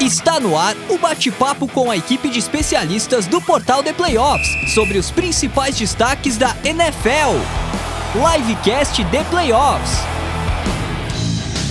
Está 0.00 0.40
no 0.40 0.58
ar 0.58 0.74
o 0.90 0.98
bate-papo 0.98 1.68
com 1.68 1.88
a 1.88 1.96
equipe 1.96 2.28
de 2.28 2.38
especialistas 2.38 3.26
do 3.26 3.40
Portal 3.40 3.80
de 3.80 3.92
Playoffs 3.92 4.74
sobre 4.74 4.98
os 4.98 5.10
principais 5.10 5.78
destaques 5.78 6.36
da 6.36 6.54
NFL. 6.64 7.38
Livecast 8.12 9.02
de 9.04 9.24
Playoffs. 9.30 9.92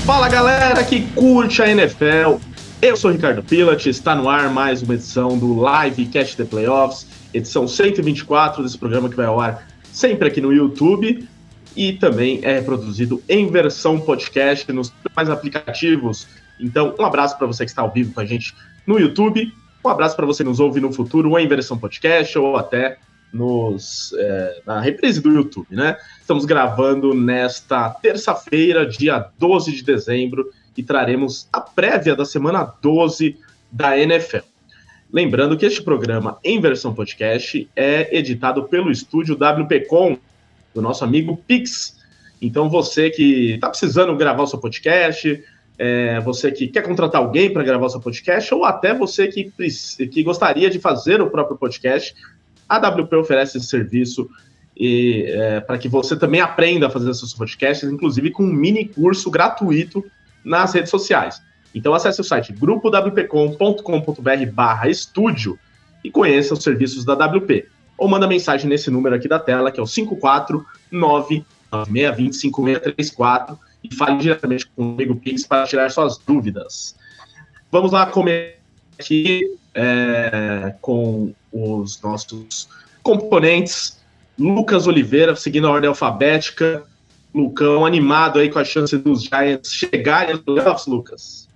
Fala 0.06 0.30
galera 0.30 0.84
que 0.86 1.02
curte 1.12 1.62
a 1.62 1.70
NFL. 1.70 2.40
Eu 2.82 2.96
sou 2.96 3.12
Ricardo 3.12 3.44
Pilat, 3.44 3.86
está 3.88 4.16
no 4.16 4.30
ar 4.30 4.50
mais 4.50 4.82
uma 4.82 4.94
edição 4.94 5.38
do 5.38 5.56
Livecast 5.56 6.38
de 6.38 6.46
Playoffs, 6.46 7.06
edição 7.34 7.68
124 7.68 8.64
desse 8.64 8.78
programa 8.78 9.10
que 9.10 9.18
vai 9.18 9.26
ao 9.26 9.40
ar 9.40 9.68
sempre 9.92 10.30
aqui 10.30 10.40
no 10.40 10.52
YouTube 10.52 11.28
e 11.76 11.94
também 11.94 12.40
é 12.42 12.62
produzido 12.62 13.22
em 13.28 13.52
versão 13.52 14.00
podcast 14.00 14.72
nos 14.72 14.94
mais 15.14 15.30
aplicativos 15.30 16.26
então, 16.60 16.96
um 16.98 17.06
abraço 17.06 17.38
para 17.38 17.48
você 17.48 17.66
que 17.66 17.72
está 17.72 17.82
ao 17.82 17.92
vivo 17.92 18.14
com 18.14 18.20
a 18.20 18.26
gente 18.26 18.54
no 18.86 19.00
YouTube, 19.00 19.52
um 19.84 19.90
abraço 19.90 20.16
para 20.16 20.26
você 20.26 20.44
que 20.44 20.50
nos 20.50 20.60
ouve 20.60 20.80
no 20.80 20.94
futuro, 20.94 21.32
ou 21.32 21.40
em 21.40 21.48
versão 21.48 21.78
podcast, 21.78 22.38
ou 22.38 22.56
até 22.56 22.98
nos, 23.34 24.14
é, 24.18 24.62
na 24.66 24.80
reprise 24.80 25.20
do 25.20 25.32
YouTube, 25.32 25.68
né? 25.72 25.98
Estamos 26.22 26.46
gravando 26.46 27.14
nesta 27.14 27.90
terça-feira, 27.90 28.86
dia 28.86 29.28
12 29.38 29.72
de 29.72 29.84
dezembro, 29.84 30.52
e 30.78 30.84
traremos 30.84 31.48
a 31.52 31.60
prévia 31.60 32.16
da 32.16 32.26
semana 32.26 32.64
12 32.82 33.38
da 33.72 33.98
NFL. 33.98 34.46
Lembrando 35.12 35.58
que 35.58 35.66
este 35.66 35.82
programa 35.82 36.40
em 36.44 36.60
versão 36.62 36.94
podcast 36.94 37.70
é 37.76 38.18
editado 38.18 38.64
pelo 38.64 38.92
estúdio 38.92 39.36
WPcom, 39.36 40.18
do 40.74 40.82
nosso 40.82 41.04
amigo 41.04 41.38
Pix. 41.38 42.00
Então 42.42 42.70
você 42.70 43.10
que 43.10 43.52
está 43.54 43.70
precisando 43.70 44.16
gravar 44.16 44.44
o 44.44 44.48
seu 44.48 44.60
podcast, 44.60 45.44
é, 45.78 46.20
você 46.20 46.52
que 46.52 46.68
quer 46.68 46.84
contratar 46.84 47.22
alguém 47.22 47.52
para 47.52 47.64
gravar 47.64 47.86
o 47.86 47.90
seu 47.90 48.00
podcast, 48.00 48.54
ou 48.54 48.64
até 48.66 48.94
você 48.94 49.28
que, 49.28 49.52
que 50.08 50.24
gostaria 50.24 50.70
de 50.70 50.80
fazer 50.80 51.22
o 51.22 51.30
próprio 51.30 51.58
podcast, 51.58 52.14
a 52.68 52.78
WP 52.78 53.16
oferece 53.16 53.58
esse 53.58 53.68
serviço 53.68 54.30
é, 54.80 55.60
para 55.62 55.78
que 55.78 55.88
você 55.88 56.16
também 56.16 56.42
aprenda 56.42 56.88
a 56.88 56.90
fazer 56.90 57.14
seus 57.14 57.34
podcasts, 57.34 57.90
inclusive 57.90 58.32
com 58.32 58.44
um 58.44 58.54
mini 58.54 58.86
curso 58.88 59.30
gratuito 59.30 60.04
nas 60.44 60.74
redes 60.74 60.90
sociais. 60.90 61.42
Então 61.74 61.94
acesse 61.94 62.22
o 62.22 62.24
site 62.24 62.54
grupowpcom.com.br 62.54 64.52
barra 64.52 64.90
estúdio 64.90 65.58
e 66.04 66.12
conheça 66.12 66.54
os 66.54 66.64
serviços 66.64 67.04
da 67.06 67.14
WP. 67.14 67.68
Ou 67.98 68.08
manda 68.08 68.28
mensagem 68.28 68.70
nesse 68.70 68.92
número 68.92 69.16
aqui 69.16 69.28
da 69.28 69.40
tela, 69.40 69.72
que 69.72 69.80
é 69.80 69.84
o 69.84 69.88
549 69.88 71.46
9620 71.72 72.36
5634 72.36 73.60
e 73.84 73.94
fale 73.94 74.18
diretamente 74.18 74.66
comigo, 74.68 75.16
Pix, 75.16 75.46
para 75.46 75.68
tirar 75.68 75.90
suas 75.92 76.18
dúvidas. 76.18 76.96
Vamos 77.72 77.92
lá 77.92 78.06
começar 78.06 78.56
aqui 79.00 79.58
é, 79.74 80.74
com 80.82 81.34
os 81.52 82.02
nossos 82.02 82.70
componentes. 83.02 84.02
Lucas 84.38 84.88
Oliveira, 84.88 85.36
seguindo 85.36 85.68
a 85.68 85.72
ordem 85.72 85.88
alfabética. 85.88 86.84
Lucão, 87.34 87.86
animado 87.86 88.40
aí 88.40 88.50
com 88.50 88.60
a 88.60 88.64
chance 88.64 88.96
dos 88.98 89.24
Giants 89.24 89.72
chegarem 89.72 90.34
aos 90.34 90.42
playoffs, 90.42 90.86
Lucas? 90.86 91.48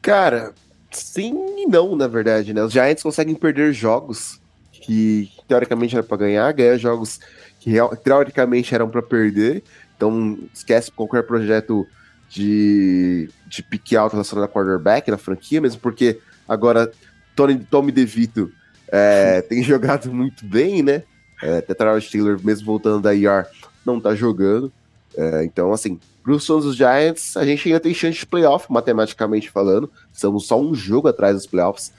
Cara, 0.00 0.52
sim 0.92 1.34
e 1.58 1.66
não, 1.66 1.96
na 1.96 2.06
verdade, 2.06 2.54
né? 2.54 2.62
Os 2.62 2.72
Giants 2.72 3.02
conseguem 3.02 3.34
perder 3.34 3.72
jogos 3.72 4.40
que 4.70 5.30
teoricamente 5.48 5.96
era 5.96 6.04
para 6.04 6.18
ganhar, 6.18 6.52
ganhar 6.52 6.76
jogos 6.76 7.18
que 7.58 7.72
teoricamente 8.04 8.74
eram 8.74 8.88
para 8.88 9.02
perder, 9.02 9.62
então, 9.96 10.38
esquece 10.52 10.90
qualquer 10.90 11.22
projeto 11.24 11.86
de, 12.28 13.28
de 13.46 13.62
pique 13.62 13.96
alto 13.96 14.12
relacionado 14.12 14.44
a 14.44 14.48
quarterback 14.48 15.10
na 15.10 15.16
franquia, 15.16 15.60
mesmo 15.60 15.80
porque 15.80 16.18
agora 16.48 16.90
Tony, 17.36 17.58
Tommy 17.58 17.92
DeVito 17.92 18.50
é, 18.88 19.42
tem 19.48 19.62
jogado 19.62 20.12
muito 20.12 20.44
bem, 20.44 20.82
né? 20.82 21.02
É, 21.42 21.60
Tetrarod 21.60 22.10
Taylor, 22.10 22.40
mesmo 22.42 22.66
voltando 22.66 23.02
da 23.02 23.14
IR, 23.14 23.46
não 23.84 24.00
tá 24.00 24.14
jogando. 24.14 24.72
É, 25.16 25.44
então, 25.44 25.72
assim, 25.72 26.00
para 26.22 26.32
os 26.32 26.46
dos 26.46 26.74
Giants, 26.74 27.36
a 27.36 27.44
gente 27.44 27.68
ainda 27.68 27.80
tem 27.80 27.92
chance 27.92 28.18
de 28.18 28.26
playoff, 28.26 28.66
matematicamente 28.72 29.50
falando. 29.50 29.90
Estamos 30.12 30.46
só 30.46 30.60
um 30.60 30.74
jogo 30.74 31.06
atrás 31.06 31.36
dos 31.36 31.46
playoffs. 31.46 31.92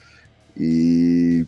E 0.56 1.46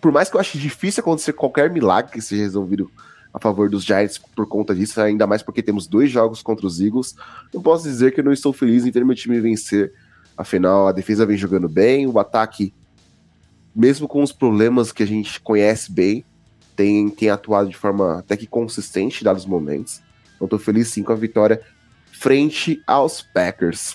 por 0.00 0.12
mais 0.12 0.30
que 0.30 0.36
eu 0.36 0.40
ache 0.40 0.56
difícil 0.58 1.00
acontecer 1.00 1.32
qualquer 1.32 1.70
milagre 1.70 2.12
que 2.12 2.22
seja 2.22 2.42
resolvido 2.42 2.90
a 3.32 3.38
favor 3.38 3.68
dos 3.68 3.84
Giants 3.84 4.18
por 4.18 4.46
conta 4.46 4.74
disso, 4.74 5.00
ainda 5.00 5.26
mais 5.26 5.42
porque 5.42 5.62
temos 5.62 5.86
dois 5.86 6.10
jogos 6.10 6.42
contra 6.42 6.66
os 6.66 6.80
Eagles. 6.80 7.14
Não 7.52 7.62
posso 7.62 7.84
dizer 7.84 8.12
que 8.12 8.20
eu 8.20 8.24
não 8.24 8.32
estou 8.32 8.52
feliz 8.52 8.84
em 8.84 8.92
ter 8.92 9.04
meu 9.04 9.14
time 9.14 9.40
vencer. 9.40 9.92
Afinal, 10.36 10.88
a 10.88 10.92
defesa 10.92 11.26
vem 11.26 11.36
jogando 11.36 11.68
bem, 11.68 12.06
o 12.06 12.18
ataque, 12.18 12.72
mesmo 13.74 14.08
com 14.08 14.22
os 14.22 14.32
problemas 14.32 14.90
que 14.90 15.02
a 15.02 15.06
gente 15.06 15.40
conhece 15.40 15.92
bem, 15.92 16.24
tem, 16.74 17.10
tem 17.10 17.28
atuado 17.28 17.68
de 17.68 17.76
forma 17.76 18.18
até 18.18 18.36
que 18.36 18.46
consistente, 18.46 19.22
dados 19.22 19.42
os 19.42 19.48
momentos. 19.48 20.00
Então, 20.34 20.46
estou 20.46 20.58
feliz 20.58 20.88
sim 20.88 21.02
com 21.02 21.12
a 21.12 21.16
vitória 21.16 21.60
frente 22.10 22.82
aos 22.86 23.22
Packers. 23.22 23.94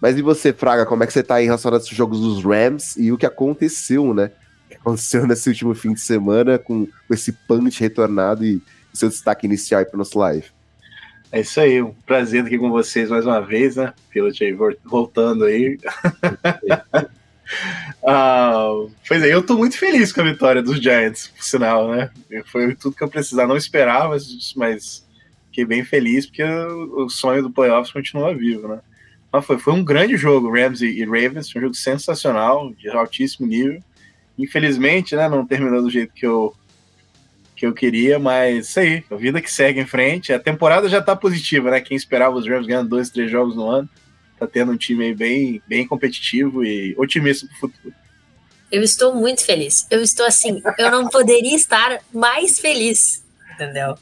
Mas 0.00 0.18
e 0.18 0.22
você, 0.22 0.52
Fraga, 0.52 0.84
como 0.84 1.02
é 1.02 1.06
que 1.06 1.12
você 1.12 1.20
está 1.20 1.40
em 1.40 1.46
relação 1.46 1.72
a 1.72 1.76
esses 1.76 1.88
jogos 1.88 2.20
dos 2.20 2.44
Rams 2.44 2.96
e 2.96 3.10
o 3.10 3.16
que 3.16 3.24
aconteceu, 3.24 4.12
né? 4.12 4.32
Aconteceu 4.84 5.26
nesse 5.26 5.48
último 5.48 5.74
fim 5.74 5.94
de 5.94 6.00
semana 6.00 6.58
com, 6.58 6.84
com 6.84 7.14
esse 7.14 7.32
punch 7.32 7.80
retornado 7.80 8.44
e 8.44 8.60
seu 8.92 9.08
destaque 9.08 9.46
inicial 9.46 9.78
aí 9.78 9.86
para 9.86 9.94
o 9.94 9.98
nosso 9.98 10.18
live. 10.18 10.44
É 11.32 11.40
isso 11.40 11.58
aí, 11.58 11.80
um 11.82 11.94
prazer 12.06 12.40
estar 12.40 12.48
aqui 12.48 12.58
com 12.58 12.70
vocês 12.70 13.08
mais 13.08 13.24
uma 13.24 13.40
vez, 13.40 13.76
né? 13.76 13.94
Pilot 14.10 14.44
aí 14.44 14.52
voltando 14.84 15.46
aí. 15.46 15.78
ah, 18.06 18.68
pois 19.08 19.22
é, 19.22 19.32
eu 19.32 19.40
estou 19.40 19.56
muito 19.56 19.78
feliz 19.78 20.12
com 20.12 20.20
a 20.20 20.24
vitória 20.24 20.62
dos 20.62 20.78
Giants, 20.80 21.28
por 21.28 21.42
sinal, 21.42 21.90
né? 21.90 22.10
Foi 22.44 22.74
tudo 22.74 22.94
que 22.94 23.02
eu 23.02 23.08
precisava, 23.08 23.48
não 23.48 23.56
esperava, 23.56 24.10
mas, 24.10 24.52
mas 24.54 25.04
fiquei 25.46 25.64
bem 25.64 25.82
feliz 25.82 26.26
porque 26.26 26.44
o, 26.44 27.08
sonho 27.08 27.42
do 27.42 27.50
playoffs 27.50 27.90
continua 27.90 28.34
vivo, 28.34 28.68
né? 28.68 28.80
Mas 29.32 29.46
foi, 29.46 29.58
foi 29.58 29.72
um 29.72 29.82
grande 29.82 30.18
jogo, 30.18 30.52
Rams 30.52 30.82
e 30.82 31.04
Ravens, 31.04 31.48
um 31.56 31.60
jogo 31.60 31.74
sensacional, 31.74 32.70
de 32.74 32.90
altíssimo 32.90 33.46
nível. 33.46 33.82
Infelizmente, 34.38 35.14
né, 35.14 35.28
não 35.28 35.46
terminou 35.46 35.82
do 35.82 35.90
jeito 35.90 36.12
que 36.12 36.26
eu 36.26 36.54
que 37.56 37.64
eu 37.64 37.72
queria, 37.72 38.18
mas 38.18 38.68
isso 38.68 38.80
aí, 38.80 39.04
a 39.08 39.14
vida 39.14 39.40
que 39.40 39.50
segue 39.50 39.80
em 39.80 39.86
frente. 39.86 40.32
A 40.32 40.40
temporada 40.40 40.88
já 40.88 41.00
tá 41.00 41.14
positiva, 41.14 41.70
né? 41.70 41.80
Quem 41.80 41.96
esperava 41.96 42.36
os 42.36 42.46
Rams 42.48 42.66
ganhando 42.66 42.88
dois, 42.88 43.10
três 43.10 43.30
jogos 43.30 43.54
no 43.54 43.68
ano, 43.70 43.88
tá 44.38 44.46
tendo 44.46 44.72
um 44.72 44.76
time 44.76 45.04
aí 45.04 45.14
bem, 45.14 45.62
bem 45.66 45.86
competitivo 45.86 46.64
e 46.64 46.94
otimista 46.98 47.46
pro 47.46 47.56
futuro. 47.56 47.94
Eu 48.72 48.82
estou 48.82 49.14
muito 49.14 49.44
feliz. 49.44 49.86
Eu 49.88 50.02
estou 50.02 50.26
assim, 50.26 50.60
eu 50.78 50.90
não 50.90 51.08
poderia 51.08 51.54
estar 51.54 52.00
mais 52.12 52.58
feliz, 52.58 53.24
entendeu? 53.54 53.96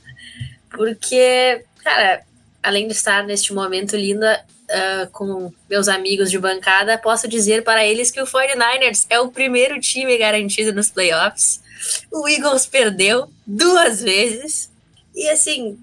Porque, 0.70 1.62
cara, 1.84 2.22
além 2.62 2.86
de 2.86 2.94
estar 2.94 3.24
neste 3.24 3.52
momento 3.52 3.96
linda 3.96 4.42
uh, 4.72 5.10
com 5.10 5.52
meus 5.68 5.88
amigos 5.88 6.30
de 6.30 6.38
bancada, 6.38 6.98
posso 6.98 7.28
dizer 7.28 7.62
para 7.62 7.84
eles 7.84 8.10
que 8.10 8.20
o 8.20 8.26
49ers 8.26 9.06
é 9.10 9.20
o 9.20 9.30
primeiro 9.30 9.78
time 9.80 10.16
garantido 10.16 10.72
nos 10.72 10.90
playoffs 10.90 11.62
o 12.10 12.28
Eagles 12.28 12.66
perdeu 12.66 13.30
duas 13.46 14.02
vezes. 14.02 14.70
E 15.14 15.28
assim, 15.28 15.78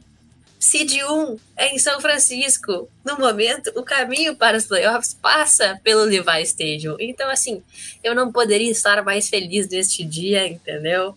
Seed 0.59 0.93
1 1.03 1.37
é 1.57 1.75
em 1.75 1.79
São 1.79 1.99
Francisco. 2.01 2.89
No 3.05 3.17
momento, 3.17 3.71
o 3.75 3.83
caminho 3.83 4.35
para 4.35 4.57
os 4.57 4.65
playoffs 4.65 5.13
passa 5.13 5.79
pelo 5.83 6.03
Levi 6.03 6.41
Stadium. 6.43 6.95
Então, 6.99 7.29
assim, 7.29 7.63
eu 8.03 8.15
não 8.15 8.31
poderia 8.31 8.71
estar 8.71 9.03
mais 9.03 9.29
feliz 9.29 9.67
neste 9.67 10.03
dia, 10.03 10.47
entendeu? 10.47 11.15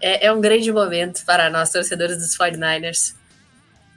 É, 0.00 0.26
é 0.26 0.32
um 0.32 0.40
grande 0.40 0.70
momento 0.70 1.24
para 1.24 1.50
nós, 1.50 1.70
torcedores 1.70 2.18
dos 2.18 2.36
49ers. 2.36 3.14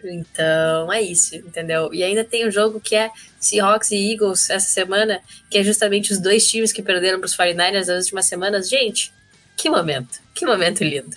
Então, 0.10 0.92
é 0.92 1.02
isso, 1.02 1.36
entendeu? 1.36 1.94
E 1.94 2.04
ainda 2.04 2.24
tem 2.24 2.48
um 2.48 2.52
jogo 2.52 2.80
que 2.80 2.96
é 2.96 3.10
Seahawks 3.40 3.92
e 3.92 4.12
Eagles 4.12 4.50
essa 4.50 4.68
semana, 4.68 5.20
que 5.50 5.58
é 5.58 5.64
justamente 5.64 6.12
os 6.12 6.20
dois 6.20 6.48
times 6.48 6.72
que 6.72 6.82
perderam 6.82 7.20
para 7.20 7.28
os 7.28 7.36
49ers 7.36 7.88
nas 7.88 8.06
últimas 8.06 8.26
semanas. 8.26 8.70
Gente, 8.70 9.12
que 9.56 9.70
momento, 9.70 10.20
que 10.34 10.46
momento 10.46 10.84
lindo. 10.84 11.16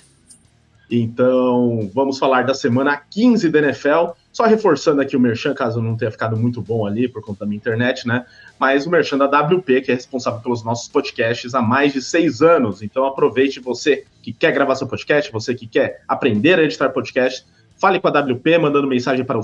Então, 0.89 1.89
vamos 1.93 2.19
falar 2.19 2.43
da 2.43 2.53
semana 2.53 2.95
15 2.97 3.49
da 3.49 3.59
NFL. 3.59 4.11
Só 4.31 4.43
reforçando 4.43 5.01
aqui 5.01 5.15
o 5.15 5.19
Merchan, 5.19 5.53
caso 5.53 5.81
não 5.81 5.95
tenha 5.95 6.11
ficado 6.11 6.37
muito 6.37 6.61
bom 6.61 6.85
ali 6.85 7.07
por 7.07 7.23
conta 7.23 7.39
da 7.39 7.45
minha 7.45 7.57
internet, 7.57 8.07
né? 8.07 8.25
Mas 8.59 8.85
o 8.85 8.89
Merchan 8.89 9.17
da 9.17 9.25
WP, 9.25 9.81
que 9.81 9.91
é 9.91 9.95
responsável 9.95 10.41
pelos 10.41 10.63
nossos 10.63 10.87
podcasts 10.87 11.55
há 11.55 11.61
mais 11.61 11.93
de 11.93 12.01
seis 12.01 12.41
anos. 12.41 12.81
Então, 12.81 13.05
aproveite 13.05 13.59
você 13.59 14.03
que 14.21 14.31
quer 14.33 14.51
gravar 14.51 14.75
seu 14.75 14.87
podcast, 14.87 15.31
você 15.31 15.55
que 15.55 15.65
quer 15.65 16.03
aprender 16.07 16.59
a 16.59 16.63
editar 16.63 16.89
podcast, 16.89 17.45
fale 17.85 17.99
com 17.99 18.07
a 18.07 18.19
WP 18.19 18.57
mandando 18.57 18.87
mensagem 18.87 19.23
para 19.23 19.37
o 19.37 19.43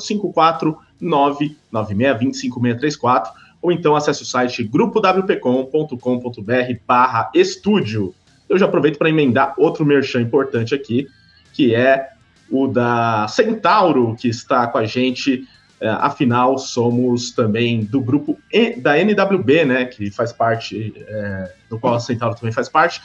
549-9620-5634 0.99 3.29
ou 3.61 3.71
então 3.71 3.95
acesse 3.95 4.23
o 4.23 4.25
site 4.25 4.63
grupowpcom.com.br 4.63 6.73
barra 6.87 7.29
estúdio. 7.35 8.15
Eu 8.49 8.57
já 8.57 8.65
aproveito 8.65 8.97
para 8.97 9.09
emendar 9.09 9.53
outro 9.57 9.85
merchan 9.85 10.21
importante 10.21 10.73
aqui, 10.73 11.07
que 11.53 11.75
é 11.75 12.09
o 12.49 12.65
da 12.65 13.27
Centauro, 13.27 14.15
que 14.19 14.27
está 14.27 14.65
com 14.65 14.79
a 14.79 14.85
gente. 14.85 15.47
É, 15.79 15.87
afinal, 15.87 16.57
somos 16.57 17.29
também 17.31 17.85
do 17.85 18.01
grupo 18.01 18.39
da 18.77 18.97
NWB, 18.97 19.65
né, 19.65 19.85
que 19.85 20.09
faz 20.09 20.33
parte, 20.33 20.95
é, 20.97 21.53
do 21.69 21.77
qual 21.79 21.93
a 21.93 21.99
Centauro 21.99 22.35
também 22.35 22.51
faz 22.51 22.67
parte, 22.67 22.99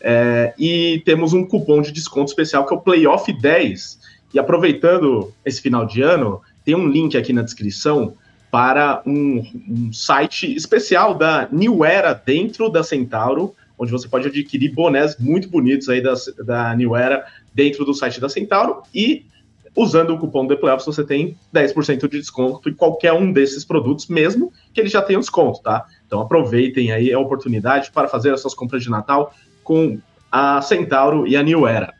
é, 0.00 0.52
e 0.58 1.00
temos 1.04 1.32
um 1.32 1.44
cupom 1.44 1.80
de 1.80 1.92
desconto 1.92 2.30
especial 2.30 2.66
que 2.66 2.74
é 2.74 2.76
o 2.76 2.80
Playoff 2.80 3.32
10. 3.32 4.00
E 4.32 4.38
aproveitando 4.38 5.32
esse 5.44 5.60
final 5.60 5.84
de 5.84 6.02
ano, 6.02 6.40
tem 6.64 6.74
um 6.74 6.88
link 6.88 7.16
aqui 7.16 7.32
na 7.32 7.42
descrição 7.42 8.14
para 8.50 9.02
um, 9.06 9.44
um 9.68 9.92
site 9.92 10.54
especial 10.54 11.14
da 11.14 11.48
New 11.50 11.84
Era 11.84 12.12
dentro 12.12 12.68
da 12.68 12.82
Centauro, 12.82 13.54
onde 13.78 13.92
você 13.92 14.08
pode 14.08 14.28
adquirir 14.28 14.72
bonés 14.74 15.16
muito 15.18 15.48
bonitos 15.48 15.88
aí 15.88 16.02
da, 16.02 16.14
da 16.44 16.74
New 16.74 16.96
Era 16.96 17.24
dentro 17.54 17.84
do 17.84 17.94
site 17.94 18.20
da 18.20 18.28
Centauro 18.28 18.82
e 18.94 19.24
usando 19.76 20.14
o 20.14 20.18
cupom 20.18 20.46
The 20.46 20.56
você 20.84 21.04
tem 21.04 21.36
10% 21.54 22.00
de 22.08 22.18
desconto 22.18 22.68
em 22.68 22.74
qualquer 22.74 23.12
um 23.12 23.32
desses 23.32 23.64
produtos, 23.64 24.08
mesmo 24.08 24.52
que 24.74 24.80
ele 24.80 24.88
já 24.88 25.00
tenha 25.00 25.18
desconto, 25.18 25.62
tá? 25.62 25.86
Então 26.06 26.20
aproveitem 26.20 26.90
aí 26.90 27.12
a 27.12 27.18
oportunidade 27.18 27.90
para 27.92 28.08
fazer 28.08 28.32
as 28.32 28.40
suas 28.40 28.54
compras 28.54 28.82
de 28.82 28.90
Natal 28.90 29.32
com 29.62 29.98
a 30.30 30.60
Centauro 30.60 31.26
e 31.26 31.36
a 31.36 31.42
New 31.42 31.66
Era. 31.66 31.94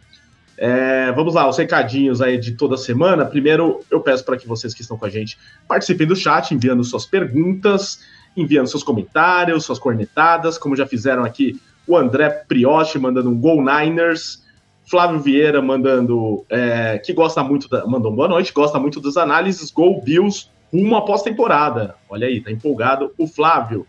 É, 0.63 1.11
vamos 1.13 1.33
lá, 1.33 1.49
os 1.49 1.57
recadinhos 1.57 2.21
aí 2.21 2.37
de 2.37 2.53
toda 2.53 2.77
semana. 2.77 3.25
Primeiro, 3.25 3.81
eu 3.91 3.99
peço 3.99 4.23
para 4.23 4.37
que 4.37 4.47
vocês 4.47 4.75
que 4.75 4.83
estão 4.83 4.99
com 4.99 5.07
a 5.07 5.09
gente 5.09 5.39
participem 5.67 6.07
do 6.07 6.15
chat, 6.15 6.53
enviando 6.53 6.85
suas 6.85 7.07
perguntas, 7.07 8.01
enviando 8.37 8.67
seus 8.67 8.83
comentários, 8.83 9.65
suas 9.65 9.79
cornetadas, 9.79 10.59
como 10.59 10.77
já 10.77 10.87
fizeram 10.87 11.25
aqui 11.25 11.59
o 11.87 11.97
André 11.97 12.29
Prioche 12.47 12.99
mandando 12.99 13.31
um 13.31 13.41
Go 13.41 13.63
Niners, 13.63 14.45
Flávio 14.85 15.19
Vieira 15.19 15.63
mandando 15.63 16.45
é, 16.51 16.99
que 16.99 17.15
gosta 17.15 17.43
muito 17.43 17.67
da, 17.67 17.87
mandou 17.87 18.13
um 18.13 18.17
boa 18.17 18.29
noite, 18.29 18.53
gosta 18.53 18.79
muito 18.79 19.01
das 19.01 19.17
análises 19.17 19.71
Go 19.71 20.03
Bills 20.03 20.51
rumo 20.71 20.95
à 20.95 21.03
pós-temporada. 21.03 21.95
Olha 22.07 22.27
aí, 22.27 22.39
tá 22.39 22.51
empolgado 22.51 23.15
o 23.17 23.27
Flávio. 23.27 23.87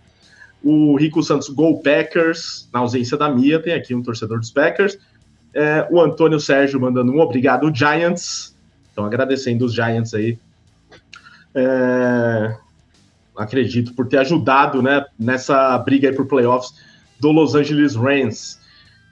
O 0.63 0.95
Rico 0.95 1.21
Santos 1.21 1.50
Go 1.50 1.81
Packers, 1.81 2.69
na 2.71 2.79
ausência 2.79 3.18
da 3.18 3.29
Mia, 3.29 3.62
tem 3.62 3.73
aqui 3.73 3.94
um 3.94 4.01
torcedor 4.01 4.39
dos 4.39 4.51
Packers. 4.51 4.97
É, 5.53 5.88
o 5.92 6.00
Antônio 6.00 6.39
Sérgio 6.39 6.80
mandando 6.80 7.12
um 7.12 7.19
obrigado, 7.19 7.74
Giants. 7.74 8.56
Então, 8.92 9.06
agradecendo 9.06 9.65
os 9.65 9.74
Giants 9.74 10.13
aí. 10.13 10.38
É, 11.53 12.56
acredito 13.36 13.94
por 13.94 14.07
ter 14.07 14.18
ajudado 14.18 14.81
né, 14.81 15.06
nessa 15.19 15.77
briga 15.80 16.09
aí 16.09 16.15
por 16.15 16.25
playoffs 16.25 16.74
do 17.19 17.31
Los 17.31 17.56
Angeles 17.56 17.95
Rams. 17.95 18.59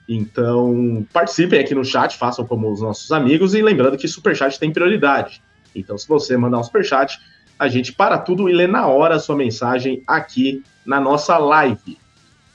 Então, 0.08 1.06
participem 1.12 1.60
aqui 1.60 1.74
no 1.74 1.84
chat, 1.84 2.16
façam 2.16 2.44
como 2.44 2.70
os 2.70 2.80
nossos 2.80 3.12
amigos 3.12 3.54
e 3.54 3.62
lembrando 3.62 3.96
que 3.96 4.08
superchat 4.08 4.58
tem 4.58 4.72
prioridade. 4.72 5.40
Então, 5.74 5.96
se 5.96 6.08
você 6.08 6.36
mandar 6.36 6.58
um 6.58 6.64
superchat, 6.64 7.20
a 7.58 7.68
gente 7.68 7.92
para 7.92 8.18
tudo 8.18 8.48
e 8.48 8.52
lê 8.52 8.66
na 8.66 8.86
hora 8.88 9.16
a 9.16 9.20
sua 9.20 9.36
mensagem 9.36 10.02
aqui 10.06 10.64
na 10.84 11.00
nossa 11.00 11.38
live. 11.38 11.96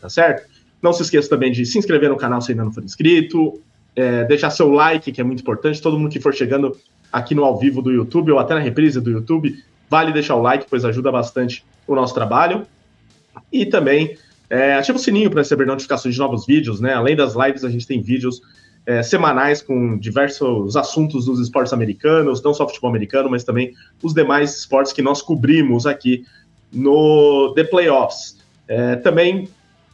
Tá 0.02 0.10
certo? 0.10 0.50
Não 0.82 0.92
se 0.92 1.04
esqueça 1.04 1.30
também 1.30 1.52
de 1.52 1.66
se 1.66 1.78
inscrever 1.78 2.10
no 2.10 2.18
canal 2.18 2.42
se 2.42 2.52
ainda 2.52 2.66
não 2.66 2.74
for 2.74 2.84
inscrito, 2.84 3.62
é, 3.96 4.24
deixar 4.26 4.50
seu 4.50 4.70
like, 4.72 5.12
que 5.12 5.22
é 5.22 5.24
muito 5.24 5.42
importante. 5.42 5.82
Todo 5.82 5.98
mundo 5.98 6.12
que 6.12 6.20
for 6.20 6.34
chegando 6.34 6.76
aqui 7.12 7.34
no 7.34 7.44
ao 7.44 7.58
vivo 7.58 7.82
do 7.82 7.92
YouTube 7.92 8.32
ou 8.32 8.40
até 8.40 8.54
na 8.54 8.60
reprise 8.60 9.00
do 9.00 9.10
YouTube, 9.10 9.64
vale 9.90 10.12
deixar 10.12 10.36
o 10.36 10.42
like, 10.42 10.66
pois 10.70 10.84
ajuda 10.84 11.12
bastante 11.12 11.64
o 11.88 11.96
nosso 11.96 12.14
trabalho. 12.14 12.66
E 13.52 13.66
também 13.66 14.18
é, 14.50 14.76
ativa 14.76 14.98
o 14.98 15.02
sininho 15.02 15.30
para 15.30 15.42
receber 15.42 15.66
notificações 15.66 16.14
de 16.14 16.20
novos 16.20 16.46
vídeos, 16.46 16.80
né? 16.80 16.94
Além 16.94 17.16
das 17.16 17.36
lives, 17.36 17.64
a 17.64 17.70
gente 17.70 17.88
tem 17.88 18.02
vídeos 18.02 18.42
é, 18.86 19.02
semanais 19.02 19.62
com 19.62 19.98
diversos 19.98 20.76
assuntos 20.76 21.26
dos 21.26 21.40
esportes 21.40 21.74
americanos, 21.74 22.44
não 22.44 22.54
só 22.54 22.68
futebol 22.68 22.90
americano, 22.90 23.30
mas 23.30 23.44
também 23.44 23.74
os 24.02 24.14
demais 24.14 24.56
esportes 24.58 24.94
que 24.94 25.02
nós 25.02 25.22
cobrimos 25.22 25.86
aqui 25.86 26.26
no 26.72 27.54
The 27.56 27.64
Playoffs. 27.64 28.38
É, 28.68 28.96
também 28.98 29.48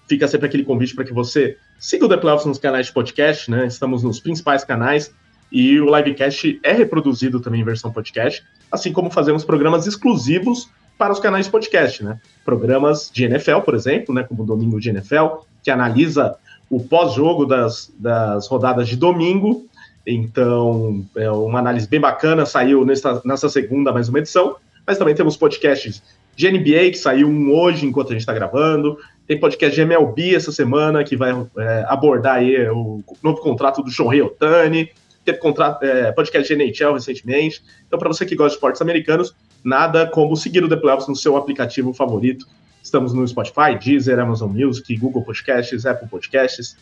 fica 0.07 0.27
sempre 0.27 0.47
aquele 0.47 0.63
convite 0.63 0.94
para 0.94 1.06
que 1.06 1.13
você 1.13 1.57
siga 1.81 2.06
o 2.06 2.10
The 2.10 2.18
Playoffs 2.18 2.45
nos 2.45 2.60
canais 2.60 2.86
de 2.86 2.94
podcast, 2.94 3.50
né? 3.50 3.66
Estamos 3.66 4.04
nos 4.04 4.19
principais 4.19 4.63
canais 4.63 5.12
e 5.51 5.81
o 5.81 5.94
livecast 5.94 6.60
é 6.63 6.72
reproduzido 6.72 7.42
também 7.42 7.60
em 7.60 7.63
versão 7.63 7.92
podcast, 7.92 8.45
assim 8.72 8.94
como 8.94 9.10
fazemos 9.10 9.44
programas 9.44 9.88
exclusivos 9.88 10.69
para 10.95 11.12
os 11.12 11.19
canais 11.19 11.45
de 11.45 11.51
podcast, 11.51 12.04
né? 12.04 12.19
Programas 12.45 13.10
de 13.12 13.25
NFL, 13.25 13.62
por 13.62 13.74
exemplo, 13.74 14.13
né? 14.13 14.24
Como 14.24 14.44
o 14.44 14.45
Domingo 14.45 14.80
de 14.80 14.92
NFL, 14.92 15.39
que 15.63 15.72
analisa 15.72 16.36
o 16.69 16.80
pós-jogo 16.80 17.45
das, 17.45 17.92
das 17.98 18.48
rodadas 18.48 18.88
de 18.88 18.95
domingo. 18.95 19.66
Então, 20.06 21.04
é 21.16 21.30
uma 21.31 21.60
análise 21.60 21.88
bem 21.88 22.00
bacana, 22.00 22.45
saiu 22.45 22.86
nessa, 22.86 23.22
nessa 23.25 23.50
segunda 23.50 23.92
mais 23.92 24.07
uma 24.07 24.19
edição. 24.19 24.56
Mas 24.86 25.00
também 25.00 25.16
temos 25.16 25.36
podcasts 25.36 26.01
de 26.36 26.51
NBA, 26.51 26.92
que 26.92 26.98
saiu 26.98 27.28
um 27.28 27.54
hoje 27.54 27.86
enquanto 27.86 28.10
a 28.10 28.12
gente 28.12 28.22
está 28.22 28.33
gravando. 28.33 28.98
Tem 29.31 29.39
podcast 29.39 29.74
de 29.74 29.80
MLB 29.80 30.36
essa 30.36 30.51
semana, 30.51 31.06
que 31.06 31.16
vai 31.16 31.31
é, 31.57 31.86
abordar 31.88 32.39
aí 32.39 32.68
o 32.68 33.01
novo 33.24 33.39
contrato 33.39 33.81
do 33.81 33.89
Shohei 33.89 34.22
Otani. 34.22 34.89
Teve 35.24 35.38
contrato, 35.38 35.81
é, 35.83 36.12
podcast 36.12 36.54
de 36.54 36.62
NHL 36.62 36.95
recentemente. 36.95 37.63
Então, 37.88 37.98
para 37.98 38.10
você 38.10 38.25
que 38.25 38.36
gosta 38.36 38.50
de 38.50 38.56
esportes 38.56 38.81
americanos, 38.81 39.33
nada 39.63 40.06
como 40.06 40.36
seguir 40.36 40.66
o 40.66 40.68
The 40.68 40.75
Playoffs 40.75 41.07
no 41.07 41.16
seu 41.16 41.38
aplicativo 41.38 41.94
favorito. 41.94 42.45
Estamos 42.83 43.13
no 43.13 43.25
Spotify, 43.25 43.80
Deezer, 43.81 44.19
Amazon 44.19 44.51
Music, 44.51 44.94
Google 44.98 45.24
Podcasts, 45.24 45.86
Apple 45.86 46.10
Podcasts 46.10 46.75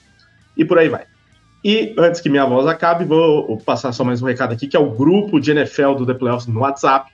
e 0.57 0.65
por 0.65 0.79
aí 0.79 0.89
vai. 0.89 1.03
E 1.63 1.93
antes 1.99 2.19
que 2.19 2.29
minha 2.29 2.47
voz 2.47 2.65
acabe, 2.65 3.05
vou 3.05 3.57
passar 3.57 3.91
só 3.91 4.03
mais 4.03 4.23
um 4.23 4.25
recado 4.25 4.53
aqui, 4.53 4.67
que 4.67 4.75
é 4.75 4.79
o 4.79 4.89
grupo 4.89 5.39
de 5.39 5.51
NFL 5.51 5.93
do 5.93 6.05
The 6.07 6.15
Playoffs 6.15 6.47
no 6.47 6.61
WhatsApp. 6.61 7.11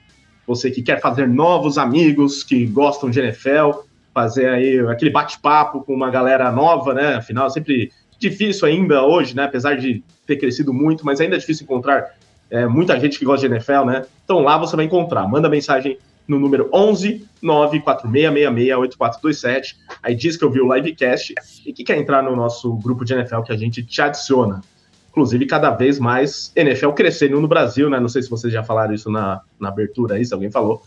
Você 0.48 0.72
que 0.72 0.82
quer 0.82 1.02
fazer 1.02 1.28
novos 1.28 1.78
amigos, 1.78 2.42
que 2.42 2.66
gostam 2.68 3.10
de 3.10 3.20
NFL, 3.20 3.82
fazer 4.16 4.48
aí 4.48 4.80
aquele 4.88 5.12
bate-papo 5.12 5.82
com 5.82 5.94
uma 5.94 6.10
galera 6.10 6.50
nova, 6.50 6.94
né? 6.94 7.16
Afinal, 7.16 7.50
sempre 7.50 7.92
difícil 8.18 8.66
ainda 8.66 9.04
hoje, 9.04 9.36
né? 9.36 9.44
Apesar 9.44 9.76
de 9.76 10.02
ter 10.26 10.38
crescido 10.38 10.74
muito, 10.74 11.06
mas 11.06 11.20
ainda 11.20 11.36
é 11.36 11.38
difícil 11.38 11.66
encontrar 11.66 12.16
é, 12.50 12.66
muita 12.66 12.98
gente 12.98 13.20
que 13.20 13.26
gosta 13.26 13.46
de 13.46 13.54
NFL, 13.54 13.84
né? 13.84 14.06
Então 14.24 14.40
lá 14.40 14.58
você 14.58 14.74
vai 14.78 14.86
encontrar. 14.86 15.28
Manda 15.28 15.50
mensagem 15.50 15.98
no 16.26 16.40
número 16.40 16.70
11 16.74 17.28
946668427. 17.44 19.76
Aí 20.02 20.16
diz 20.16 20.38
que 20.38 20.46
ouviu 20.46 20.66
o 20.66 20.74
livecast 20.74 21.36
e 21.66 21.74
que 21.74 21.84
quer 21.84 21.98
entrar 21.98 22.24
no 22.24 22.34
nosso 22.38 22.74
grupo 22.78 23.04
de 23.04 23.14
NFL 23.14 23.42
que 23.42 23.52
a 23.52 23.58
gente 23.58 23.84
te 23.84 24.02
adiciona. 24.02 24.62
Inclusive, 25.10 25.46
cada 25.46 25.72
vez 25.72 26.00
mais 26.00 26.54
NFL 26.56 26.92
crescendo 26.92 27.42
no 27.42 27.50
Brasil, 27.50 27.90
né? 27.90 28.00
Não 28.00 28.08
sei 28.08 28.22
se 28.22 28.30
vocês 28.30 28.54
já 28.54 28.64
falaram 28.64 28.94
isso 28.94 29.12
na, 29.12 29.42
na 29.60 29.68
abertura 29.68 30.16
aí, 30.16 30.24
se 30.24 30.34
alguém 30.34 30.50
falou. 30.50 30.82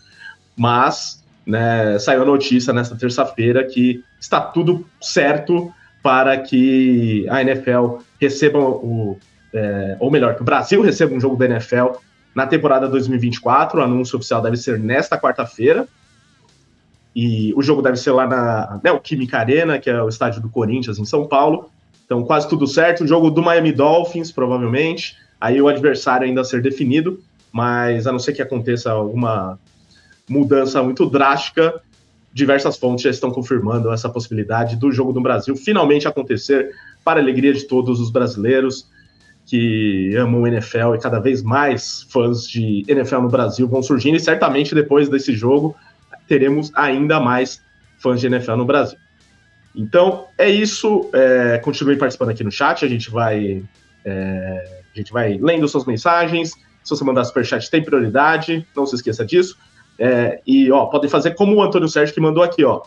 Mas 0.56 1.22
né, 1.48 1.98
saiu 1.98 2.22
a 2.22 2.26
notícia 2.26 2.74
nesta 2.74 2.94
terça-feira 2.94 3.64
que 3.64 4.04
está 4.20 4.38
tudo 4.38 4.86
certo 5.00 5.72
para 6.02 6.36
que 6.36 7.26
a 7.30 7.40
NFL 7.40 8.00
receba 8.20 8.58
o. 8.58 9.18
É, 9.54 9.96
ou 9.98 10.10
melhor, 10.10 10.36
que 10.36 10.42
o 10.42 10.44
Brasil 10.44 10.82
receba 10.82 11.14
um 11.14 11.20
jogo 11.20 11.36
da 11.36 11.46
NFL 11.46 11.86
na 12.34 12.46
temporada 12.46 12.86
2024. 12.86 13.80
O 13.80 13.82
anúncio 13.82 14.18
oficial 14.18 14.42
deve 14.42 14.58
ser 14.58 14.78
nesta 14.78 15.18
quarta-feira. 15.18 15.88
E 17.16 17.54
o 17.56 17.62
jogo 17.62 17.80
deve 17.80 17.96
ser 17.96 18.12
lá 18.12 18.26
na 18.26 18.78
Neoquímica 18.84 19.38
Arena, 19.38 19.78
que 19.78 19.88
é 19.88 20.02
o 20.02 20.08
estádio 20.08 20.42
do 20.42 20.50
Corinthians, 20.50 20.98
em 20.98 21.06
São 21.06 21.26
Paulo. 21.26 21.70
Então, 22.04 22.22
quase 22.24 22.46
tudo 22.46 22.66
certo. 22.66 23.04
O 23.04 23.06
jogo 23.06 23.30
do 23.30 23.42
Miami 23.42 23.72
Dolphins, 23.72 24.30
provavelmente. 24.30 25.16
Aí 25.40 25.60
o 25.62 25.66
adversário 25.66 26.26
ainda 26.26 26.42
a 26.42 26.44
ser 26.44 26.60
definido. 26.60 27.18
Mas 27.50 28.06
a 28.06 28.12
não 28.12 28.18
ser 28.18 28.34
que 28.34 28.42
aconteça 28.42 28.92
alguma 28.92 29.58
mudança 30.28 30.82
muito 30.82 31.08
drástica. 31.08 31.80
Diversas 32.32 32.76
fontes 32.76 33.02
já 33.02 33.10
estão 33.10 33.30
confirmando 33.30 33.92
essa 33.92 34.08
possibilidade 34.08 34.76
do 34.76 34.92
jogo 34.92 35.12
do 35.12 35.20
Brasil 35.20 35.56
finalmente 35.56 36.06
acontecer 36.06 36.70
para 37.04 37.20
alegria 37.20 37.52
de 37.52 37.64
todos 37.64 38.00
os 38.00 38.10
brasileiros 38.10 38.86
que 39.46 40.14
amam 40.14 40.42
o 40.42 40.46
NFL 40.46 40.94
e 40.94 40.98
cada 40.98 41.18
vez 41.18 41.42
mais 41.42 42.06
fãs 42.10 42.46
de 42.46 42.84
NFL 42.86 43.22
no 43.22 43.30
Brasil 43.30 43.66
vão 43.66 43.82
surgindo 43.82 44.16
e 44.16 44.20
certamente 44.20 44.74
depois 44.74 45.08
desse 45.08 45.32
jogo 45.32 45.74
teremos 46.26 46.70
ainda 46.74 47.18
mais 47.18 47.62
fãs 47.98 48.20
de 48.20 48.26
NFL 48.26 48.56
no 48.56 48.66
Brasil. 48.66 48.98
Então 49.74 50.26
é 50.36 50.50
isso. 50.50 51.08
É, 51.12 51.58
continue 51.58 51.96
participando 51.96 52.30
aqui 52.30 52.44
no 52.44 52.50
chat. 52.50 52.84
A 52.84 52.88
gente 52.88 53.10
vai 53.10 53.62
é, 54.04 54.82
a 54.92 54.98
gente 54.98 55.12
vai 55.12 55.38
lendo 55.40 55.68
suas 55.68 55.86
mensagens. 55.86 56.50
Se 56.82 56.90
você 56.90 57.04
mandar 57.04 57.24
superchat, 57.24 57.70
tem 57.70 57.82
prioridade. 57.82 58.66
Não 58.76 58.86
se 58.86 58.96
esqueça 58.96 59.24
disso. 59.24 59.56
É, 59.98 60.40
e, 60.46 60.70
ó, 60.70 60.86
podem 60.86 61.10
fazer 61.10 61.34
como 61.34 61.56
o 61.56 61.62
Antônio 61.62 61.88
Sérgio 61.88 62.14
que 62.14 62.20
mandou 62.20 62.42
aqui, 62.42 62.64
ó. 62.64 62.82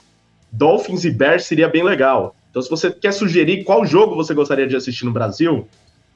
Dolphins 0.51 1.05
e 1.05 1.11
Bears 1.11 1.45
seria 1.45 1.67
bem 1.67 1.83
legal. 1.83 2.35
Então, 2.49 2.61
se 2.61 2.69
você 2.69 2.91
quer 2.91 3.13
sugerir 3.13 3.63
qual 3.63 3.85
jogo 3.85 4.15
você 4.15 4.33
gostaria 4.33 4.67
de 4.67 4.75
assistir 4.75 5.05
no 5.05 5.11
Brasil, 5.11 5.67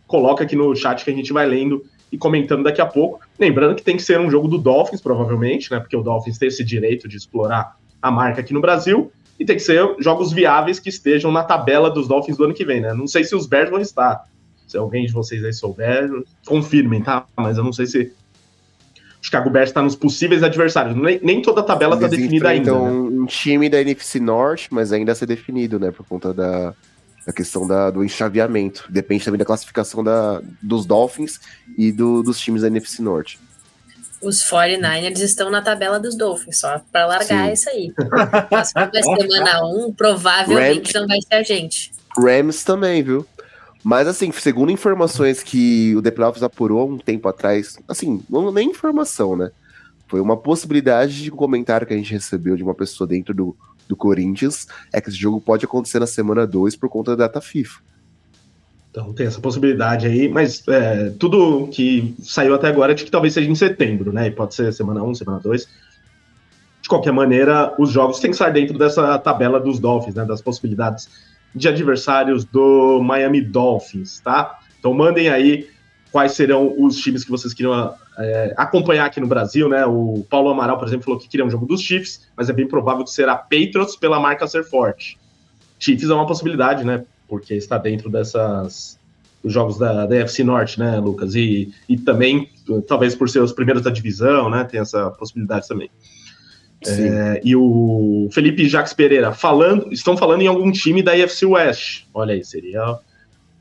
coloca 0.07 0.43
aqui 0.43 0.55
no 0.55 0.75
chat 0.75 1.03
que 1.03 1.11
a 1.11 1.13
gente 1.13 1.31
vai 1.31 1.45
lendo 1.45 1.83
e 2.11 2.17
comentando 2.17 2.63
daqui 2.63 2.81
a 2.81 2.85
pouco. 2.85 3.19
Lembrando 3.39 3.75
que 3.75 3.83
tem 3.83 3.97
que 3.97 4.03
ser 4.03 4.19
um 4.19 4.29
jogo 4.29 4.47
do 4.47 4.57
Dolphins, 4.57 5.01
provavelmente, 5.01 5.71
né? 5.71 5.79
Porque 5.79 5.95
o 5.95 6.03
Dolphins 6.03 6.37
tem 6.37 6.47
esse 6.47 6.63
direito 6.63 7.07
de 7.07 7.17
explorar 7.17 7.77
a 8.01 8.11
marca 8.11 8.41
aqui 8.41 8.53
no 8.53 8.61
Brasil. 8.61 9.11
E 9.39 9.45
tem 9.45 9.55
que 9.55 9.61
ser 9.61 9.95
jogos 9.99 10.31
viáveis 10.31 10.79
que 10.79 10.87
estejam 10.87 11.31
na 11.31 11.43
tabela 11.43 11.89
dos 11.89 12.07
Dolphins 12.07 12.37
do 12.37 12.45
ano 12.45 12.53
que 12.53 12.63
vem, 12.63 12.79
né? 12.79 12.93
Não 12.93 13.07
sei 13.07 13.23
se 13.23 13.35
os 13.35 13.45
Bears 13.45 13.69
vão 13.69 13.81
estar. 13.81 14.23
Se 14.67 14.77
alguém 14.77 15.05
de 15.05 15.11
vocês 15.11 15.43
aí 15.43 15.53
souber, 15.53 16.09
confirmem, 16.45 17.01
tá? 17.01 17.25
Mas 17.35 17.57
eu 17.57 17.63
não 17.63 17.73
sei 17.73 17.85
se 17.85 18.13
Chicago 19.25 19.49
Bears 19.49 19.71
está 19.71 19.81
nos 19.81 19.95
possíveis 19.95 20.43
adversários. 20.43 20.95
Nem, 20.95 21.19
nem 21.23 21.41
toda 21.41 21.61
a 21.61 21.63
tabela 21.63 21.95
está 21.95 22.07
definida 22.07 22.49
ainda. 22.49 22.69
Então, 22.69 22.85
né? 22.85 23.21
um 23.21 23.25
time 23.25 23.67
da 23.67 23.81
NFC 23.81 24.19
Norte, 24.19 24.67
mas 24.71 24.93
ainda 24.93 25.13
a 25.13 25.15
ser 25.15 25.25
definido, 25.25 25.79
né? 25.79 25.89
Por 25.89 26.05
conta 26.05 26.31
da, 26.31 26.75
da 27.25 27.33
questão 27.33 27.65
da, 27.65 27.89
do 27.89 28.03
enxaveamento. 28.03 28.85
Depende 28.87 29.25
também 29.25 29.39
da 29.39 29.45
classificação 29.45 30.03
da, 30.03 30.43
dos 30.61 30.85
Dolphins 30.85 31.39
e 31.75 31.91
do, 31.91 32.21
dos 32.21 32.39
times 32.39 32.61
da 32.61 32.67
NFC 32.67 33.01
Norte. 33.01 33.39
Os 34.21 34.43
49ers 34.43 35.19
estão 35.19 35.49
na 35.49 35.61
tabela 35.61 35.99
dos 35.99 36.15
Dolphins, 36.15 36.59
só 36.59 36.79
para 36.91 37.07
largar 37.07 37.47
Sim. 37.47 37.53
isso 37.53 37.69
aí. 37.71 37.91
Mas 38.51 38.69
semana 38.69 39.65
1, 39.65 39.93
provavelmente 39.93 40.93
não 40.93 41.07
vai 41.07 41.19
ser 41.21 41.33
a 41.33 41.43
gente. 41.43 41.91
Rams 42.15 42.63
também, 42.63 43.01
viu? 43.01 43.25
Mas 43.85 44.07
assim, 44.07 44.31
segundo 44.31 44.71
informações 44.71 45.43
que 45.43 45.95
o 45.95 46.01
Playoffs 46.01 46.41
apurou 46.41 46.89
um 46.89 46.97
tempo 46.97 47.29
atrás, 47.29 47.77
assim, 47.87 48.19
não 48.27 48.51
nem 48.51 48.71
informação, 48.71 49.37
né? 49.37 49.51
Foi 50.07 50.19
uma 50.19 50.35
possibilidade 50.35 51.21
de 51.21 51.31
um 51.31 51.35
comentário 51.35 51.85
que 51.85 51.93
a 51.93 51.95
gente 51.95 52.11
recebeu 52.11 52.57
de 52.57 52.63
uma 52.63 52.73
pessoa 52.73 53.07
dentro 53.07 53.31
do, 53.31 53.55
do 53.87 53.95
Corinthians, 53.95 54.67
é 54.91 54.99
que 54.99 55.09
esse 55.09 55.17
jogo 55.19 55.39
pode 55.39 55.65
acontecer 55.65 55.99
na 55.99 56.07
semana 56.07 56.47
2 56.47 56.75
por 56.75 56.89
conta 56.89 57.15
da 57.15 57.27
data 57.27 57.39
FIFA. 57.39 57.79
Então 58.89 59.13
tem 59.13 59.27
essa 59.27 59.39
possibilidade 59.39 60.07
aí, 60.07 60.27
mas 60.27 60.67
é, 60.67 61.11
tudo 61.19 61.67
que 61.67 62.15
saiu 62.23 62.55
até 62.55 62.67
agora 62.67 62.93
é 62.93 62.95
de 62.95 63.05
que 63.05 63.11
talvez 63.11 63.35
seja 63.35 63.51
em 63.51 63.53
setembro, 63.53 64.11
né? 64.11 64.25
E 64.25 64.31
pode 64.31 64.55
ser 64.55 64.73
semana 64.73 65.03
1, 65.03 65.13
semana 65.13 65.39
2. 65.39 65.67
De 66.81 66.89
qualquer 66.89 67.13
maneira, 67.13 67.71
os 67.77 67.91
jogos 67.91 68.19
têm 68.19 68.31
que 68.31 68.35
estar 68.35 68.49
dentro 68.49 68.79
dessa 68.79 69.19
tabela 69.19 69.59
dos 69.59 69.77
Dolphins, 69.77 70.15
né? 70.15 70.25
Das 70.25 70.41
possibilidades 70.41 71.34
de 71.55 71.67
adversários 71.67 72.43
do 72.43 73.01
Miami 73.01 73.41
Dolphins, 73.41 74.19
tá? 74.19 74.59
Então 74.77 74.93
mandem 74.93 75.29
aí 75.29 75.69
quais 76.11 76.33
serão 76.33 76.73
os 76.77 76.97
times 76.97 77.23
que 77.23 77.31
vocês 77.31 77.53
queriam 77.53 77.93
é, 78.17 78.53
acompanhar 78.57 79.05
aqui 79.05 79.19
no 79.19 79.27
Brasil, 79.27 79.67
né? 79.67 79.85
O 79.85 80.25
Paulo 80.29 80.49
Amaral, 80.49 80.77
por 80.77 80.87
exemplo, 80.87 81.05
falou 81.05 81.19
que 81.19 81.27
queria 81.27 81.45
um 81.45 81.49
jogo 81.49 81.65
dos 81.65 81.81
Chiefs, 81.81 82.27
mas 82.35 82.49
é 82.49 82.53
bem 82.53 82.67
provável 82.67 83.03
que 83.03 83.11
será 83.11 83.35
Patriots 83.35 83.95
pela 83.95 84.19
marca 84.19 84.47
ser 84.47 84.63
forte. 84.63 85.17
Chiefs 85.79 86.09
é 86.09 86.13
uma 86.13 86.27
possibilidade, 86.27 86.83
né? 86.83 87.05
Porque 87.27 87.53
está 87.55 87.77
dentro 87.77 88.09
dessas 88.09 88.99
dos 89.43 89.53
jogos 89.53 89.77
da, 89.77 90.07
da 90.07 90.15
FC 90.15 90.43
Norte, 90.43 90.79
né, 90.79 90.97
Lucas? 90.99 91.35
E, 91.35 91.71
e 91.87 91.97
também, 91.97 92.49
talvez 92.87 93.15
por 93.15 93.29
ser 93.29 93.39
os 93.39 93.51
primeiros 93.51 93.83
da 93.83 93.91
divisão, 93.91 94.49
né? 94.49 94.63
Tem 94.63 94.79
essa 94.79 95.11
possibilidade 95.11 95.67
também. 95.67 95.89
É, 96.87 97.41
e 97.43 97.55
o 97.55 98.29
Felipe 98.31 98.67
Jacques 98.67 98.93
Pereira 98.93 99.31
falando, 99.31 99.91
estão 99.91 100.15
falando 100.15 100.41
em 100.41 100.47
algum 100.47 100.71
time 100.71 101.01
da 101.01 101.15
IFC 101.15 101.45
West. 101.45 102.03
Olha 102.13 102.33
aí, 102.33 102.43
seria 102.43 102.99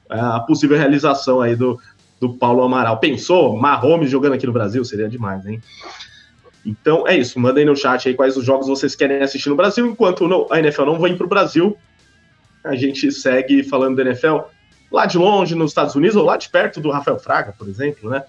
a 0.08 0.40
possível 0.40 0.76
realização 0.76 1.40
aí 1.40 1.56
do, 1.56 1.78
do 2.20 2.34
Paulo 2.34 2.62
Amaral. 2.62 2.98
Pensou? 2.98 3.56
Mahomes 3.56 4.10
jogando 4.10 4.34
aqui 4.34 4.46
no 4.46 4.52
Brasil? 4.52 4.84
Seria 4.84 5.08
demais, 5.08 5.44
hein? 5.46 5.60
Então 6.64 7.06
é 7.06 7.16
isso, 7.16 7.38
mandem 7.38 7.66
no 7.66 7.76
chat 7.76 8.08
aí 8.08 8.14
quais 8.14 8.36
os 8.36 8.44
jogos 8.44 8.66
vocês 8.66 8.96
querem 8.96 9.22
assistir 9.22 9.50
no 9.50 9.56
Brasil. 9.56 9.86
Enquanto 9.86 10.48
a 10.50 10.58
NFL 10.58 10.84
não 10.84 10.98
vem 10.98 11.16
para 11.16 11.26
o 11.26 11.28
Brasil, 11.28 11.76
a 12.62 12.74
gente 12.74 13.12
segue 13.12 13.62
falando 13.62 13.96
da 13.96 14.02
NFL 14.02 14.38
lá 14.90 15.04
de 15.04 15.18
longe, 15.18 15.54
nos 15.54 15.72
Estados 15.72 15.94
Unidos, 15.94 16.16
ou 16.16 16.24
lá 16.24 16.36
de 16.36 16.48
perto 16.48 16.80
do 16.80 16.90
Rafael 16.90 17.18
Fraga, 17.18 17.52
por 17.52 17.68
exemplo, 17.68 18.08
né? 18.08 18.22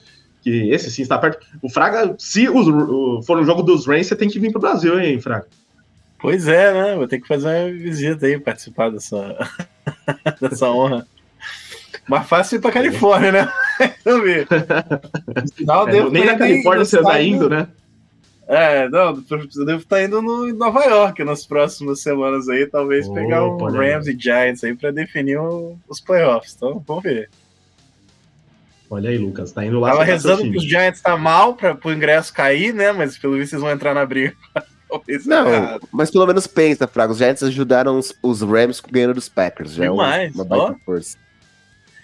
Que 0.46 0.70
esse 0.70 0.92
sim 0.92 1.02
está 1.02 1.18
perto. 1.18 1.44
O 1.60 1.68
Fraga, 1.68 2.14
se 2.20 2.48
os, 2.48 2.68
o, 2.68 3.20
for 3.24 3.40
um 3.40 3.44
jogo 3.44 3.64
dos 3.64 3.88
Rams, 3.88 4.06
você 4.06 4.16
tem 4.16 4.30
que 4.30 4.38
vir 4.38 4.52
para 4.52 4.60
o 4.60 4.62
Brasil, 4.62 5.00
hein, 5.00 5.20
Fraga? 5.20 5.48
Pois 6.20 6.48
é, 6.48 6.72
né? 6.72 6.96
Vou 6.96 7.08
ter 7.08 7.20
que 7.20 7.28
fazer 7.28 7.48
uma 7.48 7.72
visita 7.72 8.28
aí, 8.28 8.40
participar 8.40 8.92
dessa, 8.92 9.36
dessa 10.40 10.70
honra. 10.70 11.08
Mais 12.08 12.28
fácil 12.28 12.58
ir 12.58 12.62
pra 12.62 12.72
Califórnia, 12.72 13.32
né? 13.32 13.52
Eu 14.06 14.22
ver. 14.22 14.48
Sinal, 15.56 15.90
é, 15.90 16.10
nem 16.12 16.25
na 16.25 16.38
Califórnia 16.38 16.86
você 16.86 17.00
está 17.00 17.20
indo, 17.20 17.50
né? 17.50 17.68
É, 18.48 18.88
não, 18.90 19.24
eu 19.32 19.66
devo 19.66 19.82
estar 19.82 20.04
indo 20.04 20.22
no, 20.22 20.48
em 20.48 20.54
Nova 20.54 20.84
York 20.84 21.24
nas 21.24 21.48
próximas 21.48 22.02
semanas 22.02 22.48
aí, 22.48 22.68
talvez 22.68 23.08
oh, 23.08 23.14
pegar 23.16 23.44
um 23.44 23.58
Rams 23.58 24.08
e 24.08 24.16
Giants 24.16 24.64
aí 24.64 24.75
para 24.75 24.92
definir 24.92 25.40
o, 25.40 25.75
os 25.90 26.00
playoffs. 26.00 26.54
Então, 26.56 26.84
vamos 26.86 27.02
ver. 27.02 27.32
Olha 28.96 29.10
aí, 29.10 29.18
Lucas, 29.18 29.52
tá 29.52 29.66
indo 29.66 29.78
lá. 29.78 29.90
Tava 29.90 30.06
rezando 30.06 30.44
que 30.44 30.58
os 30.58 30.64
Giants 30.64 31.02
tá 31.02 31.18
mal 31.18 31.54
para 31.54 31.78
o 31.84 31.92
ingresso 31.92 32.34
cair, 32.34 32.74
né? 32.74 32.94
Mas 32.94 33.18
pelo 33.18 33.36
visto 33.36 33.50
vocês 33.50 33.62
vão 33.62 33.72
entrar 33.72 33.94
na 33.94 34.06
briga. 34.06 34.34
Não, 35.25 35.80
mas 35.92 36.10
pelo 36.10 36.25
menos 36.25 36.48
pensa, 36.48 36.88
Fraga. 36.88 37.12
Os 37.12 37.18
Giants 37.18 37.44
ajudaram 37.44 38.00
os, 38.00 38.14
os 38.24 38.42
Rams 38.42 38.80
ganhando 38.80 39.16
dos 39.16 39.28
Packers. 39.28 39.74
Já 39.74 39.84
Demais, 39.90 40.32
é 40.32 40.36
uma, 40.36 40.44
uma 40.44 40.46
baita 40.46 40.80
força. 40.86 41.18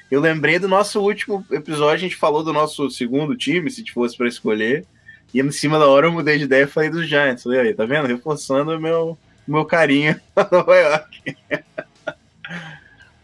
Eu 0.09 0.19
lembrei 0.19 0.59
do 0.59 0.67
nosso 0.67 0.99
último 0.99 1.45
episódio, 1.51 1.95
a 1.95 2.09
gente 2.09 2.17
falou 2.17 2.43
do 2.43 2.51
nosso 2.51 2.89
segundo 2.89 3.37
time, 3.37 3.71
se 3.71 3.89
fosse 3.91 4.17
para 4.17 4.27
escolher. 4.27 4.85
E 5.33 5.39
em 5.39 5.51
cima 5.51 5.79
da 5.79 5.87
hora 5.87 6.07
eu 6.07 6.11
mudei 6.11 6.37
de 6.37 6.43
ideia 6.43 6.63
e 6.63 6.67
falei 6.67 6.89
dos 6.89 7.07
Giants. 7.07 7.43
Falei 7.43 7.61
aí, 7.61 7.73
tá 7.73 7.85
vendo? 7.85 8.07
Reforçando 8.07 8.71
o 8.71 8.81
meu, 8.81 9.17
meu 9.47 9.63
carinho 9.63 10.19
a 10.35 10.45
Nova 10.51 10.75
York. 10.75 11.37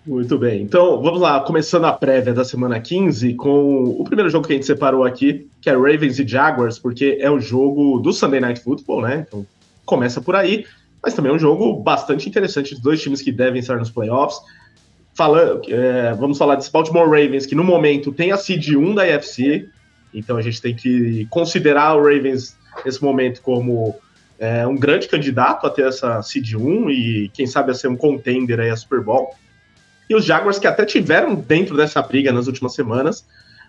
Muito 0.07 0.37
bem. 0.37 0.61
Então, 0.61 1.01
vamos 1.01 1.19
lá, 1.19 1.41
começando 1.41 1.83
a 1.83 1.91
prévia 1.91 2.33
da 2.33 2.45
semana 2.45 2.79
15 2.79 3.33
com 3.33 3.83
o 3.83 4.05
primeiro 4.05 4.29
jogo 4.29 4.47
que 4.47 4.53
a 4.53 4.55
gente 4.55 4.65
separou 4.65 5.03
aqui, 5.03 5.49
que 5.59 5.69
é 5.69 5.73
Ravens 5.73 6.17
e 6.17 6.25
Jaguars, 6.25 6.79
porque 6.79 7.17
é 7.19 7.29
o 7.29 7.41
jogo 7.41 7.99
do 7.99 8.13
Sunday 8.13 8.39
Night 8.39 8.61
Football, 8.61 9.01
né? 9.01 9.25
Então, 9.27 9.45
começa 9.85 10.21
por 10.21 10.33
aí, 10.33 10.65
mas 11.03 11.13
também 11.13 11.29
é 11.29 11.35
um 11.35 11.39
jogo 11.39 11.75
bastante 11.83 12.29
interessante 12.29 12.73
de 12.73 12.81
dois 12.81 13.01
times 13.01 13.21
que 13.21 13.33
devem 13.33 13.59
estar 13.59 13.75
nos 13.75 13.89
playoffs. 13.89 14.39
Falando, 15.13 15.61
é, 15.67 16.13
vamos 16.13 16.37
falar 16.37 16.55
desse 16.55 16.71
Baltimore 16.71 17.09
Ravens, 17.09 17.45
que 17.45 17.53
no 17.53 17.63
momento 17.65 18.13
tem 18.13 18.31
a 18.31 18.37
seed 18.37 18.77
1 18.77 18.95
da 18.95 19.03
AFC, 19.03 19.67
então 20.13 20.37
a 20.37 20.41
gente 20.41 20.61
tem 20.61 20.73
que 20.73 21.27
considerar 21.29 21.97
o 21.97 22.03
Ravens 22.03 22.55
nesse 22.85 23.03
momento 23.03 23.41
como 23.41 23.93
é, 24.39 24.65
um 24.65 24.77
grande 24.77 25.09
candidato 25.09 25.67
a 25.67 25.69
ter 25.69 25.85
essa 25.85 26.21
seed 26.21 26.53
1 26.53 26.89
e 26.91 27.29
quem 27.33 27.45
sabe 27.45 27.71
a 27.71 27.73
ser 27.73 27.89
um 27.89 27.97
contender 27.97 28.57
aí 28.61 28.69
a 28.69 28.77
Super 28.77 29.01
Bowl. 29.01 29.35
E 30.09 30.15
os 30.15 30.25
Jaguars 30.25 30.59
que 30.59 30.67
até 30.67 30.85
tiveram 30.85 31.35
dentro 31.35 31.75
dessa 31.75 32.01
briga 32.01 32.31
nas 32.31 32.47
últimas 32.47 32.73
semanas, 32.73 33.25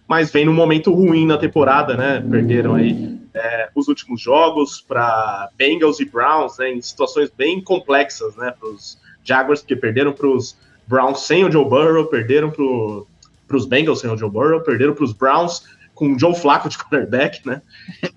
mas 0.06 0.30
vem 0.30 0.44
num 0.44 0.54
momento 0.54 0.92
ruim 0.92 1.26
na 1.26 1.36
temporada, 1.36 1.96
né? 1.96 2.24
Perderam 2.30 2.74
aí 2.74 3.18
é, 3.34 3.68
os 3.74 3.88
últimos 3.88 4.20
jogos 4.20 4.80
para 4.80 5.50
Bengals 5.56 6.00
e 6.00 6.04
Browns, 6.04 6.58
né, 6.58 6.72
em 6.72 6.80
situações 6.80 7.30
bem 7.36 7.60
complexas, 7.60 8.34
né? 8.36 8.54
Para 8.58 8.68
os 8.68 8.98
Jaguars, 9.22 9.60
porque 9.60 9.76
perderam 9.76 10.12
para 10.12 10.26
os 10.26 10.56
Browns 10.86 11.20
sem 11.20 11.44
o 11.44 11.52
Joe 11.52 11.64
Burrow, 11.64 12.06
perderam 12.06 12.50
para 12.50 13.56
os 13.56 13.66
Bengals 13.66 14.00
sem 14.00 14.10
o 14.10 14.16
Joe 14.16 14.30
Burrow, 14.30 14.62
perderam 14.62 14.94
para 14.94 15.04
os 15.04 15.12
Browns 15.12 15.62
com 15.94 16.12
o 16.12 16.18
Joe 16.18 16.34
Flacco 16.34 16.68
de 16.68 16.78
quarterback, 16.78 17.44
né? 17.46 17.60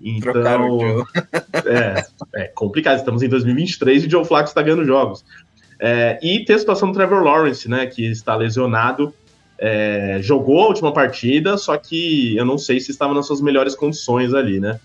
Então, 0.00 1.04
é, 1.66 2.04
é, 2.34 2.44
complicado. 2.48 2.98
Estamos 2.98 3.22
em 3.22 3.28
2023 3.28 4.04
e 4.04 4.06
o 4.06 4.10
Joe 4.10 4.24
Flacco 4.24 4.48
está 4.48 4.62
ganhando 4.62 4.84
jogos. 4.84 5.24
É, 5.84 6.16
e 6.22 6.44
tem 6.44 6.54
a 6.54 6.58
situação 6.60 6.92
do 6.92 6.94
Trevor 6.94 7.24
Lawrence, 7.24 7.68
né? 7.68 7.86
Que 7.86 8.06
está 8.06 8.36
lesionado. 8.36 9.12
É, 9.58 10.18
jogou 10.22 10.62
a 10.62 10.68
última 10.68 10.92
partida, 10.92 11.58
só 11.58 11.76
que 11.76 12.36
eu 12.36 12.44
não 12.44 12.56
sei 12.56 12.78
se 12.78 12.92
estava 12.92 13.12
nas 13.12 13.26
suas 13.26 13.40
melhores 13.40 13.74
condições 13.74 14.32
ali, 14.32 14.60
né? 14.60 14.78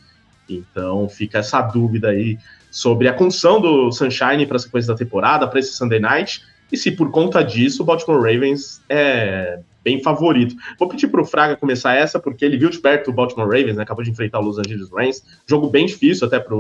Então 0.50 1.08
fica 1.08 1.38
essa 1.38 1.62
dúvida 1.62 2.10
aí 2.10 2.39
sobre 2.72 3.08
a 3.08 3.13
condição 3.13 3.62
do 3.62 3.92
Sunshine 3.92 4.48
para 4.48 4.58
a 4.58 4.60
sequência 4.60 4.92
da 4.92 4.98
temporada, 4.98 5.48
para 5.48 5.60
esse 5.60 5.74
Sunday 5.74 6.00
Night, 6.00 6.42
e 6.72 6.77
se 6.77 6.92
por 6.92 7.12
conta 7.12 7.44
disso 7.44 7.84
o 7.84 7.86
Baltimore 7.86 8.20
Ravens 8.20 8.82
é 8.89 9.60
bem 9.84 10.01
favorito. 10.01 10.56
Vou 10.80 10.89
pedir 10.89 11.08
para 11.10 11.22
o 11.22 11.25
Fraga 11.25 11.56
começar 11.56 11.94
essa, 11.94 12.20
porque 12.20 12.44
ele 12.44 12.58
viu 12.58 12.70
de 12.70 12.80
perto 12.80 13.12
o 13.12 13.13
Baltimore 13.13 13.48
Ravens, 13.48 13.77
né? 13.77 13.84
acabou 13.84 14.04
de 14.04 14.10
enfrentar 14.10 14.39
o 14.39 14.44
Los 14.44 14.58
Angeles 14.58 14.89
Rams. 14.92 15.24
Jogo 15.48 15.70
bem 15.70 15.86
difícil 15.86 16.25
até 16.27 16.39
para 16.39 16.56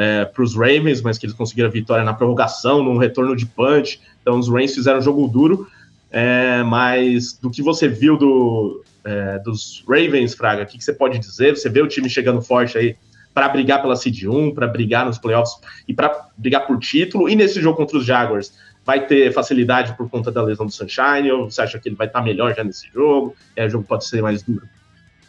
é, 0.00 0.30
os 0.38 0.56
Ravens, 0.56 1.02
mas 1.02 1.18
que 1.18 1.26
eles 1.26 1.36
conseguiram 1.36 1.68
a 1.68 1.72
vitória 1.72 2.02
na 2.02 2.14
prorrogação, 2.14 2.82
num 2.82 2.96
retorno 2.96 3.36
de 3.36 3.44
punch. 3.44 4.00
Então 4.22 4.38
os 4.38 4.48
Rams 4.48 4.74
fizeram 4.74 4.98
um 4.98 5.02
jogo 5.02 5.28
duro. 5.28 5.68
É, 6.10 6.62
mas 6.62 7.34
do 7.34 7.50
que 7.50 7.60
você 7.60 7.86
viu 7.86 8.16
do, 8.16 8.82
é, 9.04 9.38
dos 9.40 9.84
Ravens, 9.86 10.34
Fraga, 10.34 10.62
o 10.62 10.66
que, 10.66 10.78
que, 10.78 10.84
você 10.84 10.94
pode 10.94 11.18
dizer? 11.18 11.54
Você 11.54 11.68
vê 11.68 11.82
o 11.82 11.86
time 11.86 12.08
chegando 12.08 12.40
forte 12.40 12.78
aí 12.78 12.96
para 13.34 13.46
brigar 13.50 13.82
pela 13.82 13.94
Seed 13.94 14.24
1, 14.24 14.54
para 14.54 14.66
brigar 14.66 15.04
nos 15.04 15.18
playoffs 15.18 15.60
e 15.86 15.92
para 15.92 16.28
brigar 16.34 16.66
por 16.66 16.78
título. 16.78 17.28
E 17.28 17.36
nesse 17.36 17.60
jogo 17.60 17.76
contra 17.76 17.98
os 17.98 18.04
Jaguars, 18.06 18.54
vai 18.86 19.06
ter 19.06 19.30
facilidade 19.34 19.94
por 19.98 20.08
conta 20.08 20.32
da 20.32 20.42
lesão 20.42 20.64
do 20.64 20.72
Sunshine? 20.72 21.30
Ou 21.30 21.50
você 21.50 21.60
acha 21.60 21.78
que 21.78 21.90
ele 21.90 21.96
vai 21.96 22.06
estar 22.06 22.20
tá 22.20 22.24
melhor 22.24 22.54
já 22.56 22.64
nesse 22.64 22.88
jogo? 22.90 23.36
É, 23.54 23.66
o 23.66 23.68
jogo 23.68 23.84
pode 23.84 24.06
ser 24.06 24.22
mais 24.22 24.42
duro? 24.42 24.66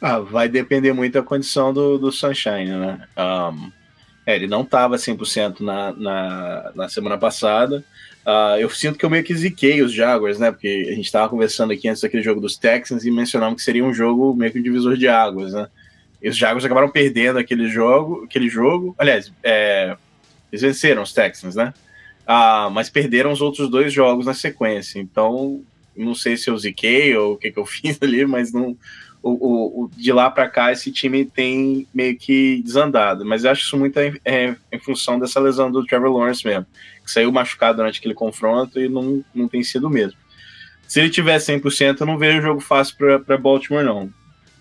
Ah, 0.01 0.19
vai 0.19 0.47
depender 0.47 0.93
muito 0.93 1.13
da 1.13 1.21
condição 1.21 1.73
do, 1.73 1.97
do 1.97 2.09
Sunshine, 2.09 2.71
né? 2.71 3.01
Um, 3.17 3.80
é, 4.31 4.35
ele 4.35 4.47
não 4.47 4.61
estava 4.61 4.95
100% 4.95 5.59
na, 5.59 5.91
na, 5.93 6.71
na 6.73 6.89
semana 6.89 7.17
passada. 7.17 7.83
Uh, 8.25 8.59
eu 8.59 8.69
sinto 8.69 8.97
que 8.97 9.05
eu 9.05 9.09
meio 9.09 9.23
que 9.23 9.33
ziquei 9.33 9.81
os 9.81 9.91
Jaguars, 9.91 10.37
né? 10.37 10.51
Porque 10.51 10.87
a 10.87 10.95
gente 10.95 11.05
estava 11.05 11.27
conversando 11.27 11.73
aqui 11.73 11.87
antes 11.87 12.01
daquele 12.01 12.23
jogo 12.23 12.39
dos 12.39 12.55
Texans 12.55 13.03
e 13.03 13.11
mencionamos 13.11 13.55
que 13.55 13.63
seria 13.63 13.83
um 13.83 13.93
jogo 13.93 14.33
meio 14.35 14.51
que 14.51 14.59
um 14.59 14.63
divisor 14.63 14.95
de 14.95 15.07
águas, 15.07 15.53
né? 15.53 15.67
E 16.21 16.29
os 16.29 16.37
Jaguars 16.37 16.63
acabaram 16.63 16.89
perdendo 16.89 17.39
aquele 17.39 17.67
jogo, 17.67 18.23
aquele 18.25 18.47
jogo. 18.47 18.95
Aliás, 18.97 19.33
é, 19.43 19.97
eles 20.51 20.61
venceram 20.61 21.01
os 21.01 21.13
Texans, 21.13 21.55
né? 21.55 21.73
Uh, 22.21 22.69
mas 22.71 22.89
perderam 22.89 23.31
os 23.31 23.41
outros 23.41 23.69
dois 23.69 23.91
jogos 23.91 24.27
na 24.27 24.33
sequência. 24.35 24.99
Então, 24.99 25.63
não 25.95 26.13
sei 26.13 26.37
se 26.37 26.49
eu 26.49 26.57
ziquei 26.57 27.17
ou 27.17 27.33
o 27.33 27.37
que, 27.37 27.51
que 27.51 27.59
eu 27.59 27.65
fiz 27.67 27.97
ali, 28.01 28.25
mas 28.25 28.53
não, 28.53 28.77
o, 29.23 29.83
o, 29.83 29.91
de 29.95 30.11
lá 30.11 30.29
para 30.29 30.49
cá 30.49 30.71
esse 30.71 30.91
time 30.91 31.25
tem 31.25 31.87
meio 31.93 32.17
que 32.17 32.61
desandado. 32.63 33.25
Mas 33.25 33.43
eu 33.43 33.51
acho 33.51 33.63
isso 33.63 33.77
muito 33.77 33.99
em, 33.99 34.19
é, 34.25 34.55
em 34.71 34.79
função 34.79 35.19
dessa 35.19 35.39
lesão 35.39 35.71
do 35.71 35.85
Trevor 35.85 36.11
Lawrence 36.11 36.45
mesmo, 36.45 36.65
que 37.03 37.11
saiu 37.11 37.31
machucado 37.31 37.77
durante 37.77 37.99
aquele 37.99 38.13
confronto 38.13 38.79
e 38.79 38.89
não, 38.89 39.23
não 39.33 39.47
tem 39.47 39.63
sido 39.63 39.87
o 39.87 39.89
mesmo. 39.89 40.17
Se 40.87 40.99
ele 40.99 41.09
tiver 41.09 41.37
100%, 41.37 42.01
eu 42.01 42.07
não 42.07 42.17
vejo 42.17 42.39
o 42.39 42.41
jogo 42.41 42.59
fácil 42.59 42.95
para 42.97 43.37
Baltimore, 43.37 43.83
não. 43.83 44.11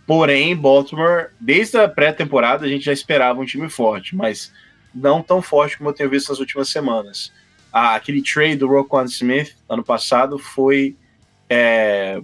Porém, 0.07 0.55
Baltimore, 0.57 1.31
desde 1.40 1.79
a 1.79 1.88
pré-temporada, 1.88 2.64
a 2.64 2.69
gente 2.69 2.85
já 2.85 2.93
esperava 2.93 3.40
um 3.40 3.45
time 3.45 3.69
forte, 3.69 4.14
mas 4.14 4.52
não 4.95 5.23
tão 5.23 5.40
forte 5.40 5.79
como 5.79 5.90
eu 5.90 5.95
tenho 5.95 6.11
visto 6.11 6.29
nas 6.29 6.38
últimas 6.38 6.69
semanas. 6.69 7.33
Ah, 7.73 7.95
aquele 7.95 8.23
trade 8.23 8.57
do 8.57 8.67
Roquan 8.67 9.05
Smith 9.05 9.57
ano 9.69 9.85
passado 9.85 10.38
foi. 10.38 10.97
É, 11.49 12.21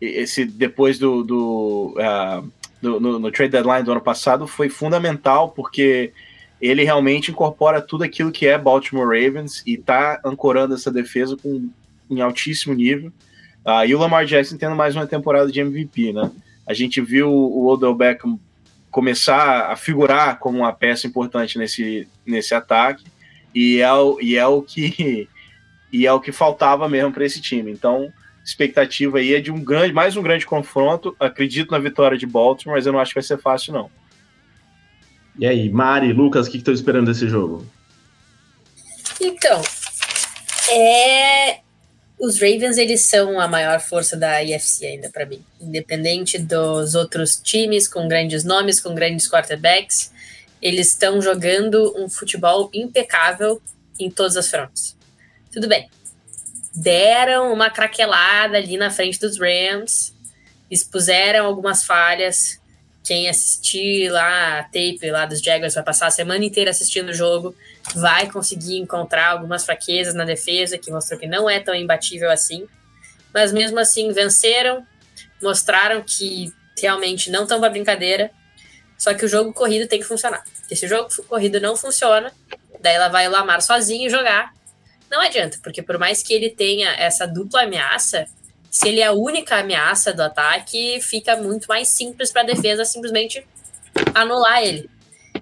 esse 0.00 0.44
depois 0.44 0.98
do, 0.98 1.22
do, 1.22 1.94
uh, 1.98 2.48
do 2.80 3.00
no, 3.00 3.18
no, 3.18 3.32
trade 3.32 3.52
deadline 3.52 3.84
do 3.84 3.92
ano 3.92 4.00
passado 4.00 4.46
foi 4.46 4.68
fundamental 4.68 5.50
porque 5.50 6.12
ele 6.60 6.84
realmente 6.84 7.30
incorpora 7.30 7.80
tudo 7.80 8.04
aquilo 8.04 8.32
que 8.32 8.46
é 8.46 8.58
Baltimore 8.58 9.06
Ravens 9.06 9.62
e 9.66 9.74
está 9.74 10.20
ancorando 10.24 10.74
essa 10.74 10.90
defesa 10.90 11.36
com 11.36 11.68
em 12.10 12.20
altíssimo 12.20 12.74
nível. 12.74 13.12
Uh, 13.64 13.84
e 13.86 13.94
o 13.94 13.98
Lamar 13.98 14.24
Jackson 14.24 14.56
tendo 14.56 14.74
mais 14.74 14.96
uma 14.96 15.06
temporada 15.06 15.50
de 15.50 15.60
MVP, 15.60 16.12
né? 16.12 16.30
A 16.66 16.72
gente 16.72 17.00
viu 17.00 17.30
o 17.30 17.66
Odell 17.66 17.94
Beckham 17.94 18.38
começar 18.90 19.70
a 19.70 19.76
figurar 19.76 20.38
como 20.38 20.58
uma 20.58 20.72
peça 20.72 21.06
importante 21.06 21.58
nesse, 21.58 22.08
nesse 22.26 22.54
ataque 22.54 23.04
e 23.54 23.80
é, 23.80 23.92
o, 23.92 24.18
e 24.20 24.36
é 24.36 24.46
o 24.46 24.62
que 24.62 25.28
e 25.92 26.06
é 26.06 26.12
o 26.12 26.20
que 26.20 26.32
faltava 26.32 26.88
mesmo 26.88 27.12
para 27.12 27.24
esse 27.24 27.40
time. 27.40 27.70
Então, 27.70 28.12
expectativa 28.48 29.18
aí 29.18 29.34
é 29.34 29.40
de 29.40 29.52
um 29.52 29.62
grande, 29.62 29.92
mais 29.92 30.16
um 30.16 30.22
grande 30.22 30.46
confronto. 30.46 31.14
Acredito 31.20 31.70
na 31.70 31.78
vitória 31.78 32.16
de 32.16 32.26
Baltimore, 32.26 32.76
mas 32.76 32.86
eu 32.86 32.92
não 32.92 32.98
acho 32.98 33.10
que 33.10 33.20
vai 33.20 33.22
ser 33.22 33.38
fácil, 33.38 33.74
não. 33.74 33.90
E 35.38 35.46
aí, 35.46 35.68
Mari, 35.68 36.12
Lucas, 36.14 36.48
o 36.48 36.50
que 36.50 36.56
estão 36.56 36.72
esperando 36.72 37.12
desse 37.12 37.28
jogo? 37.28 37.66
Então, 39.20 39.60
é... 40.70 41.58
os 42.18 42.40
Ravens 42.40 42.78
eles 42.78 43.02
são 43.02 43.38
a 43.38 43.46
maior 43.46 43.80
força 43.80 44.16
da 44.16 44.42
IFC 44.42 44.86
ainda 44.86 45.10
para 45.10 45.26
mim, 45.26 45.44
independente 45.60 46.38
dos 46.38 46.94
outros 46.94 47.36
times 47.36 47.86
com 47.86 48.08
grandes 48.08 48.44
nomes, 48.44 48.80
com 48.80 48.94
grandes 48.94 49.30
quarterbacks, 49.30 50.10
eles 50.62 50.88
estão 50.88 51.20
jogando 51.20 51.94
um 51.96 52.08
futebol 52.08 52.70
impecável 52.72 53.60
em 54.00 54.10
todas 54.10 54.36
as 54.36 54.48
frontes. 54.48 54.96
Tudo 55.52 55.68
bem, 55.68 55.88
deram 56.80 57.52
uma 57.52 57.70
craquelada 57.70 58.56
ali 58.56 58.76
na 58.76 58.90
frente 58.90 59.18
dos 59.18 59.38
Rams, 59.38 60.14
expuseram 60.70 61.44
algumas 61.44 61.84
falhas. 61.84 62.60
Quem 63.04 63.28
assistir 63.28 64.10
lá 64.10 64.60
a 64.60 64.62
tape 64.64 65.10
lá 65.10 65.26
dos 65.26 65.40
Jaguars 65.40 65.74
vai 65.74 65.82
passar 65.82 66.06
a 66.06 66.10
semana 66.10 66.44
inteira 66.44 66.70
assistindo 66.70 67.08
o 67.08 67.14
jogo, 67.14 67.54
vai 67.94 68.30
conseguir 68.30 68.76
encontrar 68.76 69.30
algumas 69.30 69.64
fraquezas 69.64 70.14
na 70.14 70.24
defesa 70.24 70.78
que 70.78 70.90
mostrou 70.90 71.18
que 71.18 71.26
não 71.26 71.48
é 71.48 71.58
tão 71.58 71.74
imbatível 71.74 72.30
assim. 72.30 72.66
Mas 73.32 73.50
mesmo 73.50 73.78
assim 73.78 74.12
venceram, 74.12 74.86
mostraram 75.42 76.02
que 76.02 76.52
realmente 76.80 77.30
não 77.30 77.42
estão 77.42 77.58
para 77.60 77.70
brincadeira. 77.70 78.30
Só 78.96 79.14
que 79.14 79.24
o 79.24 79.28
jogo 79.28 79.52
corrido 79.52 79.88
tem 79.88 80.00
que 80.00 80.06
funcionar. 80.06 80.44
Se 80.70 80.84
o 80.84 80.88
jogo 80.88 81.08
corrido 81.28 81.60
não 81.60 81.76
funciona, 81.76 82.32
daí 82.80 82.94
ela 82.94 83.08
vai 83.08 83.26
o 83.26 83.30
Lamar 83.30 83.62
sozinho 83.62 84.10
jogar 84.10 84.52
não 85.10 85.20
adianta, 85.20 85.58
porque 85.62 85.82
por 85.82 85.98
mais 85.98 86.22
que 86.22 86.32
ele 86.32 86.50
tenha 86.50 86.90
essa 86.90 87.26
dupla 87.26 87.62
ameaça, 87.62 88.26
se 88.70 88.88
ele 88.88 89.00
é 89.00 89.06
a 89.06 89.12
única 89.12 89.58
ameaça 89.58 90.12
do 90.12 90.22
ataque, 90.22 91.00
fica 91.00 91.36
muito 91.36 91.66
mais 91.66 91.88
simples 91.88 92.30
para 92.30 92.42
a 92.42 92.46
defesa 92.46 92.84
simplesmente 92.84 93.44
anular 94.14 94.62
ele. 94.62 94.88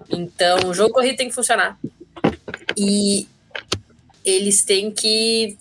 Então, 0.09 0.69
o 0.69 0.73
jogo 0.73 0.93
corrido 0.93 1.17
tem 1.17 1.27
que 1.27 1.35
funcionar. 1.35 1.77
E 2.77 3.27
eles 4.23 4.63
têm 4.63 4.91
que 4.91 5.57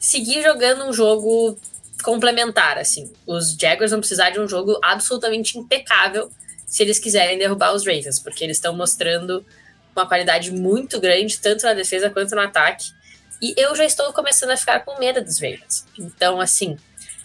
seguir 0.00 0.42
jogando 0.42 0.84
um 0.84 0.92
jogo 0.92 1.58
complementar, 2.02 2.78
assim. 2.78 3.12
Os 3.26 3.54
Jaguars 3.54 3.92
vão 3.92 4.00
precisar 4.00 4.30
de 4.30 4.40
um 4.40 4.48
jogo 4.48 4.78
absolutamente 4.82 5.56
impecável 5.56 6.30
se 6.66 6.82
eles 6.82 6.98
quiserem 6.98 7.38
derrubar 7.38 7.74
os 7.74 7.86
Ravens, 7.86 8.18
porque 8.18 8.42
eles 8.42 8.56
estão 8.56 8.74
mostrando 8.74 9.44
uma 9.94 10.06
qualidade 10.06 10.50
muito 10.50 11.00
grande, 11.00 11.38
tanto 11.38 11.64
na 11.64 11.74
defesa 11.74 12.10
quanto 12.10 12.34
no 12.34 12.40
ataque. 12.40 12.86
E 13.42 13.54
eu 13.56 13.74
já 13.74 13.84
estou 13.84 14.12
começando 14.12 14.50
a 14.50 14.56
ficar 14.56 14.78
com 14.84 15.00
medo 15.00 15.20
dos 15.20 15.40
Ravens. 15.40 15.84
Então, 15.98 16.40
assim, 16.40 16.76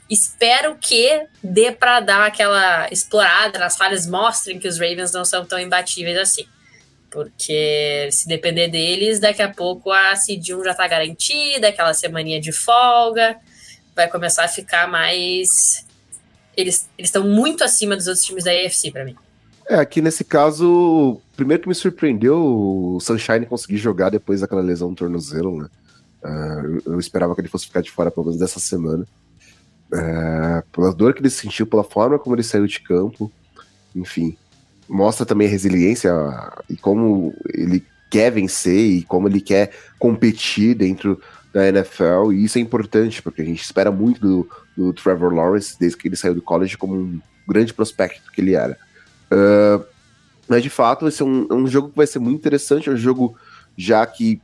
espero 0.10 0.75
que 0.75 1.27
dê 1.43 1.71
para 1.71 1.99
dar 1.99 2.25
aquela 2.25 2.91
explorada 2.91 3.60
nas 3.60 3.77
falhas, 3.77 4.08
mostrem 4.08 4.58
que 4.58 4.67
os 4.67 4.80
Ravens 4.80 5.12
não 5.12 5.23
são 5.23 5.45
tão 5.45 5.60
imbatíveis 5.60 6.17
assim. 6.17 6.47
Porque 7.12 8.10
se 8.12 8.27
depender 8.27 8.67
deles, 8.67 9.19
daqui 9.19 9.43
a 9.43 9.53
pouco 9.53 9.91
a 9.91 10.15
Seed 10.15 10.49
1 10.49 10.63
já 10.63 10.71
está 10.71 10.88
garantida, 10.88 11.67
aquela 11.67 11.93
semaninha 11.93 12.41
de 12.41 12.51
folga, 12.51 13.38
vai 13.95 14.10
começar 14.10 14.43
a 14.43 14.47
ficar 14.47 14.88
mais. 14.88 15.86
Eles 16.56 16.89
estão 16.97 17.23
muito 17.23 17.63
acima 17.63 17.95
dos 17.95 18.08
outros 18.08 18.25
times 18.25 18.43
da 18.43 18.51
AFC 18.51 18.89
para 18.89 19.06
mim. 19.06 19.15
É, 19.69 19.75
aqui 19.75 20.01
nesse 20.01 20.23
caso, 20.23 21.21
primeiro 21.36 21.62
que 21.62 21.69
me 21.69 21.75
surpreendeu 21.75 22.38
o 22.43 22.99
Sunshine 22.99 23.45
conseguir 23.45 23.77
jogar 23.77 24.10
depois 24.10 24.41
daquela 24.41 24.62
lesão 24.62 24.89
no 24.89 24.95
tornozelo, 24.95 25.62
né? 25.62 25.69
Uh, 26.23 26.82
eu 26.86 26.99
esperava 26.99 27.34
que 27.36 27.41
ele 27.41 27.47
fosse 27.47 27.67
ficar 27.67 27.82
de 27.82 27.91
fora 27.91 28.12
pelo 28.12 28.25
menos 28.25 28.39
dessa 28.39 28.60
semana. 28.60 29.06
Uh, 29.91 30.62
pela 30.71 30.93
dor 30.93 31.13
que 31.13 31.21
ele 31.21 31.30
sentiu, 31.30 31.65
pela 31.65 31.84
forma 31.84 32.19
como 32.19 32.36
ele 32.36 32.43
saiu 32.43 32.67
de 32.67 32.80
campo, 32.82 33.32
enfim. 33.95 34.38
Mostra 34.88 35.25
também 35.25 35.47
a 35.47 35.51
resiliência 35.51 36.12
e 36.69 36.75
como 36.75 37.34
ele 37.53 37.84
quer 38.10 38.32
vencer 38.32 38.91
e 38.91 39.03
como 39.03 39.27
ele 39.27 39.41
quer 39.41 39.71
competir 39.99 40.75
dentro 40.75 41.21
da 41.53 41.67
NFL. 41.67 42.32
E 42.34 42.43
isso 42.43 42.58
é 42.58 42.62
importante, 42.62 43.21
porque 43.21 43.41
a 43.41 43.45
gente 43.45 43.62
espera 43.62 43.91
muito 43.91 44.19
do, 44.19 44.49
do 44.75 44.93
Trevor 44.93 45.34
Lawrence 45.34 45.77
desde 45.80 45.97
que 45.97 46.08
ele 46.08 46.15
saiu 46.15 46.36
do 46.36 46.41
college 46.41 46.77
como 46.77 46.95
um 46.95 47.21
grande 47.47 47.73
prospecto 47.73 48.32
que 48.32 48.41
ele 48.41 48.56
era. 48.56 48.77
Uh, 49.32 49.86
mas 50.47 50.63
de 50.63 50.69
fato, 50.69 51.01
vai 51.01 51.12
ser 51.12 51.23
um, 51.23 51.47
é 51.49 51.53
um 51.53 51.67
jogo 51.67 51.89
que 51.89 51.97
vai 51.97 52.08
ser 52.08 52.19
muito 52.19 52.38
interessante. 52.38 52.89
É 52.89 52.93
um 52.93 52.97
jogo 52.97 53.38
já 53.77 54.06
que 54.06 54.41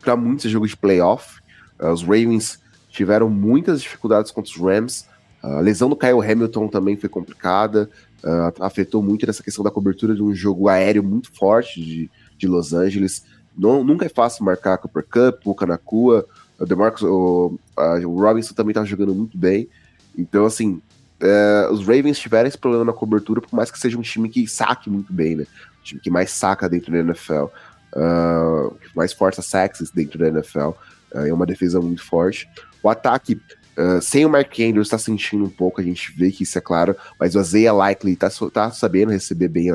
para 0.00 0.16
muitos 0.16 0.50
jogo 0.50 0.66
de 0.66 0.76
playoff. 0.76 1.40
Uh, 1.78 1.88
os 1.88 2.02
Ravens 2.02 2.58
tiveram 2.90 3.28
muitas 3.28 3.82
dificuldades 3.82 4.30
contra 4.30 4.50
os 4.50 4.60
Rams. 4.60 5.06
Uh, 5.42 5.58
a 5.58 5.60
lesão 5.60 5.88
do 5.88 5.96
Kyle 5.96 6.20
Hamilton 6.20 6.68
também 6.68 6.96
foi 6.96 7.08
complicada, 7.08 7.88
uh, 8.24 8.64
afetou 8.64 9.02
muito 9.02 9.26
nessa 9.26 9.42
questão 9.42 9.64
da 9.64 9.70
cobertura 9.70 10.14
de 10.14 10.22
um 10.22 10.34
jogo 10.34 10.68
aéreo 10.68 11.02
muito 11.02 11.30
forte 11.32 11.80
de, 11.80 12.10
de 12.36 12.48
Los 12.48 12.72
Angeles. 12.72 13.24
Não, 13.56 13.84
nunca 13.84 14.06
é 14.06 14.08
fácil 14.08 14.44
marcar 14.44 14.78
Cooper 14.78 15.04
Cup, 15.04 15.46
o 15.46 15.54
Kanakua, 15.54 16.26
o 16.58 16.66
DeMarcus, 16.66 17.02
o, 17.02 17.58
o 17.76 18.20
Robinson 18.20 18.54
também 18.54 18.70
estava 18.70 18.86
jogando 18.86 19.14
muito 19.14 19.36
bem. 19.36 19.68
Então, 20.16 20.44
assim, 20.44 20.80
uh, 21.20 21.72
os 21.72 21.80
Ravens 21.80 22.18
tiveram 22.18 22.48
esse 22.48 22.58
problema 22.58 22.84
na 22.84 22.92
cobertura, 22.92 23.40
por 23.40 23.54
mais 23.54 23.70
que 23.70 23.78
seja 23.78 23.98
um 23.98 24.02
time 24.02 24.28
que 24.28 24.46
saque 24.46 24.90
muito 24.90 25.12
bem, 25.12 25.36
né? 25.36 25.46
Um 25.80 25.84
time 25.84 26.00
que 26.00 26.10
mais 26.10 26.30
saca 26.30 26.68
dentro 26.68 26.92
da 26.92 26.98
NFL 26.98 27.46
uh, 27.94 28.76
mais 28.94 29.12
força 29.12 29.42
sexes 29.42 29.90
dentro 29.90 30.18
da 30.18 30.28
NFL. 30.28 30.68
Uh, 30.68 30.74
ah, 31.14 31.28
é 31.28 31.32
uma 31.32 31.46
defesa 31.46 31.80
muito 31.80 32.04
forte. 32.04 32.48
O 32.82 32.88
ataque, 32.88 33.40
uh, 33.76 34.00
sem 34.00 34.24
o 34.24 34.30
Mark 34.30 34.52
Andrews, 34.60 34.86
está 34.86 34.98
sentindo 34.98 35.44
um 35.44 35.50
pouco, 35.50 35.80
a 35.80 35.84
gente 35.84 36.12
vê 36.16 36.30
que 36.30 36.44
isso 36.44 36.56
é 36.56 36.60
claro, 36.60 36.96
mas 37.18 37.34
o 37.34 37.40
Isaiah 37.40 37.72
Likely 37.72 38.12
está 38.12 38.30
tá 38.52 38.70
sabendo 38.70 39.12
receber 39.12 39.48
bem 39.48 39.70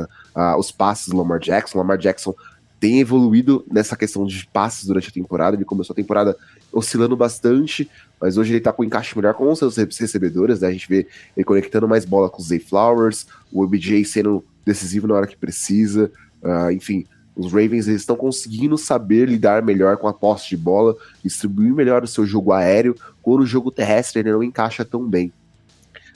os 0.57 0.71
passes 0.71 1.07
do 1.07 1.17
Lamar 1.17 1.39
Jackson. 1.39 1.77
O 1.77 1.81
Lamar 1.81 1.97
Jackson 1.97 2.33
tem 2.79 2.99
evoluído 2.99 3.65
nessa 3.71 3.95
questão 3.95 4.25
de 4.25 4.45
passes 4.47 4.85
durante 4.85 5.09
a 5.09 5.11
temporada. 5.11 5.55
Ele 5.55 5.65
começou 5.65 5.93
a 5.93 5.95
temporada 5.95 6.37
oscilando 6.71 7.15
bastante, 7.15 7.89
mas 8.19 8.37
hoje 8.37 8.53
ele 8.53 8.61
tá 8.61 8.71
com 8.71 8.83
um 8.83 8.85
encaixe 8.85 9.15
melhor 9.15 9.33
com 9.33 9.49
os 9.49 9.59
seus 9.59 9.77
recebedores. 9.77 10.59
Né? 10.61 10.67
A 10.67 10.71
gente 10.71 10.87
vê 10.87 11.07
ele 11.35 11.43
conectando 11.43 11.87
mais 11.87 12.05
bola 12.05 12.29
com 12.29 12.41
o 12.41 12.45
Zay 12.45 12.59
Flowers, 12.59 13.27
o 13.51 13.63
OBJ 13.63 14.03
sendo 14.05 14.43
decisivo 14.65 15.07
na 15.07 15.15
hora 15.15 15.27
que 15.27 15.37
precisa. 15.37 16.11
Uh, 16.43 16.71
enfim, 16.71 17.05
os 17.35 17.51
Ravens 17.51 17.87
estão 17.87 18.15
conseguindo 18.15 18.77
saber 18.77 19.27
lidar 19.27 19.61
melhor 19.61 19.97
com 19.97 20.07
a 20.07 20.13
posse 20.13 20.49
de 20.49 20.57
bola, 20.57 20.95
distribuir 21.23 21.73
melhor 21.73 22.03
o 22.03 22.07
seu 22.07 22.25
jogo 22.25 22.53
aéreo, 22.53 22.95
quando 23.21 23.41
o 23.41 23.45
jogo 23.45 23.71
terrestre 23.71 24.21
ele 24.21 24.31
não 24.31 24.41
encaixa 24.41 24.85
tão 24.85 25.05
bem. 25.07 25.33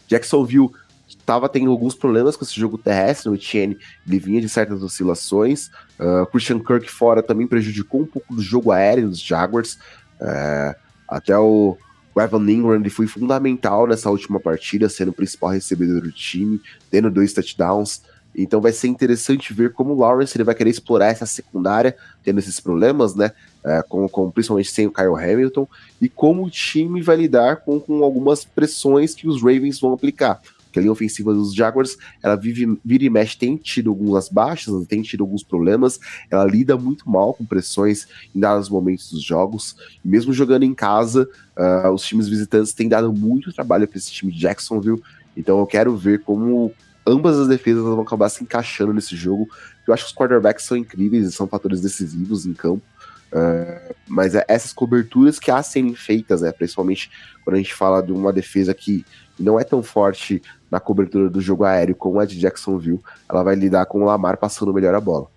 Jacksonville 0.08 0.70
estava 1.08 1.50
tendo 1.50 1.70
alguns 1.70 1.94
problemas 1.94 2.36
com 2.36 2.46
esse 2.46 2.60
jogo 2.60 2.78
terrestre, 2.78 3.30
o 3.30 3.36
Etienne 3.36 3.78
ele 4.08 4.20
vinha 4.20 4.42
de 4.42 4.48
certas 4.48 4.82
oscilações, 4.82 5.70
uh, 6.00 6.26
Christian 6.32 6.60
Kirk 6.60 6.90
fora 6.90 7.22
também 7.22 7.46
prejudicou 7.46 8.02
um 8.02 8.06
pouco 8.06 8.34
do 8.34 8.42
jogo 8.42 8.72
aéreo 8.72 9.10
dos 9.10 9.20
Jaguars, 9.20 9.78
uh, 10.22 10.76
até 11.08 11.38
o, 11.38 11.78
o 12.16 12.22
Evan 12.22 12.50
Ingram 12.50 12.76
ele 12.76 12.90
foi 12.90 13.08
fundamental 13.08 13.86
nessa 13.86 14.10
última 14.10 14.40
partida, 14.40 14.88
sendo 14.88 15.10
o 15.10 15.14
principal 15.14 15.50
recebedor 15.50 16.02
do 16.02 16.12
time, 16.12 16.62
tendo 16.90 17.12
dois 17.12 17.34
touchdowns, 17.34 18.02
então 18.44 18.62
vai 18.62 18.72
ser 18.72 18.88
interessante 18.88 19.54
ver 19.54 19.74
como 19.74 19.94
o 19.94 20.00
Lawrence 20.00 20.36
ele 20.38 20.44
vai 20.44 20.56
querer 20.56 20.70
explorar 20.70 21.08
essa 21.08 21.26
secundária, 21.26 21.96
tendo 22.24 22.40
esses 22.40 22.60
problemas, 22.60 23.16
né? 23.16 23.32
É, 23.66 23.84
com, 23.84 24.08
com, 24.08 24.32
principalmente 24.32 24.72
sem 24.72 24.88
o 24.88 24.92
Kyle 24.92 25.16
Hamilton, 25.16 25.68
e 26.02 26.08
como 26.08 26.46
o 26.46 26.50
time 26.50 27.02
vai 27.02 27.18
lidar 27.18 27.58
com, 27.58 27.78
com 27.78 28.04
algumas 28.06 28.46
pressões 28.46 29.14
que 29.14 29.28
os 29.28 29.42
Ravens 29.42 29.82
vão 29.82 29.92
aplicar. 29.92 30.42
que 30.72 30.80
a 30.80 30.82
linha 30.82 30.92
ofensiva 30.92 31.34
dos 31.34 31.54
Jaguars, 31.54 31.98
ela 32.24 32.36
vive, 32.36 32.80
vira 32.86 33.04
e 33.04 33.10
mexe, 33.10 33.38
tem 33.38 33.58
tido 33.58 33.90
algumas 33.90 34.30
baixas, 34.30 34.74
tem 34.88 35.02
tido 35.02 35.24
alguns 35.24 35.44
problemas, 35.44 36.00
ela 36.32 36.46
lida 36.46 36.78
muito 36.78 37.10
mal 37.10 37.34
com 37.34 37.44
pressões 37.44 38.08
em 38.34 38.40
dados 38.40 38.70
momentos 38.70 39.12
dos 39.12 39.24
jogos, 39.24 39.76
e 40.06 40.08
mesmo 40.08 40.32
jogando 40.32 40.64
em 40.64 40.74
casa, 40.74 41.28
uh, 41.58 41.92
os 41.92 42.04
times 42.04 42.30
visitantes 42.30 42.72
têm 42.72 42.88
dado 42.88 43.12
muito 43.12 43.52
trabalho 43.52 43.88
para 43.88 43.98
esse 43.98 44.12
time 44.12 44.32
de 44.32 44.40
Jacksonville, 44.40 45.02
então 45.36 45.60
eu 45.60 45.66
quero 45.66 45.98
ver 45.98 46.22
como 46.22 46.74
ambas 47.10 47.38
as 47.38 47.48
defesas 47.48 47.84
vão 47.84 48.02
acabar 48.02 48.30
se 48.30 48.44
encaixando 48.44 48.94
nesse 48.94 49.16
jogo. 49.16 49.50
Eu 49.88 49.94
acho 49.94 50.06
que 50.06 50.12
os 50.12 50.16
quarterbacks 50.16 50.66
são 50.66 50.78
incríveis 50.78 51.28
e 51.28 51.32
são 51.32 51.48
fatores 51.48 51.82
decisivos 51.82 52.46
em 52.46 52.54
campo. 52.54 52.84
Uh, 53.32 53.96
mas 54.08 54.34
é 54.34 54.44
essas 54.48 54.74
coberturas 54.74 55.38
que 55.38 55.52
há 55.52 55.62
serem 55.62 55.94
feitas, 55.94 56.42
né, 56.42 56.52
principalmente 56.52 57.12
quando 57.44 57.56
a 57.56 57.60
gente 57.60 57.76
fala 57.76 58.02
de 58.02 58.12
uma 58.12 58.34
defesa 58.34 58.74
que 58.74 59.06
não 59.40 59.60
é 59.60 59.64
tão 59.64 59.84
forte 59.84 60.42
na 60.70 60.80
cobertura 60.80 61.30
do 61.30 61.40
jogo 61.40 61.64
aéreo 61.64 61.96
como 61.96 62.20
a 62.20 62.26
de 62.26 62.40
Jacksonville, 62.40 63.00
ela 63.30 63.44
vai 63.44 63.56
lidar 63.56 63.86
com 63.86 64.02
o 64.02 64.06
Lamar 64.06 64.38
passando 64.38 64.74
melhor 64.74 64.96
a 64.96 65.00
bola. 65.00 65.28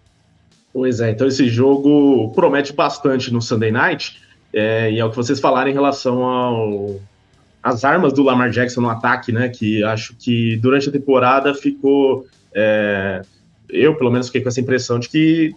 Pois 0.73 1.01
é, 1.01 1.11
então 1.11 1.27
esse 1.27 1.49
jogo 1.49 2.33
promete 2.35 2.73
bastante 2.73 3.31
no 3.31 3.43
Sunday 3.43 3.71
Night, 3.71 4.23
é, 4.53 4.91
e 4.91 4.99
é 4.99 5.05
o 5.05 5.11
que 5.11 5.17
vocês 5.17 5.39
falaram 5.39 5.71
em 5.71 5.75
relação 5.75 6.25
ao, 6.25 7.01
às 7.63 7.85
armas 7.85 8.13
do 8.13 8.23
Lamar 8.23 8.51
Jackson 8.51 8.81
no 8.81 8.91
ataque, 8.91 9.31
né, 9.31 9.49
que 9.49 9.85
acho 9.85 10.15
que 10.17 10.57
durante 10.57 10.89
a 10.89 10.93
temporada 10.93 11.55
ficou, 11.55 12.27
é, 12.55 13.23
eu 13.69 13.95
pelo 13.97 14.11
menos 14.11 14.27
fiquei 14.27 14.41
com 14.41 14.49
essa 14.49 14.61
impressão 14.61 14.99
de 14.99 15.09
que 15.09 15.55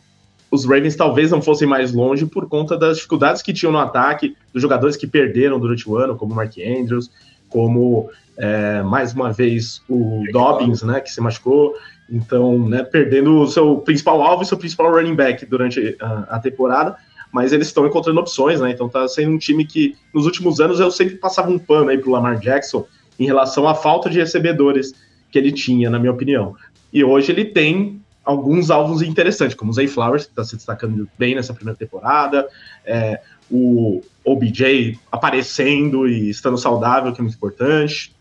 os 0.51 0.65
Ravens 0.65 0.95
talvez 0.95 1.31
não 1.31 1.41
fossem 1.41 1.67
mais 1.67 1.91
longe 1.91 2.25
por 2.25 2.47
conta 2.47 2.77
das 2.77 2.97
dificuldades 2.97 3.41
que 3.41 3.51
tinham 3.51 3.71
no 3.71 3.79
ataque, 3.79 4.35
dos 4.53 4.61
jogadores 4.61 4.95
que 4.95 5.07
perderam 5.07 5.59
durante 5.59 5.89
o 5.89 5.97
ano, 5.97 6.15
como 6.15 6.33
o 6.33 6.35
Mark 6.35 6.53
Andrews, 6.57 7.11
como 7.49 8.09
é, 8.37 8.83
mais 8.83 9.13
uma 9.13 9.31
vez 9.31 9.81
o 9.89 10.23
Dobbins, 10.31 10.83
né, 10.83 10.99
que 10.99 11.11
se 11.11 11.19
machucou. 11.19 11.73
Então, 12.09 12.69
né, 12.69 12.83
perdendo 12.83 13.39
o 13.39 13.47
seu 13.47 13.77
principal 13.77 14.21
alvo 14.21 14.43
e 14.43 14.45
seu 14.45 14.57
principal 14.57 14.91
running 14.91 15.15
back 15.15 15.43
durante 15.45 15.97
a, 15.99 16.35
a 16.35 16.39
temporada, 16.39 16.95
mas 17.35 17.51
eles 17.51 17.67
estão 17.67 17.85
encontrando 17.85 18.17
opções, 18.17 18.61
né? 18.61 18.71
Então 18.71 18.87
tá 18.87 19.05
sendo 19.09 19.31
um 19.33 19.37
time 19.37 19.65
que 19.65 19.97
nos 20.13 20.25
últimos 20.25 20.61
anos 20.61 20.79
eu 20.79 20.89
sempre 20.89 21.17
passava 21.17 21.51
um 21.51 21.59
pano 21.59 21.89
aí 21.89 21.97
pro 21.97 22.09
Lamar 22.09 22.39
Jackson 22.39 22.87
em 23.19 23.25
relação 23.25 23.67
à 23.67 23.75
falta 23.75 24.09
de 24.09 24.17
recebedores 24.17 24.93
que 25.29 25.37
ele 25.37 25.51
tinha, 25.51 25.89
na 25.89 25.99
minha 25.99 26.13
opinião. 26.13 26.55
E 26.93 27.03
hoje 27.03 27.33
ele 27.33 27.43
tem 27.43 28.01
alguns 28.23 28.71
alvos 28.71 29.01
interessantes, 29.01 29.53
como 29.53 29.69
o 29.69 29.73
Zay 29.73 29.85
Flowers, 29.85 30.23
que 30.23 30.29
está 30.29 30.45
se 30.45 30.55
destacando 30.55 31.09
bem 31.19 31.35
nessa 31.35 31.53
primeira 31.53 31.77
temporada, 31.77 32.47
é, 32.85 33.19
o 33.51 34.01
OBJ 34.23 34.97
aparecendo 35.11 36.07
e 36.07 36.29
estando 36.29 36.57
saudável, 36.57 37.11
que 37.11 37.19
é 37.19 37.21
muito 37.21 37.35
importante, 37.35 38.14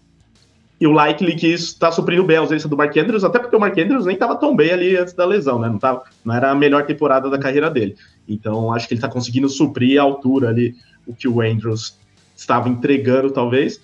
e 0.85 0.87
o 0.87 0.92
Likely 0.92 1.35
que 1.35 1.47
está 1.47 1.90
suprindo 1.90 2.23
bem 2.25 2.37
a 2.37 2.40
ausência 2.40 2.68
do 2.68 2.77
Mark 2.77 2.94
Andrews, 2.94 3.25
até 3.25 3.38
porque 3.38 3.57
o 3.57 3.59
Mark 3.59 3.77
Andrews 3.79 4.05
nem 4.05 4.12
estava 4.12 4.37
tão 4.37 4.55
bem 4.55 4.70
ali 4.70 4.94
antes 4.99 5.14
da 5.14 5.25
lesão, 5.25 5.59
né? 5.59 5.66
Não, 5.66 5.79
tava, 5.79 6.03
não 6.23 6.35
era 6.35 6.51
a 6.51 6.55
melhor 6.55 6.85
temporada 6.85 7.31
da 7.31 7.38
carreira 7.38 7.70
dele. 7.70 7.97
Então 8.29 8.70
acho 8.70 8.87
que 8.87 8.92
ele 8.92 8.99
está 8.99 9.09
conseguindo 9.09 9.49
suprir 9.49 9.99
a 9.99 10.03
altura 10.03 10.51
ali 10.51 10.75
o 11.07 11.14
que 11.14 11.27
o 11.27 11.40
Andrews 11.40 11.99
estava 12.37 12.68
entregando, 12.68 13.31
talvez. 13.31 13.81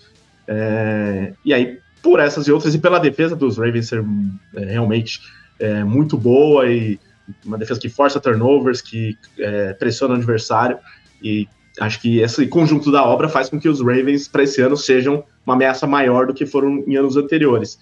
É, 0.47 1.33
e 1.43 1.55
aí, 1.55 1.79
por 2.03 2.21
essas 2.21 2.47
e 2.47 2.53
outras, 2.53 2.75
e 2.75 2.79
pela 2.79 2.99
defesa 2.99 3.35
dos 3.35 3.57
Ravens 3.57 3.89
ser 3.89 4.05
é, 4.55 4.65
realmente 4.67 5.21
é, 5.59 5.83
muito 5.83 6.19
boa 6.19 6.71
e 6.71 7.01
uma 7.47 7.57
defesa 7.57 7.81
que 7.81 7.89
força 7.89 8.21
turnovers, 8.21 8.83
que 8.83 9.17
é, 9.39 9.73
pressiona 9.73 10.13
o 10.13 10.17
adversário. 10.19 10.77
E 11.23 11.49
acho 11.81 12.01
que 12.01 12.21
esse 12.21 12.47
conjunto 12.47 12.93
da 12.93 13.03
obra 13.03 13.29
faz 13.29 13.49
com 13.49 13.59
que 13.59 13.69
os 13.69 13.81
Ravens 13.81 14.29
para 14.29 14.43
esse 14.43 14.61
ano 14.61 14.77
sejam 14.77 15.25
uma 15.45 15.55
ameaça 15.55 15.87
maior 15.87 16.27
do 16.27 16.35
que 16.35 16.47
foram 16.47 16.85
em 16.87 16.97
anos 16.97 17.17
anteriores. 17.17 17.79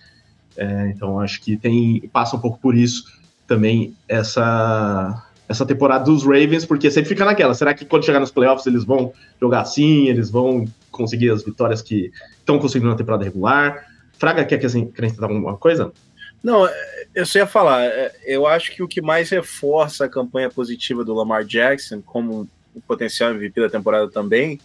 É, 0.57 0.93
então 0.95 1.21
acho 1.21 1.41
que 1.41 1.57
tem 1.57 2.09
passa 2.13 2.37
um 2.37 2.41
pouco 2.41 2.59
por 2.59 2.75
isso 2.75 3.05
também 3.47 3.95
essa 4.09 5.25
essa 5.49 5.65
temporada 5.65 6.05
dos 6.05 6.25
Ravens, 6.25 6.67
porque 6.67 6.91
sempre 6.91 7.09
fica 7.09 7.25
naquela. 7.25 7.55
Será 7.55 7.73
que 7.73 7.85
quando 7.85 8.05
chegar 8.05 8.21
nos 8.21 8.31
playoffs 8.31 8.67
eles 8.67 8.85
vão 8.85 9.13
jogar 9.41 9.63
assim? 9.63 10.07
Eles 10.07 10.31
vão 10.31 10.67
conseguir 10.91 11.31
as 11.31 11.43
vitórias 11.43 11.81
que 11.81 12.13
estão 12.39 12.59
conseguindo 12.59 12.91
na 12.91 12.97
temporada 12.97 13.25
regular? 13.25 13.87
Fraga 14.19 14.45
quer 14.45 14.59
que 14.59 14.67
acrescentar 14.67 15.31
alguma 15.31 15.57
coisa? 15.57 15.91
Não, 16.43 16.69
eu 17.15 17.27
só 17.27 17.39
ia 17.39 17.47
falar, 17.47 17.83
é, 17.85 18.15
eu 18.27 18.47
acho 18.47 18.73
que 18.73 18.83
o 18.83 18.89
que 18.89 19.01
mais 19.01 19.31
reforça 19.31 20.05
a 20.05 20.09
campanha 20.09 20.51
positiva 20.51 21.03
do 21.03 21.15
Lamar 21.15 21.45
Jackson, 21.45 22.03
como 22.03 22.47
potencial 22.87 23.31
MVP 23.31 23.61
da 23.61 23.71
temporada 23.71 24.09
também, 24.09 24.61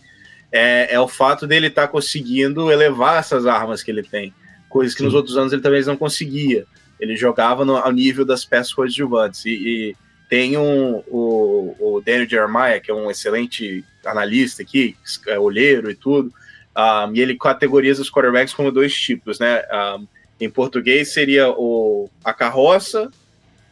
é, 0.51 0.93
é 0.93 0.99
o 0.99 1.07
fato 1.07 1.47
dele 1.47 1.67
estar 1.67 1.83
tá 1.83 1.87
conseguindo 1.87 2.71
elevar 2.71 3.19
essas 3.19 3.45
armas 3.45 3.81
que 3.81 3.89
ele 3.89 4.03
tem, 4.03 4.33
coisas 4.69 4.93
que 4.93 4.99
Sim. 4.99 5.05
nos 5.05 5.13
outros 5.13 5.37
anos 5.37 5.51
ele 5.51 5.61
talvez 5.61 5.87
não 5.87 5.97
conseguia. 5.97 6.65
Ele 6.99 7.15
jogava 7.15 7.65
no, 7.65 7.75
ao 7.75 7.91
nível 7.91 8.23
das 8.23 8.45
peças 8.45 8.73
coadjuvantes. 8.73 9.45
E, 9.45 9.49
e 9.51 9.95
tem 10.29 10.57
um, 10.57 11.03
o, 11.07 11.75
o 11.79 12.01
Daniel 12.05 12.29
Jeremiah, 12.29 12.79
que 12.79 12.89
é 12.89 12.93
um 12.93 13.09
excelente 13.09 13.83
analista 14.05 14.61
aqui, 14.61 14.95
é 15.27 15.37
olheiro 15.37 15.89
e 15.89 15.95
tudo, 15.95 16.33
um, 16.75 17.15
e 17.15 17.21
ele 17.21 17.37
categoriza 17.37 18.01
os 18.01 18.11
quarterbacks 18.11 18.53
como 18.53 18.71
dois 18.71 18.93
tipos, 18.93 19.39
né? 19.39 19.61
Um, 19.71 20.07
em 20.39 20.49
português 20.49 21.13
seria 21.13 21.49
o, 21.49 22.09
a 22.23 22.33
carroça 22.33 23.11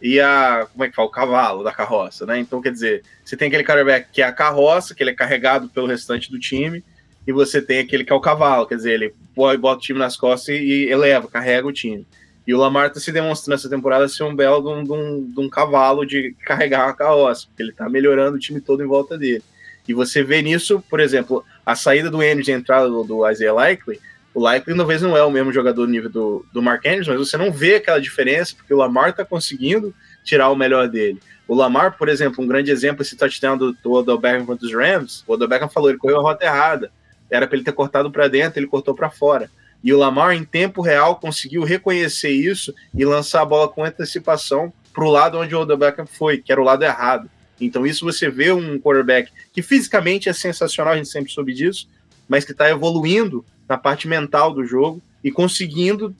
e 0.01 0.19
a. 0.19 0.67
Como 0.71 0.83
é 0.83 0.89
que 0.89 0.95
fala? 0.95 1.07
O 1.07 1.11
cavalo 1.11 1.63
da 1.63 1.71
carroça, 1.71 2.25
né? 2.25 2.39
Então, 2.39 2.61
quer 2.61 2.71
dizer, 2.71 3.03
você 3.23 3.37
tem 3.37 3.47
aquele 3.47 3.63
quarterback 3.63 4.07
que 4.11 4.21
é 4.21 4.25
a 4.25 4.31
carroça, 4.31 4.95
que 4.95 5.03
ele 5.03 5.11
é 5.11 5.15
carregado 5.15 5.69
pelo 5.69 5.87
restante 5.87 6.31
do 6.31 6.39
time, 6.39 6.83
e 7.27 7.31
você 7.31 7.61
tem 7.61 7.79
aquele 7.79 8.03
que 8.03 8.11
é 8.11 8.15
o 8.15 8.19
cavalo, 8.19 8.65
quer 8.65 8.75
dizer, 8.75 8.93
ele 8.93 9.13
bota 9.35 9.77
o 9.77 9.77
time 9.77 9.99
nas 9.99 10.17
costas 10.17 10.55
e, 10.55 10.87
eleva, 10.89 11.27
carrega 11.27 11.67
o 11.67 11.71
time. 11.71 12.05
E 12.45 12.53
o 12.53 12.57
Lamar 12.57 12.87
está 12.87 12.99
se 12.99 13.11
demonstrando 13.11 13.55
essa 13.55 13.69
temporada 13.69 14.07
ser 14.07 14.23
um 14.23 14.35
belo 14.35 14.61
de 14.61 14.67
um, 14.67 14.83
de, 14.83 14.91
um, 14.91 15.31
de 15.31 15.39
um, 15.39 15.49
cavalo 15.49 16.05
de 16.05 16.35
carregar 16.43 16.87
uma 16.87 16.93
carroça, 16.93 17.45
porque 17.47 17.61
ele 17.61 17.69
está 17.69 17.87
melhorando 17.87 18.37
o 18.37 18.39
time 18.39 18.59
todo 18.59 18.83
em 18.83 18.87
volta 18.87 19.17
dele. 19.17 19.43
E 19.87 19.93
você 19.93 20.23
vê 20.23 20.41
nisso, 20.41 20.83
por 20.89 20.99
exemplo, 20.99 21.45
a 21.65 21.75
saída 21.75 22.09
do 22.09 22.23
Energy 22.23 22.49
e 22.51 22.53
a 22.53 22.57
entrada 22.57 22.89
do, 22.89 23.03
do 23.03 23.29
Isaiah 23.29 23.53
Likely, 23.53 23.99
o 24.33 24.39
Likely 24.39 24.77
talvez 24.77 25.01
não 25.01 25.17
é 25.17 25.23
o 25.23 25.31
mesmo 25.31 25.51
jogador 25.51 25.87
nível 25.87 26.09
do, 26.09 26.45
do 26.53 26.61
Mark 26.61 26.85
Andrews, 26.85 27.07
mas 27.07 27.17
você 27.17 27.37
não 27.37 27.51
vê 27.51 27.75
aquela 27.75 27.99
diferença, 27.99 28.55
porque 28.55 28.73
o 28.73 28.77
Lamar 28.77 29.09
está 29.09 29.25
conseguindo 29.25 29.93
tirar 30.23 30.49
o 30.49 30.55
melhor 30.55 30.87
dele. 30.87 31.19
O 31.47 31.53
Lamar, 31.53 31.97
por 31.97 32.07
exemplo, 32.07 32.43
um 32.43 32.47
grande 32.47 32.71
exemplo, 32.71 33.01
esse 33.01 33.17
touchdown 33.17 33.57
do, 33.57 33.73
do 33.73 33.91
Odell 33.91 34.17
Beckham 34.17 34.45
contra 34.45 34.65
os 34.65 34.73
Rams, 34.73 35.23
o 35.27 35.33
Odell 35.33 35.49
Beckham 35.49 35.67
falou, 35.67 35.89
ele 35.89 35.97
correu 35.97 36.19
a 36.19 36.23
rota 36.23 36.45
errada, 36.45 36.91
era 37.29 37.45
para 37.45 37.57
ele 37.57 37.65
ter 37.65 37.73
cortado 37.73 38.09
para 38.09 38.27
dentro, 38.29 38.59
ele 38.59 38.67
cortou 38.67 38.95
para 38.95 39.09
fora. 39.09 39.49
E 39.83 39.93
o 39.93 39.97
Lamar, 39.97 40.33
em 40.33 40.45
tempo 40.45 40.81
real, 40.81 41.17
conseguiu 41.17 41.63
reconhecer 41.63 42.29
isso 42.29 42.73
e 42.93 43.03
lançar 43.03 43.41
a 43.41 43.45
bola 43.45 43.67
com 43.67 43.83
antecipação 43.83 44.71
para 44.93 45.03
o 45.03 45.09
lado 45.09 45.39
onde 45.39 45.53
o 45.55 45.59
Odell 45.59 45.77
Beckham 45.77 46.05
foi, 46.05 46.37
que 46.37 46.51
era 46.51 46.61
o 46.61 46.63
lado 46.63 46.83
errado. 46.83 47.29
Então, 47.59 47.85
isso 47.85 48.05
você 48.05 48.29
vê 48.29 48.51
um 48.51 48.79
quarterback 48.79 49.31
que 49.51 49.61
fisicamente 49.61 50.29
é 50.29 50.33
sensacional, 50.33 50.93
a 50.93 50.97
gente 50.97 51.09
sempre 51.09 51.31
soube 51.31 51.53
disso, 51.53 51.87
mas 52.29 52.45
que 52.45 52.53
está 52.53 52.69
evoluindo 52.69 53.45
na 53.71 53.77
parte 53.77 54.05
mental 54.05 54.53
do 54.53 54.65
jogo 54.65 55.01
e 55.23 55.31
conseguindo 55.31 56.13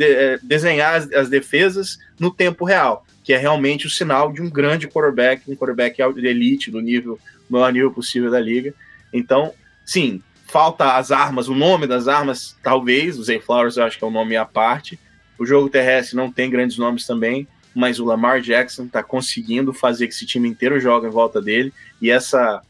é, 0.00 0.36
desenhar 0.42 1.06
as, 1.14 1.28
defesas 1.28 1.96
no 2.18 2.28
tempo 2.28 2.64
real, 2.64 3.06
que 3.22 3.32
é 3.32 3.36
realmente 3.36 3.86
o 3.86 3.90
sinal 3.90 4.32
de 4.32 4.42
um 4.42 4.50
grande 4.50 4.88
quarterback, 4.88 5.48
um 5.48 5.54
quarterback 5.54 5.96
de 6.14 6.26
elite, 6.26 6.72
no 6.72 6.80
nível, 6.80 7.20
maior 7.48 7.72
nível 7.72 7.92
possível 7.92 8.32
da 8.32 8.40
liga. 8.40 8.74
Então, 9.12 9.54
sim, 9.86 10.20
falta 10.48 10.96
as 10.96 11.12
armas, 11.12 11.46
o 11.46 11.54
nome 11.54 11.86
das 11.86 12.08
armas, 12.08 12.56
talvez, 12.64 13.16
o 13.16 13.22
Zay 13.22 13.38
Flowers 13.38 13.76
eu 13.76 13.84
acho 13.84 13.96
que 13.96 14.02
é 14.02 14.08
um 14.08 14.10
nome 14.10 14.36
à 14.36 14.44
parte. 14.44 14.98
O 15.38 15.46
jogo 15.46 15.70
terrestre 15.70 16.16
não 16.16 16.32
tem 16.32 16.50
grandes 16.50 16.76
nomes 16.76 17.06
também, 17.06 17.46
mas 17.72 18.00
o 18.00 18.04
Lamar 18.04 18.40
Jackson 18.40 18.86
está 18.86 19.04
conseguindo 19.04 19.72
fazer 19.72 20.08
que 20.08 20.14
esse 20.14 20.26
time 20.26 20.48
inteiro 20.48 20.80
jogue 20.80 21.06
em 21.06 21.10
volta 21.10 21.40
dele, 21.40 21.72
e 22.02 22.10
essa 22.10 22.60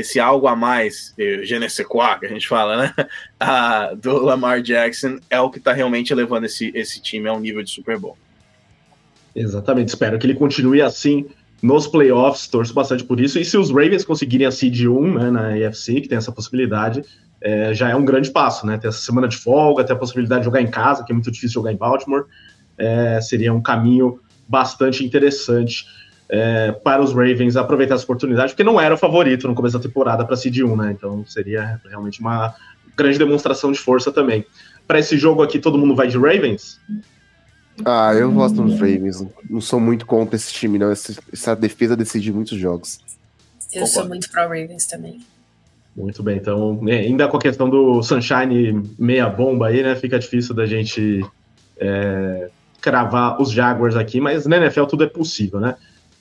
esse 0.00 0.20
algo 0.20 0.46
a 0.46 0.54
mais, 0.54 1.12
je 1.16 1.58
ne 1.58 1.68
sais 1.68 1.86
quoi, 1.86 2.18
que 2.18 2.26
a 2.26 2.28
gente 2.28 2.46
fala, 2.46 2.76
né? 2.76 2.94
Ah, 3.40 3.94
do 3.94 4.18
Lamar 4.18 4.60
Jackson 4.62 5.18
é 5.30 5.40
o 5.40 5.48
que 5.50 5.58
está 5.58 5.72
realmente 5.72 6.12
levando 6.14 6.44
esse, 6.44 6.72
esse 6.74 7.00
time 7.00 7.28
a 7.28 7.32
um 7.32 7.40
nível 7.40 7.62
de 7.62 7.70
Super 7.70 7.98
Bowl. 7.98 8.16
Exatamente, 9.34 9.88
espero 9.88 10.18
que 10.18 10.26
ele 10.26 10.34
continue 10.34 10.82
assim 10.82 11.26
nos 11.62 11.86
playoffs, 11.86 12.48
torço 12.48 12.74
bastante 12.74 13.04
por 13.04 13.20
isso. 13.20 13.38
E 13.38 13.44
se 13.44 13.56
os 13.56 13.70
Ravens 13.70 14.04
conseguirem 14.04 14.46
a 14.46 14.50
seed 14.50 14.86
1 14.86 15.14
né, 15.14 15.30
na 15.30 15.68
AFC, 15.68 16.00
que 16.00 16.08
tem 16.08 16.18
essa 16.18 16.32
possibilidade, 16.32 17.04
é, 17.40 17.72
já 17.74 17.88
é 17.88 17.96
um 17.96 18.04
grande 18.04 18.30
passo, 18.30 18.66
né? 18.66 18.78
Ter 18.78 18.88
essa 18.88 19.00
semana 19.00 19.28
de 19.28 19.36
folga, 19.36 19.84
ter 19.84 19.92
a 19.92 19.96
possibilidade 19.96 20.40
de 20.40 20.44
jogar 20.46 20.60
em 20.60 20.70
casa, 20.70 21.04
que 21.04 21.12
é 21.12 21.14
muito 21.14 21.30
difícil 21.30 21.54
jogar 21.54 21.72
em 21.72 21.76
Baltimore, 21.76 22.24
é, 22.76 23.20
seria 23.20 23.52
um 23.52 23.60
caminho 23.60 24.20
bastante 24.48 25.04
interessante 25.04 25.84
é, 26.30 26.72
para 26.72 27.02
os 27.02 27.12
Ravens 27.12 27.56
aproveitar 27.56 27.94
essa 27.94 28.04
oportunidade, 28.04 28.52
porque 28.52 28.64
não 28.64 28.80
era 28.80 28.94
o 28.94 28.98
favorito 28.98 29.48
no 29.48 29.54
começo 29.54 29.78
da 29.78 29.82
temporada 29.82 30.24
para 30.24 30.36
Seed 30.36 30.58
1, 30.58 30.76
né? 30.76 30.92
Então 30.92 31.24
seria 31.26 31.80
realmente 31.88 32.20
uma 32.20 32.54
grande 32.96 33.18
demonstração 33.18 33.72
de 33.72 33.78
força 33.78 34.12
também. 34.12 34.44
Para 34.86 34.98
esse 34.98 35.16
jogo 35.16 35.42
aqui, 35.42 35.58
todo 35.58 35.78
mundo 35.78 35.94
vai 35.94 36.08
de 36.08 36.16
Ravens? 36.18 36.80
Ah, 37.84 38.12
eu 38.14 38.30
gosto 38.32 38.62
dos 38.62 38.74
Ravens. 38.74 39.24
Não 39.48 39.60
sou 39.60 39.78
muito 39.78 40.04
contra 40.04 40.36
esse 40.36 40.52
time, 40.52 40.78
não. 40.78 40.90
Essa, 40.90 41.14
essa 41.32 41.54
defesa 41.54 41.96
decide 41.96 42.32
muitos 42.32 42.58
jogos. 42.58 42.98
Eu 43.72 43.82
Opa. 43.82 43.92
sou 43.92 44.08
muito 44.08 44.30
pro 44.30 44.42
Ravens 44.42 44.86
também. 44.86 45.20
Muito 45.94 46.22
bem, 46.22 46.36
então, 46.36 46.80
né, 46.80 46.98
ainda 47.00 47.26
com 47.26 47.36
a 47.36 47.40
questão 47.40 47.68
do 47.68 48.00
Sunshine 48.04 48.88
meia 48.96 49.28
bomba 49.28 49.66
aí, 49.66 49.82
né? 49.82 49.96
Fica 49.96 50.16
difícil 50.16 50.54
da 50.54 50.64
gente 50.64 51.24
é, 51.76 52.50
cravar 52.80 53.42
os 53.42 53.50
Jaguars 53.50 53.96
aqui, 53.96 54.20
mas 54.20 54.46
na 54.46 54.58
NFL 54.58 54.84
tudo 54.84 55.02
é 55.02 55.08
possível, 55.08 55.58
né? 55.58 55.74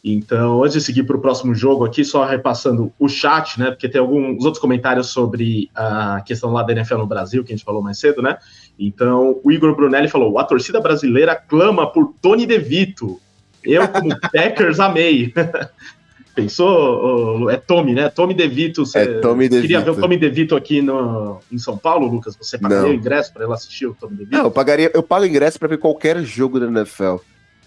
Então, 0.10 0.64
antes 0.64 0.74
de 0.74 0.82
seguir 0.82 1.04
para 1.04 1.18
o 1.18 1.20
próximo 1.20 1.54
jogo 1.54 1.84
aqui, 1.84 2.06
só 2.06 2.24
repassando 2.24 2.94
o 2.98 3.10
chat, 3.10 3.60
né? 3.60 3.72
Porque 3.72 3.90
tem 3.90 4.00
alguns 4.00 4.46
outros 4.46 4.62
comentários 4.62 5.08
sobre 5.08 5.70
a 5.76 6.22
questão 6.26 6.54
lá 6.54 6.64
da 6.64 6.72
NFL 6.72 6.98
no 6.98 7.06
Brasil, 7.06 7.44
que 7.44 7.52
a 7.52 7.56
gente 7.56 7.66
falou 7.66 7.82
mais 7.82 8.00
cedo, 8.00 8.22
né? 8.22 8.38
Então, 8.80 9.40
o 9.44 9.52
Igor 9.52 9.76
Brunelli 9.76 10.08
falou: 10.08 10.40
a 10.40 10.46
torcida 10.46 10.80
brasileira 10.80 11.36
clama 11.36 11.92
por 11.92 12.14
Tony 12.22 12.46
DeVito. 12.46 13.20
Eu, 13.62 13.86
como 13.90 14.18
Packers, 14.32 14.80
amei. 14.80 15.34
Pensou? 16.34 17.50
É 17.50 17.58
Tommy, 17.58 17.94
né? 17.94 18.10
Tommy 18.10 18.34
DeVito. 18.34 18.86
Você 18.86 19.00
É 19.00 19.20
Tommy 19.20 19.50
DeVito. 19.50 19.62
queria 19.62 19.82
ver 19.82 19.90
o 19.90 19.96
Tommy 20.00 20.18
DeVito 20.18 20.56
aqui 20.56 20.82
no, 20.82 21.40
em 21.52 21.58
São 21.58 21.76
Paulo, 21.76 22.08
Lucas? 22.08 22.38
Você 22.38 22.58
pagaria 22.60 22.92
o 22.92 22.94
ingresso 22.94 23.34
para 23.34 23.44
ele 23.44 23.54
assistir 23.54 23.88
o 23.88 23.96
Tommy 23.96 24.18
DeVito? 24.18 24.38
Não, 24.38 24.46
eu 24.46 24.52
pagaria, 24.52 24.92
eu 24.94 25.02
pago 25.04 25.26
ingresso 25.26 25.58
pra 25.60 25.68
ver 25.68 25.80
qualquer 25.80 26.24
jogo 26.24 26.60
da 26.60 26.68
NFL. 26.68 27.16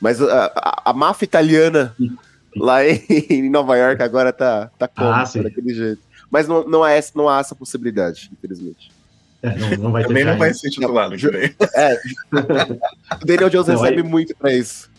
Mas 0.00 0.22
a, 0.22 0.46
a, 0.54 0.82
a 0.86 0.92
máfia 0.92 1.24
italiana 1.24 1.94
lá 2.56 2.86
em, 2.86 3.02
em 3.30 3.50
Nova 3.50 3.76
York 3.76 4.02
agora 4.02 4.32
tá, 4.32 4.70
tá 4.78 4.88
como? 4.88 5.08
Ah, 5.10 5.24
sim. 5.26 5.42
Tá 5.42 5.48
daquele 5.48 5.74
jeito. 5.74 6.00
Mas 6.30 6.46
não, 6.46 6.64
não, 6.68 6.84
há 6.84 6.92
essa, 6.92 7.12
não 7.14 7.28
há 7.28 7.40
essa 7.40 7.54
possibilidade, 7.54 8.30
infelizmente. 8.32 8.90
É, 9.42 9.56
não, 9.56 9.90
não 9.90 10.02
Também 10.02 10.24
não 10.24 10.36
vai 10.36 10.52
ser 10.52 10.68
titular 10.70 11.10
que 11.10 11.28
vem. 11.28 11.54
É. 11.74 11.94
o 13.20 13.24
Daniel 13.26 13.48
Jones 13.48 13.68
Não, 13.68 13.76
recebe 13.80 14.02
aí- 14.02 14.08
muito 14.08 14.36
pra 14.36 14.52
isso. 14.54 14.90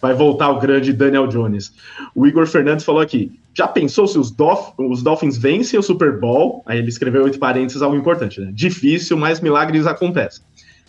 Vai 0.00 0.14
voltar 0.14 0.48
o 0.50 0.58
grande 0.58 0.92
Daniel 0.92 1.26
Jones. 1.26 1.72
O 2.14 2.26
Igor 2.26 2.46
Fernandes 2.46 2.84
falou 2.84 3.02
aqui: 3.02 3.38
já 3.52 3.66
pensou 3.68 4.06
se 4.06 4.18
os, 4.18 4.30
Dolph- 4.30 4.72
os 4.78 5.02
Dolphins 5.02 5.36
vencem 5.36 5.78
o 5.78 5.82
Super 5.82 6.18
Bowl? 6.18 6.62
Aí 6.64 6.78
ele 6.78 6.88
escreveu 6.88 7.26
entre 7.26 7.38
parênteses 7.38 7.82
algo 7.82 7.96
importante, 7.96 8.40
né? 8.40 8.50
Difícil, 8.54 9.16
mas 9.18 9.40
milagres 9.40 9.86
acontecem. 9.86 10.42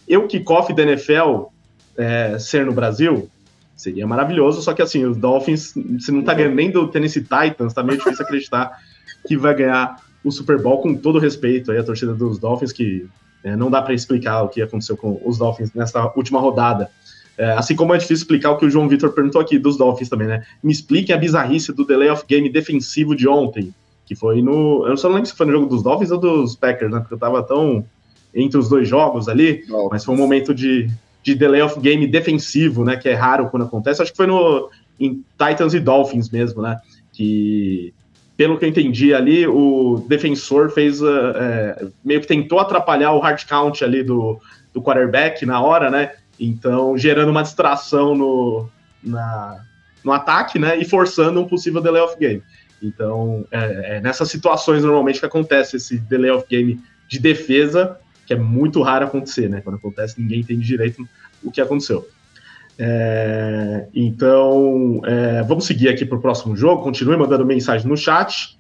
Eu, 0.08 0.28
kickoff 0.28 0.72
da 0.74 0.84
NFL, 0.84 1.46
é, 1.98 2.38
ser 2.40 2.66
no 2.66 2.72
Brasil, 2.74 3.28
seria 3.82 4.06
maravilhoso, 4.06 4.62
só 4.62 4.74
que 4.74 4.82
assim, 4.82 5.06
os 5.06 5.18
Dolphins, 5.18 5.74
se 6.00 6.12
não 6.12 6.22
tá 6.22 6.34
ganhando 6.34 6.56
nem 6.56 6.70
do 6.70 6.88
Tennessee 6.88 7.24
Titans, 7.24 7.74
tá 7.74 7.84
meio 7.84 7.98
difícil 7.98 8.24
acreditar 8.24 8.80
que 9.28 9.36
vai 9.36 9.56
ganhar 9.56 9.98
o 10.24 10.32
Super 10.32 10.62
Bowl, 10.62 10.82
com 10.82 10.96
todo 10.96 11.18
respeito 11.18 11.72
aí 11.72 11.80
à 11.80 11.84
torcida 11.84 12.14
dos 12.14 12.38
Dolphins, 12.38 12.72
que 12.72 13.08
é, 13.44 13.56
não 13.56 13.72
dá 13.72 13.82
para 13.82 13.94
explicar 13.94 14.44
o 14.44 14.50
que 14.50 14.62
aconteceu 14.62 14.96
com 14.96 15.20
os 15.26 15.40
Dolphins 15.40 15.74
nessa 15.74 16.12
última 16.16 16.40
rodada. 16.40 16.90
É, 17.38 17.54
assim 17.54 17.76
como 17.76 17.94
é 17.94 17.98
difícil 17.98 18.18
explicar 18.24 18.52
o 18.52 18.58
que 18.58 18.66
o 18.66 18.70
João 18.70 18.88
Vitor 18.88 19.12
perguntou 19.14 19.42
aqui 19.42 19.58
dos 19.58 19.78
Dolphins 19.78 20.10
também, 20.10 20.28
né? 20.28 20.46
Me 20.62 20.72
expliquem 20.72 21.16
a 21.16 21.18
bizarrice 21.18 21.74
do 21.74 21.86
delay 21.86 22.10
of 22.10 22.24
game 22.28 22.48
defensivo 22.50 23.16
de 23.16 23.28
ontem, 23.28 23.74
que 24.06 24.14
foi 24.14 24.44
no. 24.44 24.86
Eu 24.86 24.96
só 24.96 25.08
não 25.08 25.16
lembro 25.16 25.30
se 25.30 25.36
foi 25.36 25.48
no 25.48 25.54
jogo 25.54 25.66
dos 25.66 25.82
Dolphins 25.82 26.12
ou 26.12 26.20
dos 26.20 26.56
Packers, 26.56 26.92
né? 26.92 27.00
Porque 27.00 27.16
eu 27.16 27.18
tava 27.18 27.42
tão 27.42 27.84
entre 28.34 28.60
os 28.60 28.70
dois 28.70 28.88
jogos 28.88 29.28
ali, 29.28 29.66
mas 29.90 30.06
foi 30.06 30.14
um 30.14 30.18
momento 30.18 30.54
de, 30.54 30.88
de 31.24 31.36
delay 31.36 31.62
of 31.62 31.80
game 31.80 32.08
defensivo, 32.08 32.84
né? 32.84 32.98
Que 32.98 33.10
é 33.10 33.14
raro 33.14 33.50
quando 33.50 33.66
acontece. 33.66 34.02
Acho 34.02 34.12
que 34.12 34.18
foi 34.18 34.28
no 34.28 34.70
em 35.00 35.24
Titans 35.38 35.74
e 35.74 35.80
Dolphins 35.80 36.30
mesmo, 36.30 36.62
né? 36.62 36.80
Que 37.12 37.94
pelo 38.38 38.58
que 38.58 38.66
eu 38.66 38.70
entendi 38.70 39.14
ali, 39.14 39.46
o 39.46 40.04
defensor 40.08 40.72
fez 40.72 41.00
é, 41.02 41.88
meio 42.04 42.22
que 42.22 42.28
tentou 42.28 42.60
atrapalhar 42.60 43.12
o 43.12 43.20
hard 43.20 43.46
count 43.48 43.84
ali 43.84 44.04
do, 44.04 44.40
do 44.74 44.82
quarterback 44.82 45.46
na 45.46 45.62
hora, 45.62 45.92
né? 45.92 46.14
Então, 46.40 46.98
gerando 46.98 47.30
uma 47.30 47.44
distração 47.44 48.16
no, 48.16 48.68
na, 49.04 49.60
no 50.04 50.12
ataque, 50.12 50.58
né? 50.58 50.78
E 50.78 50.86
forçando 50.86 51.40
um 51.40 51.48
possível 51.48 51.82
delay 51.82 52.02
of 52.02 52.18
game. 52.18 52.42
Então, 52.82 53.46
é, 53.52 53.98
é 53.98 54.02
nessas 54.02 54.30
situações 54.30 54.84
normalmente 54.84 55.20
que 55.20 55.26
acontece 55.26 55.78
esse 55.78 56.00
delay 56.00 56.32
of 56.32 56.46
game 56.50 56.80
de 57.08 57.20
defesa, 57.20 58.00
que 58.32 58.36
é 58.36 58.38
muito 58.38 58.82
raro 58.82 59.06
acontecer, 59.06 59.50
né? 59.50 59.60
Quando 59.60 59.76
acontece, 59.76 60.20
ninguém 60.22 60.40
entende 60.40 60.66
direito 60.66 61.06
o 61.44 61.52
que 61.52 61.60
aconteceu. 61.60 62.08
É, 62.80 63.88
então, 63.94 65.02
é, 65.04 65.44
vamos 65.44 65.66
seguir 65.66 65.90
aqui 65.90 66.06
para 66.06 66.18
o 66.18 66.22
próximo 66.22 66.56
jogo. 66.56 66.82
Continue 66.82 67.18
mandando 67.18 67.46
mensagem 67.46 67.86
no 67.86 67.98
chat. 67.98 68.58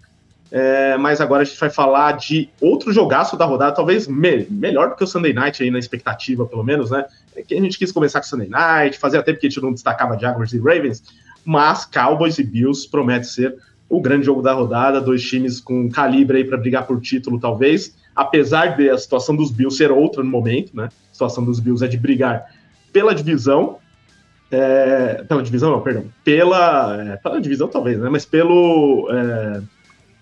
É, 0.51 0.97
mas 0.97 1.21
agora 1.21 1.43
a 1.43 1.45
gente 1.45 1.57
vai 1.57 1.69
falar 1.69 2.17
de 2.17 2.49
outro 2.59 2.91
jogaço 2.91 3.37
da 3.37 3.45
rodada, 3.45 3.73
talvez 3.73 4.05
me 4.05 4.45
melhor 4.49 4.89
do 4.89 4.95
que 4.97 5.03
o 5.05 5.07
Sunday 5.07 5.31
Night 5.31 5.63
aí 5.63 5.71
na 5.71 5.79
expectativa, 5.79 6.45
pelo 6.45 6.61
menos, 6.61 6.91
né? 6.91 7.05
É 7.33 7.41
que 7.41 7.53
a 7.53 7.61
gente 7.61 7.79
quis 7.79 7.89
começar 7.89 8.19
com 8.19 8.27
Sunday 8.27 8.49
Night, 8.49 8.99
fazia 8.99 9.23
tempo 9.23 9.39
que 9.39 9.47
a 9.47 9.49
gente 9.49 9.61
não 9.61 9.71
destacava 9.71 10.19
Jaguars 10.19 10.51
e 10.51 10.57
Ravens, 10.57 11.01
mas 11.45 11.85
Cowboys 11.85 12.37
e 12.37 12.43
Bills 12.43 12.85
promete 12.85 13.27
ser 13.27 13.55
o 13.91 13.99
grande 13.99 14.25
jogo 14.25 14.41
da 14.41 14.53
rodada, 14.53 15.01
dois 15.01 15.21
times 15.21 15.59
com 15.59 15.89
calibre 15.89 16.37
aí 16.37 16.45
para 16.45 16.57
brigar 16.57 16.87
por 16.87 17.01
título, 17.01 17.37
talvez, 17.37 17.93
apesar 18.15 18.77
de 18.77 18.89
a 18.89 18.97
situação 18.97 19.35
dos 19.35 19.51
Bills 19.51 19.75
ser 19.77 19.91
outra 19.91 20.23
no 20.23 20.29
momento, 20.29 20.73
né? 20.73 20.85
A 20.85 21.13
situação 21.13 21.43
dos 21.43 21.59
Bills 21.59 21.83
é 21.83 21.89
de 21.89 21.97
brigar 21.97 22.45
pela 22.93 23.13
divisão, 23.13 23.79
é, 24.49 25.25
pela 25.27 25.43
divisão, 25.43 25.71
não, 25.71 25.81
perdão, 25.81 26.05
pela, 26.23 27.03
é, 27.03 27.17
pela 27.17 27.41
divisão 27.41 27.67
talvez, 27.67 27.99
né? 27.99 28.07
Mas 28.09 28.23
pelo 28.23 29.09
é, 29.11 29.61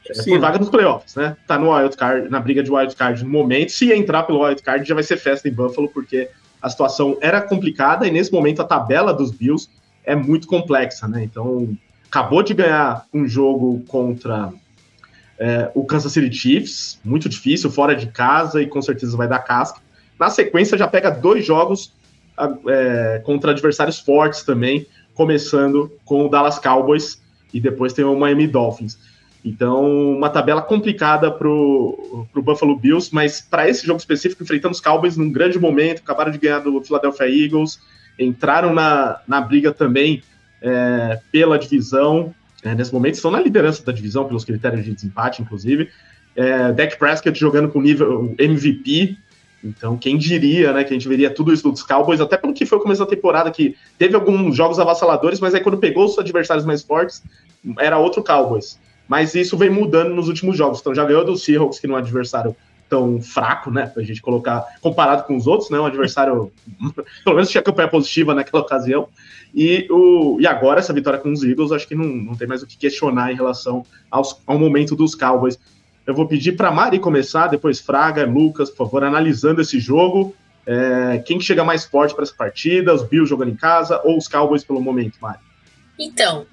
é, 0.09 0.23
por 0.23 0.39
vaga 0.39 0.57
nos 0.57 0.69
playoffs, 0.69 1.15
né? 1.15 1.37
Tá 1.45 1.59
no 1.59 1.71
wild 1.71 1.95
card, 1.95 2.27
na 2.27 2.39
briga 2.39 2.63
de 2.63 2.71
wild 2.71 2.95
card 2.95 3.23
no 3.23 3.29
momento. 3.29 3.71
Se 3.71 3.93
entrar 3.93 4.23
pelo 4.23 4.43
wild 4.43 4.63
card, 4.63 4.87
já 4.87 4.95
vai 4.95 5.03
ser 5.03 5.17
festa 5.17 5.47
em 5.47 5.53
Buffalo, 5.53 5.89
porque 5.89 6.27
a 6.59 6.69
situação 6.71 7.19
era 7.21 7.39
complicada 7.39 8.07
e 8.07 8.11
nesse 8.11 8.31
momento 8.31 8.63
a 8.63 8.65
tabela 8.65 9.13
dos 9.13 9.29
Bills 9.29 9.69
é 10.03 10.15
muito 10.15 10.47
complexa, 10.47 11.07
né? 11.07 11.23
Então, 11.23 11.77
acabou 12.09 12.41
de 12.41 12.55
ganhar 12.55 13.05
um 13.13 13.27
jogo 13.27 13.83
contra 13.87 14.51
é, 15.37 15.71
o 15.75 15.85
Kansas 15.85 16.11
City 16.11 16.35
Chiefs, 16.35 16.99
muito 17.05 17.29
difícil, 17.29 17.71
fora 17.71 17.95
de 17.95 18.07
casa 18.07 18.61
e 18.61 18.67
com 18.67 18.81
certeza 18.81 19.15
vai 19.15 19.27
dar 19.27 19.39
casca. 19.39 19.79
Na 20.19 20.29
sequência, 20.29 20.77
já 20.77 20.87
pega 20.87 21.11
dois 21.11 21.45
jogos 21.45 21.93
é, 22.67 23.21
contra 23.23 23.51
adversários 23.51 23.99
fortes 23.99 24.43
também, 24.43 24.85
começando 25.13 25.91
com 26.03 26.25
o 26.25 26.29
Dallas 26.29 26.59
Cowboys 26.59 27.21
e 27.53 27.59
depois 27.59 27.93
tem 27.93 28.03
o 28.03 28.19
Miami 28.19 28.47
Dolphins. 28.47 28.97
Então, 29.45 30.11
uma 30.17 30.29
tabela 30.29 30.61
complicada 30.61 31.31
para 31.31 31.47
o 31.47 32.27
Buffalo 32.35 32.75
Bills, 32.75 33.09
mas 33.13 33.39
para 33.39 33.69
esse 33.69 33.85
jogo 33.85 33.99
específico, 33.99 34.43
enfrentando 34.43 34.73
os 34.73 34.81
Cowboys 34.81 35.15
num 35.15 35.31
grande 35.31 35.57
momento, 35.57 35.99
acabaram 35.99 36.31
de 36.31 36.37
ganhar 36.37 36.59
do 36.59 36.83
Philadelphia 36.83 37.45
Eagles, 37.45 37.79
entraram 38.17 38.73
na, 38.73 39.21
na 39.25 39.39
briga 39.39 39.71
também 39.71 40.21
é, 40.61 41.19
pela 41.31 41.57
divisão. 41.57 42.33
É, 42.63 42.75
nesse 42.75 42.93
momento, 42.93 43.15
estão 43.15 43.31
na 43.31 43.39
liderança 43.39 43.83
da 43.83 43.91
divisão, 43.91 44.25
pelos 44.25 44.43
critérios 44.43 44.83
de 44.85 44.93
desempate, 44.93 45.41
inclusive. 45.41 45.89
É, 46.35 46.71
Dak 46.71 46.97
Prescott 46.97 47.37
jogando 47.39 47.69
com 47.69 47.81
nível 47.81 48.35
MVP. 48.37 49.17
Então, 49.63 49.97
quem 49.97 50.17
diria, 50.17 50.71
né, 50.71 50.83
que 50.83 50.91
a 50.91 50.93
gente 50.93 51.07
veria 51.07 51.29
tudo 51.29 51.53
isso 51.53 51.69
dos 51.69 51.83
Cowboys, 51.83 52.21
até 52.21 52.37
pelo 52.37 52.53
que 52.53 52.65
foi 52.65 52.77
o 52.77 52.81
começo 52.81 53.01
da 53.01 53.09
temporada, 53.09 53.51
que 53.51 53.75
teve 53.97 54.15
alguns 54.15 54.55
jogos 54.55 54.79
avassaladores, 54.79 55.39
mas 55.39 55.53
aí 55.53 55.61
quando 55.61 55.77
pegou 55.77 56.05
os 56.05 56.17
adversários 56.17 56.65
mais 56.65 56.81
fortes, 56.81 57.21
era 57.77 57.97
outro 57.97 58.23
Cowboys 58.23 58.79
mas 59.09 59.33
isso 59.33 59.57
vem 59.57 59.71
mudando 59.71 60.13
nos 60.13 60.27
últimos 60.27 60.55
jogos. 60.55 60.79
Então 60.79 60.93
já 60.93 61.03
ganhou 61.03 61.25
do 61.25 61.35
Seahawks, 61.35 61.79
que 61.79 61.87
não 61.87 61.95
é 61.95 61.97
um 61.97 62.01
adversário 62.01 62.55
tão 62.87 63.19
fraco, 63.19 63.71
né? 63.71 63.87
Pra 63.87 64.03
gente 64.03 64.21
colocar, 64.21 64.63
comparado 64.81 65.23
com 65.23 65.35
os 65.35 65.47
outros, 65.47 65.71
né? 65.71 65.79
Um 65.79 65.85
adversário, 65.87 66.51
pelo 67.25 67.35
menos 67.35 67.49
tinha 67.49 67.63
campanha 67.63 67.87
positiva 67.87 68.35
naquela 68.35 68.61
ocasião. 68.61 69.09
E, 69.53 69.87
o, 69.89 70.37
e 70.39 70.47
agora, 70.47 70.79
essa 70.79 70.93
vitória 70.93 71.19
com 71.19 71.31
os 71.31 71.43
Eagles, 71.43 71.71
acho 71.71 71.87
que 71.87 71.95
não, 71.95 72.05
não 72.05 72.35
tem 72.35 72.47
mais 72.47 72.61
o 72.61 72.67
que 72.67 72.77
questionar 72.77 73.31
em 73.31 73.35
relação 73.35 73.85
aos, 74.09 74.39
ao 74.45 74.59
momento 74.59 74.95
dos 74.95 75.15
Cowboys. 75.15 75.57
Eu 76.05 76.13
vou 76.13 76.27
pedir 76.27 76.53
para 76.53 76.71
Mari 76.71 76.99
começar, 76.99 77.47
depois 77.47 77.79
Fraga, 77.79 78.25
Lucas, 78.25 78.69
por 78.69 78.85
favor, 78.85 79.03
analisando 79.03 79.61
esse 79.61 79.79
jogo. 79.79 80.35
É, 80.65 81.21
quem 81.25 81.39
que 81.39 81.43
chega 81.43 81.63
mais 81.63 81.85
forte 81.85 82.13
para 82.13 82.23
essa 82.23 82.33
partida? 82.33 82.93
Os 82.93 83.03
Bills 83.03 83.29
jogando 83.29 83.51
em 83.51 83.55
casa 83.55 84.01
ou 84.03 84.17
os 84.17 84.27
Cowboys 84.27 84.63
pelo 84.63 84.81
momento, 84.81 85.17
Mari? 85.21 85.39
Então, 85.97 86.45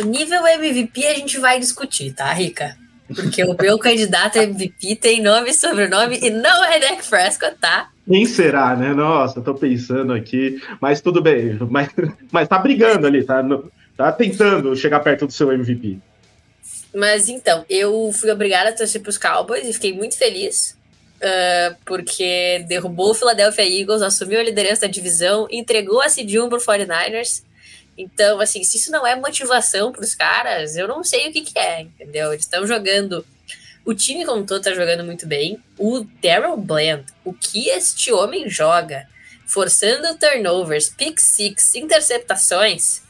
o 0.00 0.04
nível 0.04 0.46
MVP 0.46 1.06
a 1.06 1.14
gente 1.14 1.38
vai 1.38 1.60
discutir, 1.60 2.12
tá, 2.12 2.32
Rica? 2.32 2.76
Porque 3.14 3.44
o 3.44 3.56
meu 3.60 3.78
candidato 3.80 4.38
MVP 4.38 4.96
tem 4.96 5.22
nome 5.22 5.50
e 5.50 5.54
sobrenome 5.54 6.18
e 6.20 6.30
não 6.30 6.64
é 6.64 6.80
Dak 6.80 7.06
Prescott, 7.08 7.56
tá? 7.60 7.90
Quem 8.08 8.24
será, 8.24 8.74
né? 8.74 8.94
Nossa, 8.94 9.42
tô 9.42 9.54
pensando 9.54 10.14
aqui, 10.14 10.60
mas 10.80 11.00
tudo 11.00 11.20
bem. 11.20 11.58
Mas, 11.68 11.88
mas 12.32 12.48
tá 12.48 12.58
brigando 12.58 13.06
ali, 13.06 13.22
tá, 13.22 13.44
tá 13.96 14.10
tentando 14.12 14.74
chegar 14.74 15.00
perto 15.00 15.26
do 15.26 15.32
seu 15.32 15.52
MVP. 15.52 15.98
Mas 16.94 17.28
então, 17.28 17.64
eu 17.68 18.10
fui 18.12 18.30
obrigada 18.30 18.70
a 18.70 18.72
torcer 18.72 19.02
pros 19.02 19.18
Cowboys 19.18 19.66
e 19.66 19.72
fiquei 19.72 19.92
muito 19.92 20.16
feliz. 20.16 20.76
Uh, 21.18 21.76
porque 21.84 22.64
derrubou 22.68 23.10
o 23.10 23.14
Philadelphia 23.14 23.64
Eagles, 23.64 24.02
assumiu 24.02 24.38
a 24.38 24.42
liderança 24.42 24.82
da 24.82 24.86
divisão, 24.86 25.48
entregou 25.50 26.00
a 26.00 26.08
Seed 26.08 26.32
1 26.32 26.48
pro 26.48 26.58
49ers. 26.58 27.42
Então, 27.96 28.40
assim, 28.40 28.62
se 28.62 28.76
isso 28.76 28.92
não 28.92 29.04
é 29.04 29.16
motivação 29.16 29.90
para 29.90 30.04
os 30.04 30.14
caras, 30.14 30.76
eu 30.76 30.86
não 30.86 31.02
sei 31.02 31.28
o 31.28 31.32
que, 31.32 31.40
que 31.40 31.58
é, 31.58 31.80
entendeu? 31.80 32.32
Eles 32.32 32.44
estão 32.44 32.64
jogando. 32.66 33.26
O 33.88 33.94
time 33.94 34.26
como 34.26 34.44
todo 34.44 34.62
tá 34.62 34.74
jogando 34.74 35.02
muito 35.02 35.26
bem. 35.26 35.64
O 35.78 36.04
Daryl 36.22 36.58
Bland, 36.58 37.06
o 37.24 37.32
que 37.32 37.70
este 37.70 38.12
homem 38.12 38.46
joga, 38.46 39.08
forçando 39.46 40.14
turnovers, 40.18 40.90
pick 40.90 41.18
six, 41.18 41.74
interceptações, 41.74 43.00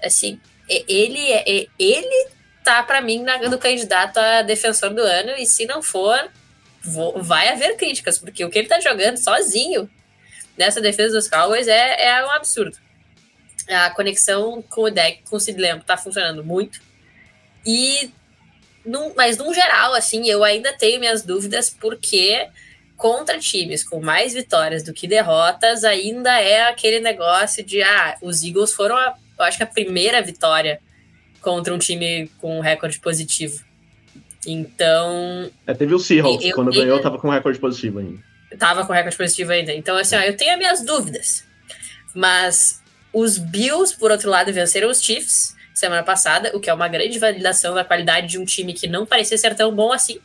assim, 0.00 0.40
ele, 0.68 1.18
ele 1.76 2.28
tá 2.62 2.84
para 2.84 3.00
mim 3.00 3.20
na, 3.20 3.36
no 3.48 3.58
candidato 3.58 4.18
a 4.18 4.42
defensor 4.42 4.90
do 4.90 5.02
ano 5.02 5.32
e 5.32 5.44
se 5.44 5.66
não 5.66 5.82
for, 5.82 6.30
vou, 6.84 7.20
vai 7.20 7.48
haver 7.48 7.76
críticas, 7.76 8.16
porque 8.16 8.44
o 8.44 8.48
que 8.48 8.60
ele 8.60 8.68
tá 8.68 8.78
jogando 8.78 9.16
sozinho 9.16 9.90
nessa 10.56 10.80
defesa 10.80 11.16
dos 11.16 11.26
Cowboys 11.26 11.66
é, 11.66 12.00
é 12.00 12.24
um 12.24 12.30
absurdo. 12.30 12.78
A 13.68 13.90
conexão 13.90 14.62
com 14.62 14.82
o 14.82 14.90
deck, 14.90 15.24
com 15.28 15.34
o 15.34 15.40
Sid 15.40 15.60
Lamb, 15.60 15.82
tá 15.82 15.96
funcionando 15.96 16.44
muito. 16.44 16.80
E, 17.66 18.12
mas 19.16 19.36
num 19.36 19.52
geral, 19.54 19.94
assim, 19.94 20.28
eu 20.28 20.42
ainda 20.42 20.72
tenho 20.72 20.98
minhas 20.98 21.22
dúvidas, 21.22 21.70
porque 21.70 22.48
contra 22.96 23.38
times 23.38 23.82
com 23.82 24.00
mais 24.00 24.32
vitórias 24.32 24.82
do 24.82 24.92
que 24.92 25.08
derrotas, 25.08 25.84
ainda 25.84 26.40
é 26.40 26.68
aquele 26.68 27.00
negócio 27.00 27.64
de, 27.64 27.82
ah, 27.82 28.16
os 28.22 28.42
Eagles 28.42 28.72
foram, 28.72 28.96
a, 28.96 29.16
eu 29.38 29.44
acho 29.44 29.56
que 29.56 29.64
a 29.64 29.66
primeira 29.66 30.22
vitória 30.22 30.80
contra 31.40 31.74
um 31.74 31.78
time 31.78 32.30
com 32.40 32.58
um 32.58 32.60
recorde 32.60 33.00
positivo. 33.00 33.60
Então. 34.46 35.50
É, 35.66 35.74
teve 35.74 35.94
o 35.94 35.98
Seahawks, 35.98 36.46
eu, 36.46 36.54
quando 36.54 36.72
eu, 36.72 36.80
ganhou, 36.80 37.00
tava 37.00 37.18
com 37.18 37.28
recorde 37.28 37.58
positivo 37.58 37.98
ainda. 37.98 38.18
Tava 38.58 38.86
com 38.86 38.92
recorde 38.92 39.16
positivo 39.16 39.52
ainda. 39.52 39.72
Então, 39.72 39.96
assim, 39.96 40.16
ó, 40.16 40.20
eu 40.20 40.36
tenho 40.36 40.52
as 40.52 40.58
minhas 40.58 40.84
dúvidas. 40.84 41.44
Mas 42.14 42.82
os 43.12 43.38
Bills, 43.38 43.96
por 43.96 44.10
outro 44.10 44.30
lado, 44.30 44.52
venceram 44.52 44.90
os 44.90 45.02
Chiefs 45.02 45.56
semana 45.74 46.02
passada, 46.02 46.50
o 46.54 46.60
que 46.60 46.70
é 46.70 46.74
uma 46.74 46.88
grande 46.88 47.18
validação 47.18 47.74
da 47.74 47.84
qualidade 47.84 48.26
de 48.26 48.38
um 48.38 48.44
time 48.44 48.72
que 48.72 48.86
não 48.86 49.06
parecia 49.06 49.38
ser 49.38 49.54
tão 49.54 49.74
bom 49.74 49.92
assim. 49.92 50.18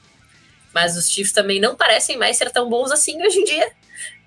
Mas 0.73 0.95
os 0.97 1.09
Chiefs 1.09 1.31
também 1.31 1.59
não 1.59 1.75
parecem 1.75 2.17
mais 2.17 2.37
ser 2.37 2.51
tão 2.51 2.69
bons 2.69 2.91
assim 2.91 3.21
hoje 3.25 3.39
em 3.39 3.43
dia 3.43 3.71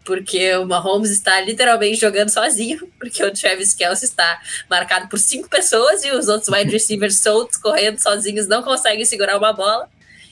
porque 0.05 0.55
o 0.57 0.67
Mahomes 0.67 1.11
está 1.11 1.41
literalmente 1.41 2.01
jogando 2.01 2.31
sozinho, 2.31 2.91
porque 2.99 3.25
o 3.25 3.33
Travis 3.33 3.75
Kelce 3.75 4.05
está 4.05 4.41
marcado 4.69 5.09
por 5.09 5.19
cinco 5.19 5.49
pessoas 5.49 6.05
e 6.05 6.11
os 6.11 6.29
outros 6.29 6.49
wide 6.53 6.71
receivers 6.71 7.19
soltos, 7.19 7.57
correndo 7.59 7.99
sozinhos, 7.99 8.47
não 8.47 8.63
conseguem 8.63 9.05
segurar 9.05 9.37
uma 9.37 9.53
bola. 9.53 9.89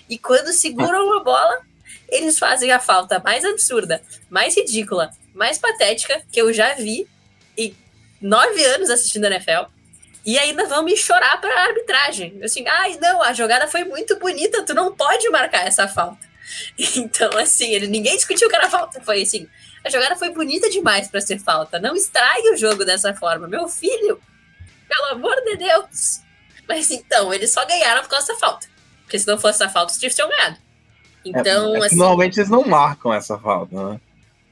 E 0.08 0.18
quando 0.18 0.52
seguram 0.52 1.06
uma 1.06 1.22
bola, 1.22 1.60
eles 2.08 2.38
fazem 2.38 2.72
a 2.72 2.80
falta 2.80 3.20
mais 3.20 3.44
absurda, 3.44 4.02
mais 4.30 4.56
ridícula, 4.56 5.10
mais 5.34 5.58
patética 5.58 6.22
que 6.32 6.40
eu 6.40 6.52
já 6.52 6.74
vi 6.74 7.06
em 7.56 7.76
nove 8.20 8.64
anos 8.64 8.88
assistindo 8.88 9.26
a 9.26 9.30
NFL. 9.30 9.70
E 10.28 10.38
ainda 10.38 10.66
vão 10.66 10.82
me 10.82 10.94
chorar 10.94 11.40
para 11.40 11.50
a 11.54 11.64
arbitragem. 11.68 12.38
Assim, 12.44 12.62
ai, 12.68 12.98
não, 13.00 13.22
a 13.22 13.32
jogada 13.32 13.66
foi 13.66 13.84
muito 13.84 14.18
bonita, 14.18 14.62
tu 14.62 14.74
não 14.74 14.94
pode 14.94 15.26
marcar 15.30 15.66
essa 15.66 15.88
falta. 15.88 16.28
Então, 16.96 17.30
assim, 17.38 17.72
ele, 17.72 17.86
ninguém 17.86 18.14
discutiu 18.14 18.46
que 18.46 18.54
era 18.54 18.68
falta. 18.68 19.00
Foi 19.00 19.22
assim, 19.22 19.48
a 19.82 19.88
jogada 19.88 20.16
foi 20.16 20.28
bonita 20.30 20.68
demais 20.68 21.08
para 21.08 21.22
ser 21.22 21.38
falta. 21.38 21.78
Não 21.78 21.96
estrague 21.96 22.50
o 22.50 22.58
jogo 22.58 22.84
dessa 22.84 23.14
forma. 23.14 23.48
Meu 23.48 23.68
filho, 23.68 24.20
pelo 24.86 25.06
amor 25.12 25.34
de 25.44 25.56
Deus. 25.56 26.20
Mas 26.68 26.90
então, 26.90 27.32
eles 27.32 27.50
só 27.50 27.64
ganharam 27.64 28.02
por 28.02 28.10
causa 28.10 28.26
da 28.26 28.38
falta. 28.38 28.66
Porque 29.04 29.18
se 29.18 29.26
não 29.26 29.38
fosse 29.38 29.64
a 29.64 29.68
falta, 29.70 29.94
os 29.94 29.98
Chiefs 29.98 30.14
tinham 30.14 30.28
ganhado. 30.28 30.58
Então, 31.24 31.74
é, 31.74 31.78
é 31.78 31.86
assim, 31.86 31.96
Normalmente 31.96 32.38
eles 32.38 32.50
não 32.50 32.66
marcam 32.66 33.14
essa 33.14 33.38
falta, 33.38 33.74
né? 33.74 34.00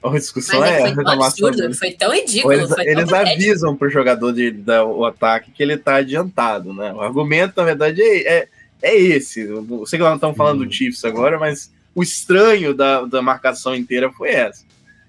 A 0.09 0.19
discussão 0.19 0.65
é, 0.65 0.83
é 0.83 0.95
foi 0.95 1.05
tão 1.05 1.23
absurdo, 1.23 1.75
foi 1.75 1.93
tão 1.93 2.13
ridículo. 2.13 2.53
Eles, 2.53 2.69
foi 2.69 2.87
eles 2.87 3.09
tão 3.09 3.19
avisam 3.19 3.77
pro 3.77 3.91
jogador 3.91 4.33
de, 4.33 4.51
da, 4.51 4.85
o 4.85 5.05
ataque 5.05 5.51
que 5.51 5.63
ele 5.63 5.77
tá 5.77 5.97
adiantado, 5.97 6.73
né? 6.73 6.93
O 6.93 7.01
argumento, 7.01 7.55
na 7.57 7.65
verdade, 7.65 8.03
é, 8.03 8.39
é, 8.39 8.49
é 8.83 8.97
esse. 8.97 9.41
Eu 9.41 9.87
sei 9.87 9.99
que 9.99 10.03
nós 10.03 10.11
não 10.11 10.17
estamos 10.17 10.37
falando 10.37 10.63
hum. 10.63 10.67
do 10.67 10.73
Chiefs 10.73 11.05
agora, 11.05 11.39
mas 11.39 11.71
o 11.95 12.03
estranho 12.03 12.75
da, 12.75 13.03
da 13.03 13.23
marcação 13.23 13.75
inteira 13.75 14.11
foi 14.13 14.31
essa. 14.31 14.65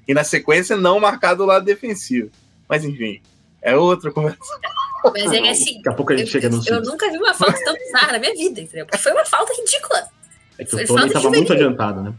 E 0.08 0.14
na 0.14 0.24
sequência, 0.24 0.78
não 0.78 1.00
marcar 1.00 1.34
do 1.34 1.46
lado 1.46 1.66
defensivo. 1.66 2.32
Mas 2.68 2.84
enfim, 2.86 3.22
é 3.62 3.76
outra 3.76 4.12
conversa. 4.12 4.40
Mas 5.04 5.32
é 5.32 5.50
assim. 5.50 5.76
Daqui 5.78 5.90
a 5.90 5.94
pouco 5.94 6.14
a 6.14 6.18
gente 6.18 6.28
eu, 6.28 6.42
chega 6.42 6.50
no. 6.50 6.64
Eu, 6.66 6.76
eu 6.76 6.82
nunca 6.82 7.12
vi 7.12 7.18
uma 7.18 7.34
falta 7.34 7.60
tão 7.64 7.74
bizarra 7.74 8.14
na 8.14 8.20
minha 8.20 8.34
vida, 8.34 8.62
entendeu? 8.62 8.88
Foi 8.98 9.12
uma 9.12 9.26
falta 9.26 9.54
ridícula. 9.54 10.08
É 10.58 10.66
que 10.66 10.76
o 10.76 10.88
Tony 10.88 11.08
estava 11.08 11.30
muito 11.30 11.54
adiantado, 11.54 12.02
né? 12.02 12.14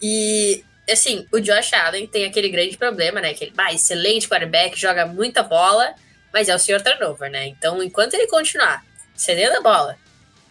E, 0.00 0.64
assim, 0.92 1.26
o 1.32 1.40
Josh 1.40 1.72
Allen 1.72 2.06
tem 2.06 2.24
aquele 2.24 2.48
grande 2.48 2.76
problema, 2.76 3.20
né? 3.20 3.32
Que 3.34 3.44
ele, 3.44 3.52
ah, 3.56 3.72
excelente 3.72 4.28
quarterback, 4.28 4.78
joga 4.78 5.06
muita 5.06 5.42
bola, 5.42 5.94
mas 6.32 6.48
é 6.48 6.54
o 6.54 6.58
senhor 6.58 6.82
turnover, 6.82 7.30
né? 7.30 7.46
Então, 7.46 7.82
enquanto 7.82 8.14
ele 8.14 8.26
continuar 8.26 8.84
cedendo 9.14 9.56
a 9.56 9.60
bola, 9.60 9.96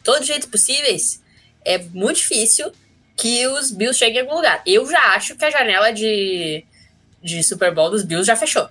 todos 0.03 0.21
os 0.21 0.27
jeitos 0.27 0.47
possíveis, 0.47 1.21
é 1.65 1.77
muito 1.77 2.17
difícil 2.17 2.71
que 3.15 3.47
os 3.47 3.71
Bills 3.71 3.97
cheguem 3.97 4.17
em 4.17 4.21
algum 4.21 4.35
lugar. 4.35 4.61
Eu 4.65 4.89
já 4.89 5.13
acho 5.13 5.35
que 5.35 5.45
a 5.45 5.51
janela 5.51 5.91
de, 5.91 6.65
de 7.21 7.43
Super 7.43 7.73
Bowl 7.73 7.89
dos 7.89 8.03
Bills 8.03 8.25
já 8.25 8.35
fechou. 8.35 8.67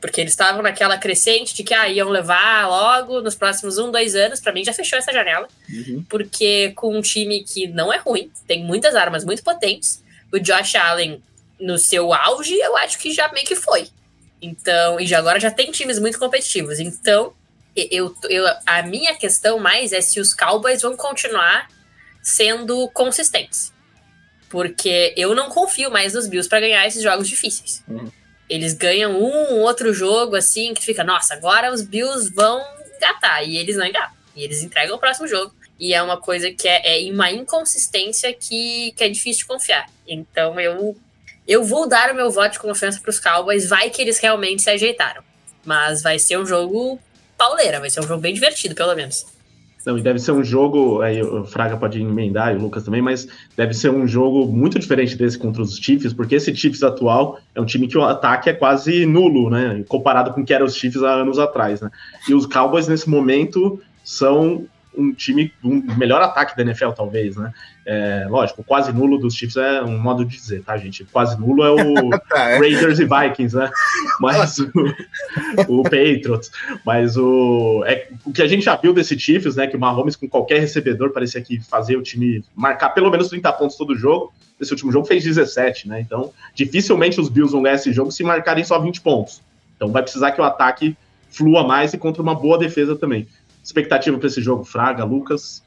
Porque 0.00 0.20
eles 0.20 0.32
estavam 0.32 0.62
naquela 0.62 0.98
crescente 0.98 1.54
de 1.54 1.62
que 1.62 1.72
ah, 1.72 1.88
iam 1.88 2.08
levar 2.08 2.66
logo 2.68 3.20
nos 3.20 3.36
próximos 3.36 3.78
um, 3.78 3.90
dois 3.90 4.16
anos. 4.16 4.40
Para 4.40 4.52
mim 4.52 4.64
já 4.64 4.72
fechou 4.72 4.98
essa 4.98 5.12
janela. 5.12 5.46
Uhum. 5.68 6.04
Porque 6.08 6.72
com 6.74 6.96
um 6.96 7.00
time 7.00 7.44
que 7.44 7.68
não 7.68 7.92
é 7.92 7.98
ruim, 7.98 8.30
tem 8.46 8.64
muitas 8.64 8.96
armas 8.96 9.24
muito 9.24 9.44
potentes. 9.44 10.01
O 10.32 10.38
Josh 10.38 10.74
Allen, 10.74 11.22
no 11.60 11.78
seu 11.78 12.12
auge, 12.12 12.54
eu 12.54 12.76
acho 12.78 12.98
que 12.98 13.12
já 13.12 13.30
meio 13.32 13.46
que 13.46 13.56
foi. 13.56 13.88
Então, 14.40 14.98
e 14.98 15.06
já 15.06 15.18
agora 15.18 15.38
já 15.38 15.50
tem 15.50 15.70
times 15.70 15.98
muito 15.98 16.18
competitivos. 16.18 16.80
Então, 16.80 17.32
eu, 17.76 18.14
eu, 18.28 18.44
a 18.66 18.82
minha 18.82 19.14
questão 19.14 19.58
mais 19.58 19.92
é 19.92 20.00
se 20.00 20.18
os 20.18 20.34
Cowboys 20.34 20.82
vão 20.82 20.96
continuar 20.96 21.68
sendo 22.22 22.88
consistentes 22.90 23.72
porque 24.52 25.14
eu 25.16 25.34
não 25.34 25.48
confio 25.48 25.90
mais 25.90 26.12
nos 26.12 26.26
Bills 26.26 26.46
para 26.46 26.60
ganhar 26.60 26.86
esses 26.86 27.02
jogos 27.02 27.26
difíceis. 27.26 27.82
Uhum. 27.88 28.12
Eles 28.50 28.74
ganham 28.74 29.18
um 29.18 29.60
outro 29.60 29.94
jogo 29.94 30.36
assim 30.36 30.74
que 30.74 30.84
fica, 30.84 31.02
nossa, 31.02 31.32
agora 31.32 31.72
os 31.72 31.80
Bills 31.80 32.30
vão 32.30 32.62
engatar. 32.94 33.42
E 33.48 33.56
eles 33.56 33.78
não 33.78 33.86
engatam. 33.86 34.14
E 34.36 34.44
eles 34.44 34.62
entregam 34.62 34.94
o 34.96 34.98
próximo 34.98 35.26
jogo. 35.26 35.54
E 35.78 35.94
é 35.94 36.02
uma 36.02 36.16
coisa 36.16 36.50
que 36.50 36.68
é, 36.68 37.08
é 37.08 37.12
uma 37.12 37.30
inconsistência 37.30 38.32
que, 38.32 38.92
que 38.96 39.04
é 39.04 39.08
difícil 39.08 39.40
de 39.40 39.46
confiar. 39.46 39.86
Então 40.06 40.58
eu, 40.60 40.96
eu 41.46 41.64
vou 41.64 41.88
dar 41.88 42.12
o 42.12 42.14
meu 42.14 42.30
voto 42.30 42.52
de 42.52 42.58
confiança 42.58 43.00
para 43.00 43.10
os 43.10 43.18
Cowboys. 43.18 43.68
Vai 43.68 43.90
que 43.90 44.00
eles 44.00 44.18
realmente 44.18 44.62
se 44.62 44.70
ajeitaram. 44.70 45.22
Mas 45.64 46.02
vai 46.02 46.18
ser 46.18 46.38
um 46.38 46.46
jogo 46.46 46.98
pauleira, 47.36 47.80
vai 47.80 47.90
ser 47.90 48.00
um 48.00 48.06
jogo 48.06 48.20
bem 48.20 48.34
divertido, 48.34 48.74
pelo 48.74 48.94
menos. 48.94 49.26
Não, 49.84 49.98
e 49.98 50.02
deve 50.02 50.20
ser 50.20 50.30
um 50.30 50.44
jogo, 50.44 51.00
aí 51.02 51.20
o 51.20 51.44
Fraga 51.44 51.76
pode 51.76 52.00
emendar 52.00 52.52
e 52.52 52.56
o 52.56 52.60
Lucas 52.60 52.84
também, 52.84 53.02
mas 53.02 53.26
deve 53.56 53.74
ser 53.74 53.90
um 53.90 54.06
jogo 54.06 54.46
muito 54.46 54.78
diferente 54.78 55.16
desse 55.16 55.36
contra 55.36 55.60
os 55.60 55.76
Chiefs, 55.76 56.12
porque 56.12 56.36
esse 56.36 56.54
Chiefs 56.54 56.84
atual 56.84 57.38
é 57.54 57.60
um 57.60 57.64
time 57.64 57.88
que 57.88 57.98
o 57.98 58.04
ataque 58.04 58.48
é 58.48 58.52
quase 58.52 59.04
nulo, 59.04 59.50
né? 59.50 59.84
Comparado 59.88 60.32
com 60.32 60.42
o 60.42 60.44
que 60.44 60.54
eram 60.54 60.66
os 60.66 60.76
Chiefs 60.76 61.02
há 61.02 61.14
anos 61.14 61.38
atrás, 61.38 61.80
né? 61.80 61.90
E 62.28 62.34
os 62.34 62.46
Cowboys, 62.46 62.86
nesse 62.86 63.10
momento, 63.10 63.80
são 64.04 64.66
um 64.96 65.12
time, 65.12 65.52
um 65.62 65.80
melhor 65.96 66.20
ataque 66.22 66.56
da 66.56 66.62
NFL, 66.62 66.90
talvez, 66.90 67.36
né? 67.36 67.52
É, 67.84 68.26
lógico, 68.28 68.62
quase 68.62 68.92
nulo 68.92 69.18
dos 69.18 69.34
Chiefs 69.34 69.56
é 69.56 69.82
um 69.82 69.98
modo 69.98 70.24
de 70.24 70.36
dizer, 70.36 70.62
tá, 70.62 70.76
gente? 70.76 71.04
Quase 71.04 71.38
nulo 71.40 71.64
é 71.64 71.70
o 71.70 72.10
tá, 72.28 72.50
é. 72.50 72.58
Raiders 72.58 73.00
e 73.00 73.04
Vikings, 73.04 73.56
né? 73.56 73.70
Mas 74.20 74.58
o, 74.58 74.70
o 75.68 75.82
Patriots. 75.82 76.50
Mas 76.86 77.16
o, 77.16 77.82
é, 77.86 78.08
o 78.24 78.32
que 78.32 78.42
a 78.42 78.46
gente 78.46 78.64
já 78.64 78.76
viu 78.76 78.92
desse 78.92 79.18
Chiefs, 79.18 79.56
né? 79.56 79.66
Que 79.66 79.76
o 79.76 79.80
Mahomes 79.80 80.14
com 80.14 80.28
qualquer 80.28 80.60
recebedor 80.60 81.10
parecia 81.10 81.40
que 81.40 81.60
fazia 81.60 81.98
o 81.98 82.02
time 82.02 82.44
marcar 82.54 82.90
pelo 82.90 83.10
menos 83.10 83.28
30 83.28 83.52
pontos 83.54 83.76
todo 83.76 83.96
jogo. 83.96 84.32
Esse 84.60 84.72
último 84.72 84.92
jogo 84.92 85.06
fez 85.06 85.24
17, 85.24 85.88
né? 85.88 86.00
Então, 86.00 86.32
dificilmente 86.54 87.20
os 87.20 87.28
Bills 87.28 87.52
vão 87.52 87.62
ganhar 87.62 87.74
esse 87.74 87.92
jogo 87.92 88.12
se 88.12 88.22
marcarem 88.22 88.62
só 88.62 88.78
20 88.78 89.00
pontos. 89.00 89.42
Então 89.76 89.90
vai 89.90 90.02
precisar 90.02 90.30
que 90.30 90.40
o 90.40 90.44
ataque 90.44 90.96
flua 91.32 91.66
mais 91.66 91.92
e 91.92 91.98
contra 91.98 92.22
uma 92.22 92.34
boa 92.34 92.58
defesa 92.58 92.94
também. 92.94 93.26
Expectativa 93.62 94.18
para 94.18 94.26
esse 94.26 94.40
jogo, 94.40 94.64
Fraga, 94.64 95.04
Lucas? 95.04 95.62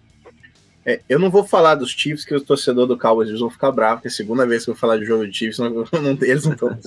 É, 0.86 1.01
eu 1.10 1.17
não 1.17 1.31
vou 1.31 1.43
falar 1.43 1.73
dos 1.73 1.89
Chiefs, 1.89 2.23
que 2.23 2.36
o 2.36 2.39
torcedor 2.39 2.86
do 2.86 2.97
Cowboys 2.97 3.29
eles 3.29 3.41
vão 3.41 3.49
ficar 3.49 3.71
bravos, 3.71 3.95
porque 3.95 4.08
é 4.08 4.12
a 4.12 4.13
segunda 4.13 4.45
vez 4.45 4.63
que 4.63 4.69
eu 4.69 4.75
vou 4.75 4.79
falar 4.79 4.97
de 4.97 5.05
jogo 5.05 5.27
de 5.27 5.36
Chiefs, 5.36 5.58
não, 5.58 5.69
não, 5.91 6.17
eles 6.21 6.45
não 6.45 6.53
estão. 6.53 6.77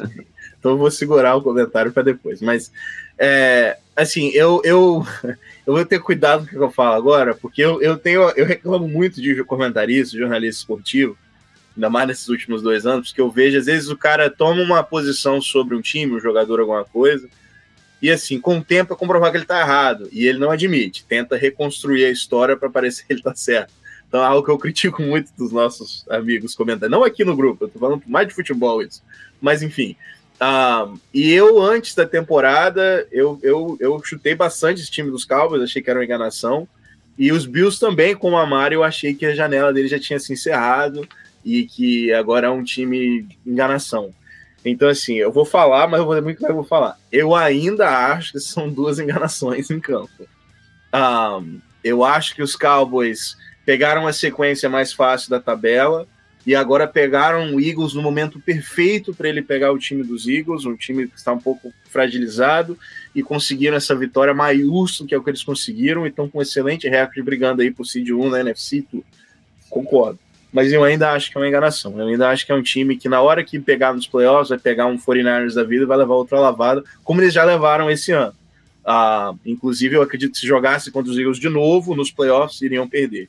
então 0.56 0.70
eu 0.72 0.78
vou 0.78 0.90
segurar 0.90 1.34
o 1.34 1.42
comentário 1.42 1.90
para 1.90 2.04
depois. 2.04 2.40
Mas, 2.40 2.70
é, 3.18 3.76
assim, 3.96 4.28
eu, 4.28 4.62
eu, 4.64 5.04
eu 5.66 5.74
vou 5.74 5.84
ter 5.84 5.98
cuidado 5.98 6.42
com 6.42 6.46
o 6.46 6.58
que 6.58 6.64
eu 6.64 6.70
falo 6.70 6.94
agora, 6.94 7.34
porque 7.34 7.60
eu, 7.60 7.82
eu, 7.82 7.96
tenho, 7.96 8.22
eu 8.36 8.46
reclamo 8.46 8.86
muito 8.86 9.20
de 9.20 9.42
comentarista, 9.42 10.16
jornalista 10.16 10.60
esportivo, 10.60 11.18
ainda 11.74 11.90
mais 11.90 12.06
nesses 12.06 12.28
últimos 12.28 12.62
dois 12.62 12.86
anos, 12.86 13.08
porque 13.08 13.20
eu 13.20 13.30
vejo, 13.30 13.58
às 13.58 13.66
vezes, 13.66 13.88
o 13.88 13.96
cara 13.96 14.30
toma 14.30 14.62
uma 14.62 14.84
posição 14.84 15.40
sobre 15.40 15.74
um 15.74 15.80
time, 15.80 16.14
um 16.14 16.20
jogador, 16.20 16.60
alguma 16.60 16.84
coisa, 16.84 17.28
e 18.00 18.10
assim, 18.10 18.40
com 18.40 18.58
o 18.58 18.64
tempo 18.64 18.92
é 18.92 18.96
comprovar 18.96 19.30
que 19.30 19.36
ele 19.36 19.44
está 19.44 19.60
errado, 19.60 20.08
e 20.12 20.26
ele 20.26 20.38
não 20.38 20.50
admite, 20.50 21.04
tenta 21.04 21.36
reconstruir 21.36 22.04
a 22.04 22.10
história 22.10 22.56
para 22.56 22.70
parecer 22.70 23.06
que 23.06 23.12
ele 23.12 23.20
está 23.20 23.34
certo. 23.34 23.72
Então 24.08 24.22
é 24.22 24.26
algo 24.26 24.44
que 24.44 24.50
eu 24.50 24.58
critico 24.58 25.02
muito 25.02 25.30
dos 25.36 25.52
nossos 25.52 26.04
amigos 26.08 26.54
comentando. 26.54 26.90
Não 26.90 27.04
aqui 27.04 27.24
no 27.24 27.36
grupo, 27.36 27.64
eu 27.64 27.68
tô 27.68 27.78
falando 27.78 28.02
mais 28.06 28.26
de 28.26 28.34
futebol 28.34 28.82
isso. 28.82 29.02
Mas 29.40 29.62
enfim. 29.62 29.96
Uh, 30.40 30.98
e 31.12 31.32
eu, 31.32 31.60
antes 31.60 31.94
da 31.94 32.06
temporada, 32.06 33.06
eu, 33.10 33.38
eu, 33.42 33.76
eu 33.80 34.00
chutei 34.02 34.34
bastante 34.34 34.80
esse 34.80 34.90
time 34.90 35.10
dos 35.10 35.24
Cowboys, 35.24 35.62
achei 35.62 35.82
que 35.82 35.90
era 35.90 35.98
uma 35.98 36.04
enganação. 36.04 36.66
E 37.18 37.32
os 37.32 37.44
Bills 37.44 37.78
também, 37.80 38.14
com 38.14 38.30
o 38.30 38.36
Amaro, 38.36 38.72
eu 38.72 38.84
achei 38.84 39.12
que 39.12 39.26
a 39.26 39.34
janela 39.34 39.72
dele 39.72 39.88
já 39.88 39.98
tinha 39.98 40.20
se 40.20 40.32
encerrado 40.32 41.06
e 41.44 41.64
que 41.64 42.12
agora 42.12 42.46
é 42.46 42.50
um 42.50 42.62
time 42.62 43.26
enganação. 43.44 44.14
Então, 44.64 44.88
assim, 44.88 45.14
eu 45.14 45.32
vou 45.32 45.44
falar, 45.44 45.86
mas 45.88 46.00
eu 46.00 46.06
vou 46.06 46.20
muito 46.22 46.44
eu 46.44 46.54
vou 46.54 46.64
falar. 46.64 46.98
Eu 47.10 47.34
ainda 47.34 47.88
acho 47.88 48.32
que 48.32 48.40
são 48.40 48.68
duas 48.70 48.98
enganações 49.00 49.70
em 49.70 49.80
campo. 49.80 50.28
Um, 50.94 51.60
Eu 51.84 52.04
acho 52.04 52.34
que 52.34 52.42
os 52.42 52.56
Cowboys 52.56 53.36
pegaram 53.64 54.06
a 54.06 54.12
sequência 54.12 54.68
mais 54.68 54.92
fácil 54.92 55.30
da 55.30 55.38
tabela 55.38 56.06
e 56.46 56.54
agora 56.54 56.86
pegaram 56.86 57.54
o 57.54 57.60
Eagles 57.60 57.92
no 57.92 58.00
momento 58.00 58.40
perfeito 58.40 59.14
para 59.14 59.28
ele 59.28 59.42
pegar 59.42 59.70
o 59.70 59.78
time 59.78 60.02
dos 60.02 60.26
Eagles, 60.26 60.64
um 60.64 60.74
time 60.74 61.06
que 61.06 61.16
está 61.16 61.32
um 61.32 61.38
pouco 61.38 61.70
fragilizado, 61.90 62.78
e 63.14 63.22
conseguiram 63.22 63.76
essa 63.76 63.94
vitória 63.94 64.32
maiúscula, 64.32 65.06
que 65.06 65.14
é 65.14 65.18
o 65.18 65.22
que 65.22 65.28
eles 65.28 65.42
conseguiram, 65.42 66.06
e 66.06 66.08
estão 66.08 66.28
com 66.28 66.38
um 66.38 66.42
excelente 66.42 66.88
recorde 66.88 67.22
brigando 67.22 67.60
aí 67.60 67.70
por 67.70 67.84
Seed 67.84 68.08
1 68.08 68.30
na 68.30 68.40
NFC. 68.40 68.82
Tudo. 68.90 69.04
Concordo. 69.68 70.18
Mas 70.52 70.72
eu 70.72 70.82
ainda 70.82 71.12
acho 71.12 71.30
que 71.30 71.36
é 71.36 71.40
uma 71.40 71.48
enganação. 71.48 71.98
Eu 71.98 72.06
ainda 72.06 72.30
acho 72.30 72.46
que 72.46 72.52
é 72.52 72.54
um 72.54 72.62
time 72.62 72.96
que, 72.96 73.08
na 73.08 73.20
hora 73.20 73.44
que 73.44 73.58
pegar 73.58 73.92
nos 73.92 74.06
playoffs, 74.06 74.48
vai 74.48 74.58
pegar 74.58 74.86
um 74.86 74.98
49ers 74.98 75.54
da 75.54 75.62
vida 75.62 75.84
e 75.84 75.86
vai 75.86 75.98
levar 75.98 76.14
outra 76.14 76.40
lavada, 76.40 76.82
como 77.04 77.20
eles 77.20 77.34
já 77.34 77.44
levaram 77.44 77.90
esse 77.90 78.12
ano. 78.12 78.34
Uh, 78.88 79.38
inclusive, 79.44 79.96
eu 79.96 80.02
acredito 80.02 80.32
que 80.32 80.38
se 80.38 80.46
jogasse 80.46 80.90
contra 80.90 81.12
os 81.12 81.18
Eagles 81.18 81.38
de 81.38 81.50
novo 81.50 81.94
nos 81.94 82.10
playoffs, 82.10 82.62
iriam 82.62 82.88
perder. 82.88 83.28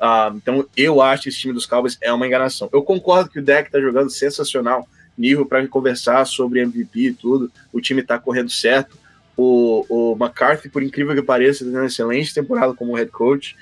Uh, 0.00 0.36
então, 0.36 0.66
eu 0.74 1.02
acho 1.02 1.24
que 1.24 1.28
esse 1.28 1.38
time 1.38 1.52
dos 1.52 1.66
Cowboys 1.66 1.98
é 2.00 2.10
uma 2.10 2.26
enganação. 2.26 2.70
Eu 2.72 2.82
concordo 2.82 3.28
que 3.28 3.38
o 3.38 3.42
deck 3.42 3.68
está 3.68 3.78
jogando 3.78 4.08
sensacional, 4.08 4.88
nível 5.16 5.44
para 5.44 5.66
conversar 5.68 6.24
sobre 6.24 6.60
MVP 6.60 7.00
e 7.00 7.12
tudo. 7.12 7.52
O 7.72 7.80
time 7.80 8.00
está 8.00 8.18
correndo 8.18 8.50
certo. 8.50 8.96
O, 9.36 9.84
o 9.88 10.16
McCarthy, 10.18 10.70
por 10.70 10.82
incrível 10.82 11.14
que 11.14 11.22
pareça, 11.22 11.62
está 11.62 11.66
tendo 11.66 11.80
uma 11.80 11.86
excelente 11.86 12.32
temporada 12.32 12.72
como 12.72 12.94
head 12.94 13.10
coach. 13.10 13.54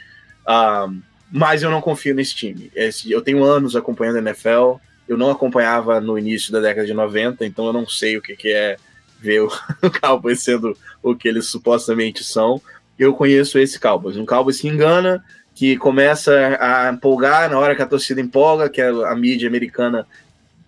Uh, 0.47 1.03
mas 1.33 1.63
eu 1.63 1.71
não 1.71 1.81
confio 1.81 2.15
nesse 2.15 2.35
time. 2.35 2.71
Eu 3.09 3.23
tenho 3.23 3.43
anos 3.43 3.75
acompanhando 3.75 4.17
a 4.17 4.21
NFL. 4.21 4.75
Eu 5.09 5.17
não 5.17 5.31
acompanhava 5.31 5.99
no 5.99 6.19
início 6.19 6.53
da 6.53 6.61
década 6.61 6.87
de 6.87 6.93
90, 6.93 7.47
então 7.47 7.67
eu 7.67 7.73
não 7.73 7.89
sei 7.89 8.19
o 8.19 8.23
que, 8.23 8.37
é 8.53 8.77
ver 9.19 9.41
o, 9.41 9.47
o 9.83 9.91
Cowboys 9.91 10.43
sendo 10.43 10.77
o 11.03 11.17
que 11.17 11.27
eles 11.27 11.47
supostamente 11.47 12.23
são. 12.23 12.61
Eu 12.99 13.15
conheço 13.15 13.59
esse 13.59 13.81
Cowboys, 13.81 14.19
um 14.19 14.27
Cowboys 14.27 14.61
que 14.61 14.69
engana, 14.69 15.25
que 15.55 15.77
começa 15.79 16.59
a 16.61 16.91
empolgar 16.91 17.51
na 17.51 17.59
hora 17.59 17.75
que 17.75 17.83
a 17.83 17.87
torcida 17.87 18.21
empolga, 18.21 18.69
que 18.69 18.83
a, 18.83 19.15
mídia 19.15 19.49
americana 19.49 20.07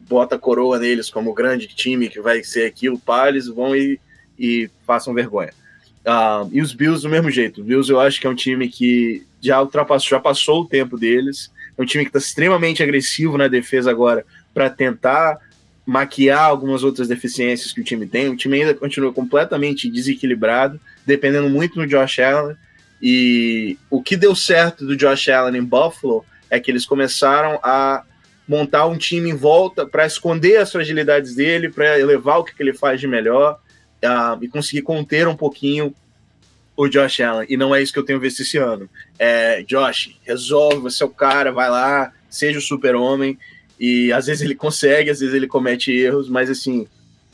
bota 0.01 0.39
coroa 0.39 0.79
neles 0.79 1.11
como 1.11 1.35
grande 1.35 1.69
time 1.69 2.09
que 2.09 2.21
vai 2.21 2.43
ser 2.43 2.67
aquilo, 2.67 2.99
pá, 2.99 3.29
eles 3.29 3.47
vão 3.47 3.77
e, 3.77 4.01
e 4.39 4.71
façam 4.87 5.13
vergonha. 5.13 5.53
Uh, 6.07 6.49
e 6.53 6.61
os 6.61 6.73
Bills 6.75 7.03
do 7.03 7.09
mesmo 7.09 7.31
jeito. 7.31 7.61
Os 7.61 7.67
Bills 7.67 7.91
eu 7.91 7.99
acho 7.99 8.21
que 8.21 8.27
é 8.27 8.31
um 8.31 8.35
time 8.35 8.69
que 8.69 9.27
já 9.41 9.61
ultrapassou, 9.61 10.11
já 10.11 10.21
passou 10.21 10.63
o 10.63 10.67
tempo 10.67 10.99
deles. 10.99 11.51
É 11.77 11.83
um 11.83 11.87
time 11.87 12.05
que 12.05 12.11
está 12.11 12.19
extremamente 12.19 12.83
agressivo 12.83 13.39
na 13.39 13.49
defesa 13.49 13.91
agora 13.91 14.25
para 14.53 14.69
tentar 14.71 15.39
maquiar 15.87 16.45
algumas 16.45 16.83
outras 16.83 17.09
deficiências 17.09 17.73
que 17.73 17.81
o 17.81 17.85
time 17.85 18.07
tem. 18.07 18.29
O 18.29 18.37
time 18.37 18.61
ainda 18.61 18.75
continua 18.75 19.13
completamente 19.13 19.91
desequilibrado, 19.91 20.81
dependendo 21.07 21.49
muito 21.49 21.75
do 21.75 21.87
Josh 21.87 22.19
Allen. 22.19 22.57
E 23.03 23.79
o 23.91 24.03
que 24.03 24.17
deu 24.17 24.35
certo 24.35 24.87
do 24.87 24.97
Josh 24.97 25.29
Allen 25.29 25.61
em 25.61 25.65
Buffalo 25.65 26.25
é 26.49 26.61
que 26.61 26.71
eles 26.71 26.87
começaram 26.87 27.59
a 27.63 28.03
montar 28.47 28.87
um 28.87 28.97
time 28.97 29.31
em 29.31 29.35
volta 29.35 29.87
para 29.87 30.07
esconder 30.07 30.59
as 30.59 30.71
fragilidades 30.71 31.35
dele, 31.35 31.71
para 31.71 31.99
elevar 31.99 32.39
o 32.39 32.45
que, 32.45 32.55
que, 32.55 32.63
ele 32.63 32.75
faz 32.75 33.01
de 33.01 33.07
melhor 33.07 33.59
uh, 34.05 34.43
e 34.43 34.49
conseguir 34.49 34.83
conter 34.83 35.27
um 35.27 35.37
pouquinho 35.37 35.95
o 36.77 36.89
Josh 36.89 37.21
Allen. 37.21 37.47
E 37.49 37.57
não 37.57 37.75
é 37.75 37.83
isso 37.83 37.93
que 37.93 37.99
eu 37.99 38.05
tenho 38.05 38.21
visto 38.21 38.43
esse 38.43 38.59
ano. 38.59 38.89
É, 39.19 39.63
Josh, 39.63 40.17
resolve, 40.23 40.79
você 40.79 41.03
é 41.03 41.07
o 41.07 41.11
cara, 41.11 41.53
vai 41.53 41.71
lá, 41.71 42.13
seja 42.29 42.59
o 42.59 42.63
super-homem. 42.63 43.39
E 43.79 44.13
às 44.13 44.27
vezes 44.27 44.43
ele 44.43 44.55
consegue, 44.55 45.11
às 45.11 45.21
vezes 45.21 45.35
ele 45.35 45.47
comete 45.47 45.93
erros, 45.93 46.29
mas 46.29 46.51
assim, 46.51 46.87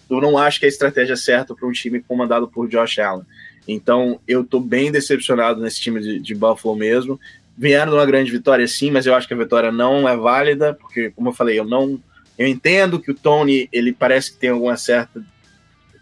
eu 0.08 0.20
não 0.20 0.36
acho 0.36 0.58
que 0.58 0.66
é 0.66 0.68
a 0.68 0.70
estratégia 0.70 1.16
certa 1.16 1.54
para 1.54 1.68
um 1.68 1.72
time 1.72 2.00
comandado 2.00 2.48
por 2.48 2.68
Josh 2.68 2.98
Allen. 2.98 3.24
Então 3.66 4.20
eu 4.26 4.44
tô 4.44 4.58
bem 4.60 4.90
decepcionado 4.90 5.60
nesse 5.60 5.80
time 5.80 6.00
de, 6.00 6.18
de 6.18 6.34
Buffalo 6.34 6.76
mesmo. 6.76 7.18
Vieram 7.56 7.94
uma 7.94 8.06
grande 8.06 8.30
vitória, 8.30 8.66
sim, 8.66 8.90
mas 8.90 9.06
eu 9.06 9.14
acho 9.14 9.28
que 9.28 9.34
a 9.34 9.36
vitória 9.36 9.70
não 9.70 10.08
é 10.08 10.16
válida, 10.16 10.72
porque, 10.74 11.10
como 11.10 11.28
eu 11.28 11.32
falei, 11.32 11.58
eu 11.58 11.64
não. 11.64 12.00
Eu 12.38 12.46
entendo 12.46 12.98
que 12.98 13.10
o 13.10 13.14
Tony, 13.14 13.68
ele 13.70 13.92
parece 13.92 14.32
que 14.32 14.38
tem 14.38 14.50
alguma 14.50 14.76
certa. 14.76 15.22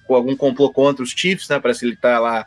Com 0.09 0.15
algum 0.15 0.35
complô 0.35 0.73
contra 0.73 1.05
os 1.05 1.11
Chiefs, 1.11 1.49
né? 1.49 1.61
Parece 1.61 1.81
que 1.81 1.87
ele 1.87 1.97
tá 1.97 2.19
lá 2.19 2.47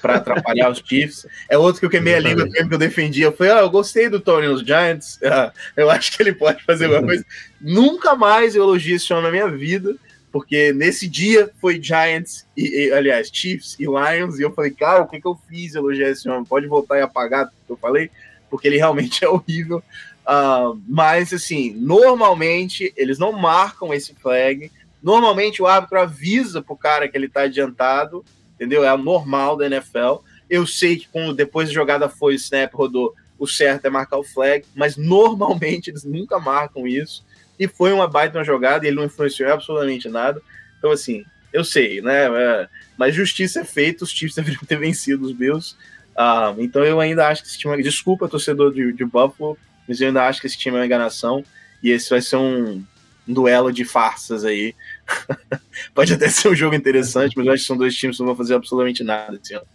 para 0.00 0.16
atrapalhar 0.16 0.70
os 0.70 0.82
Chiefs. 0.84 1.26
É 1.48 1.58
outro 1.58 1.78
que 1.78 1.86
eu 1.86 1.90
queimei 1.90 2.14
a 2.14 2.20
língua 2.20 2.48
que 2.48 2.58
eu 2.58 2.78
defendia. 2.78 3.26
Eu 3.26 3.32
falei, 3.32 3.52
ah, 3.52 3.60
eu 3.60 3.70
gostei 3.70 4.08
do 4.08 4.18
Tony 4.18 4.48
nos 4.48 4.62
Giants. 4.62 5.18
Ah, 5.22 5.52
eu 5.76 5.90
acho 5.90 6.16
que 6.16 6.22
ele 6.22 6.32
pode 6.32 6.64
fazer 6.64 6.86
alguma 6.86 7.04
coisa. 7.04 7.24
Nunca 7.60 8.16
mais 8.16 8.56
eu 8.56 8.62
elogio 8.62 8.96
esse 8.96 9.12
homem 9.12 9.24
na 9.26 9.30
minha 9.30 9.48
vida, 9.48 9.94
porque 10.32 10.72
nesse 10.72 11.06
dia 11.06 11.50
foi 11.60 11.80
Giants, 11.80 12.46
e, 12.56 12.86
e, 12.86 12.92
aliás, 12.92 13.28
Chiefs 13.30 13.76
e 13.78 13.84
Lions, 13.84 14.38
e 14.38 14.42
eu 14.42 14.52
falei, 14.52 14.70
cara, 14.70 15.02
o 15.02 15.06
que, 15.06 15.20
que 15.20 15.26
eu 15.26 15.38
fiz 15.48 15.74
elogiar 15.74 16.08
esse 16.08 16.26
homem? 16.28 16.44
Pode 16.44 16.66
voltar 16.66 16.98
e 16.98 17.02
apagar 17.02 17.44
o 17.44 17.48
que 17.66 17.72
eu 17.72 17.76
falei, 17.76 18.10
porque 18.50 18.66
ele 18.66 18.78
realmente 18.78 19.22
é 19.22 19.28
horrível. 19.28 19.82
Uh, 20.22 20.80
mas, 20.88 21.32
assim, 21.32 21.74
normalmente 21.74 22.92
eles 22.96 23.18
não 23.18 23.32
marcam 23.32 23.92
esse 23.92 24.14
flag. 24.14 24.70
Normalmente 25.02 25.60
o 25.60 25.66
árbitro 25.66 26.00
avisa 26.00 26.62
pro 26.62 26.76
cara 26.76 27.08
que 27.08 27.16
ele 27.16 27.28
tá 27.28 27.42
adiantado 27.42 28.24
entendeu? 28.62 28.84
É 28.84 28.94
o 28.94 28.98
normal 28.98 29.56
da 29.56 29.66
NFL. 29.66 30.22
Eu 30.48 30.66
sei 30.66 30.96
que 30.96 31.08
quando 31.08 31.34
depois 31.34 31.68
a 31.68 31.72
jogada 31.72 32.08
foi, 32.08 32.34
o 32.34 32.36
snap 32.36 32.72
rodou, 32.72 33.12
o 33.36 33.46
certo 33.46 33.86
é 33.86 33.90
marcar 33.90 34.18
o 34.18 34.24
flag, 34.24 34.64
mas 34.74 34.96
normalmente 34.96 35.90
eles 35.90 36.04
nunca 36.04 36.38
marcam 36.38 36.86
isso. 36.86 37.24
E 37.58 37.66
foi 37.66 37.92
uma 37.92 38.06
baita 38.06 38.38
uma 38.38 38.44
jogada 38.44 38.84
e 38.84 38.88
ele 38.88 38.96
não 38.96 39.04
influenciou 39.04 39.52
absolutamente 39.52 40.08
nada. 40.08 40.40
Então, 40.78 40.92
assim, 40.92 41.24
eu 41.52 41.64
sei, 41.64 42.00
né? 42.00 42.26
É, 42.26 42.68
mas 42.96 43.14
justiça 43.14 43.60
é 43.60 43.64
feita, 43.64 44.04
os 44.04 44.10
Chiefs 44.10 44.36
deveriam 44.36 44.62
ter 44.62 44.78
vencido 44.78 45.26
os 45.26 45.32
Bills. 45.32 45.74
Uh, 46.12 46.60
então 46.60 46.84
eu 46.84 47.00
ainda 47.00 47.26
acho 47.26 47.42
que 47.42 47.48
esse 47.48 47.58
time. 47.58 47.74
É, 47.74 47.82
desculpa, 47.82 48.28
torcedor 48.28 48.72
de, 48.72 48.92
de 48.92 49.04
Buffalo, 49.04 49.58
mas 49.88 50.00
eu 50.00 50.08
ainda 50.08 50.26
acho 50.26 50.40
que 50.40 50.46
esse 50.46 50.58
time 50.58 50.76
é 50.76 50.80
uma 50.80 50.86
enganação. 50.86 51.44
E 51.82 51.90
esse 51.90 52.10
vai 52.10 52.20
ser 52.20 52.36
um, 52.36 52.84
um 53.28 53.32
duelo 53.32 53.72
de 53.72 53.84
farsas 53.84 54.44
aí. 54.44 54.74
Pode 55.94 56.12
até 56.12 56.28
ser 56.28 56.48
um 56.48 56.54
jogo 56.54 56.74
interessante, 56.74 57.36
mas 57.36 57.46
eu 57.46 57.52
acho 57.52 57.62
que 57.62 57.66
são 57.66 57.76
dois 57.76 57.94
times 57.94 58.16
que 58.16 58.22
não 58.22 58.28
vão 58.28 58.36
fazer 58.36 58.54
absolutamente 58.54 59.02
nada 59.04 59.38
esse 59.42 59.54
ano. 59.54 59.66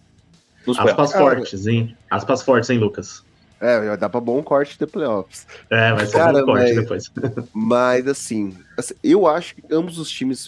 Aspas 0.77 1.13
fortes, 1.13 1.65
hein? 1.67 1.95
Aspas 2.09 2.41
fortes, 2.41 2.69
hein, 2.69 2.79
Lucas? 2.79 3.23
É, 3.59 3.97
dá 3.97 4.07
pra 4.07 4.19
bom 4.19 4.43
corte 4.43 4.77
de 4.77 4.85
playoffs. 4.85 5.47
É, 5.69 5.93
vai 5.93 6.05
ser 6.05 6.17
Cara, 6.17 6.43
um 6.43 6.45
corte 6.45 6.63
mas, 6.63 6.75
depois. 6.75 7.11
mas, 7.53 8.07
assim, 8.07 8.55
assim, 8.77 8.93
eu 9.03 9.25
acho 9.25 9.55
que 9.55 9.63
ambos 9.71 9.97
os 9.97 10.09
times, 10.09 10.47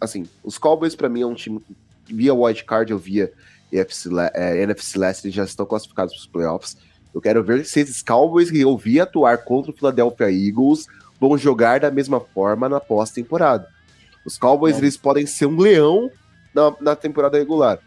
assim, 0.00 0.26
os 0.42 0.58
Cowboys 0.58 0.96
pra 0.96 1.08
mim 1.08 1.20
é 1.22 1.26
um 1.26 1.34
time 1.34 1.60
que 2.04 2.14
via 2.14 2.34
wildcard, 2.34 2.90
eu 2.90 2.98
via 2.98 3.32
EFC, 3.70 4.08
é, 4.34 4.62
NFC 4.62 4.98
Leste, 4.98 5.26
eles 5.26 5.34
já 5.36 5.44
estão 5.44 5.66
classificados 5.66 6.14
para 6.14 6.20
os 6.20 6.26
playoffs. 6.26 6.76
Eu 7.14 7.20
quero 7.20 7.44
ver 7.44 7.64
se 7.64 7.80
esses 7.80 8.02
Cowboys 8.02 8.50
que 8.50 8.60
eu 8.60 8.76
vi 8.76 9.00
atuar 9.00 9.38
contra 9.38 9.70
o 9.70 9.74
Philadelphia 9.74 10.30
Eagles 10.30 10.86
vão 11.20 11.36
jogar 11.36 11.80
da 11.80 11.90
mesma 11.90 12.20
forma 12.20 12.68
na 12.68 12.80
pós-temporada. 12.80 13.68
Os 14.24 14.36
Cowboys 14.36 14.76
é. 14.76 14.78
eles 14.78 14.96
podem 14.96 15.26
ser 15.26 15.46
um 15.46 15.58
leão 15.58 16.10
na, 16.54 16.74
na 16.80 16.96
temporada 16.96 17.38
regular, 17.38 17.78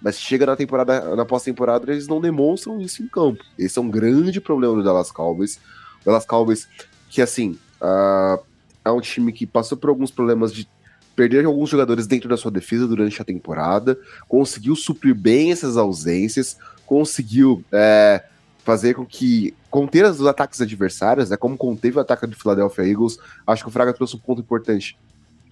mas 0.00 0.18
chega 0.18 0.46
na 0.46 0.56
temporada 0.56 1.14
na 1.16 1.24
pós-temporada 1.24 1.90
eles 1.90 2.06
não 2.06 2.20
demonstram 2.20 2.80
isso 2.80 3.02
em 3.02 3.08
campo. 3.08 3.42
Esse 3.58 3.78
é 3.78 3.82
um 3.82 3.90
grande 3.90 4.40
problema 4.40 4.74
do 4.74 4.82
Dallas 4.82 5.10
Cowboys. 5.10 5.56
O 6.02 6.04
Dallas 6.04 6.26
Cowboys 6.26 6.68
que 7.08 7.22
assim 7.22 7.58
uh, 7.80 8.42
é 8.84 8.90
um 8.90 9.00
time 9.00 9.32
que 9.32 9.46
passou 9.46 9.76
por 9.76 9.90
alguns 9.90 10.10
problemas 10.10 10.52
de 10.52 10.68
perder 11.16 11.46
alguns 11.46 11.70
jogadores 11.70 12.06
dentro 12.06 12.28
da 12.28 12.36
sua 12.36 12.50
defesa 12.50 12.86
durante 12.86 13.20
a 13.20 13.24
temporada, 13.24 13.98
conseguiu 14.28 14.76
suprir 14.76 15.14
bem 15.14 15.50
essas 15.50 15.78
ausências, 15.78 16.58
conseguiu 16.84 17.64
é, 17.72 18.22
fazer 18.66 18.94
com 18.94 19.06
que 19.06 19.54
conter 19.70 20.04
os 20.04 20.26
ataques 20.26 20.60
adversários, 20.60 21.30
né, 21.30 21.36
como 21.36 21.56
conteve 21.56 21.98
o 21.98 22.00
ataque 22.00 22.26
do 22.26 22.34
Philadelphia 22.34 22.84
Eagles, 22.84 23.16
acho 23.46 23.62
que 23.62 23.68
o 23.68 23.72
Fraga 23.72 23.92
trouxe 23.92 24.16
um 24.16 24.18
ponto 24.18 24.40
importante, 24.40 24.98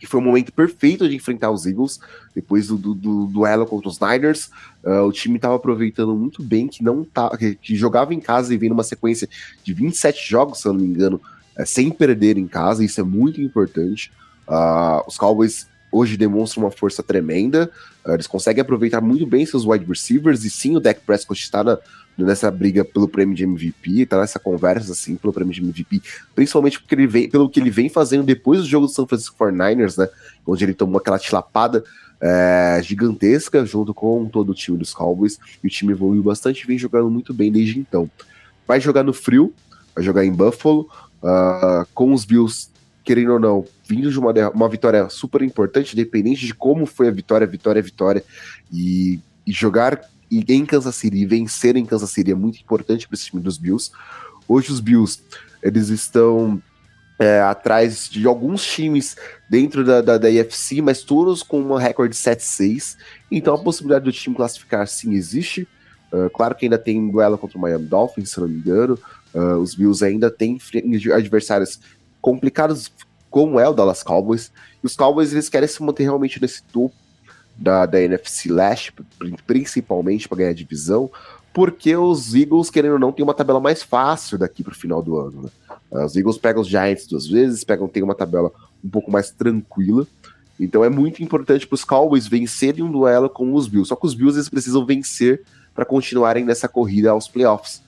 que 0.01 0.07
foi 0.07 0.19
o 0.19 0.23
momento 0.23 0.53
perfeito 0.53 1.09
de 1.09 1.15
enfrentar 1.15 1.53
os 1.53 1.65
Eagles, 1.65 2.01
depois 2.35 2.67
do, 2.67 2.77
do, 2.77 2.93
do 2.93 3.27
duelo 3.27 3.67
contra 3.67 3.89
os 3.89 4.01
Niners, 4.01 4.51
uh, 4.83 5.05
o 5.07 5.13
time 5.13 5.37
estava 5.37 5.55
aproveitando 5.55 6.13
muito 6.17 6.43
bem 6.43 6.67
que 6.67 6.83
não 6.83 7.05
tá, 7.05 7.31
que, 7.37 7.55
que, 7.55 7.77
jogava 7.77 8.13
em 8.13 8.19
casa 8.19 8.53
e 8.53 8.59
vem 8.59 8.69
numa 8.69 8.83
sequência 8.83 9.29
de 9.63 9.73
27 9.73 10.29
jogos, 10.29 10.61
se 10.61 10.67
eu 10.67 10.73
não 10.73 10.81
me 10.81 10.89
engano, 10.89 11.21
uh, 11.57 11.65
sem 11.65 11.93
perder 11.93 12.37
em 12.37 12.49
casa, 12.49 12.85
isso 12.85 13.01
é 13.01 13.05
muito 13.05 13.41
importante. 13.41 14.11
Uh, 14.49 15.07
os 15.07 15.17
Cowboys 15.17 15.69
hoje 15.93 16.17
demonstram 16.17 16.65
uma 16.65 16.73
força 16.73 17.01
tremenda, 17.01 17.71
ah, 18.05 18.15
eles 18.15 18.27
conseguem 18.27 18.61
aproveitar 18.61 19.01
muito 19.01 19.25
bem 19.25 19.47
seus 19.47 19.65
wide 19.65 19.85
receivers, 19.85 20.45
e 20.45 20.51
sim, 20.51 20.77
o 20.77 20.81
Dak 20.81 21.01
Prescott 21.03 21.41
está 21.41 21.63
na, 21.63 21.79
nessa 22.17 22.51
briga 22.51 22.85
pelo 22.85 23.09
prêmio 23.09 23.35
de 23.35 23.45
MVP, 23.45 24.07
tá 24.07 24.21
nessa 24.21 24.39
conversa 24.39 24.93
assim 24.93 25.17
pelo 25.17 25.33
prêmio 25.33 25.53
de 25.53 25.61
MVP, 25.61 26.01
principalmente 26.35 26.79
porque 26.79 26.95
ele 26.95 27.07
vem, 27.07 27.29
pelo 27.29 27.49
que 27.49 27.59
ele 27.59 27.71
vem 27.71 27.89
fazendo 27.89 28.25
depois 28.25 28.61
do 28.61 28.67
jogo 28.67 28.87
do 28.87 28.93
San 28.93 29.07
Francisco 29.07 29.37
49ers, 29.39 29.99
né, 29.99 30.09
onde 30.47 30.65
ele 30.65 30.75
tomou 30.75 30.99
aquela 30.99 31.19
tilapada 31.19 31.83
é, 32.21 32.81
gigantesca 32.83 33.65
junto 33.67 33.93
com 33.93 34.27
todo 34.27 34.51
o 34.51 34.55
time 34.55 34.79
dos 34.79 34.95
Cowboys, 34.95 35.39
e 35.63 35.67
o 35.67 35.71
time 35.71 35.93
evoluiu 35.93 36.23
bastante, 36.23 36.67
vem 36.67 36.79
jogando 36.79 37.11
muito 37.11 37.35
bem 37.35 37.51
desde 37.51 37.79
então. 37.79 38.09
Vai 38.67 38.81
jogar 38.81 39.03
no 39.03 39.13
frio, 39.13 39.53
vai 39.95 40.03
jogar 40.03 40.25
em 40.25 40.33
Buffalo, 40.33 40.89
uh, 41.23 41.87
com 41.93 42.13
os 42.13 42.25
Bills, 42.25 42.69
querendo 43.05 43.35
ou 43.35 43.39
não, 43.39 43.67
vindo 43.87 44.11
de 44.11 44.19
uma, 44.19 44.33
uma 44.55 44.69
vitória 44.69 45.09
super 45.11 45.43
importante, 45.43 45.93
independente 45.93 46.47
de 46.47 46.55
como 46.55 46.87
foi 46.87 47.09
a 47.09 47.11
vitória, 47.11 47.47
vitória, 47.47 47.83
vitória, 47.83 48.25
e, 48.73 49.21
e 49.47 49.53
jogar 49.53 50.01
e 50.31 50.45
em 50.49 50.65
Kansas 50.65 50.95
City 50.97 51.19
e 51.19 51.27
vencer 51.27 51.77
em 51.77 51.85
Kansas 51.85 52.11
City 52.11 52.33
é 52.33 52.35
muito 52.35 52.61
importante 52.61 53.07
para 53.07 53.15
esse 53.15 53.27
time 53.27 53.43
dos 53.43 53.59
Bills. 53.59 53.91
Hoje 54.49 54.73
os 54.73 54.81
Bills 54.81 55.21
eles 55.63 55.89
estão 55.89 56.63
é, 57.19 57.41
atrás 57.41 58.09
de 58.09 58.27
alguns 58.27 58.65
times 58.65 59.17
dentro 59.49 59.85
da, 59.85 60.01
da, 60.01 60.19
da 60.19 60.31
IFC, 60.31 60.83
mas 60.83 61.03
todos 61.03 61.43
com 61.43 61.61
uma 61.61 61.81
recorde 61.81 62.15
7-6. 62.15 62.97
Então 63.31 63.55
a 63.55 63.59
possibilidade 63.59 64.05
do 64.05 64.13
time 64.13 64.35
classificar 64.35 64.87
sim 64.87 65.13
existe. 65.13 65.67
Uh, 66.13 66.31
claro 66.31 66.55
que 66.55 66.67
ainda 66.67 66.79
tem 66.79 67.11
duelo 67.11 67.39
contra 67.39 67.59
o 67.59 67.61
Miami 67.61 67.87
Dolphins, 67.87 68.31
se 68.31 68.41
não 68.41 68.49
me 68.49 68.59
engano. 68.59 68.99
Uh, 69.35 69.57
os 69.57 69.75
Bills 69.75 70.05
ainda 70.05 70.31
têm 70.31 70.59
adversários 71.13 71.81
complicados, 72.21 72.93
como 73.31 73.59
é 73.59 73.69
o 73.69 73.73
Dallas 73.73 74.03
Cowboys. 74.03 74.53
E 74.83 74.87
os 74.87 74.95
Cowboys 74.95 75.33
eles 75.33 75.49
querem 75.49 75.69
se 75.69 75.83
manter 75.83 76.05
realmente 76.05 76.41
nesse 76.41 76.63
topo 76.65 76.95
da, 77.57 77.87
da 77.87 78.01
NFC 78.01 78.51
Leste, 78.51 78.93
principalmente 79.47 80.29
para 80.29 80.39
ganhar 80.39 80.55
divisão, 80.55 81.11
porque 81.53 81.97
os 81.97 82.35
Eagles, 82.35 82.69
querendo 82.69 82.95
ou 82.95 82.99
não, 82.99 83.13
tem 83.13 83.23
uma 83.23 83.35
tabela 83.35 83.61
mais 83.61 83.83
fácil 83.83 84.37
daqui 84.37 84.65
para 84.65 84.73
o 84.73 84.77
final 84.77 85.01
do 85.01 85.19
ano. 85.19 85.43
Né? 85.43 85.49
Ah, 85.93 86.05
os 86.05 86.17
Eagles 86.17 86.37
pegam 86.37 86.61
os 86.61 86.69
Giants 86.69 87.07
duas 87.07 87.29
vezes, 87.29 87.63
pegam 87.63 87.87
tem 87.87 88.03
uma 88.03 88.15
tabela 88.15 88.51
um 88.85 88.89
pouco 88.89 89.11
mais 89.11 89.31
tranquila. 89.31 90.07
Então 90.59 90.85
é 90.85 90.89
muito 90.89 91.23
importante 91.23 91.67
para 91.67 91.75
os 91.75 91.85
Cowboys 91.85 92.27
vencerem 92.27 92.83
um 92.83 92.91
duelo 92.91 93.31
com 93.31 93.55
os 93.55 93.69
Bills. 93.69 93.89
Só 93.89 93.97
que 93.97 94.07
os 94.07 94.15
Bills 94.15 94.37
eles 94.37 94.49
precisam 94.49 94.85
vencer 94.85 95.43
para 95.75 95.85
continuarem 95.85 96.45
nessa 96.45 96.69
corrida 96.69 97.11
aos 97.11 97.29
playoffs. 97.29 97.83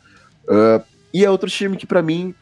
Uh, 0.45 0.83
e 1.13 1.25
é 1.25 1.31
outro 1.31 1.49
time 1.49 1.77
que, 1.77 1.87
para 1.87 2.03
mim, 2.03 2.35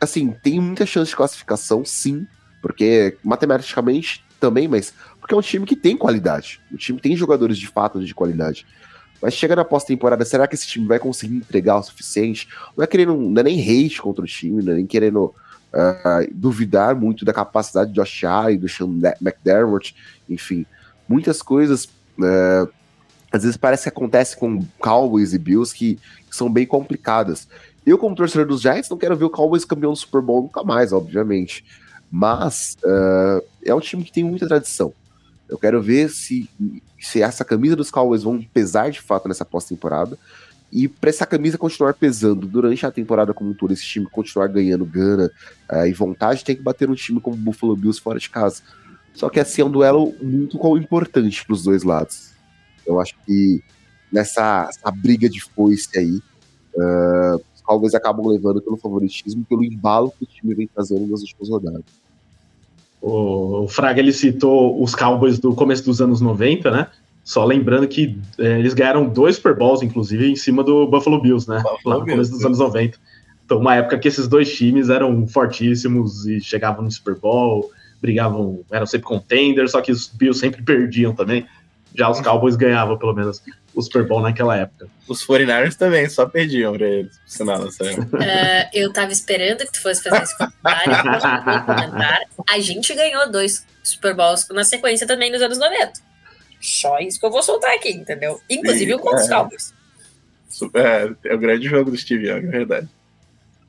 assim, 0.00 0.34
tem 0.42 0.60
muita 0.60 0.84
chance 0.84 1.10
de 1.10 1.16
classificação, 1.16 1.84
sim, 1.84 2.26
porque 2.60 3.16
matematicamente 3.22 4.24
também, 4.40 4.68
mas 4.68 4.92
porque 5.28 5.34
é 5.34 5.36
um 5.36 5.42
time 5.42 5.66
que 5.66 5.76
tem 5.76 5.94
qualidade. 5.94 6.58
O 6.72 6.78
time 6.78 6.98
tem 6.98 7.14
jogadores 7.14 7.58
de 7.58 7.66
fato 7.66 8.02
de 8.02 8.14
qualidade. 8.14 8.66
Mas 9.20 9.34
chega 9.34 9.54
na 9.54 9.62
pós-temporada, 9.62 10.24
será 10.24 10.48
que 10.48 10.54
esse 10.54 10.66
time 10.66 10.86
vai 10.86 10.98
conseguir 10.98 11.36
entregar 11.36 11.76
o 11.76 11.82
suficiente? 11.82 12.48
Não 12.74 12.82
é 12.82 12.86
querendo, 12.86 13.14
não 13.14 13.38
é 13.38 13.42
nem 13.42 13.60
hate 13.60 14.00
contra 14.00 14.24
o 14.24 14.26
time, 14.26 14.62
não 14.62 14.72
é 14.72 14.76
nem 14.76 14.86
querendo 14.86 15.24
uh, 15.26 16.32
duvidar 16.32 16.96
muito 16.96 17.26
da 17.26 17.34
capacidade 17.34 17.90
de 17.90 17.96
Josh 17.96 18.24
Allen, 18.24 18.56
do 18.56 18.66
Sean 18.70 18.88
McDermott, 19.20 19.94
enfim, 20.30 20.64
muitas 21.06 21.42
coisas. 21.42 21.84
Uh, 22.18 22.66
às 23.30 23.42
vezes 23.42 23.58
parece 23.58 23.82
que 23.82 23.88
acontece 23.90 24.34
com 24.34 24.64
Cowboys 24.78 25.34
e 25.34 25.38
Bills 25.38 25.74
que, 25.74 25.96
que 25.96 26.34
são 26.34 26.50
bem 26.50 26.64
complicadas. 26.64 27.46
Eu, 27.84 27.98
como 27.98 28.16
torcedor 28.16 28.46
dos 28.46 28.62
Giants, 28.62 28.88
não 28.88 28.96
quero 28.96 29.14
ver 29.14 29.26
o 29.26 29.30
Cowboys 29.30 29.66
campeão 29.66 29.92
do 29.92 29.98
Super 29.98 30.22
Bowl 30.22 30.40
nunca 30.40 30.64
mais, 30.64 30.90
obviamente. 30.90 31.66
Mas 32.10 32.78
uh, 32.82 33.44
é 33.62 33.74
um 33.74 33.80
time 33.80 34.02
que 34.02 34.12
tem 34.12 34.24
muita 34.24 34.48
tradição. 34.48 34.94
Eu 35.48 35.58
quero 35.58 35.80
ver 35.82 36.10
se, 36.10 36.48
se 37.00 37.22
essa 37.22 37.44
camisa 37.44 37.74
dos 37.74 37.90
Cowboys 37.90 38.22
vão 38.22 38.42
pesar 38.42 38.90
de 38.90 39.00
fato 39.00 39.28
nessa 39.28 39.44
pós-temporada. 39.44 40.18
E 40.70 40.86
para 40.86 41.08
essa 41.08 41.24
camisa 41.24 41.56
continuar 41.56 41.94
pesando 41.94 42.46
durante 42.46 42.84
a 42.84 42.90
temporada 42.90 43.32
como 43.32 43.50
um 43.50 43.54
todo, 43.54 43.72
esse 43.72 43.84
time 43.84 44.06
continuar 44.06 44.48
ganhando 44.48 44.84
gana 44.84 45.30
uh, 45.72 45.86
e 45.86 45.92
vontade, 45.94 46.44
tem 46.44 46.54
que 46.54 46.62
bater 46.62 46.90
um 46.90 46.94
time 46.94 47.20
como 47.20 47.36
o 47.36 47.38
Buffalo 47.38 47.74
Bills 47.74 48.00
fora 48.00 48.18
de 48.18 48.28
casa. 48.28 48.62
Só 49.14 49.30
que 49.30 49.40
assim 49.40 49.62
é 49.62 49.64
um 49.64 49.70
duelo 49.70 50.14
muito 50.20 50.58
importante 50.76 51.44
para 51.44 51.54
os 51.54 51.62
dois 51.62 51.82
lados. 51.82 52.32
Eu 52.86 53.00
acho 53.00 53.14
que 53.24 53.62
nessa 54.12 54.70
briga 54.96 55.28
de 55.28 55.40
foice 55.40 55.98
aí, 55.98 56.20
uh, 56.74 57.42
os 57.54 57.62
Cowboys 57.62 57.94
acabam 57.94 58.26
levando 58.26 58.60
pelo 58.60 58.76
favoritismo, 58.76 59.44
pelo 59.46 59.64
embalo 59.64 60.12
que 60.18 60.24
o 60.24 60.26
time 60.26 60.54
vem 60.54 60.68
fazendo 60.74 61.06
nas 61.06 61.22
últimas 61.22 61.48
rodadas. 61.48 61.84
O, 63.00 63.66
Fraga 63.68 64.00
ele 64.00 64.12
citou 64.12 64.82
os 64.82 64.94
Cowboys 64.94 65.38
do 65.38 65.54
começo 65.54 65.84
dos 65.84 66.00
anos 66.00 66.20
90, 66.20 66.70
né? 66.70 66.86
Só 67.22 67.44
lembrando 67.44 67.86
que 67.86 68.18
é, 68.38 68.58
eles 68.58 68.74
ganharam 68.74 69.08
dois 69.08 69.36
Super 69.36 69.54
Bowls, 69.54 69.82
inclusive, 69.82 70.30
em 70.30 70.36
cima 70.36 70.64
do 70.64 70.86
Buffalo 70.86 71.20
Bills, 71.20 71.48
né? 71.48 71.58
Buffalo 71.58 71.78
Lá 71.84 71.98
no 71.98 72.06
começo 72.06 72.30
dos 72.30 72.44
anos 72.44 72.58
90. 72.58 72.98
Então, 73.44 73.58
uma 73.58 73.74
época 73.74 73.98
que 73.98 74.08
esses 74.08 74.26
dois 74.26 74.54
times 74.54 74.88
eram 74.88 75.26
fortíssimos 75.26 76.26
e 76.26 76.40
chegavam 76.40 76.84
no 76.84 76.90
Super 76.90 77.14
Bowl, 77.14 77.70
brigavam, 78.00 78.60
eram 78.70 78.86
sempre 78.86 79.06
contenders, 79.06 79.72
só 79.72 79.80
que 79.80 79.92
os 79.92 80.06
Bills 80.06 80.38
sempre 80.38 80.62
perdiam 80.62 81.14
também. 81.14 81.46
Já 81.94 82.08
os 82.10 82.20
Cowboys 82.20 82.56
ganhavam, 82.56 82.96
pelo 82.98 83.14
menos, 83.14 83.42
o 83.74 83.82
Super 83.82 84.06
Bowl 84.06 84.20
naquela 84.20 84.56
época. 84.56 84.88
Os 85.06 85.24
49ers 85.26 85.74
também, 85.74 86.08
só 86.08 86.26
perdiam 86.26 86.72
pra 86.72 86.86
eles, 86.86 87.16
por 87.18 87.28
sinal, 87.28 87.58
não 87.60 87.70
sei. 87.70 87.94
Uh, 87.94 88.68
eu 88.72 88.92
tava 88.92 89.12
esperando 89.12 89.58
que 89.58 89.72
tu 89.72 89.80
fosse 89.82 90.02
fazer 90.02 90.22
esse 90.24 90.36
comentário. 90.36 92.28
A 92.48 92.58
gente 92.58 92.94
ganhou 92.94 93.30
dois 93.30 93.64
Super 93.82 94.14
Bowls 94.14 94.46
na 94.50 94.64
sequência 94.64 95.06
também 95.06 95.30
nos 95.30 95.40
anos 95.40 95.58
90. 95.58 95.92
Só 96.60 96.98
isso 96.98 97.20
que 97.20 97.26
eu 97.26 97.30
vou 97.30 97.42
soltar 97.42 97.74
aqui, 97.74 97.90
entendeu? 97.90 98.40
Inclusive 98.50 98.94
o 98.94 98.98
contra 98.98 99.20
os 99.20 99.30
é. 99.30 99.34
Cowboys. 99.34 99.74
É, 100.74 101.30
é 101.30 101.34
o 101.34 101.38
grande 101.38 101.68
jogo 101.68 101.90
do 101.90 101.96
Steve 101.96 102.28
Young, 102.28 102.48
é 102.48 102.50
verdade. 102.50 102.88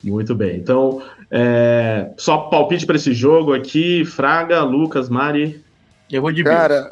Muito 0.02 0.34
bem. 0.34 0.56
Então, 0.56 1.02
é, 1.30 2.10
só 2.16 2.38
palpite 2.38 2.86
para 2.86 2.96
esse 2.96 3.12
jogo 3.12 3.54
aqui. 3.54 4.04
Fraga, 4.04 4.62
Lucas, 4.62 5.08
Mari. 5.08 5.62
Eu 6.10 6.22
vou 6.22 6.32
de 6.32 6.42
Cara, 6.42 6.90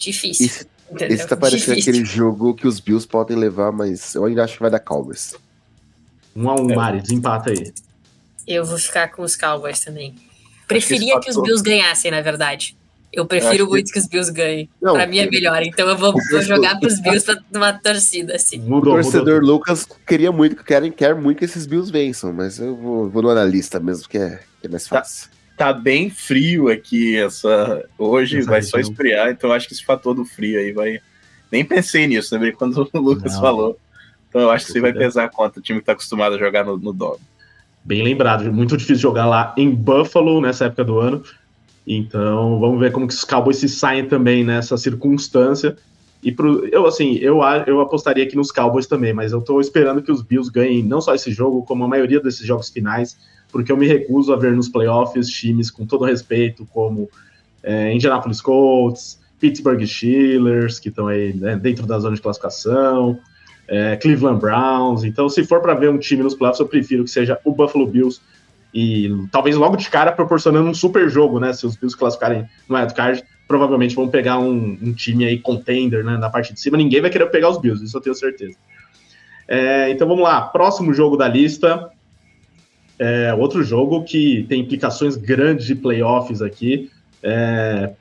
Difícil. 0.00 0.46
Esse, 0.46 0.66
esse 0.98 1.26
tá 1.26 1.36
parecendo 1.36 1.76
Difícil. 1.76 1.92
aquele 1.92 2.04
jogo 2.04 2.54
que 2.54 2.66
os 2.66 2.80
Bills 2.80 3.06
podem 3.06 3.36
levar, 3.36 3.72
mas 3.72 4.14
eu 4.14 4.24
ainda 4.24 4.44
acho 4.44 4.54
que 4.54 4.60
vai 4.60 4.70
dar 4.70 4.80
Cowboys. 4.80 5.34
Um 6.34 6.48
a 6.48 6.54
um, 6.54 6.70
é. 6.70 6.74
Mari, 6.74 7.00
desempata 7.02 7.50
aí. 7.50 7.72
Eu 8.46 8.64
vou 8.64 8.78
ficar 8.78 9.08
com 9.08 9.22
os 9.22 9.36
Cowboys 9.36 9.80
também. 9.80 10.14
Preferia 10.66 11.14
que, 11.14 11.26
que, 11.26 11.30
os 11.30 11.42
Bills 11.42 11.62
ganhassem, 11.62 12.10
na 12.10 12.20
verdade. 12.20 12.76
Eu 13.12 13.26
prefiro 13.26 13.64
eu 13.64 13.68
muito 13.68 13.86
que... 13.86 13.92
que... 13.92 13.98
os 13.98 14.06
Bills 14.06 14.32
ganhem. 14.32 14.68
Não, 14.80 14.94
pra 14.94 15.06
mim 15.06 15.18
é 15.18 15.28
melhor. 15.28 15.62
Então 15.62 15.88
eu 15.88 15.96
vou, 15.96 16.14
vou 16.30 16.42
jogar 16.42 16.78
pros 16.78 17.00
Bills 17.00 17.24
pra 17.24 17.42
uma 17.52 17.72
torcida, 17.72 18.36
assim. 18.36 18.58
Mudou, 18.58 18.94
o 18.94 19.02
torcedor 19.02 19.40
mudou. 19.40 19.56
Lucas 19.56 19.86
queria 20.06 20.30
muito, 20.30 20.62
quer, 20.62 20.88
quer 20.92 21.14
muito 21.14 21.38
que 21.38 21.44
esses 21.44 21.66
Bills 21.66 21.90
vençam, 21.90 22.32
mas 22.32 22.58
eu 22.58 22.76
vou, 22.76 23.10
vou 23.10 23.22
no 23.22 23.30
analista 23.30 23.80
mesmo, 23.80 24.08
que 24.08 24.18
é, 24.18 24.40
que 24.60 24.66
é 24.66 24.70
mais 24.70 24.84
tá. 24.84 24.98
fácil. 24.98 25.28
Tá 25.28 25.39
tá 25.60 25.74
bem 25.74 26.08
frio 26.08 26.70
aqui 26.70 27.18
essa 27.18 27.84
hoje, 27.98 28.40
vai 28.40 28.62
só 28.62 28.78
esfriar, 28.78 29.28
então 29.28 29.52
acho 29.52 29.68
que 29.68 29.74
esse 29.74 29.84
fator 29.84 30.14
do 30.14 30.24
frio 30.24 30.58
aí 30.58 30.72
vai. 30.72 31.00
Nem 31.52 31.62
pensei 31.66 32.06
nisso, 32.06 32.34
lembrei 32.34 32.52
quando 32.52 32.88
o 32.94 32.98
Lucas 32.98 33.34
Não. 33.34 33.40
falou. 33.42 33.78
Então 34.26 34.40
eu 34.40 34.50
acho 34.50 34.64
que 34.64 34.70
isso 34.70 34.80
vai 34.80 34.94
pesar 34.94 35.28
contra 35.28 35.60
o 35.60 35.62
time 35.62 35.80
que 35.80 35.84
tá 35.84 35.92
acostumado 35.92 36.36
a 36.36 36.38
jogar 36.38 36.64
no, 36.64 36.78
no 36.78 36.94
Dom. 36.94 37.18
Bem 37.84 38.02
lembrado, 38.02 38.50
muito 38.50 38.74
difícil 38.74 39.02
jogar 39.02 39.26
lá 39.26 39.52
em 39.54 39.70
Buffalo 39.70 40.40
nessa 40.40 40.64
época 40.64 40.82
do 40.82 40.98
ano. 40.98 41.22
Então 41.86 42.58
vamos 42.58 42.80
ver 42.80 42.90
como 42.90 43.06
que 43.06 43.12
os 43.12 43.24
Cowboys 43.24 43.58
se 43.58 43.68
saem 43.68 44.06
também 44.06 44.42
nessa 44.42 44.78
circunstância. 44.78 45.76
E 46.22 46.32
pro, 46.32 46.66
eu 46.68 46.86
assim, 46.86 47.16
eu, 47.16 47.40
eu 47.66 47.82
apostaria 47.82 48.24
aqui 48.24 48.34
nos 48.34 48.50
Cowboys 48.50 48.86
também, 48.86 49.12
mas 49.12 49.32
eu 49.32 49.42
tô 49.42 49.60
esperando 49.60 50.00
que 50.00 50.10
os 50.10 50.22
Bills 50.22 50.50
ganhem 50.50 50.82
não 50.82 51.02
só 51.02 51.14
esse 51.14 51.30
jogo, 51.30 51.62
como 51.64 51.84
a 51.84 51.88
maioria 51.88 52.18
desses 52.18 52.46
jogos 52.46 52.70
finais 52.70 53.18
porque 53.50 53.70
eu 53.70 53.76
me 53.76 53.86
recuso 53.86 54.32
a 54.32 54.36
ver 54.36 54.52
nos 54.52 54.68
playoffs 54.68 55.28
times 55.28 55.70
com 55.70 55.84
todo 55.84 56.04
respeito, 56.04 56.66
como 56.72 57.08
é, 57.62 57.92
Indianapolis 57.92 58.40
Colts, 58.40 59.20
Pittsburgh 59.38 59.84
Steelers, 59.84 60.78
que 60.78 60.88
estão 60.88 61.08
aí 61.08 61.32
né, 61.34 61.56
dentro 61.56 61.86
da 61.86 61.98
zona 61.98 62.14
de 62.14 62.22
classificação, 62.22 63.18
é, 63.66 63.96
Cleveland 63.96 64.40
Browns. 64.40 65.04
Então, 65.04 65.28
se 65.28 65.44
for 65.44 65.60
para 65.60 65.74
ver 65.74 65.90
um 65.90 65.98
time 65.98 66.22
nos 66.22 66.34
playoffs, 66.34 66.60
eu 66.60 66.68
prefiro 66.68 67.04
que 67.04 67.10
seja 67.10 67.38
o 67.44 67.52
Buffalo 67.52 67.86
Bills 67.86 68.20
e 68.72 69.10
talvez 69.32 69.56
logo 69.56 69.76
de 69.76 69.88
cara 69.88 70.12
proporcionando 70.12 70.68
um 70.68 70.74
super 70.74 71.08
jogo, 71.08 71.40
né? 71.40 71.52
Se 71.52 71.66
os 71.66 71.76
Bills 71.76 71.96
classificarem 71.96 72.48
no 72.68 72.76
wildcard, 72.76 73.22
provavelmente 73.48 73.96
vão 73.96 74.08
pegar 74.08 74.38
um, 74.38 74.78
um, 74.80 74.92
time 74.92 75.24
aí 75.24 75.38
contender, 75.38 76.04
né? 76.04 76.16
Na 76.16 76.30
parte 76.30 76.52
de 76.54 76.60
cima, 76.60 76.76
ninguém 76.76 77.00
vai 77.00 77.10
querer 77.10 77.26
pegar 77.26 77.50
os 77.50 77.58
Bills, 77.58 77.84
isso 77.84 77.96
eu 77.96 78.00
tenho 78.00 78.14
certeza. 78.14 78.56
É, 79.48 79.90
então 79.90 80.06
vamos 80.06 80.22
lá, 80.22 80.42
próximo 80.42 80.94
jogo 80.94 81.16
da 81.16 81.26
lista. 81.26 81.90
É, 83.02 83.32
outro 83.32 83.64
jogo 83.64 84.04
que 84.04 84.44
tem 84.46 84.60
implicações 84.60 85.16
grandes 85.16 85.64
de 85.64 85.74
playoffs 85.74 86.42
aqui. 86.42 86.90
É, 87.22 87.92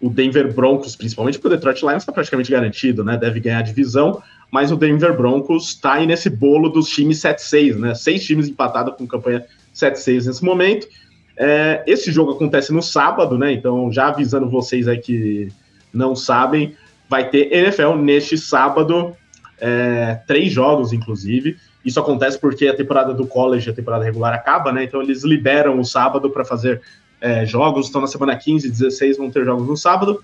o 0.00 0.08
Denver 0.08 0.50
Broncos, 0.50 0.96
principalmente 0.96 1.38
porque 1.38 1.48
o 1.48 1.50
Detroit 1.50 1.82
Lions 1.82 2.02
está 2.02 2.10
praticamente 2.10 2.50
garantido, 2.50 3.04
né? 3.04 3.18
Deve 3.18 3.38
ganhar 3.38 3.58
a 3.58 3.62
divisão, 3.62 4.22
mas 4.50 4.72
o 4.72 4.76
Denver 4.76 5.14
Broncos 5.14 5.68
está 5.68 5.94
aí 5.94 6.06
nesse 6.06 6.30
bolo 6.30 6.70
dos 6.70 6.88
times 6.88 7.18
7-6, 7.18 7.76
né? 7.76 7.94
Seis 7.94 8.24
times 8.24 8.48
empatados 8.48 8.94
com 8.96 9.06
campanha 9.06 9.44
7-6 9.74 10.24
nesse 10.26 10.42
momento. 10.42 10.88
É, 11.36 11.82
esse 11.86 12.10
jogo 12.10 12.32
acontece 12.32 12.72
no 12.72 12.82
sábado, 12.82 13.36
né? 13.36 13.52
Então, 13.52 13.92
já 13.92 14.08
avisando 14.08 14.48
vocês 14.48 14.88
aí 14.88 14.98
que 14.98 15.52
não 15.92 16.16
sabem, 16.16 16.74
vai 17.10 17.28
ter 17.28 17.52
NFL 17.52 17.96
neste 17.96 18.38
sábado, 18.38 19.14
é, 19.60 20.18
três 20.26 20.50
jogos, 20.50 20.94
inclusive. 20.94 21.58
Isso 21.86 22.00
acontece 22.00 22.36
porque 22.36 22.66
a 22.66 22.74
temporada 22.74 23.14
do 23.14 23.28
college, 23.28 23.70
a 23.70 23.72
temporada 23.72 24.04
regular 24.04 24.34
acaba, 24.34 24.72
né? 24.72 24.82
Então 24.82 25.00
eles 25.00 25.22
liberam 25.22 25.78
o 25.78 25.84
sábado 25.84 26.28
para 26.28 26.44
fazer 26.44 26.82
é, 27.20 27.46
jogos. 27.46 27.88
Então 27.88 28.00
na 28.00 28.08
semana 28.08 28.34
15 28.34 28.66
e 28.66 28.70
16 28.70 29.16
vão 29.16 29.30
ter 29.30 29.44
jogos 29.44 29.68
no 29.68 29.76
sábado. 29.76 30.20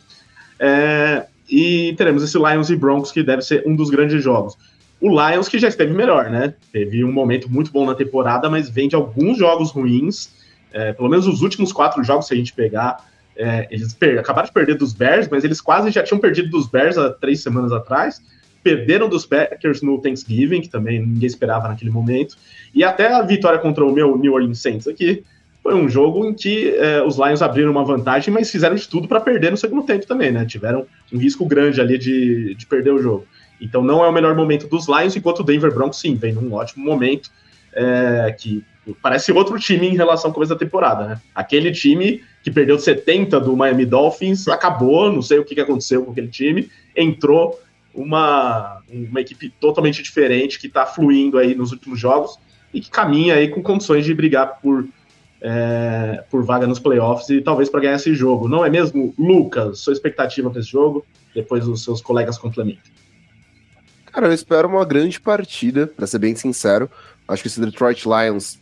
É, 0.59 1.25
e 1.49 1.95
teremos 1.97 2.25
esse 2.25 2.37
Lions 2.37 2.69
e 2.69 2.75
Broncos, 2.75 3.13
que 3.13 3.23
deve 3.23 3.43
ser 3.43 3.63
um 3.65 3.77
dos 3.77 3.91
grandes 3.91 4.21
jogos. 4.25 4.59
O 5.01 5.09
Lions, 5.09 5.49
que 5.49 5.57
já 5.57 5.69
esteve 5.69 5.95
melhor, 5.95 6.31
né? 6.31 6.53
Teve 6.73 7.05
um 7.05 7.13
momento 7.13 7.49
muito 7.49 7.71
bom 7.71 7.87
na 7.87 7.95
temporada, 7.95 8.51
mas 8.51 8.69
vem 8.69 8.89
de 8.89 8.97
alguns 8.97 9.39
jogos 9.39 9.71
ruins. 9.71 10.31
É, 10.73 10.93
pelo 10.93 11.09
menos 11.09 11.29
os 11.29 11.43
últimos 11.43 11.73
quatro 11.73 12.03
jogos, 12.03 12.27
se 12.27 12.35
a 12.35 12.37
gente 12.37 12.53
pegar, 12.53 13.09
é, 13.37 13.69
eles 13.71 13.97
acabaram 14.19 14.47
de 14.47 14.53
perder 14.53 14.75
dos 14.75 14.93
Bears, 14.93 15.29
mas 15.31 15.45
eles 15.45 15.61
quase 15.61 15.93
já 15.93 16.03
tinham 16.03 16.19
perdido 16.19 16.51
dos 16.51 16.67
Bears 16.67 16.99
há 16.99 17.11
três 17.11 17.41
semanas 17.41 17.71
atrás. 17.71 18.21
Perderam 18.63 19.09
dos 19.09 19.27
Packers 19.27 19.83
no 19.83 20.01
Thanksgiving, 20.01 20.61
que 20.61 20.69
também 20.69 21.01
ninguém 21.01 21.27
esperava 21.27 21.69
naquele 21.69 21.91
momento, 21.91 22.37
e 22.75 22.85
até 22.85 23.13
a 23.13 23.23
vitória 23.23 23.59
contra 23.59 23.85
o 23.85 23.93
meu 23.93 24.17
New 24.17 24.35
Orleans 24.35 24.61
Saints 24.61 24.87
aqui, 24.87 25.25
foi 25.63 25.75
um 25.75 25.89
jogo 25.89 26.25
em 26.25 26.35
que 26.35 26.75
é, 26.77 27.03
os 27.03 27.17
Lions 27.17 27.41
abriram 27.41 27.71
uma 27.71 27.85
vantagem, 27.85 28.35
mas 28.35 28.51
fizeram 28.51 28.75
de 28.75 28.89
tudo 28.89 29.07
para 29.07 29.21
perder 29.21 29.51
no 29.51 29.57
segundo 29.57 29.85
tempo 29.85 30.07
também, 30.07 30.33
né? 30.33 30.45
Tiveram 30.45 30.87
um 31.13 31.19
risco 31.19 31.47
grande 31.47 31.81
ali 31.81 31.97
de, 31.97 32.55
de 32.57 32.67
perder 32.67 32.91
o 32.91 32.99
jogo. 33.01 33.27
Então 33.61 33.81
não 33.81 34.05
é 34.05 34.09
o 34.09 34.13
melhor 34.13 34.35
momento 34.35 34.67
dos 34.67 34.89
Lions, 34.89 35.15
enquanto 35.15 35.41
o 35.41 35.45
Denver 35.45 35.73
Broncos 35.73 36.01
sim, 36.01 36.17
vem 36.17 36.33
num 36.33 36.53
ótimo 36.53 36.85
momento, 36.85 37.31
é, 37.73 38.35
que 38.37 38.65
parece 39.01 39.31
outro 39.31 39.57
time 39.59 39.87
em 39.87 39.97
relação 39.97 40.31
ao 40.31 40.35
começo 40.35 40.53
da 40.53 40.59
temporada, 40.59 41.07
né? 41.07 41.21
Aquele 41.33 41.71
time 41.71 42.25
que 42.43 42.51
perdeu 42.51 42.77
70 42.77 43.39
do 43.39 43.57
Miami 43.57 43.87
Dolphins, 43.87 44.49
acabou, 44.49 45.13
não 45.13 45.23
sei 45.23 45.39
o 45.39 45.45
que 45.45 45.61
aconteceu 45.61 46.05
com 46.05 46.11
aquele 46.11 46.27
time, 46.27 46.69
entrou 46.97 47.62
uma, 47.95 48.81
uma 48.91 49.21
equipe 49.21 49.51
totalmente 49.61 50.03
diferente 50.03 50.59
que 50.59 50.67
está 50.67 50.87
fluindo 50.87 51.39
aí 51.39 51.55
nos 51.55 51.73
últimos 51.73 51.99
jogos 51.99 52.39
e 52.73 52.81
que 52.81 52.91
caminha 52.91 53.35
aí 53.35 53.49
com 53.49 53.63
condições 53.63 54.05
de 54.05 54.15
brigar 54.15 54.61
por, 54.61 54.87
é, 55.41 56.25
por 56.31 56.45
vaga 56.45 56.67
nos 56.67 56.79
playoffs 56.79 57.29
e 57.29 57.41
talvez 57.41 57.69
para 57.69 57.81
ganhar 57.81 57.97
esse 57.97 58.15
jogo. 58.15 58.49
Não 58.49 58.65
é 58.65 58.71
mesmo, 58.71 59.15
Lucas? 59.19 59.81
Sua 59.81 59.93
expectativa 59.93 60.51
para 60.51 60.61
esse 60.61 60.71
jogo? 60.71 61.05
Depois 61.35 61.67
os 61.67 61.85
seus 61.85 62.01
colegas 62.01 62.39
complementam. 62.39 62.91
Cara, 64.07 64.27
eu 64.27 64.33
espero 64.33 64.69
uma 64.69 64.85
grande 64.85 65.19
partida, 65.19 65.87
para 65.87 66.07
ser 66.07 66.19
bem 66.19 66.37
sincero. 66.37 66.91
Acho 67.27 67.43
que 67.43 67.49
esse 67.49 67.61
Detroit 67.61 68.05
Lions, 68.07 68.59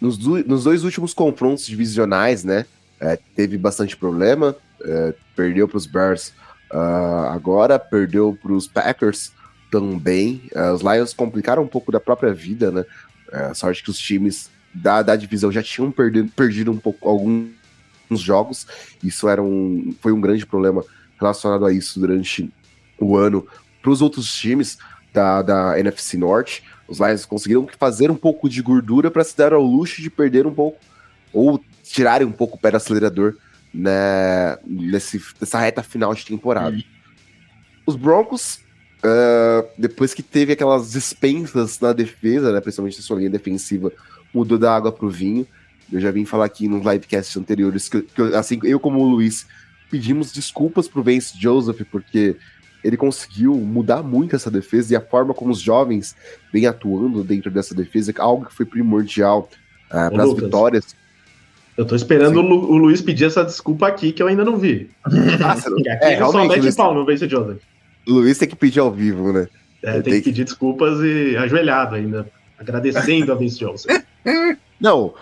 nos, 0.00 0.16
do, 0.16 0.44
nos 0.44 0.64
dois 0.64 0.84
últimos 0.84 1.12
confrontos 1.12 1.66
divisionais, 1.66 2.44
né, 2.44 2.66
é, 3.00 3.18
teve 3.34 3.58
bastante 3.58 3.96
problema. 3.96 4.54
É, 4.82 5.14
perdeu 5.34 5.66
para 5.66 5.76
os 5.76 5.86
Bears 5.86 6.32
uh, 6.72 7.30
agora, 7.30 7.78
perdeu 7.78 8.38
para 8.40 8.52
os 8.52 8.66
Packers 8.66 9.32
também. 9.70 10.42
Uh, 10.54 10.72
os 10.72 10.82
Lions 10.82 11.12
complicaram 11.12 11.62
um 11.62 11.68
pouco 11.68 11.92
da 11.92 12.00
própria 12.00 12.32
vida, 12.32 12.70
né? 12.70 12.84
Uh, 13.32 13.54
sorte 13.54 13.82
que 13.82 13.90
os 13.90 13.98
times 13.98 14.50
da, 14.74 15.02
da 15.02 15.16
divisão 15.16 15.50
já 15.50 15.62
tinham 15.62 15.90
perdido, 15.90 16.30
perdido 16.34 16.70
um 16.72 16.78
pouco 16.78 17.08
alguns 17.08 17.50
jogos. 18.10 18.66
Isso 19.02 19.28
era 19.28 19.42
um, 19.42 19.94
foi 20.00 20.12
um 20.12 20.20
grande 20.20 20.46
problema 20.46 20.84
relacionado 21.18 21.66
a 21.66 21.72
isso 21.72 22.00
durante 22.00 22.52
o 22.98 23.16
ano 23.16 23.46
para 23.80 23.90
os 23.90 24.02
outros 24.02 24.32
times 24.34 24.78
da, 25.12 25.42
da 25.42 25.78
NFC 25.78 26.16
Norte. 26.16 26.62
Os 26.88 26.98
Lions 26.98 27.24
conseguiram 27.24 27.68
fazer 27.78 28.10
um 28.10 28.16
pouco 28.16 28.48
de 28.48 28.60
gordura 28.62 29.10
para 29.10 29.22
se 29.24 29.36
dar 29.36 29.52
ao 29.52 29.62
luxo 29.62 30.02
de 30.02 30.10
perder 30.10 30.46
um 30.46 30.54
pouco 30.54 30.78
ou 31.32 31.62
tirarem 31.84 32.26
um 32.26 32.32
pouco 32.32 32.56
o 32.56 32.60
pé 32.60 32.70
do 32.70 32.76
acelerador 32.76 33.36
né, 33.72 34.58
nesse, 34.66 35.20
nessa 35.40 35.58
reta 35.58 35.82
final 35.82 36.14
de 36.14 36.24
temporada. 36.24 36.76
Uhum. 36.76 36.82
Os 37.86 37.96
Broncos, 37.96 38.60
uh, 39.04 39.66
depois 39.78 40.12
que 40.12 40.22
teve 40.22 40.52
aquelas 40.52 40.92
dispensas 40.92 41.78
na 41.80 41.92
defesa, 41.92 42.52
né, 42.52 42.60
principalmente 42.60 42.98
na 42.98 43.02
sua 43.02 43.18
linha 43.18 43.30
defensiva, 43.30 43.92
mudou 44.34 44.58
da 44.58 44.74
água 44.74 44.92
para 44.92 45.06
o 45.06 45.10
vinho. 45.10 45.46
Eu 45.92 46.00
já 46.00 46.10
vim 46.10 46.24
falar 46.24 46.44
aqui 46.44 46.68
nos 46.68 46.84
livecasts 46.84 47.36
anteriores 47.36 47.88
que, 47.88 48.02
que 48.02 48.22
assim, 48.34 48.60
eu 48.62 48.78
como 48.78 49.00
o 49.00 49.08
Luiz 49.08 49.46
pedimos 49.90 50.32
desculpas 50.32 50.86
pro 50.86 51.02
Vance 51.02 51.36
Joseph, 51.36 51.82
porque 51.90 52.36
ele 52.82 52.96
conseguiu 52.96 53.54
mudar 53.56 54.02
muito 54.02 54.36
essa 54.36 54.50
defesa 54.50 54.92
e 54.92 54.96
a 54.96 55.00
forma 55.00 55.34
como 55.34 55.50
os 55.50 55.60
jovens 55.60 56.16
vêm 56.52 56.66
atuando 56.66 57.24
dentro 57.24 57.50
dessa 57.50 57.74
defesa, 57.74 58.12
algo 58.18 58.46
que 58.46 58.54
foi 58.54 58.64
primordial 58.64 59.48
uh, 59.86 60.10
para 60.10 60.22
as 60.22 60.34
vitórias. 60.34 60.96
Eu 61.80 61.86
tô 61.86 61.96
esperando 61.96 62.40
o, 62.40 62.42
Lu, 62.42 62.72
o, 62.72 62.76
Luiz 62.76 63.00
pedir 63.00 63.24
essa 63.24 63.42
desculpa 63.42 63.88
aqui 63.88 64.12
que 64.12 64.22
eu 64.22 64.26
ainda 64.26 64.44
não 64.44 64.58
vi. 64.58 64.90
Ah, 65.42 65.52
aqui 65.52 66.04
é, 66.04 66.18
só 66.18 66.46
mete 66.46 66.60
Luiz... 66.60 66.76
pau 66.76 66.94
no 66.94 67.06
Vence 67.06 67.26
Joseph. 67.26 67.56
Luiz 68.06 68.36
tem 68.36 68.46
que 68.46 68.54
pedir 68.54 68.80
ao 68.80 68.92
vivo, 68.92 69.32
né? 69.32 69.48
É, 69.82 69.92
tem, 69.94 70.02
tem 70.02 70.12
que 70.16 70.24
pedir 70.24 70.44
desculpas 70.44 71.00
e 71.00 71.38
ajoelhado 71.38 71.94
ainda, 71.94 72.30
agradecendo 72.58 73.32
a 73.32 73.34
Vince 73.34 73.58
Joseph. 73.58 74.04
Não, 74.78 75.14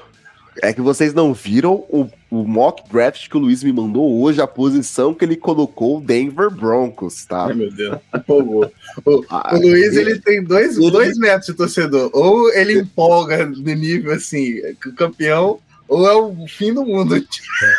é 0.61 0.73
que 0.73 0.81
vocês 0.81 1.15
não 1.15 1.33
viram 1.33 1.75
o, 1.89 2.09
o, 2.29 2.43
mock 2.43 2.91
draft 2.91 3.29
que 3.29 3.37
o 3.37 3.41
Luiz 3.41 3.63
me 3.63 3.73
mandou 3.73 4.21
hoje, 4.21 4.41
a 4.41 4.47
posição 4.47 5.15
que 5.15 5.25
ele 5.25 5.37
colocou 5.37 5.99
o 5.99 6.01
Denver 6.01 6.51
Broncos, 6.51 7.25
tá? 7.25 7.47
Ai, 7.47 7.55
meu 7.55 7.71
Deus, 7.71 7.99
empolgou. 8.13 8.73
O, 9.05 9.25
ah, 9.31 9.55
o 9.55 9.61
Luiz, 9.61 9.97
ele, 9.97 10.11
ele, 10.11 10.21
tem 10.21 10.43
dois, 10.43 10.77
dois 10.77 11.17
metros 11.19 11.47
de 11.47 11.55
torcedor. 11.55 12.11
Ou 12.13 12.53
ele 12.53 12.81
empolga 12.81 13.47
no 13.47 13.63
nível, 13.63 14.13
assim, 14.13 14.61
campeão, 14.97 15.61
ou 15.89 16.07
é 16.07 16.14
o 16.14 16.47
fim 16.47 16.72
do 16.72 16.84
mundo. 16.84 17.16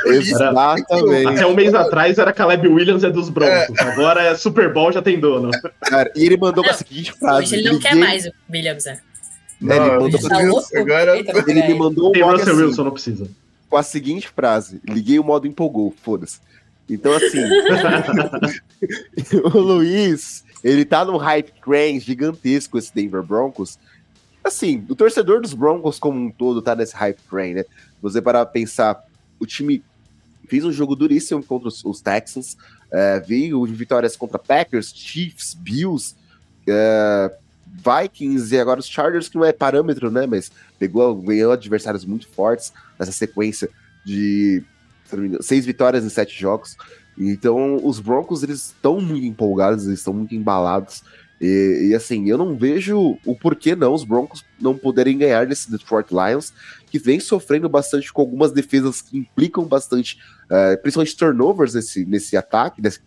Exatamente. 0.06 1.28
Até 1.28 1.46
um 1.46 1.54
mês 1.54 1.74
atrás 1.76 2.18
era 2.18 2.34
Caleb 2.34 2.68
Williams 2.68 3.04
é 3.04 3.12
dos 3.12 3.30
Broncos. 3.30 3.78
É. 3.78 3.84
Agora 3.84 4.24
é 4.24 4.36
Super 4.36 4.74
Bowl, 4.74 4.92
já 4.92 5.02
tem 5.02 5.20
dono. 5.20 5.52
Cara, 5.82 6.12
e 6.16 6.26
ele 6.26 6.36
mandou 6.36 6.64
não, 6.64 6.72
a 6.72 6.74
seguinte 6.74 7.14
frase. 7.14 7.44
Hoje 7.44 7.56
ele 7.58 7.72
não 7.72 7.80
quer 7.80 7.96
mais 7.96 8.26
o 8.26 8.32
Williams, 8.52 8.86
né? 8.86 9.00
Não, 9.62 9.76
ele, 9.76 10.00
mandou, 10.00 10.22
tá 10.22 10.80
agora... 10.80 11.18
ele 11.18 11.68
me 11.68 11.74
mandou 11.74 12.14
um 12.16 12.32
Russell 12.32 12.54
assim, 12.54 12.64
Wilson, 12.64 12.84
não 12.86 12.92
precisa. 12.92 13.30
Com 13.70 13.78
a 13.78 13.84
seguinte 13.84 14.28
frase: 14.28 14.82
liguei 14.88 15.20
o 15.20 15.24
modo 15.24 15.46
empolgou, 15.46 15.94
foda-se. 16.02 16.40
Então, 16.90 17.14
assim, 17.14 17.38
o 19.54 19.60
Luiz, 19.60 20.44
ele 20.64 20.84
tá 20.84 21.06
num 21.06 21.18
hype 21.18 21.52
train 21.64 22.00
gigantesco, 22.00 22.80
esse 22.80 22.96
Denver 22.96 23.22
Broncos. 23.22 23.78
Assim, 24.44 24.84
o 24.90 24.96
torcedor 24.96 25.42
dos 25.42 25.54
Broncos 25.54 26.00
como 26.00 26.20
um 26.20 26.32
todo 26.32 26.62
tá 26.62 26.76
nesse 26.76 26.96
hype 26.96 27.20
train, 27.30 27.54
né? 27.54 27.66
Você 28.02 28.22
parar 28.22 28.46
pra 28.46 28.54
pensar, 28.54 29.04
o 29.40 29.46
time 29.46 29.84
fez 30.48 30.66
um 30.66 30.72
jogo 30.72 30.96
duríssimo 30.96 31.44
contra 31.44 31.68
os, 31.68 31.84
os 31.86 32.02
Texans, 32.02 32.58
é, 32.92 33.20
veio 33.20 33.64
vitórias 33.66 34.16
contra 34.16 34.40
Packers, 34.40 34.92
Chiefs, 34.96 35.54
Bills, 35.54 36.16
é, 36.68 37.32
Vikings 37.78 38.54
e 38.54 38.60
agora 38.60 38.80
os 38.80 38.88
Chargers, 38.88 39.30
que 39.30 39.38
não 39.38 39.46
é 39.46 39.54
parâmetro, 39.54 40.10
né? 40.10 40.26
Mas 40.26 40.52
pegou, 40.78 41.16
ganhou 41.16 41.52
adversários 41.52 42.04
muito 42.04 42.28
fortes 42.28 42.74
nessa 42.98 43.12
sequência 43.12 43.70
de 44.06 44.64
seis 45.42 45.66
vitórias 45.66 46.04
em 46.04 46.10
sete 46.10 46.40
jogos. 46.40 46.76
Então, 47.18 47.80
os 47.84 48.00
Broncos, 48.00 48.44
eles 48.44 48.68
estão 48.68 49.00
muito 49.02 49.26
empolgados, 49.26 49.86
eles 49.86 50.00
estão 50.00 50.14
muito 50.14 50.34
embalados. 50.34 51.04
E, 51.42 51.90
e, 51.90 51.96
assim, 51.96 52.28
eu 52.30 52.38
não 52.38 52.58
vejo 52.58 53.18
o 53.26 53.36
porquê 53.36 53.76
não 53.76 53.94
os 53.94 54.04
Broncos 54.04 54.44
não 54.60 54.78
poderem 54.78 55.18
ganhar 55.18 55.46
desse 55.46 55.72
Detroit 55.72 56.10
Lions, 56.12 56.54
que 56.90 57.00
vem 57.00 57.20
sofrendo 57.20 57.70
bastante 57.70 58.12
com 58.12 58.22
algumas 58.22 58.52
defesas 58.52 59.02
que 59.02 59.18
implicam 59.18 59.64
bastante, 59.66 60.20
uh, 60.46 60.80
principalmente 60.82 61.16
turnovers 61.16 61.74
nesse, 61.74 62.06
nesse 62.06 62.36
ataque, 62.36 62.82
nesse, 62.82 63.00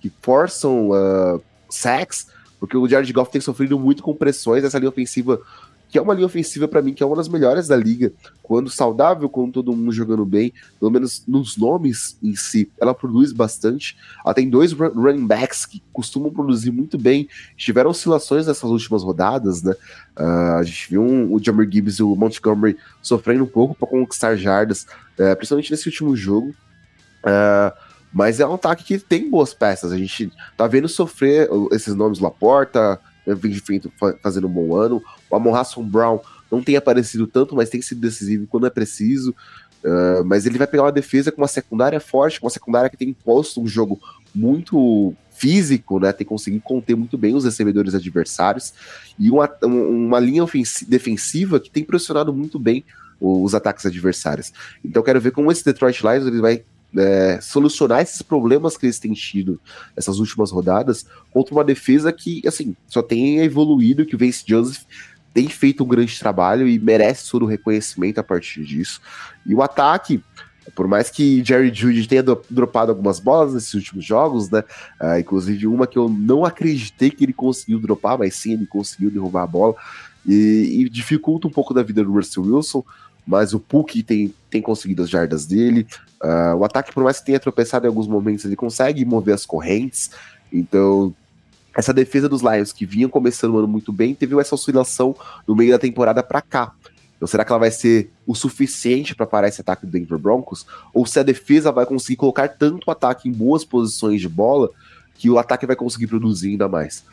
que 0.00 0.12
forçam 0.20 0.90
uh, 0.90 1.42
sacks, 1.68 2.28
porque 2.58 2.76
o 2.76 2.88
Jared 2.88 3.12
Goff 3.12 3.30
tem 3.30 3.40
sofrido 3.40 3.78
muito 3.78 4.02
com 4.02 4.14
pressões, 4.14 4.64
essa 4.64 4.78
linha 4.78 4.88
ofensiva, 4.88 5.40
que 5.88 5.98
é 5.98 6.02
uma 6.02 6.14
linha 6.14 6.26
ofensiva 6.26 6.68
para 6.68 6.82
mim, 6.82 6.92
que 6.92 7.02
é 7.02 7.06
uma 7.06 7.16
das 7.16 7.28
melhores 7.28 7.68
da 7.68 7.76
liga, 7.76 8.12
quando 8.42 8.70
saudável, 8.70 9.28
quando 9.28 9.52
todo 9.52 9.74
mundo 9.74 9.92
jogando 9.92 10.24
bem, 10.24 10.52
pelo 10.78 10.90
menos 10.90 11.22
nos 11.26 11.56
nomes 11.56 12.16
em 12.22 12.34
si, 12.34 12.70
ela 12.78 12.94
produz 12.94 13.32
bastante. 13.32 13.96
Ela 14.24 14.34
tem 14.34 14.48
dois 14.48 14.72
running 14.72 15.26
backs 15.26 15.66
que 15.66 15.82
costumam 15.92 16.30
produzir 16.30 16.70
muito 16.70 16.98
bem, 16.98 17.28
tiveram 17.56 17.90
oscilações 17.90 18.46
nessas 18.46 18.70
últimas 18.70 19.02
rodadas, 19.02 19.62
né? 19.62 19.74
Uh, 20.18 20.58
a 20.58 20.62
gente 20.62 20.90
viu 20.90 21.02
um, 21.02 21.32
o 21.32 21.42
Jammer 21.42 21.68
Gibbs 21.70 21.98
e 21.98 22.02
o 22.02 22.14
Montgomery 22.16 22.76
sofrendo 23.02 23.44
um 23.44 23.48
pouco 23.48 23.74
para 23.74 23.88
conquistar 23.88 24.36
jardas, 24.36 24.86
uh, 25.18 25.36
principalmente 25.36 25.70
nesse 25.70 25.88
último 25.88 26.16
jogo. 26.16 26.54
Uh, 27.24 27.88
mas 28.12 28.40
é 28.40 28.46
um 28.46 28.54
ataque 28.54 28.84
que 28.84 28.98
tem 28.98 29.28
boas 29.28 29.52
peças. 29.52 29.92
A 29.92 29.98
gente 29.98 30.32
tá 30.56 30.66
vendo 30.66 30.88
sofrer 30.88 31.48
esses 31.72 31.94
nomes 31.94 32.18
Laporta, 32.18 32.98
vem 33.34 33.60
fazendo 34.22 34.46
um 34.46 34.50
bom 34.50 34.74
ano. 34.74 35.02
O 35.30 35.36
Amon 35.36 35.54
Brown 35.84 36.20
não 36.50 36.62
tem 36.62 36.76
aparecido 36.76 37.26
tanto, 37.26 37.54
mas 37.54 37.68
tem 37.68 37.82
sido 37.82 38.00
decisivo 38.00 38.46
quando 38.46 38.66
é 38.66 38.70
preciso. 38.70 39.34
Uh, 39.84 40.24
mas 40.24 40.44
ele 40.44 40.58
vai 40.58 40.66
pegar 40.66 40.84
uma 40.84 40.92
defesa 40.92 41.30
com 41.30 41.40
uma 41.40 41.48
secundária 41.48 42.00
forte, 42.00 42.40
com 42.40 42.46
uma 42.46 42.50
secundária 42.50 42.90
que 42.90 42.96
tem 42.96 43.10
imposto 43.10 43.60
um 43.60 43.66
jogo 43.66 44.00
muito 44.34 45.14
físico, 45.30 46.00
né? 46.00 46.12
Tem 46.12 46.26
conseguido 46.26 46.62
conter 46.64 46.96
muito 46.96 47.16
bem 47.16 47.34
os 47.34 47.44
recebedores 47.44 47.94
adversários 47.94 48.74
e 49.18 49.30
uma, 49.30 49.48
uma 49.62 50.18
linha 50.18 50.44
defensiva 50.86 51.60
que 51.60 51.70
tem 51.70 51.84
pressionado 51.84 52.32
muito 52.32 52.58
bem 52.58 52.84
os 53.20 53.54
ataques 53.54 53.86
adversários. 53.86 54.52
Então 54.84 55.02
quero 55.02 55.20
ver 55.20 55.30
como 55.30 55.50
esse 55.50 55.64
Detroit 55.64 56.02
Lions 56.02 56.26
ele 56.26 56.40
vai 56.40 56.64
é, 56.96 57.38
solucionar 57.40 58.02
esses 58.02 58.22
problemas 58.22 58.76
que 58.76 58.86
eles 58.86 58.98
têm 58.98 59.12
tido 59.12 59.60
nessas 59.94 60.18
últimas 60.18 60.50
rodadas 60.50 61.04
contra 61.30 61.54
uma 61.54 61.64
defesa 61.64 62.12
que, 62.12 62.46
assim, 62.46 62.74
só 62.86 63.02
tem 63.02 63.38
evoluído, 63.40 64.06
que 64.06 64.14
o 64.14 64.18
Vince 64.18 64.44
Joseph 64.46 64.82
tem 65.34 65.48
feito 65.48 65.84
um 65.84 65.88
grande 65.88 66.18
trabalho 66.18 66.66
e 66.66 66.78
merece 66.78 67.30
todo 67.30 67.44
o 67.44 67.48
reconhecimento 67.48 68.18
a 68.18 68.24
partir 68.24 68.64
disso. 68.64 69.00
E 69.46 69.54
o 69.54 69.62
ataque, 69.62 70.22
por 70.74 70.88
mais 70.88 71.10
que 71.10 71.44
Jerry 71.44 71.72
Judy 71.72 72.08
tenha 72.08 72.24
dropado 72.50 72.90
algumas 72.90 73.20
bolas 73.20 73.54
nesses 73.54 73.74
últimos 73.74 74.04
jogos, 74.04 74.50
né? 74.50 74.64
Uh, 75.00 75.18
inclusive 75.20 75.66
uma 75.66 75.86
que 75.86 75.98
eu 75.98 76.08
não 76.08 76.44
acreditei 76.44 77.10
que 77.10 77.24
ele 77.24 77.32
conseguiu 77.32 77.78
dropar, 77.78 78.18
mas 78.18 78.34
sim 78.34 78.54
ele 78.54 78.66
conseguiu 78.66 79.10
derrubar 79.10 79.42
a 79.42 79.46
bola. 79.46 79.74
E, 80.26 80.82
e 80.82 80.88
dificulta 80.88 81.46
um 81.46 81.50
pouco 81.50 81.72
da 81.72 81.82
vida 81.82 82.02
do 82.02 82.12
Russell 82.12 82.42
Wilson 82.42 82.84
mas 83.28 83.52
o 83.52 83.60
Puck 83.60 84.02
tem, 84.02 84.34
tem 84.48 84.62
conseguido 84.62 85.02
as 85.02 85.10
jardas 85.10 85.44
dele. 85.44 85.86
Uh, 86.22 86.56
o 86.56 86.64
ataque, 86.64 86.94
por 86.94 87.04
mais 87.04 87.18
que 87.20 87.26
tenha 87.26 87.38
tropeçado 87.38 87.84
em 87.84 87.88
alguns 87.88 88.08
momentos, 88.08 88.46
ele 88.46 88.56
consegue 88.56 89.04
mover 89.04 89.34
as 89.34 89.44
correntes. 89.44 90.10
Então, 90.50 91.14
essa 91.76 91.92
defesa 91.92 92.26
dos 92.26 92.40
Lions, 92.40 92.72
que 92.72 92.86
vinha 92.86 93.06
começando 93.06 93.52
o 93.52 93.58
ano 93.58 93.68
muito 93.68 93.92
bem, 93.92 94.14
teve 94.14 94.34
essa 94.40 94.54
oscilação 94.54 95.14
no 95.46 95.54
meio 95.54 95.72
da 95.72 95.78
temporada 95.78 96.22
para 96.22 96.40
cá. 96.40 96.72
Então, 97.16 97.28
será 97.28 97.44
que 97.44 97.52
ela 97.52 97.58
vai 97.58 97.70
ser 97.70 98.10
o 98.26 98.34
suficiente 98.34 99.14
para 99.14 99.26
parar 99.26 99.48
esse 99.48 99.60
ataque 99.60 99.84
do 99.84 99.92
Denver 99.92 100.18
Broncos? 100.18 100.64
Ou 100.94 101.04
se 101.04 101.20
a 101.20 101.22
defesa 101.22 101.70
vai 101.70 101.84
conseguir 101.84 102.16
colocar 102.16 102.48
tanto 102.48 102.86
o 102.86 102.90
ataque 102.90 103.28
em 103.28 103.32
boas 103.32 103.62
posições 103.62 104.22
de 104.22 104.28
bola 104.28 104.70
que 105.16 105.28
o 105.28 105.38
ataque 105.38 105.66
vai 105.66 105.76
conseguir 105.76 106.06
produzir 106.06 106.52
ainda 106.52 106.66
mais? 106.66 107.04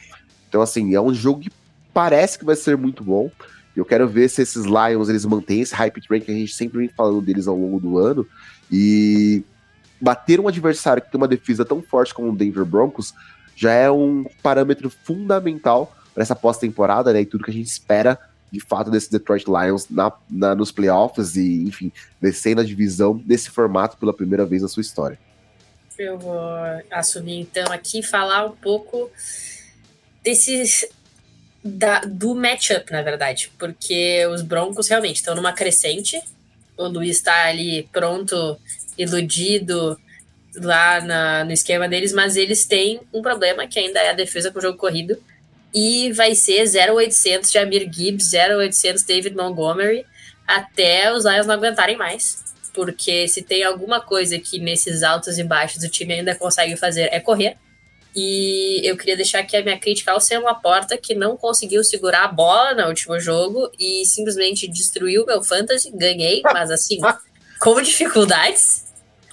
Então, 0.47 0.61
assim, 0.61 0.95
é 0.95 1.01
um 1.01 1.13
jogo 1.13 1.41
que 1.41 1.51
parece 1.93 2.39
que 2.39 2.45
vai 2.45 2.55
ser 2.55 2.77
muito 2.77 3.03
bom. 3.03 3.29
Eu 3.75 3.85
quero 3.85 4.07
ver 4.07 4.29
se 4.29 4.41
esses 4.41 4.65
Lions 4.65 5.09
eles 5.09 5.25
mantêm 5.25 5.61
esse 5.61 5.75
hype 5.75 6.01
train 6.01 6.21
que 6.21 6.31
a 6.31 6.35
gente 6.35 6.53
sempre 6.53 6.79
vem 6.79 6.87
falando 6.87 7.21
deles 7.21 7.47
ao 7.47 7.57
longo 7.57 7.79
do 7.79 7.97
ano 7.97 8.25
e 8.71 9.43
bater 9.99 10.39
um 10.39 10.47
adversário 10.47 11.01
que 11.01 11.11
tem 11.11 11.17
uma 11.17 11.27
defesa 11.27 11.65
tão 11.65 11.81
forte 11.81 12.13
como 12.13 12.31
o 12.31 12.35
Denver 12.35 12.65
Broncos 12.65 13.13
já 13.55 13.71
é 13.71 13.89
um 13.89 14.25
parâmetro 14.41 14.89
fundamental 14.89 15.95
para 16.13 16.23
essa 16.23 16.35
pós-temporada, 16.35 17.11
né? 17.11 17.21
E 17.21 17.25
tudo 17.25 17.43
que 17.43 17.51
a 17.51 17.53
gente 17.53 17.67
espera 17.67 18.19
de 18.51 18.59
fato 18.59 18.89
desse 18.89 19.11
Detroit 19.11 19.45
Lions 19.47 19.89
na, 19.89 20.11
na, 20.29 20.55
nos 20.55 20.71
playoffs 20.71 21.35
e, 21.35 21.63
enfim, 21.63 21.91
descendo 22.21 22.61
a 22.61 22.63
divisão 22.63 23.21
nesse 23.25 23.49
formato 23.49 23.97
pela 23.97 24.13
primeira 24.13 24.45
vez 24.45 24.61
na 24.61 24.67
sua 24.67 24.81
história. 24.81 25.19
Eu 25.97 26.17
vou 26.17 26.37
assumir 26.91 27.39
então 27.39 27.71
aqui 27.71 28.03
falar 28.03 28.45
um 28.45 28.55
pouco 28.55 29.09
desses 30.23 30.85
da, 31.65 32.01
do 32.01 32.35
matchup, 32.35 32.91
na 32.91 33.01
verdade, 33.01 33.51
porque 33.57 34.23
os 34.27 34.43
Broncos 34.43 34.87
realmente 34.87 35.15
estão 35.15 35.33
numa 35.33 35.51
crescente. 35.51 36.21
O 36.77 36.87
Luiz 36.87 37.17
está 37.17 37.47
ali 37.47 37.89
pronto, 37.91 38.59
iludido 38.95 39.99
lá 40.57 41.01
na, 41.01 41.43
no 41.43 41.51
esquema 41.51 41.87
deles, 41.87 42.13
mas 42.13 42.37
eles 42.37 42.65
têm 42.65 43.01
um 43.11 43.19
problema 43.19 43.65
que 43.65 43.79
ainda 43.79 43.99
é 43.99 44.11
a 44.11 44.13
defesa 44.13 44.51
com 44.51 44.59
o 44.59 44.61
jogo 44.61 44.77
corrido. 44.77 45.17
E 45.73 46.11
vai 46.13 46.35
ser 46.35 46.65
0800 46.69 47.51
de 47.51 47.57
Amir 47.57 47.89
Gibbs, 47.91 48.31
0800 48.31 49.01
David 49.01 49.35
Montgomery, 49.35 50.05
até 50.47 51.11
os 51.11 51.25
Lions 51.25 51.47
não 51.47 51.55
aguentarem 51.55 51.97
mais. 51.97 52.43
Porque 52.75 53.27
se 53.27 53.41
tem 53.41 53.63
alguma 53.63 53.99
coisa 53.99 54.37
que 54.37 54.59
nesses 54.59 55.01
altos 55.01 55.39
e 55.39 55.43
baixos 55.43 55.83
o 55.83 55.89
time 55.89 56.13
ainda 56.13 56.35
consegue 56.35 56.77
fazer 56.77 57.09
é 57.11 57.19
correr. 57.19 57.57
E 58.15 58.81
eu 58.83 58.95
queria 58.95 59.17
deixar 59.17 59.39
aqui 59.39 59.57
a 59.57 59.63
minha 59.63 59.77
crítica 59.77 60.11
ao 60.11 60.21
ser 60.21 60.39
uma 60.39 60.55
porta 60.55 60.97
que 60.97 61.13
não 61.13 61.35
conseguiu 61.35 61.83
segurar 61.83 62.23
a 62.23 62.27
bola 62.29 62.73
no 62.73 62.87
último 62.87 63.19
jogo 63.19 63.69
e 63.77 64.05
simplesmente 64.05 64.69
destruiu 64.69 65.25
meu 65.25 65.43
fantasy. 65.43 65.91
Ganhei, 65.91 66.41
mas 66.43 66.71
assim, 66.71 66.99
com 67.59 67.81
dificuldades. 67.81 68.85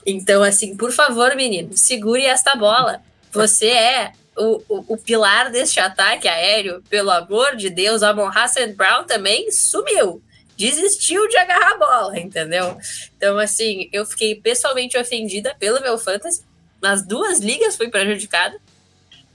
Então, 0.05 0.43
assim, 0.43 0.77
por 0.77 0.91
favor, 0.91 1.37
menino, 1.37 1.77
segure 1.77 2.25
esta 2.25 2.57
bola. 2.57 3.01
Você 3.31 3.69
é 3.69 4.13
o, 4.37 4.63
o, 4.69 4.95
o 4.95 4.99
pilar 4.99 5.53
deste 5.53 5.79
ataque 5.79 6.27
aéreo, 6.27 6.83
pelo 6.91 7.11
amor 7.11 7.55
de 7.55 7.71
Deus. 7.71 8.03
Amon 8.03 8.31
Hassan 8.35 8.73
Brown 8.73 9.05
também 9.05 9.51
sumiu. 9.53 10.21
Desistiu 10.57 11.29
de 11.29 11.37
agarrar 11.37 11.75
a 11.75 11.79
bola, 11.79 12.19
entendeu? 12.19 12.77
Então, 13.17 13.39
assim, 13.39 13.89
eu 13.93 14.05
fiquei 14.05 14.35
pessoalmente 14.35 14.99
ofendida 14.99 15.55
pelo 15.59 15.81
meu 15.81 15.97
fantasy. 15.97 16.43
Nas 16.81 17.07
duas 17.07 17.39
ligas 17.39 17.77
fui 17.77 17.89
prejudicada. 17.89 18.61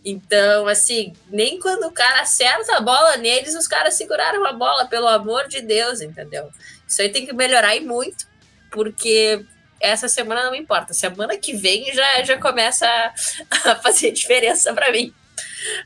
Então, 0.10 0.70
assim, 0.70 1.12
nem 1.30 1.60
quando 1.60 1.84
o 1.86 1.92
cara 1.92 2.22
acerta 2.22 2.78
a 2.78 2.80
bola 2.80 3.18
neles, 3.18 3.54
os 3.56 3.68
caras 3.68 3.96
seguraram 3.96 4.46
a 4.46 4.54
bola, 4.54 4.86
pelo 4.86 5.06
amor 5.06 5.50
de 5.50 5.60
Deus, 5.60 6.00
entendeu? 6.00 6.50
Isso 6.88 7.02
aí 7.02 7.10
tem 7.10 7.26
que 7.26 7.34
melhorar 7.34 7.76
e 7.76 7.82
muito, 7.82 8.26
porque 8.72 9.46
essa 9.82 10.08
semana 10.08 10.46
não 10.46 10.52
me 10.52 10.60
importa. 10.60 10.94
Semana 10.94 11.36
que 11.36 11.54
vem 11.54 11.94
já, 11.94 12.24
já 12.24 12.38
começa 12.38 12.88
a, 12.88 13.72
a 13.72 13.76
fazer 13.76 14.12
diferença 14.12 14.74
para 14.74 14.94
mim. 14.94 15.14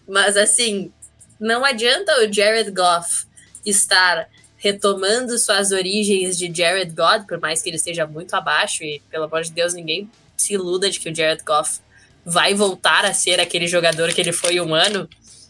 Mas, 0.08 0.38
assim, 0.38 0.94
não 1.40 1.66
adianta 1.66 2.24
o 2.24 2.32
Jared 2.32 2.70
Goff 2.70 3.26
estar 3.66 4.30
retomando 4.56 5.36
suas 5.40 5.72
origens 5.72 6.38
de 6.38 6.54
Jared 6.56 6.94
God, 6.94 7.26
por 7.28 7.40
mais 7.40 7.64
que 7.64 7.70
ele 7.72 7.78
esteja 7.78 8.06
muito 8.06 8.36
abaixo, 8.36 8.84
e 8.84 9.02
pelo 9.10 9.24
amor 9.24 9.42
de 9.42 9.52
Deus, 9.52 9.74
ninguém 9.74 10.08
se 10.38 10.54
iluda 10.54 10.92
de 10.92 11.00
que 11.00 11.10
o 11.10 11.16
Jared 11.16 11.44
Goff 11.44 11.80
vai 12.26 12.54
voltar 12.54 13.06
a 13.06 13.14
ser 13.14 13.40
aquele 13.40 13.68
jogador 13.68 14.12
que 14.14 14.22
ele 14.22 14.32
foi 14.32 14.60
um 14.60 14.74
ano. 14.74 15.08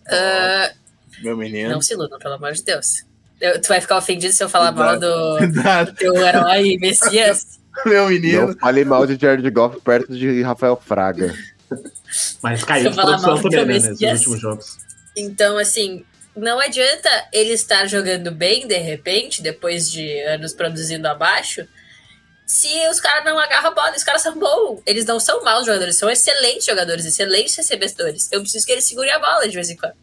Uh, 0.08 0.76
Meu 1.24 1.38
menino. 1.38 1.70
Não 1.70 1.82
se 1.82 1.94
iludam, 1.94 2.20
pelo 2.20 2.36
amor 2.36 2.54
de 2.54 2.64
Deus. 2.64 3.06
Eu, 3.40 3.60
tu 3.62 3.68
vai 3.68 3.82
ficar 3.82 3.98
ofendido 3.98 4.34
se 4.34 4.44
eu 4.44 4.50
falar 4.50 4.72
mal 4.72 5.00
do, 5.00 5.40
do 5.40 5.94
teu 5.96 6.16
herói 6.16 6.78
Messias? 6.80 7.60
Meu 7.86 8.08
menino. 8.08 8.48
Não 8.48 8.58
fale 8.58 8.86
mal 8.86 9.06
de 9.08 9.20
Jared 9.20 9.50
Goff 9.50 9.82
perto 9.82 10.16
de 10.16 10.42
Rafael 10.42 10.76
Fraga. 10.84 11.34
Mas 12.42 12.64
caiu 12.64 12.90
de 12.90 12.96
produção 12.96 13.42
também, 13.42 13.80
né, 13.80 13.90
nesses 13.90 14.28
últimos 14.28 14.40
jogos. 14.40 14.78
Então, 15.16 15.58
assim, 15.58 16.04
não 16.36 16.60
adianta 16.60 17.10
ele 17.34 17.54
estar 17.54 17.86
jogando 17.88 18.32
bem, 18.32 18.68
de 18.68 18.78
repente, 18.78 19.42
depois 19.42 19.90
de 19.92 20.22
anos 20.22 20.54
produzindo 20.54 21.08
abaixo, 21.08 21.68
se 22.46 22.68
os 22.90 23.00
caras 23.00 23.24
não 23.24 23.40
agarram 23.40 23.70
a 23.70 23.74
bola, 23.74 23.96
os 23.96 24.04
caras 24.04 24.22
são 24.22 24.38
bons. 24.38 24.82
Eles 24.86 25.06
não 25.06 25.20
são 25.20 25.44
maus 25.44 25.66
jogadores, 25.66 25.96
são 25.96 26.10
excelentes 26.10 26.66
jogadores, 26.66 27.06
excelentes 27.06 27.56
recebedores. 27.56 28.30
Eu 28.32 28.42
preciso 28.42 28.66
que 28.66 28.72
eles 28.72 28.84
segurem 28.84 29.12
a 29.12 29.20
bola 29.20 29.48
de 29.48 29.56
vez 29.56 29.70
em 29.70 29.78
quando. 29.78 29.96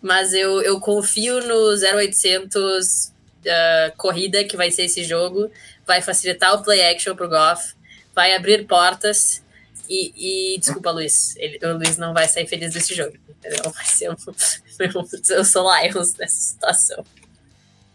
Mas 0.00 0.32
eu, 0.32 0.60
eu 0.62 0.80
confio 0.80 1.40
no 1.46 1.70
0800 1.70 3.06
uh, 3.06 3.96
corrida 3.96 4.44
que 4.44 4.56
vai 4.56 4.70
ser 4.70 4.84
esse 4.84 5.04
jogo. 5.04 5.50
Vai 5.86 6.02
facilitar 6.02 6.54
o 6.54 6.62
play 6.62 6.82
action 6.82 7.14
pro 7.14 7.28
Goff, 7.28 7.74
vai 8.14 8.34
abrir 8.34 8.66
portas. 8.66 9.42
E, 9.88 10.54
e 10.54 10.58
desculpa, 10.58 10.90
Luiz, 10.90 11.36
ele, 11.36 11.58
o 11.62 11.76
Luiz 11.76 11.96
não 11.96 12.12
vai 12.12 12.26
sair 12.26 12.46
feliz 12.46 12.72
desse 12.72 12.94
jogo. 12.94 13.16
Entendeu? 13.28 13.70
Vai 13.74 13.84
ser 13.84 14.08
um, 14.08 14.14
eu 15.34 15.44
sou 15.44 15.68
Lions 15.74 16.14
nessa 16.14 16.40
situação 16.40 17.04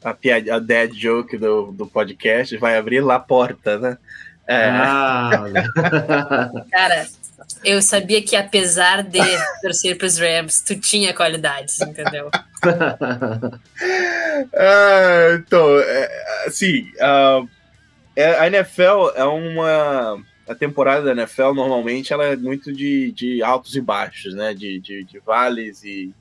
a, 0.09 0.13
piada, 0.13 0.55
a 0.55 0.59
dead 0.59 0.93
joke 0.93 1.37
do, 1.37 1.71
do 1.71 1.85
podcast, 1.85 2.55
vai 2.57 2.77
abrir 2.77 3.01
lá 3.01 3.15
a 3.15 3.19
porta, 3.19 3.77
né? 3.77 3.97
É. 4.47 4.69
Ah, 4.69 5.31
Cara, 6.71 7.07
eu 7.63 7.81
sabia 7.81 8.21
que 8.21 8.35
apesar 8.35 9.03
de 9.03 9.19
torcer 9.61 9.97
para 9.97 10.07
os 10.07 10.17
Rams, 10.17 10.61
tu 10.61 10.79
tinha 10.79 11.13
qualidades, 11.13 11.81
entendeu? 11.81 12.29
ah, 14.55 15.37
então, 15.37 15.79
é, 15.79 16.45
assim, 16.45 16.89
uh, 16.95 17.47
a 18.39 18.47
NFL 18.47 19.11
é 19.15 19.23
uma. 19.23 20.23
A 20.47 20.55
temporada 20.55 21.03
da 21.03 21.11
NFL 21.11 21.51
normalmente 21.53 22.13
ela 22.13 22.23
é 22.23 22.37
muito 22.37 22.71
de, 22.71 23.11
de 23.11 23.43
altos 23.43 23.75
e 23.75 23.81
baixos, 23.81 24.33
né? 24.33 24.53
De, 24.53 24.79
de, 24.79 25.03
de 25.03 25.19
vales 25.19 25.83
e, 25.83 26.13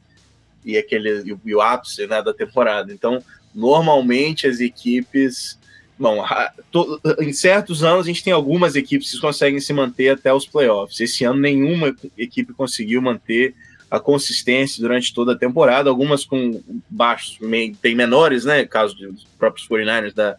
e 0.64 0.76
aquele 0.76 1.22
e 1.24 1.32
o, 1.32 1.41
e 1.45 1.55
o 1.55 1.61
ápice 1.61 2.09
né, 2.09 2.20
da 2.20 2.34
temporada. 2.34 2.93
Então, 2.93 3.22
normalmente 3.57 4.47
as 4.47 4.61
equipes. 4.61 5.59
Bom, 5.99 6.23
to, 6.71 7.01
em 7.21 7.33
certos 7.33 7.83
anos 7.83 8.05
a 8.05 8.09
gente 8.09 8.23
tem 8.23 8.33
algumas 8.33 8.77
equipes 8.77 9.11
que 9.11 9.19
conseguem 9.19 9.59
se 9.59 9.73
manter 9.73 10.11
até 10.11 10.33
os 10.33 10.47
playoffs. 10.47 11.01
Esse 11.01 11.25
ano 11.25 11.41
nenhuma 11.41 11.97
equipe 12.19 12.53
conseguiu 12.53 13.01
manter 13.01 13.55
a 13.91 13.99
consistência 13.99 14.83
durante 14.83 15.15
toda 15.15 15.33
a 15.33 15.39
temporada, 15.39 15.89
algumas 15.89 16.25
com 16.25 16.61
baixos, 16.91 17.39
tem 17.81 17.95
menores, 17.95 18.45
né? 18.45 18.67
Caso 18.67 18.95
dos 18.97 19.25
próprios 19.39 19.67
49ers 19.67 20.13
da, 20.13 20.37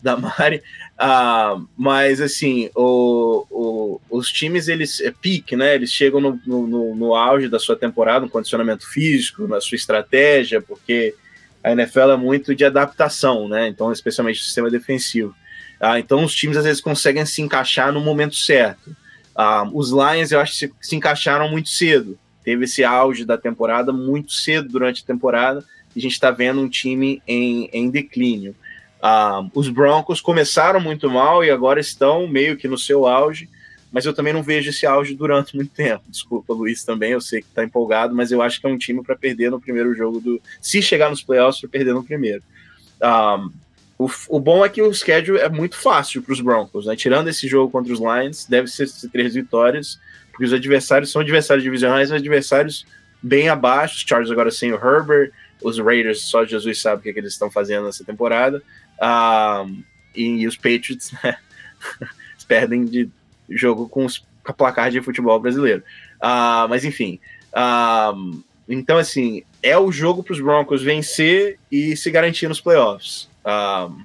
da 0.00 0.16
Mari. 0.16 0.62
Uh, 0.94 1.66
mas 1.76 2.20
assim, 2.20 2.70
o, 2.74 3.44
o, 3.50 4.00
os 4.08 4.28
times 4.28 4.68
eles 4.68 5.00
é 5.00 5.10
pique, 5.10 5.56
né? 5.56 5.74
Eles 5.74 5.90
chegam 5.90 6.20
no, 6.20 6.40
no, 6.46 6.94
no 6.94 7.14
auge 7.14 7.48
da 7.48 7.58
sua 7.58 7.76
temporada, 7.76 8.24
no 8.24 8.30
condicionamento 8.30 8.88
físico, 8.88 9.48
na 9.48 9.60
sua 9.60 9.76
estratégia, 9.76 10.62
porque 10.62 11.14
a 11.64 11.72
NFL 11.72 12.10
é 12.10 12.16
muito 12.18 12.54
de 12.54 12.62
adaptação, 12.62 13.48
né? 13.48 13.66
Então, 13.66 13.90
especialmente 13.90 14.38
o 14.38 14.44
sistema 14.44 14.70
defensivo. 14.70 15.34
Ah, 15.80 15.98
então, 15.98 16.22
os 16.22 16.34
times 16.34 16.58
às 16.58 16.64
vezes 16.64 16.82
conseguem 16.82 17.24
se 17.24 17.40
encaixar 17.40 17.90
no 17.90 18.02
momento 18.02 18.36
certo. 18.36 18.94
Ah, 19.34 19.66
os 19.72 19.90
Lions, 19.90 20.30
eu 20.30 20.40
acho 20.40 20.52
que 20.52 20.58
se, 20.58 20.74
se, 20.78 20.94
encaixaram 20.94 21.48
muito 21.48 21.70
cedo. 21.70 22.18
Teve 22.44 22.64
esse 22.64 22.84
auge 22.84 23.24
da 23.24 23.38
temporada 23.38 23.94
muito 23.94 24.32
cedo 24.32 24.68
durante 24.68 25.02
a 25.02 25.06
temporada. 25.06 25.64
E 25.96 25.98
a 25.98 26.02
gente 26.02 26.12
está 26.12 26.30
vendo 26.30 26.60
um 26.60 26.68
time 26.68 27.22
em, 27.26 27.70
em 27.72 27.88
declínio. 27.88 28.54
Ah, 29.02 29.42
os 29.54 29.70
Broncos 29.70 30.20
começaram 30.20 30.80
muito 30.80 31.10
mal 31.10 31.42
e 31.42 31.50
agora 31.50 31.80
estão 31.80 32.28
meio 32.28 32.58
que 32.58 32.68
no 32.68 32.76
seu 32.76 33.06
auge 33.06 33.48
mas 33.94 34.04
eu 34.04 34.12
também 34.12 34.32
não 34.32 34.42
vejo 34.42 34.70
esse 34.70 34.84
auge 34.84 35.14
durante 35.14 35.54
muito 35.54 35.70
tempo. 35.72 36.02
Desculpa, 36.08 36.52
Luiz, 36.52 36.82
também, 36.82 37.12
eu 37.12 37.20
sei 37.20 37.40
que 37.40 37.46
está 37.46 37.62
empolgado, 37.62 38.12
mas 38.12 38.32
eu 38.32 38.42
acho 38.42 38.60
que 38.60 38.66
é 38.66 38.68
um 38.68 38.76
time 38.76 39.00
para 39.04 39.14
perder 39.14 39.52
no 39.52 39.60
primeiro 39.60 39.94
jogo 39.94 40.20
do. 40.20 40.42
Se 40.60 40.82
chegar 40.82 41.08
nos 41.08 41.22
playoffs, 41.22 41.60
para 41.60 41.70
perder 41.70 41.94
no 41.94 42.02
primeiro. 42.02 42.42
Um, 43.00 43.52
o, 43.96 44.10
o, 44.30 44.40
bom 44.40 44.64
é 44.64 44.68
que 44.68 44.82
o 44.82 44.92
schedule 44.92 45.38
é 45.38 45.48
muito 45.48 45.76
fácil 45.76 46.20
para 46.22 46.32
os 46.32 46.40
Broncos, 46.40 46.86
né? 46.86 46.96
Tirando 46.96 47.28
esse 47.28 47.46
jogo 47.46 47.70
contra 47.70 47.92
os 47.92 48.00
Lions, 48.00 48.46
deve 48.46 48.66
ser 48.66 48.88
três 49.12 49.34
vitórias, 49.34 50.00
porque 50.32 50.44
os 50.44 50.52
adversários 50.52 51.12
são 51.12 51.22
adversários 51.22 51.62
divisionais, 51.62 52.10
mas 52.10 52.18
adversários 52.18 52.84
bem 53.22 53.48
abaixo. 53.48 53.94
Os 53.94 54.02
Chargers 54.02 54.32
agora 54.32 54.50
sem 54.50 54.72
o 54.72 54.74
Herbert, 54.74 55.30
os 55.62 55.78
Raiders, 55.78 56.22
só 56.22 56.44
Jesus 56.44 56.82
sabe 56.82 56.98
o 56.98 57.02
que, 57.04 57.10
é 57.10 57.12
que 57.12 57.20
eles 57.20 57.32
estão 57.32 57.48
fazendo 57.48 57.84
nessa 57.84 58.02
temporada. 58.02 58.60
Um, 59.00 59.84
e, 60.16 60.42
e, 60.42 60.46
os 60.48 60.56
Patriots, 60.56 61.12
né? 61.22 61.36
perdem 62.48 62.84
de 62.84 63.08
jogo 63.48 63.88
com, 63.88 64.04
os, 64.04 64.18
com 64.18 64.50
a 64.50 64.52
placar 64.52 64.90
de 64.90 65.00
futebol 65.00 65.38
brasileiro. 65.38 65.82
Uh, 66.22 66.68
mas 66.68 66.84
enfim, 66.84 67.18
uh, 67.52 68.42
então, 68.68 68.96
assim, 68.98 69.42
é 69.62 69.76
o 69.78 69.92
jogo 69.92 70.22
para 70.22 70.32
os 70.32 70.40
Broncos 70.40 70.82
vencer 70.82 71.58
e 71.70 71.96
se 71.96 72.10
garantir 72.10 72.48
nos 72.48 72.60
playoffs. 72.60 73.28
Um, 73.44 74.04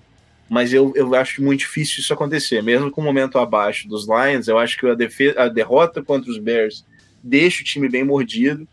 mas 0.49 0.73
eu, 0.73 0.91
eu 0.95 1.13
acho 1.15 1.41
muito 1.43 1.59
difícil 1.59 1.99
isso 1.99 2.13
acontecer, 2.13 2.61
mesmo 2.61 2.89
com 2.89 3.01
o 3.01 3.03
momento 3.03 3.37
abaixo 3.37 3.87
dos 3.87 4.07
Lions. 4.07 4.47
Eu 4.47 4.57
acho 4.57 4.77
que 4.77 4.87
a, 4.87 4.95
defesa, 4.95 5.43
a 5.43 5.47
derrota 5.47 6.01
contra 6.01 6.29
os 6.29 6.37
Bears 6.37 6.83
deixa 7.23 7.61
o 7.61 7.65
time 7.65 7.87
bem 7.87 8.03
mordido. 8.03 8.67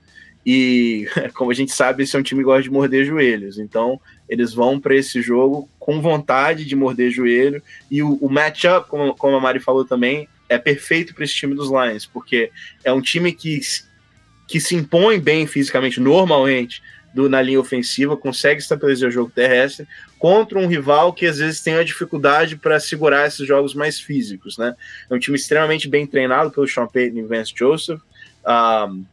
E, 0.44 1.06
como 1.34 1.50
a 1.50 1.54
gente 1.54 1.72
sabe, 1.72 2.02
esse 2.02 2.16
é 2.16 2.18
um 2.18 2.22
time 2.22 2.40
que 2.40 2.46
gosta 2.46 2.62
de 2.62 2.70
morder 2.70 3.04
joelhos. 3.04 3.58
Então, 3.58 4.00
eles 4.28 4.54
vão 4.54 4.80
para 4.80 4.96
esse 4.96 5.20
jogo 5.20 5.68
com 5.78 6.00
vontade 6.00 6.64
de 6.64 6.74
morder 6.74 7.10
joelho. 7.10 7.62
E 7.90 8.02
o, 8.02 8.14
o 8.14 8.28
matchup, 8.28 8.88
como, 8.88 9.14
como 9.14 9.36
a 9.36 9.40
Mari 9.40 9.60
falou 9.60 9.84
também, 9.84 10.28
é 10.48 10.58
perfeito 10.58 11.14
para 11.14 11.24
esse 11.24 11.34
time 11.34 11.54
dos 11.54 11.70
Lions, 11.70 12.06
porque 12.06 12.50
é 12.84 12.92
um 12.92 13.00
time 13.00 13.32
que, 13.32 13.60
que 14.46 14.60
se 14.60 14.74
impõe 14.74 15.18
bem 15.18 15.46
fisicamente, 15.46 16.00
normalmente, 16.00 16.82
do, 17.14 17.28
na 17.28 17.40
linha 17.40 17.58
ofensiva, 17.58 18.16
consegue 18.16 18.60
estabelecer 18.60 19.08
o 19.08 19.10
jogo 19.10 19.32
terrestre 19.34 19.88
contra 20.18 20.58
um 20.58 20.66
rival 20.66 21.12
que 21.12 21.26
às 21.26 21.38
vezes 21.38 21.62
tem 21.62 21.74
a 21.74 21.84
dificuldade 21.84 22.56
para 22.56 22.78
segurar 22.78 23.26
esses 23.26 23.46
jogos 23.46 23.74
mais 23.74 23.98
físicos, 23.98 24.58
né? 24.58 24.74
É 25.08 25.14
um 25.14 25.18
time 25.18 25.36
extremamente 25.36 25.88
bem 25.88 26.06
treinado 26.06 26.50
pelo 26.50 26.68
Sean 26.68 26.86
Payton 26.86 27.18
e 27.18 27.22
Vance 27.22 27.52
Joseph. 27.56 28.00
Um, 28.46 29.04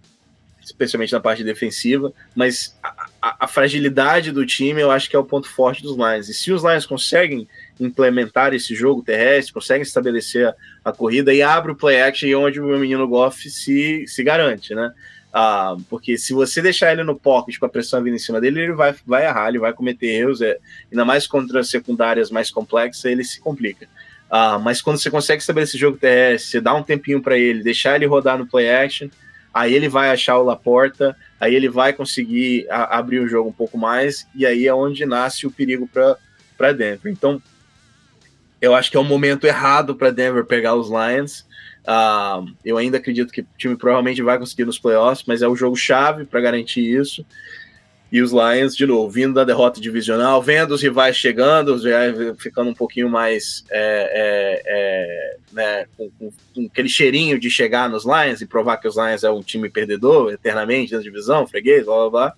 especialmente 0.63 1.11
na 1.11 1.19
parte 1.19 1.43
defensiva, 1.43 2.13
mas 2.33 2.77
a, 2.81 3.07
a, 3.21 3.35
a, 3.41 3.47
fragilidade 3.47 4.31
do 4.31 4.45
time 4.45 4.79
eu 4.79 4.91
acho 4.91 5.09
que 5.09 5.15
é 5.15 5.19
o 5.19 5.23
ponto 5.23 5.49
forte 5.49 5.83
dos 5.83 5.97
Lions. 5.97 6.29
E 6.29 6.33
se 6.33 6.51
os 6.51 6.63
Lions 6.63 6.85
conseguem 6.85 7.47
implementar 7.79 8.53
esse 8.53 8.75
jogo 8.75 9.03
terrestre, 9.03 9.53
conseguem 9.53 9.83
estabelecer 9.83 10.47
a, 10.47 10.55
a 10.85 10.91
corrida 10.91 11.33
e 11.33 11.41
abre 11.41 11.71
o 11.71 11.75
play 11.75 12.01
action 12.01 12.29
onde 12.39 12.59
o 12.59 12.77
menino 12.77 13.07
Goff 13.07 13.49
se, 13.49 14.05
se 14.07 14.23
garante, 14.23 14.73
né? 14.73 14.91
Ah, 15.35 15.75
porque 15.89 16.15
se 16.15 16.31
você 16.31 16.61
deixar 16.61 16.91
ele 16.91 17.03
no 17.03 17.19
pocket 17.19 17.57
com 17.57 17.65
a 17.65 17.69
pressão 17.69 18.03
vindo 18.03 18.15
em 18.15 18.19
cima 18.19 18.39
dele, 18.39 18.61
ele 18.61 18.73
vai, 18.73 18.93
vai 19.05 19.25
errar, 19.25 19.49
ele 19.49 19.57
vai 19.57 19.73
cometer 19.73 20.05
erros, 20.05 20.41
é, 20.41 20.59
ainda 20.91 21.03
mais 21.03 21.25
contra 21.25 21.63
secundárias 21.63 22.29
mais 22.29 22.51
complexas, 22.51 23.03
ele 23.05 23.23
se 23.23 23.39
complica. 23.41 23.87
Ah, 24.29 24.59
mas 24.59 24.79
quando 24.79 24.99
você 24.99 25.09
consegue 25.09 25.41
estabelecer 25.41 25.79
jogo 25.79 25.97
terrestre, 25.97 26.51
você 26.51 26.61
dá 26.61 26.75
um 26.75 26.83
tempinho 26.83 27.19
para 27.19 27.35
ele, 27.35 27.63
deixar 27.63 27.95
ele 27.95 28.05
rodar 28.05 28.37
no 28.37 28.45
play 28.45 28.69
action, 28.69 29.07
aí 29.51 29.73
ele 29.73 29.89
vai 29.89 30.11
achar 30.11 30.37
o 30.37 30.43
Laporta, 30.43 31.15
aí 31.39 31.55
ele 31.55 31.69
vai 31.69 31.93
conseguir 31.93 32.67
a, 32.69 32.97
abrir 32.97 33.19
o 33.19 33.27
jogo 33.27 33.49
um 33.49 33.53
pouco 33.53 33.77
mais, 33.77 34.27
e 34.35 34.45
aí 34.45 34.67
é 34.67 34.73
onde 34.73 35.03
nasce 35.03 35.47
o 35.47 35.51
perigo 35.51 35.87
para 35.87 36.71
Denver. 36.73 37.11
Então, 37.11 37.41
eu 38.63 38.73
acho 38.73 38.89
que 38.89 38.95
é 38.95 38.99
o 38.99 39.03
momento 39.03 39.45
errado 39.45 39.93
para 39.93 40.09
Denver 40.09 40.45
pegar 40.45 40.73
os 40.73 40.87
Lions. 40.87 41.41
Uh, 41.83 42.49
eu 42.63 42.77
ainda 42.77 42.95
acredito 42.95 43.33
que 43.33 43.41
o 43.41 43.47
time 43.57 43.75
provavelmente 43.75 44.21
vai 44.21 44.39
conseguir 44.39 44.63
nos 44.63 44.79
playoffs, 44.79 45.25
mas 45.27 45.41
é 45.41 45.47
o 45.49 45.53
jogo 45.53 45.75
chave 45.75 46.23
para 46.23 46.39
garantir 46.39 46.79
isso. 46.79 47.25
E 48.09 48.21
os 48.21 48.31
Lions, 48.31 48.73
de 48.73 48.85
novo, 48.85 49.09
vindo 49.09 49.33
da 49.33 49.43
derrota 49.43 49.81
divisional, 49.81 50.41
vendo 50.41 50.71
os 50.71 50.81
rivais 50.81 51.17
chegando, 51.17 51.77
já 51.77 51.99
ficando 52.39 52.69
um 52.69 52.73
pouquinho 52.73 53.09
mais 53.09 53.65
é, 53.69 53.81
é, 54.13 54.61
é, 54.65 55.37
né, 55.51 55.85
com, 55.97 56.09
com, 56.11 56.31
com, 56.55 56.65
aquele 56.67 56.87
cheirinho 56.87 57.37
de 57.37 57.49
chegar 57.49 57.89
nos 57.89 58.05
Lions 58.05 58.39
e 58.39 58.45
provar 58.45 58.77
que 58.77 58.87
os 58.87 58.95
Lions 58.95 59.25
é 59.25 59.29
um 59.29 59.41
time 59.41 59.69
perdedor 59.69 60.31
eternamente 60.31 60.93
na 60.93 61.01
divisão, 61.01 61.45
freguês, 61.45 61.83
blá 61.83 61.95
blá 61.97 62.09
blá. 62.09 62.33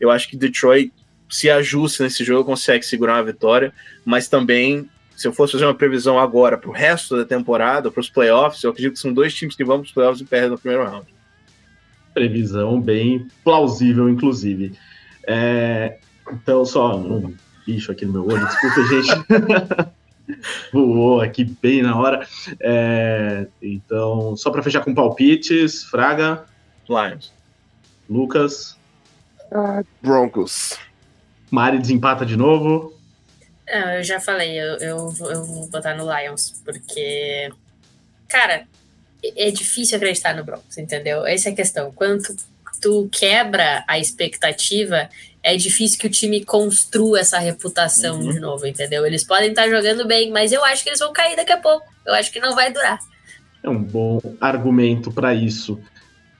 Eu 0.00 0.10
acho 0.10 0.28
que 0.28 0.36
Detroit 0.36 0.92
se 1.30 1.48
ajusta 1.48 2.02
nesse 2.02 2.24
jogo, 2.24 2.44
consegue 2.44 2.84
segurar 2.84 3.14
uma 3.14 3.24
vitória, 3.24 3.72
mas 4.04 4.26
também, 4.26 4.88
se 5.16 5.28
eu 5.28 5.32
fosse 5.32 5.52
fazer 5.52 5.64
uma 5.64 5.74
previsão 5.74 6.18
agora 6.18 6.58
para 6.58 6.70
o 6.70 6.72
resto 6.72 7.16
da 7.16 7.24
temporada, 7.24 7.90
para 7.90 8.00
os 8.00 8.10
playoffs, 8.10 8.62
eu 8.62 8.70
acredito 8.70 8.94
que 8.94 9.00
são 9.00 9.12
dois 9.12 9.34
times 9.34 9.54
que 9.54 9.64
vão 9.64 9.78
para 9.78 9.86
os 9.86 9.92
playoffs 9.92 10.20
e 10.20 10.24
perdem 10.24 10.50
no 10.50 10.58
primeiro 10.58 10.84
round. 10.84 11.06
Previsão 12.12 12.80
bem 12.80 13.28
plausível, 13.42 14.08
inclusive. 14.08 14.72
É, 15.26 15.98
então, 16.32 16.64
só 16.64 16.96
um 16.96 17.34
bicho 17.66 17.92
aqui 17.92 18.04
no 18.04 18.12
meu 18.12 18.26
olho, 18.26 18.46
desculpa, 18.46 18.82
gente. 18.88 19.94
Voou 20.72 21.20
aqui 21.20 21.44
bem 21.44 21.82
na 21.82 21.96
hora. 21.96 22.26
É, 22.60 23.46
então, 23.60 24.36
só 24.36 24.50
para 24.50 24.62
fechar 24.62 24.82
com 24.82 24.94
palpites, 24.94 25.84
Fraga. 25.84 26.44
Lions. 26.88 27.32
Lucas. 28.08 28.78
Uh, 29.52 29.84
Broncos. 30.02 30.78
Mari 31.50 31.78
desempata 31.78 32.24
de 32.24 32.36
novo. 32.36 32.92
Não, 33.66 33.92
eu 33.94 34.02
já 34.02 34.20
falei, 34.20 34.58
eu, 34.58 34.76
eu, 34.76 35.14
eu 35.30 35.44
vou 35.44 35.68
botar 35.68 35.94
no 35.94 36.04
Lions, 36.04 36.60
porque, 36.64 37.50
cara, 38.28 38.66
é 39.36 39.50
difícil 39.50 39.96
acreditar 39.96 40.34
no 40.34 40.44
Broncos, 40.44 40.76
entendeu? 40.76 41.26
Essa 41.26 41.48
é 41.48 41.52
a 41.52 41.56
questão. 41.56 41.90
Quanto 41.92 42.36
tu 42.80 43.08
quebra 43.10 43.82
a 43.88 43.98
expectativa, 43.98 45.08
é 45.42 45.56
difícil 45.56 45.98
que 45.98 46.06
o 46.06 46.10
time 46.10 46.44
construa 46.44 47.20
essa 47.20 47.38
reputação 47.38 48.20
uhum. 48.20 48.30
de 48.30 48.40
novo, 48.40 48.66
entendeu? 48.66 49.06
Eles 49.06 49.24
podem 49.24 49.50
estar 49.50 49.68
jogando 49.68 50.06
bem, 50.06 50.30
mas 50.30 50.52
eu 50.52 50.62
acho 50.64 50.82
que 50.82 50.90
eles 50.90 51.00
vão 51.00 51.12
cair 51.12 51.36
daqui 51.36 51.52
a 51.52 51.58
pouco. 51.58 51.86
Eu 52.06 52.14
acho 52.14 52.30
que 52.30 52.40
não 52.40 52.54
vai 52.54 52.72
durar. 52.72 52.98
É 53.62 53.70
um 53.70 53.82
bom 53.82 54.20
argumento 54.40 55.10
para 55.10 55.34
isso. 55.34 55.80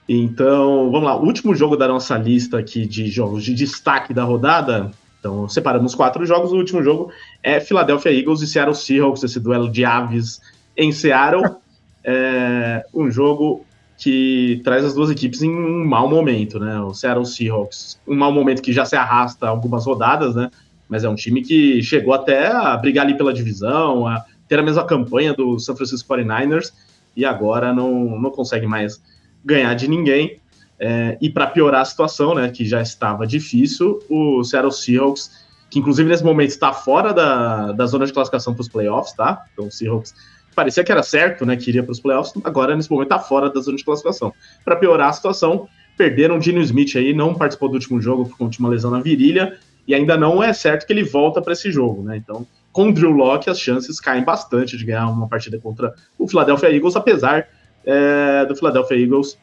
Então, 0.07 0.91
vamos 0.91 1.03
lá. 1.03 1.15
O 1.15 1.25
último 1.25 1.55
jogo 1.55 1.75
da 1.75 1.87
nossa 1.87 2.15
lista 2.17 2.59
aqui 2.59 2.85
de 2.85 3.07
jogos 3.07 3.43
de 3.43 3.55
destaque 3.55 4.13
da 4.13 4.23
rodada. 4.23 4.91
Então, 5.25 5.49
separamos 5.49 5.95
quatro 5.95 6.23
jogos. 6.23 6.51
O 6.51 6.57
último 6.57 6.83
jogo 6.83 7.11
é 7.41 7.59
Philadelphia 7.59 8.11
Eagles 8.11 8.43
e 8.43 8.47
Seattle 8.47 8.75
Seahawks, 8.75 9.23
esse 9.23 9.39
duelo 9.39 9.71
de 9.71 9.83
aves 9.83 10.39
em 10.77 10.91
Seattle. 10.91 11.43
É 12.07 12.85
um 12.93 13.09
jogo 13.09 13.65
que 13.97 14.61
traz 14.63 14.85
as 14.85 14.93
duas 14.93 15.09
equipes 15.09 15.41
em 15.41 15.49
um 15.49 15.83
mau 15.83 16.07
momento, 16.07 16.59
né? 16.59 16.79
O 16.79 16.93
Seattle 16.93 17.25
Seahawks, 17.25 17.99
um 18.07 18.15
mau 18.15 18.31
momento 18.31 18.61
que 18.61 18.71
já 18.71 18.85
se 18.85 18.95
arrasta 18.95 19.47
algumas 19.47 19.87
rodadas, 19.87 20.35
né? 20.35 20.51
Mas 20.87 21.03
é 21.03 21.09
um 21.09 21.15
time 21.15 21.41
que 21.41 21.81
chegou 21.81 22.13
até 22.13 22.45
a 22.45 22.77
brigar 22.77 23.07
ali 23.07 23.17
pela 23.17 23.33
divisão, 23.33 24.05
a 24.05 24.23
ter 24.47 24.59
a 24.59 24.61
mesma 24.61 24.85
campanha 24.85 25.33
do 25.33 25.57
San 25.57 25.75
Francisco 25.75 26.13
49ers 26.13 26.71
e 27.15 27.25
agora 27.25 27.73
não, 27.73 28.19
não 28.19 28.29
consegue 28.29 28.67
mais 28.67 29.01
ganhar 29.43 29.73
de 29.73 29.87
ninguém. 29.87 30.39
É, 30.79 31.17
e 31.21 31.29
para 31.29 31.47
piorar 31.47 31.81
a 31.81 31.85
situação, 31.85 32.35
né, 32.35 32.49
que 32.49 32.65
já 32.65 32.81
estava 32.81 33.25
difícil, 33.25 33.99
o 34.09 34.43
Seattle 34.43 34.71
Seahawks, 34.71 35.45
que 35.69 35.79
inclusive 35.79 36.07
nesse 36.07 36.23
momento 36.23 36.49
está 36.49 36.73
fora 36.73 37.13
da, 37.13 37.71
da 37.71 37.85
zona 37.85 38.05
de 38.05 38.13
classificação 38.13 38.53
para 38.53 38.61
os 38.61 38.69
playoffs, 38.69 39.13
tá? 39.13 39.45
Então 39.53 39.67
o 39.67 39.71
Seahawks 39.71 40.13
parecia 40.53 40.83
que 40.83 40.91
era 40.91 41.03
certo, 41.03 41.45
né, 41.45 41.55
que 41.55 41.69
iria 41.69 41.83
para 41.83 41.91
os 41.91 41.99
playoffs, 41.99 42.33
agora 42.43 42.75
nesse 42.75 42.89
momento 42.89 43.11
está 43.11 43.19
fora 43.19 43.49
da 43.49 43.59
zona 43.59 43.77
de 43.77 43.83
classificação. 43.83 44.33
Para 44.63 44.75
piorar 44.75 45.09
a 45.09 45.13
situação, 45.13 45.67
perderam 45.97 46.35
o 46.35 46.39
Dino 46.39 46.61
Smith 46.61 46.95
aí, 46.95 47.13
não 47.13 47.33
participou 47.33 47.69
do 47.69 47.75
último 47.75 48.01
jogo 48.01 48.25
por 48.25 48.37
conta 48.37 48.51
de 48.51 48.59
uma 48.59 48.69
lesão 48.69 48.91
na 48.91 48.99
virilha, 48.99 49.57
e 49.87 49.93
ainda 49.93 50.17
não 50.17 50.41
é 50.41 50.51
certo 50.51 50.85
que 50.85 50.93
ele 50.93 51.03
volta 51.03 51.41
para 51.41 51.53
esse 51.53 51.71
jogo, 51.71 52.01
né? 52.03 52.17
Então, 52.17 52.45
com 52.71 52.89
o 52.89 52.93
Drew 52.93 53.11
Locke, 53.11 53.49
as 53.49 53.59
chances 53.59 53.99
caem 53.99 54.23
bastante 54.23 54.77
de 54.77 54.83
ganhar 54.83 55.07
uma 55.07 55.27
partida 55.27 55.59
contra 55.59 55.93
o 56.17 56.27
Philadelphia 56.27 56.75
Eagles, 56.75 56.95
apesar 56.95 57.47
é, 57.85 58.45
do 58.45 58.55
Philadelphia 58.55 58.97
Eagles 58.97 59.37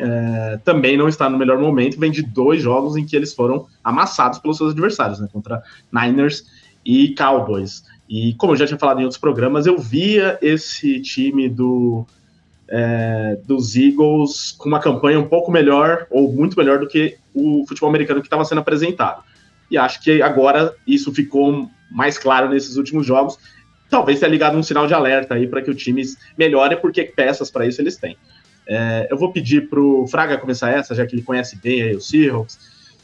é, 0.00 0.58
também 0.64 0.96
não 0.96 1.08
estar 1.08 1.28
no 1.28 1.36
melhor 1.36 1.58
momento, 1.58 2.00
vem 2.00 2.10
de 2.10 2.22
dois 2.22 2.62
jogos 2.62 2.96
em 2.96 3.04
que 3.04 3.14
eles 3.14 3.34
foram 3.34 3.66
amassados 3.84 4.38
pelos 4.38 4.56
seus 4.56 4.72
adversários, 4.72 5.20
né? 5.20 5.28
Contra 5.30 5.62
Niners 5.92 6.46
e 6.84 7.14
Cowboys. 7.14 7.84
E 8.08 8.34
como 8.34 8.52
eu 8.52 8.56
já 8.56 8.66
tinha 8.66 8.78
falado 8.78 9.00
em 9.00 9.04
outros 9.04 9.20
programas, 9.20 9.66
eu 9.66 9.78
via 9.78 10.38
esse 10.40 11.00
time 11.00 11.48
do, 11.48 12.06
é, 12.66 13.38
dos 13.44 13.76
Eagles 13.76 14.52
com 14.56 14.68
uma 14.68 14.80
campanha 14.80 15.20
um 15.20 15.28
pouco 15.28 15.52
melhor, 15.52 16.06
ou 16.10 16.32
muito 16.32 16.56
melhor 16.56 16.78
do 16.78 16.88
que 16.88 17.18
o 17.34 17.64
futebol 17.68 17.90
americano 17.90 18.20
que 18.20 18.26
estava 18.26 18.44
sendo 18.44 18.62
apresentado. 18.62 19.22
E 19.70 19.76
acho 19.76 20.02
que 20.02 20.22
agora 20.22 20.74
isso 20.86 21.12
ficou 21.12 21.68
mais 21.90 22.16
claro 22.16 22.48
nesses 22.48 22.76
últimos 22.76 23.06
jogos. 23.06 23.38
Talvez 23.90 24.18
tenha 24.18 24.30
ligado 24.30 24.56
um 24.56 24.62
sinal 24.62 24.86
de 24.86 24.94
alerta 24.94 25.34
aí 25.34 25.46
para 25.46 25.60
que 25.60 25.70
o 25.70 25.74
time 25.74 26.02
melhore, 26.38 26.76
porque 26.76 27.04
peças 27.04 27.50
para 27.50 27.66
isso 27.66 27.80
eles 27.82 27.96
têm. 27.96 28.16
É, 28.72 29.08
eu 29.10 29.18
vou 29.18 29.32
pedir 29.32 29.68
para 29.68 29.80
o 29.80 30.06
Fraga 30.06 30.38
começar 30.38 30.70
essa, 30.70 30.94
já 30.94 31.04
que 31.04 31.12
ele 31.12 31.22
conhece 31.22 31.56
bem 31.56 31.82
aí 31.82 31.96
o 31.96 32.00
Seahawks 32.00 32.56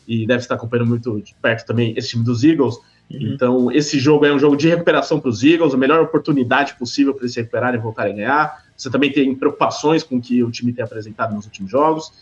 e 0.07 0.25
deve 0.25 0.43
estar 0.43 0.55
acompanhando 0.55 0.87
muito 0.87 1.21
de 1.21 1.35
perto 1.43 1.67
também 1.67 1.93
esse 1.97 2.11
time 2.11 2.25
dos 2.25 2.45
Eagles. 2.45 2.77
Uhum. 3.11 3.33
Então, 3.35 3.73
esse 3.73 3.99
jogo 3.99 4.25
é 4.25 4.33
um 4.33 4.39
jogo 4.39 4.57
de 4.57 4.69
recuperação 4.69 5.19
para 5.19 5.29
os 5.29 5.43
Eagles, 5.43 5.75
a 5.75 5.77
melhor 5.77 6.01
oportunidade 6.01 6.75
possível 6.75 7.13
para 7.13 7.25
eles 7.25 7.35
se 7.35 7.41
recuperarem 7.41 7.81
e 7.81 7.83
voltarem 7.83 8.13
a 8.13 8.17
ganhar. 8.17 8.65
Você 8.77 8.89
também 8.89 9.11
tem 9.11 9.35
preocupações 9.35 10.05
com 10.05 10.19
o 10.19 10.21
que 10.21 10.41
o 10.45 10.53
time 10.53 10.73
tem 10.73 10.85
apresentado 10.85 11.35
nos 11.35 11.47
últimos 11.47 11.69
jogos. 11.69 12.13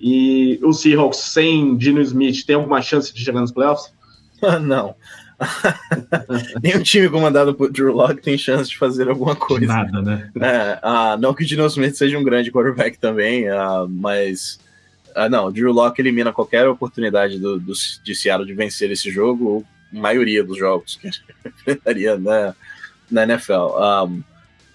E 0.00 0.58
o 0.62 0.72
Seahawks 0.72 1.18
sem 1.18 1.76
Dino 1.76 2.00
Smith 2.00 2.46
tem 2.46 2.56
alguma 2.56 2.80
chance 2.80 3.12
de 3.12 3.22
chegar 3.22 3.42
nos 3.42 3.52
playoffs? 3.52 3.92
Não. 4.62 4.94
Nenhum 6.62 6.82
time 6.82 7.08
comandado 7.08 7.54
por 7.54 7.70
Drew 7.70 7.92
Locke 7.92 8.22
tem 8.22 8.38
chance 8.38 8.70
de 8.70 8.78
fazer 8.78 9.08
alguma 9.08 9.34
coisa. 9.36 9.66
Nada, 9.66 10.02
né? 10.02 10.30
É, 10.40 10.80
uh, 10.86 11.18
não 11.18 11.34
que 11.34 11.42
o 11.42 11.46
Dino 11.46 11.66
Smith 11.66 11.94
seja 11.94 12.18
um 12.18 12.24
grande 12.24 12.50
quarterback 12.50 12.98
também, 12.98 13.50
uh, 13.50 13.88
mas 13.88 14.58
uh, 15.16 15.28
não, 15.28 15.50
Drew 15.50 15.72
Locke 15.72 16.00
elimina 16.00 16.32
qualquer 16.32 16.68
oportunidade 16.68 17.38
do, 17.38 17.58
do, 17.58 17.72
de 18.02 18.14
Seattle 18.14 18.46
de 18.46 18.54
vencer 18.54 18.90
esse 18.90 19.10
jogo 19.10 19.64
maioria 19.94 20.42
dos 20.42 20.58
jogos 20.58 20.96
que 20.96 21.08
enfrentaria 21.46 22.18
na, 22.18 22.54
na 23.10 23.22
NFL. 23.22 23.76
Um, 24.06 24.22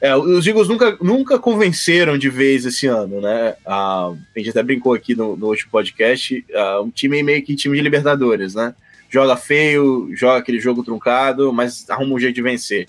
É, 0.01 0.15
os 0.15 0.47
Eagles 0.47 0.69
nunca, 0.69 0.97
nunca 1.01 1.37
convenceram 1.37 2.17
de 2.17 2.29
vez 2.29 2.65
esse 2.65 2.87
ano, 2.87 3.19
né? 3.19 3.55
Ah, 3.65 4.13
a 4.33 4.39
gente 4.39 4.49
até 4.49 4.63
brincou 4.63 4.93
aqui 4.93 5.13
no, 5.13 5.35
no 5.35 5.47
último 5.47 5.69
podcast, 5.69 6.45
ah, 6.55 6.79
um 6.81 6.89
time 6.89 7.21
meio 7.21 7.43
que 7.43 7.53
time 7.53 7.75
de 7.75 7.83
Libertadores, 7.83 8.55
né? 8.55 8.73
Joga 9.09 9.35
feio, 9.35 10.09
joga 10.15 10.37
aquele 10.37 10.59
jogo 10.59 10.83
truncado, 10.83 11.51
mas 11.51 11.89
arruma 11.89 12.15
um 12.15 12.19
jeito 12.19 12.35
de 12.35 12.41
vencer. 12.41 12.87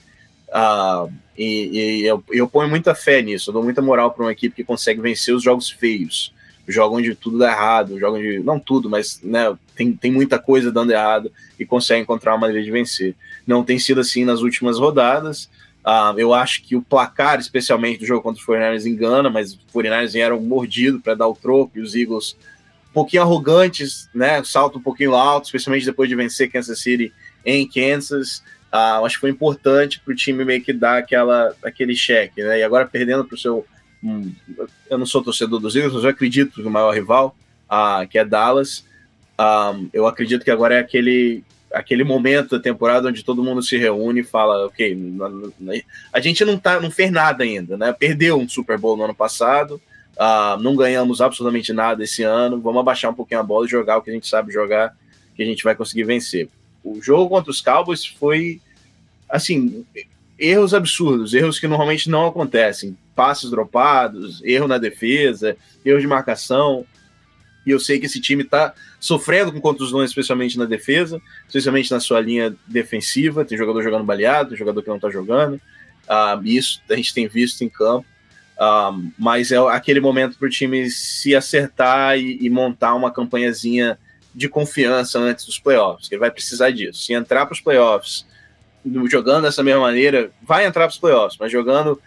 Ah, 0.53 1.09
e, 1.37 2.01
e 2.03 2.07
eu, 2.07 2.23
eu, 2.31 2.47
ponho 2.47 2.69
muita 2.69 2.95
fé 2.95 3.23
nisso, 3.23 3.51
eu 3.51 3.55
dou 3.55 3.63
muita 3.63 3.81
moral 3.81 4.11
para 4.11 4.25
uma 4.25 4.33
equipe 4.33 4.55
que 4.55 4.65
consegue 4.65 5.01
vencer 5.01 5.35
os 5.35 5.43
jogos 5.43 5.71
feios. 5.71 6.35
Jogam 6.69 6.99
onde 6.99 7.15
tudo 7.15 7.39
dá 7.39 7.51
errado, 7.51 7.99
jogam 7.99 8.21
onde. 8.21 8.39
Não 8.41 8.61
tudo, 8.61 8.89
mas 8.89 9.21
né, 9.23 9.57
tem, 9.75 9.93
tem 9.93 10.13
muita 10.13 10.39
coisa 10.39 10.71
dando 10.71 10.93
errado 10.93 11.33
e 11.59 11.65
consegue 11.65 12.03
encontrar 12.03 12.33
uma 12.33 12.41
maneira 12.43 12.63
de 12.63 12.71
vencer. 12.71 13.15
Não 13.47 13.65
tem 13.65 13.79
sido 13.79 14.01
assim 14.01 14.25
nas 14.25 14.41
últimas 14.43 14.79
rodadas. 14.79 15.49
Uh, 15.85 16.19
eu 16.19 16.35
acho 16.35 16.63
que 16.63 16.77
o 16.77 16.83
placar, 16.83 17.41
especialmente 17.41 18.01
do 18.01 18.07
jogo 18.07 18.23
contra 18.23 18.41
os 18.41 18.47
49ers, 18.47 18.85
engana, 18.85 19.31
mas 19.31 19.53
os 19.55 19.59
49ers 19.75 20.13
vieram 20.13 20.41
mordido 20.41 21.01
para 21.01 21.15
dar 21.15 21.27
o 21.27 21.35
troco 21.35 21.79
e 21.79 21.81
os 21.81 21.95
Eagles 21.95 22.37
um 22.91 22.93
pouquinho 22.93 23.23
arrogantes, 23.23 24.09
né? 24.13 24.43
Salto 24.45 24.79
um 24.79 24.83
pouquinho 24.83 25.15
alto, 25.15 25.47
especialmente 25.47 25.87
depois 25.87 26.09
de 26.09 26.17
vencer 26.17 26.51
Kansas 26.51 26.81
City 26.81 27.13
em 27.45 27.67
Kansas. 27.67 28.43
Uh, 28.73 29.05
acho 29.05 29.17
que 29.17 29.21
foi 29.21 29.31
importante 29.31 30.01
para 30.01 30.13
o 30.13 30.17
time 30.17 30.45
meio 30.45 30.63
que 30.63 30.73
dar 30.73 30.99
aquela, 30.99 31.55
aquele 31.65 31.95
cheque, 31.95 32.43
né? 32.43 32.59
E 32.59 32.63
agora 32.63 32.87
perdendo 32.87 33.25
para 33.25 33.35
o 33.35 33.39
seu. 33.39 33.67
Um, 34.03 34.33
eu 34.89 34.99
não 34.99 35.07
sou 35.07 35.23
torcedor 35.23 35.61
dos 35.61 35.77
Eagles, 35.77 35.95
mas 35.95 36.05
eu 36.05 36.11
acredito 36.11 36.55
que 36.55 36.63
o 36.63 36.71
maior 36.71 36.93
rival, 36.93 37.37
uh, 37.71 38.07
que 38.09 38.19
é 38.19 38.25
Dallas. 38.25 38.85
Um, 39.39 39.89
eu 39.93 40.07
acredito 40.07 40.45
que 40.45 40.51
agora 40.51 40.75
é 40.75 40.79
aquele 40.81 41.45
aquele 41.73 42.03
momento 42.03 42.57
da 42.57 42.63
temporada 42.63 43.09
onde 43.09 43.25
todo 43.25 43.45
mundo 43.45 43.63
se 43.63 43.77
reúne 43.77 44.21
e 44.21 44.25
fala, 44.25 44.67
ok, 44.67 44.99
a 46.13 46.21
gente 46.21 46.45
não 46.45 46.59
tá, 46.59 46.81
não 46.81 46.91
fez 46.91 47.13
nada 47.13 47.45
ainda, 47.45 47.77
né? 47.77 47.93
Perdeu 47.93 48.39
um 48.39 48.49
Super 48.49 48.77
Bowl 48.77 48.97
no 48.97 49.05
ano 49.05 49.15
passado, 49.15 49.81
uh, 50.21 50.61
não 50.61 50.77
ganhamos 50.77 51.23
absolutamente 51.23 51.73
nada 51.73 52.05
esse 52.05 52.23
ano, 52.23 52.61
vamos 52.61 52.81
abaixar 52.81 53.11
um 53.11 53.15
pouquinho 53.15 53.41
a 53.41 53.43
bola 53.43 53.65
e 53.65 53.71
jogar 53.71 53.97
o 53.97 54.03
que 54.03 54.11
a 54.11 54.13
gente 54.13 54.29
sabe 54.29 54.53
jogar, 54.53 54.95
que 55.35 55.43
a 55.43 55.47
gente 55.47 55.65
vai 55.65 55.75
conseguir 55.75 56.05
vencer. 56.05 56.49
O 56.85 57.01
jogo 57.01 57.29
contra 57.29 57.51
os 57.51 57.63
Cowboys 57.63 58.05
foi, 58.05 58.61
assim, 59.29 59.85
erros 60.39 60.75
absurdos, 60.75 61.33
erros 61.33 61.59
que 61.59 61.67
normalmente 61.67 62.11
não 62.11 62.27
acontecem, 62.27 62.97
passes 63.15 63.51
dropados, 63.51 64.43
erro 64.45 64.69
na 64.69 64.79
defesa, 64.79 65.57
erro 65.85 66.01
de 66.01 66.07
marcação, 66.07 66.87
e 67.67 67.71
eu 67.71 67.81
sei 67.81 67.99
que 67.99 68.07
esse 68.07 68.21
time 68.21 68.43
está 68.43 68.75
sofrendo 68.99 69.53
com 69.53 69.61
contusões, 69.61 70.11
especialmente 70.11 70.59
na 70.59 70.65
defesa, 70.65 71.21
especialmente 71.47 71.91
na 71.91 72.01
sua 72.01 72.21
linha 72.21 72.55
defensiva. 72.67 73.45
Tem 73.45 73.57
jogador 73.57 73.83
jogando 73.83 74.05
baleado, 74.05 74.51
tem 74.51 74.59
jogador 74.59 74.83
que 74.83 74.89
não 74.89 74.97
está 74.97 75.11
jogando. 75.11 75.55
Uh, 75.55 76.43
isso 76.45 76.81
a 76.89 76.97
gente 76.97 77.13
tem 77.13 77.29
visto 77.29 77.63
em 77.63 77.69
campo. 77.69 78.07
Uh, 78.61 79.11
mas 79.19 79.51
é 79.51 79.57
aquele 79.57 80.01
momento 80.01 80.37
para 80.37 80.47
o 80.47 80.51
time 80.51 80.91
se 80.91 81.35
acertar 81.35 82.19
e, 82.19 82.37
e, 82.43 82.51
montar 82.51 82.95
uma 82.95 83.11
campanhazinha 83.11 83.99
de 84.35 84.51
confiança 84.51 85.19
antes 85.19 85.47
dos 85.47 85.59
playoffs. 85.59 86.13
Ele 86.13 86.19
vai 86.19 86.31
precisar 86.31 86.71
disso. 86.71 87.03
Se 87.03 87.15
entrar 87.15 87.47
para 87.47 87.55
os 87.55 87.61
playoffs 87.61 88.27
jogando 89.11 89.45
dessa 89.45 89.63
mesma 89.63 89.81
maneira, 89.81 90.31
vai 90.43 90.67
entrar 90.67 90.85
para 90.85 90.93
os 90.93 90.99
playoffs, 90.99 91.39
mas 91.41 91.51
jogando 91.51 92.01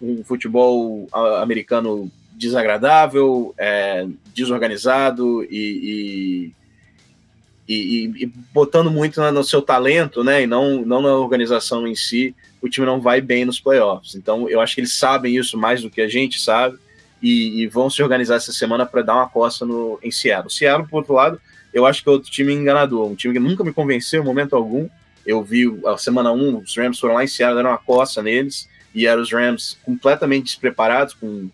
um 0.00 0.24
futebol 0.24 1.06
americano 1.40 2.10
desagradável, 2.32 3.54
é, 3.58 4.06
desorganizado 4.34 5.44
e, 5.44 5.48
e, 5.50 6.52
e, 7.72 8.24
e 8.24 8.26
botando 8.52 8.90
muito 8.90 9.20
no 9.32 9.44
seu 9.44 9.62
talento, 9.62 10.22
né, 10.22 10.42
e 10.42 10.46
não, 10.46 10.82
não 10.82 11.00
na 11.02 11.14
organização 11.14 11.86
em 11.86 11.94
si, 11.94 12.34
o 12.60 12.68
time 12.68 12.86
não 12.86 13.00
vai 13.00 13.20
bem 13.20 13.44
nos 13.44 13.60
playoffs. 13.60 14.14
Então, 14.14 14.48
eu 14.48 14.60
acho 14.60 14.74
que 14.74 14.80
eles 14.80 14.94
sabem 14.94 15.36
isso 15.36 15.58
mais 15.58 15.82
do 15.82 15.90
que 15.90 16.00
a 16.00 16.08
gente 16.08 16.40
sabe 16.40 16.78
e, 17.22 17.66
vão 17.68 17.88
se 17.88 18.02
organizar 18.02 18.36
essa 18.36 18.52
semana 18.52 18.84
para 18.84 19.02
dar 19.02 19.14
uma 19.14 19.28
coça 19.28 19.64
no, 19.64 19.98
em 20.02 20.10
Seattle. 20.10 20.50
Seattle, 20.50 20.88
por 20.88 20.98
outro 20.98 21.14
lado, 21.14 21.40
eu 21.72 21.86
acho 21.86 22.02
que 22.02 22.08
é 22.08 22.12
outro 22.12 22.30
time 22.30 22.52
enganador, 22.52 23.08
um 23.08 23.14
time 23.14 23.32
que 23.34 23.40
nunca 23.40 23.62
me 23.62 23.72
convenceu 23.72 24.22
em 24.22 24.24
momento 24.24 24.56
algum. 24.56 24.88
Eu 25.24 25.42
vi 25.42 25.64
a 25.86 25.96
semana 25.96 26.32
1, 26.32 26.58
os 26.58 26.76
Rams 26.76 26.98
foram 26.98 27.14
lá 27.14 27.24
em 27.24 27.28
Seattle, 27.28 27.56
deram 27.56 27.70
uma 27.70 27.78
coça 27.78 28.22
neles, 28.22 28.68
e 28.94 29.06
eram 29.06 29.22
os 29.22 29.32
Rams 29.32 29.78
completamente 29.84 30.46
despreparados, 30.46 31.14
com 31.14 31.48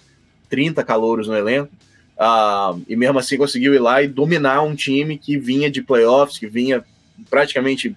30 0.49 0.83
calouros 0.85 1.29
no 1.29 1.37
elenco. 1.37 1.71
Uh, 2.19 2.83
e 2.89 2.97
mesmo 2.97 3.19
assim 3.19 3.39
conseguiu 3.39 3.73
ir 3.75 3.79
lá 3.79 4.03
e 4.03 4.09
dominar 4.09 4.63
um 4.63 4.75
time 4.75 5.17
que 5.17 5.39
vinha 5.39 5.71
de 5.71 5.81
playoffs, 5.81 6.37
que 6.37 6.49
vinha 6.49 6.85
praticamente 7.31 7.95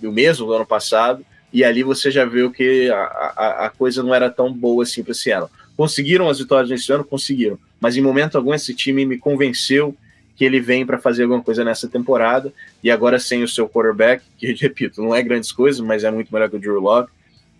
do 0.00 0.12
mesmo 0.12 0.46
do 0.46 0.52
ano 0.52 0.66
passado. 0.66 1.26
E 1.52 1.64
ali 1.64 1.82
você 1.82 2.10
já 2.10 2.24
viu 2.24 2.50
que 2.50 2.88
a, 2.90 2.96
a, 2.96 3.66
a 3.66 3.70
coisa 3.70 4.02
não 4.02 4.14
era 4.14 4.30
tão 4.30 4.52
boa 4.52 4.84
assim 4.84 5.02
para 5.02 5.14
Seattle. 5.14 5.50
Conseguiram 5.76 6.28
as 6.28 6.38
vitórias 6.38 6.70
nesse 6.70 6.92
ano? 6.92 7.04
Conseguiram. 7.04 7.58
Mas 7.80 7.96
em 7.96 8.00
momento 8.00 8.36
algum 8.36 8.54
esse 8.54 8.72
time 8.72 9.04
me 9.04 9.18
convenceu 9.18 9.96
que 10.36 10.44
ele 10.44 10.60
vem 10.60 10.84
para 10.84 10.98
fazer 10.98 11.24
alguma 11.24 11.42
coisa 11.42 11.64
nessa 11.64 11.88
temporada. 11.88 12.52
E 12.84 12.90
agora 12.90 13.18
sem 13.18 13.42
o 13.42 13.48
seu 13.48 13.68
quarterback, 13.68 14.22
que 14.38 14.52
repito, 14.60 15.02
não 15.02 15.14
é 15.14 15.22
grandes 15.22 15.50
coisas, 15.50 15.80
mas 15.80 16.04
é 16.04 16.10
muito 16.10 16.32
melhor 16.32 16.48
que 16.48 16.56
o 16.56 16.60
Drew 16.60 16.80
Locke. 16.80 17.10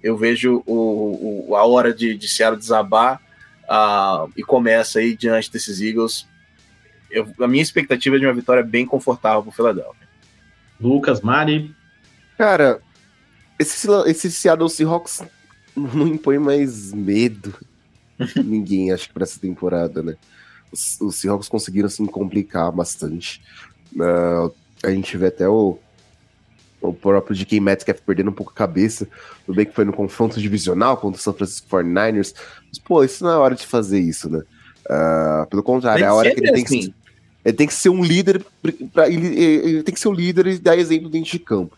Eu 0.03 0.17
vejo 0.17 0.63
o, 0.67 1.47
o 1.49 1.57
a 1.57 1.65
hora 1.67 1.93
de, 1.93 2.17
de 2.17 2.29
Seattle 2.29 2.59
desabar 2.59 3.21
uh, 3.69 4.31
e 4.37 4.43
começa 4.43 4.99
aí 4.99 5.17
diante 5.17 5.51
desses 5.51 5.81
Eagles. 5.81 6.27
Eu, 7.11 7.29
a 7.41 7.47
minha 7.47 7.63
expectativa 7.63 8.17
é 8.17 8.19
de 8.19 8.27
uma 8.27 8.35
vitória 8.35 8.63
bem 8.63 8.85
confortável 8.85 9.43
para 9.43 9.51
o 9.51 9.53
Philadelphia. 9.53 10.09
Lucas, 10.81 11.21
Mari. 11.21 11.75
Cara, 12.37 12.81
esse, 13.59 13.89
esse 14.07 14.31
Seattle 14.31 14.69
Seahawks 14.69 15.23
não 15.75 16.07
impõe 16.07 16.39
mais 16.39 16.93
medo 16.93 17.55
ninguém, 18.45 18.93
acho 18.93 19.09
que, 19.09 19.15
para 19.15 19.25
essa 19.25 19.41
temporada, 19.41 20.03
né? 20.03 20.17
Os, 20.73 21.01
os 21.01 21.17
Seahawks 21.17 21.49
conseguiram 21.49 21.89
se 21.89 22.03
assim, 22.03 22.11
complicar 22.11 22.73
bastante. 22.73 23.43
Uh, 23.95 24.53
a 24.83 24.91
gente 24.91 25.17
vê 25.17 25.27
até 25.27 25.49
o, 25.49 25.79
o 26.81 26.93
próprio 26.93 27.37
DK 27.37 27.61
Metcalf 27.61 28.01
perdendo 28.07 28.31
um 28.31 28.35
pouco 28.35 28.53
a 28.53 28.57
cabeça. 28.57 29.09
Tudo 29.45 29.57
bem 29.57 29.67
que 29.67 29.75
foi 29.75 29.85
no 29.85 29.93
confronto 29.93 30.41
divisional 30.41 30.97
contra 30.97 31.19
o 31.19 31.23
San 31.23 31.33
Francisco 31.33 31.69
49ers. 31.69 32.35
Mas, 32.69 32.79
pô, 32.79 33.03
isso 33.03 33.25
não 33.25 33.31
é 33.31 33.37
hora 33.37 33.55
de 33.55 33.67
fazer 33.67 34.01
isso, 34.01 34.29
né? 34.29 34.43
Uh, 34.89 35.47
pelo 35.49 35.63
contrário, 35.63 36.05
é 36.05 36.07
a 36.07 36.15
hora 36.15 36.33
que 36.33 36.41
ele 36.41 36.53
tem 36.53 36.65
assim. 36.65 36.81
que. 36.81 36.95
Ele 37.45 37.57
tem 37.57 37.67
que 37.67 37.75
ser 37.75 37.89
um 37.91 38.03
líder. 38.03 38.45
Pra, 38.93 39.09
ele, 39.09 39.27
ele, 39.27 39.83
tem 39.83 39.95
que 39.95 40.01
ser 40.01 40.09
um 40.09 40.13
líder 40.13 40.47
e 40.49 40.59
dar 40.59 40.77
exemplo 40.77 41.09
dentro 41.09 41.31
de 41.31 41.39
campo. 41.39 41.77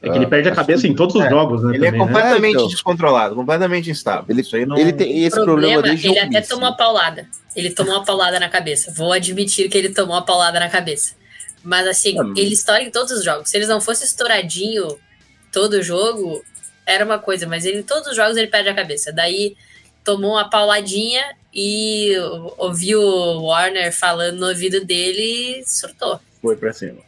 É 0.00 0.10
que 0.10 0.16
ele 0.16 0.28
perde 0.28 0.48
a 0.48 0.54
cabeça 0.54 0.82
que, 0.82 0.88
em 0.88 0.94
todos 0.94 1.16
os 1.16 1.22
é, 1.22 1.28
jogos, 1.28 1.64
né? 1.64 1.74
Ele 1.74 1.86
é 1.86 1.90
também, 1.90 2.00
é 2.00 2.06
completamente 2.06 2.62
né? 2.62 2.68
descontrolado, 2.68 3.34
completamente 3.34 3.90
instável. 3.90 4.26
Ele, 4.28 4.42
Isso 4.42 4.54
aí 4.54 4.64
não... 4.64 4.78
ele 4.78 4.92
tem 4.92 5.24
esse 5.24 5.34
problema, 5.34 5.82
problema 5.82 6.00
Ele 6.00 6.18
até 6.20 6.40
tomou 6.42 6.68
uma 6.68 6.76
paulada. 6.76 7.26
Ele 7.56 7.70
tomou 7.70 7.94
uma 7.94 8.04
paulada 8.04 8.38
na 8.38 8.48
cabeça. 8.48 8.92
Vou 8.96 9.12
admitir 9.12 9.68
que 9.68 9.76
ele 9.76 9.88
tomou 9.88 10.14
uma 10.14 10.22
paulada 10.22 10.60
na 10.60 10.68
cabeça. 10.68 11.17
Mas 11.68 11.86
assim, 11.86 12.18
hum. 12.18 12.32
ele 12.34 12.54
estoura 12.54 12.82
em 12.82 12.90
todos 12.90 13.12
os 13.12 13.22
jogos. 13.22 13.50
Se 13.50 13.56
eles 13.58 13.68
não 13.68 13.78
fossem 13.78 14.06
estouradinho 14.06 14.98
todo 15.52 15.82
jogo, 15.82 16.42
era 16.86 17.04
uma 17.04 17.18
coisa, 17.18 17.46
mas 17.46 17.66
ele, 17.66 17.80
em 17.80 17.82
todos 17.82 18.08
os 18.08 18.16
jogos 18.16 18.38
ele 18.38 18.46
perde 18.46 18.70
a 18.70 18.74
cabeça. 18.74 19.12
Daí 19.12 19.54
tomou 20.02 20.32
uma 20.32 20.48
pauladinha 20.48 21.22
e 21.52 22.14
ouviu 22.56 23.02
o 23.02 23.42
Warner 23.42 23.94
falando 23.94 24.38
no 24.38 24.48
ouvido 24.48 24.82
dele 24.82 25.60
e 25.60 25.68
surtou. 25.68 26.18
Foi 26.40 26.56
pra 26.56 26.72
cima. 26.72 27.00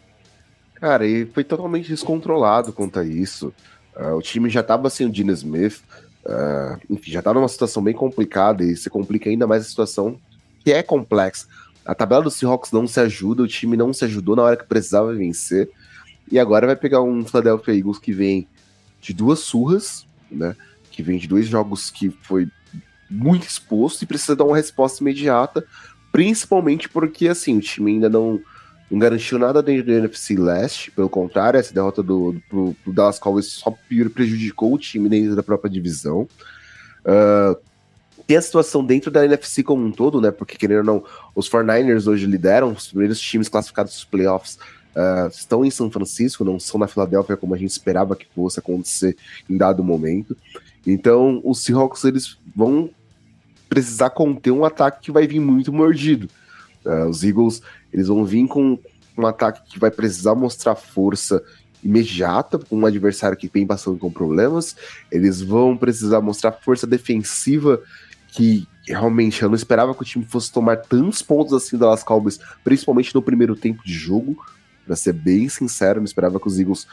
Cara, 0.74 1.06
e 1.06 1.24
foi 1.24 1.42
totalmente 1.42 1.88
descontrolado 1.88 2.70
quanto 2.70 2.98
a 2.98 3.04
isso. 3.04 3.54
Uh, 3.96 4.16
o 4.16 4.20
time 4.20 4.50
já 4.50 4.62
tava 4.62 4.90
sem 4.90 5.06
o 5.06 5.11
Dino 5.11 5.32
Smith, 5.32 5.80
uh, 6.26 6.78
enfim, 6.90 7.11
já 7.12 7.22
tava 7.22 7.38
numa 7.38 7.48
situação 7.48 7.82
bem 7.82 7.94
complicada 7.94 8.62
e 8.62 8.76
se 8.76 8.90
complica 8.90 9.30
ainda 9.30 9.46
mais 9.46 9.62
a 9.62 9.68
situação 9.68 10.20
que 10.62 10.70
é 10.70 10.82
complexa. 10.82 11.46
A 11.84 11.94
tabela 11.94 12.22
dos 12.22 12.34
Seahawks 12.34 12.72
não 12.72 12.86
se 12.86 13.00
ajuda, 13.00 13.42
o 13.42 13.48
time 13.48 13.76
não 13.76 13.92
se 13.92 14.04
ajudou 14.04 14.36
na 14.36 14.42
hora 14.42 14.56
que 14.56 14.64
precisava 14.64 15.14
vencer. 15.14 15.70
E 16.30 16.38
agora 16.38 16.66
vai 16.66 16.76
pegar 16.76 17.02
um 17.02 17.24
Philadelphia 17.24 17.74
Eagles 17.74 17.98
que 17.98 18.12
vem 18.12 18.46
de 19.00 19.12
duas 19.12 19.40
surras, 19.40 20.06
né? 20.30 20.54
Que 20.90 21.02
vem 21.02 21.18
de 21.18 21.26
dois 21.26 21.46
jogos 21.46 21.90
que 21.90 22.10
foi 22.22 22.48
muito 23.10 23.46
exposto 23.46 24.02
e 24.02 24.06
precisa 24.06 24.36
dar 24.36 24.44
uma 24.44 24.56
resposta 24.56 25.02
imediata, 25.02 25.64
principalmente 26.12 26.88
porque 26.88 27.26
assim, 27.26 27.58
o 27.58 27.60
time 27.60 27.92
ainda 27.92 28.08
não, 28.08 28.40
não 28.88 28.98
garantiu 28.98 29.38
nada 29.38 29.62
dentro 29.62 29.86
do 29.86 29.92
NFC 29.92 30.36
Leste, 30.36 30.90
pelo 30.92 31.08
contrário, 31.08 31.58
essa 31.58 31.74
derrota 31.74 32.02
do, 32.02 32.32
do, 32.32 32.40
pro, 32.48 32.76
pro 32.84 32.92
Dallas 32.92 33.18
Cowboys 33.18 33.46
só 33.46 33.76
prejudicou 34.14 34.74
o 34.74 34.78
time 34.78 35.08
dentro 35.08 35.34
da 35.34 35.42
própria 35.42 35.70
divisão. 35.70 36.28
Uh, 37.00 37.58
tem 38.30 38.36
a 38.36 38.42
situação 38.42 38.84
dentro 38.84 39.10
da 39.10 39.24
NFC 39.24 39.60
como 39.60 39.84
um 39.84 39.90
todo, 39.90 40.20
né? 40.20 40.30
Porque, 40.30 40.56
querendo 40.56 40.78
ou 40.78 40.84
não, 40.84 41.04
os 41.34 41.50
49ers 41.50 42.06
hoje 42.06 42.26
lideram, 42.26 42.70
os 42.70 42.86
primeiros 42.86 43.20
times 43.20 43.48
classificados 43.48 43.92
dos 43.92 44.04
playoffs 44.04 44.56
uh, 44.94 45.26
estão 45.32 45.64
em 45.64 45.70
São 45.72 45.90
Francisco, 45.90 46.44
não 46.44 46.60
são 46.60 46.78
na 46.78 46.86
Filadélfia 46.86 47.36
como 47.36 47.56
a 47.56 47.58
gente 47.58 47.72
esperava 47.72 48.14
que 48.14 48.28
fosse 48.32 48.60
acontecer 48.60 49.16
em 49.48 49.56
dado 49.56 49.82
momento. 49.82 50.36
Então, 50.86 51.40
os 51.42 51.64
Seahawks 51.64 52.04
eles 52.04 52.38
vão 52.54 52.88
precisar 53.68 54.10
conter 54.10 54.52
um 54.52 54.64
ataque 54.64 55.06
que 55.06 55.10
vai 55.10 55.26
vir 55.26 55.40
muito 55.40 55.72
mordido. 55.72 56.28
Uh, 56.84 57.08
os 57.08 57.24
Eagles 57.24 57.60
eles 57.92 58.06
vão 58.06 58.24
vir 58.24 58.46
com 58.46 58.78
um 59.18 59.26
ataque 59.26 59.72
que 59.72 59.80
vai 59.80 59.90
precisar 59.90 60.36
mostrar 60.36 60.76
força 60.76 61.42
imediata 61.82 62.60
com 62.60 62.76
um 62.76 62.86
adversário 62.86 63.36
que 63.36 63.50
vem 63.52 63.66
passando 63.66 63.98
com 63.98 64.08
problemas. 64.08 64.76
Eles 65.10 65.40
vão 65.40 65.76
precisar 65.76 66.20
mostrar 66.20 66.52
força 66.52 66.86
defensiva 66.86 67.82
que 68.32 68.66
realmente 68.86 69.42
eu 69.42 69.48
não 69.48 69.56
esperava 69.56 69.94
que 69.94 70.02
o 70.02 70.04
time 70.04 70.24
fosse 70.24 70.52
tomar 70.52 70.76
tantos 70.76 71.22
pontos 71.22 71.52
assim 71.52 71.76
da 71.76 71.88
Las 71.88 72.02
Cowboys, 72.02 72.38
principalmente 72.64 73.14
no 73.14 73.22
primeiro 73.22 73.54
tempo 73.54 73.82
de 73.84 73.92
jogo. 73.92 74.36
Pra 74.86 74.96
ser 74.96 75.12
bem 75.12 75.48
sincero, 75.48 76.00
não 76.00 76.04
esperava 76.04 76.40
que 76.40 76.48
os 76.48 76.58
Eagles, 76.58 76.86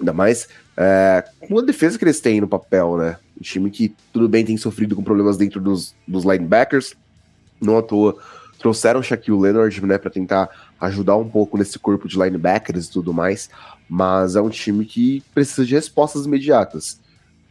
ainda 0.00 0.12
mais 0.12 0.48
é, 0.76 1.24
com 1.40 1.58
a 1.58 1.62
defesa 1.62 1.98
que 1.98 2.04
eles 2.04 2.20
têm 2.20 2.40
no 2.40 2.48
papel, 2.48 2.96
né? 2.96 3.16
Um 3.38 3.42
time 3.42 3.70
que 3.70 3.94
tudo 4.12 4.28
bem 4.28 4.44
tem 4.44 4.56
sofrido 4.56 4.96
com 4.96 5.02
problemas 5.02 5.36
dentro 5.36 5.60
dos, 5.60 5.94
dos 6.06 6.24
linebackers, 6.24 6.94
não 7.60 7.78
à 7.78 7.82
toa 7.82 8.18
trouxeram 8.64 9.02
Shaquille 9.02 9.38
Leonard, 9.38 9.84
né, 9.84 9.98
para 9.98 10.10
tentar 10.10 10.48
ajudar 10.80 11.16
um 11.16 11.28
pouco 11.28 11.58
nesse 11.58 11.78
corpo 11.78 12.08
de 12.08 12.16
linebackers 12.16 12.86
e 12.86 12.90
tudo 12.90 13.12
mais, 13.12 13.50
mas 13.86 14.36
é 14.36 14.40
um 14.40 14.48
time 14.48 14.86
que 14.86 15.22
precisa 15.34 15.66
de 15.66 15.74
respostas 15.74 16.24
imediatas. 16.24 16.98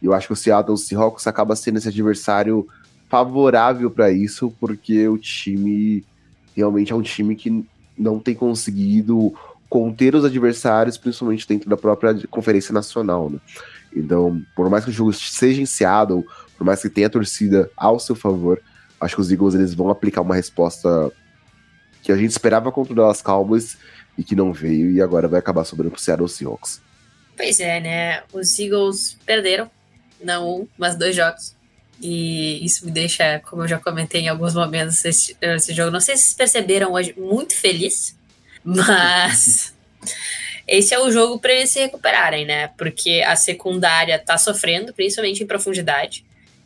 Eu 0.02 0.12
acho 0.12 0.26
que 0.26 0.32
o 0.32 0.36
Seattle 0.36 0.76
Seahawks 0.76 1.26
acaba 1.28 1.54
sendo 1.54 1.78
esse 1.78 1.88
adversário 1.88 2.66
favorável 3.08 3.90
para 3.90 4.10
isso, 4.10 4.52
porque 4.60 5.06
o 5.08 5.18
time 5.18 6.04
realmente 6.56 6.92
é 6.92 6.96
um 6.96 7.02
time 7.02 7.36
que 7.36 7.64
não 7.96 8.18
tem 8.18 8.34
conseguido 8.34 9.34
conter 9.68 10.14
os 10.14 10.24
adversários, 10.24 10.96
principalmente 10.96 11.48
dentro 11.48 11.68
da 11.68 11.76
própria 11.76 12.14
Conferência 12.28 12.72
Nacional, 12.72 13.30
né? 13.30 13.38
Então, 13.94 14.42
por 14.54 14.68
mais 14.68 14.84
que 14.84 14.90
o 14.90 14.92
jogo 14.92 15.12
seja 15.12 15.60
em 15.60 15.66
Seattle, 15.66 16.24
por 16.56 16.64
mais 16.64 16.82
que 16.82 16.90
tenha 16.90 17.10
torcida 17.10 17.70
ao 17.76 17.98
seu 17.98 18.14
favor, 18.14 18.60
acho 19.00 19.16
que 19.16 19.20
os 19.20 19.30
Eagles 19.30 19.54
eles 19.54 19.74
vão 19.74 19.88
aplicar 19.88 20.20
uma 20.20 20.34
resposta 20.34 21.12
que 22.02 22.12
a 22.12 22.16
gente 22.16 22.30
esperava 22.30 22.70
contra 22.70 22.92
o 22.92 22.96
Dallas 22.96 23.22
Cowboys 23.22 23.76
e 24.16 24.22
que 24.22 24.36
não 24.36 24.52
veio 24.52 24.90
e 24.90 25.00
agora 25.00 25.26
vai 25.26 25.38
acabar 25.38 25.64
sobrando 25.64 25.92
pro 25.92 26.00
Seattle 26.00 26.28
Seahawks. 26.28 26.80
Pois 27.36 27.58
é, 27.60 27.80
né? 27.80 28.22
Os 28.32 28.58
Eagles 28.58 29.18
perderam, 29.24 29.70
não 30.22 30.60
um, 30.60 30.68
mas 30.78 30.96
dois 30.96 31.16
jogos. 31.16 31.54
E 32.00 32.64
isso 32.64 32.84
me 32.84 32.90
deixa, 32.90 33.40
como 33.40 33.62
eu 33.62 33.68
já 33.68 33.78
comentei 33.78 34.22
em 34.22 34.28
alguns 34.28 34.54
momentos 34.54 35.04
esse, 35.04 35.36
esse 35.40 35.72
jogo, 35.72 35.90
não 35.90 36.00
sei 36.00 36.16
se 36.16 36.24
vocês 36.24 36.34
perceberam 36.34 36.92
hoje, 36.92 37.14
muito 37.16 37.54
feliz, 37.56 38.16
mas 38.64 39.74
esse 40.66 40.92
é 40.92 41.00
o 41.00 41.10
jogo 41.10 41.38
para 41.38 41.52
eles 41.52 41.70
se 41.70 41.80
recuperarem, 41.80 42.44
né? 42.44 42.68
Porque 42.76 43.22
a 43.26 43.36
secundária 43.36 44.18
tá 44.18 44.36
sofrendo, 44.36 44.92
principalmente 44.92 45.42
em 45.42 45.46
profundidade 45.46 46.24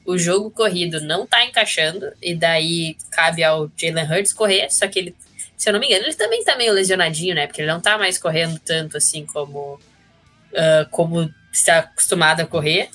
o 0.09 0.17
jogo 0.17 0.51
corrido 0.51 1.03
não 1.03 1.27
tá 1.27 1.45
encaixando, 1.45 2.11
e 2.23 2.35
daí 2.35 2.97
cabe 3.11 3.45
ao 3.45 3.71
Jalen 3.77 4.11
Hurts 4.11 4.33
correr, 4.33 4.71
só 4.71 4.89
que 4.89 4.99
ele, 4.99 5.17
se 5.55 5.69
eu 5.69 5.73
não 5.75 5.79
me 5.79 5.87
engano, 5.87 6.07
ele 6.07 6.15
também 6.15 6.43
tá 6.43 6.57
meio 6.57 6.73
lesionadinho, 6.73 7.35
né? 7.35 7.47
Porque 7.47 7.61
ele 7.61 7.71
não 7.71 7.79
tá 7.79 7.99
mais 7.99 8.17
correndo 8.17 8.59
tanto 8.59 8.97
assim 8.97 9.27
como, 9.27 9.75
uh, 9.75 10.89
como 10.91 11.31
está 11.53 11.81
acostumado 11.81 12.41
a 12.41 12.47
correr. 12.47 12.89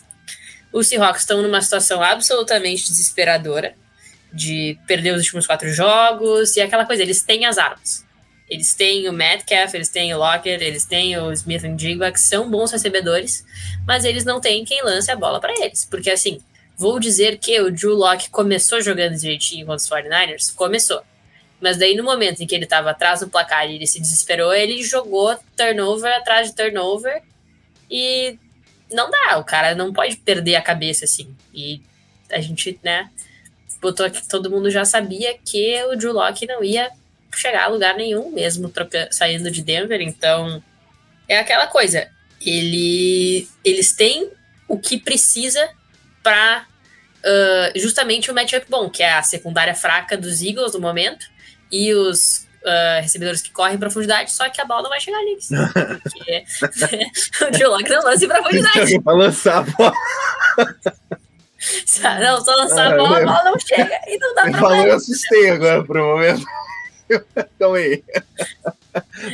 Os 0.74 0.88
Seahawks 0.88 1.22
estão 1.22 1.42
numa 1.42 1.62
situação 1.62 2.02
absolutamente 2.02 2.90
desesperadora 2.90 3.76
de 4.34 4.78
perder 4.88 5.14
os 5.14 5.22
últimos 5.22 5.46
quatro 5.46 5.72
jogos 5.72 6.58
e 6.58 6.62
aquela 6.62 6.86
coisa, 6.86 7.04
eles 7.04 7.22
têm 7.22 7.46
as 7.46 7.58
armas. 7.58 8.04
Eles 8.50 8.74
têm 8.74 9.08
o 9.08 9.14
Metcalf, 9.14 9.74
eles 9.74 9.90
têm 9.90 10.14
o 10.14 10.18
Locker, 10.18 10.62
eles 10.62 10.86
têm 10.86 11.18
o 11.18 11.32
Smith 11.32 11.64
e 11.64 11.80
Jigba, 11.80 12.12
que 12.12 12.20
são 12.20 12.50
bons 12.50 12.72
recebedores, 12.72 13.46
mas 13.88 14.04
eles 14.04 14.26
não 14.26 14.42
têm 14.42 14.66
quem 14.66 14.84
lance 14.84 15.10
a 15.10 15.16
bola 15.16 15.40
para 15.40 15.54
eles. 15.54 15.86
Porque 15.86 16.10
assim, 16.12 16.42
Vou 16.76 17.00
dizer 17.00 17.38
que 17.38 17.60
o 17.62 17.72
Drew 17.72 17.94
Locke 17.94 18.30
começou 18.30 18.82
jogando 18.82 19.16
direitinho 19.16 19.66
contra 19.66 19.84
os 19.84 19.90
49ers? 19.90 20.54
Começou. 20.56 21.02
Mas 21.62 21.78
daí, 21.78 21.96
no 21.96 22.04
momento 22.04 22.42
em 22.42 22.48
que 22.48 22.56
ele 22.56 22.64
estava 22.64 22.90
atrás 22.90 23.20
do 23.20 23.30
placar 23.30 23.70
e 23.70 23.76
ele 23.76 23.88
se 23.88 24.02
desesperou, 24.02 24.54
ele 24.54 24.84
jogou 24.84 25.38
turnover 25.56 26.14
atrás 26.14 26.50
de 26.50 26.56
turnover. 26.56 27.22
E 27.90 28.38
não 28.94 29.10
dá, 29.10 29.38
o 29.38 29.44
cara 29.44 29.76
não 29.76 29.92
pode 29.92 30.18
perder 30.18 30.56
a 30.56 30.62
cabeça 30.62 31.06
assim. 31.06 31.36
E 31.54 31.82
a 32.32 32.40
gente, 32.40 32.80
né, 32.84 33.10
botou 33.82 34.06
aqui, 34.06 34.28
todo 34.28 34.50
mundo 34.50 34.70
já 34.70 34.86
sabia 34.86 35.38
que 35.38 35.84
o 35.86 35.96
Drew 35.96 36.14
Locke 36.14 36.48
não 36.48 36.64
ia 36.64 36.90
chegar 37.36 37.66
a 37.66 37.68
lugar 37.68 37.96
nenhum, 37.96 38.32
mesmo 38.32 38.72
saindo 39.12 39.52
de 39.52 39.62
Denver. 39.62 40.02
Então, 40.02 40.64
é 41.28 41.38
aquela 41.38 41.68
coisa. 41.68 42.08
Ele, 42.42 43.48
eles 43.64 43.94
têm 43.94 44.30
o 44.68 44.78
que 44.78 44.98
precisa 44.98 45.70
para 46.22 46.66
uh, 47.20 47.80
justamente 47.80 48.32
o 48.32 48.34
matchup 48.34 48.66
bom, 48.70 48.90
que 48.90 49.04
é 49.04 49.14
a 49.14 49.24
secundária 49.24 49.76
fraca 49.76 50.18
dos 50.18 50.42
Eagles 50.42 50.74
no 50.74 50.80
momento 50.80 51.26
e 51.72 51.94
os 51.94 52.43
uh, 52.66 53.02
recebedores 53.02 53.42
que 53.42 53.52
correm 53.52 53.76
em 53.76 53.80
profundidade, 53.80 54.32
só 54.32 54.50
que 54.50 54.62
a 54.62 54.66
bola 54.66 54.84
não 54.84 54.90
vai 54.90 55.00
chegar 55.00 55.22
neles. 55.24 55.50
Porque 56.04 56.44
o 57.46 57.58
Joe 57.58 57.68
Locke 57.68 57.90
não 57.90 58.04
lança 58.04 58.26
em 58.26 58.28
profundidade. 58.28 59.02
Pra 59.02 59.14
lançar 59.14 59.58
a 59.58 59.62
bola. 59.62 59.94
Não, 62.20 62.44
só 62.44 62.56
lançar 62.56 62.94
a 62.94 62.98
bola, 62.98 63.22
a 63.22 63.26
bola 63.26 63.44
não 63.46 63.60
chega 63.60 64.00
e 64.08 64.18
não 64.18 64.36
dá 64.36 64.42
pra 64.44 64.60
falou, 64.60 64.86
eu 64.86 64.96
assustei 64.96 65.50
agora 65.50 65.84
por 65.84 65.98
um 65.98 66.16
momento. 66.16 66.44
Calma 67.60 67.78
aí. 67.78 68.04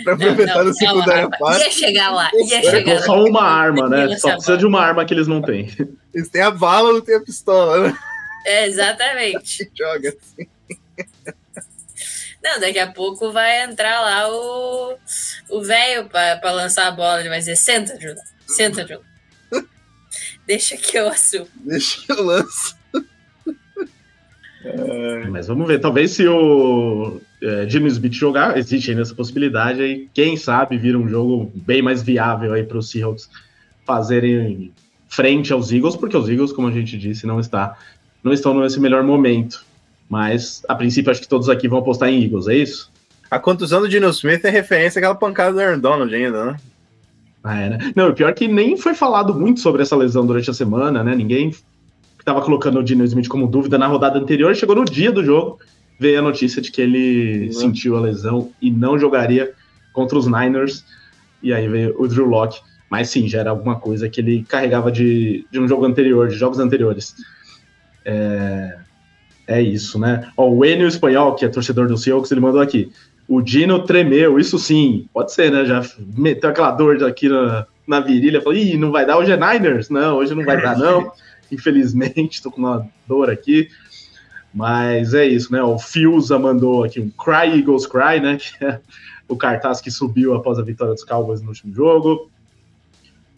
pra 0.03 0.13
aproveitar 0.13 0.63
da 0.63 0.73
secundária 0.73 1.29
fácil. 1.39 1.63
Ia 1.63 1.71
chegar 1.71 2.11
lá, 2.11 2.29
ia 2.33 2.61
chegar 2.61 3.01
Só 3.01 3.23
uma 3.23 3.43
arma, 3.43 3.89
né? 3.89 4.17
Só 4.17 4.31
precisa 4.33 4.57
de 4.57 4.65
uma 4.65 4.81
arma 4.81 5.05
que 5.05 5.13
eles 5.13 5.27
não 5.27 5.41
têm. 5.41 5.71
Eles 6.13 6.29
têm 6.29 6.41
a 6.41 6.51
bala, 6.51 6.93
não 6.93 7.01
tem 7.01 7.15
a 7.15 7.21
pistola, 7.21 7.87
né? 7.87 7.97
É, 8.45 8.67
exatamente. 8.67 9.69
Joga 9.75 10.09
assim. 10.09 10.47
Não, 12.49 12.59
daqui 12.59 12.79
a 12.79 12.91
pouco 12.91 13.31
vai 13.31 13.63
entrar 13.63 14.01
lá 14.01 14.27
o 14.27 14.97
o 15.49 15.61
velho 15.61 16.09
para 16.09 16.51
lançar 16.51 16.87
a 16.87 16.91
bola. 16.91 17.19
Ele 17.19 17.29
vai 17.29 17.39
dizer: 17.39 17.55
senta, 17.55 17.93
Júlio. 17.99 18.15
Senta, 18.47 18.81
Júlio. 18.81 19.01
Deixa 20.47 20.75
que 20.75 20.97
eu 20.97 21.07
assumo. 21.07 21.47
Deixa 21.55 22.01
que 22.01 22.11
eu 22.11 22.23
lanço. 22.23 22.75
Mas 25.29 25.47
vamos 25.47 25.67
ver, 25.67 25.79
talvez 25.79 26.11
se 26.11 26.27
o 26.27 27.21
é, 27.41 27.69
Jimmy 27.69 27.87
Smith 27.87 28.13
jogar, 28.13 28.57
existe 28.57 28.89
ainda 28.89 29.03
essa 29.03 29.15
possibilidade 29.15 29.81
aí, 29.81 30.09
quem 30.13 30.35
sabe 30.35 30.77
vira 30.77 30.97
um 30.97 31.07
jogo 31.07 31.49
bem 31.55 31.81
mais 31.81 32.03
viável 32.03 32.51
aí 32.51 32.63
para 32.63 32.77
os 32.77 32.89
Seahawks 32.89 33.29
fazerem 33.85 34.73
frente 35.07 35.53
aos 35.53 35.71
Eagles, 35.71 35.95
porque 35.95 36.17
os 36.17 36.27
Eagles, 36.27 36.51
como 36.51 36.67
a 36.67 36.71
gente 36.71 36.97
disse, 36.97 37.25
não 37.25 37.39
está 37.39 37.77
não 38.21 38.33
estão 38.33 38.53
nesse 38.59 38.81
melhor 38.81 39.01
momento. 39.01 39.65
Mas 40.09 40.63
a 40.67 40.73
princípio 40.73 41.11
acho 41.11 41.21
que 41.21 41.27
todos 41.27 41.47
aqui 41.47 41.67
vão 41.67 41.79
apostar 41.79 42.09
em 42.09 42.23
Eagles, 42.23 42.47
é 42.47 42.55
isso? 42.55 42.91
A 43.29 43.37
contusão 43.37 43.81
do 43.81 43.87
Dino 43.87 44.09
Smith 44.09 44.43
é 44.43 44.49
referência 44.49 44.99
àquela 44.99 45.13
pancada 45.13 45.53
do 45.53 45.59
Aaron 45.59 45.79
Donald 45.79 46.13
ainda, 46.13 46.45
né? 46.45 46.57
Ah, 47.43 47.59
é, 47.59 47.69
né? 47.69 47.91
Não, 47.95 48.09
o 48.09 48.13
pior 48.13 48.29
é 48.29 48.33
que 48.33 48.47
nem 48.47 48.75
foi 48.75 48.95
falado 48.95 49.33
muito 49.35 49.59
sobre 49.59 49.83
essa 49.83 49.95
lesão 49.95 50.25
durante 50.25 50.49
a 50.49 50.53
semana, 50.53 51.03
né? 51.03 51.15
Ninguém 51.15 51.53
estava 52.17 52.41
colocando 52.41 52.79
o 52.79 52.83
Dino 52.83 53.05
Smith 53.05 53.27
como 53.27 53.47
dúvida 53.47 53.77
na 53.77 53.87
rodada 53.87 54.19
anterior, 54.19 54.55
chegou 54.55 54.75
no 54.75 54.83
dia 54.83 55.11
do 55.11 55.23
jogo, 55.23 55.59
veio 55.99 56.19
a 56.19 56.21
notícia 56.23 56.61
de 56.61 56.71
que 56.71 56.81
ele 56.81 57.45
uhum. 57.45 57.53
sentiu 57.53 57.95
a 57.95 58.01
lesão 58.01 58.51
e 58.59 58.71
não 58.71 58.97
jogaria 58.97 59.53
contra 59.93 60.17
os 60.17 60.25
Niners. 60.25 60.83
E 61.41 61.53
aí 61.53 61.67
veio 61.67 61.95
o 62.01 62.07
Drew 62.07 62.25
Locke. 62.25 62.59
Mas 62.89 63.09
sim, 63.09 63.27
já 63.27 63.41
era 63.41 63.51
alguma 63.51 63.79
coisa 63.79 64.09
que 64.09 64.19
ele 64.19 64.43
carregava 64.43 64.91
de, 64.91 65.45
de 65.51 65.59
um 65.59 65.67
jogo 65.67 65.85
anterior, 65.85 66.27
de 66.27 66.35
jogos 66.35 66.59
anteriores. 66.59 67.15
É, 68.03 68.78
é 69.49 69.59
isso, 69.59 69.97
né? 69.97 70.29
Ó, 70.37 70.47
o 70.47 70.63
Enio 70.63 70.87
Espanhol, 70.87 71.33
que 71.33 71.43
é 71.43 71.49
torcedor 71.49 71.87
do 71.87 71.97
Seahawks, 71.97 72.31
ele 72.31 72.39
mandou 72.39 72.61
aqui. 72.61 72.91
O 73.27 73.41
Dino 73.41 73.83
tremeu, 73.83 74.39
isso 74.39 74.59
sim. 74.59 75.07
Pode 75.11 75.33
ser, 75.33 75.51
né? 75.51 75.65
Já 75.65 75.83
meteu 76.15 76.51
aquela 76.51 76.69
dor 76.69 77.03
aqui 77.03 77.27
na, 77.27 77.65
na 77.87 77.99
virilha. 77.99 78.41
Falou, 78.41 78.55
ih, 78.55 78.77
não 78.77 78.91
vai 78.91 79.07
dar 79.07 79.17
hoje 79.17 79.31
é 79.31 79.37
Niners? 79.37 79.89
Não, 79.89 80.17
hoje 80.17 80.35
não 80.35 80.45
vai 80.45 80.61
dar, 80.61 80.77
não. 80.77 81.11
Infelizmente, 81.51 82.43
tô 82.43 82.51
com 82.51 82.59
uma 82.59 82.87
dor 83.07 83.27
aqui. 83.27 83.69
Mas 84.53 85.15
é 85.15 85.25
isso, 85.25 85.51
né? 85.51 85.63
O 85.63 85.79
Fiusa 85.79 86.37
mandou 86.37 86.83
aqui 86.83 86.99
um 86.99 87.09
Cry 87.09 87.59
Eagles 87.59 87.87
Cry, 87.87 88.19
né? 88.21 88.37
Que 88.59 88.65
é 88.65 88.79
o 89.27 89.35
cartaz 89.35 89.81
que 89.81 89.89
subiu 89.89 90.35
após 90.35 90.59
a 90.59 90.63
vitória 90.63 90.93
dos 90.93 91.03
Cowboys 91.03 91.41
no 91.41 91.49
último 91.49 91.73
jogo. 91.73 92.29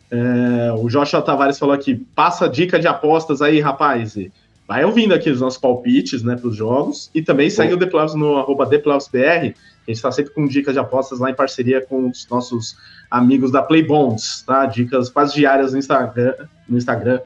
É, 0.09 0.73
o 0.73 0.89
Joshua 0.89 1.21
Tavares 1.21 1.57
falou 1.57 1.73
aqui: 1.73 1.95
passa 2.13 2.49
dica 2.49 2.77
de 2.77 2.87
apostas 2.87 3.41
aí, 3.41 3.61
rapaz. 3.61 4.17
E 4.17 4.29
vai 4.67 4.85
ouvindo 4.85 5.13
aqui 5.13 5.29
os 5.29 5.41
nossos 5.41 5.59
palpites 5.59 6.23
né, 6.23 6.35
para 6.35 6.47
os 6.47 6.55
jogos. 6.55 7.09
E 7.13 7.21
também 7.21 7.49
segue 7.49 7.73
o 7.73 7.89
Playoffs 7.89 8.15
no 8.15 8.37
arroba 8.37 8.65
ThePlayoffsBR. 8.67 9.55
A 9.87 9.91
gente 9.91 9.97
está 9.97 10.11
sempre 10.11 10.33
com 10.33 10.47
dicas 10.47 10.73
de 10.73 10.79
apostas 10.79 11.19
lá 11.19 11.29
em 11.29 11.35
parceria 11.35 11.81
com 11.81 12.09
os 12.09 12.27
nossos 12.29 12.77
amigos 13.09 13.51
da 13.51 13.61
Playbonds, 13.61 14.43
tá? 14.45 14.65
Dicas 14.65 15.09
quase 15.09 15.33
diárias 15.33 15.73
no 15.73 15.79
Instagram, 15.79 16.33
no 16.69 16.77
Instagram 16.77 17.19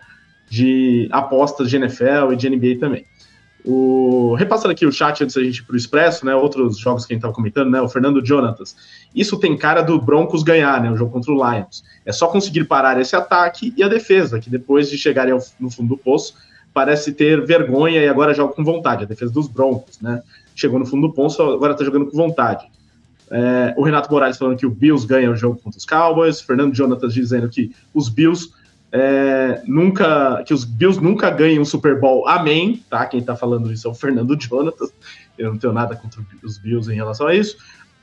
de 0.50 1.08
apostas 1.12 1.70
de 1.70 1.76
NFL 1.76 2.32
e 2.34 2.36
de 2.36 2.50
NBA 2.50 2.80
também. 2.80 3.06
O, 3.68 4.36
repassando 4.36 4.72
aqui 4.72 4.86
o 4.86 4.92
chat 4.92 5.24
antes 5.24 5.36
da 5.36 5.44
gente 5.44 5.58
ir 5.58 5.64
pro 5.64 5.76
Expresso, 5.76 6.24
né? 6.24 6.36
Outros 6.36 6.78
jogos 6.78 7.04
que 7.04 7.14
a 7.14 7.16
gente 7.16 7.22
estava 7.22 7.34
comentando, 7.34 7.72
né? 7.72 7.82
O 7.82 7.90
Fernando 7.90 8.24
Jonatas. 8.24 8.76
Isso 9.14 9.40
tem 9.40 9.58
cara 9.58 9.82
do 9.82 10.00
Broncos 10.00 10.44
ganhar, 10.44 10.80
né? 10.82 10.92
O 10.92 10.96
jogo 10.96 11.12
contra 11.12 11.32
o 11.32 11.36
Lions. 11.36 11.84
É 12.06 12.12
só 12.12 12.28
conseguir 12.28 12.66
parar 12.66 13.02
esse 13.02 13.16
ataque 13.16 13.74
e 13.76 13.82
a 13.82 13.88
defesa, 13.88 14.40
que 14.40 14.52
depois 14.52 14.88
de 14.88 15.00
chegarem 15.00 15.34
ao, 15.34 15.40
no 15.60 15.72
fundo 15.72 15.90
do 15.90 15.98
poço, 15.98 16.36
parece 16.76 17.14
ter 17.14 17.46
vergonha 17.46 18.02
e 18.02 18.08
agora 18.10 18.34
joga 18.34 18.54
com 18.54 18.62
vontade. 18.62 19.06
A 19.06 19.08
defesa 19.08 19.32
dos 19.32 19.48
Broncos, 19.48 20.02
né? 20.02 20.22
Chegou 20.54 20.78
no 20.78 20.86
fundo 20.86 21.08
do 21.08 21.14
poço, 21.14 21.42
agora 21.42 21.72
está 21.72 21.86
jogando 21.86 22.08
com 22.08 22.18
vontade. 22.18 22.66
É, 23.32 23.74
o 23.78 23.82
Renato 23.82 24.12
Morales 24.12 24.38
falando 24.38 24.58
que 24.58 24.66
o 24.66 24.70
Bills 24.70 25.08
ganha 25.08 25.32
o 25.32 25.38
jogo 25.38 25.58
contra 25.64 25.78
os 25.78 25.86
Cowboys. 25.86 26.42
Fernando 26.42 26.76
Jonathan 26.76 27.08
dizendo 27.08 27.48
que 27.48 27.74
os 27.94 28.10
Bills 28.10 28.52
é, 28.92 29.62
nunca, 29.66 30.44
que 30.44 30.54
os 30.54 30.66
Bills 30.66 31.02
nunca 31.02 31.30
ganham 31.30 31.62
um 31.62 31.66
Super 31.66 31.98
Bowl. 31.98 32.28
Amém, 32.28 32.84
tá? 32.90 33.06
Quem 33.06 33.24
tá 33.24 33.38
falando 33.38 33.72
isso 33.72 33.88
é 33.88 33.92
o 33.92 33.96
Fernando 33.96 34.36
Jonathan. 34.36 34.88
Eu 35.38 35.52
não 35.52 35.58
tenho 35.58 35.72
nada 35.72 35.96
contra 35.96 36.22
os 36.44 36.58
Bills 36.58 36.92
em 36.92 36.96
relação 36.96 37.26
a 37.26 37.34
isso. 37.34 37.56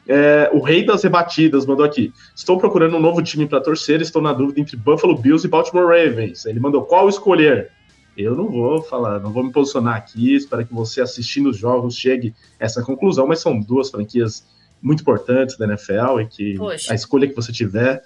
É, 0.08 0.48
o 0.50 0.60
Rei 0.60 0.84
das 0.84 1.02
Rebatidas 1.02 1.66
mandou 1.66 1.84
aqui. 1.84 2.10
Estou 2.34 2.58
procurando 2.58 2.96
um 2.96 3.00
novo 3.00 3.22
time 3.22 3.46
para 3.46 3.60
torcer. 3.60 4.00
Estou 4.00 4.22
na 4.22 4.32
dúvida 4.32 4.60
entre 4.60 4.78
Buffalo 4.78 5.16
Bills 5.16 5.46
e 5.46 5.50
Baltimore 5.50 5.86
Ravens. 5.86 6.46
Ele 6.46 6.58
mandou 6.58 6.82
qual 6.84 7.06
escolher. 7.06 7.70
Eu 8.16 8.34
não 8.34 8.48
vou 8.48 8.82
falar, 8.82 9.20
não 9.20 9.32
vou 9.32 9.42
me 9.42 9.52
posicionar 9.52 9.96
aqui. 9.96 10.34
Espero 10.34 10.66
que 10.66 10.74
você 10.74 11.00
assistindo 11.00 11.50
os 11.50 11.56
jogos 11.56 11.96
chegue 11.96 12.34
a 12.60 12.64
essa 12.64 12.82
conclusão. 12.82 13.26
Mas 13.26 13.40
são 13.40 13.58
duas 13.58 13.90
franquias 13.90 14.44
muito 14.80 15.00
importantes 15.00 15.56
da 15.56 15.64
NFL 15.64 16.20
e 16.20 16.26
que 16.26 16.58
Poxa. 16.58 16.92
a 16.92 16.94
escolha 16.94 17.28
que 17.28 17.34
você 17.34 17.52
tiver 17.52 18.02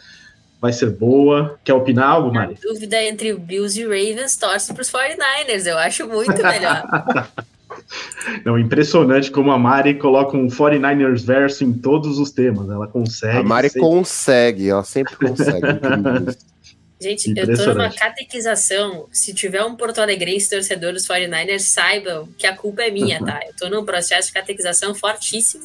vai 0.60 0.72
ser 0.72 0.90
boa. 0.90 1.58
Quer 1.64 1.74
opinar 1.74 2.08
algo, 2.08 2.32
Mari? 2.32 2.56
A 2.58 2.72
dúvida 2.72 3.02
entre 3.02 3.32
o 3.32 3.38
Bills 3.38 3.80
e 3.80 3.86
o 3.86 3.88
Ravens 3.88 4.36
torce 4.36 4.72
para 4.72 4.82
os 4.82 4.90
49ers. 4.90 5.66
Eu 5.66 5.78
acho 5.78 6.06
muito 6.06 6.42
melhor. 6.42 6.84
Não, 8.44 8.58
impressionante 8.58 9.30
como 9.30 9.50
a 9.50 9.58
Mari 9.58 9.94
coloca 9.94 10.36
um 10.36 10.48
49ers 10.48 11.24
verso 11.24 11.64
em 11.64 11.72
todos 11.72 12.18
os 12.18 12.30
temas. 12.30 12.68
Ela 12.70 12.86
consegue. 12.86 13.38
A 13.38 13.42
Mari 13.42 13.68
sempre... 13.68 13.88
consegue, 13.88 14.68
ela 14.68 14.84
sempre 14.84 15.16
consegue. 15.16 15.66
Gente, 16.98 17.32
eu 17.36 17.56
tô 17.56 17.74
numa 17.74 17.93
catequização. 17.93 19.06
Se 19.12 19.35
tiver 19.35 19.62
um 19.62 19.77
Porto 19.77 19.98
Alegrense 19.98 20.48
torcedor 20.48 20.94
dos 20.94 21.06
49ers, 21.06 21.60
saibam 21.60 22.27
que 22.39 22.47
a 22.47 22.56
culpa 22.56 22.82
é 22.82 22.90
minha, 22.90 23.23
tá? 23.23 23.40
Eu 23.47 23.55
tô 23.55 23.68
num 23.68 23.85
processo 23.85 24.28
de 24.28 24.35
catequização 24.35 24.94
fortíssimo. 24.94 25.64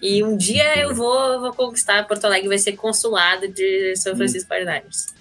E 0.00 0.22
um 0.24 0.36
dia 0.36 0.78
eu 0.78 0.94
vou, 0.94 1.40
vou 1.40 1.52
conquistar 1.52 2.06
Porto 2.06 2.24
Alegre, 2.24 2.48
vai 2.48 2.58
ser 2.58 2.72
consulado 2.72 3.48
de 3.48 3.94
São 3.96 4.16
Francisco 4.16 4.48
49ers. 4.50 5.12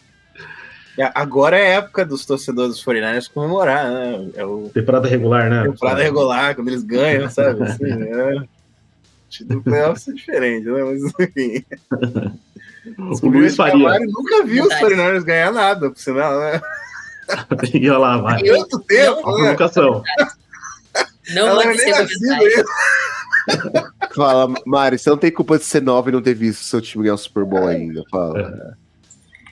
É, 0.97 1.11
agora 1.13 1.57
é 1.57 1.75
a 1.75 1.77
época 1.79 2.05
dos 2.05 2.25
torcedores 2.25 2.75
dos 2.75 2.85
49ers 2.85 3.29
comemorar, 3.31 3.89
né? 3.89 4.29
É 4.35 4.45
o... 4.45 4.69
Temporada 4.69 5.07
regular, 5.07 5.49
né? 5.49 5.63
Temporada 5.63 6.01
regular, 6.01 6.55
quando 6.55 6.69
eles 6.69 6.83
ganham, 6.83 7.29
sabe? 7.29 7.63
Assim, 7.63 7.85
é... 7.91 9.53
O 9.53 9.61
playoffs 9.61 10.07
é 10.07 10.13
diferente, 10.13 10.65
né? 10.65 10.83
Mas 10.83 11.03
enfim. 11.19 11.65
o 12.97 13.27
Luiz 13.27 13.55
Faria. 13.55 13.99
nunca 13.99 14.43
viu 14.45 14.65
os 14.65 14.73
49ers 14.73 15.23
ganhar 15.23 15.51
nada, 15.51 15.89
por 15.89 15.99
sinal, 15.99 16.39
né? 16.39 16.61
e 17.73 17.89
olha 17.89 17.99
lá, 17.99 18.17
vai. 18.17 18.43
Tanto 18.43 18.79
tempo, 18.81 19.21
não, 19.21 19.37
né? 19.37 19.55
Provocação. 19.55 20.03
Não 21.33 21.47
Ela 21.47 21.63
pode 21.63 21.79
ser 21.79 21.91
nascido, 21.91 22.65
Fala, 24.15 24.53
Mari, 24.65 24.97
você 24.97 25.09
não 25.09 25.17
tem 25.17 25.31
culpa 25.31 25.57
de 25.57 25.63
ser 25.63 25.81
nova 25.81 26.09
e 26.09 26.13
não 26.13 26.21
ter 26.21 26.33
visto 26.33 26.63
seu 26.63 26.81
time 26.81 27.03
ganhar 27.03 27.15
o 27.15 27.17
Super 27.17 27.45
Bowl 27.45 27.67
ainda. 27.67 28.03
Fala. 28.09 28.39
É. 28.39 28.86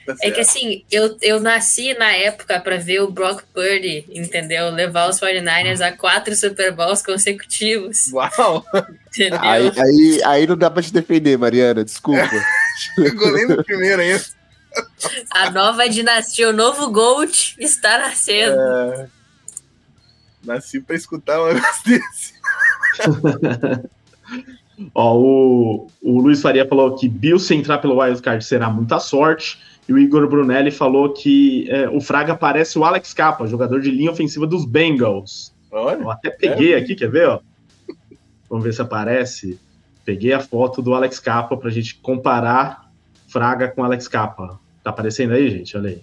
Tá 0.06 0.14
é 0.22 0.30
que 0.30 0.40
assim, 0.40 0.84
eu, 0.90 1.16
eu 1.20 1.40
nasci 1.40 1.92
na 1.94 2.12
época 2.12 2.60
para 2.60 2.78
ver 2.78 3.00
o 3.00 3.10
Brock 3.10 3.42
Purdy, 3.52 4.06
entendeu? 4.08 4.70
Levar 4.70 5.10
os 5.10 5.18
49ers 5.18 5.80
a 5.80 5.90
quatro 5.90 6.34
Super 6.36 6.72
Bowls 6.72 7.02
consecutivos. 7.02 8.12
Uau! 8.12 8.64
Entendeu? 9.08 9.40
Aí, 9.40 9.72
aí, 9.76 10.20
aí 10.24 10.46
não 10.46 10.56
dá 10.56 10.70
pra 10.70 10.82
te 10.82 10.92
defender, 10.92 11.36
Mariana, 11.36 11.84
desculpa. 11.84 12.30
Chegou 12.94 13.32
nem 13.32 13.48
no 13.48 13.64
primeiro 13.64 14.00
ainda. 14.00 14.24
A 15.30 15.50
nova 15.50 15.88
dinastia, 15.88 16.50
o 16.50 16.52
novo 16.52 16.90
Gold 16.90 17.56
está 17.58 17.98
nascendo. 17.98 18.60
É... 18.60 19.08
Nasci 20.44 20.80
pra 20.80 20.94
escutar 20.94 21.42
um 21.42 21.52
negócio 21.52 21.82
desse. 21.90 22.34
Ó, 24.94 25.16
o, 25.16 25.90
o 26.02 26.20
Luiz 26.20 26.42
Faria 26.42 26.68
falou 26.68 26.94
que 26.94 27.08
Bill 27.08 27.38
se 27.38 27.54
entrar 27.54 27.78
pelo 27.78 27.98
wildcard 27.98 28.44
será 28.44 28.68
muita 28.68 28.98
sorte. 28.98 29.58
E 29.88 29.92
o 29.92 29.98
Igor 29.98 30.28
Brunelli 30.28 30.70
falou 30.70 31.12
que 31.12 31.70
é, 31.70 31.88
o 31.88 32.00
Fraga 32.00 32.34
parece 32.34 32.78
o 32.78 32.84
Alex 32.84 33.14
Capa, 33.14 33.46
jogador 33.46 33.80
de 33.80 33.90
linha 33.90 34.10
ofensiva 34.10 34.46
dos 34.46 34.64
Bengals. 34.64 35.54
Olha, 35.70 36.02
Eu 36.02 36.10
até 36.10 36.30
peguei 36.30 36.74
é. 36.74 36.78
aqui, 36.78 36.94
quer 36.94 37.10
ver? 37.10 37.28
Ó? 37.28 37.40
Vamos 38.50 38.64
ver 38.64 38.72
se 38.72 38.82
aparece. 38.82 39.58
Peguei 40.04 40.32
a 40.32 40.40
foto 40.40 40.82
do 40.82 40.94
Alex 40.94 41.20
Capa 41.20 41.56
pra 41.56 41.70
gente 41.70 41.96
comparar 41.96 42.90
Fraga 43.28 43.68
com 43.68 43.84
Alex 43.84 44.08
Capa. 44.08 44.58
Tá 44.82 44.90
aparecendo 44.90 45.34
aí, 45.34 45.50
gente? 45.50 45.76
Olha 45.76 45.90
aí. 45.90 46.02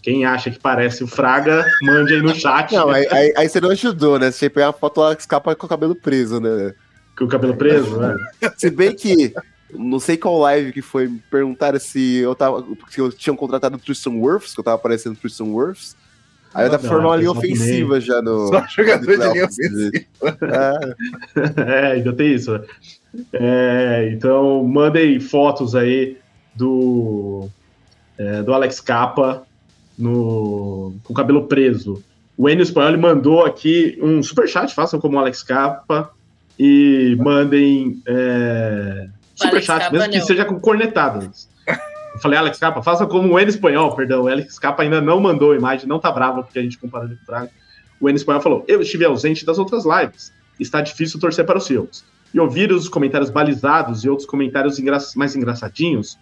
Quem 0.00 0.24
acha 0.24 0.50
que 0.50 0.58
parece 0.58 1.04
o 1.04 1.06
Fraga, 1.06 1.64
mande 1.82 2.14
aí 2.14 2.22
no 2.22 2.34
chat. 2.34 2.72
Não, 2.74 2.90
aí, 2.90 3.06
aí, 3.10 3.32
aí 3.36 3.48
você 3.48 3.60
não 3.60 3.70
ajudou, 3.70 4.18
né? 4.18 4.32
Você 4.32 4.50
pegar 4.50 4.70
a 4.70 4.72
foto 4.72 4.96
do 4.96 5.02
Alex 5.02 5.26
Capa 5.26 5.54
com 5.54 5.66
o 5.66 5.68
cabelo 5.68 5.94
preso, 5.94 6.40
né? 6.40 6.74
Com 7.16 7.24
o 7.24 7.28
cabelo 7.28 7.54
preso, 7.54 7.96
né? 7.98 8.16
Se 8.56 8.68
bem 8.68 8.96
que 8.96 9.32
não 9.72 9.98
sei 9.98 10.16
qual 10.16 10.38
live 10.38 10.72
que 10.72 10.82
foi, 10.82 11.08
me 11.08 11.22
perguntaram 11.30 11.78
se 11.78 12.16
eu 12.18 12.34
tava. 12.34 12.64
Se 12.88 13.00
eu 13.00 13.10
tinha 13.10 13.34
contratado 13.36 13.76
o 13.76 13.78
Tristan 13.78 14.12
Wirfs, 14.12 14.54
que 14.54 14.60
eu 14.60 14.64
tava 14.64 14.76
aparecendo 14.76 15.16
Tristan 15.16 15.46
Wirfs. 15.46 15.96
Aí 16.54 16.66
eu 16.66 16.70
tava 16.70 16.86
formando 16.86 17.06
uma 17.06 17.16
linha 17.16 17.30
ofensiva 17.30 18.00
já 18.00 18.20
no. 18.20 18.48
Só 18.48 18.66
jogador 18.68 19.06
de 19.06 19.16
linha 19.16 19.44
ofensiva. 19.46 20.04
É. 21.36 21.86
é, 21.86 21.92
ainda 21.92 22.12
tem 22.12 22.34
isso. 22.34 22.60
É, 23.32 24.10
então, 24.12 24.62
mandem 24.64 25.18
fotos 25.20 25.74
aí 25.74 26.18
do, 26.54 27.48
é, 28.18 28.42
do 28.42 28.52
Alex 28.52 28.80
Capa 28.80 29.44
no, 29.98 30.94
com 31.04 31.12
o 31.12 31.16
cabelo 31.16 31.46
preso. 31.46 32.02
O 32.36 32.48
Enio 32.48 32.62
Espanhol 32.62 32.98
mandou 32.98 33.44
aqui 33.44 33.98
um 34.02 34.22
super 34.22 34.48
chat, 34.48 34.74
façam 34.74 35.00
como 35.00 35.16
o 35.16 35.20
Alex 35.20 35.42
Capa 35.42 36.10
e 36.58 37.16
mandem 37.18 38.02
é, 38.06 39.08
superchat, 39.42 39.92
mesmo 39.92 40.10
que 40.10 40.20
seja 40.20 40.44
com 40.44 40.58
cornetadas. 40.58 41.48
Eu 42.14 42.20
falei, 42.20 42.38
Alex 42.38 42.58
Capa, 42.58 42.82
faça 42.82 43.06
como 43.06 43.32
o 43.32 43.38
N 43.38 43.48
espanhol, 43.48 43.94
perdão. 43.96 44.24
O 44.24 44.28
Alex 44.28 44.58
Capa 44.58 44.82
ainda 44.82 45.00
não 45.00 45.20
mandou 45.20 45.52
a 45.52 45.56
imagem, 45.56 45.88
não 45.88 45.98
tá 45.98 46.12
bravo 46.12 46.42
porque 46.42 46.58
a 46.58 46.62
gente 46.62 46.78
comparou 46.78 47.08
com 47.08 47.14
o 47.14 47.26
Fraga. 47.26 47.50
O 48.00 48.08
N 48.08 48.16
espanhol 48.16 48.42
falou: 48.42 48.64
Eu 48.68 48.82
estive 48.82 49.04
ausente 49.04 49.46
das 49.46 49.58
outras 49.58 49.84
lives. 49.84 50.32
Está 50.60 50.80
difícil 50.80 51.18
torcer 51.18 51.44
para 51.44 51.58
os 51.58 51.64
Seahawks. 51.64 52.04
E 52.34 52.40
ouvir 52.40 52.72
os 52.72 52.88
comentários 52.88 53.30
balizados 53.30 54.04
e 54.04 54.08
outros 54.08 54.26
comentários 54.26 54.78
engra 54.78 54.98
mais 55.16 55.36
engraçadinhos, 55.36 56.18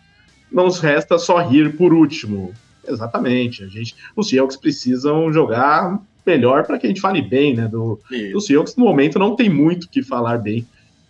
não 0.51 0.65
nos 0.65 0.81
resta 0.81 1.19
só 1.19 1.39
rir 1.39 1.77
por 1.77 1.93
último. 1.93 2.53
Exatamente. 2.87 3.63
A 3.65 3.69
gente, 3.69 3.95
os 4.17 4.29
Seahawks 4.29 4.57
precisam 4.57 5.33
jogar 5.33 6.01
melhor 6.27 6.65
para 6.67 6.79
que 6.79 6.87
a 6.87 6.89
gente 6.89 7.01
fale 7.01 7.23
bem, 7.23 7.55
né? 7.55 7.69
Do, 7.69 8.01
do 8.33 8.41
Seahawks, 8.41 8.77
no 8.77 8.85
momento, 8.85 9.19
não 9.19 9.37
tem 9.37 9.49
muito 9.49 9.89
que 9.89 10.03
falar 10.03 10.39
bem 10.39 10.67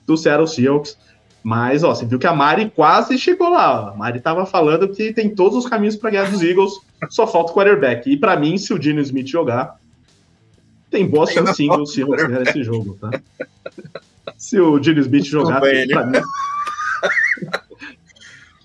do 0.06 0.16
Seattle 0.16 0.48
Seahawks. 0.48 0.96
Mas, 1.42 1.82
ó, 1.82 1.94
você 1.94 2.04
viu 2.04 2.18
que 2.18 2.26
a 2.26 2.34
Mari 2.34 2.70
quase 2.70 3.18
chegou 3.18 3.48
lá. 3.48 3.90
A 3.90 3.94
Mari 3.96 4.20
tava 4.20 4.44
falando 4.44 4.88
que 4.88 5.12
tem 5.12 5.34
todos 5.34 5.56
os 5.56 5.70
caminhos 5.70 5.96
para 5.96 6.10
ganhar 6.10 6.30
dos 6.30 6.42
Eagles, 6.42 6.74
só 7.08 7.26
falta 7.26 7.52
o 7.52 7.54
quarterback. 7.54 8.10
E 8.10 8.16
para 8.16 8.36
mim, 8.36 8.58
se 8.58 8.74
o 8.74 8.78
Dino 8.78 9.00
Smith 9.00 9.28
jogar, 9.28 9.78
tem 10.90 11.06
boa 11.06 11.26
chance 11.26 11.54
sim 11.54 11.68
do 11.68 11.86
Seahawks 11.86 12.26
ganhar 12.26 12.42
esse 12.42 12.62
jogo, 12.62 12.98
tá? 13.00 13.10
Se 14.36 14.60
o 14.60 14.78
Dino 14.78 15.00
Smith 15.00 15.24
jogar, 15.24 15.60
tem, 15.60 15.88
pra 15.88 16.04
mim. 16.06 16.18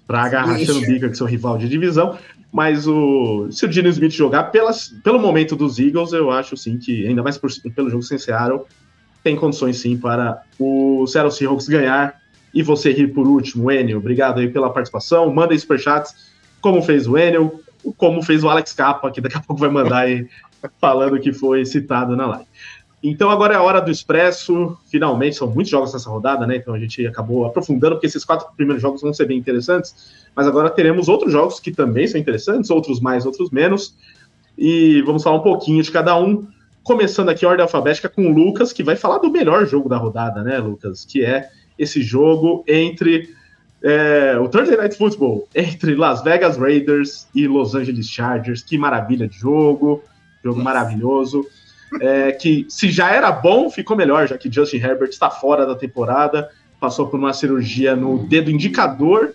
pra 0.06 0.24
agarrar 0.24 0.60
o 0.60 0.82
bico 0.82 1.10
que 1.10 1.16
seu 1.16 1.26
rival 1.26 1.58
de 1.58 1.70
divisão. 1.70 2.18
Mas 2.52 2.88
o, 2.88 3.50
se 3.52 3.66
o 3.66 3.70
Dino 3.70 3.90
Smith 3.90 4.14
jogar, 4.14 4.46
pelas, 4.46 4.88
pelo 5.04 5.20
momento 5.20 5.56
dos 5.56 5.78
Eagles, 5.78 6.14
eu 6.14 6.32
acho 6.32 6.56
sim 6.56 6.78
que, 6.78 7.06
ainda 7.06 7.22
mais 7.22 7.38
por, 7.38 7.50
pelo 7.74 7.90
jogo 7.90 8.04
sem 8.04 8.18
Seattle, 8.18 8.62
tem 9.24 9.36
condições 9.36 9.78
sim 9.78 9.98
para 9.98 10.42
o 10.60 11.06
Seattle 11.08 11.34
Seahawks 11.34 11.68
ganhar 11.68 12.22
e 12.56 12.64
você 12.64 12.94
rir 12.94 13.10
por 13.10 13.28
último, 13.28 13.70
Enio. 13.70 13.98
Obrigado 13.98 14.40
aí 14.40 14.48
pela 14.48 14.70
participação. 14.70 15.32
Manda 15.32 15.56
superchats, 15.58 16.16
como 16.62 16.82
fez 16.82 17.06
o 17.06 17.18
Enio, 17.18 17.60
como 17.98 18.24
fez 18.24 18.46
o 18.46 18.50
Alex 18.50 18.72
Capa, 18.72 19.12
que 19.12 19.20
daqui 19.20 19.36
a 19.36 19.42
pouco 19.42 19.60
vai 19.60 19.70
mandar 19.70 20.00
aí 20.00 20.26
falando 20.80 21.20
que 21.20 21.34
foi 21.34 21.66
citado 21.66 22.16
na 22.16 22.26
live. 22.26 22.48
Então 23.04 23.30
agora 23.30 23.54
é 23.54 23.58
a 23.58 23.62
hora 23.62 23.82
do 23.82 23.92
Expresso. 23.92 24.76
Finalmente, 24.88 25.36
são 25.36 25.50
muitos 25.50 25.70
jogos 25.70 25.94
nessa 25.94 26.10
rodada, 26.10 26.48
né? 26.48 26.56
Então 26.56 26.74
a 26.74 26.80
gente 26.80 27.06
acabou 27.06 27.46
aprofundando, 27.46 27.96
porque 27.96 28.08
esses 28.08 28.24
quatro 28.24 28.48
primeiros 28.56 28.82
jogos 28.82 29.02
vão 29.02 29.14
ser 29.14 29.26
bem 29.26 29.38
interessantes. 29.38 30.16
Mas 30.34 30.48
agora 30.48 30.70
teremos 30.70 31.10
outros 31.10 31.34
jogos 31.34 31.60
que 31.60 31.72
também 31.72 32.08
são 32.08 32.20
interessantes, 32.20 32.70
outros 32.70 33.02
mais, 33.02 33.26
outros 33.26 33.52
menos. 33.52 33.96
E 34.58 35.02
vamos 35.02 35.24
falar 35.24 35.36
um 35.36 35.44
pouquinho 35.44 35.84
de 35.84 35.92
cada 35.92 36.18
um. 36.18 36.48
Começando 36.84 37.30
aqui 37.30 37.46
a 37.46 37.50
ordem 37.50 37.64
alfabética 37.64 38.08
com 38.08 38.26
o 38.28 38.34
Lucas, 38.34 38.72
que 38.72 38.82
vai 38.82 38.96
falar 38.96 39.18
do 39.18 39.30
melhor 39.30 39.68
jogo 39.68 39.90
da 39.90 39.98
rodada, 39.98 40.42
né, 40.42 40.58
Lucas? 40.58 41.04
Que 41.04 41.24
é 41.24 41.50
esse 41.78 42.02
jogo 42.02 42.64
entre 42.68 43.30
é, 43.84 44.38
o 44.40 44.48
Thursday 44.48 44.78
Night 44.78 44.98
Football, 44.98 45.48
entre 45.54 45.96
Las 45.96 46.24
Vegas 46.24 46.58
Raiders 46.58 47.28
e 47.36 47.48
Los 47.48 47.76
Angeles 47.76 48.10
Chargers. 48.10 48.64
Que 48.64 48.78
maravilha 48.78 49.28
de 49.28 49.38
jogo, 49.38 50.04
jogo 50.44 50.62
maravilhoso. 50.62 51.46
É, 52.02 52.32
que 52.32 52.66
se 52.68 52.90
já 52.90 53.12
era 53.12 53.32
bom, 53.32 53.70
ficou 53.70 53.96
melhor, 53.96 54.28
já 54.28 54.38
que 54.38 54.52
Justin 54.52 54.78
Herbert 54.78 55.10
está 55.10 55.30
fora 55.30 55.66
da 55.66 55.76
temporada, 55.76 56.50
passou 56.80 57.08
por 57.08 57.20
uma 57.20 57.32
cirurgia 57.32 57.96
no 57.96 58.28
dedo 58.28 58.50
indicador 58.50 59.34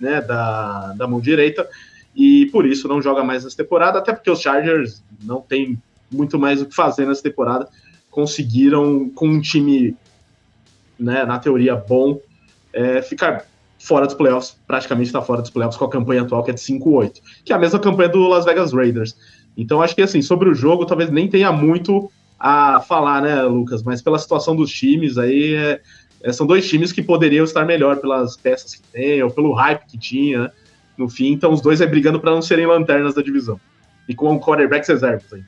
né, 0.00 0.20
da, 0.20 0.94
da 0.94 1.06
mão 1.06 1.20
direita, 1.20 1.68
e 2.16 2.46
por 2.46 2.66
isso 2.66 2.88
não 2.88 3.02
joga 3.02 3.22
mais 3.22 3.44
nessa 3.44 3.56
temporada, 3.56 3.98
até 3.98 4.12
porque 4.12 4.30
os 4.30 4.40
Chargers 4.40 5.02
não 5.22 5.40
tem 5.40 5.80
muito 6.10 6.38
mais 6.38 6.60
o 6.60 6.66
que 6.66 6.74
fazer 6.74 7.06
nessa 7.06 7.22
temporada. 7.22 7.68
Conseguiram, 8.10 9.08
com 9.10 9.28
um 9.28 9.40
time 9.40 9.94
né, 11.00 11.24
na 11.24 11.38
teoria 11.38 11.74
bom, 11.74 12.20
é, 12.72 13.02
ficar 13.02 13.46
fora 13.78 14.06
dos 14.06 14.14
playoffs, 14.14 14.56
praticamente 14.66 15.06
está 15.06 15.22
fora 15.22 15.40
dos 15.40 15.50
playoffs 15.50 15.78
com 15.78 15.86
a 15.86 15.90
campanha 15.90 16.22
atual, 16.22 16.44
que 16.44 16.50
é 16.50 16.54
de 16.54 16.60
5-8, 16.60 17.14
que 17.44 17.52
é 17.52 17.56
a 17.56 17.58
mesma 17.58 17.78
campanha 17.78 18.10
do 18.10 18.28
Las 18.28 18.44
Vegas 18.44 18.72
Raiders. 18.72 19.16
Então 19.56 19.82
acho 19.82 19.94
que 19.94 20.02
assim, 20.02 20.20
sobre 20.20 20.48
o 20.48 20.54
jogo, 20.54 20.84
talvez 20.84 21.10
nem 21.10 21.28
tenha 21.28 21.50
muito 21.50 22.10
a 22.38 22.80
falar, 22.80 23.22
né, 23.22 23.42
Lucas? 23.42 23.82
Mas 23.82 24.00
pela 24.00 24.18
situação 24.18 24.54
dos 24.54 24.70
times, 24.70 25.18
aí 25.18 25.54
é, 25.54 25.80
é, 26.22 26.32
são 26.32 26.46
dois 26.46 26.68
times 26.68 26.92
que 26.92 27.02
poderiam 27.02 27.44
estar 27.44 27.64
melhor 27.64 27.96
pelas 27.96 28.36
peças 28.36 28.74
que 28.74 28.82
tem, 28.82 29.22
ou 29.22 29.30
pelo 29.30 29.52
hype 29.52 29.86
que 29.86 29.98
tinha, 29.98 30.44
né? 30.44 30.50
no 30.96 31.08
fim. 31.08 31.32
Então 31.32 31.52
os 31.52 31.60
dois 31.60 31.80
é 31.80 31.86
brigando 31.86 32.20
para 32.20 32.30
não 32.30 32.42
serem 32.42 32.66
lanternas 32.66 33.14
da 33.14 33.22
divisão. 33.22 33.58
E 34.08 34.14
com 34.14 34.38
quarterbacks 34.38 34.88
reservas 34.88 35.32
aí. 35.32 35.42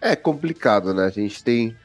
É 0.00 0.14
complicado, 0.14 0.92
né? 0.92 1.06
A 1.06 1.10
gente 1.10 1.42
tem. 1.42 1.76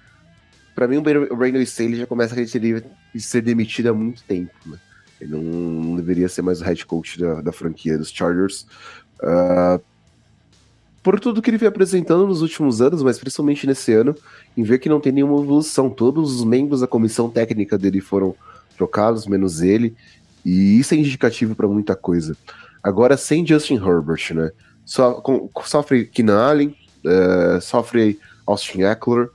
Para 0.80 0.88
mim, 0.88 0.96
o 0.96 1.02
Brandon 1.02 1.60
Staley 1.60 1.98
já 1.98 2.08
começa 2.08 2.34
a 2.34 2.46
querer 2.46 2.86
ser 3.18 3.42
demitido 3.42 3.88
há 3.88 3.94
muito 3.94 4.24
tempo, 4.24 4.54
né? 4.66 4.78
Ele 5.20 5.32
não, 5.32 5.42
não, 5.42 5.96
deveria 5.98 6.30
ser 6.30 6.42
mais 6.42 6.62
o 6.62 6.64
head 6.64 6.86
coach 6.86 7.20
da, 7.20 7.42
da 7.42 7.52
franquia 7.52 7.98
dos 7.98 8.10
Chargers. 8.10 8.66
Uh, 9.22 9.84
por 11.04 11.20
tudo 11.20 11.42
que 11.42 11.50
ele 11.50 11.58
vem 11.58 11.68
apresentando 11.68 12.26
nos 12.26 12.42
últimos 12.42 12.82
anos, 12.82 13.04
mas 13.04 13.20
principalmente 13.20 13.68
nesse 13.68 13.92
ano, 13.92 14.16
em 14.56 14.64
ver 14.64 14.80
que 14.80 14.88
não 14.88 15.02
tem 15.02 15.12
nenhuma 15.12 15.44
evolução. 15.44 15.90
Todos 15.90 16.38
os 16.38 16.46
membros 16.46 16.80
da 16.80 16.88
comissão 16.88 17.30
técnica 17.30 17.78
dele 17.78 18.00
foram 18.00 18.34
trocados, 18.78 19.28
menos 19.28 19.62
ele. 19.62 19.94
E 20.46 20.80
isso 20.80 20.94
é 20.94 20.98
indicativo 20.98 21.56
para 21.56 21.68
muita 21.68 21.94
coisa. 21.94 22.38
Agora, 22.82 23.18
sem 23.18 23.46
Justin 23.46 23.86
Herbert, 23.86 24.34
né? 24.34 24.54
So, 24.86 25.16
com, 25.16 25.50
sofre 25.66 26.06
Keenan 26.06 26.40
Allen, 26.40 26.76
uh, 27.04 27.60
sofre 27.60 28.18
Austin 28.48 28.84
Eckler, 28.84 29.30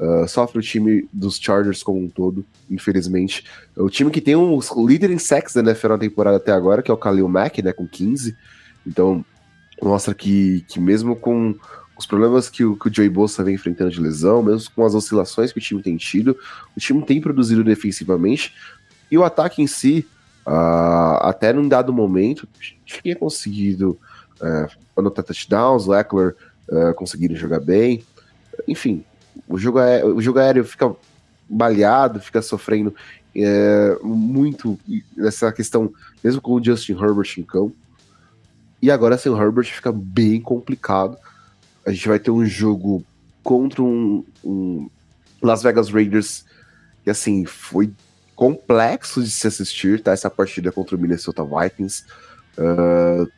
uh, 0.00 0.26
sofre 0.26 0.58
o 0.58 0.62
time 0.62 1.08
dos 1.12 1.38
Chargers 1.38 1.82
como 1.82 2.00
um 2.00 2.08
todo, 2.08 2.44
infelizmente. 2.68 3.44
O 3.76 3.88
time 3.88 4.10
que 4.10 4.20
tem 4.20 4.34
um 4.34 4.58
líder 4.86 5.10
em 5.10 5.18
sacks 5.18 5.54
da 5.54 5.60
NFL 5.60 5.88
na 5.88 5.98
temporada 5.98 6.38
até 6.38 6.50
agora, 6.50 6.82
que 6.82 6.90
é 6.90 6.94
o 6.94 6.98
Khalil 6.98 7.28
Mack, 7.28 7.62
né, 7.62 7.72
com 7.72 7.86
15. 7.86 8.36
Então, 8.86 9.24
mostra 9.82 10.14
que, 10.14 10.64
que 10.66 10.80
mesmo 10.80 11.14
com 11.14 11.54
os 11.96 12.06
problemas 12.06 12.48
que 12.48 12.64
o, 12.64 12.76
que 12.76 12.88
o 12.88 12.94
Joey 12.94 13.10
Bosa 13.10 13.44
vem 13.44 13.54
enfrentando 13.54 13.90
de 13.90 14.00
lesão, 14.00 14.42
mesmo 14.42 14.70
com 14.74 14.84
as 14.84 14.94
oscilações 14.94 15.52
que 15.52 15.58
o 15.58 15.62
time 15.62 15.82
tem 15.82 15.96
tido, 15.96 16.36
o 16.74 16.80
time 16.80 17.04
tem 17.04 17.20
produzido 17.20 17.62
defensivamente. 17.62 18.54
E 19.10 19.18
o 19.18 19.24
ataque 19.24 19.60
em 19.60 19.66
si, 19.66 20.06
Uh, 20.46 21.20
até 21.20 21.52
num 21.52 21.68
dado 21.68 21.92
momento, 21.92 22.48
tinha 22.84 23.14
conseguido 23.14 23.98
uh, 24.40 24.68
anotar 24.96 25.24
touchdowns, 25.24 25.86
o 25.86 25.94
Eckler 25.94 26.34
uh, 26.68 27.36
jogar 27.36 27.60
bem. 27.60 28.02
Enfim, 28.66 29.04
o 29.48 29.58
jogo, 29.58 29.78
aéreo, 29.78 30.16
o 30.16 30.22
jogo 30.22 30.38
aéreo 30.38 30.64
fica 30.64 30.94
baleado, 31.48 32.20
fica 32.20 32.40
sofrendo 32.40 32.94
é, 33.34 33.96
muito 34.02 34.78
nessa 35.16 35.52
questão, 35.52 35.92
mesmo 36.22 36.40
com 36.40 36.54
o 36.54 36.64
Justin 36.64 36.92
Herbert 36.92 37.34
em 37.38 37.42
campo. 37.42 37.74
E 38.82 38.90
agora 38.90 39.18
sem 39.18 39.30
o 39.30 39.40
Herbert 39.40 39.66
fica 39.66 39.92
bem 39.92 40.40
complicado. 40.40 41.16
A 41.84 41.90
gente 41.90 42.08
vai 42.08 42.18
ter 42.18 42.30
um 42.30 42.44
jogo 42.44 43.04
contra 43.42 43.82
um, 43.82 44.24
um 44.44 44.88
Las 45.42 45.62
Vegas 45.62 45.90
Raiders 45.90 46.44
que 47.04 47.10
assim 47.10 47.44
foi 47.44 47.92
complexo 48.34 49.22
de 49.22 49.30
se 49.30 49.46
assistir, 49.46 50.02
tá? 50.02 50.12
Essa 50.12 50.30
partida 50.30 50.72
contra 50.72 50.96
o 50.96 50.98
Minnesota 50.98 51.44
Vikings. 51.44 52.04
Uh, 52.56 53.28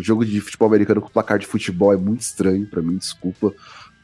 jogo 0.00 0.24
de 0.24 0.40
futebol 0.40 0.68
americano 0.68 1.00
com 1.00 1.08
placar 1.08 1.38
de 1.38 1.46
futebol 1.46 1.92
é 1.92 1.96
muito 1.96 2.22
estranho 2.22 2.66
para 2.66 2.82
mim, 2.82 2.96
desculpa. 2.96 3.52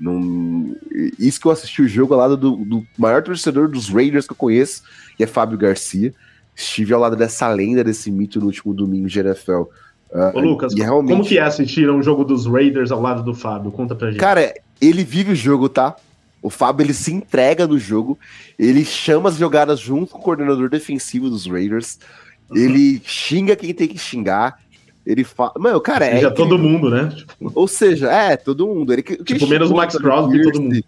Não... 0.03 0.75
Isso 1.17 1.41
que 1.41 1.47
eu 1.47 1.53
assisti 1.53 1.81
o 1.81 1.89
jogo 1.89 2.13
ao 2.13 2.21
lado 2.21 2.37
do, 2.37 2.57
do, 2.57 2.85
maior 2.99 3.23
torcedor 3.23 3.69
dos 3.69 3.89
Raiders 3.89 4.27
que 4.27 4.33
eu 4.33 4.37
conheço, 4.37 4.83
que 5.17 5.23
é 5.23 5.27
Fábio 5.29 5.57
Garcia. 5.57 6.13
Estive 6.57 6.93
ao 6.93 7.01
lado 7.01 7.15
dessa 7.15 7.49
lenda, 7.49 7.85
desse 7.85 8.11
mito 8.11 8.41
no 8.41 8.47
último 8.47 8.75
domingo 8.75 9.07
de 9.07 9.21
NFL. 9.21 9.53
Uh, 9.53 9.69
ah, 10.13 10.33
Ô, 10.35 10.41
Lucas, 10.41 10.75
realmente... 10.75 11.13
como 11.13 11.25
que 11.25 11.39
é 11.39 11.43
assistir 11.43 11.89
um 11.89 12.03
jogo 12.03 12.25
dos 12.25 12.47
Raiders 12.47 12.91
ao 12.91 13.01
lado 13.01 13.23
do 13.23 13.33
Fábio? 13.33 13.71
Conta 13.71 13.95
pra 13.95 14.11
gente. 14.11 14.19
Cara, 14.19 14.53
ele 14.81 15.05
vive 15.05 15.33
o 15.33 15.37
jogo, 15.37 15.69
tá? 15.69 15.95
O 16.43 16.51
Fábio 16.51 16.85
ele 16.85 16.93
se 16.93 17.13
entrega 17.13 17.69
no 17.69 17.79
jogo, 17.79 18.19
ele 18.59 18.85
chama 18.85 19.29
as 19.29 19.37
jogadas 19.37 19.79
junto 19.79 20.11
com 20.11 20.19
o 20.19 20.23
coordenador 20.23 20.69
defensivo 20.69 21.31
dos 21.31 21.47
Raiders, 21.47 22.01
uhum. 22.51 22.57
ele 22.57 23.01
xinga 23.05 23.55
quem 23.55 23.73
tem 23.73 23.87
que 23.87 23.97
xingar, 23.97 24.59
ele 25.05 25.25
fala. 25.25 25.53
Mano, 25.59 25.81
cara, 25.81 26.07
é. 26.07 26.21
Já 26.21 26.31
todo 26.31 26.59
mundo, 26.59 26.91
né? 26.91 27.15
Ou 27.55 27.67
seja, 27.67 28.11
é, 28.11 28.37
todo 28.37 28.67
mundo. 28.67 28.93
Ele, 28.93 29.03
tipo, 29.03 29.47
menos 29.47 29.71
o 29.71 29.75
Max 29.75 29.97
Crosby 29.97 30.43
todo 30.43 30.63
mundo. 30.63 30.85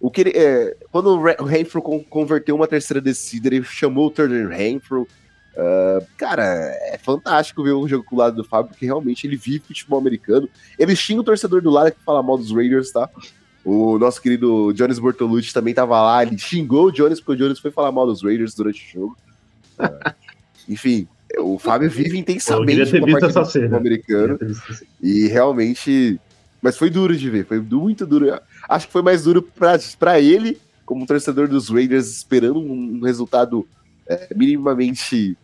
O 0.00 0.10
que 0.10 0.20
ele, 0.20 0.32
é, 0.34 0.76
quando 0.92 1.10
o 1.10 1.44
Renfro 1.44 1.80
converteu 1.80 2.54
uma 2.54 2.66
terceira 2.66 3.00
descida, 3.00 3.48
ele 3.48 3.62
chamou 3.62 4.08
o 4.08 4.10
Turner 4.10 4.48
Renfro. 4.48 5.08
Uh, 5.56 6.04
cara, 6.16 6.42
é 6.42 6.98
fantástico 7.00 7.62
ver 7.62 7.74
um 7.74 7.86
jogo 7.86 8.04
com 8.04 8.16
o 8.16 8.18
lado 8.18 8.36
do 8.36 8.44
Fábio, 8.44 8.70
porque 8.70 8.84
realmente 8.84 9.24
ele 9.26 9.36
vive 9.36 9.60
futebol 9.60 9.98
americano. 9.98 10.48
Ele 10.78 10.96
xinga 10.96 11.20
o 11.20 11.24
torcedor 11.24 11.62
do 11.62 11.70
lado 11.70 11.92
que 11.92 12.04
fala 12.04 12.22
mal 12.22 12.36
dos 12.36 12.52
Raiders, 12.52 12.90
tá? 12.90 13.08
O 13.64 13.98
nosso 13.98 14.20
querido 14.20 14.72
Jones 14.74 14.98
Bortolucci 14.98 15.54
também 15.54 15.72
tava 15.72 16.02
lá, 16.02 16.22
ele 16.22 16.36
xingou 16.36 16.88
o 16.88 16.92
Jones 16.92 17.20
porque 17.20 17.40
o 17.40 17.46
Jones 17.46 17.60
foi 17.60 17.70
falar 17.70 17.92
mal 17.92 18.04
dos 18.04 18.22
Raiders 18.22 18.54
durante 18.54 18.84
o 18.84 19.00
jogo. 19.00 19.16
Uh, 19.78 20.12
enfim, 20.68 21.08
o 21.38 21.58
Fábio 21.58 21.90
vive 21.90 22.18
intensamente 22.18 22.98
com 22.98 23.24
a 23.24 23.28
essa 23.28 23.44
cena. 23.44 23.76
americano. 23.76 24.38
E 25.02 25.26
realmente. 25.28 26.20
Mas 26.60 26.78
foi 26.78 26.88
duro 26.88 27.14
de 27.16 27.28
ver, 27.28 27.44
foi 27.44 27.60
muito 27.60 28.06
duro. 28.06 28.40
Acho 28.68 28.86
que 28.86 28.92
foi 28.92 29.02
mais 29.02 29.24
duro 29.24 29.46
para 29.98 30.18
ele, 30.18 30.58
como 30.86 31.06
torcedor 31.06 31.46
dos 31.46 31.68
Raiders, 31.68 32.08
esperando 32.08 32.58
um 32.58 33.02
resultado 33.02 33.68
é, 34.08 34.28
minimamente 34.34 35.36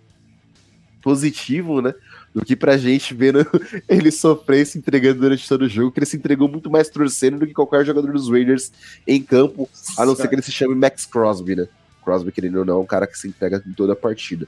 positivo, 1.03 1.83
né? 1.83 1.95
do 2.35 2.45
que 2.45 2.55
pra 2.55 2.77
gente 2.77 3.13
vendo 3.13 3.45
ele 3.89 4.11
sofrer 4.11 4.65
se 4.67 4.79
entregando 4.79 5.21
durante 5.21 5.49
todo 5.49 5.63
o 5.63 5.69
jogo, 5.69 5.91
que 5.91 5.99
ele 5.99 6.07
se 6.07 6.17
entregou 6.17 6.49
muito 6.49 6.71
mais 6.71 6.89
torcendo 6.89 7.41
do 7.41 7.47
que 7.47 7.53
qualquer 7.53 7.85
jogador 7.85 8.13
dos 8.13 8.31
Raiders 8.31 8.73
em 9.07 9.23
campo, 9.23 9.69
a 9.99 10.07
não 10.07 10.15
ser 10.15 10.29
que 10.29 10.35
ele 10.35 10.43
se 10.43 10.53
chame 10.53 10.75
Max 10.75 11.07
Crosby, 11.07 11.57
né? 11.57 11.69
Crosby, 12.05 12.33
querendo 12.33 12.61
ou 12.61 12.65
não, 12.65 12.79
é 12.79 12.81
um 12.81 12.87
cara 12.87 13.07
que 13.07 13.19
se 13.19 13.29
entrega 13.29 13.63
em 13.67 13.73
toda 13.73 13.93
a 13.93 13.97
partida. 13.97 14.47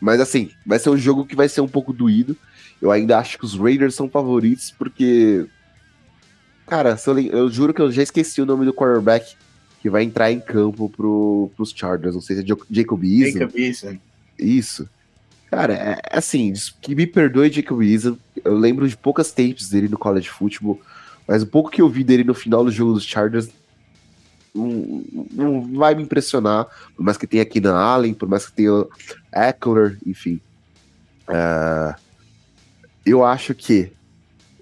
Mas 0.00 0.20
assim, 0.20 0.50
vai 0.64 0.78
ser 0.78 0.90
um 0.90 0.96
jogo 0.96 1.26
que 1.26 1.36
vai 1.36 1.48
ser 1.48 1.60
um 1.60 1.68
pouco 1.68 1.92
doído. 1.92 2.36
Eu 2.80 2.90
ainda 2.90 3.18
acho 3.18 3.38
que 3.38 3.44
os 3.44 3.54
Raiders 3.54 3.94
são 3.94 4.08
favoritos, 4.08 4.70
porque. 4.70 5.46
Cara, 6.66 6.96
eu, 7.06 7.18
eu, 7.18 7.50
juro 7.50 7.72
que 7.72 7.80
eu 7.80 7.90
já 7.90 8.02
esqueci 8.02 8.42
o 8.42 8.46
nome 8.46 8.64
do 8.64 8.74
quarterback 8.74 9.36
que 9.80 9.88
vai 9.88 10.02
entrar 10.02 10.32
em 10.32 10.40
campo 10.40 10.90
pro, 10.90 11.50
pros 11.56 11.72
Chargers. 11.74 12.14
Não 12.14 12.20
sei 12.20 12.36
se 12.36 12.42
é 12.42 12.46
Jacob 12.46 13.04
Eason. 13.04 13.38
Jacob 13.38 13.56
Eason. 13.56 13.98
Isso. 14.38 14.88
Cara, 15.50 15.74
é, 15.74 16.00
é, 16.10 16.18
assim, 16.18 16.52
que 16.80 16.94
me 16.94 17.06
perdoe 17.06 17.52
Jacob 17.52 17.80
Eason, 17.82 18.16
eu 18.44 18.56
lembro 18.56 18.88
de 18.88 18.96
poucas 18.96 19.30
tapes 19.30 19.68
dele 19.68 19.88
no 19.88 19.96
college 19.96 20.28
football, 20.28 20.80
mas 21.26 21.42
o 21.42 21.46
pouco 21.46 21.70
que 21.70 21.80
eu 21.80 21.88
vi 21.88 22.02
dele 22.02 22.24
no 22.24 22.34
final 22.34 22.64
do 22.64 22.70
jogo 22.70 22.94
dos 22.94 23.04
Chargers 23.04 23.48
não, 24.56 25.04
não 25.32 25.74
vai 25.74 25.94
me 25.94 26.02
impressionar, 26.02 26.66
por 26.96 27.04
mais 27.04 27.16
que 27.16 27.26
tenha 27.26 27.42
aqui 27.42 27.60
na 27.60 27.76
Allen, 27.76 28.14
por 28.14 28.28
mais 28.28 28.46
que 28.46 28.52
tenha 28.52 28.84
Eckler, 29.32 29.98
enfim. 30.06 30.40
Uh, 31.28 31.94
eu 33.04 33.24
acho 33.24 33.54
que 33.54 33.92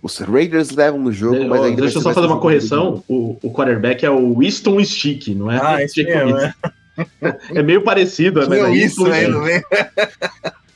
os 0.03 0.19
Raiders 0.19 0.71
levam 0.71 1.01
no 1.01 1.13
jogo, 1.13 1.39
de, 1.39 1.47
mas 1.47 1.63
ainda 1.63 1.83
Deixa 1.83 1.99
eu 1.99 2.03
só 2.03 2.13
fazer 2.13 2.27
uma 2.27 2.41
correção. 2.41 3.03
O, 3.09 3.39
o 3.43 3.53
quarterback 3.53 4.05
é 4.05 4.11
o 4.11 4.39
Winston 4.39 4.85
Stick, 4.85 5.29
não 5.29 5.51
é? 5.51 5.61
Ah, 5.63 5.83
isso 5.83 6.01
é, 6.01 7.37
é 7.55 7.63
meio 7.63 7.83
parecido, 7.83 8.47
né? 8.49 8.75
Isso, 8.75 9.07
né? 9.07 9.63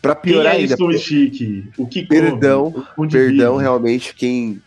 Pra 0.01 0.15
piorar 0.15 0.53
quem 0.55 0.65
é 0.65 0.69
ainda. 0.71 0.99
Chique? 0.99 1.69
O 1.77 1.87
que 1.87 2.07
Perdão, 2.07 2.87
come, 2.95 3.11
perdão, 3.11 3.57
realmente, 3.57 4.15
quem. 4.15 4.63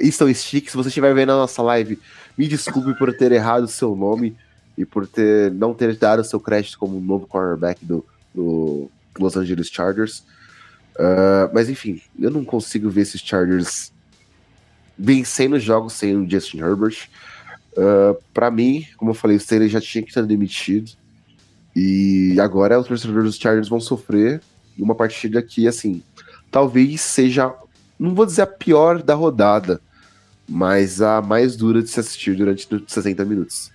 Easton 0.00 0.32
Stick, 0.34 0.68
se 0.68 0.76
você 0.76 0.88
estiver 0.88 1.14
vendo 1.14 1.32
a 1.32 1.36
nossa 1.36 1.62
live, 1.62 1.98
me 2.38 2.46
desculpe 2.46 2.96
por 2.96 3.12
ter 3.12 3.32
errado 3.32 3.64
o 3.64 3.68
seu 3.68 3.96
nome 3.96 4.36
e 4.76 4.84
por 4.84 5.06
ter 5.06 5.50
não 5.50 5.74
ter 5.74 5.96
dado 5.96 6.22
seu 6.22 6.38
crédito 6.38 6.78
como 6.78 7.00
novo 7.00 7.26
cornerback 7.26 7.84
do, 7.84 8.06
do 8.32 8.88
Los 9.18 9.36
Angeles 9.36 9.68
Chargers. 9.68 10.20
Uh, 10.94 11.50
mas 11.52 11.68
enfim, 11.68 12.00
eu 12.18 12.30
não 12.30 12.44
consigo 12.44 12.88
ver 12.88 13.02
esses 13.02 13.20
Chargers 13.20 13.92
vencendo 14.96 15.58
jogos 15.58 15.92
sem 15.92 16.16
o 16.16 16.28
Justin 16.28 16.58
Herbert. 16.58 17.08
Uh, 17.72 18.20
para 18.32 18.50
mim, 18.50 18.86
como 18.96 19.10
eu 19.10 19.14
falei, 19.14 19.36
o 19.36 19.40
Staley 19.40 19.68
já 19.68 19.80
tinha 19.80 20.02
que 20.02 20.12
ser 20.12 20.24
demitido. 20.24 20.90
E 21.74 22.36
agora 22.40 22.78
os 22.80 22.88
torcedores 22.88 23.24
dos 23.24 23.36
Chargers 23.36 23.68
vão 23.68 23.80
sofrer 23.80 24.40
uma 24.76 24.94
partida 24.94 25.42
que, 25.42 25.68
assim, 25.68 26.02
talvez 26.50 27.00
seja, 27.00 27.52
não 27.98 28.14
vou 28.14 28.26
dizer 28.26 28.42
a 28.42 28.46
pior 28.46 29.02
da 29.02 29.14
rodada, 29.14 29.80
mas 30.48 31.02
a 31.02 31.20
mais 31.20 31.56
dura 31.56 31.82
de 31.82 31.90
se 31.90 32.00
assistir 32.00 32.34
durante 32.34 32.66
60 32.86 33.24
minutos. 33.24 33.70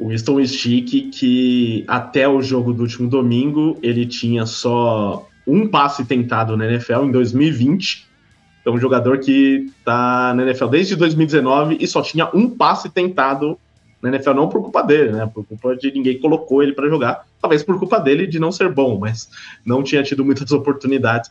Winston 0.00 0.44
Stick, 0.44 1.10
que 1.10 1.84
até 1.86 2.28
o 2.28 2.42
jogo 2.42 2.72
do 2.72 2.82
último 2.82 3.08
domingo, 3.08 3.78
ele 3.82 4.04
tinha 4.04 4.44
só 4.44 5.26
um 5.46 5.66
passe 5.68 6.04
tentado 6.04 6.56
na 6.56 6.66
NFL 6.66 7.04
em 7.04 7.12
2020. 7.12 8.06
Então, 8.60 8.74
um 8.74 8.78
jogador 8.78 9.18
que 9.18 9.70
tá 9.84 10.34
na 10.34 10.42
NFL 10.42 10.66
desde 10.66 10.96
2019 10.96 11.78
e 11.80 11.86
só 11.86 12.02
tinha 12.02 12.28
um 12.34 12.48
passe 12.50 12.90
tentado 12.90 13.58
na 14.02 14.10
NFL, 14.10 14.34
não 14.34 14.48
por 14.48 14.62
culpa 14.62 14.82
dele, 14.82 15.12
né? 15.12 15.30
Por 15.32 15.46
culpa 15.46 15.76
de 15.76 15.90
ninguém 15.90 16.18
colocou 16.18 16.62
ele 16.62 16.72
para 16.72 16.88
jogar, 16.88 17.26
talvez 17.40 17.62
por 17.62 17.78
culpa 17.78 17.98
dele 17.98 18.26
de 18.26 18.38
não 18.38 18.52
ser 18.52 18.70
bom, 18.70 18.98
mas 19.00 19.28
não 19.64 19.82
tinha 19.82 20.02
tido 20.02 20.24
muitas 20.24 20.50
oportunidades 20.52 21.30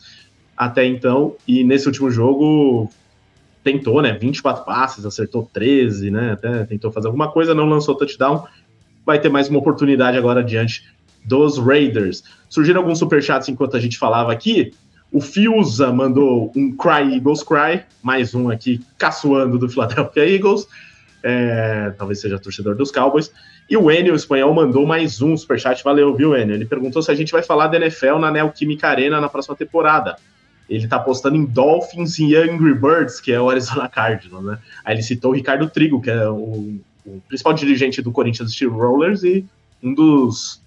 até 0.55 0.85
então. 0.85 1.35
E 1.47 1.63
nesse 1.63 1.87
último 1.87 2.09
jogo 2.09 2.89
tentou, 3.63 4.01
né? 4.01 4.13
24 4.13 4.65
passes, 4.65 5.05
acertou 5.05 5.49
13, 5.51 6.11
né? 6.11 6.33
Até 6.33 6.65
tentou 6.65 6.91
fazer 6.91 7.07
alguma 7.07 7.31
coisa, 7.31 7.55
não 7.55 7.65
lançou 7.65 7.95
touchdown. 7.95 8.45
Vai 9.05 9.19
ter 9.19 9.29
mais 9.29 9.49
uma 9.49 9.59
oportunidade 9.59 10.17
agora 10.17 10.43
diante 10.43 10.83
dos 11.23 11.57
Raiders. 11.57 12.23
Surgiram 12.49 12.81
alguns 12.81 12.99
superchats 12.99 13.47
enquanto 13.49 13.77
a 13.77 13.79
gente 13.79 13.97
falava 13.97 14.31
aqui. 14.31 14.73
O 15.11 15.21
Fiuza 15.21 15.91
mandou 15.91 16.51
um 16.55 16.75
Cry 16.75 17.15
Eagles 17.15 17.43
Cry, 17.43 17.83
mais 18.01 18.33
um 18.33 18.49
aqui 18.49 18.81
caçoando 18.97 19.57
do 19.57 19.69
Philadelphia 19.69 20.27
Eagles. 20.27 20.67
É, 21.21 21.93
talvez 21.97 22.19
seja 22.19 22.37
torcedor 22.37 22.75
dos 22.75 22.91
Cowboys. 22.91 23.31
E 23.69 23.77
o 23.77 23.89
Enio, 23.89 24.11
o 24.11 24.15
espanhol, 24.15 24.53
mandou 24.53 24.85
mais 24.85 25.21
um 25.21 25.37
superchat. 25.37 25.81
Valeu, 25.83 26.13
viu, 26.15 26.35
Enio? 26.35 26.55
Ele 26.55 26.65
perguntou 26.65 27.01
se 27.01 27.11
a 27.11 27.15
gente 27.15 27.31
vai 27.31 27.41
falar 27.41 27.67
da 27.67 27.77
NFL 27.77 28.17
na 28.19 28.29
Neoquímica 28.29 28.89
Arena 28.89 29.21
na 29.21 29.29
próxima 29.29 29.55
temporada. 29.55 30.17
Ele 30.69 30.87
tá 30.87 30.97
apostando 30.97 31.35
em 31.35 31.45
Dolphins 31.45 32.19
e 32.19 32.35
Angry 32.35 32.73
Birds, 32.73 33.19
que 33.19 33.31
é 33.31 33.39
o 33.39 33.49
Arizona 33.49 33.87
Cardinals, 33.89 34.43
né? 34.43 34.57
Aí 34.83 34.95
ele 34.95 35.03
citou 35.03 35.31
o 35.31 35.35
Ricardo 35.35 35.69
Trigo, 35.69 36.01
que 36.01 36.09
é 36.09 36.27
o, 36.29 36.79
o 37.05 37.21
principal 37.27 37.53
dirigente 37.53 38.01
do 38.01 38.11
Corinthians 38.11 38.53
Steel 38.53 38.71
Rollers 38.71 39.23
e 39.23 39.45
um 39.81 39.93
dos 39.93 40.61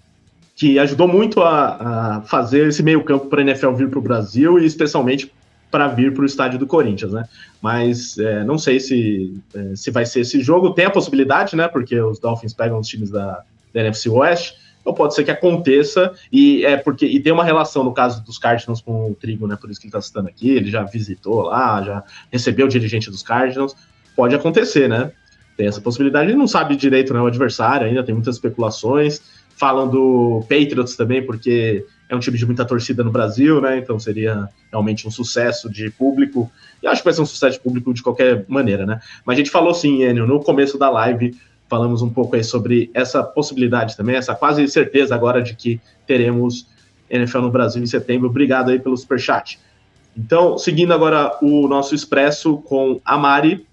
que 0.55 0.79
ajudou 0.79 1.07
muito 1.07 1.41
a, 1.41 2.17
a 2.17 2.21
fazer 2.21 2.67
esse 2.67 2.81
meio 2.81 3.03
campo 3.03 3.27
para 3.27 3.41
a 3.41 3.43
NFL 3.43 3.73
vir 3.73 3.89
para 3.89 3.99
o 3.99 4.01
Brasil 4.01 4.57
e 4.57 4.65
especialmente 4.65 5.31
para 5.69 5.87
vir 5.87 6.13
para 6.13 6.23
o 6.23 6.25
estádio 6.25 6.57
do 6.57 6.65
Corinthians, 6.65 7.11
né? 7.11 7.25
Mas 7.61 8.17
é, 8.17 8.43
não 8.43 8.57
sei 8.57 8.79
se, 8.79 9.39
é, 9.53 9.75
se 9.75 9.91
vai 9.91 10.05
ser 10.05 10.21
esse 10.21 10.41
jogo. 10.41 10.73
Tem 10.73 10.85
a 10.85 10.89
possibilidade, 10.89 11.55
né? 11.55 11.67
Porque 11.67 11.99
os 11.99 12.19
Dolphins 12.19 12.53
pegam 12.53 12.79
os 12.79 12.87
times 12.87 13.11
da, 13.11 13.43
da 13.73 13.81
NFC 13.81 14.09
West. 14.09 14.55
Então 14.87 14.95
pode 14.95 15.13
ser 15.13 15.25
que 15.25 15.31
aconteça 15.31 16.13
e 16.31 16.63
é 16.63 16.77
porque 16.77 17.05
e 17.05 17.19
tem 17.19 17.33
uma 17.33 17.43
relação 17.43 17.83
no 17.83 17.93
caso 17.93 18.23
dos 18.23 18.39
Cardinals 18.39 18.79
com 18.79 19.11
o 19.11 19.13
Trigo, 19.13 19.45
né? 19.45 19.57
Por 19.59 19.69
isso 19.69 19.81
que 19.81 19.87
ele 19.87 19.89
está 19.89 19.99
citando 19.99 20.29
aqui. 20.29 20.49
Ele 20.49 20.71
já 20.71 20.81
visitou 20.83 21.41
lá, 21.41 21.83
já 21.83 22.03
recebeu 22.31 22.67
o 22.67 22.69
dirigente 22.69 23.11
dos 23.11 23.21
Cardinals. 23.21 23.75
Pode 24.15 24.33
acontecer, 24.33 24.87
né? 24.87 25.11
Tem 25.57 25.67
essa 25.67 25.81
possibilidade. 25.81 26.29
Ele 26.29 26.37
não 26.37 26.47
sabe 26.47 26.77
direito 26.77 27.13
né, 27.13 27.19
o 27.19 27.27
adversário 27.27 27.85
ainda, 27.85 28.01
tem 28.01 28.15
muitas 28.15 28.35
especulações 28.35 29.21
falam 29.57 29.89
do 29.89 30.41
Patriots 30.41 30.95
também, 30.95 31.25
porque 31.25 31.83
é 32.07 32.15
um 32.15 32.19
time 32.19 32.37
de 32.37 32.45
muita 32.45 32.63
torcida 32.63 33.03
no 33.03 33.11
Brasil, 33.11 33.59
né? 33.59 33.79
Então 33.79 33.99
seria 33.99 34.47
realmente 34.71 35.07
um 35.07 35.11
sucesso 35.11 35.67
de 35.67 35.89
público. 35.89 36.49
E 36.81 36.85
acho 36.85 37.01
que 37.01 37.05
vai 37.05 37.13
ser 37.13 37.21
um 37.21 37.25
sucesso 37.25 37.57
de 37.57 37.63
público 37.63 37.91
de 37.91 38.03
qualquer 38.03 38.45
maneira, 38.47 38.85
né? 38.85 39.01
Mas 39.25 39.33
a 39.33 39.37
gente 39.39 39.49
falou 39.49 39.73
sim, 39.73 40.03
Enio, 40.03 40.27
no 40.27 40.39
começo 40.39 40.77
da 40.77 40.91
live, 40.91 41.35
falamos 41.69 42.01
um 42.01 42.09
pouco 42.09 42.35
aí 42.35 42.43
sobre 42.43 42.89
essa 42.93 43.23
possibilidade 43.23 43.95
também, 43.95 44.15
essa 44.15 44.33
quase 44.35 44.67
certeza 44.67 45.13
agora 45.13 45.41
de 45.41 45.55
que 45.55 45.79
teremos 46.05 46.67
NFL 47.09 47.39
no 47.39 47.51
Brasil 47.51 47.81
em 47.81 47.85
setembro. 47.85 48.27
Obrigado 48.27 48.69
aí 48.69 48.79
pelo 48.79 48.95
superchat. 48.95 49.59
Então, 50.15 50.57
seguindo 50.57 50.93
agora 50.93 51.37
o 51.41 51.67
nosso 51.67 51.93
expresso 51.93 52.57
com 52.57 52.99
a 53.05 53.17
Mari, 53.17 53.65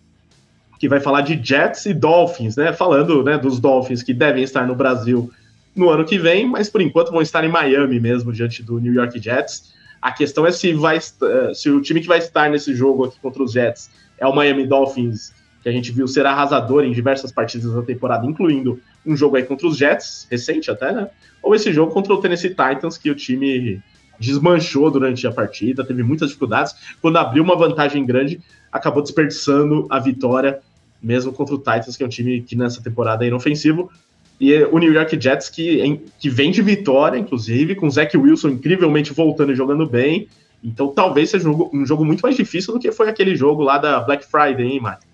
que 0.78 0.88
vai 0.88 1.00
falar 1.00 1.22
de 1.22 1.40
Jets 1.42 1.86
e 1.86 1.94
Dolphins, 1.94 2.56
né? 2.56 2.72
Falando 2.72 3.22
né, 3.22 3.38
dos 3.38 3.58
Dolphins 3.58 4.02
que 4.02 4.12
devem 4.12 4.42
estar 4.42 4.66
no 4.66 4.74
Brasil 4.74 5.30
no 5.74 5.88
ano 5.88 6.04
que 6.04 6.18
vem, 6.18 6.46
mas 6.46 6.68
por 6.68 6.80
enquanto 6.80 7.10
vão 7.10 7.22
estar 7.22 7.42
em 7.44 7.48
Miami 7.48 7.98
mesmo, 7.98 8.32
diante 8.32 8.62
do 8.62 8.78
New 8.78 8.92
York 8.92 9.18
Jets. 9.18 9.72
A 10.00 10.12
questão 10.12 10.46
é 10.46 10.52
se, 10.52 10.72
vai, 10.74 10.98
eh, 10.98 11.54
se 11.54 11.70
o 11.70 11.80
time 11.80 12.00
que 12.00 12.06
vai 12.06 12.18
estar 12.18 12.50
nesse 12.50 12.74
jogo 12.74 13.06
aqui 13.06 13.18
contra 13.20 13.42
os 13.42 13.52
Jets 13.52 13.90
é 14.18 14.26
o 14.26 14.34
Miami 14.34 14.66
Dolphins, 14.66 15.32
que 15.64 15.68
a 15.70 15.72
gente 15.72 15.90
viu 15.90 16.06
ser 16.06 16.26
arrasador 16.26 16.84
em 16.84 16.92
diversas 16.92 17.32
partidas 17.32 17.72
da 17.72 17.80
temporada, 17.80 18.26
incluindo 18.26 18.78
um 19.04 19.16
jogo 19.16 19.36
aí 19.36 19.44
contra 19.44 19.66
os 19.66 19.78
Jets, 19.78 20.28
recente 20.30 20.70
até, 20.70 20.92
né? 20.92 21.08
Ou 21.42 21.54
esse 21.54 21.72
jogo 21.72 21.90
contra 21.90 22.12
o 22.12 22.20
Tennessee 22.20 22.50
Titans, 22.50 22.98
que 22.98 23.10
o 23.10 23.14
time 23.14 23.82
desmanchou 24.20 24.90
durante 24.90 25.26
a 25.26 25.32
partida, 25.32 25.82
teve 25.82 26.02
muitas 26.02 26.28
dificuldades. 26.28 26.74
Quando 27.00 27.16
abriu 27.16 27.42
uma 27.42 27.56
vantagem 27.56 28.04
grande, 28.04 28.42
acabou 28.70 29.02
desperdiçando 29.02 29.86
a 29.88 29.98
vitória, 29.98 30.60
mesmo 31.02 31.32
contra 31.32 31.54
o 31.54 31.58
Titans, 31.58 31.96
que 31.96 32.02
é 32.02 32.06
um 32.06 32.10
time 32.10 32.42
que 32.42 32.54
nessa 32.54 32.82
temporada 32.82 33.24
é 33.24 33.28
inofensivo. 33.28 33.90
E 34.38 34.54
o 34.64 34.78
New 34.78 34.92
York 34.92 35.18
Jets, 35.18 35.48
que, 35.48 35.98
que 36.18 36.28
vem 36.28 36.50
de 36.50 36.60
vitória, 36.60 37.16
inclusive, 37.16 37.74
com 37.74 37.86
o 37.86 37.90
Zach 37.90 38.14
Wilson 38.14 38.50
incrivelmente 38.50 39.14
voltando 39.14 39.52
e 39.52 39.54
jogando 39.54 39.86
bem. 39.86 40.28
Então 40.62 40.88
talvez 40.88 41.30
seja 41.30 41.48
um 41.48 41.52
jogo, 41.52 41.70
um 41.72 41.86
jogo 41.86 42.04
muito 42.04 42.20
mais 42.20 42.36
difícil 42.36 42.74
do 42.74 42.78
que 42.78 42.92
foi 42.92 43.08
aquele 43.08 43.34
jogo 43.34 43.62
lá 43.62 43.78
da 43.78 44.00
Black 44.00 44.26
Friday, 44.26 44.66
hein, 44.66 44.80
Mari? 44.80 45.13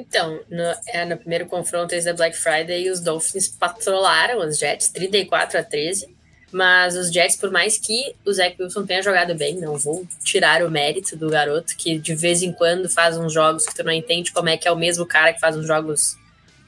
Então, 0.00 0.40
no, 0.48 0.74
é, 0.86 1.04
no 1.04 1.16
primeiro 1.18 1.44
confronto 1.44 1.94
da 2.02 2.14
Black 2.14 2.34
Friday, 2.34 2.90
os 2.90 3.00
Dolphins 3.00 3.48
patrolaram 3.48 4.38
os 4.38 4.58
Jets 4.58 4.88
34 4.88 5.58
a 5.58 5.62
13. 5.62 6.08
Mas 6.50 6.96
os 6.96 7.12
Jets, 7.12 7.36
por 7.36 7.50
mais 7.50 7.78
que 7.78 8.16
o 8.26 8.32
Zach 8.32 8.56
Wilson 8.60 8.84
tenha 8.84 9.02
jogado 9.02 9.34
bem, 9.36 9.56
não 9.56 9.76
vou 9.76 10.04
tirar 10.24 10.64
o 10.64 10.70
mérito 10.70 11.16
do 11.16 11.28
garoto, 11.28 11.76
que 11.76 11.96
de 11.98 12.14
vez 12.14 12.42
em 12.42 12.50
quando 12.50 12.88
faz 12.88 13.16
uns 13.16 13.32
jogos 13.32 13.66
que 13.66 13.74
tu 13.74 13.84
não 13.84 13.92
entende 13.92 14.32
como 14.32 14.48
é 14.48 14.56
que 14.56 14.66
é 14.66 14.72
o 14.72 14.76
mesmo 14.76 15.06
cara 15.06 15.32
que 15.32 15.38
faz 15.38 15.56
uns 15.56 15.66
jogos 15.66 16.16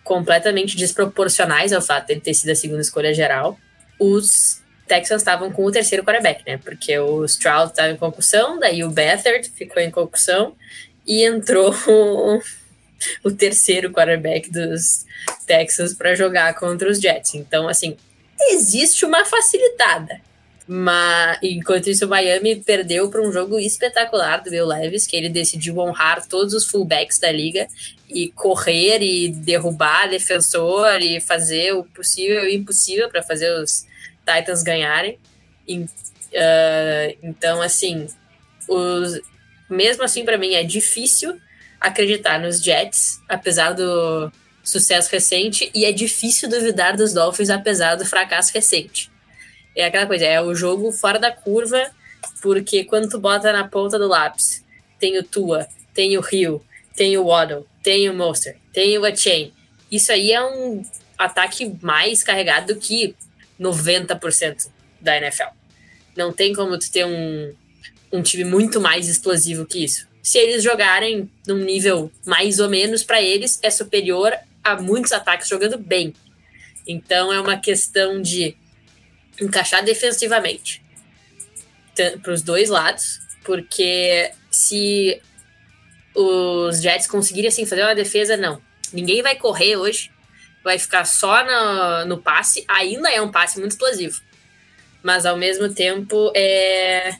completamente 0.04 0.76
desproporcionais 0.76 1.72
ao 1.72 1.82
fato 1.82 2.06
de 2.06 2.12
ele 2.12 2.20
ter 2.20 2.34
sido 2.34 2.50
a 2.50 2.54
segunda 2.54 2.80
escolha 2.80 3.12
geral, 3.12 3.58
os 3.98 4.60
Texans 4.86 5.22
estavam 5.22 5.50
com 5.50 5.64
o 5.64 5.72
terceiro 5.72 6.04
quarterback, 6.04 6.44
né? 6.46 6.58
Porque 6.58 6.96
o 6.98 7.24
Stroud 7.24 7.70
estava 7.70 7.90
em 7.90 7.96
concussão, 7.96 8.60
daí 8.60 8.84
o 8.84 8.90
Beathard 8.90 9.48
ficou 9.48 9.82
em 9.82 9.90
concussão 9.90 10.54
e 11.06 11.24
entrou 11.24 11.74
o, 13.24 13.30
terceiro 13.30 13.90
quarterback 13.90 14.50
dos 14.50 15.04
Texans 15.46 15.94
para 15.94 16.14
jogar 16.14 16.54
contra 16.54 16.90
os 16.90 17.00
Jets. 17.00 17.34
Então, 17.34 17.68
assim, 17.68 17.96
existe 18.50 19.04
uma 19.04 19.24
facilitada. 19.24 20.20
Mas 20.66 21.38
enquanto 21.42 21.88
isso, 21.88 22.06
o 22.06 22.08
Miami 22.08 22.56
perdeu 22.56 23.10
para 23.10 23.20
um 23.20 23.32
jogo 23.32 23.58
espetacular 23.58 24.42
do 24.42 24.50
Will 24.50 24.66
Levis, 24.66 25.06
que 25.06 25.16
ele 25.16 25.28
decidiu 25.28 25.78
honrar 25.78 26.26
todos 26.26 26.54
os 26.54 26.66
fullbacks 26.66 27.18
da 27.18 27.32
liga 27.32 27.66
e 28.08 28.28
correr 28.28 29.02
e 29.02 29.28
derrubar 29.28 30.08
defensor 30.08 31.00
e 31.00 31.20
fazer 31.20 31.72
o 31.72 31.84
possível 31.84 32.44
e 32.44 32.46
o 32.46 32.60
impossível 32.60 33.08
para 33.08 33.22
fazer 33.22 33.52
os 33.58 33.86
Titans 34.24 34.62
ganharem. 34.62 35.18
E, 35.66 35.78
uh, 35.80 37.18
então, 37.22 37.60
assim, 37.60 38.06
os, 38.68 39.20
mesmo 39.68 40.04
assim, 40.04 40.24
para 40.24 40.38
mim 40.38 40.54
é 40.54 40.62
difícil 40.62 41.38
acreditar 41.82 42.38
nos 42.38 42.62
Jets, 42.62 43.20
apesar 43.28 43.72
do 43.72 44.32
sucesso 44.62 45.10
recente, 45.10 45.70
e 45.74 45.84
é 45.84 45.92
difícil 45.92 46.48
duvidar 46.48 46.96
dos 46.96 47.12
Dolphins, 47.12 47.50
apesar 47.50 47.96
do 47.96 48.06
fracasso 48.06 48.52
recente 48.52 49.12
é 49.74 49.84
aquela 49.84 50.06
coisa, 50.06 50.24
é 50.24 50.40
o 50.40 50.54
jogo 50.54 50.92
fora 50.92 51.18
da 51.18 51.32
curva, 51.32 51.90
porque 52.40 52.84
quando 52.84 53.08
tu 53.08 53.18
bota 53.18 53.52
na 53.52 53.66
ponta 53.66 53.98
do 53.98 54.08
lápis, 54.08 54.64
tem 54.98 55.18
o 55.18 55.22
Tua, 55.22 55.66
tem 55.94 56.16
o 56.16 56.20
Rio, 56.20 56.64
tem 56.94 57.16
o 57.16 57.26
Waddle, 57.26 57.66
tem 57.82 58.08
o 58.08 58.14
Monster, 58.14 58.56
tem 58.72 58.96
o 58.98 59.04
Achain. 59.04 59.52
Isso 59.90 60.12
aí 60.12 60.32
é 60.32 60.42
um 60.42 60.82
ataque 61.18 61.76
mais 61.80 62.22
carregado 62.22 62.74
do 62.74 62.80
que 62.80 63.14
90% 63.60 64.68
da 65.00 65.16
NFL. 65.16 65.50
Não 66.16 66.32
tem 66.32 66.54
como 66.54 66.78
tu 66.78 66.90
ter 66.90 67.04
um, 67.04 67.54
um 68.12 68.22
time 68.22 68.44
muito 68.44 68.80
mais 68.80 69.08
explosivo 69.08 69.66
que 69.66 69.84
isso. 69.84 70.06
Se 70.22 70.38
eles 70.38 70.62
jogarem 70.62 71.28
num 71.46 71.58
nível 71.58 72.10
mais 72.24 72.60
ou 72.60 72.68
menos 72.68 73.02
para 73.02 73.20
eles, 73.20 73.58
é 73.62 73.70
superior 73.70 74.32
a 74.62 74.80
muitos 74.80 75.12
ataques 75.12 75.48
jogando 75.48 75.76
bem. 75.76 76.14
Então 76.86 77.32
é 77.32 77.40
uma 77.40 77.58
questão 77.58 78.22
de 78.22 78.56
encaixar 79.40 79.84
defensivamente 79.84 80.82
para 82.22 82.32
os 82.32 82.42
dois 82.42 82.70
lados, 82.70 83.20
porque 83.44 84.30
se 84.50 85.20
os 86.14 86.80
Jets 86.80 87.06
conseguirem 87.06 87.48
assim 87.48 87.66
fazer 87.66 87.82
uma 87.82 87.94
defesa, 87.94 88.36
não. 88.36 88.60
Ninguém 88.92 89.22
vai 89.22 89.34
correr 89.36 89.76
hoje, 89.76 90.10
vai 90.62 90.78
ficar 90.78 91.04
só 91.04 91.44
no, 91.44 92.04
no 92.06 92.22
passe. 92.22 92.64
Ainda 92.68 93.10
é 93.10 93.20
um 93.20 93.30
passe 93.30 93.58
muito 93.58 93.72
explosivo, 93.72 94.20
mas 95.02 95.26
ao 95.26 95.36
mesmo 95.36 95.72
tempo 95.72 96.32
é 96.34 97.16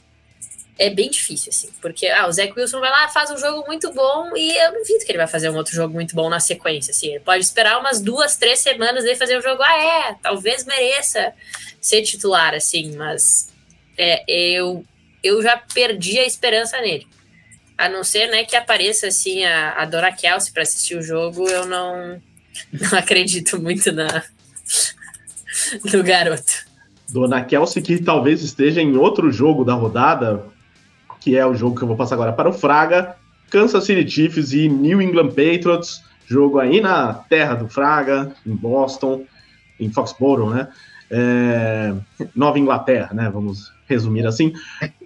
é 0.78 0.90
bem 0.90 1.11
difícil, 1.11 1.51
assim, 1.51 1.69
porque 1.81 2.07
ah, 2.07 2.27
o 2.27 2.32
Zach 2.32 2.53
Wilson 2.57 2.81
vai 2.81 2.90
lá, 2.90 3.09
faz 3.09 3.31
um 3.31 3.36
jogo 3.36 3.66
muito 3.66 3.93
bom 3.93 4.35
e 4.36 4.57
eu 4.57 4.73
duvido 4.73 5.05
que 5.05 5.12
ele 5.12 5.19
vai 5.19 5.27
fazer 5.27 5.51
um 5.51 5.57
outro 5.57 5.74
jogo 5.74 5.93
muito 5.93 6.15
bom 6.15 6.28
na 6.31 6.40
sequência, 6.40 6.90
assim, 6.90 7.09
ele 7.09 7.20
pode 7.20 7.44
esperar 7.44 7.78
umas 7.78 8.01
duas, 8.01 8.36
três 8.36 8.61
semanas 8.61 9.05
e 9.05 9.15
fazer 9.15 9.39
um 9.39 9.43
jogo, 9.43 9.62
ah, 9.62 9.78
é, 9.78 10.16
talvez 10.23 10.65
mereça 10.65 11.32
ser 11.81 12.03
titular, 12.03 12.55
assim, 12.55 12.97
mas 12.97 13.51
é, 13.99 14.24
eu, 14.27 14.85
eu 15.23 15.43
já 15.43 15.57
perdi 15.57 16.19
a 16.19 16.27
esperança 16.27 16.81
nele. 16.81 17.07
A 17.77 17.89
não 17.89 18.05
ser, 18.05 18.28
né, 18.28 18.44
que 18.44 18.55
apareça, 18.55 19.09
assim, 19.09 19.44
a, 19.44 19.73
a 19.73 19.85
Dora 19.85 20.12
Kelsey 20.12 20.53
para 20.53 20.62
assistir 20.62 20.97
o 20.97 21.03
jogo, 21.03 21.49
eu 21.49 21.66
não, 21.66 22.23
não 22.73 22.99
acredito 22.99 23.61
muito 23.61 23.90
na, 23.93 24.23
no 25.93 26.03
garoto. 26.03 26.70
Dona 27.12 27.44
Kelsey, 27.44 27.82
que 27.82 28.03
talvez 28.03 28.43
esteja 28.43 28.81
em 28.81 28.97
outro 28.97 29.31
jogo 29.31 29.65
da 29.65 29.74
rodada, 29.74 30.47
que 31.23 31.36
é 31.36 31.47
o 31.47 31.55
jogo 31.55 31.77
que 31.77 31.82
eu 31.82 31.89
vou 31.89 31.97
passar 31.97 32.16
agora 32.16 32.32
para 32.32 32.49
o 32.49 32.53
Fraga, 32.53 33.16
Kansas 33.51 33.85
City 33.85 34.09
Chiefs 34.11 34.53
e 34.53 34.69
New 34.69 35.01
England 35.01 35.28
Patriots, 35.28 36.03
Jogo 36.27 36.59
aí 36.59 36.81
na 36.81 37.12
terra 37.12 37.55
do 37.55 37.69
Fraga, 37.69 38.32
em 38.47 38.55
Boston, 38.55 39.24
em 39.78 39.90
Foxborough, 39.90 40.51
né? 40.51 40.69
É, 41.11 41.93
Nova 42.35 42.59
Inglaterra, 42.59 43.12
né? 43.12 43.28
Vamos 43.31 43.70
resumir 43.86 44.27
assim. 44.27 44.53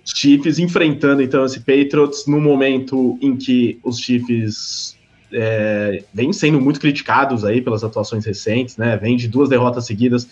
Chiefs 0.04 0.60
enfrentando 0.60 1.20
então 1.20 1.44
esse 1.44 1.58
Patriots 1.58 2.26
no 2.28 2.40
momento 2.40 3.18
em 3.20 3.36
que 3.36 3.80
os 3.82 3.98
Chiefs 3.98 4.96
é, 5.32 6.04
vêm 6.14 6.32
sendo 6.32 6.60
muito 6.60 6.78
criticados 6.78 7.44
aí 7.44 7.60
pelas 7.60 7.82
atuações 7.82 8.24
recentes, 8.24 8.76
né? 8.76 8.96
Vem 8.96 9.16
de 9.16 9.26
duas 9.26 9.48
derrotas 9.48 9.84
seguidas 9.84 10.28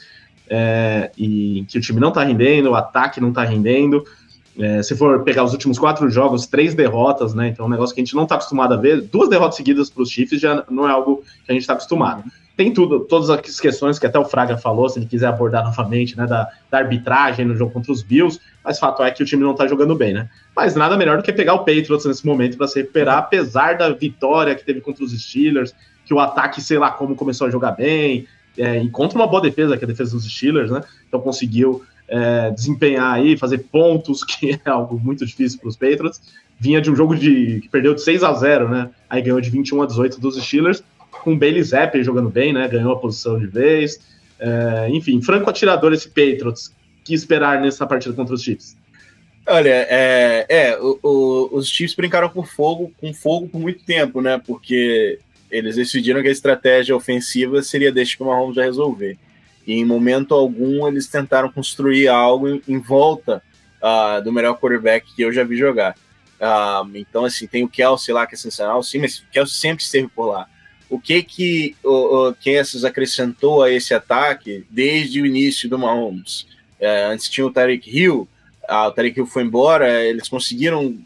é, 0.48 1.10
e 1.18 1.64
que 1.68 1.78
o 1.78 1.80
time 1.80 1.98
não 1.98 2.12
tá 2.12 2.22
rendendo, 2.22 2.70
o 2.70 2.74
ataque 2.76 3.20
não 3.20 3.32
tá 3.32 3.42
rendendo. 3.42 4.04
É, 4.58 4.82
se 4.82 4.94
for 4.96 5.22
pegar 5.24 5.42
os 5.42 5.52
últimos 5.52 5.78
quatro 5.78 6.08
jogos, 6.08 6.46
três 6.46 6.74
derrotas, 6.74 7.34
né? 7.34 7.48
Então, 7.48 7.64
é 7.64 7.68
um 7.68 7.70
negócio 7.70 7.94
que 7.94 8.00
a 8.00 8.04
gente 8.04 8.14
não 8.14 8.22
está 8.22 8.36
acostumado 8.36 8.74
a 8.74 8.76
ver. 8.76 9.00
Duas 9.00 9.28
derrotas 9.28 9.56
seguidas 9.56 9.90
para 9.90 10.02
os 10.02 10.10
Chiefs 10.10 10.40
já 10.40 10.64
não 10.70 10.88
é 10.88 10.92
algo 10.92 11.24
que 11.44 11.50
a 11.50 11.52
gente 11.52 11.62
está 11.62 11.72
acostumado. 11.72 12.22
Tem 12.56 12.72
tudo, 12.72 13.00
todas 13.00 13.30
as 13.30 13.58
questões 13.58 13.98
que 13.98 14.06
até 14.06 14.16
o 14.16 14.24
Fraga 14.24 14.56
falou, 14.56 14.88
se 14.88 15.00
ele 15.00 15.06
quiser 15.06 15.26
abordar 15.26 15.64
novamente, 15.66 16.16
né? 16.16 16.26
Da, 16.26 16.48
da 16.70 16.78
arbitragem 16.78 17.44
no 17.44 17.56
jogo 17.56 17.72
contra 17.72 17.90
os 17.90 18.02
Bills, 18.02 18.40
mas 18.64 18.78
fato 18.78 19.02
é 19.02 19.10
que 19.10 19.22
o 19.22 19.26
time 19.26 19.42
não 19.42 19.52
está 19.52 19.66
jogando 19.66 19.94
bem, 19.96 20.14
né? 20.14 20.28
Mas 20.54 20.76
nada 20.76 20.96
melhor 20.96 21.16
do 21.16 21.22
que 21.24 21.32
pegar 21.32 21.54
o 21.54 21.58
Patriots 21.60 22.04
nesse 22.04 22.24
momento 22.24 22.56
para 22.56 22.68
se 22.68 22.80
recuperar, 22.80 23.18
apesar 23.18 23.76
da 23.76 23.90
vitória 23.90 24.54
que 24.54 24.64
teve 24.64 24.80
contra 24.80 25.04
os 25.04 25.12
Steelers, 25.20 25.74
que 26.04 26.14
o 26.14 26.20
ataque, 26.20 26.60
sei 26.60 26.78
lá 26.78 26.92
como, 26.92 27.16
começou 27.16 27.48
a 27.48 27.50
jogar 27.50 27.72
bem, 27.72 28.28
é, 28.56 28.80
e 28.80 28.88
contra 28.88 29.18
uma 29.18 29.26
boa 29.26 29.42
defesa, 29.42 29.76
que 29.76 29.84
é 29.84 29.86
a 29.86 29.88
defesa 29.88 30.12
dos 30.12 30.24
Steelers, 30.24 30.70
né? 30.70 30.80
Então 31.08 31.20
conseguiu 31.20 31.82
é, 32.08 32.50
desempenhar 32.50 33.12
aí, 33.14 33.36
fazer 33.36 33.58
pontos, 33.58 34.22
que 34.24 34.52
é 34.64 34.70
algo 34.70 34.98
muito 34.98 35.24
difícil 35.24 35.58
para 35.58 35.68
os 35.68 35.76
Patriots. 35.76 36.20
Vinha 36.58 36.80
de 36.80 36.90
um 36.90 36.96
jogo 36.96 37.16
de 37.16 37.60
que 37.62 37.68
perdeu 37.68 37.94
de 37.94 38.02
6 38.02 38.22
a 38.22 38.32
0, 38.32 38.68
né? 38.68 38.90
Aí 39.10 39.20
ganhou 39.20 39.40
de 39.40 39.50
21 39.50 39.82
a 39.82 39.86
18 39.86 40.20
dos 40.20 40.36
Steelers, 40.42 40.82
com 41.10 41.32
o 41.32 41.38
Bailey 41.38 41.62
Zappi 41.62 42.02
jogando 42.02 42.30
bem, 42.30 42.52
né? 42.52 42.68
Ganhou 42.68 42.92
a 42.92 42.98
posição 42.98 43.38
de 43.38 43.46
vez. 43.46 44.00
É, 44.38 44.88
enfim, 44.90 45.20
franco 45.20 45.50
atirador 45.50 45.92
esse 45.92 46.08
Patriots. 46.08 46.72
Que 47.04 47.12
esperar 47.12 47.60
nessa 47.60 47.86
partida 47.86 48.14
contra 48.14 48.34
os 48.34 48.42
Chiefs? 48.42 48.76
Olha, 49.46 49.86
é, 49.90 50.46
é 50.48 50.78
o, 50.78 50.98
o, 51.02 51.56
os 51.56 51.68
Chiefs 51.68 51.94
brincaram 51.94 52.30
com 52.30 52.42
fogo, 52.42 52.90
com 52.98 53.12
fogo 53.12 53.46
por 53.46 53.60
muito 53.60 53.84
tempo, 53.84 54.22
né? 54.22 54.40
Porque 54.44 55.18
eles 55.50 55.76
decidiram 55.76 56.22
que 56.22 56.28
a 56.28 56.32
estratégia 56.32 56.96
ofensiva 56.96 57.62
seria 57.62 57.92
deixar 57.92 58.24
o 58.24 58.26
Mahomes 58.26 58.56
já 58.56 58.62
resolver. 58.62 59.18
E 59.66 59.74
em 59.74 59.84
momento 59.84 60.34
algum 60.34 60.86
eles 60.86 61.06
tentaram 61.06 61.50
construir 61.50 62.08
algo 62.08 62.48
em, 62.48 62.62
em 62.68 62.78
volta 62.78 63.42
uh, 63.84 64.22
do 64.22 64.32
melhor 64.32 64.58
quarterback 64.58 65.06
que 65.14 65.22
eu 65.22 65.32
já 65.32 65.44
vi 65.44 65.56
jogar. 65.56 65.94
Uh, 66.40 66.96
então, 66.96 67.24
assim, 67.24 67.46
tem 67.46 67.62
o 67.64 67.68
Kelsey 67.68 68.14
lá 68.14 68.26
que 68.26 68.34
é 68.34 68.38
sensacional, 68.38 68.82
sim, 68.82 68.98
mas 68.98 69.18
o 69.18 69.26
Kelsey 69.30 69.56
sempre 69.56 69.84
esteve 69.84 70.08
por 70.08 70.26
lá. 70.26 70.46
O 70.88 70.98
que 70.98 71.22
que 71.22 71.76
o, 71.82 72.28
o 72.28 72.34
Kansas 72.34 72.84
acrescentou 72.84 73.62
a 73.62 73.70
esse 73.70 73.94
ataque 73.94 74.66
desde 74.70 75.20
o 75.20 75.26
início 75.26 75.68
do 75.68 75.78
Mahomes? 75.78 76.46
É, 76.78 77.04
antes 77.04 77.28
tinha 77.28 77.46
o 77.46 77.52
Tarek 77.52 77.88
Hill, 77.88 78.28
uh, 78.68 78.88
o 78.88 78.92
Tarek 78.92 79.18
Hill 79.18 79.26
foi 79.26 79.42
embora, 79.42 80.04
eles 80.04 80.28
conseguiram 80.28 80.98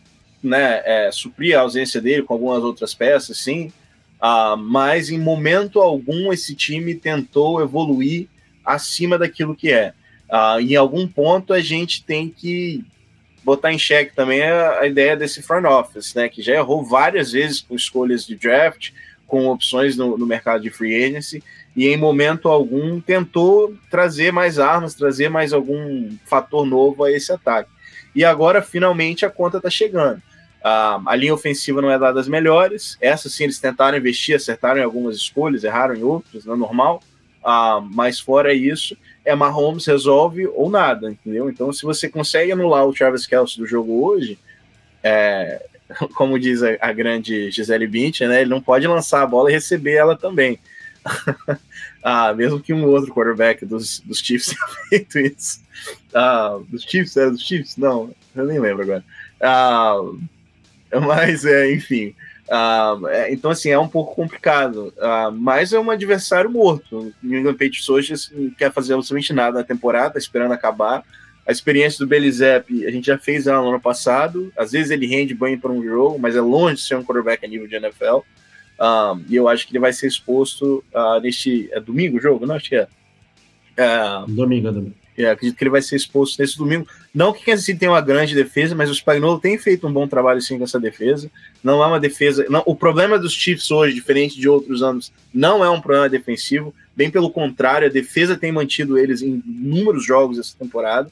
né, 0.43 0.82
é, 0.85 1.10
suprir 1.12 1.56
a 1.56 1.62
ausência 1.62 2.01
dele 2.01 2.22
com 2.22 2.35
algumas 2.35 2.62
outras 2.62 2.94
peças, 2.94 3.39
sim, 3.39 3.72
mas 4.59 5.10
em 5.10 5.18
momento 5.18 5.80
algum 5.80 6.32
esse 6.32 6.55
time 6.55 6.94
tentou 6.94 7.60
evoluir 7.60 8.28
acima 8.68 9.18
daquilo 9.18 9.56
que 9.56 9.72
é. 9.72 9.92
Uh, 10.28 10.60
em 10.60 10.76
algum 10.76 11.08
ponto 11.08 11.54
a 11.54 11.60
gente 11.60 12.04
tem 12.04 12.28
que 12.28 12.84
botar 13.42 13.72
em 13.72 13.78
xeque 13.78 14.14
também 14.14 14.42
a, 14.42 14.80
a, 14.80 14.86
ideia 14.86 15.16
desse 15.16 15.42
front 15.42 15.64
office, 15.64 16.14
né, 16.14 16.28
que 16.28 16.42
já 16.42 16.52
errou 16.52 16.84
várias 16.84 17.32
vezes 17.32 17.62
com 17.62 17.74
escolhas 17.74 18.26
de 18.26 18.36
draft, 18.36 18.90
com 19.26 19.46
opções 19.46 19.96
no, 19.96 20.18
no 20.18 20.26
mercado 20.26 20.62
de 20.62 20.70
free 20.70 21.02
agency, 21.02 21.42
e 21.74 21.88
em 21.88 21.96
momento 21.96 22.48
algum 22.48 23.00
tentou 23.00 23.74
trazer 23.90 24.30
mais 24.32 24.58
armas, 24.58 24.94
trazer 24.94 25.30
mais 25.30 25.54
algum 25.54 26.10
fator 26.26 26.66
novo 26.66 27.04
a 27.04 27.10
esse 27.10 27.32
ataque. 27.32 27.70
E 28.14 28.24
agora, 28.24 28.60
finalmente, 28.60 29.24
a 29.24 29.30
conta 29.30 29.58
está 29.58 29.70
chegando. 29.70 30.18
Uh, 30.58 31.00
a 31.06 31.14
linha 31.14 31.32
ofensiva 31.32 31.80
não 31.80 31.90
é 31.90 31.98
das 31.98 32.28
melhores. 32.28 32.98
Essa 33.00 33.28
sim, 33.28 33.44
eles 33.44 33.60
tentaram 33.60 33.96
investir, 33.96 34.34
acertaram 34.34 34.80
em 34.80 34.84
algumas 34.84 35.16
escolhas, 35.16 35.64
erraram 35.64 35.94
em 35.94 36.02
outras, 36.02 36.44
não 36.44 36.54
é 36.54 36.56
normal. 36.56 37.00
Ah, 37.50 37.80
mas 37.80 38.20
fora 38.20 38.52
isso, 38.52 38.94
é 39.24 39.34
Mahomes 39.34 39.86
resolve 39.86 40.46
ou 40.48 40.68
nada, 40.68 41.10
entendeu? 41.10 41.48
Então, 41.48 41.72
se 41.72 41.82
você 41.82 42.06
consegue 42.06 42.52
anular 42.52 42.86
o 42.86 42.92
Travis 42.92 43.26
Kelce 43.26 43.56
do 43.56 43.66
jogo 43.66 44.04
hoje, 44.04 44.38
é, 45.02 45.64
como 46.14 46.38
diz 46.38 46.62
a, 46.62 46.76
a, 46.78 46.92
grande 46.92 47.50
Gisele 47.50 47.86
Bündchen, 47.86 48.28
né? 48.28 48.42
Ele 48.42 48.50
não 48.50 48.60
pode 48.60 48.86
lançar 48.86 49.22
a 49.22 49.26
bola 49.26 49.48
e 49.48 49.54
receber 49.54 49.94
ela 49.94 50.14
também. 50.14 50.58
ah, 52.04 52.34
mesmo 52.34 52.60
que 52.60 52.74
um 52.74 52.84
outro 52.84 53.14
quarterback 53.14 53.64
dos, 53.64 54.00
dos 54.00 54.18
Chiefs 54.18 54.48
tenha 54.52 55.06
feito 55.06 55.18
isso. 55.18 55.62
Ah, 56.12 56.58
dos 56.68 56.82
Chiefs? 56.82 57.16
É 57.16 57.30
dos 57.30 57.40
Chiefs? 57.40 57.78
Não, 57.78 58.14
eu 58.36 58.44
nem 58.44 58.58
lembro 58.58 58.82
agora. 58.82 59.02
Ah, 59.40 59.96
mas, 61.00 61.46
é, 61.46 61.72
enfim. 61.72 62.14
Uh, 62.48 63.06
então, 63.28 63.50
assim, 63.50 63.70
é 63.70 63.78
um 63.78 63.88
pouco 63.88 64.14
complicado. 64.14 64.92
Uh, 64.96 65.30
mas 65.32 65.72
é 65.72 65.78
um 65.78 65.90
adversário 65.90 66.50
morto. 66.50 66.98
O 66.98 67.12
New 67.22 67.40
England 67.40 67.52
Patriots 67.52 67.88
hoje 67.88 68.14
não 68.32 68.50
quer 68.50 68.72
fazer 68.72 68.94
absolutamente 68.94 69.32
nada 69.32 69.58
na 69.58 69.64
temporada, 69.64 70.18
esperando 70.18 70.52
acabar. 70.52 71.04
A 71.46 71.52
experiência 71.52 71.98
do 71.98 72.06
Belizep, 72.06 72.86
a 72.86 72.90
gente 72.90 73.06
já 73.06 73.18
fez 73.18 73.46
ela 73.46 73.62
no 73.62 73.68
ano 73.68 73.80
passado. 73.80 74.52
Às 74.56 74.72
vezes 74.72 74.90
ele 74.90 75.06
rende 75.06 75.34
bem 75.34 75.58
para 75.58 75.70
um 75.70 75.82
jogo, 75.82 76.18
mas 76.18 76.36
é 76.36 76.40
longe 76.40 76.76
de 76.76 76.82
ser 76.82 76.96
um 76.96 77.04
quarterback 77.04 77.44
a 77.44 77.48
nível 77.48 77.66
de 77.66 77.76
NFL. 77.76 78.16
Um, 78.16 78.22
ah, 78.78 79.18
e 79.28 79.34
eu 79.34 79.48
acho 79.48 79.66
que 79.66 79.72
ele 79.72 79.80
vai 79.80 79.92
ser 79.92 80.06
exposto 80.06 80.84
uh, 80.94 81.20
neste. 81.20 81.68
É 81.72 81.80
domingo 81.80 82.18
o 82.18 82.20
jogo? 82.20 82.46
Não, 82.46 82.54
acho 82.54 82.68
que 82.68 82.76
é. 82.76 82.86
domingo, 84.28 84.70
domingo. 84.70 84.94
É, 85.18 85.30
acredito 85.30 85.56
que 85.56 85.64
ele 85.64 85.70
vai 85.70 85.82
ser 85.82 85.96
exposto 85.96 86.38
nesse 86.38 86.56
domingo. 86.56 86.86
Não 87.12 87.32
que 87.32 87.44
Kansas 87.44 87.64
City 87.64 87.80
tenha 87.80 87.90
uma 87.90 88.00
grande 88.00 88.36
defesa, 88.36 88.74
mas 88.76 88.88
o 88.88 88.94
Spagnuolo 88.94 89.40
tem 89.40 89.58
feito 89.58 89.86
um 89.86 89.92
bom 89.92 90.06
trabalho 90.06 90.40
sim 90.40 90.56
com 90.56 90.64
essa 90.64 90.78
defesa. 90.78 91.28
Não 91.62 91.82
é 91.82 91.86
uma 91.86 92.01
defesa. 92.01 92.47
Não, 92.48 92.62
o 92.66 92.74
problema 92.74 93.18
dos 93.18 93.32
Chiefs 93.32 93.70
hoje, 93.70 93.94
diferente 93.94 94.39
de 94.39 94.48
outros 94.48 94.82
anos, 94.82 95.12
não 95.32 95.64
é 95.64 95.68
um 95.68 95.80
problema 95.80 96.09
defensivo. 96.09 96.74
Bem 96.97 97.10
pelo 97.10 97.30
contrário, 97.30 97.89
a 97.89 97.90
defesa 97.90 98.36
tem 98.36 98.52
mantido 98.52 98.98
eles 98.98 99.22
em 99.22 99.43
inúmeros 99.47 100.05
jogos 100.05 100.39
essa 100.39 100.55
temporada. 100.59 101.10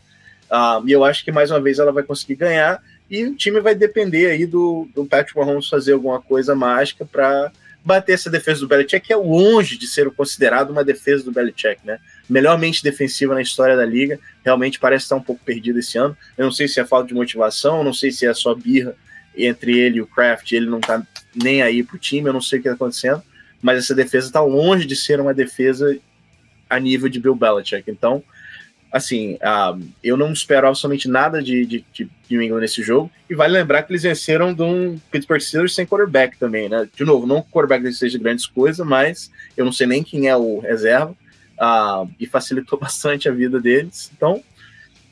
Uh, 0.51 0.86
e 0.86 0.93
eu 0.93 1.05
acho 1.05 1.24
que 1.24 1.32
mais 1.32 1.51
uma 1.51 1.60
vez 1.60 1.78
ela 1.78 1.93
vai 1.93 2.02
conseguir 2.02 2.36
ganhar. 2.36 2.81
E 3.10 3.24
o 3.24 3.35
time 3.35 3.60
vai 3.60 3.74
depender 3.74 4.27
aí 4.27 4.47
do, 4.47 4.89
do 4.94 5.05
Patrick 5.05 5.39
Mahomes 5.39 5.68
fazer 5.68 5.93
alguma 5.93 6.20
coisa 6.20 6.55
mágica 6.55 7.05
para 7.05 7.51
bater 7.85 8.14
essa 8.14 8.28
defesa 8.28 8.60
do 8.60 8.68
Belichick, 8.68 9.06
que 9.06 9.12
é 9.12 9.16
longe 9.16 9.78
de 9.78 9.86
ser 9.86 10.10
considerado 10.10 10.70
uma 10.70 10.82
defesa 10.82 11.23
do 11.23 11.31
Belichick, 11.31 11.78
né? 11.85 12.01
Melhor 12.28 12.59
mente 12.59 12.82
defensiva 12.82 13.32
na 13.32 13.40
história 13.40 13.77
da 13.77 13.86
liga, 13.86 14.18
realmente 14.44 14.81
parece 14.81 15.05
estar 15.05 15.14
um 15.14 15.23
pouco 15.23 15.40
perdido 15.44 15.78
esse 15.78 15.97
ano. 15.97 16.16
Eu 16.36 16.47
não 16.47 16.52
sei 16.52 16.66
se 16.66 16.81
é 16.81 16.85
falta 16.85 17.06
de 17.06 17.14
motivação, 17.14 17.85
não 17.85 17.93
sei 17.93 18.10
se 18.10 18.27
é 18.27 18.35
só 18.35 18.52
birra 18.56 18.97
entre 19.36 19.78
ele 19.78 19.98
e 19.98 20.00
o 20.02 20.06
Kraft, 20.06 20.52
ele 20.52 20.66
não 20.66 20.80
tá 20.80 21.04
nem 21.34 21.62
aí 21.62 21.82
pro 21.82 21.98
time, 21.98 22.28
eu 22.28 22.32
não 22.32 22.40
sei 22.40 22.58
o 22.58 22.62
que 22.62 22.68
tá 22.68 22.74
acontecendo, 22.74 23.22
mas 23.60 23.78
essa 23.78 23.94
defesa 23.94 24.32
tá 24.32 24.42
longe 24.42 24.86
de 24.86 24.96
ser 24.96 25.20
uma 25.20 25.34
defesa 25.34 25.96
a 26.68 26.78
nível 26.78 27.08
de 27.08 27.20
Bill 27.20 27.34
Belichick. 27.34 27.90
Então, 27.90 28.22
assim, 28.92 29.34
uh, 29.34 29.80
eu 30.02 30.16
não 30.16 30.32
espero 30.32 30.66
absolutamente 30.66 31.08
nada 31.08 31.42
de, 31.42 31.66
de, 31.66 31.84
de 31.92 32.08
New 32.30 32.42
England 32.42 32.60
nesse 32.60 32.82
jogo. 32.82 33.10
E 33.28 33.34
vale 33.34 33.52
lembrar 33.52 33.82
que 33.82 33.92
eles 33.92 34.02
venceram 34.02 34.54
de 34.54 34.62
um 34.62 34.98
Pittsburgh 35.10 35.40
Steelers 35.40 35.74
sem 35.74 35.86
quarterback 35.86 36.38
também, 36.38 36.68
né? 36.68 36.88
De 36.94 37.04
novo, 37.04 37.26
não 37.26 37.42
que 37.42 37.48
o 37.48 37.52
quarterback 37.52 37.92
seja 37.94 38.18
grandes 38.18 38.46
coisas, 38.46 38.84
mas 38.86 39.30
eu 39.56 39.64
não 39.64 39.72
sei 39.72 39.86
nem 39.86 40.02
quem 40.02 40.28
é 40.28 40.36
o 40.36 40.60
reserva. 40.60 41.14
Uh, 41.58 42.10
e 42.20 42.26
facilitou 42.26 42.78
bastante 42.80 43.28
a 43.28 43.32
vida 43.32 43.60
deles. 43.60 44.10
Então, 44.14 44.42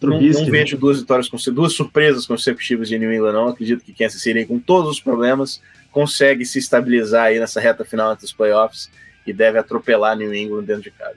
não, 0.06 0.20
não, 0.20 0.46
vejo 0.46 0.76
duas 0.76 1.00
vitórias, 1.00 1.28
duas 1.52 1.72
surpresas 1.72 2.26
consecutivas 2.26 2.88
de 2.88 2.98
New 2.98 3.12
England, 3.12 3.32
não. 3.32 3.48
Acredito 3.48 3.84
que 3.84 3.92
Kansas 3.92 4.20
City, 4.20 4.44
com 4.44 4.58
todos 4.58 4.90
os 4.90 5.00
problemas, 5.00 5.60
consegue 5.90 6.44
se 6.44 6.58
estabilizar 6.58 7.26
aí 7.26 7.38
nessa 7.38 7.60
reta 7.60 7.84
final 7.84 8.12
entre 8.12 8.24
os 8.24 8.32
playoffs 8.32 8.90
e 9.26 9.32
deve 9.32 9.58
atropelar 9.58 10.16
New 10.16 10.34
England 10.34 10.64
dentro 10.64 10.82
de 10.82 10.90
casa. 10.90 11.16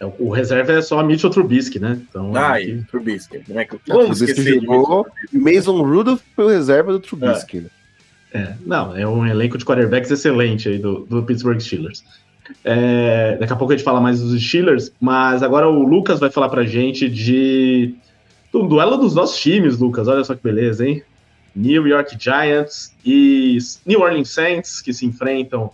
É, 0.00 0.06
o 0.18 0.30
reserva 0.30 0.72
é 0.72 0.82
só 0.82 1.02
Mitchell 1.02 1.30
Trubisky, 1.30 1.78
né? 1.78 2.00
Então, 2.08 2.32
ah, 2.34 2.60
é 2.60 2.64
que... 2.64 2.84
Trubisky. 2.90 3.40
Como 3.40 3.60
é 3.60 3.64
que 3.64 3.78
Como 3.78 4.12
esquecer 4.12 4.60
jogou, 4.60 5.06
Mason 5.32 5.82
Rudolph 5.82 6.22
foi 6.34 6.44
o 6.46 6.48
reserva 6.48 6.92
do 6.92 7.00
Trubisky. 7.00 7.58
É. 7.58 7.60
Né? 7.60 7.68
é. 8.32 8.54
não, 8.64 8.96
é 8.96 9.06
um 9.06 9.26
elenco 9.26 9.58
de 9.58 9.64
quarterbacks 9.64 10.10
excelente 10.10 10.68
aí 10.68 10.78
do, 10.78 11.00
do 11.00 11.22
Pittsburgh 11.22 11.60
Steelers. 11.60 12.02
É, 12.64 13.36
daqui 13.38 13.52
a 13.52 13.56
pouco 13.56 13.72
a 13.72 13.76
gente 13.76 13.84
fala 13.84 14.00
mais 14.00 14.20
dos 14.20 14.42
Steelers, 14.42 14.92
mas 15.00 15.42
agora 15.42 15.68
o 15.68 15.84
Lucas 15.84 16.18
vai 16.18 16.30
falar 16.30 16.48
pra 16.48 16.64
gente 16.64 17.08
de 17.08 17.94
do 18.52 18.62
duelo 18.64 18.96
dos 18.96 19.14
nossos 19.14 19.38
times, 19.40 19.78
Lucas. 19.78 20.08
Olha 20.08 20.24
só 20.24 20.34
que 20.34 20.42
beleza, 20.42 20.86
hein? 20.86 21.02
New 21.54 21.86
York 21.86 22.16
Giants 22.18 22.94
e 23.04 23.58
New 23.84 24.00
Orleans 24.00 24.30
Saints 24.30 24.80
que 24.80 24.92
se 24.92 25.04
enfrentam 25.04 25.70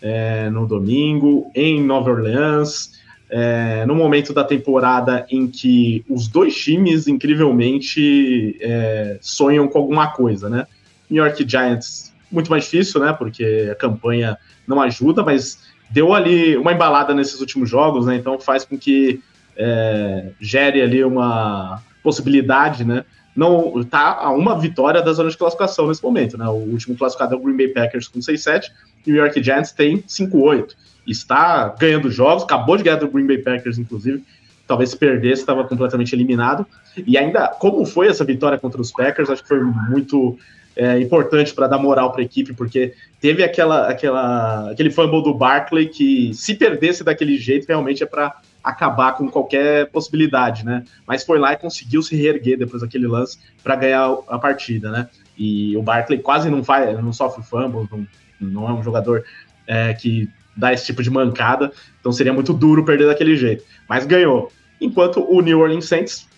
é, 0.00 0.48
no 0.48 0.66
domingo 0.66 1.50
em 1.54 1.82
Nova 1.82 2.10
Orleans 2.10 2.98
é, 3.30 3.84
no 3.86 3.94
momento 3.94 4.32
da 4.32 4.42
temporada 4.42 5.26
em 5.30 5.46
que 5.46 6.04
os 6.08 6.28
dois 6.28 6.56
times, 6.56 7.06
incrivelmente, 7.06 8.56
é, 8.60 9.18
sonham 9.20 9.68
com 9.68 9.78
alguma 9.78 10.08
coisa, 10.08 10.48
né? 10.48 10.66
New 11.10 11.22
York 11.22 11.44
Giants 11.46 12.12
muito 12.30 12.50
mais 12.50 12.64
difícil, 12.64 13.00
né? 13.00 13.12
Porque 13.12 13.68
a 13.70 13.74
campanha 13.74 14.38
não 14.66 14.80
ajuda, 14.80 15.22
mas 15.22 15.58
deu 15.90 16.14
ali 16.14 16.56
uma 16.56 16.72
embalada 16.72 17.14
nesses 17.14 17.40
últimos 17.40 17.68
jogos, 17.68 18.06
né? 18.06 18.16
Então 18.16 18.38
faz 18.40 18.64
com 18.64 18.78
que 18.78 19.20
é, 19.56 20.30
gere 20.40 20.80
ali 20.80 21.04
uma 21.04 21.82
possibilidade, 22.08 22.84
né? 22.84 23.04
Não 23.36 23.84
tá 23.84 24.16
a 24.18 24.30
uma 24.32 24.58
vitória 24.58 25.02
da 25.02 25.12
zona 25.12 25.28
de 25.28 25.36
classificação 25.36 25.86
nesse 25.86 26.02
momento, 26.02 26.38
né? 26.38 26.48
O 26.48 26.72
último 26.72 26.96
classificado 26.96 27.34
é 27.34 27.36
o 27.36 27.40
Green 27.40 27.56
Bay 27.56 27.68
Packers 27.68 28.08
com 28.08 28.18
6-7, 28.18 28.64
e 29.06 29.10
o 29.10 29.12
New 29.12 29.22
York 29.22 29.42
Giants 29.42 29.72
tem 29.72 29.98
5-8. 29.98 30.70
Está 31.06 31.68
ganhando 31.78 32.10
jogos, 32.10 32.44
acabou 32.44 32.78
de 32.78 32.82
ganhar 32.82 32.96
do 32.96 33.08
Green 33.08 33.26
Bay 33.26 33.36
Packers, 33.38 33.76
inclusive. 33.76 34.24
Talvez 34.66 34.90
se 34.90 34.96
perdesse, 34.96 35.42
estava 35.42 35.64
completamente 35.64 36.14
eliminado. 36.14 36.66
E 37.06 37.18
ainda, 37.18 37.48
como 37.48 37.84
foi 37.84 38.08
essa 38.08 38.24
vitória 38.24 38.58
contra 38.58 38.80
os 38.80 38.90
Packers, 38.90 39.28
acho 39.28 39.42
que 39.42 39.48
foi 39.48 39.62
muito 39.62 40.38
é, 40.74 40.98
importante 40.98 41.52
para 41.52 41.66
dar 41.66 41.78
moral 41.78 42.10
para 42.10 42.22
a 42.22 42.24
equipe, 42.24 42.54
porque 42.54 42.94
teve 43.20 43.44
aquela, 43.44 43.88
aquela, 43.88 44.70
aquele 44.70 44.90
fumble 44.90 45.22
do 45.22 45.34
Barkley 45.34 45.88
que, 45.88 46.32
se 46.32 46.54
perdesse 46.54 47.04
daquele 47.04 47.36
jeito, 47.36 47.66
realmente 47.66 48.02
é 48.02 48.06
para 48.06 48.40
acabar 48.68 49.14
com 49.14 49.30
qualquer 49.30 49.90
possibilidade, 49.90 50.64
né? 50.64 50.84
Mas 51.06 51.24
foi 51.24 51.38
lá 51.38 51.54
e 51.54 51.56
conseguiu 51.56 52.02
se 52.02 52.14
reerguer 52.14 52.58
depois 52.58 52.82
daquele 52.82 53.06
lance 53.06 53.38
para 53.64 53.74
ganhar 53.76 54.14
a 54.28 54.38
partida, 54.38 54.90
né? 54.90 55.08
E 55.38 55.74
o 55.74 55.82
Barkley 55.82 56.18
quase 56.18 56.50
não 56.50 56.62
faz, 56.62 57.02
não 57.02 57.12
sofre 57.12 57.42
fumble, 57.42 57.88
não, 57.90 58.06
não 58.38 58.68
é 58.68 58.72
um 58.72 58.82
jogador 58.82 59.24
é, 59.66 59.94
que 59.94 60.28
dá 60.54 60.72
esse 60.72 60.84
tipo 60.84 61.02
de 61.02 61.10
mancada, 61.10 61.72
então 61.98 62.12
seria 62.12 62.32
muito 62.32 62.52
duro 62.52 62.84
perder 62.84 63.06
daquele 63.06 63.36
jeito. 63.36 63.64
Mas 63.88 64.04
ganhou. 64.04 64.52
Enquanto 64.78 65.24
o 65.24 65.40
New 65.40 65.60
Orleans 65.60 65.86
Saints 65.86 66.28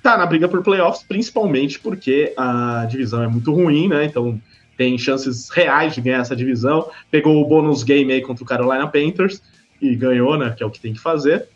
tá 0.00 0.16
na 0.16 0.26
briga 0.26 0.48
por 0.48 0.62
playoffs, 0.62 1.02
principalmente 1.02 1.80
porque 1.80 2.32
a 2.36 2.86
divisão 2.88 3.22
é 3.22 3.26
muito 3.26 3.52
ruim, 3.52 3.88
né? 3.88 4.04
Então 4.04 4.40
tem 4.76 4.96
chances 4.96 5.50
reais 5.50 5.94
de 5.94 6.00
ganhar 6.00 6.20
essa 6.20 6.36
divisão. 6.36 6.88
Pegou 7.10 7.42
o 7.42 7.48
bônus 7.48 7.82
game 7.82 8.12
aí 8.12 8.20
contra 8.20 8.44
o 8.44 8.46
Carolina 8.46 8.86
Panthers 8.86 9.42
e 9.80 9.96
ganhou, 9.96 10.38
né? 10.38 10.54
Que 10.56 10.62
é 10.62 10.66
o 10.66 10.70
que 10.70 10.80
tem 10.80 10.92
que 10.92 11.00
fazer. 11.00 11.48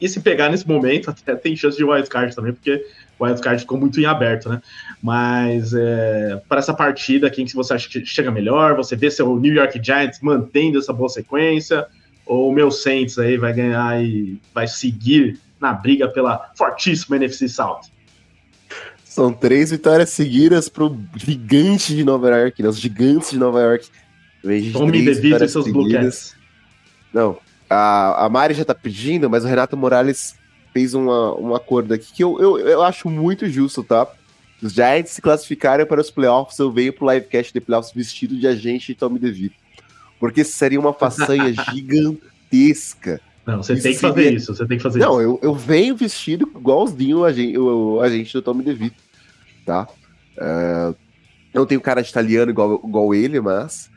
E 0.00 0.08
se 0.08 0.20
pegar 0.20 0.50
nesse 0.50 0.66
momento, 0.66 1.10
até 1.10 1.34
tem 1.34 1.56
chance 1.56 1.76
de 1.76 1.84
wildcard 1.84 2.34
também, 2.34 2.52
porque 2.52 2.84
o 3.18 3.24
wildcard 3.24 3.60
ficou 3.60 3.78
muito 3.78 4.00
em 4.00 4.04
aberto, 4.04 4.48
né? 4.48 4.60
Mas 5.02 5.72
é, 5.72 6.42
para 6.48 6.58
essa 6.58 6.74
partida, 6.74 7.30
quem 7.30 7.46
que 7.46 7.54
você 7.54 7.74
acha 7.74 7.88
que 7.88 8.04
chega 8.04 8.30
melhor? 8.30 8.76
Você 8.76 8.96
vê 8.96 9.10
seu 9.10 9.38
New 9.38 9.54
York 9.54 9.80
Giants 9.82 10.20
mantendo 10.20 10.78
essa 10.78 10.92
boa 10.92 11.08
sequência? 11.08 11.86
Ou 12.26 12.50
o 12.50 12.52
meu 12.52 12.70
Saints 12.70 13.18
aí 13.18 13.36
vai 13.36 13.52
ganhar 13.52 14.02
e 14.02 14.40
vai 14.52 14.66
seguir 14.66 15.38
na 15.60 15.72
briga 15.72 16.08
pela 16.08 16.50
fortíssima 16.56 17.16
NFC 17.16 17.48
South? 17.48 17.82
São 19.04 19.32
três 19.32 19.70
vitórias 19.70 20.10
seguidas 20.10 20.68
pro 20.68 20.98
gigante 21.14 21.94
de 21.94 22.02
Nova 22.02 22.30
York, 22.30 22.60
né? 22.62 22.68
Os 22.68 22.80
gigantes 22.80 23.30
de 23.30 23.38
Nova 23.38 23.60
York. 23.60 23.88
Tome 24.72 25.04
devido 25.04 25.42
e 25.42 25.48
seus 25.48 25.70
Blue 25.70 25.88
Cats. 25.88 26.34
Não, 27.12 27.38
a, 27.74 28.26
a 28.26 28.28
Mari 28.28 28.54
já 28.54 28.64
tá 28.64 28.74
pedindo, 28.74 29.28
mas 29.28 29.44
o 29.44 29.48
Renato 29.48 29.76
Morales 29.76 30.34
fez 30.72 30.94
uma, 30.94 31.38
um 31.38 31.54
acordo 31.54 31.94
aqui 31.94 32.12
que 32.12 32.22
eu, 32.24 32.38
eu, 32.40 32.58
eu 32.58 32.82
acho 32.82 33.08
muito 33.08 33.48
justo, 33.48 33.82
tá? 33.82 34.06
Os 34.62 34.72
Giants 34.72 35.10
se 35.10 35.20
classificarem 35.20 35.84
para 35.84 36.00
os 36.00 36.10
playoffs, 36.10 36.58
eu 36.58 36.70
venho 36.70 36.92
pro 36.92 37.10
livecast 37.10 37.52
de 37.52 37.60
playoffs 37.60 37.92
vestido 37.94 38.36
de 38.36 38.46
agente 38.46 38.92
e 38.92 38.94
Tommy 38.94 39.18
DeVito. 39.18 39.56
Porque 40.18 40.42
seria 40.44 40.80
uma 40.80 40.92
façanha 40.92 41.52
gigantesca. 41.70 43.20
Não, 43.44 43.62
você 43.62 43.74
isso 43.74 43.82
tem 43.82 43.92
que 43.92 43.98
seria... 43.98 44.14
fazer 44.14 44.32
isso, 44.32 44.54
você 44.54 44.66
tem 44.66 44.76
que 44.78 44.82
fazer 44.82 44.98
Não, 45.00 45.20
isso. 45.20 45.20
eu, 45.20 45.40
eu 45.42 45.54
venho 45.54 45.94
vestido 45.94 46.50
igualzinho 46.56 47.18
o 47.18 47.24
agente, 47.24 47.58
o, 47.58 47.96
o 47.96 48.00
agente 48.00 48.32
do 48.32 48.40
Tommy 48.40 48.64
DeVito, 48.64 48.96
tá? 49.66 49.86
Uh, 50.38 50.96
eu 51.52 51.60
não 51.60 51.66
tenho 51.66 51.80
cara 51.80 52.02
de 52.02 52.08
italiano 52.08 52.50
igual, 52.50 52.80
igual 52.82 53.14
ele, 53.14 53.40
mas 53.40 53.90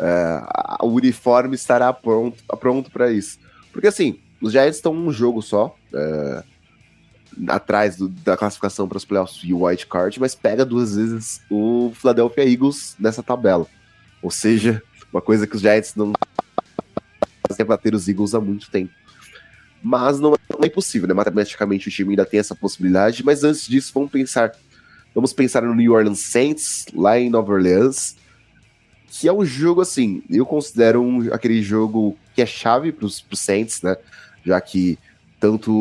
uh, 0.00 0.86
o 0.86 0.94
uniforme 0.94 1.54
estará 1.54 1.92
pronto, 1.92 2.42
pronto 2.58 2.90
para 2.90 3.12
isso. 3.12 3.38
Porque 3.72 3.86
assim, 3.86 4.18
os 4.40 4.52
Giants 4.52 4.76
estão 4.76 4.92
um 4.92 5.12
jogo 5.12 5.42
só, 5.42 5.76
uh, 5.92 6.44
atrás 7.48 7.96
do, 7.96 8.08
da 8.08 8.36
classificação 8.36 8.88
para 8.88 8.98
os 8.98 9.04
playoffs 9.04 9.40
e 9.44 9.52
o 9.52 9.66
White 9.66 9.86
Card, 9.86 10.18
mas 10.18 10.34
pega 10.34 10.64
duas 10.64 10.96
vezes 10.96 11.40
o 11.50 11.92
Philadelphia 11.94 12.50
Eagles 12.50 12.96
nessa 12.98 13.22
tabela. 13.22 13.66
Ou 14.22 14.30
seja, 14.30 14.82
uma 15.12 15.22
coisa 15.22 15.46
que 15.46 15.56
os 15.56 15.62
Giants 15.62 15.94
não 15.94 16.12
fazem 17.46 17.66
bater 17.66 17.94
os 17.94 18.08
Eagles 18.08 18.34
há 18.34 18.40
muito 18.40 18.70
tempo. 18.70 18.92
Mas 19.82 20.20
não, 20.20 20.30
não 20.30 20.60
é 20.62 20.66
impossível, 20.66 21.08
né? 21.08 21.14
Matematicamente 21.14 21.88
o 21.88 21.90
time 21.90 22.10
ainda 22.10 22.26
tem 22.26 22.38
essa 22.38 22.54
possibilidade, 22.54 23.24
mas 23.24 23.44
antes 23.44 23.66
disso, 23.66 23.92
vamos 23.94 24.10
pensar. 24.10 24.52
Vamos 25.14 25.32
pensar 25.32 25.62
no 25.62 25.74
New 25.74 25.92
Orleans 25.92 26.20
Saints, 26.20 26.86
lá 26.94 27.18
em 27.18 27.30
Nova 27.30 27.52
Orleans, 27.52 28.14
que 29.10 29.26
é 29.26 29.32
um 29.32 29.44
jogo 29.44 29.80
assim, 29.80 30.22
eu 30.30 30.46
considero 30.46 31.02
um, 31.02 31.34
aquele 31.34 31.60
jogo 31.60 32.16
que 32.32 32.40
é 32.40 32.46
chave 32.46 32.92
para 32.92 33.04
os 33.04 33.24
Saints, 33.34 33.82
né? 33.82 33.96
Já 34.46 34.60
que 34.60 34.96
tanto 35.40 35.72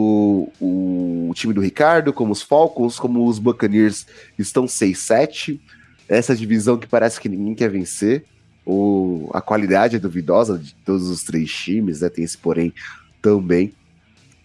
o, 0.59 1.29
o, 1.29 1.33
time 1.35 1.53
do 1.53 1.61
Ricardo, 1.61 2.11
como 2.11 2.31
os 2.31 2.41
Falcons, 2.41 2.99
como 2.99 3.27
os 3.27 3.37
Buccaneers 3.37 4.07
estão 4.37 4.65
6-7. 4.65 5.59
Essa 6.07 6.35
divisão 6.35 6.77
que 6.77 6.87
parece 6.87 7.21
que 7.21 7.29
ninguém 7.29 7.53
quer 7.53 7.69
vencer. 7.69 8.25
O, 8.65 9.29
a 9.31 9.41
qualidade 9.41 9.95
é 9.95 9.99
duvidosa 9.99 10.57
de 10.57 10.73
todos 10.83 11.07
os 11.07 11.23
três 11.23 11.51
times, 11.51 12.01
né? 12.01 12.09
Tem 12.09 12.23
esse 12.23 12.37
porém 12.37 12.73
também. 13.21 13.73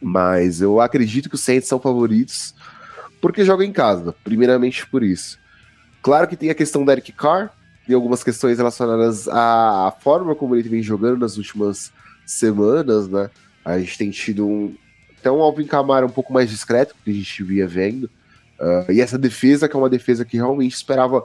Mas 0.00 0.60
eu 0.60 0.78
acredito 0.78 1.30
que 1.30 1.36
os 1.36 1.40
Saints 1.40 1.68
são 1.68 1.80
favoritos 1.80 2.54
porque 3.18 3.46
jogam 3.46 3.64
em 3.64 3.72
casa, 3.72 4.14
primeiramente 4.22 4.86
por 4.86 5.02
isso. 5.02 5.38
Claro 6.02 6.28
que 6.28 6.36
tem 6.36 6.50
a 6.50 6.54
questão 6.54 6.84
da 6.84 6.92
Eric 6.92 7.12
Carr, 7.12 7.50
tem 7.86 7.94
algumas 7.94 8.24
questões 8.24 8.58
relacionadas 8.58 9.28
à, 9.28 9.94
forma 10.00 10.34
como 10.34 10.56
ele 10.56 10.68
vem 10.68 10.82
jogando 10.82 11.18
nas 11.18 11.36
últimas 11.36 11.92
semanas, 12.24 13.08
né? 13.08 13.30
A 13.64 13.78
gente 13.78 13.98
tem 13.98 14.10
tido 14.10 14.46
um, 14.46 14.74
até 15.18 15.30
um 15.30 15.42
Alvin 15.42 15.66
Kamara 15.66 16.06
um 16.06 16.10
pouco 16.10 16.32
mais 16.32 16.50
discreto 16.50 16.94
que 17.04 17.10
a 17.10 17.14
gente 17.14 17.42
via 17.42 17.66
vendo. 17.66 18.04
Uh, 18.58 18.92
e 18.92 19.00
essa 19.00 19.18
defesa, 19.18 19.68
que 19.68 19.76
é 19.76 19.78
uma 19.78 19.90
defesa 19.90 20.24
que 20.24 20.36
realmente 20.36 20.74
esperava 20.74 21.18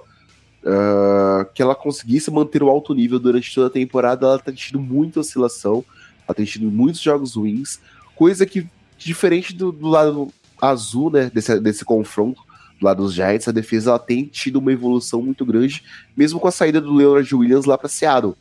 uh, 0.63 1.45
que 1.53 1.61
ela 1.61 1.75
conseguisse 1.75 2.31
manter 2.31 2.63
o 2.63 2.69
alto 2.69 2.93
nível 2.93 3.19
durante 3.19 3.53
toda 3.53 3.67
a 3.67 3.71
temporada, 3.71 4.25
ela 4.25 4.39
tem 4.39 4.53
tido 4.53 4.79
muita 4.79 5.19
oscilação, 5.19 5.83
ela 6.27 6.35
tem 6.35 6.45
tido 6.45 6.69
muitos 6.69 7.01
jogos 7.01 7.35
ruins, 7.35 7.79
coisa 8.15 8.45
que, 8.45 8.67
diferente 8.97 9.53
do, 9.53 9.71
do 9.71 9.87
lado 9.87 10.31
azul, 10.61 11.09
né, 11.09 11.31
desse, 11.33 11.59
desse 11.59 11.85
confronto, 11.85 12.41
do 12.79 12.85
lado 12.85 13.03
dos 13.03 13.13
Giants, 13.13 13.47
a 13.47 13.51
defesa 13.51 13.91
ela 13.91 13.99
tem 13.99 14.25
tido 14.25 14.57
uma 14.57 14.71
evolução 14.71 15.21
muito 15.21 15.45
grande, 15.45 15.83
mesmo 16.15 16.39
com 16.39 16.47
a 16.47 16.51
saída 16.51 16.79
do 16.79 16.93
Leonard 16.93 17.35
Williams 17.35 17.65
lá 17.65 17.77
para 17.77 17.89
Seattle. 17.89 18.35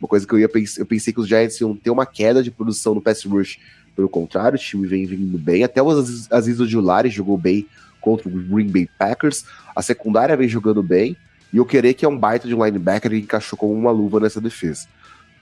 Uma 0.00 0.08
coisa 0.08 0.26
que 0.26 0.32
eu 0.32 0.38
ia 0.38 0.50
eu 0.78 0.86
pensei 0.86 1.12
que 1.12 1.20
os 1.20 1.28
Giants 1.28 1.60
iam 1.60 1.76
ter 1.76 1.90
uma 1.90 2.06
queda 2.06 2.42
de 2.42 2.50
produção 2.50 2.94
no 2.94 3.00
pass 3.00 3.24
rush, 3.24 3.58
pelo 3.94 4.08
contrário, 4.08 4.56
o 4.56 4.60
time 4.60 4.86
vem 4.86 5.06
vindo 5.06 5.38
bem. 5.38 5.64
Até 5.64 5.82
o 5.82 5.90
Aziz 6.30 6.60
Ojulari 6.60 7.10
jogou 7.10 7.36
bem 7.36 7.66
contra 8.00 8.28
o 8.28 8.32
Green 8.32 8.68
Bay 8.68 8.88
Packers. 8.98 9.44
A 9.76 9.82
secundária 9.82 10.36
vem 10.36 10.48
jogando 10.48 10.82
bem. 10.82 11.16
E 11.52 11.58
eu 11.58 11.66
querer 11.66 11.94
que 11.94 12.04
é 12.04 12.08
um 12.08 12.16
baita 12.16 12.48
de 12.48 12.54
linebacker 12.54 13.12
e 13.12 13.20
encaixou 13.20 13.58
como 13.58 13.74
uma 13.74 13.90
luva 13.90 14.18
nessa 14.18 14.40
defesa. 14.40 14.86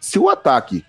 Se 0.00 0.18
o 0.18 0.28
ataque 0.28 0.84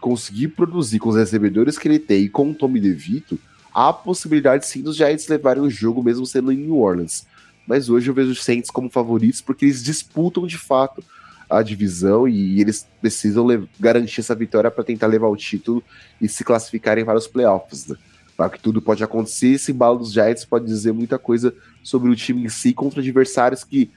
conseguir 0.00 0.48
produzir 0.48 0.98
com 0.98 1.08
os 1.08 1.16
recebedores 1.16 1.78
que 1.78 1.88
ele 1.88 1.98
tem 1.98 2.24
e 2.24 2.28
com 2.28 2.50
o 2.50 2.54
Tommy 2.54 2.78
DeVito, 2.78 3.38
há 3.76 3.92
possibilidade 3.92 4.66
sim 4.66 4.80
dos 4.80 4.96
Giants 4.96 5.28
levarem 5.28 5.62
o 5.62 5.68
jogo 5.68 6.02
mesmo 6.02 6.24
sendo 6.24 6.50
em 6.50 6.56
New 6.56 6.78
Orleans. 6.78 7.26
Mas 7.66 7.90
hoje 7.90 8.08
eu 8.08 8.14
vejo 8.14 8.30
os 8.30 8.42
Saints 8.42 8.70
como 8.70 8.88
favoritos 8.88 9.42
porque 9.42 9.66
eles 9.66 9.84
disputam 9.84 10.46
de 10.46 10.56
fato 10.56 11.04
a 11.48 11.60
divisão 11.62 12.26
e 12.26 12.58
eles 12.58 12.88
precisam 13.02 13.46
garantir 13.78 14.20
essa 14.20 14.34
vitória 14.34 14.70
para 14.70 14.82
tentar 14.82 15.08
levar 15.08 15.28
o 15.28 15.36
título 15.36 15.84
e 16.18 16.26
se 16.26 16.42
classificarem 16.42 17.04
para 17.04 17.18
os 17.18 17.28
playoffs. 17.28 17.88
Né? 17.88 17.96
Para 18.34 18.48
que 18.48 18.58
tudo 18.58 18.80
pode 18.80 19.04
acontecer, 19.04 19.48
esse 19.48 19.72
embalo 19.72 19.98
dos 19.98 20.12
Giants 20.12 20.46
pode 20.46 20.64
dizer 20.64 20.92
muita 20.92 21.18
coisa 21.18 21.54
sobre 21.82 22.08
o 22.08 22.16
time 22.16 22.44
em 22.44 22.48
si 22.48 22.72
contra 22.72 23.00
adversários 23.00 23.62
que 23.62 23.90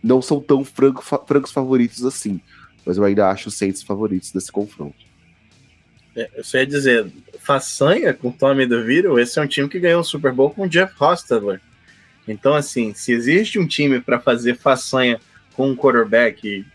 não 0.00 0.22
são 0.22 0.40
tão 0.40 0.64
franco, 0.64 1.02
francos 1.02 1.50
favoritos 1.50 2.04
assim. 2.04 2.40
Mas 2.86 2.96
eu 2.96 3.04
ainda 3.04 3.28
acho 3.28 3.48
os 3.48 3.56
Saints 3.56 3.82
favoritos 3.82 4.30
desse 4.30 4.52
confronto. 4.52 5.07
É, 6.18 6.28
eu 6.34 6.42
só 6.42 6.58
ia 6.58 6.66
dizer, 6.66 7.06
façanha 7.38 8.12
com 8.12 8.32
Tommy 8.32 8.66
DeVito, 8.66 9.20
esse 9.20 9.38
é 9.38 9.42
um 9.42 9.46
time 9.46 9.68
que 9.68 9.78
ganhou 9.78 10.00
o 10.00 10.04
Super 10.04 10.32
Bowl 10.32 10.50
com 10.50 10.62
o 10.62 10.68
Jeff 10.68 10.92
Hostetler. 11.00 11.60
Então, 12.26 12.54
assim, 12.54 12.92
se 12.92 13.12
existe 13.12 13.56
um 13.56 13.66
time 13.66 14.00
para 14.00 14.18
fazer 14.18 14.56
façanha 14.56 15.20
com 15.54 15.70
um 15.70 15.76
quarterback, 15.76 16.66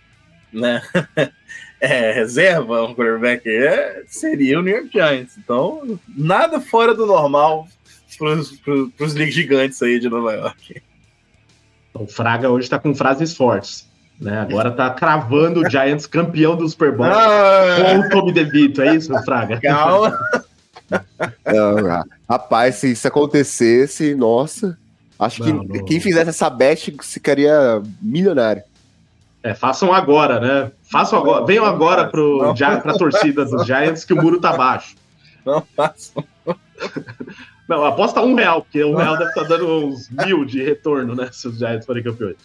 né, 0.52 0.82
é, 1.82 2.14
reserva, 2.14 2.84
um 2.84 2.96
quarterback, 2.96 3.48
é, 3.50 4.04
seria 4.08 4.60
o 4.60 4.62
New 4.62 4.74
York 4.74 4.90
Giants. 4.94 5.38
Então, 5.38 6.00
nada 6.08 6.62
fora 6.62 6.96
do 6.96 7.06
normal 7.06 7.68
para 8.18 9.06
os 9.06 9.14
gigantes 9.14 9.82
aí 9.82 10.00
de 10.00 10.08
Nova 10.08 10.34
York. 10.34 10.82
O 11.94 12.08
Fraga 12.08 12.50
hoje 12.50 12.66
está 12.68 12.80
com 12.80 12.96
frases 12.96 13.36
fortes. 13.36 13.92
Né? 14.20 14.40
Agora 14.40 14.72
tá 14.72 14.90
cravando 14.90 15.62
o 15.62 15.70
Giants 15.70 16.06
campeão 16.06 16.56
do 16.56 16.68
Super 16.68 16.96
Bowl 16.96 17.08
ah, 17.08 17.78
com 17.82 18.00
o 18.00 18.10
Tommy 18.10 18.32
DeVito, 18.32 18.82
é 18.82 18.96
isso, 18.96 19.14
Fraga? 19.24 19.60
Calma. 19.60 20.18
Não, 21.46 22.06
rapaz, 22.30 22.76
se 22.76 22.92
isso 22.92 23.08
acontecesse, 23.08 24.14
nossa, 24.16 24.78
acho 25.20 25.44
não, 25.44 25.68
que 25.68 25.78
não. 25.80 25.86
quem 25.86 26.00
fizesse 26.00 26.30
essa 26.30 26.50
bet 26.50 26.96
ficaria 27.02 27.82
milionário. 28.02 28.64
É, 29.42 29.54
façam 29.54 29.92
agora, 29.92 30.40
né? 30.40 30.72
Façam 30.90 31.20
agora. 31.20 31.46
Venham 31.46 31.66
agora 31.66 32.06
para 32.06 32.92
a 32.92 32.98
torcida 32.98 33.44
dos 33.44 33.66
Giants 33.66 34.06
que 34.06 34.14
o 34.14 34.22
muro 34.22 34.40
tá 34.40 34.54
baixo. 34.56 34.96
Não 35.46 35.62
façam. 35.76 36.24
Não, 37.68 37.84
aposta 37.84 38.22
um 38.22 38.36
real, 38.36 38.62
porque 38.62 38.84
um 38.84 38.96
real 38.96 39.18
deve 39.18 39.30
estar 39.30 39.42
tá 39.42 39.48
dando 39.48 39.88
uns 39.88 40.10
mil 40.10 40.46
de 40.46 40.64
retorno, 40.64 41.14
né? 41.16 41.30
Se 41.32 41.48
os 41.48 41.58
Giants 41.58 41.86
forem 41.86 42.04
campeões. 42.04 42.36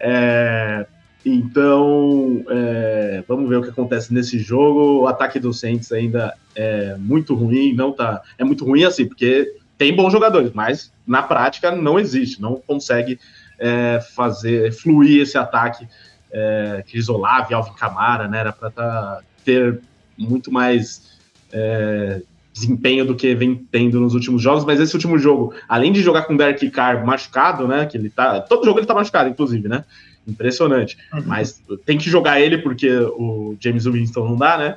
É, 0.00 0.86
então, 1.24 2.44
é, 2.48 3.22
vamos 3.28 3.48
ver 3.48 3.56
o 3.56 3.62
que 3.62 3.70
acontece 3.70 4.12
nesse 4.12 4.38
jogo. 4.38 5.02
O 5.02 5.06
ataque 5.06 5.38
do 5.38 5.52
Saints 5.52 5.92
ainda 5.92 6.34
é 6.54 6.96
muito 6.98 7.34
ruim, 7.34 7.74
não 7.74 7.92
tá. 7.92 8.22
É 8.36 8.44
muito 8.44 8.64
ruim 8.64 8.84
assim, 8.84 9.06
porque 9.06 9.54
tem 9.78 9.94
bons 9.94 10.12
jogadores, 10.12 10.52
mas 10.52 10.92
na 11.06 11.22
prática 11.22 11.70
não 11.70 11.98
existe, 11.98 12.42
não 12.42 12.56
consegue 12.56 13.20
é, 13.58 14.00
fazer 14.14 14.72
fluir 14.72 15.22
esse 15.22 15.38
ataque. 15.38 15.86
É, 16.30 16.82
Chris 16.88 17.08
Olave, 17.08 17.54
Alvin 17.54 17.74
Camara, 17.74 18.26
né? 18.26 18.40
Era 18.40 18.52
para 18.52 18.70
tá, 18.70 19.20
ter 19.44 19.80
muito 20.18 20.50
mais 20.50 21.18
é, 21.52 22.20
desempenho 22.52 23.04
do 23.04 23.14
que 23.14 23.34
vem 23.34 23.54
tendo 23.70 24.00
nos 24.00 24.14
últimos 24.14 24.42
jogos, 24.42 24.64
mas 24.64 24.80
esse 24.80 24.94
último 24.94 25.18
jogo, 25.18 25.54
além 25.68 25.92
de 25.92 26.02
jogar 26.02 26.22
com 26.22 26.34
o 26.34 26.36
Derek 26.36 26.68
Carr 26.70 27.04
machucado, 27.04 27.68
né? 27.68 27.86
Que 27.86 27.96
ele 27.96 28.10
tá. 28.10 28.40
Todo 28.40 28.64
jogo 28.64 28.80
ele 28.80 28.86
tá 28.86 28.94
machucado, 28.94 29.30
inclusive, 29.30 29.68
né? 29.68 29.84
Impressionante. 30.26 30.96
Uhum. 31.12 31.22
Mas 31.26 31.62
tem 31.84 31.98
que 31.98 32.08
jogar 32.08 32.40
ele 32.40 32.58
porque 32.58 32.88
o 32.90 33.56
James 33.60 33.84
Winston 33.84 34.28
não 34.28 34.36
dá, 34.36 34.56
né? 34.56 34.76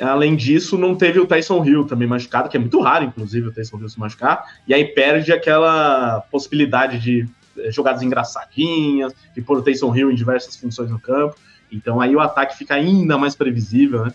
Além 0.00 0.34
disso, 0.34 0.76
não 0.76 0.94
teve 0.96 1.20
o 1.20 1.26
Tyson 1.26 1.64
Hill 1.64 1.84
também 1.84 2.08
machucado, 2.08 2.48
que 2.48 2.56
é 2.56 2.60
muito 2.60 2.80
raro, 2.80 3.04
inclusive, 3.04 3.48
o 3.48 3.52
Tyson 3.52 3.78
Hill 3.78 3.88
se 3.88 4.00
machucar, 4.00 4.44
e 4.66 4.74
aí 4.74 4.84
perde 4.84 5.32
aquela 5.32 6.20
possibilidade 6.32 6.98
de 6.98 7.28
eh, 7.58 7.70
jogadas 7.70 8.02
engraçadinhas, 8.02 9.14
de 9.34 9.40
pôr 9.40 9.58
o 9.58 9.62
Tyson 9.62 9.94
Hill 9.94 10.10
em 10.10 10.14
diversas 10.16 10.56
funções 10.56 10.90
no 10.90 10.98
campo. 10.98 11.36
Então 11.70 12.00
aí 12.00 12.14
o 12.14 12.20
ataque 12.20 12.56
fica 12.56 12.74
ainda 12.74 13.16
mais 13.16 13.36
previsível, 13.36 14.04
né? 14.04 14.12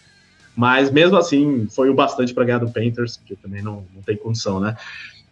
Mas 0.56 0.92
mesmo 0.92 1.16
assim, 1.16 1.68
foi 1.70 1.90
o 1.90 1.94
bastante 1.94 2.34
para 2.34 2.44
ganhar 2.44 2.60
do 2.60 2.70
Panthers, 2.70 3.18
que 3.26 3.36
também 3.36 3.62
não, 3.62 3.86
não 3.96 4.02
tem 4.02 4.18
condição, 4.18 4.60
né? 4.60 4.76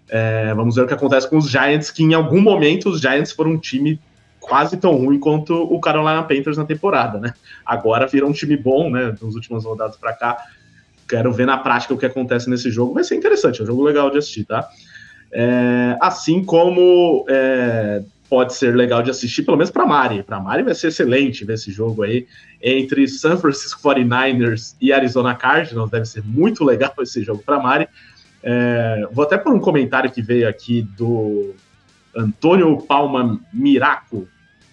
É, 0.07 0.53
vamos 0.53 0.75
ver 0.75 0.83
o 0.83 0.87
que 0.87 0.93
acontece 0.93 1.29
com 1.29 1.37
os 1.37 1.49
Giants, 1.49 1.91
que 1.91 2.03
em 2.03 2.13
algum 2.13 2.39
momento 2.39 2.89
os 2.89 3.01
Giants 3.01 3.33
foram 3.33 3.51
um 3.51 3.57
time 3.57 3.99
quase 4.47 4.77
tão 4.77 4.95
ruim 4.95 5.19
quanto 5.19 5.53
o 5.53 5.79
Carolina 5.79 6.23
Panthers 6.23 6.57
na 6.57 6.65
temporada, 6.65 7.19
né? 7.19 7.33
Agora 7.65 8.07
virou 8.07 8.29
um 8.29 8.33
time 8.33 8.55
bom, 8.55 8.89
né? 8.89 9.15
Nas 9.21 9.35
últimas 9.35 9.65
rodadas 9.65 9.97
para 9.97 10.13
cá. 10.13 10.37
Quero 11.07 11.31
ver 11.31 11.45
na 11.45 11.57
prática 11.57 11.93
o 11.93 11.97
que 11.97 12.05
acontece 12.05 12.49
nesse 12.49 12.69
jogo. 12.69 12.93
Vai 12.93 13.03
ser 13.03 13.15
interessante, 13.15 13.61
é 13.61 13.63
um 13.63 13.67
jogo 13.67 13.83
legal 13.83 14.09
de 14.09 14.17
assistir, 14.17 14.45
tá? 14.45 14.67
É, 15.31 15.97
assim 16.01 16.43
como 16.43 17.25
é, 17.29 18.01
pode 18.29 18.53
ser 18.53 18.75
legal 18.75 19.01
de 19.01 19.09
assistir, 19.09 19.43
pelo 19.43 19.57
menos 19.57 19.71
para 19.71 19.85
Mari. 19.85 20.23
Para 20.23 20.39
Mari 20.39 20.63
vai 20.63 20.75
ser 20.75 20.87
excelente 20.87 21.45
ver 21.45 21.53
esse 21.53 21.71
jogo 21.71 22.03
aí 22.03 22.27
entre 22.61 23.07
San 23.07 23.37
Francisco 23.37 23.81
49ers 23.81 24.75
e 24.81 24.91
Arizona 24.91 25.35
Cardinals. 25.35 25.89
Deve 25.89 26.05
ser 26.05 26.23
muito 26.23 26.63
legal 26.63 26.93
esse 26.99 27.23
jogo 27.23 27.41
para 27.43 27.59
Mari. 27.59 27.87
É, 28.43 29.07
vou 29.11 29.23
até 29.23 29.37
por 29.37 29.53
um 29.53 29.59
comentário 29.59 30.11
que 30.11 30.21
veio 30.21 30.47
aqui 30.47 30.81
do 30.81 31.53
Antônio 32.15 32.77
Palma 32.81 33.39
Miraco. 33.53 34.27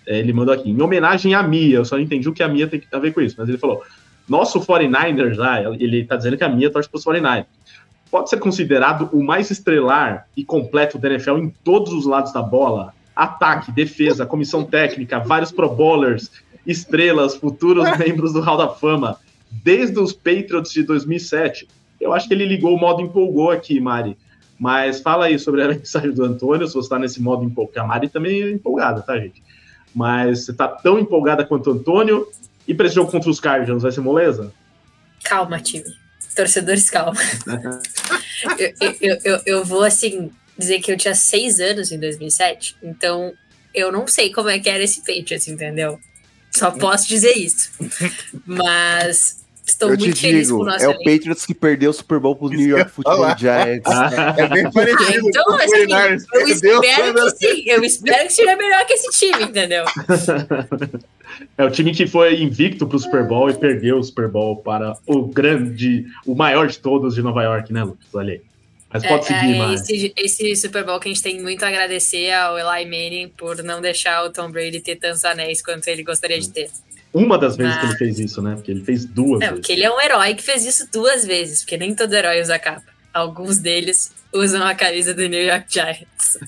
É, 0.07 0.19
ele 0.19 0.33
mandou 0.33 0.55
aqui, 0.55 0.71
em 0.71 0.83
homenagem 0.83 1.35
à 1.35 1.43
Mia. 1.43 1.77
Eu 1.77 1.85
só 1.85 1.97
não 1.97 2.03
entendi 2.03 2.29
o 2.29 2.33
que 2.33 2.43
a 2.43 2.49
Mia 2.49 2.67
tem 2.67 2.83
a 2.93 2.99
ver 2.99 3.13
com 3.13 3.21
isso, 3.21 3.37
mas 3.39 3.49
ele 3.49 3.59
falou: 3.59 3.83
nosso 4.29 4.61
49ers 4.61 5.37
lá, 5.37 5.63
ele 5.75 6.05
tá 6.05 6.17
dizendo 6.17 6.37
que 6.37 6.45
a 6.45 6.49
Mia 6.49 6.71
torce 6.71 6.89
para 6.89 6.99
os 6.99 7.05
49ers. 7.05 7.47
Pode 8.11 8.31
ser 8.31 8.39
considerado 8.39 9.09
o 9.13 9.23
mais 9.23 9.51
estrelar 9.51 10.27
e 10.37 10.45
completo 10.45 10.99
da 10.99 11.11
NFL 11.11 11.39
em 11.39 11.51
todos 11.65 11.93
os 11.93 12.07
lados 12.07 12.33
da 12.33 12.43
bola? 12.43 12.95
Ataque, 13.15 13.73
defesa, 13.73 14.27
comissão 14.27 14.65
técnica, 14.65 15.19
vários 15.19 15.51
Pro 15.51 15.69
Bowlers, 15.69 16.31
estrelas, 16.67 17.35
futuros 17.35 17.97
membros 17.99 18.33
do 18.33 18.41
Hall 18.41 18.57
da 18.57 18.69
Fama, 18.69 19.19
desde 19.51 19.99
os 19.99 20.13
Patriots 20.13 20.73
de 20.73 20.83
2007. 20.83 21.69
Eu 22.01 22.13
acho 22.13 22.29
que 22.29 22.35
ele 22.35 22.47
ligou 22.47 22.75
o 22.75 22.79
modo 22.79 23.03
empolgou 23.03 23.51
aqui, 23.51 23.81
Mari. 23.81 24.17
Mas 24.59 25.01
fala 25.01 25.27
aí 25.27 25.39
sobre 25.39 25.63
a 25.63 25.69
mensagem 25.75 26.13
do 26.13 26.25
Antônio, 26.25 26.67
se 26.67 26.75
você 26.75 26.87
está 26.87 26.99
nesse 26.99 27.21
modo 27.21 27.45
empolgado. 27.45 27.81
A 27.81 27.89
Mari 27.89 28.09
também 28.09 28.43
é 28.43 28.51
empolgada, 28.51 29.03
tá, 29.03 29.19
gente? 29.19 29.43
Mas 29.95 30.45
você 30.45 30.51
está 30.51 30.69
tão 30.69 30.99
empolgada 30.99 31.45
quanto 31.45 31.71
o 31.71 31.73
Antônio. 31.75 32.29
E 32.67 32.75
para 32.75 32.87
esse 32.87 32.95
jogo 32.95 33.11
contra 33.11 33.31
os 33.31 33.39
Cardinals, 33.39 33.83
vai 33.83 33.93
ser 33.93 34.01
moleza? 34.01 34.53
Calma, 35.23 35.61
time. 35.61 35.85
Torcedores, 36.35 36.91
calma. 36.91 37.21
eu, 38.59 38.97
eu, 39.01 39.19
eu, 39.25 39.41
eu 39.47 39.65
vou, 39.65 39.85
assim, 39.85 40.31
dizer 40.59 40.81
que 40.81 40.91
eu 40.91 40.97
tinha 40.97 41.15
seis 41.15 41.61
anos 41.61 41.93
em 41.93 42.01
2007. 42.01 42.77
Então, 42.83 43.33
eu 43.75 43.93
não 43.93 44.07
sei 44.07 44.33
como 44.33 44.49
é 44.49 44.59
que 44.59 44.69
era 44.69 44.83
esse 44.83 45.01
Patriots, 45.01 45.47
entendeu? 45.47 46.01
Só 46.51 46.71
posso 46.71 47.09
dizer 47.09 47.37
isso. 47.37 47.71
Mas 48.47 49.44
estou 49.67 49.91
eu 49.91 49.99
muito 49.99 50.17
feliz 50.17 50.47
digo, 50.47 50.59
com 50.59 50.65
o 50.65 50.67
nosso 50.67 50.85
É 50.85 50.89
elenco. 50.89 51.01
o 51.01 51.05
Patriots 51.05 51.47
que 51.47 51.55
perdeu 51.55 51.91
o 51.91 51.93
Super 51.93 52.21
Bowl 52.21 52.37
para 52.37 52.47
os 52.47 52.51
New 52.53 52.69
York 52.69 52.91
Football 52.91 53.39
Giants. 53.39 53.91
é 54.39 54.49
bem 54.49 54.71
parecido. 54.71 55.27
Ah, 55.27 55.29
então, 55.29 55.55
assim, 55.57 55.77
eu 56.33 56.49
espero 56.49 57.15
que 57.15 57.31
sim. 57.31 57.65
Eu 57.67 57.85
espero 57.85 58.27
que 58.27 58.33
seja 58.33 58.57
melhor 58.57 58.87
que 58.87 58.93
esse 58.93 59.11
time, 59.19 59.45
entendeu? 59.45 59.85
É 61.59 61.65
o 61.65 61.71
time 61.71 61.93
que 61.93 62.07
foi 62.07 62.41
invicto 62.41 62.87
para 62.87 62.97
o 62.97 63.01
Super 63.01 63.27
Bowl 63.27 63.51
e 63.51 63.55
perdeu 63.55 63.99
o 63.99 64.05
Super 64.05 64.29
Bowl 64.29 64.57
para 64.57 64.97
o 65.07 65.27
grande, 65.27 66.07
o 66.25 66.35
maior 66.35 66.69
de 66.69 66.79
todos 66.79 67.15
de 67.15 67.23
Nova 67.23 67.43
York, 67.43 67.73
né, 67.73 67.83
Lucas? 67.83 68.07
Olha 68.15 68.35
aí. 68.35 68.41
Mas 68.93 69.05
pode 69.05 69.25
é, 69.25 69.27
seguir, 69.27 69.61
é, 69.61 69.75
esse, 69.75 70.13
esse, 70.17 70.57
Super 70.57 70.85
Bowl 70.85 71.01
que 71.01 71.09
a 71.09 71.13
gente 71.13 71.23
tem 71.23 71.43
muito 71.43 71.65
a 71.65 71.69
agradecer 71.69 72.31
ao 72.33 72.57
Eli 72.57 72.85
Manning 72.85 73.29
por 73.37 73.61
não 73.65 73.81
deixar 73.81 74.25
o 74.25 74.31
Tom 74.31 74.49
Brady 74.53 74.79
ter 74.81 74.95
tantos 74.95 75.25
anéis 75.25 75.61
quanto 75.61 75.89
ele 75.89 76.05
gostaria 76.05 76.39
de 76.39 76.49
ter. 76.49 76.71
Uma 77.15 77.39
das 77.39 77.57
vezes 77.57 77.75
Mas... 77.75 77.81
que 77.81 77.87
ele 77.87 77.97
fez 77.97 78.19
isso, 78.19 78.43
né? 78.43 78.57
Porque 78.57 78.73
ele 78.73 78.85
fez 78.85 79.05
duas 79.05 79.39
não, 79.39 79.47
vezes. 79.47 79.55
porque 79.55 79.73
ele 79.73 79.85
é 79.85 79.91
um 79.91 80.01
herói 80.01 80.35
que 80.35 80.43
fez 80.43 80.65
isso 80.65 80.89
duas 80.91 81.25
vezes, 81.25 81.61
porque 81.61 81.77
nem 81.77 81.95
todo 81.95 82.13
herói 82.13 82.43
usa 82.43 82.59
capa. 82.59 82.93
Alguns 83.13 83.59
deles 83.59 84.13
usam 84.33 84.67
a 84.67 84.75
camisa 84.75 85.15
do 85.15 85.27
New 85.29 85.41
York 85.41 85.67
Giants. 85.69 86.39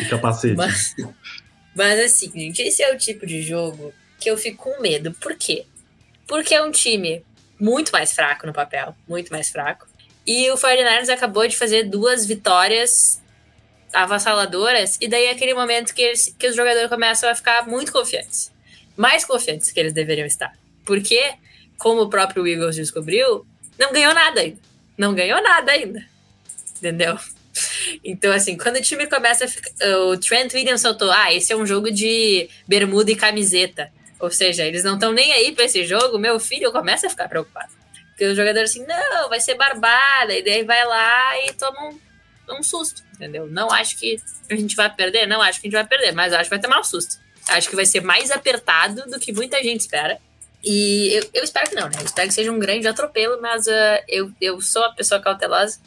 e 0.00 0.04
capacete. 0.06 0.56
Mas, 0.56 0.96
mas 1.76 2.00
assim, 2.00 2.28
gente, 2.34 2.60
esse 2.60 2.82
é 2.82 2.92
o 2.92 2.98
tipo 2.98 3.24
de 3.24 3.40
jogo 3.40 3.94
que 4.18 4.28
eu 4.28 4.36
fico 4.36 4.64
com 4.64 4.82
medo. 4.82 5.12
Por 5.12 5.36
quê? 5.36 5.64
Porque 6.26 6.56
é 6.56 6.62
um 6.62 6.72
time 6.72 7.24
muito 7.60 7.92
mais 7.92 8.12
fraco 8.12 8.48
no 8.48 8.52
papel, 8.52 8.96
muito 9.08 9.30
mais 9.30 9.48
fraco. 9.48 9.86
E 10.26 10.50
o 10.50 10.56
49ers 10.56 11.08
acabou 11.08 11.46
de 11.46 11.56
fazer 11.56 11.84
duas 11.84 12.26
vitórias 12.26 13.22
avassaladoras, 13.92 14.98
e 15.00 15.08
daí 15.08 15.26
é 15.26 15.30
aquele 15.30 15.54
momento 15.54 15.94
que, 15.94 16.02
eles, 16.02 16.34
que 16.38 16.46
os 16.46 16.54
jogadores 16.54 16.88
começam 16.88 17.28
a 17.28 17.34
ficar 17.34 17.66
muito 17.66 17.92
confiantes. 17.92 18.52
Mais 19.00 19.24
confiantes 19.24 19.72
que 19.72 19.80
eles 19.80 19.94
deveriam 19.94 20.26
estar. 20.26 20.52
Porque, 20.84 21.32
como 21.78 22.02
o 22.02 22.10
próprio 22.10 22.46
Eagles 22.46 22.76
descobriu, 22.76 23.46
não 23.78 23.94
ganhou 23.94 24.12
nada 24.12 24.42
ainda. 24.42 24.58
Não 24.98 25.14
ganhou 25.14 25.42
nada 25.42 25.72
ainda. 25.72 26.04
Entendeu? 26.76 27.18
Então, 28.04 28.30
assim, 28.30 28.58
quando 28.58 28.76
o 28.76 28.82
time 28.82 29.06
começa 29.06 29.46
a 29.46 29.48
ficar. 29.48 29.72
O 30.04 30.18
Trent 30.18 30.52
Williams 30.52 30.82
soltou: 30.82 31.10
ah, 31.10 31.32
esse 31.32 31.50
é 31.50 31.56
um 31.56 31.64
jogo 31.64 31.90
de 31.90 32.50
bermuda 32.68 33.10
e 33.10 33.16
camiseta. 33.16 33.90
Ou 34.18 34.30
seja, 34.30 34.66
eles 34.66 34.84
não 34.84 34.94
estão 34.94 35.12
nem 35.12 35.32
aí 35.32 35.52
para 35.52 35.64
esse 35.64 35.82
jogo, 35.86 36.18
meu 36.18 36.38
filho 36.38 36.70
começa 36.70 37.06
a 37.06 37.10
ficar 37.10 37.26
preocupado. 37.26 37.72
Porque 38.10 38.26
o 38.26 38.34
jogador 38.36 38.60
assim, 38.60 38.84
não, 38.84 39.30
vai 39.30 39.40
ser 39.40 39.54
barbada, 39.54 40.34
e 40.34 40.44
daí 40.44 40.62
vai 40.62 40.84
lá 40.84 41.46
e 41.46 41.54
toma 41.54 41.88
um, 41.88 41.98
um 42.58 42.62
susto, 42.62 43.02
entendeu? 43.14 43.46
Não 43.46 43.70
acho 43.70 43.98
que 43.98 44.20
a 44.50 44.54
gente 44.54 44.76
vai 44.76 44.94
perder, 44.94 45.26
não 45.26 45.40
acho 45.40 45.58
que 45.58 45.66
a 45.66 45.70
gente 45.70 45.80
vai 45.80 45.86
perder, 45.86 46.12
mas 46.12 46.34
acho 46.34 46.44
que 46.44 46.50
vai 46.50 46.60
tomar 46.60 46.80
um 46.80 46.84
susto. 46.84 47.16
Acho 47.50 47.68
que 47.68 47.76
vai 47.76 47.86
ser 47.86 48.00
mais 48.00 48.30
apertado 48.30 49.02
do 49.10 49.18
que 49.18 49.32
muita 49.32 49.62
gente 49.62 49.80
espera. 49.80 50.18
E 50.62 51.08
eu, 51.12 51.30
eu 51.34 51.44
espero 51.44 51.68
que 51.68 51.74
não, 51.74 51.88
né? 51.88 51.96
Eu 52.00 52.04
espero 52.04 52.28
que 52.28 52.34
seja 52.34 52.52
um 52.52 52.58
grande 52.58 52.86
atropelo, 52.86 53.40
mas 53.40 53.66
uh, 53.66 54.02
eu, 54.06 54.30
eu 54.40 54.60
sou 54.60 54.82
uma 54.82 54.94
pessoa 54.94 55.20
cautelosa. 55.20 55.78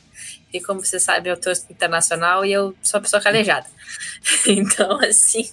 E 0.51 0.59
como 0.61 0.83
você 0.83 0.99
sabe, 0.99 1.29
eu 1.29 1.37
tô 1.37 1.51
internacional 1.69 2.45
e 2.45 2.51
eu 2.51 2.75
sou 2.81 2.99
uma 2.99 3.03
pessoa 3.03 3.21
calejada. 3.21 3.65
então, 4.47 4.99
assim, 5.01 5.49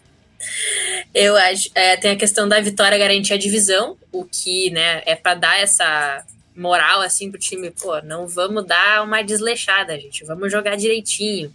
eu 1.14 1.36
acho. 1.36 1.70
É, 1.74 1.96
tem 1.96 2.12
a 2.12 2.16
questão 2.16 2.48
da 2.48 2.60
vitória 2.60 2.98
garantir 2.98 3.32
a 3.32 3.38
divisão, 3.38 3.96
o 4.12 4.24
que, 4.24 4.70
né, 4.70 5.02
é 5.06 5.14
para 5.14 5.34
dar 5.34 5.60
essa 5.60 6.24
moral 6.54 7.00
assim 7.00 7.30
pro 7.30 7.40
time, 7.40 7.70
pô, 7.70 8.00
não 8.02 8.26
vamos 8.26 8.66
dar 8.66 9.02
uma 9.02 9.22
desleixada, 9.22 9.98
gente, 9.98 10.24
vamos 10.24 10.52
jogar 10.52 10.76
direitinho. 10.76 11.48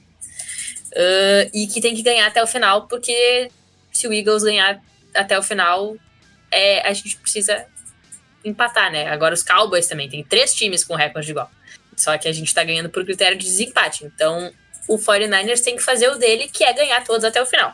Uh, 0.92 1.50
e 1.54 1.68
que 1.68 1.82
tem 1.82 1.94
que 1.94 2.02
ganhar 2.02 2.26
até 2.26 2.42
o 2.42 2.48
final, 2.48 2.88
porque 2.88 3.52
se 3.98 4.08
o 4.08 4.14
Eagles 4.14 4.44
ganhar 4.44 4.82
até 5.14 5.38
o 5.38 5.44
final, 5.44 5.96
é, 6.52 6.88
a 6.88 6.94
gente 6.94 7.18
precisa 7.18 7.66
empatar, 8.44 8.92
né? 8.92 9.08
Agora 9.08 9.34
os 9.34 9.44
Cowboys 9.44 9.88
também, 9.88 10.10
tem 10.10 10.24
três 10.24 10.54
times 10.54 10.84
com 10.84 10.96
recorde 10.96 11.32
igual. 11.32 11.50
Só 11.96 12.18
que 12.18 12.28
a 12.28 12.32
gente 12.32 12.54
tá 12.54 12.64
ganhando 12.64 12.90
por 12.90 13.04
critério 13.04 13.38
de 13.38 13.46
desempate. 13.46 14.06
Então, 14.06 14.52
o 14.88 14.98
49ers 14.98 15.62
tem 15.62 15.76
que 15.76 15.84
fazer 15.84 16.10
o 16.10 16.18
dele, 16.18 16.50
que 16.52 16.64
é 16.64 16.74
ganhar 16.74 17.04
todos 17.04 17.24
até 17.24 17.42
o 17.42 17.46
final. 17.46 17.74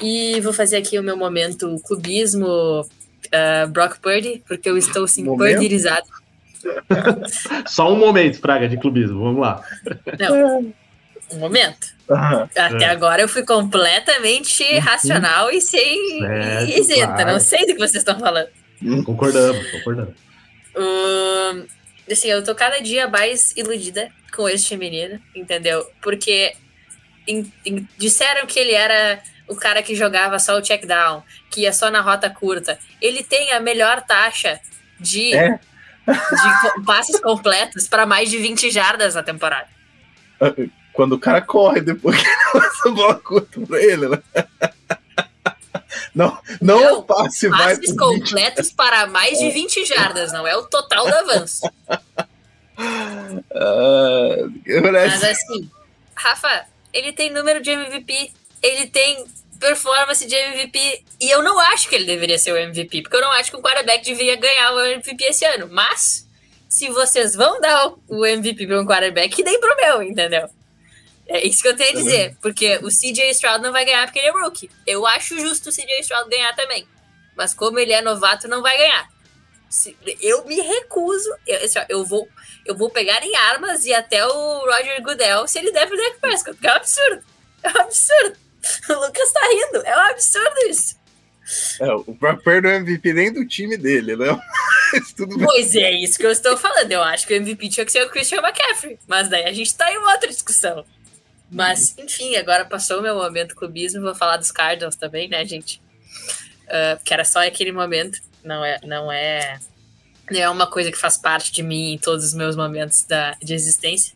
E 0.00 0.40
vou 0.40 0.52
fazer 0.52 0.76
aqui 0.76 0.98
o 0.98 1.02
meu 1.02 1.16
momento 1.16 1.80
clubismo 1.84 2.46
uh, 2.46 3.68
Brock 3.68 3.98
Purdy, 3.98 4.42
porque 4.46 4.70
eu 4.70 4.78
estou 4.78 5.06
sim 5.08 5.24
purdirizado. 5.24 6.06
Só 7.66 7.92
um 7.92 7.98
momento, 7.98 8.40
Praga, 8.40 8.68
de 8.68 8.78
clubismo, 8.78 9.22
vamos 9.22 9.40
lá. 9.40 9.62
Não. 10.18 10.72
um 11.32 11.38
momento. 11.38 11.97
Aham. 12.10 12.48
Até 12.56 12.84
É. 12.84 12.88
agora 12.88 13.20
eu 13.22 13.28
fui 13.28 13.44
completamente 13.44 14.64
racional 14.78 15.50
e 15.50 15.60
sem 15.60 16.18
Certo, 16.20 16.70
e 16.70 16.80
isenta. 16.80 17.06
claro. 17.14 17.32
Não 17.32 17.40
sei 17.40 17.60
do 17.60 17.66
que 17.74 17.78
vocês 17.78 17.96
estão 17.96 18.18
falando. 18.18 18.48
Concordamos, 19.04 19.70
concordamos. 19.70 20.14
Ahn, 20.76 21.64
assim, 22.10 22.28
eu 22.28 22.42
tô 22.44 22.54
cada 22.54 22.80
dia 22.80 23.08
mais 23.08 23.52
iludida 23.56 24.08
com 24.34 24.48
esse 24.48 24.76
menino, 24.76 25.20
entendeu? 25.34 25.84
Porque 26.00 26.54
em- 27.26 27.52
em- 27.66 27.88
disseram 27.98 28.46
que 28.46 28.58
ele 28.58 28.72
era 28.72 29.20
o 29.48 29.56
cara 29.56 29.82
que 29.82 29.94
jogava 29.94 30.38
só 30.38 30.56
o 30.56 30.62
check 30.62 30.86
down, 30.86 31.22
que 31.50 31.62
ia 31.62 31.72
só 31.72 31.90
na 31.90 32.00
rota 32.00 32.30
curta. 32.30 32.78
Ele 33.00 33.22
tem 33.22 33.52
a 33.52 33.60
melhor 33.60 34.02
taxa 34.02 34.60
de, 35.00 35.34
É? 35.34 35.58
de 36.06 36.84
passes 36.86 37.18
completos 37.20 37.88
para 37.88 38.06
mais 38.06 38.30
de 38.30 38.38
20 38.38 38.70
jardas 38.70 39.14
na 39.14 39.22
temporada. 39.22 39.66
Quando 40.98 41.12
o 41.12 41.18
cara 41.20 41.40
corre 41.40 41.80
depois 41.80 42.20
que 42.20 42.26
ele 42.26 42.36
lança 42.54 42.88
a 42.88 42.90
bola 42.90 43.14
curta 43.20 43.60
pra 43.60 43.80
ele, 43.80 44.08
né? 44.08 44.20
Não, 46.12 46.36
não, 46.60 46.80
Não, 46.80 46.98
o 46.98 47.02
passe 47.04 47.46
vai 47.46 47.76
Passes 47.76 47.94
pro 47.94 48.08
20. 48.14 48.18
completos 48.24 48.72
para 48.72 49.06
mais 49.06 49.38
de 49.38 49.48
20 49.48 49.84
jardas, 49.84 50.32
não 50.32 50.44
é 50.44 50.56
o 50.56 50.64
total 50.64 51.06
do 51.06 51.14
avanço. 51.14 51.60
Eu- 54.64 54.82
Mas 54.92 55.22
assim, 55.22 55.70
Rafa, 56.16 56.64
ele 56.92 57.12
tem 57.12 57.30
número 57.30 57.62
de 57.62 57.70
MVP, 57.70 58.32
ele 58.60 58.88
tem 58.88 59.24
performance 59.60 60.26
de 60.26 60.34
MVP, 60.34 61.04
e 61.20 61.30
eu 61.30 61.44
não 61.44 61.60
acho 61.60 61.88
que 61.88 61.94
ele 61.94 62.06
deveria 62.06 62.38
ser 62.38 62.50
o 62.50 62.56
MVP, 62.56 63.02
porque 63.02 63.16
eu 63.16 63.20
não 63.22 63.30
acho 63.32 63.52
que 63.52 63.56
o 63.56 63.62
quarterback 63.62 64.04
deveria 64.04 64.34
ganhar 64.34 64.72
o 64.72 64.80
MVP 64.80 65.24
esse 65.26 65.44
ano. 65.44 65.68
Mas, 65.70 66.26
se 66.68 66.88
vocês 66.88 67.36
vão 67.36 67.60
dar 67.60 67.92
o- 68.08 68.26
MVP 68.26 68.66
para 68.66 68.80
um 68.80 68.84
quarterback, 68.86 69.34
que 69.36 69.44
deem 69.44 69.60
pro 69.60 69.76
meu, 69.76 70.02
entendeu? 70.02 70.48
É 71.28 71.46
isso 71.46 71.60
que 71.60 71.68
eu 71.68 71.76
tenho 71.76 71.90
a 71.90 72.02
dizer, 72.02 72.36
porque 72.40 72.78
o 72.78 72.88
CJ 72.88 73.30
Stroud 73.32 73.62
não 73.62 73.70
vai 73.70 73.84
ganhar 73.84 74.06
porque 74.06 74.18
ele 74.18 74.28
é 74.28 74.30
rookie. 74.30 74.70
Eu 74.86 75.06
acho 75.06 75.38
justo 75.38 75.68
o 75.68 75.72
CJ 75.72 76.00
Stroud 76.00 76.30
ganhar 76.30 76.54
também. 76.56 76.88
Mas 77.36 77.52
como 77.52 77.78
ele 77.78 77.92
é 77.92 78.00
novato, 78.00 78.48
não 78.48 78.62
vai 78.62 78.76
ganhar. 78.78 79.08
Eu 80.22 80.46
me 80.46 80.58
recuso, 80.60 81.28
eu, 81.46 81.62
assim, 81.62 81.78
eu 81.90 82.04
vou 82.04 82.26
eu 82.64 82.74
vou 82.74 82.90
pegar 82.90 83.22
em 83.22 83.34
armas 83.36 83.84
e 83.84 83.92
até 83.92 84.26
o 84.26 84.58
Roger 84.60 85.02
Goodell 85.02 85.46
se 85.46 85.58
ele 85.58 85.70
der 85.70 85.86
pro 85.86 85.96
Dak 85.96 86.18
Prescott, 86.20 86.54
porque 86.54 86.66
é 86.66 86.72
um 86.72 86.76
absurdo. 86.76 87.22
É 87.62 87.68
um 87.68 87.80
absurdo. 87.82 88.36
O 88.90 88.92
Lucas 88.92 89.32
tá 89.32 89.40
rindo, 89.40 89.86
é 89.86 89.96
um 89.96 90.10
absurdo 90.10 90.56
isso. 90.68 90.98
É, 91.80 91.92
o 91.92 92.14
pra 92.14 92.36
perder 92.36 92.74
o 92.74 92.76
MVP 92.76 93.12
nem 93.12 93.32
do 93.32 93.46
time 93.46 93.76
dele, 93.76 94.16
né? 94.16 94.26
Pois 95.44 95.74
é, 95.76 95.92
isso 95.92 96.18
que 96.18 96.24
eu 96.24 96.30
estou 96.30 96.56
falando. 96.56 96.90
Eu 96.90 97.02
acho 97.02 97.26
que 97.26 97.34
o 97.34 97.36
MVP 97.36 97.68
tinha 97.68 97.84
que 97.84 97.92
ser 97.92 98.02
o 98.04 98.10
Christian 98.10 98.40
McCaffrey. 98.40 98.98
Mas 99.06 99.28
daí 99.28 99.44
a 99.44 99.52
gente 99.52 99.74
tá 99.76 99.90
em 99.92 99.98
outra 99.98 100.28
discussão. 100.28 100.84
Mas, 101.50 101.96
enfim, 101.98 102.36
agora 102.36 102.64
passou 102.64 102.98
o 102.98 103.02
meu 103.02 103.14
momento 103.14 103.54
clubismo. 103.54 104.02
Vou 104.02 104.14
falar 104.14 104.36
dos 104.36 104.50
Cardinals 104.50 104.96
também, 104.96 105.28
né, 105.28 105.44
gente? 105.44 105.80
Ah, 106.68 106.98
que 107.02 107.12
era 107.12 107.24
só 107.24 107.46
aquele 107.46 107.72
momento. 107.72 108.20
Não 108.44 108.64
é, 108.64 108.78
não 108.84 109.10
é, 109.10 109.58
não 110.30 110.40
é 110.40 110.48
uma 110.48 110.66
coisa 110.66 110.92
que 110.92 110.98
faz 110.98 111.16
parte 111.16 111.50
de 111.50 111.62
mim 111.62 111.94
em 111.94 111.98
todos 111.98 112.24
os 112.24 112.34
meus 112.34 112.54
momentos 112.56 113.04
da, 113.04 113.32
de 113.42 113.54
existência. 113.54 114.14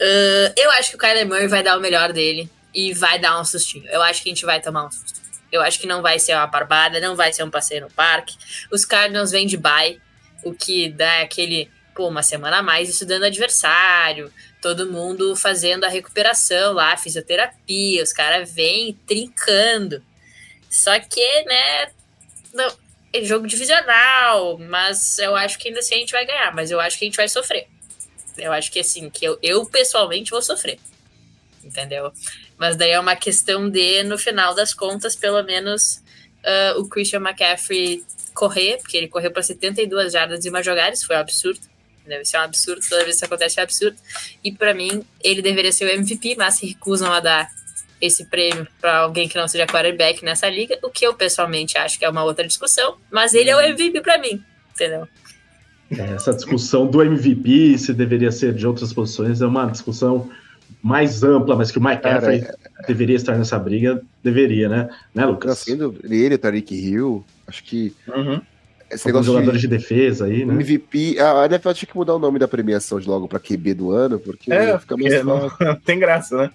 Ah, 0.00 0.52
eu 0.56 0.70
acho 0.72 0.90
que 0.90 0.96
o 0.96 0.98
Kyler 0.98 1.26
Murray 1.26 1.48
vai 1.48 1.62
dar 1.62 1.76
o 1.78 1.80
melhor 1.80 2.12
dele 2.12 2.50
e 2.74 2.92
vai 2.92 3.18
dar 3.18 3.40
um 3.40 3.44
sustinho. 3.44 3.86
Eu 3.88 4.02
acho 4.02 4.22
que 4.22 4.28
a 4.28 4.32
gente 4.32 4.44
vai 4.44 4.60
tomar 4.60 4.86
um 4.86 4.90
susto. 4.90 5.20
Eu 5.50 5.62
acho 5.62 5.80
que 5.80 5.86
não 5.86 6.00
vai 6.00 6.18
ser 6.18 6.34
uma 6.34 6.46
barbada, 6.46 7.00
não 7.00 7.16
vai 7.16 7.32
ser 7.32 7.42
um 7.42 7.50
passeio 7.50 7.82
no 7.82 7.90
parque. 7.90 8.36
Os 8.70 8.84
Cardinals 8.84 9.32
vêm 9.32 9.46
de 9.46 9.56
bye, 9.56 10.00
o 10.44 10.54
que 10.54 10.88
dá 10.88 11.22
aquele, 11.22 11.68
pô, 11.92 12.06
uma 12.06 12.22
semana 12.22 12.58
a 12.58 12.62
mais 12.62 12.88
estudando 12.88 13.24
adversário, 13.24 14.32
todo 14.60 14.90
mundo 14.90 15.34
fazendo 15.34 15.84
a 15.84 15.88
recuperação 15.88 16.72
lá, 16.74 16.96
fisioterapia, 16.96 18.02
os 18.02 18.12
caras 18.12 18.50
vêm 18.52 18.98
trincando. 19.06 20.02
Só 20.68 20.98
que, 21.00 21.44
né, 21.44 21.90
não, 22.52 22.70
é 23.12 23.24
jogo 23.24 23.46
divisional, 23.46 24.58
mas 24.58 25.18
eu 25.18 25.34
acho 25.34 25.58
que 25.58 25.68
ainda 25.68 25.80
assim 25.80 25.94
a 25.96 25.98
gente 25.98 26.12
vai 26.12 26.24
ganhar, 26.24 26.54
mas 26.54 26.70
eu 26.70 26.80
acho 26.80 26.98
que 26.98 27.04
a 27.04 27.08
gente 27.08 27.16
vai 27.16 27.28
sofrer. 27.28 27.66
Eu 28.36 28.52
acho 28.52 28.70
que 28.70 28.80
assim, 28.80 29.10
que 29.10 29.24
eu, 29.24 29.38
eu 29.42 29.64
pessoalmente 29.66 30.30
vou 30.30 30.42
sofrer. 30.42 30.78
Entendeu? 31.62 32.12
Mas 32.56 32.76
daí 32.76 32.90
é 32.90 33.00
uma 33.00 33.16
questão 33.16 33.68
de, 33.68 34.02
no 34.04 34.16
final 34.16 34.54
das 34.54 34.72
contas, 34.72 35.16
pelo 35.16 35.42
menos 35.42 36.02
ah, 36.44 36.74
o 36.78 36.88
Christian 36.88 37.20
McCaffrey 37.20 38.04
correr, 38.34 38.78
porque 38.78 38.96
ele 38.96 39.08
correu 39.08 39.30
para 39.30 39.42
72 39.42 40.12
jardas 40.12 40.44
em 40.44 40.48
uma 40.48 40.62
jogada, 40.62 40.94
isso 40.94 41.06
foi 41.06 41.16
um 41.16 41.20
absurdo. 41.20 41.60
Deve 42.10 42.24
ser 42.24 42.36
um 42.38 42.42
absurdo, 42.42 42.80
toda 42.82 43.04
vez 43.04 43.16
que 43.16 43.16
isso 43.16 43.24
acontece 43.24 43.58
é 43.58 43.62
um 43.62 43.64
absurdo. 43.64 43.96
E 44.44 44.52
para 44.52 44.74
mim, 44.74 45.02
ele 45.22 45.40
deveria 45.40 45.72
ser 45.72 45.84
o 45.86 45.88
MVP, 45.88 46.34
mas 46.36 46.54
se 46.54 46.66
recusam 46.66 47.12
a 47.12 47.20
dar 47.20 47.48
esse 48.00 48.24
prêmio 48.24 48.66
para 48.80 48.98
alguém 48.98 49.28
que 49.28 49.36
não 49.36 49.46
seja 49.46 49.66
quarterback 49.66 50.24
nessa 50.24 50.48
liga, 50.48 50.78
o 50.82 50.90
que 50.90 51.06
eu 51.06 51.14
pessoalmente 51.14 51.76
acho 51.78 51.98
que 51.98 52.04
é 52.04 52.10
uma 52.10 52.24
outra 52.24 52.46
discussão, 52.46 52.96
mas 53.10 53.34
ele 53.34 53.50
é 53.50 53.56
o 53.56 53.60
MVP 53.60 54.00
para 54.00 54.18
mim, 54.18 54.42
entendeu? 54.74 55.06
É, 55.90 56.14
Essa 56.14 56.32
discussão 56.32 56.86
do 56.86 57.02
MVP, 57.02 57.76
se 57.78 57.92
deveria 57.92 58.32
ser 58.32 58.54
de 58.54 58.66
outras 58.66 58.92
posições, 58.92 59.40
é 59.40 59.46
uma 59.46 59.66
discussão 59.66 60.30
mais 60.82 61.22
ampla, 61.22 61.56
mas 61.56 61.70
que 61.70 61.78
o 61.78 61.82
Mike 61.82 62.02
Cara, 62.02 62.20
Caffrey 62.20 62.44
deveria 62.86 63.16
estar 63.16 63.36
nessa 63.36 63.58
briga, 63.58 64.00
deveria, 64.22 64.68
né? 64.68 64.88
Né, 65.14 65.26
Lucas? 65.26 65.50
Assim, 65.52 65.72
ele, 66.04 66.34
o 66.34 66.38
Tariq 66.38 66.74
Hill, 66.74 67.24
acho 67.46 67.62
que 67.64 67.92
Uhum. 68.08 68.40
Esse 68.90 69.06
Alguns 69.08 69.26
negócio 69.26 69.32
jogadores 69.32 69.60
de 69.60 69.68
de 69.68 69.76
defesa 69.76 70.26
aí, 70.26 70.44
né? 70.44 70.54
MVP, 70.54 71.16
a 71.20 71.46
NFL 71.46 71.70
tinha 71.72 71.88
que 71.88 71.96
mudar 71.96 72.14
o 72.14 72.18
nome 72.18 72.38
da 72.38 72.48
premiação 72.48 72.98
de 73.00 73.08
logo 73.08 73.28
pra 73.28 73.38
QB 73.38 73.74
do 73.74 73.90
ano, 73.92 74.18
porque 74.18 74.52
É, 74.52 74.78
fica 74.78 74.96
mais 74.96 75.14
porque 75.22 75.64
não, 75.64 75.76
tem 75.84 75.98
graça, 75.98 76.36
né? 76.36 76.50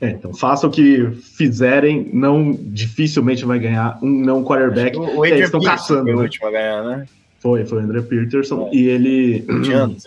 É, 0.00 0.10
então 0.10 0.34
faça 0.34 0.66
o 0.66 0.70
que 0.70 1.08
fizerem, 1.36 2.10
não 2.12 2.52
dificilmente 2.52 3.44
vai 3.44 3.58
ganhar 3.58 3.98
um 4.02 4.08
não 4.10 4.42
quarterback. 4.44 4.96
O, 4.96 5.18
o 5.18 5.24
É, 5.24 5.38
estão 5.38 5.60
Peterson 5.60 5.60
caçando, 5.60 6.02
foi 6.04 6.12
o 6.14 6.16
né? 6.16 6.22
último 6.22 6.46
a 6.48 6.50
ganhar, 6.50 6.82
né? 6.84 7.06
Foi, 7.38 7.64
foi 7.64 7.78
o 7.78 7.80
André 7.84 8.02
Peterson 8.02 8.68
É. 8.72 8.76
e 8.76 8.88
ele 8.88 9.44
20 9.48 9.72
anos. 9.72 10.04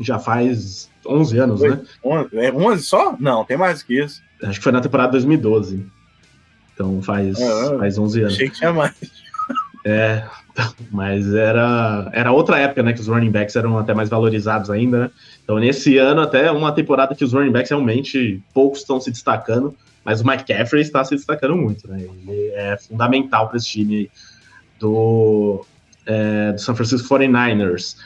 já 0.00 0.18
faz 0.18 0.88
11 1.06 1.38
anos, 1.38 1.60
Foi. 1.60 1.70
né? 1.70 1.80
11, 2.04 2.28
é 2.38 2.52
11 2.52 2.82
só? 2.84 3.16
Não, 3.18 3.44
tem 3.44 3.56
mais 3.56 3.82
que 3.82 3.98
isso. 4.00 4.20
Acho 4.42 4.58
que 4.60 4.62
foi 4.64 4.72
na 4.72 4.80
temporada 4.80 5.12
2012. 5.12 5.84
Então 6.74 7.02
faz, 7.02 7.40
É, 7.40 7.74
é. 7.74 7.78
faz 7.78 7.98
11 7.98 8.20
anos. 8.20 8.34
Achei 8.34 8.48
que 8.50 8.56
tinha 8.56 8.72
mais. 8.72 8.92
É, 9.88 10.22
mas 10.92 11.32
era, 11.32 12.10
era 12.12 12.32
outra 12.32 12.58
época, 12.58 12.82
né? 12.82 12.92
Que 12.92 13.00
os 13.00 13.08
running 13.08 13.30
backs 13.30 13.56
eram 13.56 13.78
até 13.78 13.94
mais 13.94 14.10
valorizados 14.10 14.70
ainda, 14.70 14.98
né? 15.04 15.10
Então, 15.42 15.58
nesse 15.58 15.96
ano, 15.96 16.20
até 16.20 16.50
uma 16.50 16.72
temporada 16.72 17.14
que 17.14 17.24
os 17.24 17.32
running 17.32 17.52
backs 17.52 17.70
realmente 17.70 18.42
poucos 18.52 18.80
estão 18.80 19.00
se 19.00 19.10
destacando, 19.10 19.74
mas 20.04 20.20
o 20.20 20.26
Mike 20.26 20.44
Caffrey 20.44 20.82
está 20.82 21.02
se 21.04 21.16
destacando 21.16 21.56
muito, 21.56 21.88
né? 21.88 22.02
Ele 22.02 22.50
é 22.54 22.76
fundamental 22.76 23.48
para 23.48 23.56
esse 23.56 23.68
time 23.68 24.10
do, 24.78 25.64
é, 26.04 26.52
do 26.52 26.60
San 26.60 26.74
Francisco 26.74 27.08
49ers. 27.08 27.96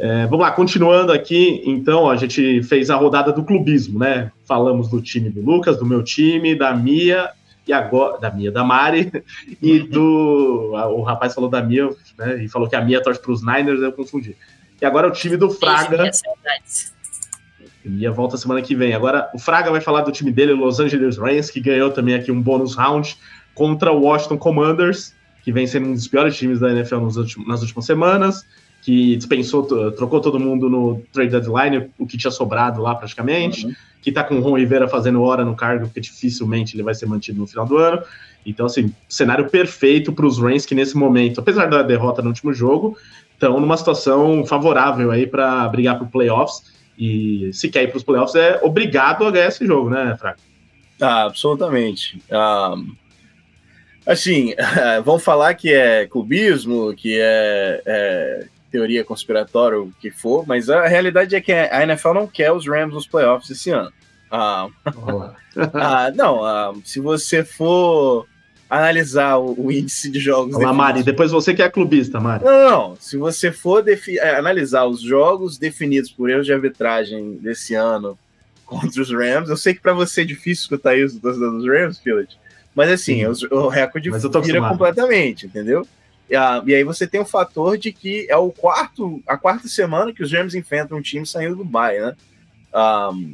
É, 0.00 0.24
vamos 0.24 0.40
lá, 0.40 0.50
continuando 0.50 1.12
aqui, 1.12 1.62
então, 1.66 2.04
ó, 2.04 2.10
a 2.10 2.16
gente 2.16 2.62
fez 2.62 2.88
a 2.90 2.96
rodada 2.96 3.32
do 3.32 3.44
clubismo, 3.44 3.98
né? 3.98 4.30
Falamos 4.44 4.88
do 4.88 5.00
time 5.00 5.30
do 5.30 5.42
Lucas, 5.42 5.78
do 5.78 5.86
meu 5.86 6.02
time, 6.02 6.54
da 6.54 6.74
Mia 6.74 7.30
e 7.66 7.72
agora 7.72 8.18
da 8.18 8.30
Mia, 8.30 8.50
da 8.50 8.64
Mari 8.64 9.12
e 9.62 9.80
do 9.80 10.72
o 10.72 11.02
rapaz 11.02 11.34
falou 11.34 11.48
da 11.48 11.62
Mia, 11.62 11.88
né? 12.18 12.44
E 12.44 12.48
falou 12.48 12.68
que 12.68 12.76
a 12.76 12.80
Mia 12.80 13.02
torce 13.02 13.20
para 13.20 13.32
os 13.32 13.42
Niners, 13.42 13.80
eu 13.80 13.92
confundi. 13.92 14.36
E 14.80 14.84
agora 14.84 15.06
o 15.06 15.12
time 15.12 15.36
do 15.36 15.50
Fraga. 15.50 16.10
Mia 17.84 18.12
volta 18.12 18.36
semana 18.36 18.62
que 18.62 18.74
vem. 18.74 18.94
Agora 18.94 19.30
o 19.34 19.38
Fraga 19.38 19.70
vai 19.70 19.80
falar 19.80 20.02
do 20.02 20.12
time 20.12 20.32
dele, 20.32 20.52
Los 20.52 20.80
Angeles 20.80 21.16
Rams, 21.18 21.50
que 21.50 21.60
ganhou 21.60 21.90
também 21.90 22.14
aqui 22.14 22.30
um 22.30 22.40
bônus 22.40 22.74
round 22.74 23.16
contra 23.54 23.92
o 23.92 24.02
Washington 24.02 24.38
Commanders, 24.38 25.14
que 25.42 25.52
vem 25.52 25.66
sendo 25.66 25.88
um 25.88 25.92
dos 25.92 26.08
piores 26.08 26.36
times 26.36 26.60
da 26.60 26.70
NFL 26.70 27.00
nas 27.46 27.62
últimas 27.62 27.84
semanas, 27.84 28.46
que 28.82 29.16
dispensou, 29.16 29.92
trocou 29.92 30.20
todo 30.20 30.38
mundo 30.38 30.68
no 30.68 31.00
trade 31.12 31.30
deadline, 31.30 31.88
o 31.98 32.06
que 32.06 32.18
tinha 32.18 32.30
sobrado 32.30 32.82
lá 32.82 32.94
praticamente 32.94 33.66
Uhum. 33.66 33.72
que 34.02 34.10
tá 34.10 34.24
com 34.24 34.34
o 34.34 34.40
Ron 34.40 34.58
Rivera 34.58 34.88
fazendo 34.88 35.22
hora 35.22 35.44
no 35.44 35.54
cargo, 35.54 35.86
porque 35.86 36.00
dificilmente 36.00 36.74
ele 36.74 36.82
vai 36.82 36.92
ser 36.92 37.06
mantido 37.06 37.38
no 37.38 37.46
final 37.46 37.64
do 37.64 37.78
ano. 37.78 38.02
Então, 38.44 38.66
assim, 38.66 38.92
cenário 39.08 39.48
perfeito 39.48 40.12
para 40.12 40.26
os 40.26 40.38
Rams 40.38 40.66
que 40.66 40.74
nesse 40.74 40.96
momento, 40.96 41.38
apesar 41.40 41.66
da 41.66 41.82
derrota 41.82 42.20
no 42.20 42.28
último 42.28 42.52
jogo, 42.52 42.98
estão 43.32 43.60
numa 43.60 43.76
situação 43.76 44.44
favorável 44.44 45.12
aí 45.12 45.26
para 45.26 45.68
brigar 45.68 45.96
por 45.96 46.08
playoffs. 46.08 46.72
E 46.98 47.50
se 47.52 47.68
quer 47.68 47.84
ir 47.84 47.88
para 47.88 47.98
os 47.98 48.02
playoffs, 48.02 48.34
é 48.34 48.58
obrigado 48.62 49.24
a 49.24 49.30
ganhar 49.30 49.46
esse 49.46 49.64
jogo, 49.64 49.88
né, 49.90 50.16
Fraga? 50.18 50.38
Ah, 51.00 51.24
absolutamente. 51.24 52.20
Ah, 52.30 52.74
assim, 54.04 54.54
vão 55.04 55.18
falar 55.18 55.54
que 55.54 55.72
é 55.72 56.06
clubismo, 56.06 56.92
que 56.94 57.16
é, 57.20 57.82
é 57.86 58.46
teoria 58.72 59.04
conspiratória, 59.04 59.78
o 59.78 59.92
que 60.00 60.10
for, 60.10 60.46
mas 60.46 60.70
a 60.70 60.86
realidade 60.86 61.36
é 61.36 61.40
que 61.40 61.52
a 61.52 61.82
NFL 61.82 62.14
não 62.14 62.26
quer 62.26 62.50
os 62.50 62.66
Rams 62.66 62.94
nos 62.94 63.06
playoffs 63.06 63.50
esse 63.50 63.70
ano. 63.70 63.92
Ah, 64.30 64.66
ah, 65.74 66.10
não, 66.14 66.42
ah, 66.42 66.72
se 66.82 66.98
você 66.98 67.44
for 67.44 68.26
analisar 68.70 69.36
o, 69.36 69.66
o 69.66 69.70
índice 69.70 70.10
de 70.10 70.18
jogos. 70.18 70.56
Olá, 70.56 70.72
Mari, 70.72 71.02
depois 71.02 71.30
você 71.30 71.52
que 71.52 71.62
é 71.62 71.68
clubista, 71.68 72.18
Mari. 72.18 72.42
Não, 72.42 72.50
não, 72.50 72.70
não. 72.70 72.96
Se 72.98 73.18
você 73.18 73.52
for 73.52 73.84
é, 73.86 74.36
analisar 74.36 74.86
os 74.86 75.02
jogos 75.02 75.58
definidos 75.58 76.10
por 76.10 76.30
erros 76.30 76.46
de 76.46 76.54
arbitragem 76.54 77.34
desse 77.34 77.74
ano 77.74 78.18
contra 78.64 79.02
os 79.02 79.12
Rams. 79.12 79.50
Eu 79.50 79.56
sei 79.56 79.74
que 79.74 79.80
para 79.80 79.92
você 79.92 80.22
é 80.22 80.24
difícil 80.24 80.62
escutar 80.62 80.96
isso 80.96 81.20
dos 81.20 81.66
Rams, 81.66 81.98
Philip, 81.98 82.34
mas 82.74 82.90
assim, 82.90 83.26
os, 83.26 83.42
o 83.42 83.68
recorde 83.68 84.10
Mas 84.10 84.24
eu 84.24 84.42
vira 84.42 84.66
completamente, 84.66 85.44
entendeu? 85.44 85.86
E, 86.30 86.36
aí 86.36 86.82
você 86.82 87.06
tem 87.06 87.20
o 87.20 87.26
fator 87.26 87.76
de 87.76 87.92
que 87.92 88.26
é 88.28 88.36
o 88.36 88.50
quarto, 88.50 89.22
a 89.26 89.36
quarta 89.36 89.68
semana 89.68 90.12
que 90.12 90.22
os 90.22 90.32
Rams 90.32 90.54
enfrentam 90.54 90.96
um 90.96 91.02
time 91.02 91.26
saindo 91.26 91.56
do 91.56 91.64
bye, 91.64 92.00
né? 92.00 92.16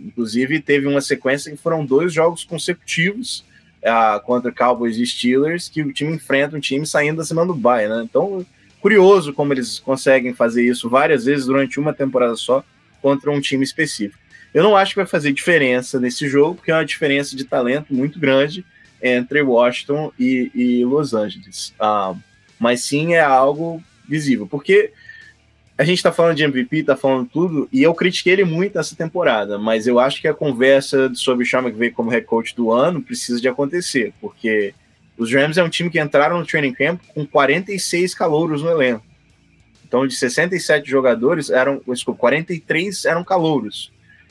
Inclusive 0.07 0.61
teve 0.61 0.87
uma 0.87 1.01
sequência 1.01 1.51
que 1.51 1.57
foram 1.57 1.87
dois 1.87 2.13
jogos 2.13 2.45
consecutivos 2.45 3.45
ah, 3.85 4.21
contra 4.25 4.51
Cowboys 4.51 4.97
e 4.97 5.07
Steelers 5.07 5.69
que 5.69 5.83
o 5.83 5.93
time 5.93 6.15
enfrenta 6.15 6.57
um 6.57 6.61
time 6.61 6.85
saindo 6.85 7.19
da 7.19 7.25
semana 7.25 7.47
do 7.47 7.55
bye, 7.55 7.89
né? 7.89 8.03
Então, 8.03 8.45
curioso 8.81 9.33
como 9.33 9.53
eles 9.53 9.79
conseguem 9.79 10.35
fazer 10.35 10.67
isso 10.67 10.89
várias 10.91 11.25
vezes 11.25 11.47
durante 11.47 11.79
uma 11.79 11.93
temporada 11.93 12.35
só 12.35 12.65
contra 13.01 13.31
um 13.31 13.41
time 13.41 13.63
específico. 13.63 14.19
Eu 14.53 14.63
não 14.63 14.77
acho 14.77 14.93
que 14.93 15.01
vai 15.01 15.07
fazer 15.07 15.33
diferença 15.33 16.01
nesse 16.01 16.29
jogo, 16.29 16.57
porque 16.57 16.71
é 16.71 16.75
uma 16.75 16.85
diferença 16.85 17.37
de 17.37 17.45
talento 17.45 17.95
muito 17.95 18.19
grande 18.19 18.65
entre 19.01 19.41
Washington 19.43 20.11
e, 20.19 20.51
e 20.55 20.85
Los 20.85 21.15
Angeles. 21.15 21.73
Mas 22.59 22.83
sim 22.83 23.15
é 23.15 23.21
algo 23.21 23.83
visível, 24.09 24.47
porque 24.47 24.93
a 25.77 25.85
gente 25.85 26.03
tá 26.03 26.11
falando 26.11 26.37
de 26.37 26.43
MVP, 26.43 26.83
tá 26.83 26.97
falando 26.97 27.29
tudo, 27.29 27.69
e 27.73 27.83
eu 27.83 27.95
critiquei 27.95 28.33
ele 28.33 28.45
muito 28.45 28.79
essa 28.79 28.97
temporada, 28.97 29.59
mas 29.59 29.87
eu 29.87 30.01
acho 30.01 30.21
que 30.21 30.27
a 30.27 30.35
conversa 30.35 31.15
sobre 31.15 31.45
o 31.45 31.49
Sean 31.49 31.61
McVay 31.61 31.91
como 31.91 32.11
head 32.11 32.27
coach 32.27 32.55
do 32.57 32.73
ano 32.73 33.01
precisa 33.01 33.41
de 33.41 33.49
acontecer, 33.49 34.13
porque 34.21 34.75
os 35.17 35.33
Rams 35.33 35.57
é 35.57 35.63
um 35.63 35.69
time 35.69 35.89
que 35.91 36.01
entraram 36.01 36.39
no 36.39 36.47
training 36.47 36.73
camp 36.73 37.01
com 37.15 37.27
46 37.27 38.15
calouros 38.15 38.63
no 38.63 38.71
elenco. 38.71 39.05
Então, 39.87 40.07
de 40.07 40.15
67 40.15 40.89
jogadores, 40.89 41.49
eram, 41.49 41.81
desculpa, 41.89 42.21
43 42.21 43.05
eram 43.07 43.25
calouros. 43.25 43.91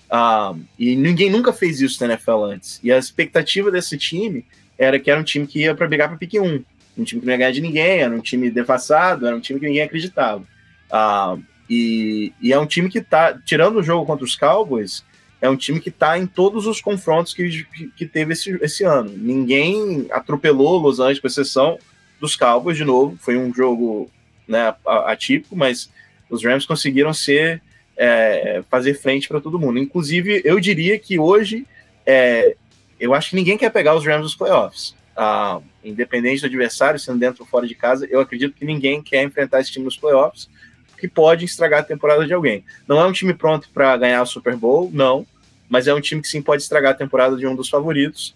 Ah, 0.10 0.54
e 0.78 0.96
ninguém 0.96 1.30
nunca 1.30 1.52
fez 1.52 1.82
isso 1.82 2.02
na 2.06 2.14
NFL 2.14 2.44
antes. 2.44 2.80
E 2.84 2.92
a 2.92 2.98
expectativa 2.98 3.72
desse 3.72 3.98
time 3.98 4.46
era 4.78 5.00
que 5.00 5.10
era 5.10 5.20
um 5.20 5.24
time 5.24 5.48
que 5.48 5.60
ia 5.62 5.74
para 5.74 5.88
brigar 5.88 6.08
para 6.08 6.18
pique 6.18 6.40
1. 6.40 6.64
Um 6.98 7.04
time 7.04 7.22
que 7.22 7.28
não 7.28 7.34
ia 7.34 7.38
ganhar 7.38 7.52
de 7.52 7.62
ninguém, 7.62 8.00
era 8.00 8.14
um 8.14 8.20
time 8.20 8.50
defassado, 8.50 9.28
era 9.28 9.36
um 9.36 9.40
time 9.40 9.60
que 9.60 9.68
ninguém 9.68 9.84
acreditava. 9.84 10.44
Ah, 10.92 11.38
e, 11.70 12.34
e, 12.42 12.54
é 12.54 12.60
um 12.60 12.66
time 12.66 12.90
que 12.90 13.02
tá, 13.02 13.38
tirando 13.46 13.78
o 13.78 13.84
jogo 13.84 14.06
contra 14.06 14.26
os 14.26 14.36
Cowboys, 14.36 15.04
é 15.42 15.50
um 15.50 15.56
time 15.56 15.80
que 15.80 15.92
tá 15.92 16.18
em 16.18 16.26
todos 16.26 16.66
os 16.66 16.82
confrontos 16.82 17.34
que, 17.34 17.64
que, 17.66 17.88
que 17.96 18.06
teve 18.06 18.34
esse, 18.34 18.58
esse 18.62 18.84
ano. 18.84 19.12
Ninguém 19.16 20.08
atropelou 20.12 20.80
Los 20.80 21.00
Angeles, 21.00 21.20
com 21.20 21.28
exceção 21.28 21.78
dos 22.20 22.36
Cowboys, 22.36 22.78
de 22.78 22.84
novo. 22.84 23.18
Foi 23.22 23.38
um 23.38 23.54
jogo 23.54 24.10
né, 24.48 24.74
atípico, 25.06 25.56
mas 25.56 25.92
os 26.30 26.44
Rams 26.44 26.66
conseguiram 26.66 27.14
ser 27.14 27.62
é, 27.96 28.64
fazer 28.70 28.96
frente 28.96 29.28
para 29.28 29.42
todo 29.42 29.60
mundo. 29.60 29.78
Inclusive, 29.78 30.42
eu 30.44 30.60
diria 30.60 30.98
que 30.98 31.20
hoje 31.20 31.68
é, 32.06 32.56
eu 33.00 33.14
acho 33.14 33.32
que 33.32 33.36
ninguém 33.36 33.58
quer 33.58 33.70
pegar 33.70 33.96
os 33.96 34.06
Rams 34.06 34.24
nos 34.24 34.36
playoffs. 34.36 34.96
Ah, 35.20 35.60
independente 35.84 36.42
do 36.42 36.46
adversário, 36.46 37.00
sendo 37.00 37.18
dentro 37.18 37.42
ou 37.42 37.50
fora 37.50 37.66
de 37.66 37.74
casa, 37.74 38.06
eu 38.06 38.20
acredito 38.20 38.54
que 38.54 38.64
ninguém 38.64 39.02
quer 39.02 39.24
enfrentar 39.24 39.60
esse 39.60 39.72
time 39.72 39.84
nos 39.84 39.98
playoffs, 39.98 40.48
que 40.96 41.08
pode 41.08 41.44
estragar 41.44 41.80
a 41.80 41.84
temporada 41.84 42.24
de 42.24 42.34
alguém. 42.34 42.64
Não 42.88 43.00
é 43.00 43.06
um 43.06 43.12
time 43.12 43.34
pronto 43.34 43.68
para 43.74 43.98
ganhar 43.98 44.22
o 44.22 44.28
Super 44.28 44.56
Bowl, 44.56 44.92
não, 44.94 45.26
mas 45.68 45.88
é 45.88 45.94
um 45.94 46.00
time 46.00 46.22
que 46.22 46.28
sim 46.28 46.40
pode 46.40 46.62
estragar 46.62 46.92
a 46.92 46.96
temporada 46.96 47.36
de 47.36 47.48
um 47.48 47.56
dos 47.56 47.68
favoritos 47.68 48.36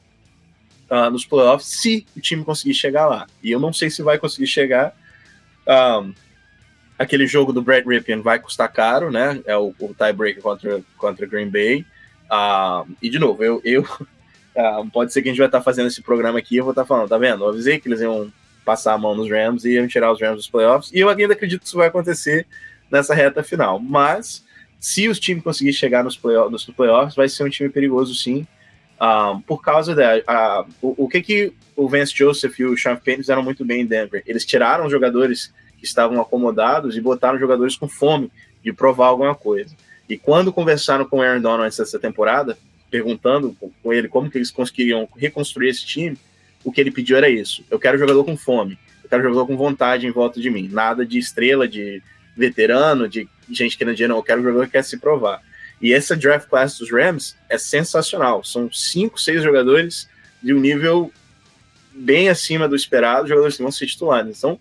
uh, 0.89 1.11
nos 1.11 1.23
playoffs, 1.23 1.67
se 1.67 2.03
o 2.17 2.19
time 2.19 2.43
conseguir 2.43 2.73
chegar 2.73 3.05
lá. 3.05 3.27
E 3.43 3.51
eu 3.51 3.59
não 3.59 3.71
sei 3.71 3.91
se 3.91 4.01
vai 4.01 4.17
conseguir 4.17 4.47
chegar. 4.47 4.95
Um, 5.67 6.13
aquele 6.97 7.27
jogo 7.27 7.53
do 7.53 7.61
Brad 7.61 7.85
Ripien 7.85 8.21
vai 8.21 8.39
custar 8.39 8.71
caro, 8.71 9.11
né? 9.11 9.39
É 9.45 9.55
o, 9.55 9.73
o 9.79 9.93
tiebreaker 9.93 10.41
contra, 10.41 10.81
contra 10.97 11.27
Green 11.27 11.49
Bay. 11.49 11.85
Uh, 12.25 12.91
e 13.01 13.07
de 13.07 13.19
novo, 13.19 13.43
eu, 13.43 13.61
eu 13.63 13.85
uh, 14.55 14.89
pode 14.89 15.13
ser 15.13 15.21
que 15.21 15.29
a 15.29 15.31
gente 15.31 15.39
vai 15.39 15.47
estar 15.47 15.61
fazendo 15.61 15.87
esse 15.87 16.01
programa 16.01 16.39
aqui, 16.39 16.57
eu 16.57 16.63
vou 16.63 16.71
estar 16.71 16.85
falando, 16.85 17.09
tá 17.09 17.17
vendo? 17.17 17.43
Eu 17.43 17.49
avisei 17.49 17.79
que 17.79 17.87
eles 17.87 18.01
iam 18.01 18.31
passar 18.65 18.93
a 18.93 18.97
mão 18.97 19.15
nos 19.15 19.29
Rams 19.29 19.65
e 19.65 19.73
iam 19.73 19.87
tirar 19.87 20.11
os 20.11 20.21
Rams 20.21 20.37
dos 20.37 20.49
playoffs. 20.49 20.91
E 20.93 20.99
eu 20.99 21.09
ainda 21.09 21.33
acredito 21.33 21.61
que 21.61 21.67
isso 21.67 21.77
vai 21.77 21.87
acontecer 21.87 22.45
nessa 22.89 23.13
reta 23.13 23.43
final. 23.43 23.79
Mas 23.79 24.43
se 24.79 25.07
os 25.07 25.19
times 25.19 25.43
conseguirem 25.43 25.77
chegar 25.77 26.03
nos, 26.03 26.17
play 26.17 26.37
nos 26.49 26.65
playoffs, 26.65 27.15
vai 27.15 27.29
ser 27.29 27.43
um 27.43 27.49
time 27.49 27.69
perigoso 27.69 28.13
sim. 28.13 28.45
Um, 29.01 29.41
por 29.41 29.61
causa 29.61 29.95
da. 29.95 30.65
O, 30.81 31.05
o, 31.05 31.09
que, 31.09 31.21
que 31.21 31.53
o 31.75 31.87
Vance 31.87 32.15
Joseph 32.15 32.59
e 32.59 32.65
o 32.65 32.77
Sean 32.77 32.95
Payne 32.95 33.23
fizeram 33.23 33.41
muito 33.41 33.65
bem 33.65 33.81
em 33.81 33.85
Denver? 33.85 34.21
Eles 34.27 34.45
tiraram 34.45 34.85
os 34.85 34.91
jogadores 34.91 35.51
que 35.77 35.85
estavam 35.85 36.21
acomodados 36.21 36.95
e 36.95 37.01
botaram 37.01 37.39
jogadores 37.39 37.75
com 37.75 37.87
fome 37.87 38.31
de 38.63 38.71
provar 38.71 39.07
alguma 39.07 39.33
coisa. 39.33 39.75
E 40.07 40.17
quando 40.17 40.53
conversaram 40.53 41.05
com 41.05 41.17
o 41.17 41.21
Aaron 41.21 41.41
Donald 41.41 41.75
dessa 41.75 41.97
temporada, 41.97 42.57
perguntando 42.91 43.55
com 43.81 43.93
ele 43.93 44.09
como 44.09 44.29
que 44.29 44.37
eles 44.37 44.51
conseguiriam 44.51 45.07
reconstruir 45.15 45.69
esse 45.69 45.85
time, 45.85 46.17
o 46.63 46.71
que 46.71 46.81
ele 46.81 46.91
pediu 46.91 47.17
era 47.17 47.29
isso. 47.29 47.63
Eu 47.71 47.79
quero 47.79 47.97
jogador 47.97 48.23
com 48.25 48.37
fome, 48.37 48.77
eu 49.03 49.09
quero 49.09 49.23
jogador 49.23 49.47
com 49.47 49.57
vontade 49.57 50.05
em 50.05 50.11
volta 50.11 50.39
de 50.39 50.49
mim. 50.49 50.69
Nada 50.71 51.05
de 51.05 51.17
estrela, 51.17 51.67
de 51.67 52.03
veterano, 52.35 53.07
de 53.07 53.27
gente 53.49 53.77
querendo 53.77 53.95
dinheiro, 53.95 54.13
não. 54.13 54.19
Eu 54.19 54.23
quero 54.23 54.43
jogador 54.43 54.65
que 54.65 54.73
quer 54.73 54.83
se 54.83 54.97
provar. 54.97 55.41
E 55.81 55.93
essa 55.93 56.15
draft 56.15 56.47
class 56.47 56.77
dos 56.77 56.91
Rams 56.91 57.35
é 57.49 57.57
sensacional. 57.57 58.43
São 58.43 58.71
cinco, 58.71 59.19
seis 59.19 59.41
jogadores 59.41 60.07
de 60.43 60.53
um 60.53 60.59
nível 60.59 61.11
bem 61.93 62.29
acima 62.29 62.67
do 62.67 62.75
esperado, 62.75 63.27
jogadores 63.27 63.57
que 63.57 63.63
vão 63.63 63.71
ser 63.71 63.87
titulares. 63.87 64.37
Então, 64.37 64.59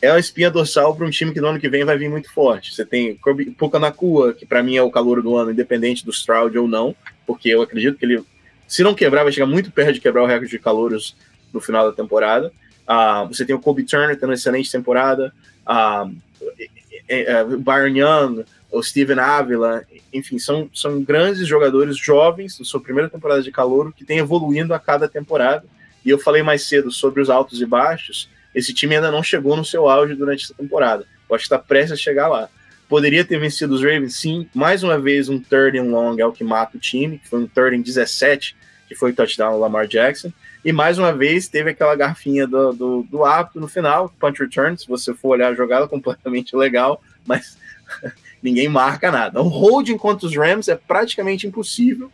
é 0.00 0.10
uma 0.10 0.18
espinha 0.18 0.50
dorsal 0.50 0.94
para 0.94 1.06
um 1.06 1.10
time 1.10 1.32
que 1.32 1.40
no 1.40 1.48
ano 1.48 1.60
que 1.60 1.68
vem 1.68 1.84
vai 1.84 1.96
vir 1.96 2.08
muito 2.08 2.32
forte. 2.32 2.74
Você 2.74 2.84
tem 2.84 3.18
Puka 3.56 3.78
Nakua, 3.78 4.32
que 4.32 4.46
para 4.46 4.62
mim 4.62 4.76
é 4.76 4.82
o 4.82 4.90
calor 4.90 5.22
do 5.22 5.36
ano, 5.36 5.50
independente 5.50 6.04
do 6.04 6.10
Stroud 6.10 6.56
ou 6.58 6.68
não, 6.68 6.94
porque 7.26 7.48
eu 7.48 7.62
acredito 7.62 7.98
que 7.98 8.04
ele, 8.04 8.24
se 8.66 8.82
não 8.82 8.94
quebrar, 8.94 9.22
vai 9.22 9.32
chegar 9.32 9.46
muito 9.46 9.70
perto 9.70 9.94
de 9.94 10.00
quebrar 10.00 10.22
o 10.22 10.26
recorde 10.26 10.50
de 10.50 10.58
calouros 10.58 11.16
no 11.52 11.60
final 11.60 11.88
da 11.88 11.96
temporada. 11.96 12.52
Uh, 12.88 13.26
você 13.28 13.44
tem 13.44 13.54
o 13.54 13.58
Kobe 13.58 13.82
Turner 13.82 14.14
tendo 14.14 14.28
uma 14.28 14.34
excelente 14.34 14.70
temporada, 14.70 15.32
uh, 15.66 16.08
uh, 16.08 17.58
Byron 17.58 17.96
Young, 17.96 18.44
o 18.70 18.82
Steven 18.82 19.18
Avila, 19.18 19.82
enfim, 20.12 20.38
são, 20.38 20.68
são 20.74 21.02
grandes 21.02 21.46
jogadores 21.46 21.96
jovens, 21.96 22.58
na 22.58 22.64
sua 22.64 22.80
primeira 22.80 23.08
temporada 23.08 23.42
de 23.42 23.50
calor, 23.50 23.92
que 23.92 24.04
têm 24.04 24.18
evoluindo 24.18 24.74
a 24.74 24.78
cada 24.78 25.08
temporada. 25.08 25.64
E 26.04 26.10
eu 26.10 26.18
falei 26.18 26.42
mais 26.42 26.68
cedo 26.68 26.90
sobre 26.90 27.20
os 27.20 27.30
altos 27.30 27.60
e 27.60 27.66
baixos. 27.66 28.28
Esse 28.54 28.72
time 28.72 28.94
ainda 28.94 29.10
não 29.10 29.22
chegou 29.22 29.56
no 29.56 29.64
seu 29.64 29.88
auge 29.88 30.14
durante 30.14 30.44
essa 30.44 30.54
temporada. 30.54 31.04
Acho 31.30 31.48
que 31.48 31.54
está 31.54 31.58
prestes 31.58 31.92
a 31.92 31.96
chegar 31.96 32.28
lá. 32.28 32.48
Poderia 32.88 33.24
ter 33.24 33.38
vencido 33.38 33.74
os 33.74 33.82
Ravens, 33.82 34.16
sim. 34.16 34.48
Mais 34.54 34.82
uma 34.82 34.98
vez, 34.98 35.28
um 35.28 35.40
third 35.40 35.76
and 35.78 35.84
long 35.84 36.16
é 36.18 36.26
o 36.26 36.32
que 36.32 36.44
mata 36.44 36.76
o 36.76 36.80
time, 36.80 37.18
que 37.18 37.28
foi 37.28 37.40
um 37.40 37.46
third 37.46 37.76
and 37.76 37.82
17, 37.82 38.56
que 38.88 38.94
foi 38.94 39.10
o 39.10 39.14
touchdown 39.14 39.52
do 39.52 39.58
Lamar 39.58 39.88
Jackson. 39.88 40.32
E 40.64 40.72
mais 40.72 40.98
uma 40.98 41.12
vez 41.12 41.48
teve 41.48 41.70
aquela 41.70 41.94
garfinha 41.94 42.46
do, 42.46 42.72
do, 42.72 43.02
do 43.04 43.20
no 43.54 43.68
final, 43.68 44.12
punch 44.20 44.40
return. 44.40 44.76
Se 44.78 44.86
você 44.86 45.14
for 45.14 45.30
olhar 45.30 45.48
a 45.48 45.54
jogada, 45.54 45.86
completamente 45.88 46.56
legal, 46.56 47.02
mas 47.24 47.58
ninguém 48.42 48.68
marca 48.68 49.10
nada. 49.10 49.40
O 49.40 49.48
holding 49.48 49.96
contra 49.96 50.26
os 50.26 50.36
Rams 50.36 50.68
é 50.68 50.76
praticamente 50.76 51.46
impossível, 51.46 52.10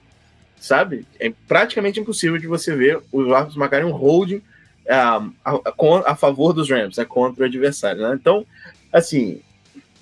sabe? 0.58 1.06
É 1.20 1.32
praticamente 1.46 2.00
impossível 2.00 2.38
de 2.38 2.46
você 2.46 2.74
ver 2.74 3.00
os 3.12 3.30
árbitros 3.30 3.56
marcarem 3.56 3.86
um 3.86 3.92
holding 3.92 4.42
um, 4.86 5.32
a, 5.44 5.52
a, 5.52 6.12
a, 6.12 6.16
favor 6.16 6.52
dos 6.52 6.68
Rams, 6.68 6.96
né, 6.96 7.04
contra 7.04 7.44
o 7.44 7.46
adversário. 7.46 8.02
Né? 8.02 8.18
Então, 8.20 8.46
assim, 8.92 9.40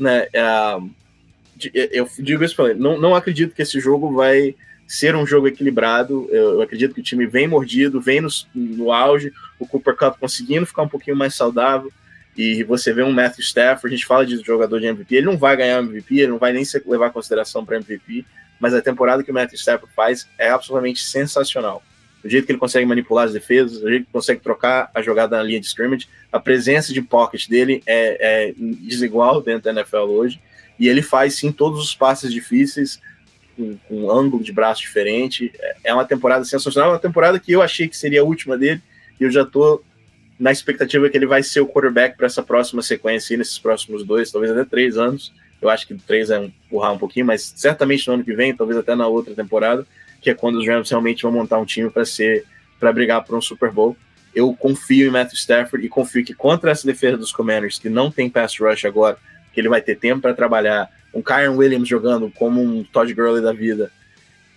né, 0.03 0.27
um, 0.79 0.91
eu 1.75 2.09
digo 2.19 2.43
isso 2.43 2.57
para 2.57 2.71
ele, 2.71 2.81
não, 2.81 2.99
não 2.99 3.15
acredito 3.15 3.55
que 3.55 3.63
esse 3.63 3.79
jogo 3.79 4.13
vai 4.13 4.55
ser 4.91 5.15
um 5.15 5.25
jogo 5.25 5.47
equilibrado. 5.47 6.27
Eu, 6.31 6.55
eu 6.55 6.63
acredito 6.63 6.95
que 6.95 7.01
o 7.01 7.05
time 7.05 7.25
vem 7.25 7.47
mordido, 7.47 8.01
vem 8.01 8.21
no, 8.21 8.29
no, 8.53 8.91
auge, 8.91 9.33
o 9.57 9.65
Cooper 9.65 9.95
Cup 9.95 10.19
conseguindo 10.19 10.67
ficar 10.67 10.83
um 10.83 10.89
pouquinho 10.89 11.17
mais 11.17 11.35
saudável. 11.35 11.93
E 12.37 12.65
você 12.65 12.93
vê 12.93 13.03
um 13.03 13.13
Matthew 13.13 13.45
Stafford, 13.45 13.95
a 13.95 13.97
gente 13.97 14.07
fala 14.07 14.27
de 14.27 14.43
jogador 14.43 14.81
de 14.81 14.87
MVP, 14.87 15.15
ele 15.15 15.27
não 15.27 15.37
vai 15.37 15.57
ganhar 15.57 15.79
MVP, 15.79 16.21
ele 16.21 16.33
não 16.33 16.39
vai 16.39 16.53
nem 16.53 16.65
ser, 16.65 16.83
levar 16.87 17.11
consideração 17.11 17.65
para 17.65 17.77
MVP, 17.77 18.25
mas 18.59 18.75
a 18.75 18.83
temporada 18.83 19.23
que 19.23 19.31
o 19.31 19.35
Matthew 19.35 19.59
Stafford 19.59 19.95
faz 19.95 20.27
é 20.39 20.49
absolutamente 20.49 21.03
sensacional. 21.03 21.83
O 22.23 22.29
jeito 22.29 22.47
que 22.47 22.53
ele 22.53 22.59
consegue 22.59 22.85
manipular 22.85 23.25
as 23.25 23.33
defesas, 23.33 23.83
o 23.83 23.89
jeito 23.89 24.07
que 24.07 24.13
consegue 24.13 24.41
trocar 24.41 24.91
a 24.95 25.01
jogada 25.01 25.37
na 25.37 25.43
linha 25.43 25.61
de 25.61 25.67
scrimmage, 25.67 26.09
a 26.31 26.39
presença 26.39 26.93
de 26.93 27.01
pocket 27.01 27.49
dele 27.49 27.83
é, 27.87 28.49
é 28.49 28.55
desigual 28.57 29.41
dentro 29.41 29.65
da 29.65 29.81
NFL 29.81 29.97
hoje. 29.97 30.41
E 30.79 30.89
ele 30.89 31.03
faz 31.03 31.37
sim 31.37 31.51
todos 31.51 31.81
os 31.81 31.95
passes 31.95 32.33
difíceis, 32.33 33.01
com, 33.57 33.77
com 33.89 34.03
um 34.05 34.11
ângulo 34.11 34.43
de 34.43 34.53
braço 34.53 34.83
diferente. 34.83 35.53
É 35.83 35.93
uma 35.93 36.05
temporada 36.05 36.45
sensacional, 36.45 36.93
uma 36.93 36.99
temporada 36.99 37.39
que 37.39 37.53
eu 37.53 37.63
achei 37.63 37.89
que 37.89 37.97
seria 37.97 38.21
a 38.21 38.25
última 38.25 38.57
dele, 38.57 38.81
e 39.19 39.25
eu 39.25 39.31
já 39.31 39.45
tô 39.45 39.83
na 40.39 40.51
expectativa 40.51 41.09
que 41.11 41.17
ele 41.17 41.27
vai 41.27 41.43
ser 41.43 41.61
o 41.61 41.67
quarterback 41.67 42.17
para 42.17 42.27
essa 42.27 42.43
próxima 42.43 42.81
sequência, 42.81 43.37
nesses 43.37 43.59
próximos 43.59 44.03
dois, 44.05 44.33
talvez 44.33 44.51
até 44.51 44.65
três 44.65 44.97
anos. 44.97 45.33
Eu 45.61 45.69
acho 45.69 45.87
que 45.87 45.95
três 45.95 46.31
é 46.31 46.43
empurrar 46.43 46.95
um 46.95 46.99
pouquinho, 46.99 47.27
mas 47.27 47.53
certamente 47.55 48.09
no 48.09 48.15
ano 48.15 48.25
que 48.25 48.33
vem, 48.33 48.57
talvez 48.57 48.79
até 48.79 48.95
na 48.95 49.07
outra 49.07 49.35
temporada, 49.35 49.87
que 50.21 50.31
é 50.31 50.35
quando 50.35 50.57
os 50.57 50.67
Rams 50.67 50.91
realmente 50.91 51.23
vão 51.23 51.33
montar 51.33 51.59
um 51.59 51.65
time 51.65 51.91
para 51.91 52.05
ser 52.05 52.45
para 52.79 52.93
brigar 52.93 53.23
por 53.25 53.37
um 53.37 53.43
Super 53.43 53.71
Bowl. 53.71 53.97
Eu 54.35 54.55
confio 54.55 55.09
em 55.09 55.11
Matthew 55.11 55.37
Stafford 55.37 55.85
e 55.85 55.89
confio 55.89 56.25
que 56.25 56.35
contra 56.35 56.71
essa 56.71 56.87
defesa 56.87 57.17
dos 57.17 57.33
Commanders, 57.33 57.79
que 57.79 57.89
não 57.89 58.11
tem 58.11 58.31
pass 58.31 58.59
rush 58.59 58.85
agora, 58.85 59.19
que 59.53 59.61
ele 59.61 59.69
vai 59.69 59.83
ter 59.83 59.97
tempo 59.97 60.23
para 60.23 60.33
trabalhar, 60.33 60.89
um 61.13 61.21
Kyron 61.21 61.57
Williams 61.57 61.89
jogando 61.89 62.31
como 62.31 62.63
um 62.63 62.85
Todd 62.85 63.13
Gurley 63.13 63.43
da 63.43 63.53
vida, 63.53 63.91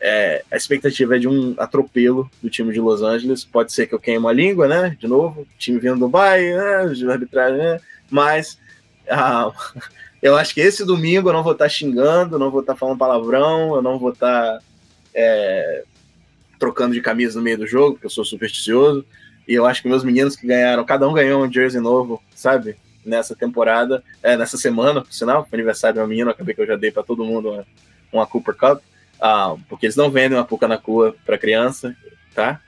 é, 0.06 0.44
a 0.52 0.57
expectativa 0.57 1.15
é 1.15 1.19
de 1.19 1.30
um 1.30 1.56
atropelo 1.57 2.30
do 2.41 2.49
time 2.49 2.73
de 2.73 2.80
Los 2.81 3.02
Angeles. 3.02 3.45
Pode 3.45 3.72
ser 3.72 3.88
que 3.88 3.95
eu 3.95 3.99
queime 3.99 4.27
a 4.27 4.34
língua, 4.34 4.68
né? 4.68 4.98
De 4.99 5.07
novo, 5.07 5.48
time 5.57 5.80
vindo 5.80 5.94
do 5.94 6.02
Dubai, 6.02 6.41
né? 6.53 6.88
De 6.94 7.10
arbitragem, 7.10 7.57
né? 7.57 7.80
Mas 8.11 8.60
ah, 9.10 9.49
eu 10.22 10.35
acho 10.35 10.53
que 10.53 10.60
esse 10.60 10.84
domingo 10.84 11.30
eu 11.30 11.34
não 11.34 11.41
vou 11.41 11.53
estar 11.53 11.69
xingando, 11.69 12.38
não 12.38 12.52
vou 12.52 12.60
estar 12.60 12.76
falando 12.76 12.98
palavrão, 12.98 13.76
eu 13.76 13.81
não 13.81 13.98
vou 13.98 14.11
estar 14.11 14.60
é, 15.14 15.84
trocando 16.60 16.94
de 16.94 17.02
camisa 17.02 17.38
no 17.38 17.44
meio 17.44 17.57
do 17.57 17.68
jogo, 17.68 17.94
porque 17.94 18.06
eu 18.06 18.10
sou 18.10 18.23
supersticioso. 18.23 19.06
E 19.48 19.53
eu 19.53 19.65
acho 19.65 19.81
que 19.81 19.90
meus 19.90 20.03
meninos 20.03 20.35
que 20.35 20.48
ganharam, 20.48 20.85
cada 20.85 21.07
um 21.07 21.14
ganhou 21.14 21.44
um 21.44 21.52
jersey 21.52 21.81
novo, 21.81 22.23
sabe? 22.34 22.77
Nessa 23.06 23.35
temporada, 23.35 24.02
é, 24.22 24.38
nessa 24.38 24.57
semana, 24.57 25.02
por 25.02 25.11
sinal, 25.11 25.45
aniversário 25.52 25.95
do 25.95 25.99
meu 25.99 26.07
menino, 26.07 26.30
acabei 26.30 26.56
que 26.56 26.61
eu 26.61 26.68
já 26.68 26.77
dei 26.77 26.91
para 26.91 27.03
todo 27.03 27.26
mundo 27.26 27.52
uma, 27.52 27.65
uma 28.11 28.27
Cooper 28.27 28.56
Cup. 28.56 28.81
Ah, 29.19 29.56
porque 29.68 29.85
eles 29.85 29.95
não 29.95 30.10
vendem 30.10 30.38
uma 30.38 30.45
Puka 30.45 30.68
na 30.68 30.77
Cua 30.77 31.15
para 31.26 31.38
criança, 31.38 31.95
tá? 32.34 32.61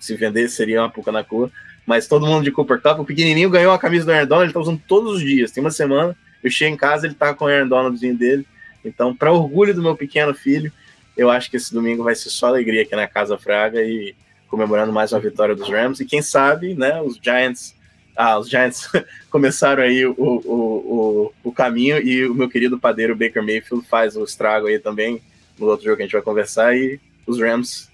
Se 0.00 0.16
vender, 0.16 0.48
seria 0.48 0.80
uma 0.80 0.90
Puka 0.90 1.12
na 1.12 1.22
Cua. 1.22 1.50
Mas 1.86 2.06
todo 2.06 2.26
mundo 2.26 2.44
de 2.44 2.50
Cooper 2.50 2.80
Cup, 2.80 3.00
o 3.00 3.04
pequenininho 3.04 3.50
ganhou 3.50 3.72
a 3.72 3.78
camisa 3.78 4.06
do 4.06 4.12
Aaron 4.12 4.44
ele 4.44 4.52
tá 4.52 4.60
usando 4.60 4.80
todos 4.86 5.16
os 5.16 5.20
dias. 5.20 5.50
Tem 5.50 5.62
uma 5.62 5.70
semana, 5.70 6.16
eu 6.42 6.50
chego 6.50 6.74
em 6.74 6.76
casa, 6.76 7.06
ele 7.06 7.14
tá 7.14 7.34
com 7.34 7.44
o 7.44 7.48
Aaron 7.48 7.68
Donaldzinho 7.68 8.16
dele. 8.16 8.46
Então, 8.84 9.14
para 9.14 9.32
orgulho 9.32 9.74
do 9.74 9.82
meu 9.82 9.96
pequeno 9.96 10.32
filho, 10.34 10.72
eu 11.16 11.30
acho 11.30 11.50
que 11.50 11.56
esse 11.56 11.72
domingo 11.72 12.02
vai 12.02 12.14
ser 12.14 12.30
só 12.30 12.46
alegria 12.46 12.82
aqui 12.82 12.96
na 12.96 13.06
Casa 13.06 13.38
Fraga 13.38 13.82
e 13.82 14.14
comemorando 14.48 14.92
mais 14.92 15.12
uma 15.12 15.20
vitória 15.20 15.54
dos 15.54 15.68
Rams. 15.68 16.00
E 16.00 16.04
quem 16.04 16.22
sabe, 16.22 16.74
né, 16.74 17.00
os 17.00 17.18
Giants. 17.22 17.74
Ah, 18.14 18.38
os 18.38 18.48
Giants 18.48 18.90
começaram 19.30 19.82
aí 19.82 20.04
o, 20.04 20.14
o, 20.18 20.34
o, 20.44 21.32
o 21.44 21.52
caminho 21.52 21.98
e 21.98 22.26
o 22.26 22.34
meu 22.34 22.48
querido 22.48 22.78
padeiro 22.78 23.16
Baker 23.16 23.42
Mayfield 23.42 23.86
faz 23.88 24.16
o 24.16 24.24
estrago 24.24 24.66
aí 24.66 24.78
também 24.78 25.22
no 25.58 25.66
outro 25.66 25.84
jogo 25.84 25.96
que 25.96 26.02
a 26.02 26.06
gente 26.06 26.12
vai 26.12 26.22
conversar, 26.22 26.76
e 26.76 27.00
os 27.26 27.38
Rams 27.38 27.90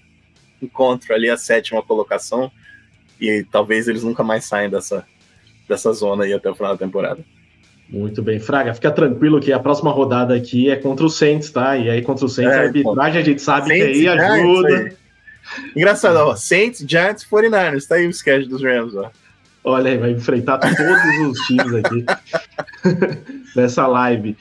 encontram 0.61 1.15
ali 1.15 1.29
a 1.29 1.37
sétima 1.37 1.81
colocação, 1.81 2.51
e 3.19 3.45
talvez 3.51 3.87
eles 3.87 4.03
nunca 4.03 4.23
mais 4.23 4.45
saiam 4.45 4.69
dessa, 4.69 5.05
dessa 5.67 5.91
zona 5.93 6.23
aí 6.23 6.33
até 6.33 6.49
o 6.49 6.55
final 6.55 6.73
da 6.73 6.85
temporada. 6.85 7.23
Muito 7.91 8.21
bem, 8.21 8.39
Fraga, 8.39 8.73
fica 8.73 8.91
tranquilo 8.91 9.39
que 9.39 9.51
a 9.51 9.59
próxima 9.59 9.91
rodada 9.91 10.35
aqui 10.35 10.69
é 10.69 10.75
contra 10.75 11.05
o 11.05 11.09
Saints, 11.09 11.49
tá? 11.49 11.75
E 11.75 11.89
aí 11.89 12.03
contra 12.03 12.25
o 12.25 12.29
Saints 12.29 12.53
é, 12.53 12.59
a 12.59 12.61
arbitragem 12.61 13.21
a 13.21 13.25
gente 13.25 13.41
sabe 13.41 13.67
Saints, 13.67 13.97
que 13.97 14.07
aí 14.07 14.07
ajuda. 14.07 14.69
Giants, 14.69 14.91
aí. 14.91 15.71
Engraçado, 15.75 16.15
ó, 16.17 16.35
Saints, 16.35 16.85
Giants, 16.87 17.25
49ers, 17.25 17.87
tá 17.87 17.95
aí 17.95 18.05
o 18.05 18.11
sketch 18.11 18.47
dos 18.47 18.61
Rams, 18.61 18.95
ó. 18.95 19.09
Olha 19.63 19.91
aí, 19.91 19.97
vai 19.97 20.11
enfrentar 20.11 20.59
todos 20.59 20.79
os 21.27 21.39
times 21.47 21.73
aqui 21.73 22.05
nessa 23.55 23.87
live. 23.87 24.37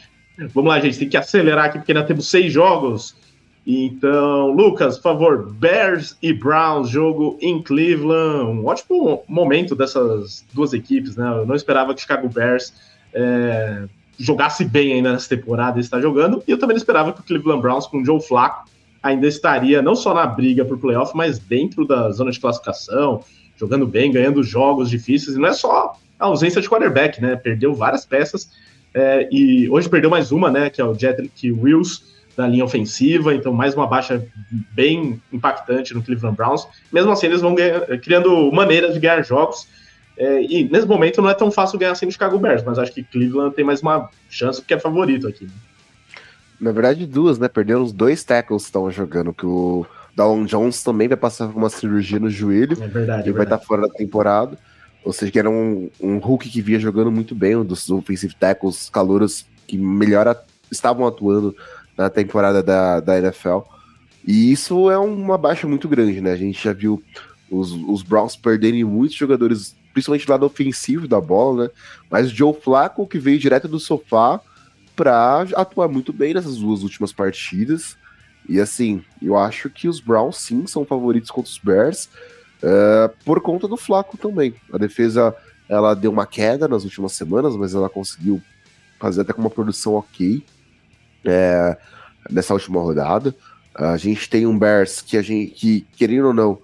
Vamos 0.55 0.69
lá, 0.69 0.79
gente, 0.81 0.99
tem 0.99 1.09
que 1.09 1.17
acelerar 1.17 1.67
aqui 1.67 1.79
porque 1.79 1.93
ainda 1.93 2.05
temos 2.05 2.29
seis 2.29 2.53
jogos. 2.53 3.17
Então, 3.67 4.51
Lucas, 4.53 4.97
por 4.97 5.03
favor, 5.03 5.53
Bears 5.53 6.17
e 6.23 6.33
Browns, 6.33 6.89
jogo 6.89 7.37
em 7.41 7.61
Cleveland. 7.63 8.51
Um 8.51 8.67
ótimo 8.67 9.23
momento 9.27 9.75
dessas 9.75 10.45
duas 10.53 10.73
equipes, 10.73 11.17
né? 11.17 11.29
Eu 11.29 11.45
não 11.45 11.55
esperava 11.55 11.95
que 11.95 12.01
Chicago 12.01 12.29
Bears 12.29 12.73
é, 13.19 13.85
jogasse 14.17 14.65
bem 14.65 14.93
ainda 14.93 15.13
nessa 15.13 15.29
temporada 15.29 15.79
e 15.79 15.81
está 15.81 16.01
jogando. 16.01 16.43
E 16.47 16.51
eu 16.53 16.59
também 16.59 16.77
esperava 16.77 17.13
que 17.13 17.21
o 17.21 17.25
Cleveland 17.25 17.61
Browns, 17.61 17.87
com 17.87 18.01
o 18.01 18.05
Joe 18.05 18.21
Flacco, 18.21 18.69
ainda 19.03 19.27
estaria 19.27 19.83
não 19.83 19.97
só 19.97 20.15
na 20.15 20.27
briga 20.27 20.65
por 20.65 20.79
playoff, 20.79 21.17
mas 21.17 21.39
dentro 21.39 21.85
da 21.85 22.11
zona 22.11 22.31
de 22.31 22.39
classificação, 22.39 23.23
jogando 23.57 23.87
bem, 23.87 24.13
ganhando 24.13 24.43
jogos 24.43 24.89
difíceis. 24.89 25.37
E 25.37 25.41
não 25.41 25.49
é 25.49 25.53
só 25.53 25.97
a 26.19 26.27
ausência 26.27 26.61
de 26.61 26.69
quarterback, 26.69 27.21
né? 27.21 27.35
Perdeu 27.37 27.75
várias 27.75 28.07
peças 28.07 28.51
é, 28.95 29.29
e 29.31 29.69
hoje 29.69 29.89
perdeu 29.89 30.11
mais 30.11 30.33
uma, 30.33 30.51
né? 30.51 30.71
Que 30.71 30.81
é 30.81 30.85
o 30.85 30.95
Jedrick 30.95 31.51
Wills 31.51 32.17
da 32.37 32.47
linha 32.47 32.65
ofensiva, 32.65 33.35
então 33.35 33.53
mais 33.53 33.75
uma 33.75 33.87
baixa 33.87 34.25
bem 34.73 35.21
impactante 35.33 35.93
no 35.93 36.03
Cleveland 36.03 36.37
Browns. 36.37 36.69
Mesmo 36.93 37.11
assim, 37.11 37.27
eles 37.27 37.41
vão 37.41 37.55
ganhar, 37.55 37.81
criando 37.99 38.51
maneiras 38.53 38.95
de 38.95 39.01
ganhar 39.01 39.23
jogos. 39.23 39.67
É, 40.19 40.43
e 40.43 40.69
nesse 40.69 40.87
momento 40.87 41.23
não 41.23 41.31
é 41.31 41.35
tão 41.35 41.51
fácil 41.51 41.79
ganhar 41.79 41.93
assim 41.93 42.05
no 42.05 42.13
Chicago 42.13 42.39
Bears, 42.39 42.65
mas 42.65 42.79
acho 42.79 42.93
que 42.93 43.05
Cleveland 43.05 43.55
tem 43.55 43.65
mais 43.65 43.81
uma 43.81 44.11
chance 44.29 44.61
porque 44.61 44.75
é 44.75 44.79
favorito 44.79 45.29
aqui. 45.29 45.45
Né? 45.45 45.51
Na 46.61 46.73
verdade, 46.73 47.07
duas, 47.07 47.39
né? 47.39 47.47
Perderam 47.47 47.85
os 47.85 47.93
dois 47.93 48.25
tackles 48.25 48.63
que 48.63 48.69
estão 48.69 48.91
jogando, 48.91 49.33
que 49.33 49.47
o 49.47 49.87
Dallon 50.17 50.45
Jones 50.45 50.83
também 50.83 51.07
vai 51.07 51.17
passar 51.17 51.47
por 51.47 51.57
uma 51.57 51.71
cirurgia 51.71 52.19
no 52.19 52.29
joelho. 52.29 52.77
É 52.83 52.89
verdade. 52.89 53.23
Ele 53.23 53.31
é 53.31 53.33
vai 53.33 53.45
estar 53.45 53.59
fora 53.59 53.83
da 53.83 53.95
temporada. 53.95 54.59
Ou 55.05 55.13
seja, 55.13 55.31
que 55.31 55.39
era 55.39 55.49
um, 55.49 55.89
um 56.01 56.19
Hulk 56.19 56.49
que 56.49 56.61
via 56.61 56.81
jogando 56.81 57.13
muito 57.13 57.35
bem, 57.35 57.55
um 57.55 57.65
dos 57.65 57.89
offensive 57.89 58.35
tackles 58.35 58.91
calouros 58.91 59.47
que 59.69 59.79
melhor 59.79 60.45
estavam 60.71 61.07
atuando 61.07 61.55
na 61.97 62.11
temporada 62.11 62.61
da, 62.61 62.99
da 62.99 63.19
NFL. 63.19 63.61
E 64.27 64.51
isso 64.51 64.91
é 64.91 64.99
uma 64.99 65.39
baixa 65.39 65.67
muito 65.67 65.89
grande, 65.89 66.21
né? 66.21 66.33
A 66.33 66.37
gente 66.37 66.63
já 66.63 66.73
viu 66.73 67.03
os, 67.51 67.73
os 67.73 68.03
Browns 68.03 68.37
perderem 68.37 68.85
muitos 68.85 69.17
jogadores, 69.17 69.77
principalmente 69.93 70.27
do 70.27 70.33
lado 70.33 70.47
ofensivo 70.47 71.09
da 71.09 71.21
bola, 71.21 71.65
né? 71.65 71.71
Mas 72.11 72.31
o 72.31 72.35
Joe 72.35 72.55
Flacco, 72.55 73.07
que 73.07 73.19
veio 73.19 73.39
direto 73.39 73.69
do 73.69 73.81
sofá 73.81 74.41
para 74.95 75.43
atuar 75.55 75.89
muito 75.89 76.13
bem 76.13 76.35
nessas 76.35 76.57
duas 76.59 76.83
últimas 76.83 77.13
partidas. 77.13 77.97
E 78.49 78.61
assim, 78.61 79.05
eu 79.23 79.37
acho 79.37 79.69
que 79.71 79.89
os 79.89 80.01
Browns 80.01 80.39
sim 80.39 80.67
são 80.67 80.85
favoritos 80.85 81.31
contra 81.31 81.51
os 81.51 81.59
Bears. 81.59 82.09
Uh, 82.61 83.09
por 83.25 83.41
conta 83.41 83.69
do 83.69 83.77
Flaco 83.77 84.17
também. 84.17 84.55
A 84.73 84.79
defesa 84.79 85.35
ela 85.69 85.95
deu 85.95 86.11
uma 86.11 86.27
queda 86.27 86.67
nas 86.67 86.83
últimas 86.83 87.13
semanas, 87.13 87.55
mas 87.55 87.75
ela 87.75 87.89
conseguiu 87.89 88.43
fazer 88.99 89.21
até 89.21 89.33
com 89.33 89.41
uma 89.41 89.51
produção 89.51 89.95
ok 89.95 90.43
é, 91.25 91.77
nessa 92.31 92.55
última 92.55 92.81
rodada. 92.81 93.35
A 93.75 93.97
gente 93.97 94.29
tem 94.29 94.47
um 94.47 94.59
Bears 94.59 95.01
que 95.01 95.17
a 95.17 95.23
gente, 95.23 95.53
que, 95.53 95.87
querendo 95.97 96.29
ou 96.29 96.35
não, 96.35 96.59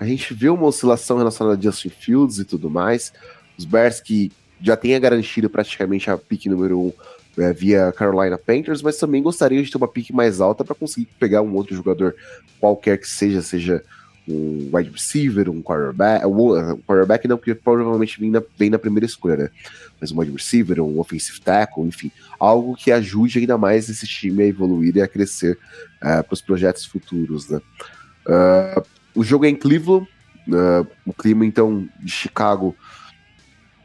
a 0.00 0.06
gente 0.06 0.32
vê 0.32 0.48
uma 0.48 0.64
oscilação 0.64 1.18
relacionada 1.18 1.58
a 1.58 1.62
Justin 1.62 1.90
Fields 1.90 2.38
e 2.38 2.44
tudo 2.46 2.70
mais. 2.70 3.12
Os 3.58 3.66
Bears 3.66 4.00
que 4.00 4.32
já 4.58 4.74
tenha 4.74 4.98
garantido 4.98 5.50
praticamente 5.50 6.10
a 6.10 6.16
pick 6.16 6.46
número 6.46 6.80
1 6.80 6.86
um, 6.86 6.92
é, 7.42 7.52
via 7.52 7.92
Carolina 7.92 8.38
Panthers, 8.38 8.80
mas 8.80 8.96
também 8.96 9.22
gostaria 9.22 9.62
de 9.62 9.70
ter 9.70 9.76
uma 9.76 9.86
pick 9.86 10.10
mais 10.10 10.40
alta 10.40 10.64
para 10.64 10.74
conseguir 10.74 11.06
pegar 11.18 11.42
um 11.42 11.54
outro 11.54 11.76
jogador 11.76 12.16
qualquer 12.58 12.96
que 12.96 13.06
seja, 13.06 13.42
seja 13.42 13.84
um 14.26 14.70
wide 14.72 14.90
receiver, 14.90 15.50
um 15.50 15.62
quarterback, 15.62 16.24
um 16.24 16.78
quarterback 16.86 17.28
não, 17.28 17.36
porque 17.36 17.54
provavelmente 17.54 18.18
vem 18.18 18.30
na, 18.30 18.42
vem 18.56 18.70
na 18.70 18.78
primeira 18.78 19.04
escolha, 19.04 19.36
né? 19.36 19.50
Mas 20.00 20.12
um 20.12 20.18
wide 20.18 20.32
receiver, 20.32 20.80
um 20.80 20.98
offensive 20.98 21.42
tackle, 21.42 21.84
enfim, 21.84 22.10
algo 22.38 22.74
que 22.74 22.90
ajude 22.90 23.38
ainda 23.38 23.58
mais 23.58 23.90
esse 23.90 24.06
time 24.06 24.44
a 24.44 24.46
evoluir 24.46 24.96
e 24.96 25.02
a 25.02 25.08
crescer 25.08 25.58
uh, 25.98 26.24
para 26.24 26.32
os 26.32 26.40
projetos 26.40 26.86
futuros, 26.86 27.50
né? 27.50 27.60
Uh, 28.26 28.99
o 29.14 29.24
jogo 29.24 29.44
é 29.44 29.48
em 29.48 29.56
Cleveland, 29.56 30.08
uh, 30.48 30.86
o 31.06 31.12
clima 31.12 31.44
então 31.44 31.88
de 32.00 32.10
Chicago 32.10 32.74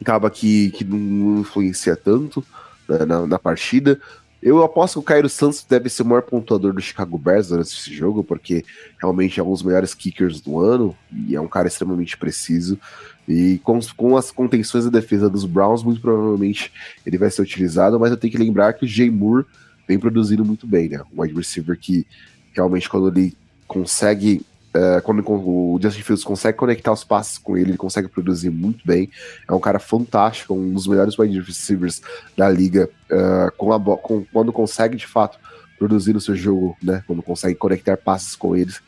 acaba 0.00 0.30
que, 0.30 0.70
que 0.70 0.84
não 0.84 1.40
influencia 1.40 1.96
tanto 1.96 2.44
né, 2.88 3.04
na, 3.04 3.26
na 3.26 3.38
partida. 3.38 4.00
Eu 4.42 4.62
aposto 4.62 4.94
que 4.94 4.98
o 5.00 5.02
Cairo 5.02 5.28
Santos 5.28 5.64
deve 5.68 5.88
ser 5.88 6.02
o 6.02 6.06
maior 6.06 6.22
pontuador 6.22 6.72
do 6.72 6.80
Chicago 6.80 7.18
Bears 7.18 7.48
durante 7.48 7.68
esse 7.68 7.92
jogo, 7.92 8.22
porque 8.22 8.64
realmente 9.00 9.40
é 9.40 9.42
um 9.42 9.50
dos 9.50 9.62
melhores 9.62 9.94
kickers 9.94 10.40
do 10.40 10.60
ano 10.60 10.96
e 11.10 11.34
é 11.34 11.40
um 11.40 11.48
cara 11.48 11.66
extremamente 11.66 12.16
preciso. 12.16 12.78
E 13.26 13.58
com, 13.64 13.80
com 13.96 14.16
as 14.16 14.30
contenções 14.30 14.84
da 14.84 14.90
defesa 14.90 15.28
dos 15.28 15.44
Browns, 15.44 15.82
muito 15.82 16.00
provavelmente 16.00 16.70
ele 17.04 17.18
vai 17.18 17.30
ser 17.30 17.42
utilizado, 17.42 17.98
mas 17.98 18.10
eu 18.10 18.16
tenho 18.16 18.30
que 18.30 18.38
lembrar 18.38 18.74
que 18.74 18.84
o 18.84 18.88
Jay 18.88 19.10
Moore 19.10 19.46
vem 19.88 19.98
produzindo 19.98 20.44
muito 20.44 20.66
bem, 20.66 20.90
né? 20.90 21.00
Um 21.12 21.22
wide 21.22 21.34
receiver 21.34 21.76
que 21.76 22.06
realmente, 22.52 22.88
quando 22.88 23.08
ele 23.08 23.36
consegue 23.66 24.44
é, 24.76 25.00
quando 25.00 25.24
o 25.26 25.78
Justin 25.80 26.02
Fields 26.02 26.22
consegue 26.22 26.58
conectar 26.58 26.92
os 26.92 27.02
passes 27.02 27.38
com 27.38 27.56
ele, 27.56 27.70
ele 27.70 27.78
consegue 27.78 28.08
produzir 28.08 28.50
muito 28.50 28.86
bem. 28.86 29.08
É 29.48 29.52
um 29.54 29.60
cara 29.60 29.78
fantástico, 29.78 30.52
um 30.52 30.74
dos 30.74 30.86
melhores 30.86 31.18
wide 31.18 31.40
receivers 31.40 32.02
da 32.36 32.50
liga, 32.50 32.90
uh, 33.10 33.50
com 33.56 33.72
a 33.72 33.96
com, 33.96 34.22
quando 34.30 34.52
consegue 34.52 34.96
de 34.96 35.06
fato 35.06 35.38
produzir 35.78 36.12
no 36.12 36.20
seu 36.20 36.36
jogo, 36.36 36.76
né? 36.82 37.02
Quando 37.06 37.22
consegue 37.22 37.54
conectar 37.54 37.96
passes 37.96 38.36
com 38.36 38.54
eles. 38.54 38.82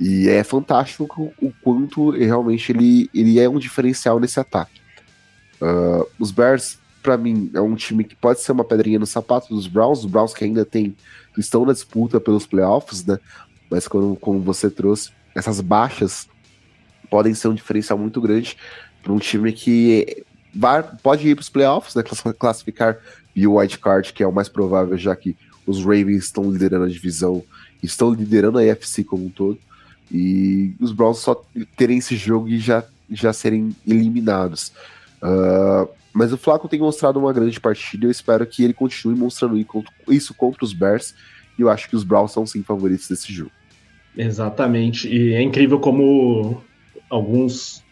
E 0.00 0.28
é 0.28 0.42
fantástico 0.42 1.32
o 1.40 1.52
quanto 1.62 2.10
realmente 2.10 2.72
ele, 2.72 3.08
ele 3.14 3.38
é 3.38 3.48
um 3.48 3.58
diferencial 3.58 4.18
nesse 4.18 4.40
ataque. 4.40 4.80
Uh, 5.60 6.08
os 6.18 6.32
Bears, 6.32 6.76
para 7.02 7.16
mim, 7.16 7.52
é 7.54 7.60
um 7.60 7.76
time 7.76 8.02
que 8.02 8.16
pode 8.16 8.40
ser 8.40 8.50
uma 8.50 8.64
pedrinha 8.64 8.98
no 8.98 9.06
sapato 9.06 9.54
dos 9.54 9.68
Browns, 9.68 10.00
os 10.00 10.10
Browns 10.10 10.34
que 10.34 10.42
ainda 10.42 10.64
tem, 10.64 10.96
estão 11.38 11.64
na 11.64 11.72
disputa 11.72 12.18
pelos 12.18 12.46
playoffs, 12.46 13.04
né? 13.04 13.16
Mas 13.70 13.86
como, 13.86 14.16
como 14.16 14.40
você 14.40 14.68
trouxe, 14.68 15.12
essas 15.34 15.60
baixas 15.60 16.28
podem 17.08 17.34
ser 17.34 17.48
um 17.48 17.54
diferencial 17.54 17.98
muito 17.98 18.20
grande 18.20 18.56
para 19.02 19.12
um 19.12 19.18
time 19.18 19.52
que 19.52 20.24
vai, 20.54 20.82
pode 20.82 21.28
ir 21.28 21.34
para 21.34 21.42
os 21.42 21.48
playoffs, 21.48 21.94
né, 21.94 22.02
classificar 22.38 22.98
e 23.34 23.46
o 23.46 23.54
wild 23.54 23.78
card, 23.78 24.12
que 24.12 24.22
é 24.22 24.26
o 24.26 24.32
mais 24.32 24.48
provável, 24.48 24.96
já 24.96 25.14
que 25.14 25.36
os 25.66 25.80
Ravens 25.80 26.24
estão 26.24 26.50
liderando 26.50 26.84
a 26.84 26.88
divisão, 26.88 27.42
estão 27.82 28.12
liderando 28.12 28.58
a 28.58 28.62
AFC 28.62 29.04
como 29.04 29.26
um 29.26 29.30
todo, 29.30 29.58
e 30.10 30.74
os 30.80 30.92
Browns 30.92 31.18
só 31.18 31.40
terem 31.76 31.98
esse 31.98 32.16
jogo 32.16 32.48
e 32.48 32.58
já, 32.58 32.84
já 33.10 33.32
serem 33.32 33.74
eliminados. 33.86 34.72
Uh, 35.22 35.88
mas 36.12 36.32
o 36.32 36.36
Flaco 36.36 36.68
tem 36.68 36.80
mostrado 36.80 37.18
uma 37.20 37.32
grande 37.32 37.60
partida, 37.60 38.06
eu 38.06 38.10
espero 38.10 38.44
que 38.46 38.64
ele 38.64 38.74
continue 38.74 39.16
mostrando 39.16 39.56
isso 40.08 40.34
contra 40.34 40.64
os 40.64 40.72
Bears, 40.72 41.14
e 41.56 41.62
eu 41.62 41.70
acho 41.70 41.88
que 41.88 41.94
os 41.94 42.02
Browns 42.02 42.32
são 42.32 42.44
sim 42.44 42.62
favoritos 42.62 43.08
desse 43.08 43.32
jogo. 43.32 43.52
Exatamente. 44.16 45.08
E 45.08 45.34
é 45.34 45.42
incrível 45.42 45.78
como 45.78 46.62
alguns. 47.08 47.82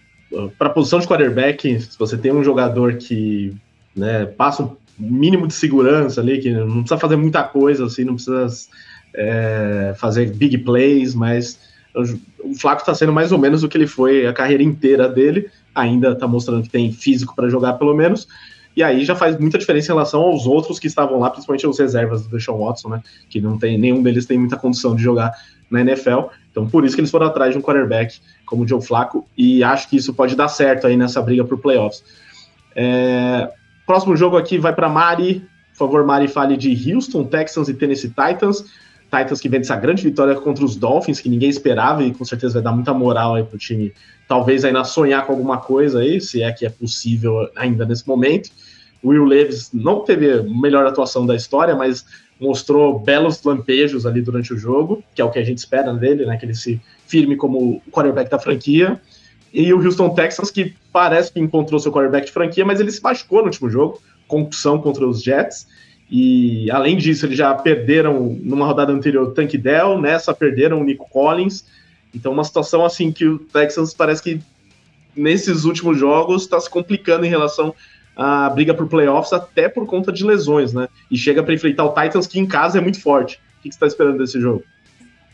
Para 0.59 0.69
a 0.69 0.73
posição 0.73 0.99
de 0.99 1.07
quarterback, 1.07 1.81
se 1.81 1.99
você 1.99 2.17
tem 2.17 2.33
um 2.33 2.45
jogador 2.45 2.97
que 2.97 3.55
né, 3.97 4.27
passa 4.27 4.63
um 4.63 4.77
mínimo 4.99 5.47
de 5.47 5.55
segurança 5.55 6.21
ali, 6.21 6.39
que 6.39 6.53
não 6.53 6.81
precisa 6.81 6.99
fazer 6.99 7.17
muita 7.17 7.43
coisa, 7.43 7.87
assim, 7.87 8.05
não 8.05 8.15
precisa 8.15 8.47
é, 9.15 9.95
fazer 9.99 10.31
big 10.33 10.59
plays, 10.59 11.15
mas 11.15 11.59
o 12.45 12.55
Flaco 12.55 12.83
está 12.83 12.95
sendo 12.95 13.13
mais 13.13 13.33
ou 13.33 13.39
menos 13.39 13.63
o 13.63 13.69
que 13.69 13.77
ele 13.77 13.87
foi 13.87 14.27
a 14.27 14.33
carreira 14.33 14.63
inteira 14.63 15.09
dele, 15.09 15.49
ainda 15.75 16.13
está 16.13 16.27
mostrando 16.27 16.63
que 16.63 16.71
tem 16.71 16.93
físico 16.93 17.35
para 17.35 17.49
jogar 17.49 17.75
pelo 17.75 17.95
menos, 17.95 18.29
e 18.79 18.83
aí 18.85 19.05
já 19.05 19.17
faz 19.17 19.37
muita 19.37 19.59
diferença 19.59 19.87
em 19.87 19.95
relação 19.95 20.21
aos 20.21 20.47
outros 20.47 20.79
que 20.79 20.87
estavam 20.87 21.19
lá, 21.19 21.31
principalmente 21.31 21.67
os 21.67 21.77
reservas 21.77 22.23
do 22.23 22.37
Deshaun 22.37 22.65
Watson, 22.65 22.91
né, 22.91 23.03
que 23.29 23.41
não 23.41 23.59
tem, 23.59 23.77
nenhum 23.77 24.01
deles 24.01 24.25
tem 24.25 24.39
muita 24.39 24.57
condição 24.57 24.95
de 24.95 25.03
jogar 25.03 25.33
na 25.69 25.81
NFL, 25.81 26.27
então 26.49 26.65
por 26.69 26.85
isso 26.85 26.95
que 26.95 27.01
eles 27.01 27.11
foram 27.11 27.27
atrás 27.27 27.53
de 27.53 27.59
um 27.59 27.61
quarterback 27.61 28.21
como 28.47 28.63
o 28.63 28.69
Joe 28.69 28.81
Flaco, 28.81 29.27
e 29.37 29.65
acho 29.65 29.91
que 29.91 29.97
isso 29.97 30.15
pode 30.15 30.37
dar 30.37 30.47
certo 30.47 30.87
aí 30.87 30.97
nessa 30.97 31.21
briga 31.21 31.45
por 31.45 31.59
playoffs. 31.59 32.05
É, 32.77 33.51
próximo 33.85 34.17
jogo 34.17 34.37
aqui 34.37 34.59
vai 34.59 34.73
para 34.73 34.89
Mari, 34.89 35.45
por 35.73 35.79
favor, 35.79 36.07
Mari, 36.07 36.29
fale 36.29 36.57
de 36.57 36.95
Houston 36.95 37.25
Texans 37.25 37.69
e 37.69 37.75
Tennessee 37.75 38.11
Titans, 38.11 38.65
Titans 39.11 39.41
que 39.41 39.49
vem 39.49 39.59
dessa 39.59 39.75
grande 39.75 40.05
vitória 40.05 40.37
contra 40.37 40.65
os 40.65 40.77
Dolphins, 40.77 41.21
que 41.21 41.29
ninguém 41.29 41.49
esperava 41.49 42.05
e 42.05 42.15
com 42.15 42.25
certeza 42.25 42.55
vai 42.55 42.63
dar 42.63 42.73
muita 42.73 42.95
moral 42.95 43.35
aí 43.35 43.43
pro 43.43 43.59
time, 43.59 43.93
talvez 44.29 44.65
ainda 44.65 44.85
sonhar 44.85 45.27
com 45.27 45.33
alguma 45.33 45.57
coisa 45.57 45.99
aí, 45.99 46.21
se 46.21 46.43
é 46.43 46.53
que 46.53 46.65
é 46.65 46.71
possível 46.71 47.49
ainda 47.57 47.85
nesse 47.85 48.07
momento. 48.07 48.51
Will 49.05 49.25
Levis 49.25 49.71
não 49.73 50.01
teve 50.01 50.31
a 50.31 50.43
melhor 50.43 50.87
atuação 50.87 51.25
da 51.25 51.35
história, 51.35 51.75
mas 51.75 52.05
mostrou 52.41 52.99
belos 52.99 53.43
lampejos 53.43 54.07
ali 54.07 54.23
durante 54.23 54.53
o 54.53 54.59
jogo, 54.59 55.03
que 55.15 55.21
é 55.21 55.25
o 55.25 55.31
que 55.31 55.39
a 55.39 55.45
gente 55.45 55.59
espera 55.59 55.93
dele, 55.93 56.25
né, 56.25 56.37
que 56.37 56.47
ele 56.47 56.55
se 56.55 56.81
firme 57.07 57.37
como 57.37 57.81
quarterback 57.91 58.31
da 58.31 58.39
franquia. 58.39 59.01
E 59.53 59.73
o 59.73 59.83
Houston 59.83 60.11
Texans, 60.11 60.51
que 60.51 60.75
parece 60.93 61.33
que 61.33 61.41
encontrou 61.41 61.81
seu 61.81 61.91
quarterback 61.91 62.27
de 62.27 62.33
franquia, 62.33 62.65
mas 62.65 62.81
ele 62.81 62.93
se 62.93 63.03
machucou 63.03 63.41
no 63.41 63.47
último 63.47 63.71
jogo, 63.71 64.01
concussão 64.27 64.81
contra 64.81 65.07
os 65.07 65.23
Jets. 65.23 65.67
E 66.11 66.71
além 66.71 66.97
disso, 66.97 67.27
eles 67.27 67.37
já 67.37 67.55
perderam 67.55 68.37
numa 68.41 68.67
rodada 68.67 68.93
anterior 68.93 69.29
o 69.29 69.31
Tank 69.33 69.57
Dell, 69.57 70.01
nessa 70.01 70.35
perderam 70.35 70.81
o 70.81 70.85
Nico 70.85 71.09
Collins. 71.09 71.65
Então, 72.15 72.33
uma 72.33 72.45
situação 72.45 72.85
assim 72.85 73.11
que 73.13 73.27
o 73.27 73.39
Texans 73.39 73.93
parece 73.95 74.23
que 74.23 74.41
nesses 75.17 75.65
últimos 75.65 75.99
jogos 75.99 76.43
está 76.43 76.61
se 76.61 76.71
complicando 76.71 77.27
em 77.27 77.29
relação 77.29 77.75
à 78.19 78.51
briga 78.51 78.75
por 78.75 78.89
playoffs, 78.89 79.33
até 79.33 79.69
por 79.69 79.87
conta 79.87 80.13
de 80.13 80.25
lesões, 80.25 80.73
né? 80.73 80.89
E 81.09 81.17
chega 81.17 81.41
para 81.41 81.55
enfrentar 81.55 81.85
o 81.85 81.95
Titans, 81.95 82.27
que 82.27 82.41
em 82.41 82.47
casa 82.47 82.79
é 82.79 82.81
muito 82.81 83.01
forte. 83.01 83.37
O 83.37 83.63
que, 83.63 83.69
você 83.69 83.77
está 83.77 83.87
esperando 83.87 84.19
desse 84.19 84.41
jogo? 84.41 84.65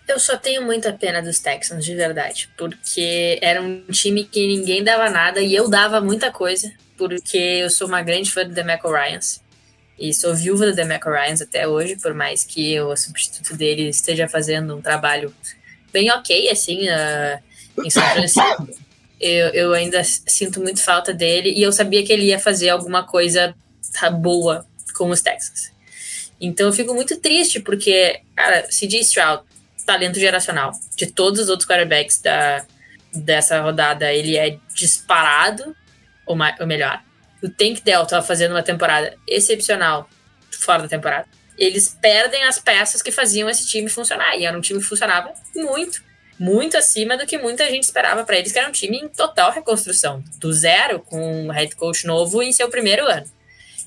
Eu 0.07 0.21
só 0.21 0.37
tenho 0.37 0.63
muita 0.63 0.93
pena 0.93 1.23
dos 1.23 1.39
Texans, 1.39 1.83
de 1.83 1.95
verdade, 1.95 2.51
porque 2.59 3.39
era 3.41 3.63
um 3.63 3.87
time 3.91 4.25
que 4.25 4.47
ninguém 4.47 4.85
dava 4.85 5.09
nada 5.09 5.41
e 5.41 5.55
eu 5.55 5.67
dava 5.67 5.99
muita 5.99 6.31
coisa, 6.31 6.71
porque 6.99 7.39
eu 7.39 7.71
sou 7.71 7.89
uma 7.89 8.03
grande 8.03 8.31
fã 8.31 8.45
do 8.45 8.53
Demeco 8.53 8.93
Ryans. 8.93 9.43
E 9.99 10.13
sou 10.13 10.35
viúva 10.35 10.67
do 10.67 10.75
Demeco 10.75 11.09
Ryans 11.09 11.41
até 11.41 11.67
hoje, 11.67 11.97
por 11.97 12.13
mais 12.13 12.45
que 12.45 12.79
o 12.81 12.95
substituto 12.95 13.57
dele 13.57 13.89
esteja 13.89 14.29
fazendo 14.29 14.77
um 14.77 14.83
trabalho 14.83 15.33
bem 15.91 16.11
ok, 16.11 16.51
assim, 16.51 16.87
uh, 16.87 17.83
em 17.83 17.89
São 17.89 18.03
Francisco. 18.11 18.69
Eu, 19.21 19.49
eu 19.49 19.73
ainda 19.73 20.03
sinto 20.05 20.61
muito 20.61 20.83
falta 20.83 21.15
dele 21.15 21.51
e 21.51 21.63
eu 21.63 21.73
sabia 21.73 22.05
que 22.05 22.13
ele 22.13 22.27
ia 22.27 22.39
fazer 22.39 22.71
alguma 22.71 23.05
coisa 23.05 23.55
boa 24.21 24.67
com 24.95 25.09
os 25.11 25.21
Texans. 25.21 25.73
Então 26.41 26.67
eu 26.67 26.73
fico 26.73 26.93
muito 26.95 27.19
triste 27.21 27.61
porque, 27.61 28.21
cara, 28.35 28.65
CJ 28.65 29.01
Stroud, 29.01 29.45
talento 29.87 30.19
geracional. 30.19 30.73
De 30.97 31.07
todos 31.07 31.41
os 31.41 31.49
outros 31.49 31.69
quarterbacks 31.69 32.21
da, 32.21 32.65
dessa 33.15 33.61
rodada, 33.61 34.13
ele 34.13 34.37
é 34.37 34.59
disparado, 34.75 35.75
ou, 36.27 36.37
ou 36.61 36.67
melhor, 36.67 37.03
o 37.43 37.49
Tank 37.49 37.83
Dell 37.83 38.03
estava 38.03 38.25
fazendo 38.25 38.53
uma 38.53 38.63
temporada 38.63 39.17
excepcional 39.27 40.09
fora 40.51 40.83
da 40.83 40.89
temporada. 40.89 41.27
Eles 41.57 41.97
perdem 42.01 42.43
as 42.45 42.59
peças 42.59 43.03
que 43.03 43.13
faziam 43.13 43.49
esse 43.49 43.67
time 43.67 43.89
funcionar. 43.89 44.37
E 44.37 44.45
era 44.45 44.57
um 44.57 44.61
time 44.61 44.81
que 44.81 44.87
funcionava 44.87 45.33
muito, 45.55 46.03
muito 46.39 46.77
acima 46.77 47.17
do 47.17 47.27
que 47.27 47.39
muita 47.39 47.69
gente 47.71 47.85
esperava 47.85 48.25
para 48.25 48.39
eles, 48.39 48.53
que 48.53 48.59
era 48.59 48.69
um 48.69 48.73
time 48.73 48.99
em 48.99 49.09
total 49.09 49.53
reconstrução, 49.53 50.23
do 50.39 50.53
zero, 50.53 51.01
com 51.01 51.47
um 51.47 51.51
head 51.51 51.75
coach 51.77 52.07
novo 52.07 52.43
em 52.43 52.53
seu 52.53 52.69
primeiro 52.69 53.07
ano. 53.07 53.27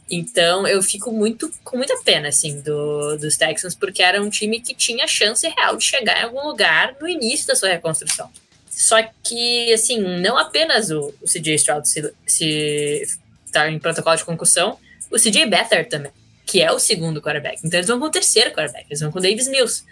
Então 0.10 0.66
eu 0.66 0.82
fico 0.82 1.12
muito 1.12 1.52
com 1.64 1.76
muita 1.76 1.98
pena 2.04 2.30
assim 2.30 2.62
do, 2.62 3.18
dos 3.18 3.36
Texans, 3.36 3.76
porque 3.76 4.02
era 4.02 4.22
um 4.22 4.30
time 4.30 4.62
que 4.62 4.74
tinha 4.74 5.06
chance 5.08 5.46
real 5.48 5.76
de 5.76 5.84
chegar 5.84 6.22
em 6.22 6.24
algum 6.24 6.48
lugar 6.48 6.96
no 7.00 7.08
início 7.08 7.48
da 7.48 7.56
sua 7.56 7.70
reconstrução. 7.70 8.32
Só 8.70 8.98
que, 9.24 9.74
assim, 9.74 10.00
não 10.00 10.38
apenas 10.38 10.92
o, 10.92 11.14
o 11.22 11.26
CJ 11.26 11.56
Stroud 11.56 11.90
se, 11.90 12.14
se 12.28 13.20
tá 13.52 13.70
em 13.70 13.80
protocolo 13.80 14.16
de 14.16 14.24
concussão, 14.24 14.78
o 15.12 15.18
CJ 15.18 15.48
Beathard 15.48 15.90
também, 15.90 16.12
que 16.46 16.62
é 16.62 16.72
o 16.72 16.80
segundo 16.80 17.22
quarterback. 17.22 17.60
Então 17.64 17.80
eles 17.80 17.88
vão 17.88 18.00
com 18.00 18.06
o 18.06 18.12
terceiro 18.12 18.52
quarterback, 18.52 18.86
eles 18.88 19.02
vão 19.02 19.12
com 19.12 19.20
o 19.20 19.22
Davis 19.22 19.48
Mills. 19.48 19.84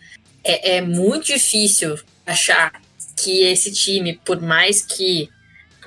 É, 0.43 0.77
é 0.77 0.81
muito 0.81 1.25
difícil 1.25 1.97
achar 2.25 2.73
que 3.15 3.43
esse 3.43 3.71
time, 3.71 4.19
por 4.25 4.41
mais 4.41 4.81
que 4.81 5.29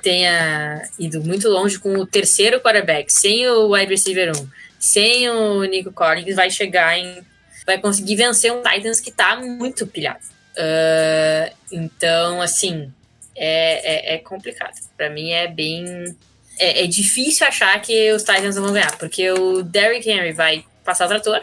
tenha 0.01 0.81
ido 0.97 1.21
muito 1.21 1.49
longe 1.49 1.77
com 1.77 1.93
o 1.95 2.05
terceiro 2.05 2.59
quarterback, 2.61 3.11
sem 3.11 3.47
o 3.47 3.73
wide 3.73 3.91
receiver 3.91 4.31
1, 4.35 4.47
sem 4.79 5.29
o 5.29 5.63
Nico 5.65 5.91
Collins, 5.91 6.35
vai 6.35 6.49
chegar 6.49 6.97
em. 6.97 7.21
vai 7.65 7.77
conseguir 7.77 8.15
vencer 8.15 8.51
um 8.51 8.61
Titans 8.61 8.99
que 8.99 9.11
tá 9.11 9.35
muito 9.35 9.85
pilhado. 9.85 10.23
Uh, 10.55 11.55
então, 11.71 12.41
assim, 12.41 12.91
é, 13.35 14.13
é, 14.13 14.15
é 14.15 14.17
complicado. 14.17 14.75
Para 14.97 15.09
mim 15.09 15.31
é 15.31 15.47
bem 15.47 16.15
é, 16.57 16.83
é, 16.83 16.87
difícil 16.87 17.47
achar 17.47 17.79
que 17.81 18.11
os 18.11 18.23
Titans 18.23 18.55
vão 18.55 18.73
ganhar, 18.73 18.97
porque 18.97 19.31
o 19.31 19.63
Derrick 19.63 20.09
Henry 20.09 20.33
vai 20.33 20.65
passar 20.83 21.05
o 21.05 21.09
trator 21.09 21.41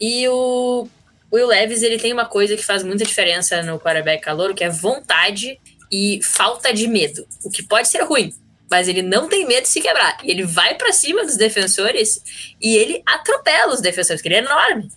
e 0.00 0.26
o 0.28 0.88
Will 1.36 1.46
Levis 1.46 1.82
ele 1.82 1.98
tem 1.98 2.12
uma 2.12 2.26
coisa 2.26 2.56
que 2.56 2.64
faz 2.64 2.82
muita 2.82 3.04
diferença 3.04 3.62
no 3.62 3.78
quarterback 3.78 4.22
calor, 4.22 4.54
que 4.54 4.64
é 4.64 4.70
vontade 4.70 5.58
e 5.90 6.20
falta 6.22 6.72
de 6.72 6.88
medo, 6.88 7.26
o 7.44 7.50
que 7.50 7.62
pode 7.62 7.88
ser 7.88 8.02
ruim, 8.02 8.34
mas 8.70 8.88
ele 8.88 9.02
não 9.02 9.28
tem 9.28 9.46
medo 9.46 9.62
de 9.62 9.68
se 9.68 9.80
quebrar. 9.80 10.18
Ele 10.24 10.44
vai 10.44 10.74
para 10.74 10.92
cima 10.92 11.24
dos 11.24 11.36
defensores 11.36 12.20
e 12.60 12.76
ele 12.76 13.02
atropela 13.06 13.72
os 13.72 13.80
defensores, 13.80 14.20
porque 14.20 14.28
ele 14.28 14.46
é 14.46 14.50
enorme. 14.50 14.90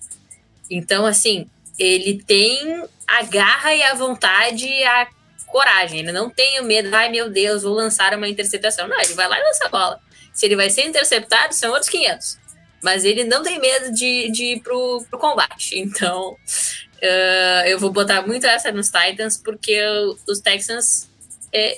Então, 0.70 1.06
assim, 1.06 1.50
ele 1.78 2.22
tem 2.24 2.84
a 3.08 3.24
garra 3.24 3.74
e 3.74 3.84
a 3.84 3.94
vontade, 3.94 4.68
a 4.84 5.08
coragem, 5.48 6.00
ele 6.00 6.12
não 6.12 6.30
tem 6.30 6.60
o 6.60 6.64
medo, 6.64 6.94
ai 6.94 7.10
meu 7.10 7.30
Deus, 7.30 7.64
vou 7.64 7.74
lançar 7.74 8.14
uma 8.14 8.28
interceptação. 8.28 8.88
Não, 8.88 9.00
ele 9.00 9.14
vai 9.14 9.28
lá 9.28 9.40
e 9.40 9.44
lança 9.44 9.66
a 9.66 9.70
bola. 9.70 10.00
Se 10.34 10.46
ele 10.46 10.56
vai 10.56 10.70
ser 10.70 10.86
interceptado, 10.86 11.54
são 11.54 11.72
outros 11.72 11.90
500. 11.90 12.38
Mas 12.84 13.04
ele 13.04 13.24
não 13.24 13.44
tem 13.44 13.60
medo 13.60 13.94
de, 13.94 14.32
de 14.32 14.44
ir 14.54 14.62
pro, 14.62 15.04
pro 15.10 15.20
combate. 15.20 15.78
Então, 15.80 16.32
uh, 16.32 17.68
eu 17.68 17.78
vou 17.80 17.92
botar 17.92 18.26
muito 18.26 18.46
essa 18.46 18.72
nos 18.72 18.90
Titans, 18.90 19.38
porque 19.38 19.80
os 20.28 20.40
Texans, 20.40 21.10
é, 21.54 21.78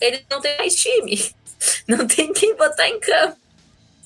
eles 0.00 0.22
não 0.30 0.40
tem 0.40 0.56
mais 0.58 0.74
time. 0.74 1.18
Não 1.86 2.06
tem 2.06 2.32
quem 2.32 2.56
botar 2.56 2.88
em 2.88 2.98
campo. 2.98 3.36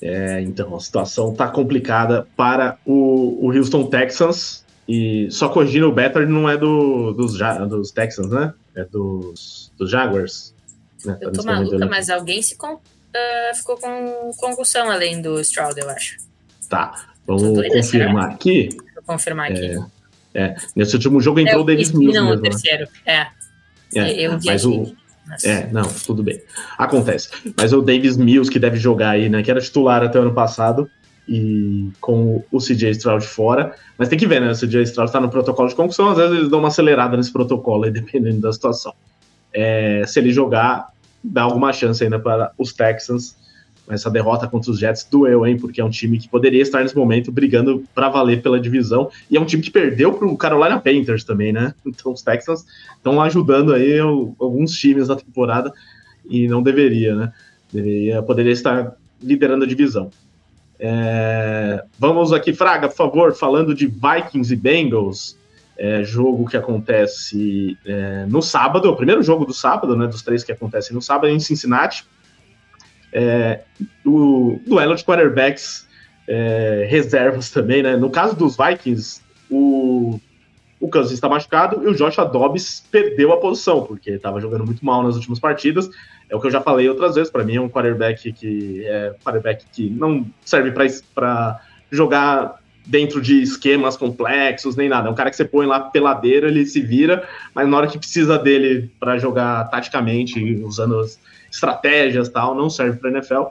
É, 0.01 0.41
então, 0.41 0.75
a 0.75 0.79
situação 0.81 1.33
tá 1.33 1.47
complicada 1.47 2.27
para 2.35 2.77
o, 2.85 3.47
o 3.47 3.57
Houston 3.57 3.87
Texans. 3.87 4.65
E 4.85 5.31
só 5.31 5.47
corrigindo, 5.47 5.87
o 5.87 5.93
Better 5.93 6.27
não 6.27 6.49
é 6.49 6.57
do, 6.57 7.13
dos, 7.13 7.37
dos 7.69 7.91
Texans, 7.91 8.29
né? 8.29 8.53
é 8.75 8.83
dos, 8.83 9.71
dos 9.77 9.89
Jaguars. 9.89 10.53
Né? 11.03 11.17
Eu 11.21 11.31
tô 11.31 11.43
maluca, 11.43 11.85
mas 11.85 12.09
alguém 12.09 12.41
se 12.41 12.55
com, 12.55 12.75
uh, 12.75 13.55
ficou 13.55 13.77
com 13.77 14.31
concussão 14.37 14.91
além 14.91 15.21
do 15.21 15.39
Stroud, 15.39 15.79
eu 15.79 15.89
acho. 15.89 16.17
Tá, 16.69 17.07
vamos 17.25 17.67
confirmar 17.67 18.31
aqui. 18.31 18.69
Vou 18.95 19.03
confirmar 19.05 19.51
aqui. 19.51 19.77
É, 20.33 20.41
é, 20.43 20.55
nesse 20.75 20.95
último 20.95 21.21
jogo 21.21 21.39
entrou 21.39 21.59
é, 21.59 21.63
o 21.63 21.65
Davis 21.65 21.91
Mills. 21.91 22.17
Não, 22.17 22.29
mesmo, 22.29 22.39
o 22.39 22.43
né? 22.43 22.49
terceiro, 22.49 22.87
né? 23.05 23.27
é. 23.93 23.99
é. 23.99 24.13
Eu 24.13 24.39
vi 24.39 24.47
mas 24.47 24.65
o, 24.65 24.95
É, 25.43 25.67
não, 25.71 25.83
tudo 26.05 26.21
bem. 26.21 26.41
Acontece. 26.77 27.29
Mas 27.57 27.71
o 27.71 27.81
Davis 27.81 28.17
Mills, 28.17 28.51
que 28.51 28.59
deve 28.59 28.77
jogar 28.77 29.11
aí, 29.11 29.29
né? 29.29 29.41
Que 29.41 29.49
era 29.49 29.61
titular 29.61 30.03
até 30.03 30.19
o 30.19 30.23
ano 30.23 30.33
passado, 30.33 30.89
e 31.27 31.89
com 31.99 32.43
o 32.51 32.59
CJ 32.59 32.91
Stroud 32.91 33.25
fora. 33.25 33.75
Mas 33.97 34.09
tem 34.09 34.17
que 34.17 34.27
ver, 34.27 34.41
né? 34.41 34.51
O 34.51 34.55
CJ 34.55 34.83
Stroud 34.83 35.09
está 35.09 35.19
no 35.19 35.29
protocolo 35.29 35.67
de 35.67 35.75
concussão, 35.75 36.09
às 36.09 36.17
vezes 36.17 36.37
eles 36.37 36.49
dão 36.49 36.59
uma 36.59 36.67
acelerada 36.67 37.17
nesse 37.17 37.31
protocolo 37.31 37.85
aí, 37.85 37.91
dependendo 37.91 38.41
da 38.41 38.53
situação. 38.53 38.93
É, 39.53 40.03
se 40.05 40.19
ele 40.19 40.31
jogar, 40.31 40.89
dá 41.23 41.43
alguma 41.43 41.71
chance 41.73 42.03
ainda 42.03 42.19
para 42.19 42.51
os 42.57 42.73
Texans. 42.73 43.35
Essa 43.87 44.09
derrota 44.09 44.47
contra 44.47 44.71
os 44.71 44.79
Jets 44.79 45.07
doeu, 45.09 45.45
hein? 45.45 45.57
Porque 45.57 45.79
é 45.79 45.85
um 45.85 45.89
time 45.89 46.17
que 46.17 46.27
poderia 46.27 46.61
estar 46.61 46.81
nesse 46.81 46.95
momento 46.95 47.31
brigando 47.31 47.83
para 47.93 48.09
valer 48.09 48.41
pela 48.41 48.59
divisão. 48.59 49.09
E 49.29 49.37
é 49.37 49.39
um 49.39 49.45
time 49.45 49.61
que 49.61 49.69
perdeu 49.69 50.11
para 50.13 50.27
o 50.27 50.35
Carolina 50.35 50.79
Panthers 50.79 51.23
também, 51.23 51.53
né? 51.53 51.73
Então 51.85 52.11
os 52.11 52.21
Texans 52.21 52.65
estão 52.97 53.21
ajudando 53.21 53.73
aí 53.73 53.99
alguns 53.99 54.71
times 54.71 55.07
na 55.07 55.15
temporada 55.15 55.71
e 56.27 56.47
não 56.47 56.63
deveria, 56.63 57.15
né? 57.15 57.33
Deveria, 57.71 58.23
poderia 58.23 58.51
estar 58.51 58.95
liderando 59.21 59.65
a 59.65 59.67
divisão. 59.67 60.09
É, 60.79 61.83
vamos 61.97 62.33
aqui, 62.33 62.53
Fraga, 62.53 62.89
por 62.89 62.95
favor, 62.95 63.33
falando 63.33 63.73
de 63.73 63.87
Vikings 63.87 64.53
e 64.53 64.55
Bengals. 64.55 65.37
é, 65.77 66.03
jogo 66.03 66.47
que 66.47 66.55
acontece 66.55 67.77
é, 67.85 68.25
no 68.27 68.41
sábado, 68.41 68.89
o 68.89 68.95
primeiro 68.95 69.21
jogo 69.21 69.45
do 69.45 69.53
sábado, 69.53 69.95
né, 69.95 70.07
dos 70.07 70.21
três 70.21 70.43
que 70.43 70.51
acontecem 70.51 70.95
no 70.95 71.01
sábado, 71.01 71.27
é 71.27 71.31
em 71.31 71.39
Cincinnati. 71.39 72.05
É, 73.17 73.61
o 74.05 74.59
duelo 74.67 74.93
de 74.93 75.05
quarterbacks 75.05 75.87
é, 76.27 76.85
reservas 76.89 77.49
também, 77.49 77.81
né? 77.81 77.95
No 77.95 78.09
caso 78.09 78.35
dos 78.35 78.57
Vikings, 78.57 79.21
o, 79.49 80.19
o 80.81 80.89
Kansas 80.89 81.13
está 81.13 81.29
machucado 81.29 81.81
e 81.81 81.87
o 81.87 81.95
Josh 81.95 82.17
Dobbs 82.17 82.85
perdeu 82.91 83.31
a 83.31 83.37
posição, 83.37 83.83
porque 83.83 84.11
estava 84.11 84.41
jogando 84.41 84.65
muito 84.65 84.85
mal 84.85 85.01
nas 85.01 85.15
últimas 85.15 85.39
partidas. 85.39 85.89
É 86.29 86.35
o 86.35 86.41
que 86.41 86.47
eu 86.47 86.51
já 86.51 86.59
falei 86.59 86.89
outras 86.89 87.15
vezes, 87.15 87.31
para 87.31 87.45
mim 87.45 87.55
é 87.55 87.61
um 87.61 87.69
quarterback 87.69 88.33
que 88.33 88.83
é 88.85 89.15
quarterback 89.23 89.63
que 89.71 89.89
não 89.89 90.25
serve 90.43 90.71
para 91.13 91.61
jogar 91.89 92.59
dentro 92.85 93.21
de 93.21 93.41
esquemas 93.41 93.95
complexos, 93.95 94.75
nem 94.75 94.89
nada. 94.89 95.07
É 95.07 95.11
um 95.11 95.15
cara 95.15 95.29
que 95.29 95.37
você 95.37 95.45
põe 95.45 95.65
lá 95.65 95.79
peladeira, 95.79 96.49
ele 96.49 96.65
se 96.65 96.81
vira, 96.81 97.25
mas 97.53 97.65
na 97.65 97.77
hora 97.77 97.87
que 97.87 97.97
precisa 97.97 98.37
dele 98.37 98.91
para 98.99 99.17
jogar 99.17 99.69
taticamente, 99.69 100.61
usando 100.63 100.99
as 100.99 101.17
estratégias 101.55 102.29
tal, 102.29 102.55
não 102.55 102.69
serve 102.69 102.97
para 102.97 103.09
NFL. 103.09 103.43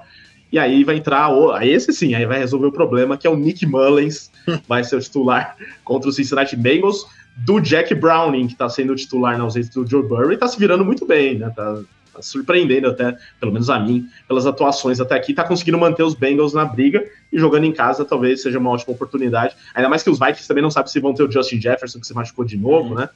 E 0.53 0.59
aí 0.59 0.85
vai 0.85 0.97
entrar, 0.97 1.31
aí 1.55 1.71
esse 1.71 1.93
sim, 1.93 2.15
aí 2.15 2.25
vai 2.27 2.39
resolver 2.39 2.67
o 2.67 2.73
problema, 2.73 3.17
que 3.17 3.27
é 3.27 3.31
o 3.31 3.37
Nick 3.37 3.67
Mullens, 3.67 4.31
vai 4.69 4.85
ser 4.85 4.97
o 4.97 5.01
titular 5.01 5.57
contra 5.83 6.09
o 6.09 6.13
Cincinnati 6.13 6.55
Bengals, 6.55 7.05
do 7.37 7.59
Jack 7.59 7.93
Browning, 7.95 8.47
que 8.47 8.53
está 8.53 8.69
sendo 8.69 8.93
o 8.93 8.97
titular 8.97 9.37
na 9.37 9.43
ausência 9.43 9.73
do 9.75 9.89
Joe 9.89 10.07
Burrow, 10.07 10.33
e 10.33 10.37
tá 10.37 10.47
se 10.47 10.57
virando 10.57 10.85
muito 10.85 11.05
bem, 11.05 11.39
né? 11.39 11.51
Tá, 11.51 11.81
tá 12.13 12.23
surpreendendo 12.23 12.87
até, 12.87 13.17
pelo 13.41 13.51
menos 13.51 13.69
a 13.69 13.81
mim, 13.81 14.07
pelas 14.29 14.47
atuações 14.47 15.01
até 15.01 15.17
aqui, 15.17 15.35
tá 15.35 15.43
conseguindo 15.43 15.77
manter 15.77 16.05
os 16.05 16.15
Bengals 16.15 16.55
na 16.55 16.65
briga 16.65 17.05
e 17.33 17.39
jogando 17.39 17.65
em 17.65 17.73
casa 17.73 18.05
talvez 18.05 18.41
seja 18.41 18.61
uma 18.61 18.71
ótima 18.71 18.95
oportunidade. 18.95 19.57
Ainda 19.75 19.89
mais 19.89 20.05
que 20.05 20.11
os 20.11 20.21
Vikings 20.21 20.47
também 20.47 20.63
não 20.63 20.71
sabem 20.71 20.93
se 20.93 21.01
vão 21.01 21.13
ter 21.13 21.25
o 21.25 21.31
Justin 21.31 21.61
Jefferson, 21.61 21.99
que 21.99 22.07
se 22.07 22.15
machucou 22.15 22.45
de 22.45 22.57
novo, 22.57 22.91
uhum. 22.91 22.95
né? 22.95 23.09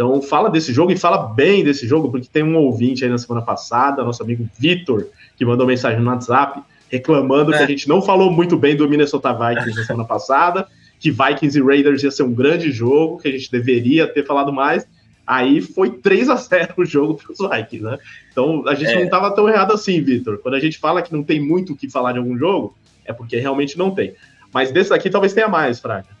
Então 0.00 0.22
fala 0.22 0.48
desse 0.48 0.72
jogo 0.72 0.92
e 0.92 0.96
fala 0.96 1.28
bem 1.28 1.62
desse 1.62 1.86
jogo, 1.86 2.10
porque 2.10 2.26
tem 2.26 2.42
um 2.42 2.56
ouvinte 2.56 3.04
aí 3.04 3.10
na 3.10 3.18
semana 3.18 3.44
passada, 3.44 4.02
nosso 4.02 4.22
amigo 4.22 4.48
Vitor, 4.58 5.08
que 5.36 5.44
mandou 5.44 5.66
mensagem 5.66 6.00
no 6.00 6.08
WhatsApp 6.08 6.62
reclamando 6.90 7.52
é. 7.52 7.58
que 7.58 7.62
a 7.64 7.66
gente 7.66 7.86
não 7.86 8.00
falou 8.00 8.30
muito 8.30 8.56
bem 8.56 8.74
do 8.74 8.88
Minnesota 8.88 9.30
Vikings 9.30 9.78
na 9.78 9.84
semana 9.84 10.08
passada, 10.08 10.66
que 10.98 11.10
Vikings 11.10 11.58
e 11.58 11.62
Raiders 11.62 12.02
ia 12.02 12.10
ser 12.10 12.22
um 12.22 12.32
grande 12.32 12.72
jogo, 12.72 13.18
que 13.18 13.28
a 13.28 13.30
gente 13.30 13.52
deveria 13.52 14.06
ter 14.06 14.24
falado 14.24 14.50
mais. 14.50 14.86
Aí 15.26 15.60
foi 15.60 15.90
3 15.90 16.30
a 16.30 16.36
0 16.36 16.72
o 16.78 16.84
jogo 16.86 17.14
para 17.14 17.32
os 17.32 17.38
Vikings, 17.38 17.84
né? 17.84 17.98
Então 18.32 18.66
a 18.66 18.74
gente 18.74 18.92
é. 18.92 18.94
não 18.94 19.04
estava 19.04 19.30
tão 19.34 19.50
errado 19.50 19.74
assim, 19.74 20.00
Vitor. 20.00 20.38
Quando 20.38 20.54
a 20.54 20.60
gente 20.60 20.78
fala 20.78 21.02
que 21.02 21.12
não 21.12 21.22
tem 21.22 21.38
muito 21.38 21.74
o 21.74 21.76
que 21.76 21.90
falar 21.90 22.12
de 22.12 22.18
algum 22.18 22.38
jogo, 22.38 22.74
é 23.04 23.12
porque 23.12 23.36
realmente 23.36 23.76
não 23.76 23.90
tem. 23.90 24.14
Mas 24.50 24.72
desse 24.72 24.94
aqui 24.94 25.10
talvez 25.10 25.34
tenha 25.34 25.46
mais, 25.46 25.78
Fraga. 25.78 26.19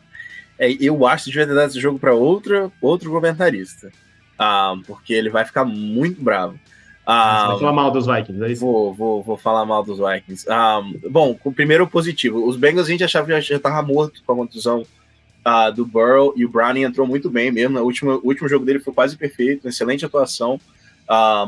É, 0.60 0.76
eu 0.78 1.06
acho 1.06 1.24
que 1.24 1.30
devia 1.30 1.46
ter 1.46 1.54
dado 1.54 1.70
esse 1.70 1.80
jogo 1.80 1.98
para 1.98 2.12
outro, 2.12 2.70
outro 2.82 3.10
comentarista. 3.10 3.90
Ah, 4.38 4.74
porque 4.86 5.14
ele 5.14 5.30
vai 5.30 5.42
ficar 5.42 5.64
muito 5.64 6.22
bravo. 6.22 6.60
Ah, 7.06 7.48
vai 7.48 7.58
falar 7.60 7.72
mal 7.72 7.90
dos 7.90 8.06
Vikings, 8.06 8.44
é 8.44 8.52
isso? 8.52 8.60
Vou, 8.60 8.92
vou, 8.92 9.22
vou 9.22 9.36
falar 9.38 9.64
mal 9.64 9.82
dos 9.82 9.98
Vikings. 9.98 10.46
Ah, 10.50 10.82
bom, 11.10 11.36
o 11.42 11.50
primeiro 11.50 11.88
positivo. 11.88 12.46
Os 12.46 12.58
Bengals 12.58 12.86
a 12.86 12.90
gente 12.90 13.02
achava 13.02 13.26
que 13.26 13.40
já 13.40 13.56
estava 13.56 13.82
morto 13.82 14.22
com 14.24 14.32
a 14.34 14.36
contusão 14.36 14.84
do 15.74 15.86
Burrow 15.86 16.34
e 16.36 16.44
o 16.44 16.48
Browning 16.50 16.82
entrou 16.82 17.06
muito 17.06 17.30
bem 17.30 17.50
mesmo. 17.50 17.78
O 17.78 17.84
último, 17.84 18.20
o 18.22 18.28
último 18.28 18.46
jogo 18.46 18.66
dele 18.66 18.80
foi 18.80 18.92
quase 18.92 19.16
perfeito, 19.16 19.66
excelente 19.66 20.04
atuação. 20.04 20.60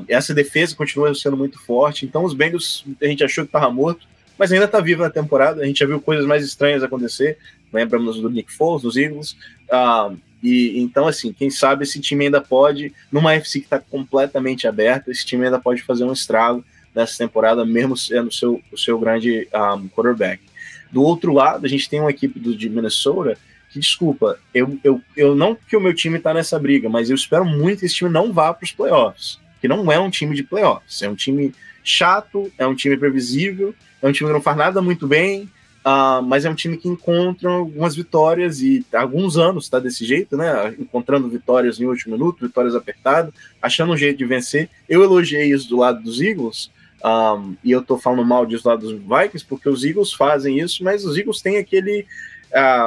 Essa 0.09 0.33
defesa 0.33 0.75
continua 0.75 1.15
sendo 1.15 1.37
muito 1.37 1.61
forte. 1.61 2.07
Então, 2.07 2.25
os 2.25 2.33
Bengals 2.33 2.83
a 3.01 3.07
gente 3.07 3.23
achou 3.23 3.45
que 3.45 3.49
estava 3.49 3.71
morto, 3.71 4.07
mas 4.39 4.51
ainda 4.51 4.65
está 4.65 4.81
vivo 4.81 5.03
na 5.03 5.11
temporada. 5.11 5.63
A 5.63 5.67
gente 5.67 5.81
já 5.81 5.87
viu 5.87 6.01
coisas 6.01 6.27
mais 6.27 6.43
estranhas 6.43 6.83
acontecer. 6.83 7.37
Lembramos 7.73 8.21
do 8.21 8.29
Nick 8.29 8.53
Foles, 8.53 8.83
dos 8.83 8.97
Eagles. 8.97 9.33
Uh, 9.71 10.17
e 10.43 10.81
então, 10.81 11.07
assim, 11.07 11.33
quem 11.33 11.51
sabe 11.51 11.85
esse 11.85 12.01
time 12.01 12.25
ainda 12.25 12.41
pode, 12.41 12.93
numa 13.11 13.35
FC 13.35 13.61
que 13.61 13.67
está 13.67 13.79
completamente 13.79 14.67
aberta, 14.67 15.11
esse 15.11 15.25
time 15.25 15.45
ainda 15.45 15.61
pode 15.61 15.83
fazer 15.83 16.05
um 16.05 16.13
estrago 16.13 16.65
nessa 16.95 17.17
temporada, 17.17 17.65
mesmo 17.65 17.97
sendo 17.97 18.29
o 18.29 18.33
seu, 18.33 18.61
o 18.73 18.77
seu 18.77 18.99
grande 18.99 19.49
um, 19.55 19.89
quarterback. 19.89 20.43
Do 20.91 21.03
outro 21.03 21.33
lado, 21.33 21.65
a 21.65 21.69
gente 21.69 21.89
tem 21.89 22.01
uma 22.01 22.11
equipe 22.11 22.39
do, 22.39 22.57
de 22.57 22.69
Minnesota 22.69 23.39
que, 23.71 23.79
desculpa, 23.79 24.39
eu, 24.53 24.79
eu, 24.85 25.01
eu 25.17 25.35
não 25.35 25.55
que 25.55 25.77
o 25.77 25.81
meu 25.81 25.95
time 25.95 26.19
está 26.19 26.35
nessa 26.35 26.59
briga, 26.59 26.91
mas 26.91 27.09
eu 27.09 27.17
espero 27.17 27.45
muito 27.45 27.81
que 27.81 27.87
esse 27.87 27.95
time 27.95 28.11
não 28.11 28.33
vá 28.33 28.53
para 28.53 28.65
os 28.65 28.73
playoffs, 28.73 29.41
que 29.61 29.69
não 29.69 29.91
é 29.91 29.99
um 29.99 30.11
time 30.11 30.37
de 30.37 30.43
playoffs, 30.43 31.01
é 31.01 31.09
um 31.09 31.15
time 31.15 31.55
chato, 31.83 32.53
é 32.59 32.67
um 32.67 32.75
time 32.75 32.97
previsível, 32.97 33.75
é 34.03 34.09
um 34.09 34.13
time 34.13 34.29
que 34.29 34.35
não 34.35 34.43
faz 34.43 34.57
nada 34.57 34.83
muito 34.83 35.07
bem, 35.07 35.49
Uh, 35.85 36.23
mas 36.23 36.45
é 36.45 36.51
um 36.51 36.55
time 36.55 36.77
que 36.77 36.89
encontra 36.89 37.51
algumas 37.51 37.97
vitórias 37.97 38.61
e 38.61 38.87
há 38.93 39.01
alguns 39.01 39.37
anos 39.37 39.65
está 39.65 39.81
desse 39.81 40.05
jeito, 40.05 40.37
né? 40.37 40.75
Encontrando 40.79 41.29
vitórias 41.29 41.81
em 41.81 41.87
último 41.87 42.17
minuto, 42.17 42.47
vitórias 42.47 42.77
apertadas, 42.77 43.35
achando 43.61 43.93
um 43.93 43.97
jeito 43.97 44.19
de 44.19 44.25
vencer. 44.25 44.71
Eu 44.89 45.03
elogiei 45.03 45.53
isso 45.53 45.69
do 45.69 45.79
lado 45.79 46.01
dos 46.01 46.21
Eagles, 46.21 46.71
um, 47.05 47.57
e 47.65 47.73
eu 47.73 47.83
tô 47.83 47.99
falando 47.99 48.25
mal 48.25 48.47
disso 48.47 48.63
do 48.63 48.69
lado 48.69 48.81
dos 48.81 48.93
Vikings, 48.93 49.45
porque 49.45 49.69
os 49.69 49.85
Eagles 49.85 50.13
fazem 50.13 50.61
isso, 50.61 50.85
mas 50.85 51.05
os 51.05 51.17
Eagles 51.17 51.43
têm 51.43 51.59
aquele. 51.59 52.07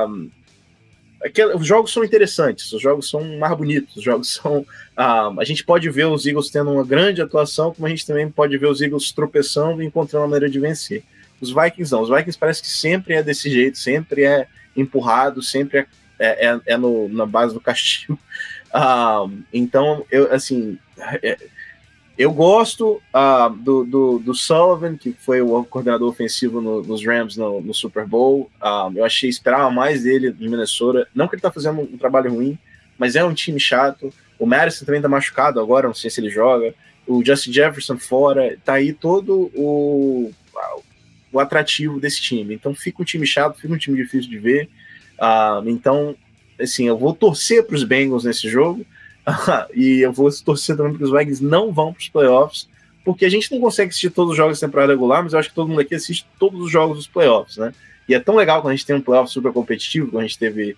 Um, 0.08 0.30
aquele 1.22 1.54
os 1.54 1.68
jogos 1.68 1.92
são 1.92 2.04
interessantes, 2.04 2.72
os 2.72 2.82
jogos 2.82 3.10
são 3.10 3.38
mais 3.38 3.58
bonitos, 3.58 3.98
os 3.98 4.04
jogos 4.04 4.30
são. 4.42 4.66
Um, 4.98 5.40
a 5.40 5.44
gente 5.44 5.66
pode 5.66 5.90
ver 5.90 6.06
os 6.08 6.26
Eagles 6.26 6.50
tendo 6.50 6.72
uma 6.72 6.86
grande 6.86 7.22
atuação, 7.22 7.74
como 7.74 7.86
a 7.86 7.90
gente 7.90 8.08
também 8.08 8.30
pode 8.32 8.58
ver 8.58 8.68
os 8.68 8.82
Eagles 8.82 9.12
tropeçando 9.12 9.84
e 9.84 9.86
encontrando 9.86 10.24
uma 10.24 10.32
maneira 10.32 10.50
de 10.50 10.60
vencer. 10.62 11.04
Os 11.46 11.54
Vikings 11.54 11.92
não. 11.92 12.02
Os 12.02 12.10
Vikings 12.10 12.38
parece 12.38 12.62
que 12.62 12.68
sempre 12.68 13.16
é 13.16 13.24
desse 13.24 13.50
jeito, 13.50 13.78
sempre 13.78 14.24
é 14.24 14.48
empurrado, 14.76 15.42
sempre 15.42 15.80
é, 15.80 15.88
é, 16.20 16.46
é, 16.48 16.60
é 16.66 16.78
no, 16.78 17.08
na 17.10 17.26
base 17.26 17.54
do 17.54 17.62
castigo. 17.62 18.20
Uh, 18.74 19.32
então, 19.54 20.06
eu, 20.12 20.32
assim, 20.34 20.78
é, 21.22 21.38
eu 22.18 22.32
gosto 22.32 23.02
uh, 23.14 23.50
do, 23.54 23.84
do, 23.84 24.20
do, 24.20 24.34
Sullivan, 24.34 24.98
que 24.98 25.14
foi 25.20 25.42
o 25.42 25.64
coordenador 25.66 26.10
ofensivo 26.10 26.62
no, 26.62 26.82
nos 26.82 27.06
Rams 27.06 27.36
no, 27.38 27.62
no 27.62 27.74
Super 27.74 28.06
Bowl. 28.06 28.50
Uh, 28.62 28.98
eu 28.98 29.06
achei, 29.06 29.30
esperava 29.30 29.70
mais 29.70 30.04
dele 30.04 30.36
no 30.38 30.50
Minnesota. 30.50 31.08
Não 31.14 31.28
que 31.28 31.36
ele 31.36 31.40
está 31.40 31.52
fazendo 31.52 31.82
um 31.82 31.98
trabalho 31.98 32.34
ruim, 32.34 32.58
mas 32.98 33.16
é 33.16 33.24
um 33.24 33.34
time 33.34 33.60
chato. 33.60 34.14
O 34.40 34.46
Madison 34.46 34.86
também 34.86 35.00
está 35.00 35.10
machucado 35.10 35.60
agora, 35.60 35.88
não 35.88 35.94
sei 35.94 36.10
se 36.10 36.20
ele 36.20 36.30
joga. 36.30 36.74
O 37.08 37.24
Justin 37.24 37.54
Jefferson 37.54 37.98
fora. 37.98 38.58
Tá 38.64 38.74
aí 38.74 38.94
todo 38.94 39.52
o, 39.54 40.32
o 41.36 41.40
atrativo 41.40 42.00
desse 42.00 42.22
time. 42.22 42.56
Então 42.56 42.74
fica 42.74 43.02
um 43.02 43.06
time 43.06 43.28
chato, 43.28 43.60
fica 43.60 43.74
um 43.74 43.78
time 43.78 43.98
difícil 43.98 44.30
de 44.30 44.40
ver. 44.40 44.70
Uh, 45.20 45.70
então, 45.70 46.16
assim, 46.60 46.88
eu 46.88 46.98
vou 46.98 47.14
torcer 47.14 47.66
para 47.66 47.76
os 47.76 47.84
Bengals 47.84 48.24
nesse 48.24 48.50
jogo 48.50 48.86
e 49.74 50.00
eu 50.00 50.14
vou 50.14 50.32
torcer 50.44 50.78
também 50.78 50.94
para 50.94 51.04
os 51.04 51.12
Vikings 51.12 51.44
não 51.44 51.74
vão 51.74 51.92
para 51.92 52.00
os 52.00 52.08
playoffs, 52.08 52.70
porque 53.04 53.26
a 53.26 53.30
gente 53.30 53.52
não 53.52 53.60
consegue 53.60 53.90
assistir 53.90 54.12
todos 54.12 54.32
os 54.32 54.38
jogos 54.38 54.60
da 54.60 54.68
temporada 54.68 54.94
regular, 54.94 55.24
mas 55.24 55.34
eu 55.34 55.40
acho 55.40 55.50
que 55.50 55.56
todo 55.56 55.68
mundo 55.68 55.82
aqui 55.82 55.94
assiste 55.94 56.26
todos 56.40 56.62
os 56.62 56.72
jogos 56.72 56.98
dos 56.98 57.08
playoffs, 57.08 57.58
né? 57.58 57.74
E 58.08 58.14
é 58.14 58.20
tão 58.20 58.36
legal 58.36 58.62
quando 58.62 58.72
a 58.72 58.76
gente 58.76 58.86
tem 58.86 58.96
um 58.96 59.02
playoff 59.02 59.30
super 59.30 59.52
competitivo, 59.52 60.08
como 60.08 60.20
a 60.20 60.22
gente 60.22 60.40
teve 60.40 60.72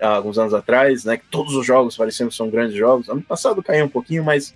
uh, 0.00 0.06
alguns 0.06 0.38
anos 0.38 0.52
atrás, 0.52 1.04
né? 1.04 1.16
Que 1.16 1.24
todos 1.30 1.54
os 1.54 1.64
jogos 1.64 1.96
parecendo 1.96 2.30
que 2.30 2.36
são 2.36 2.50
grandes 2.50 2.76
jogos. 2.76 3.08
Ano 3.08 3.22
passado 3.22 3.62
caiu 3.62 3.86
um 3.86 3.88
pouquinho, 3.88 4.22
mas 4.22 4.54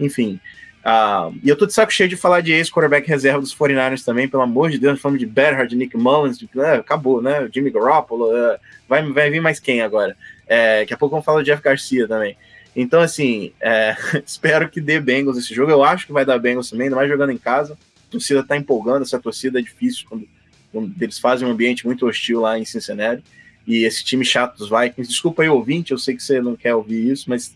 enfim. 0.00 0.40
Uh, 0.86 1.36
e 1.42 1.48
eu 1.48 1.56
tô 1.56 1.66
de 1.66 1.74
saco 1.74 1.92
cheio 1.92 2.08
de 2.08 2.16
falar 2.16 2.42
de 2.42 2.52
ex-quarterback 2.52 3.08
reserva 3.08 3.40
dos 3.40 3.52
49ers 3.52 4.04
também, 4.04 4.28
pelo 4.28 4.44
amor 4.44 4.70
de 4.70 4.78
Deus, 4.78 5.00
falando 5.00 5.18
de 5.18 5.26
Berhard, 5.26 5.74
Nick 5.74 5.96
Mullins, 5.96 6.38
de, 6.38 6.44
uh, 6.54 6.78
acabou, 6.78 7.20
né? 7.20 7.48
Jimmy 7.52 7.72
Garoppolo, 7.72 8.30
uh, 8.30 8.56
vai, 8.88 9.02
vai 9.10 9.28
vir 9.28 9.40
mais 9.40 9.58
quem 9.58 9.80
agora? 9.82 10.16
É, 10.46 10.80
daqui 10.80 10.94
a 10.94 10.96
pouco 10.96 11.14
vamos 11.14 11.24
falar 11.24 11.42
de 11.42 11.50
Jeff 11.50 11.60
Garcia 11.60 12.06
também. 12.06 12.36
Então, 12.76 13.00
assim, 13.00 13.52
é, 13.60 13.96
espero 14.24 14.68
que 14.68 14.80
dê 14.80 15.00
Bengals 15.00 15.36
esse 15.36 15.52
jogo. 15.52 15.72
Eu 15.72 15.82
acho 15.82 16.06
que 16.06 16.12
vai 16.12 16.24
dar 16.24 16.38
Bengals 16.38 16.70
também, 16.70 16.84
ainda 16.84 16.94
mais 16.94 17.08
jogando 17.08 17.32
em 17.32 17.38
casa. 17.38 17.76
A 18.06 18.12
torcida 18.12 18.44
tá 18.44 18.56
empolgando, 18.56 19.02
essa 19.02 19.18
torcida 19.18 19.58
é 19.58 19.62
difícil 19.62 20.06
quando, 20.08 20.28
quando 20.70 20.94
eles 21.02 21.18
fazem 21.18 21.48
um 21.48 21.50
ambiente 21.50 21.84
muito 21.84 22.06
hostil 22.06 22.42
lá 22.42 22.56
em 22.56 22.64
Cincinnati. 22.64 23.24
E 23.66 23.82
esse 23.82 24.04
time 24.04 24.24
chato 24.24 24.56
dos 24.56 24.70
Vikings, 24.70 25.10
desculpa 25.10 25.42
aí, 25.42 25.48
ouvinte, 25.48 25.90
eu 25.90 25.98
sei 25.98 26.14
que 26.14 26.22
você 26.22 26.40
não 26.40 26.54
quer 26.54 26.76
ouvir 26.76 27.10
isso, 27.10 27.28
mas 27.28 27.52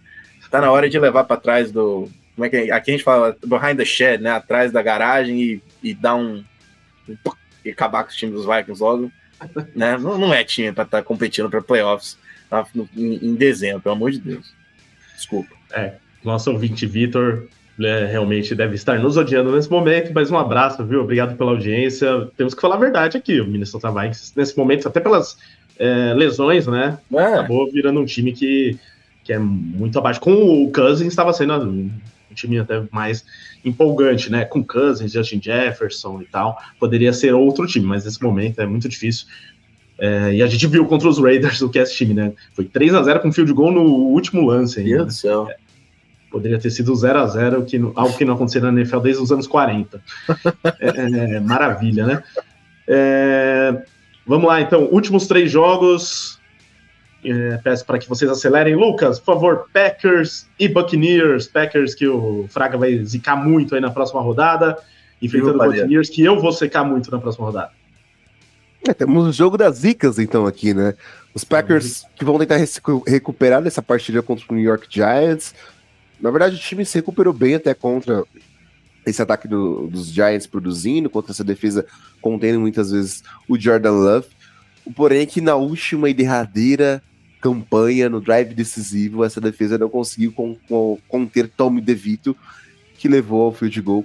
tá 0.50 0.60
na 0.60 0.72
hora 0.72 0.90
de 0.90 0.98
levar 0.98 1.22
para 1.22 1.40
trás 1.40 1.70
do, 1.70 2.10
como 2.40 2.46
é 2.46 2.48
que 2.48 2.56
é? 2.56 2.72
Aqui 2.72 2.90
a 2.90 2.94
gente 2.94 3.04
fala 3.04 3.36
behind 3.44 3.76
the 3.76 3.84
shed, 3.84 4.22
né? 4.22 4.30
Atrás 4.30 4.72
da 4.72 4.80
garagem 4.80 5.42
e, 5.42 5.62
e 5.82 5.92
dar 5.92 6.14
um, 6.14 6.42
e 7.62 7.68
acabar 7.68 8.02
com 8.02 8.08
os 8.08 8.16
times 8.16 8.34
dos 8.34 8.46
Vikings 8.46 8.82
logo. 8.82 9.12
né? 9.76 9.98
Não, 9.98 10.16
não 10.16 10.32
é 10.32 10.42
time 10.42 10.72
para 10.72 10.84
estar 10.84 10.98
tá 10.98 11.04
competindo 11.04 11.50
para 11.50 11.60
playoffs 11.60 12.16
tá? 12.48 12.66
em, 12.96 13.26
em, 13.26 13.34
dezembro, 13.34 13.82
pelo 13.82 13.94
amor 13.94 14.10
de 14.10 14.20
Deus. 14.20 14.54
Desculpa. 15.14 15.54
É, 15.72 15.96
nosso 16.24 16.50
ouvinte 16.50 16.86
Vitor 16.86 17.46
né, 17.78 18.06
realmente 18.06 18.54
deve 18.54 18.74
estar 18.74 18.98
nos 18.98 19.18
odiando 19.18 19.54
nesse 19.54 19.70
momento, 19.70 20.10
mas 20.14 20.30
um 20.30 20.38
abraço, 20.38 20.82
viu? 20.86 21.02
Obrigado 21.02 21.36
pela 21.36 21.50
audiência. 21.50 22.26
Temos 22.38 22.54
que 22.54 22.60
falar 22.62 22.76
a 22.76 22.80
verdade 22.80 23.18
aqui, 23.18 23.38
o 23.38 23.46
Minnesota 23.46 23.92
Vikings, 23.92 24.32
nesse 24.34 24.56
momento, 24.56 24.88
até 24.88 24.98
pelas 24.98 25.36
é, 25.78 26.14
lesões, 26.14 26.66
né? 26.66 26.98
É. 27.12 27.22
Acabou 27.22 27.70
virando 27.70 28.00
um 28.00 28.06
time 28.06 28.32
que, 28.32 28.78
que 29.24 29.32
é 29.34 29.38
muito 29.38 29.98
abaixo. 29.98 30.20
Com 30.20 30.64
o 30.64 30.72
Cousins 30.72 31.08
estava 31.08 31.34
sendo 31.34 31.90
um 32.30 32.34
time 32.34 32.58
até 32.58 32.82
mais 32.90 33.24
empolgante, 33.64 34.30
né? 34.30 34.44
Com 34.44 34.64
Cousins, 34.64 35.12
Justin 35.12 35.40
Jefferson 35.42 36.22
e 36.22 36.26
tal. 36.26 36.58
Poderia 36.78 37.12
ser 37.12 37.34
outro 37.34 37.66
time, 37.66 37.86
mas 37.86 38.04
nesse 38.04 38.22
momento 38.22 38.60
é 38.60 38.66
muito 38.66 38.88
difícil. 38.88 39.26
É, 39.98 40.34
e 40.34 40.42
a 40.42 40.46
gente 40.46 40.66
viu 40.66 40.86
contra 40.86 41.08
os 41.08 41.18
Raiders 41.18 41.60
o 41.60 41.68
que 41.68 41.78
é 41.78 41.82
esse 41.82 41.94
time, 41.94 42.14
né? 42.14 42.32
Foi 42.54 42.64
3 42.64 42.94
a 42.94 43.02
0 43.02 43.20
com 43.20 43.30
field 43.30 43.52
goal 43.52 43.70
no 43.70 43.82
último 43.82 44.46
lance. 44.46 44.82
Meu 44.82 44.98
Deus 44.98 45.06
do 45.06 45.12
céu. 45.12 45.48
É, 45.50 45.56
poderia 46.30 46.58
ter 46.58 46.70
sido 46.70 46.94
0 46.94 47.18
a 47.18 47.26
0 47.26 47.64
que, 47.64 47.76
algo 47.76 48.16
que 48.16 48.24
não 48.24 48.34
acontecia 48.34 48.62
na 48.62 48.68
NFL 48.68 49.00
desde 49.00 49.22
os 49.22 49.30
anos 49.30 49.46
40. 49.46 50.02
É, 50.80 51.36
é, 51.36 51.40
maravilha, 51.40 52.06
né? 52.06 52.22
É, 52.88 53.82
vamos 54.26 54.48
lá, 54.48 54.60
então. 54.60 54.88
Últimos 54.90 55.26
três 55.26 55.50
jogos. 55.50 56.39
É, 57.22 57.58
peço 57.58 57.84
para 57.84 57.98
que 57.98 58.08
vocês 58.08 58.30
acelerem. 58.30 58.74
Lucas, 58.74 59.18
por 59.18 59.34
favor, 59.34 59.66
Packers 59.72 60.46
e 60.58 60.68
Buccaneers. 60.68 61.46
Packers 61.46 61.94
que 61.94 62.06
o 62.06 62.46
Fraga 62.48 62.78
vai 62.78 62.96
zicar 63.04 63.36
muito 63.36 63.74
aí 63.74 63.80
na 63.80 63.90
próxima 63.90 64.20
rodada. 64.20 64.78
Enfrentando 65.20 65.62
o 65.62 65.66
Buccaneers, 65.66 66.08
que 66.08 66.22
eu 66.22 66.40
vou 66.40 66.52
secar 66.52 66.82
muito 66.82 67.10
na 67.10 67.18
próxima 67.18 67.46
rodada. 67.46 67.72
É, 68.88 68.94
temos 68.94 69.26
o 69.26 69.32
jogo 69.32 69.58
das 69.58 69.76
zicas, 69.76 70.18
então, 70.18 70.46
aqui, 70.46 70.72
né? 70.72 70.94
Os 71.34 71.44
Packers 71.44 72.06
que 72.16 72.24
vão 72.24 72.38
tentar 72.38 72.56
recuperar 73.06 73.60
nessa 73.60 73.82
partida 73.82 74.22
contra 74.22 74.46
o 74.48 74.54
New 74.54 74.64
York 74.64 74.86
Giants. 74.88 75.54
Na 76.18 76.30
verdade, 76.30 76.56
o 76.56 76.58
time 76.58 76.84
se 76.84 76.96
recuperou 76.98 77.32
bem 77.32 77.56
até 77.56 77.74
contra 77.74 78.24
esse 79.06 79.20
ataque 79.20 79.46
do, 79.46 79.86
dos 79.86 80.08
Giants 80.08 80.46
produzindo, 80.46 81.10
contra 81.10 81.32
essa 81.32 81.44
defesa 81.44 81.86
contendo 82.20 82.60
muitas 82.60 82.90
vezes 82.90 83.22
o 83.48 83.58
Jordan 83.58 83.92
Love. 83.92 84.28
Porém, 84.96 85.26
que 85.26 85.40
na 85.40 85.54
última 85.54 86.08
e 86.08 86.14
derradeira 86.14 87.02
campanha, 87.40 88.08
no 88.08 88.20
drive 88.20 88.54
decisivo, 88.54 89.24
essa 89.24 89.40
defesa 89.40 89.78
não 89.78 89.88
conseguiu 89.88 90.32
con 90.32 90.56
con 90.68 90.98
conter 91.08 91.48
Tommy 91.48 91.80
DeVito, 91.80 92.36
que 92.98 93.08
levou 93.08 93.42
ao 93.42 93.52
field 93.52 93.80
goal 93.80 94.04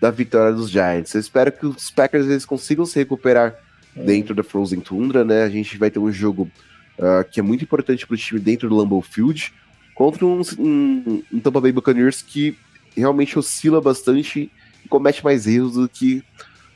da 0.00 0.10
vitória 0.10 0.52
dos 0.52 0.68
Giants. 0.68 1.14
Eu 1.14 1.20
espero 1.20 1.52
que 1.52 1.64
os 1.64 1.90
Packers 1.90 2.26
eles 2.26 2.44
consigam 2.44 2.84
se 2.84 2.98
recuperar 2.98 3.56
dentro 3.94 4.34
da 4.34 4.42
Frozen 4.42 4.80
Tundra, 4.80 5.24
né? 5.24 5.44
A 5.44 5.48
gente 5.48 5.78
vai 5.78 5.90
ter 5.90 5.98
um 5.98 6.10
jogo 6.10 6.50
uh, 6.98 7.28
que 7.30 7.38
é 7.38 7.42
muito 7.42 7.62
importante 7.62 8.06
para 8.06 8.14
o 8.14 8.18
time 8.18 8.40
dentro 8.40 8.68
do 8.68 8.76
Lambeau 8.76 9.00
Field 9.00 9.52
contra 9.94 10.26
um, 10.26 10.40
um, 10.58 11.22
um, 11.32 11.40
Tampa 11.40 11.60
Bay 11.60 11.70
Buccaneers 11.70 12.22
que 12.22 12.56
realmente 12.96 13.38
oscila 13.38 13.80
bastante 13.80 14.50
e 14.84 14.88
comete 14.88 15.22
mais 15.22 15.46
erros 15.46 15.74
do 15.74 15.88
que 15.88 16.24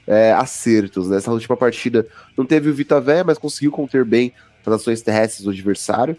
é, 0.07 0.33
acertos. 0.33 1.09
Nessa 1.09 1.31
né? 1.31 1.35
última 1.35 1.57
partida 1.57 2.07
não 2.37 2.47
teve 2.47 2.71
o 2.71 2.75
Vitavé, 2.75 3.25
mas 3.25 3.39
conseguiu 3.39 3.73
conter 3.73 4.05
bem 4.05 4.33
ações 4.75 5.03
terrestres 5.03 5.45
do 5.45 5.51
adversário. 5.51 6.17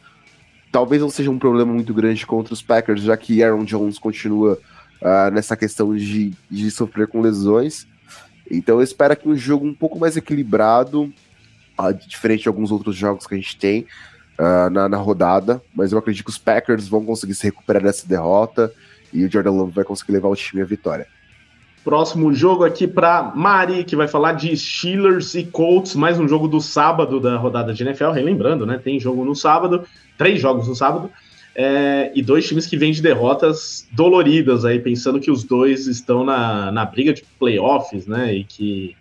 Talvez 0.71 1.01
não 1.01 1.09
seja 1.09 1.31
um 1.31 1.39
problema 1.39 1.73
muito 1.73 1.93
grande 1.93 2.25
contra 2.25 2.53
os 2.53 2.61
Packers, 2.61 3.01
já 3.01 3.15
que 3.15 3.43
Aaron 3.43 3.63
Jones 3.63 3.97
continua 3.97 4.59
uh, 5.01 5.31
nessa 5.31 5.55
questão 5.55 5.95
de, 5.95 6.33
de 6.49 6.71
sofrer 6.71 7.07
com 7.07 7.21
lesões. 7.21 7.87
Então 8.49 8.77
eu 8.77 8.83
espero 8.83 9.15
que 9.15 9.27
um 9.27 9.35
jogo 9.35 9.65
um 9.65 9.73
pouco 9.73 9.99
mais 9.99 10.17
equilibrado, 10.17 11.13
uh, 11.79 11.93
diferente 12.07 12.43
de 12.43 12.47
alguns 12.47 12.71
outros 12.71 12.95
jogos 12.95 13.25
que 13.25 13.33
a 13.33 13.37
gente 13.37 13.57
tem 13.57 13.85
uh, 14.39 14.69
na, 14.69 14.89
na, 14.89 14.97
rodada, 14.97 15.61
mas 15.73 15.91
eu 15.91 15.97
acredito 15.97 16.25
que 16.25 16.31
os 16.31 16.37
Packers 16.37 16.87
vão 16.87 17.05
conseguir 17.05 17.35
se 17.35 17.43
recuperar 17.43 17.83
dessa 17.83 18.07
derrota 18.07 18.71
e 19.13 19.23
o 19.23 19.31
Jordan 19.31 19.51
Love 19.51 19.71
vai 19.71 19.83
conseguir 19.83 20.13
levar 20.13 20.29
o 20.29 20.35
time 20.35 20.61
à 20.61 20.65
vitória. 20.65 21.07
Próximo 21.87 22.33
jogo 22.33 22.65
aqui 22.65 22.85
para 22.85 23.31
Mari, 23.33 23.85
que 23.85 23.95
vai 23.95 24.09
falar 24.09 24.33
de 24.33 24.53
Steelers 24.57 25.35
e 25.35 25.45
Colts, 25.45 25.95
mais 25.95 26.19
um 26.19 26.27
jogo 26.27 26.45
do 26.45 26.59
sábado 26.59 27.17
da 27.17 27.37
rodada 27.37 27.73
de 27.73 27.81
NFL, 27.81 28.09
relembrando, 28.09 28.65
né? 28.65 28.77
Tem 28.77 28.99
jogo 28.99 29.23
no 29.23 29.33
sábado, 29.33 29.85
três 30.17 30.41
jogos 30.41 30.67
no 30.67 30.75
sábado 30.75 31.09
é, 31.55 32.11
e 32.13 32.21
dois 32.21 32.45
times 32.45 32.65
que 32.67 32.75
vêm 32.75 32.91
de 32.91 33.01
derrotas 33.01 33.87
doloridas 33.93 34.65
aí, 34.65 34.79
pensando 34.79 35.17
que 35.17 35.31
os 35.31 35.45
dois 35.45 35.87
estão 35.87 36.25
na, 36.25 36.73
na 36.73 36.83
briga 36.83 37.13
de 37.13 37.23
playoffs, 37.39 38.05
né? 38.05 38.33
E 38.33 38.43
que 38.43 38.93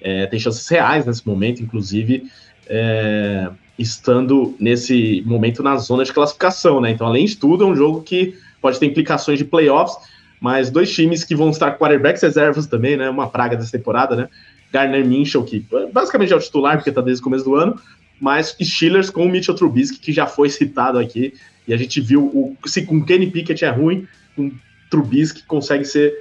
é, 0.00 0.26
tem 0.26 0.40
chances 0.40 0.66
reais 0.68 1.06
nesse 1.06 1.24
momento, 1.24 1.62
inclusive, 1.62 2.24
é, 2.66 3.50
estando 3.78 4.56
nesse 4.58 5.22
momento 5.24 5.62
na 5.62 5.76
zona 5.76 6.04
de 6.04 6.12
classificação, 6.12 6.80
né? 6.80 6.90
Então, 6.90 7.06
além 7.06 7.24
de 7.24 7.36
tudo, 7.36 7.62
é 7.62 7.66
um 7.68 7.76
jogo 7.76 8.02
que 8.02 8.34
pode 8.60 8.80
ter 8.80 8.86
implicações 8.86 9.38
de 9.38 9.44
playoffs, 9.44 9.96
mas 10.42 10.70
dois 10.70 10.92
times 10.92 11.22
que 11.22 11.36
vão 11.36 11.50
estar 11.50 11.78
quarterbacks 11.78 12.20
reservas 12.20 12.66
também, 12.66 12.96
né? 12.96 13.08
Uma 13.08 13.30
praga 13.30 13.56
dessa 13.56 13.70
temporada, 13.70 14.16
né? 14.16 14.28
Garner 14.72 15.06
Minchel, 15.06 15.44
que 15.44 15.64
basicamente 15.92 16.32
é 16.32 16.36
o 16.36 16.40
titular, 16.40 16.76
porque 16.78 16.90
está 16.90 17.00
desde 17.00 17.20
o 17.20 17.24
começo 17.24 17.44
do 17.44 17.54
ano, 17.54 17.80
mas 18.20 18.56
Steelers 18.60 19.08
com 19.08 19.24
o 19.24 19.28
Mitchell 19.28 19.54
Trubisky, 19.54 20.00
que 20.00 20.12
já 20.12 20.26
foi 20.26 20.48
citado 20.48 20.98
aqui, 20.98 21.32
e 21.68 21.72
a 21.72 21.76
gente 21.76 22.00
viu 22.00 22.24
o, 22.24 22.56
se 22.66 22.84
com 22.84 23.04
Kenny 23.04 23.30
Pickett 23.30 23.64
é 23.64 23.70
ruim, 23.70 24.08
com 24.34 24.50
Trubisky 24.90 25.44
consegue 25.44 25.84
ser 25.84 26.12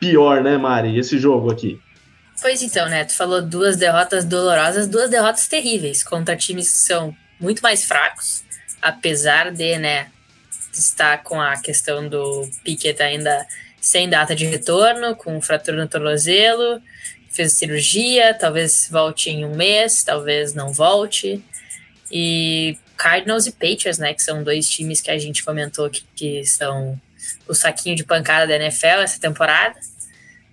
pior, 0.00 0.42
né, 0.42 0.58
Mari? 0.58 0.98
Esse 0.98 1.16
jogo 1.16 1.52
aqui. 1.52 1.78
Pois 2.42 2.60
então, 2.62 2.88
né? 2.88 3.04
Tu 3.04 3.14
falou 3.14 3.40
duas 3.40 3.76
derrotas 3.76 4.24
dolorosas, 4.24 4.88
duas 4.88 5.08
derrotas 5.08 5.46
terríveis 5.46 6.02
contra 6.02 6.34
times 6.34 6.72
que 6.72 6.78
são 6.78 7.14
muito 7.38 7.62
mais 7.62 7.84
fracos, 7.84 8.42
apesar 8.82 9.52
de, 9.52 9.78
né, 9.78 10.08
estar 10.72 11.22
com 11.22 11.40
a 11.40 11.56
questão 11.56 12.08
do 12.08 12.48
Pickett 12.64 13.02
ainda 13.02 13.46
sem 13.80 14.08
data 14.08 14.34
de 14.34 14.46
retorno, 14.46 15.16
com 15.16 15.40
fratura 15.40 15.76
no 15.76 15.88
tornozelo, 15.88 16.80
fez 17.30 17.54
cirurgia, 17.54 18.34
talvez 18.34 18.88
volte 18.90 19.30
em 19.30 19.44
um 19.44 19.54
mês, 19.54 20.02
talvez 20.02 20.52
não 20.52 20.72
volte. 20.72 21.42
E 22.12 22.76
Cardinals 22.96 23.46
e 23.46 23.52
Patriots, 23.52 23.98
né, 23.98 24.12
que 24.12 24.22
são 24.22 24.42
dois 24.42 24.68
times 24.68 25.00
que 25.00 25.10
a 25.10 25.18
gente 25.18 25.42
comentou 25.42 25.88
que, 25.88 26.04
que 26.14 26.44
são 26.44 27.00
o 27.48 27.54
saquinho 27.54 27.96
de 27.96 28.04
pancada 28.04 28.46
da 28.46 28.56
NFL 28.56 29.00
essa 29.02 29.20
temporada. 29.20 29.78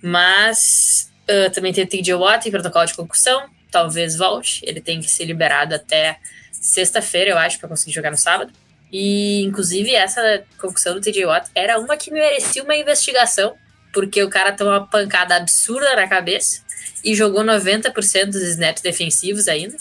Mas 0.01 1.11
uh, 1.27 1.51
também 1.51 1.73
tem 1.73 1.83
o 1.83 1.87
TJ 1.87 2.13
Watt 2.13 2.47
em 2.47 2.51
protocolo 2.51 2.85
de 2.85 2.93
concussão, 2.93 3.49
talvez 3.71 4.15
volte. 4.15 4.61
Ele 4.63 4.79
tem 4.79 5.01
que 5.01 5.09
ser 5.09 5.25
liberado 5.25 5.75
até 5.75 6.19
sexta-feira, 6.51 7.31
eu 7.31 7.37
acho, 7.37 7.59
para 7.59 7.67
conseguir 7.67 7.93
jogar 7.93 8.11
no 8.11 8.17
sábado. 8.17 8.53
E, 8.91 9.43
inclusive, 9.43 9.93
essa 9.93 10.43
concussão 10.57 10.93
do 10.93 11.01
TJ 11.01 11.25
Watt 11.25 11.49
era 11.53 11.79
uma 11.79 11.97
que 11.97 12.11
merecia 12.11 12.63
uma 12.63 12.75
investigação, 12.75 13.55
porque 13.93 14.23
o 14.23 14.29
cara 14.29 14.51
tomou 14.51 14.73
uma 14.73 14.87
pancada 14.87 15.35
absurda 15.35 15.95
na 15.95 16.07
cabeça 16.07 16.61
e 17.03 17.15
jogou 17.15 17.43
90% 17.43 18.25
dos 18.25 18.41
snaps 18.41 18.81
defensivos 18.81 19.47
ainda. 19.47 19.75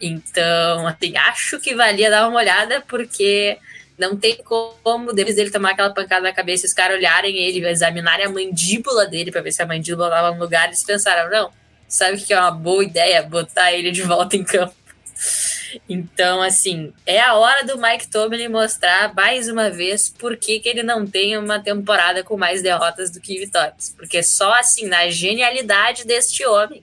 Então, 0.00 0.86
assim, 0.86 1.16
acho 1.16 1.60
que 1.60 1.74
valia 1.74 2.10
dar 2.10 2.28
uma 2.28 2.38
olhada, 2.38 2.82
porque 2.88 3.56
não 3.98 4.16
tem 4.16 4.36
como, 4.36 5.12
depois 5.12 5.36
dele 5.36 5.50
tomar 5.50 5.70
aquela 5.70 5.90
pancada 5.90 6.22
na 6.22 6.32
cabeça, 6.32 6.66
os 6.66 6.72
caras 6.72 6.96
olharem 6.96 7.36
ele, 7.36 7.66
examinarem 7.68 8.26
a 8.26 8.28
mandíbula 8.28 9.06
dele 9.06 9.30
para 9.30 9.42
ver 9.42 9.52
se 9.52 9.62
a 9.62 9.66
mandíbula 9.66 10.08
estava 10.08 10.32
no 10.32 10.40
lugar, 10.40 10.66
eles 10.66 10.82
pensaram, 10.82 11.30
não, 11.30 11.52
sabe 11.86 12.16
o 12.16 12.24
que 12.24 12.32
é 12.32 12.40
uma 12.40 12.50
boa 12.50 12.82
ideia? 12.82 13.22
Botar 13.22 13.72
ele 13.72 13.90
de 13.90 14.02
volta 14.02 14.36
em 14.36 14.42
campo. 14.42 14.74
Então, 15.88 16.42
assim, 16.42 16.92
é 17.06 17.20
a 17.20 17.34
hora 17.34 17.64
do 17.64 17.80
Mike 17.80 18.08
Tomlin 18.08 18.48
mostrar 18.48 19.14
mais 19.14 19.48
uma 19.48 19.70
vez 19.70 20.08
por 20.10 20.36
que, 20.36 20.60
que 20.60 20.68
ele 20.68 20.82
não 20.82 21.06
tem 21.06 21.36
uma 21.36 21.58
temporada 21.58 22.22
com 22.22 22.36
mais 22.36 22.62
derrotas 22.62 23.10
do 23.10 23.20
que 23.20 23.38
vitórias. 23.38 23.94
Porque 23.96 24.22
só 24.22 24.52
assim, 24.54 24.86
na 24.86 25.08
genialidade 25.10 26.06
deste 26.06 26.44
homem, 26.44 26.82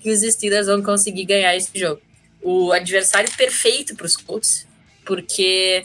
que 0.00 0.10
os 0.10 0.20
Steelers 0.20 0.66
vão 0.66 0.82
conseguir 0.82 1.24
ganhar 1.24 1.54
esse 1.56 1.78
jogo 1.78 2.00
o 2.46 2.70
adversário 2.70 3.28
perfeito 3.36 3.96
para 3.96 4.06
os 4.06 4.16
Colts, 4.16 4.68
porque 5.04 5.84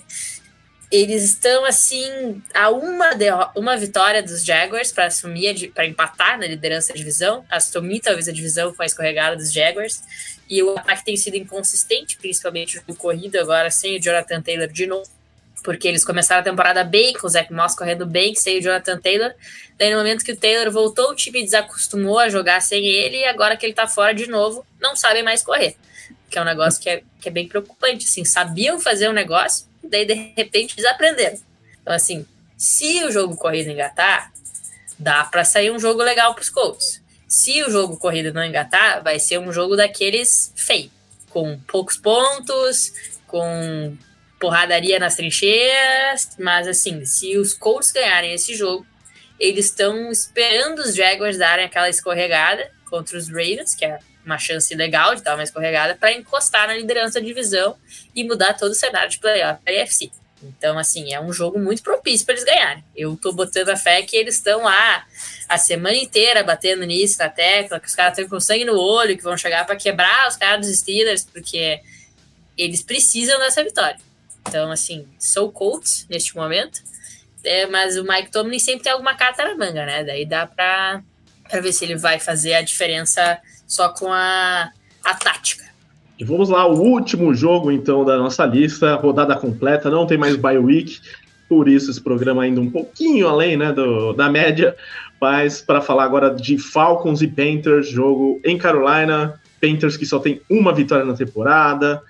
eles 0.91 1.23
estão 1.23 1.63
assim 1.63 2.41
a 2.53 2.69
uma, 2.69 3.11
uma 3.55 3.77
vitória 3.77 4.22
dos 4.22 4.43
Jaguars 4.43 4.91
para 4.91 5.05
assumir 5.05 5.72
para 5.72 5.85
empatar 5.85 6.38
na 6.38 6.45
liderança 6.45 6.89
da 6.89 6.97
divisão, 6.97 7.45
assumir 7.49 8.01
talvez 8.01 8.27
a 8.27 8.31
divisão 8.31 8.73
com 8.73 8.84
a 8.84 8.85
escorregada 8.85 9.38
dos 9.38 9.53
Jaguars. 9.53 10.03
E 10.49 10.61
o 10.61 10.77
ataque 10.77 11.05
tem 11.05 11.15
sido 11.15 11.38
inconsistente, 11.38 12.18
principalmente 12.18 12.81
no 12.85 12.93
corrido 12.95 13.39
agora 13.39 13.72
sem 13.72 13.97
o 13.97 14.01
Jonathan 14.01 14.41
Taylor 14.41 14.68
de 14.68 14.85
novo, 14.85 15.09
porque 15.63 15.88
eles 15.88 16.03
começaram 16.03 16.41
a 16.41 16.43
temporada 16.43 16.84
bem, 16.84 17.13
com 17.13 17.26
o 17.26 17.30
Zach 17.30 17.53
Moss 17.53 17.73
correndo 17.73 18.05
bem, 18.05 18.35
sem 18.35 18.59
o 18.59 18.61
Jonathan 18.61 18.99
Taylor. 18.99 19.31
Daí 19.77 19.91
no 19.91 19.97
momento 19.97 20.26
que 20.26 20.34
o 20.34 20.38
Taylor 20.38 20.69
voltou, 20.69 21.11
o 21.11 21.15
time 21.15 21.41
desacostumou 21.41 22.19
a 22.19 22.27
jogar 22.27 22.61
sem 22.61 22.85
ele 22.85 23.18
e 23.18 23.26
agora 23.26 23.55
que 23.55 23.65
ele 23.65 23.73
tá 23.73 23.88
fora 23.88 24.13
de 24.13 24.27
novo, 24.27 24.65
não 24.81 24.95
sabem 24.95 25.23
mais 25.23 25.41
correr 25.41 25.77
que 26.31 26.38
é 26.38 26.41
um 26.41 26.45
negócio 26.45 26.81
que 26.81 26.89
é, 26.89 27.03
que 27.19 27.27
é 27.27 27.31
bem 27.31 27.47
preocupante. 27.47 28.05
Assim, 28.05 28.23
sabiam 28.23 28.80
fazer 28.80 29.09
um 29.09 29.13
negócio, 29.13 29.68
daí 29.84 30.06
de 30.06 30.14
repente 30.14 30.76
desaprenderam. 30.76 31.40
Então, 31.82 31.94
assim, 31.94 32.26
se 32.58 33.03
o 33.03 33.12
jogo 33.12 33.36
corrido 33.36 33.70
engatar, 33.70 34.32
dá 34.98 35.24
para 35.24 35.44
sair 35.44 35.72
um 35.72 35.80
jogo 35.80 36.03
legal 36.03 36.34
para 36.34 36.41
os 36.41 36.49
Colts. 36.49 37.02
Se 37.28 37.64
o 37.64 37.72
jogo 37.72 37.98
corrido 37.98 38.34
não 38.34 38.44
engatar, 38.44 39.03
vai 39.03 39.18
ser 39.20 39.40
um 39.40 39.52
jogo 39.52 39.76
daqueles 39.76 40.53
feio, 40.56 40.91
com 41.30 41.58
poucos 41.68 41.98
pontos, 41.98 42.94
com 43.26 43.98
porradaria 44.40 44.99
nas 44.99 45.16
trincheiras, 45.16 46.36
mas 46.38 46.68
assim, 46.68 47.06
se 47.06 47.38
os 47.38 47.53
Colts 47.53 47.91
ganharem 47.91 48.34
esse 48.34 48.56
jogo, 48.56 48.86
eles 49.40 49.66
estão 49.66 50.12
esperando 50.12 50.80
os 50.80 50.94
Jaguars 50.94 51.38
darem 51.38 51.66
aquela 51.66 51.90
escorregada 51.90 52.70
contra 52.90 53.18
os 53.18 53.28
Ravens, 53.28 53.74
que 53.74 53.86
é 53.86 53.99
uma 54.26 54.38
chance 54.38 54.73
legal 54.76 55.15
de 55.15 55.23
dar 55.23 55.35
uma 55.35 55.43
escorregada 55.43 55.95
para 55.95 56.14
encostar 56.14 56.68
na 56.68 56.76
liderança 56.76 57.19
da 57.19 57.26
divisão 57.26 57.76
e 58.15 58.23
mudar 58.23 58.53
todo 58.53 58.72
o 58.72 58.76
cenário 58.76 59.10
de 59.10 59.19
playoff 59.19 59.64
da 59.64 59.72
AFC. 59.72 60.11
Então, 60.43 60.77
assim, 60.77 61.14
é 61.14 61.22
um 61.22 61.31
jogo 61.31 61.60
muito 61.60 61.84
propício 61.84 62.26
para 62.26 62.34
eles 62.34 62.43
ganharem. 62.43 62.84
Eu 62.95 63.15
tô 63.15 63.31
botando 63.31 63.69
a 63.69 63.76
fé 63.76 64.02
que 64.02 64.15
eles 64.15 64.35
estão 64.35 64.64
lá 64.64 65.06
a 65.48 65.57
semana 65.57 65.95
inteira 65.95 66.43
batendo 66.43 66.84
nisso, 66.84 67.19
na 67.19 67.30
tecla, 67.30 67.80
que 67.80 67.88
os 67.88 67.95
caras 67.95 68.18
estão 68.18 68.30
com 68.30 68.39
sangue 68.39 68.65
no 68.65 68.77
olho, 68.77 69.15
que 69.15 69.23
vão 69.23 69.38
chegar 69.38 69.65
para 69.65 69.76
quebrar 69.76 70.27
os 70.27 70.35
caras 70.35 70.65
dos 70.65 70.77
Steelers, 70.77 71.23
porque 71.23 71.81
eles 72.57 72.81
precisam 72.81 73.38
dessa 73.39 73.64
vitória. 73.64 73.99
Então, 74.48 74.72
assim, 74.72 75.07
sou 75.19 75.52
Colts 75.52 76.07
neste 76.10 76.35
momento, 76.35 76.81
é, 77.43 77.68
mas 77.68 77.98
o 77.98 78.03
Mike 78.03 78.31
Tomlin 78.31 78.60
sempre 78.60 78.84
tem 78.84 78.91
alguma 78.91 79.15
carta 79.15 79.43
na 79.43 79.56
manga, 79.56 79.85
né? 79.85 80.03
Daí 80.03 80.26
dá 80.26 80.48
para 80.48 81.03
ver 81.61 81.73
se 81.73 81.85
ele 81.85 81.95
vai 81.95 82.19
fazer 82.19 82.56
a 82.56 82.61
diferença 82.61 83.39
só 83.72 83.88
com 83.88 84.11
a, 84.11 84.69
a 85.03 85.14
tática. 85.15 85.64
E 86.19 86.26
vamos 86.26 86.49
lá, 86.49 86.68
o 86.68 86.77
último 86.77 87.34
jogo 87.34 87.72
então 87.72 88.03
da 88.03 88.18
nossa 88.18 88.45
lista, 88.45 88.95
rodada 88.95 89.35
completa, 89.38 89.89
não 89.89 90.06
tem 90.06 90.18
mais 90.18 90.35
bye 90.35 90.57
week, 90.57 90.99
por 91.48 91.69
isso 91.69 91.89
esse 91.89 92.02
programa 92.02 92.43
ainda 92.43 92.60
um 92.60 92.69
pouquinho 92.69 93.30
além 93.30 93.56
né, 93.56 93.72
do, 93.72 94.11
da 94.11 94.30
média, 94.30 94.76
mas 95.19 95.61
para 95.61 95.80
falar 95.80 96.03
agora 96.03 96.30
de 96.30 96.57
Falcons 96.57 97.22
e 97.22 97.27
Panthers, 97.27 97.88
jogo 97.88 98.41
em 98.43 98.57
Carolina, 98.57 99.39
Panthers 99.61 99.95
que 99.95 100.06
só 100.06 100.19
tem 100.19 100.41
uma 100.49 100.73
vitória 100.73 101.06
na 101.06 101.14
temporada, 101.14 102.03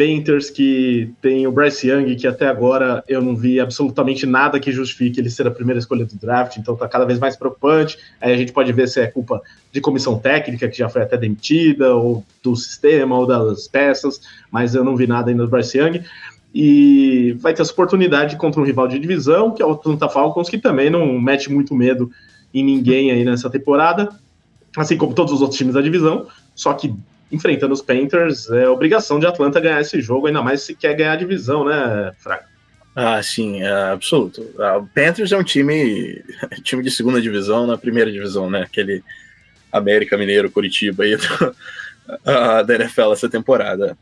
Panthers 0.00 0.48
que 0.48 1.12
tem 1.20 1.46
o 1.46 1.52
Bryce 1.52 1.86
Young, 1.86 2.16
que 2.16 2.26
até 2.26 2.48
agora 2.48 3.04
eu 3.06 3.20
não 3.20 3.36
vi 3.36 3.60
absolutamente 3.60 4.24
nada 4.24 4.58
que 4.58 4.72
justifique 4.72 5.20
ele 5.20 5.28
ser 5.28 5.46
a 5.46 5.50
primeira 5.50 5.78
escolha 5.78 6.06
do 6.06 6.16
draft, 6.16 6.56
então 6.56 6.74
tá 6.74 6.88
cada 6.88 7.04
vez 7.04 7.18
mais 7.18 7.36
preocupante. 7.36 7.98
Aí 8.18 8.32
a 8.32 8.36
gente 8.36 8.50
pode 8.50 8.72
ver 8.72 8.88
se 8.88 8.98
é 8.98 9.06
culpa 9.06 9.42
de 9.70 9.78
comissão 9.78 10.18
técnica, 10.18 10.70
que 10.70 10.78
já 10.78 10.88
foi 10.88 11.02
até 11.02 11.18
demitida, 11.18 11.94
ou 11.94 12.24
do 12.42 12.56
sistema, 12.56 13.18
ou 13.18 13.26
das 13.26 13.68
peças, 13.68 14.22
mas 14.50 14.74
eu 14.74 14.82
não 14.82 14.96
vi 14.96 15.06
nada 15.06 15.30
ainda 15.30 15.44
do 15.44 15.50
Bryce 15.50 15.76
Young. 15.76 16.02
E 16.54 17.36
vai 17.38 17.52
ter 17.52 17.60
essa 17.60 17.72
oportunidade 17.72 18.36
contra 18.36 18.58
um 18.58 18.64
rival 18.64 18.88
de 18.88 18.98
divisão, 18.98 19.50
que 19.50 19.62
é 19.62 19.66
o 19.66 19.72
Atlanta 19.72 20.08
Falcons, 20.08 20.48
que 20.48 20.56
também 20.56 20.88
não 20.88 21.20
mete 21.20 21.52
muito 21.52 21.74
medo 21.74 22.10
em 22.54 22.64
ninguém 22.64 23.10
aí 23.10 23.22
nessa 23.22 23.50
temporada, 23.50 24.08
assim 24.78 24.96
como 24.96 25.12
todos 25.12 25.34
os 25.34 25.42
outros 25.42 25.58
times 25.58 25.74
da 25.74 25.82
divisão, 25.82 26.26
só 26.54 26.72
que 26.72 26.94
enfrentando 27.30 27.72
os 27.72 27.82
Panthers, 27.82 28.50
é 28.50 28.68
obrigação 28.68 29.18
de 29.18 29.26
Atlanta 29.26 29.60
ganhar 29.60 29.80
esse 29.80 30.00
jogo, 30.00 30.26
ainda 30.26 30.42
mais 30.42 30.62
se 30.62 30.74
quer 30.74 30.94
ganhar 30.94 31.12
a 31.12 31.16
divisão, 31.16 31.64
né, 31.64 32.12
Fraga? 32.18 32.50
Ah, 32.94 33.22
sim, 33.22 33.62
é 33.62 33.92
absoluto. 33.92 34.44
Ah, 34.58 34.78
o 34.78 34.86
Panthers 34.86 35.32
é 35.32 35.36
um 35.36 35.44
time, 35.44 36.22
time 36.62 36.82
de 36.82 36.90
segunda 36.90 37.20
divisão 37.20 37.66
na 37.66 37.78
primeira 37.78 38.10
divisão, 38.10 38.50
né? 38.50 38.62
Aquele 38.62 39.02
América 39.70 40.18
Mineiro 40.18 40.50
Curitiba 40.50 41.04
aí 41.04 41.16
do, 41.16 41.56
da 42.66 42.74
NFL 42.74 43.12
essa 43.12 43.28
temporada. 43.28 43.96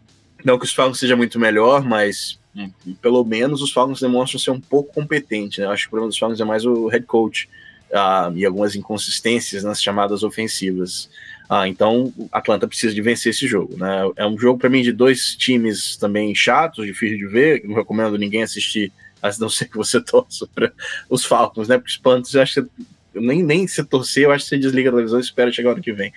Não 0.45 0.59
que 0.59 0.65
os 0.65 0.73
Falcons 0.73 0.99
seja 0.99 1.17
muito 1.17 1.39
melhor, 1.39 1.85
mas 1.85 2.39
hum, 2.57 2.71
pelo 3.03 3.23
menos 3.25 3.61
os 3.61 3.73
Falcons 3.73 4.01
demonstram 4.01 4.41
ser 4.41 4.51
um 4.51 4.61
pouco 4.61 4.95
competentes. 4.95 5.59
Né? 5.59 5.67
Eu 5.67 5.71
acho 5.71 5.83
que 5.83 5.89
o 5.89 5.91
problema 5.91 6.09
dos 6.09 6.19
Falcons 6.19 6.41
é 6.41 6.45
mais 6.45 6.65
o 6.65 6.87
head 6.89 7.05
coach 7.05 7.49
uh, 7.91 8.35
e 8.37 8.47
algumas 8.47 8.75
inconsistências 8.75 9.65
nas 9.65 9.83
chamadas 9.83 10.23
ofensivas. 10.23 11.11
Ah, 11.49 11.67
então 11.67 12.13
Atlanta 12.31 12.69
precisa 12.69 12.95
de 12.95 13.01
vencer 13.01 13.31
esse 13.31 13.47
jogo, 13.47 13.77
né? 13.79 14.03
É 14.17 14.27
um 14.27 14.39
jogo 14.39 14.59
para 14.59 14.69
mim 14.69 14.83
de 14.83 14.93
dois 14.93 15.35
times 15.35 15.97
também 15.97 16.35
chatos, 16.35 16.85
difícil 16.85 17.17
de 17.17 17.27
ver. 17.27 17.63
Não 17.65 17.75
recomendo 17.75 18.19
ninguém 18.19 18.43
assistir, 18.43 18.93
a 19.23 19.31
não 19.39 19.49
ser 19.49 19.65
que 19.67 19.77
você 19.77 19.99
torça 20.05 20.47
para 20.55 20.71
os 21.09 21.25
Falcons, 21.25 21.69
né? 21.69 21.79
Porque 21.79 21.91
os 21.91 21.97
Panthers, 21.97 22.35
eu 22.35 22.43
acho 22.43 22.63
que 22.63 22.69
nem, 23.15 23.43
nem 23.43 23.67
se 23.67 23.83
torcer, 23.83 24.25
eu 24.25 24.33
acho 24.33 24.45
que 24.45 24.51
você 24.51 24.59
desliga 24.59 24.91
a 24.91 24.93
televisão 24.93 25.19
e 25.19 25.23
espera 25.23 25.51
chegar 25.51 25.73
ano 25.73 25.83
que 25.83 25.93
vem. 25.93 26.13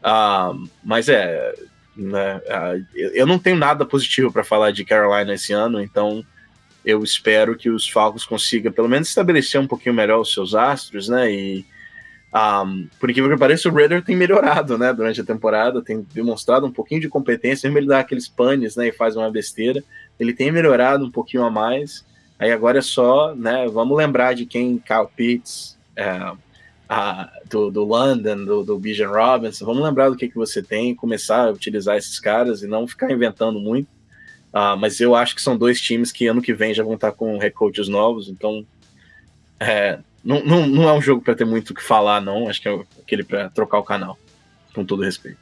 Ah, 0.00 0.54
mas 0.84 1.08
é, 1.08 1.54
né? 1.96 2.40
Ah, 2.48 2.74
eu 2.94 3.26
não 3.26 3.38
tenho 3.38 3.56
nada 3.56 3.84
positivo 3.84 4.32
para 4.32 4.44
falar 4.44 4.70
de 4.70 4.84
Carolina 4.84 5.34
esse 5.34 5.52
ano, 5.52 5.80
então 5.80 6.24
eu 6.84 7.02
espero 7.02 7.56
que 7.56 7.68
os 7.68 7.88
Falcons 7.88 8.24
consigam 8.24 8.72
pelo 8.72 8.88
menos 8.88 9.08
estabelecer 9.08 9.60
um 9.60 9.66
pouquinho 9.66 9.94
melhor 9.94 10.20
os 10.20 10.32
seus 10.32 10.54
astros, 10.54 11.08
né? 11.08 11.30
E 11.32 11.66
um, 12.34 12.86
por 13.00 13.10
incrível 13.10 13.30
que 13.30 13.38
pareça, 13.38 13.68
o 13.68 13.72
Raider 13.72 14.04
tem 14.04 14.14
melhorado, 14.14 14.76
né, 14.76 14.92
durante 14.92 15.20
a 15.20 15.24
temporada, 15.24 15.82
tem 15.82 16.06
demonstrado 16.12 16.66
um 16.66 16.72
pouquinho 16.72 17.00
de 17.00 17.08
competência, 17.08 17.68
mesmo 17.68 17.78
ele 17.78 17.86
dá 17.86 18.00
aqueles 18.00 18.28
panes, 18.28 18.76
né, 18.76 18.88
e 18.88 18.92
faz 18.92 19.16
uma 19.16 19.30
besteira, 19.30 19.82
ele 20.20 20.34
tem 20.34 20.52
melhorado 20.52 21.04
um 21.04 21.10
pouquinho 21.10 21.44
a 21.44 21.50
mais, 21.50 22.04
aí 22.38 22.52
agora 22.52 22.78
é 22.78 22.82
só, 22.82 23.34
né, 23.34 23.66
vamos 23.68 23.96
lembrar 23.96 24.34
de 24.34 24.44
quem, 24.44 24.78
Kyle 24.78 25.08
Pitts, 25.16 25.78
é, 25.96 26.32
a, 26.86 27.30
do, 27.48 27.70
do 27.70 27.84
London, 27.84 28.44
do, 28.44 28.62
do 28.62 28.78
Bijan 28.78 29.08
Robinson, 29.08 29.64
vamos 29.64 29.82
lembrar 29.82 30.10
do 30.10 30.16
que, 30.16 30.28
que 30.28 30.36
você 30.36 30.62
tem, 30.62 30.94
começar 30.94 31.48
a 31.48 31.50
utilizar 31.50 31.96
esses 31.96 32.20
caras 32.20 32.62
e 32.62 32.66
não 32.66 32.86
ficar 32.86 33.10
inventando 33.10 33.58
muito, 33.58 33.88
uh, 34.52 34.76
mas 34.78 35.00
eu 35.00 35.14
acho 35.14 35.34
que 35.34 35.42
são 35.42 35.56
dois 35.56 35.80
times 35.80 36.12
que 36.12 36.26
ano 36.26 36.42
que 36.42 36.52
vem 36.52 36.74
já 36.74 36.82
vão 36.82 36.94
estar 36.94 37.12
com 37.12 37.38
recoaches 37.38 37.88
novos, 37.88 38.28
então 38.28 38.66
é, 39.60 39.98
não, 40.28 40.44
não, 40.44 40.66
não 40.66 40.88
é 40.90 40.92
um 40.92 41.00
jogo 41.00 41.22
para 41.22 41.34
ter 41.34 41.46
muito 41.46 41.70
o 41.70 41.74
que 41.74 41.82
falar, 41.82 42.20
não. 42.20 42.48
Acho 42.48 42.60
que 42.60 42.68
é 42.68 42.78
aquele 43.00 43.24
para 43.24 43.48
trocar 43.48 43.78
o 43.78 43.82
canal, 43.82 44.18
com 44.74 44.84
todo 44.84 45.02
respeito. 45.02 45.38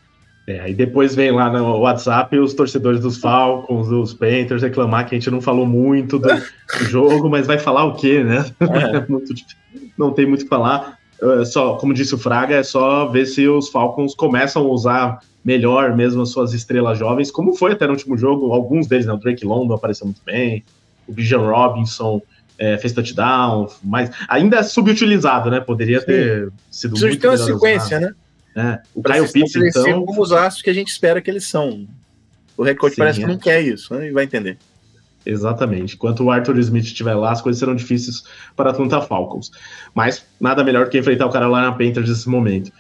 É, 0.47 0.71
e 0.71 0.75
depois 0.75 1.13
vem 1.13 1.33
lá 1.33 1.51
no 1.51 1.81
WhatsApp 1.81 2.39
os 2.39 2.55
torcedores 2.55 3.01
dos 3.01 3.19
Falcons, 3.19 3.89
dos 3.89 4.15
Panthers, 4.15 4.63
reclamar 4.63 5.09
que 5.09 5.17
a 5.17 5.19
gente 5.19 5.29
não 5.29 5.41
falou 5.41 5.67
muito 5.67 6.21
do, 6.21 6.29
do 6.29 6.85
jogo, 6.87 7.29
mas 7.29 7.49
vai 7.49 7.59
falar 7.59 7.85
o 7.85 7.97
quê, 7.97 8.23
né? 8.23 8.47
É. 8.61 9.07
não 9.99 10.13
tem 10.13 10.25
muito 10.25 10.43
o 10.43 10.45
que 10.45 10.49
falar. 10.49 10.99
É 11.41 11.45
só, 11.45 11.75
como 11.75 11.93
disse 11.93 12.15
o 12.15 12.19
Fraga, 12.19 12.55
é 12.55 12.63
só 12.63 13.07
ver 13.07 13.27
se 13.27 13.49
os 13.49 13.69
Falcons 13.69 14.15
começam 14.15 14.63
a 14.63 14.69
usar 14.69 15.19
melhor 15.45 15.97
mesmo 15.97 16.23
as 16.23 16.31
suas 16.31 16.53
estrelas 16.53 16.97
jovens, 16.97 17.33
como 17.33 17.57
foi 17.57 17.73
até 17.73 17.87
no 17.87 17.95
último 17.95 18.17
jogo, 18.17 18.53
alguns 18.53 18.87
deles, 18.87 19.07
né? 19.07 19.13
O 19.13 19.17
Drake 19.17 19.45
London 19.45 19.75
apareceu 19.75 20.07
muito 20.07 20.23
bem, 20.25 20.63
o 21.09 21.13
Bijan 21.13 21.41
Robinson 21.41 22.23
é, 22.59 22.79
fez 22.79 22.93
touchdown, 22.93 23.69
mas 23.83 24.11
ainda 24.29 24.59
é 24.59 24.63
subutilizado, 24.63 25.51
né? 25.51 25.61
Poderia 25.61 26.01
Sim. 26.01 26.07
ter 26.07 26.53
sido 26.71 26.91
Precisa 26.91 27.09
muito 27.09 27.21
ter 27.21 27.29
uma 27.29 27.39
sequência, 27.39 28.01
né? 28.01 28.15
É, 28.57 28.81
o 28.95 29.03
Caio 29.03 29.31
Pitts, 29.31 29.55
então... 29.57 30.05
como 30.07 30.23
os 30.23 30.33
astros 30.33 30.63
que 30.63 30.71
a 30.71 30.75
gente 30.75 30.89
espera 30.89 31.21
que 31.21 31.31
eles 31.31 31.47
são. 31.47 31.87
O 32.57 32.63
recorde 32.63 32.97
parece 32.97 33.19
que 33.19 33.25
é. 33.25 33.29
não 33.29 33.37
quer 33.37 33.61
isso, 33.61 33.95
né? 33.95 34.09
E 34.09 34.13
vai 34.13 34.25
entender. 34.25 34.57
Exatamente. 35.27 35.97
Enquanto 35.97 36.23
o 36.23 36.31
Arthur 36.31 36.59
Smith 36.61 36.85
estiver 36.85 37.15
lá, 37.15 37.33
as 37.33 37.43
coisas 37.43 37.59
serão 37.59 37.75
difíceis 37.75 38.23
para 38.55 38.71
a 38.71 38.73
Atlanta 38.73 39.01
Falcons. 39.03 39.51
Mas 39.95 40.25
nada 40.41 40.65
melhor 40.65 40.85
do 40.85 40.91
que 40.91 40.99
enfrentar 40.99 41.27
o 41.27 41.31
Carolina 41.31 41.73
Panthers 41.73 42.09
nesse 42.09 42.29
momento. 42.29 42.73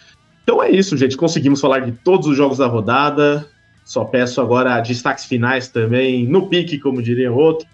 Então 0.44 0.62
é 0.62 0.70
isso, 0.70 0.96
gente. 0.96 1.16
Conseguimos 1.16 1.60
falar 1.60 1.80
de 1.80 1.92
todos 1.92 2.28
os 2.28 2.36
jogos 2.36 2.58
da 2.58 2.68
rodada. 2.68 3.46
Só 3.84 4.04
peço 4.04 4.40
agora 4.40 4.80
destaques 4.80 5.24
finais 5.24 5.68
também, 5.68 6.26
no 6.26 6.48
pique, 6.48 6.78
como 6.78 7.02
diria 7.02 7.32
outro. 7.32 7.66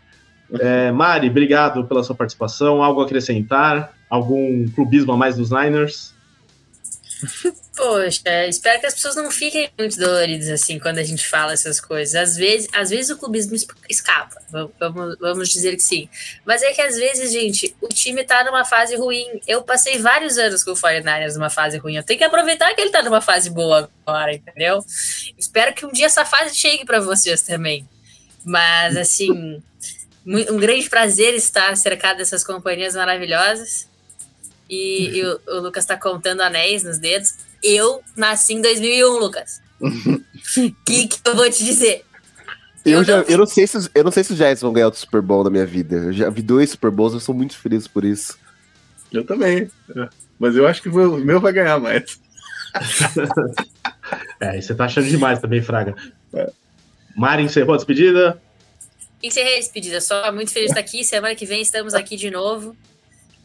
É, 0.60 0.90
Mari, 0.92 1.28
obrigado 1.28 1.84
pela 1.84 2.02
sua 2.02 2.14
participação. 2.14 2.82
Algo 2.82 3.00
a 3.00 3.04
acrescentar? 3.04 3.94
Algum 4.08 4.68
clubismo 4.68 5.12
a 5.12 5.16
mais 5.16 5.36
dos 5.36 5.50
Niners? 5.50 6.12
Poxa, 7.74 8.46
espero 8.48 8.80
que 8.80 8.86
as 8.86 8.94
pessoas 8.94 9.16
não 9.16 9.30
fiquem 9.30 9.70
muito 9.78 9.98
doloridas 9.98 10.48
assim 10.50 10.78
quando 10.78 10.98
a 10.98 11.02
gente 11.02 11.26
fala 11.26 11.54
essas 11.54 11.80
coisas. 11.80 12.14
Às 12.14 12.36
vezes, 12.36 12.68
às 12.72 12.90
vezes 12.90 13.10
o 13.10 13.16
clubismo 13.16 13.56
escapa, 13.88 14.42
vamos, 14.78 15.16
vamos 15.18 15.48
dizer 15.48 15.74
que 15.76 15.82
sim. 15.82 16.08
Mas 16.44 16.62
é 16.62 16.72
que 16.72 16.82
às 16.82 16.96
vezes, 16.96 17.32
gente, 17.32 17.74
o 17.80 17.88
time 17.88 18.24
tá 18.24 18.44
numa 18.44 18.64
fase 18.64 18.94
ruim. 18.96 19.40
Eu 19.46 19.62
passei 19.62 19.98
vários 19.98 20.36
anos 20.36 20.62
com 20.62 20.72
o 20.72 20.74
49ers 20.74 21.34
numa 21.34 21.48
fase 21.48 21.78
ruim. 21.78 21.96
Eu 21.96 22.02
tenho 22.02 22.18
que 22.18 22.24
aproveitar 22.24 22.74
que 22.74 22.80
ele 22.80 22.90
tá 22.90 23.02
numa 23.02 23.22
fase 23.22 23.48
boa 23.48 23.90
agora, 24.06 24.34
entendeu? 24.34 24.84
Espero 25.38 25.72
que 25.72 25.86
um 25.86 25.92
dia 25.92 26.06
essa 26.06 26.26
fase 26.26 26.54
chegue 26.54 26.84
para 26.84 27.00
vocês 27.00 27.40
também. 27.40 27.88
Mas 28.44 28.98
assim 28.98 29.62
um 30.26 30.56
grande 30.56 30.88
prazer 30.88 31.34
estar 31.34 31.76
cercado 31.76 32.18
dessas 32.18 32.44
companhias 32.44 32.94
maravilhosas. 32.94 33.88
E, 34.68 35.18
e 35.18 35.24
o, 35.24 35.40
o, 35.48 35.60
Lucas 35.60 35.84
está 35.84 35.96
contando 35.96 36.40
anéis 36.40 36.82
nos 36.82 36.98
dedos. 36.98 37.34
Eu 37.62 38.02
nasci 38.16 38.54
em 38.54 38.62
2001, 38.62 39.18
Lucas. 39.18 39.60
O 39.80 39.90
que, 40.86 41.08
que 41.08 41.20
eu 41.24 41.36
vou 41.36 41.50
te 41.50 41.64
dizer? 41.64 42.04
Eu, 42.84 42.98
eu, 42.98 43.04
já, 43.04 43.16
não... 43.18 43.24
eu, 43.24 43.38
não 43.38 43.46
sei 43.46 43.66
se, 43.66 43.90
eu 43.94 44.04
não 44.04 44.10
sei 44.10 44.24
se 44.24 44.32
os 44.32 44.38
Giants 44.38 44.62
vão 44.62 44.72
ganhar 44.72 44.88
o 44.88 44.94
Super 44.94 45.20
Bowl 45.20 45.44
na 45.44 45.50
minha 45.50 45.66
vida. 45.66 45.96
Eu 45.96 46.12
já 46.12 46.30
vi 46.30 46.42
dois 46.42 46.70
Super 46.70 46.90
Bowls, 46.90 47.14
eu 47.14 47.20
sou 47.20 47.34
muito 47.34 47.56
feliz 47.56 47.86
por 47.86 48.04
isso. 48.04 48.38
Eu 49.12 49.24
também. 49.24 49.70
Mas 50.38 50.56
eu 50.56 50.66
acho 50.66 50.82
que 50.82 50.88
o 50.88 51.16
meu 51.18 51.40
vai 51.40 51.52
ganhar 51.52 51.78
mais. 51.78 52.18
é, 54.40 54.60
você 54.60 54.74
tá 54.74 54.86
achando 54.86 55.06
demais 55.06 55.38
também, 55.38 55.60
Fraga. 55.60 55.94
É. 56.32 56.50
Mari 57.14 57.42
encerrou 57.42 57.74
a 57.74 57.76
despedida? 57.76 58.40
Encerrei 59.22 59.56
a 59.56 59.60
despedida. 59.60 60.00
Só 60.00 60.32
muito 60.32 60.52
feliz 60.52 60.72
de 60.72 60.78
estar 60.78 60.80
aqui. 60.80 61.04
Semana 61.04 61.34
que 61.34 61.46
vem 61.46 61.62
estamos 61.62 61.94
aqui 61.94 62.16
de 62.16 62.30
novo 62.30 62.76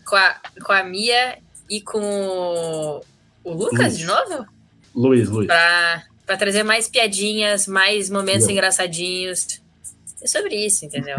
com 0.05 0.15
a, 0.15 0.35
com 0.63 0.71
a 0.71 0.83
Mia 0.83 1.37
e 1.69 1.81
com 1.81 3.01
o, 3.43 3.53
Lucas 3.53 3.93
Luiz. 3.93 3.97
de 3.97 4.05
novo? 4.05 4.45
Luiz, 4.95 5.29
Luiz. 5.29 5.47
Para 5.47 6.37
trazer 6.37 6.63
mais 6.63 6.87
piadinhas, 6.87 7.67
mais 7.67 8.09
momentos 8.09 8.47
engraçadinhos. 8.47 9.61
É 10.21 10.27
sobre 10.27 10.55
isso, 10.55 10.85
entendeu? 10.85 11.17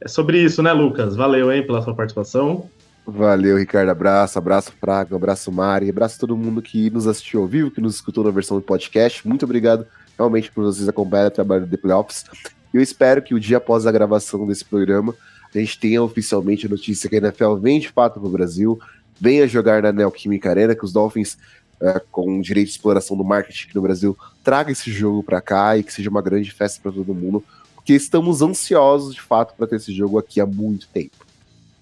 É 0.00 0.08
sobre 0.08 0.42
isso, 0.42 0.62
né, 0.62 0.72
Lucas? 0.72 1.14
Valeu, 1.14 1.52
hein, 1.52 1.64
pela 1.64 1.80
sua 1.80 1.94
participação. 1.94 2.68
Valeu, 3.06 3.56
Ricardo. 3.56 3.90
Abraço, 3.90 4.38
abraço, 4.38 4.72
Fraga, 4.80 5.14
abraço, 5.14 5.50
Mari, 5.50 5.90
abraço 5.90 6.18
todo 6.18 6.36
mundo 6.36 6.62
que 6.62 6.90
nos 6.90 7.06
assistiu 7.06 7.42
ao 7.42 7.46
vivo, 7.46 7.70
que 7.70 7.80
nos 7.80 7.96
escutou 7.96 8.24
na 8.24 8.30
versão 8.30 8.56
do 8.56 8.62
podcast. 8.62 9.26
Muito 9.26 9.44
obrigado 9.44 9.86
realmente 10.16 10.50
por 10.50 10.64
vocês 10.64 10.88
acompanharem 10.88 11.30
o 11.30 11.34
trabalho 11.34 11.66
do 11.66 11.70
The 11.70 11.76
Playoffs. 11.76 12.24
Eu 12.72 12.80
espero 12.80 13.22
que 13.22 13.34
o 13.34 13.40
dia 13.40 13.58
após 13.58 13.86
a 13.86 13.92
gravação 13.92 14.46
desse 14.46 14.64
programa 14.64 15.14
a 15.54 15.58
gente 15.58 15.78
tenha 15.78 16.02
oficialmente 16.02 16.66
a 16.66 16.68
notícia 16.68 17.08
que 17.10 17.16
a 17.16 17.18
NFL 17.18 17.56
vem 17.56 17.78
de 17.78 17.90
fato 17.90 18.18
para 18.18 18.26
o 18.26 18.32
Brasil, 18.32 18.80
venha 19.20 19.46
jogar 19.46 19.82
na 19.82 19.92
Neoquímica 19.92 20.48
Arena, 20.48 20.74
que 20.74 20.84
os 20.84 20.92
Dolphins 20.92 21.36
é, 21.80 22.00
com 22.10 22.40
direito 22.40 22.68
de 22.68 22.72
exploração 22.72 23.16
do 23.16 23.24
marketing 23.24 23.68
no 23.74 23.82
Brasil, 23.82 24.16
traga 24.44 24.70
esse 24.70 24.90
jogo 24.90 25.22
para 25.22 25.40
cá 25.40 25.76
e 25.76 25.82
que 25.82 25.92
seja 25.92 26.08
uma 26.08 26.22
grande 26.22 26.50
festa 26.50 26.80
para 26.80 26.92
todo 26.92 27.12
mundo, 27.12 27.44
porque 27.74 27.92
estamos 27.92 28.40
ansiosos 28.40 29.14
de 29.14 29.20
fato 29.20 29.54
para 29.56 29.66
ter 29.66 29.76
esse 29.76 29.92
jogo 29.92 30.18
aqui 30.18 30.40
há 30.40 30.46
muito 30.46 30.86
tempo. 30.88 31.26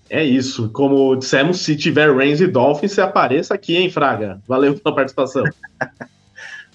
É 0.09 0.25
isso. 0.25 0.71
Como 0.71 1.15
dissemos, 1.15 1.61
se 1.61 1.77
tiver 1.77 2.13
Reigns 2.13 2.41
e 2.41 2.47
Dolphins, 2.47 2.93
você 2.93 3.01
apareça 3.01 3.55
aqui, 3.55 3.77
hein, 3.77 3.91
Fraga? 3.91 4.41
Valeu 4.49 4.75
pela 4.75 4.95
participação. 4.95 5.45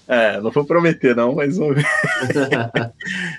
é, 0.08 0.40
não 0.40 0.50
vou 0.50 0.64
prometer, 0.64 1.16
não, 1.16 1.34
mas 1.34 1.56
vamos 1.56 1.76
ver. 1.76 1.86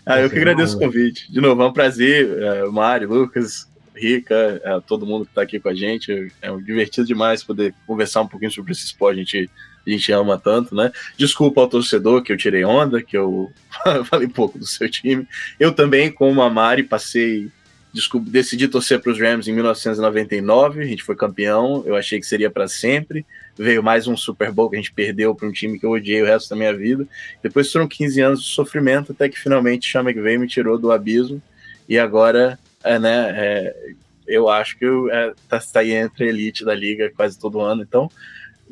ah, 0.05 0.19
eu 0.19 0.29
que 0.29 0.37
agradeço 0.37 0.75
o 0.75 0.79
convite. 0.79 1.31
De 1.31 1.39
novo, 1.39 1.61
é 1.61 1.65
um 1.65 1.73
prazer, 1.73 2.41
é, 2.41 2.65
Mário, 2.65 3.09
Lucas, 3.09 3.67
Rica, 3.95 4.61
é, 4.63 4.79
todo 4.85 5.05
mundo 5.05 5.25
que 5.25 5.31
está 5.31 5.41
aqui 5.41 5.59
com 5.59 5.69
a 5.69 5.73
gente. 5.73 6.31
É 6.41 6.55
divertido 6.57 7.07
demais 7.07 7.43
poder 7.43 7.73
conversar 7.85 8.21
um 8.21 8.27
pouquinho 8.27 8.51
sobre 8.51 8.73
esse 8.73 8.85
esporte. 8.85 9.15
A 9.15 9.23
gente, 9.23 9.49
a 9.85 9.89
gente 9.89 10.11
ama 10.11 10.37
tanto, 10.37 10.75
né? 10.75 10.91
Desculpa 11.17 11.61
ao 11.61 11.69
torcedor 11.69 12.21
que 12.21 12.33
eu 12.33 12.37
tirei 12.37 12.65
onda, 12.65 13.01
que 13.01 13.17
eu 13.17 13.49
falei 14.05 14.27
pouco 14.27 14.59
do 14.59 14.65
seu 14.65 14.89
time. 14.89 15.25
Eu 15.57 15.71
também, 15.71 16.11
como 16.11 16.41
a 16.41 16.49
Mari, 16.49 16.83
passei 16.83 17.49
desculpa, 17.93 18.29
decidi 18.29 18.67
torcer 18.67 19.01
para 19.01 19.11
os 19.11 19.19
Rams 19.19 19.47
em 19.47 19.53
1999, 19.53 20.81
a 20.81 20.85
gente 20.85 21.03
foi 21.03 21.15
campeão, 21.15 21.83
eu 21.85 21.95
achei 21.95 22.19
que 22.19 22.25
seria 22.25 22.49
para 22.49 22.67
sempre. 22.67 23.25
Veio 23.57 23.81
mais 23.81 24.07
um 24.07 24.15
Super 24.15 24.51
Bowl 24.51 24.69
que 24.69 24.75
a 24.75 24.79
gente 24.79 24.93
perdeu 24.93 25.33
para 25.33 25.47
um 25.47 25.51
time 25.51 25.79
que 25.79 25.85
eu 25.85 25.91
odiei 25.91 26.21
o 26.21 26.25
resto 26.25 26.49
da 26.49 26.55
minha 26.55 26.75
vida. 26.75 27.07
Depois 27.41 27.71
foram 27.71 27.87
15 27.87 28.21
anos 28.21 28.43
de 28.43 28.49
sofrimento 28.49 29.11
até 29.11 29.27
que 29.27 29.39
finalmente 29.39 29.91
Sean 29.91 30.03
McVay 30.03 30.37
me 30.37 30.47
tirou 30.47 30.77
do 30.77 30.91
abismo 30.91 31.41
e 31.89 31.97
agora, 31.97 32.59
é, 32.83 32.99
né, 32.99 33.33
é, 33.35 33.91
eu 34.27 34.49
acho 34.49 34.77
que 34.77 34.85
eu, 34.85 35.09
é, 35.09 35.33
tá, 35.47 35.59
tá 35.59 35.79
aí 35.79 35.93
entre 35.93 36.25
a 36.25 36.27
elite 36.27 36.63
da 36.63 36.75
liga 36.75 37.11
quase 37.15 37.39
todo 37.39 37.61
ano, 37.61 37.81
então 37.81 38.11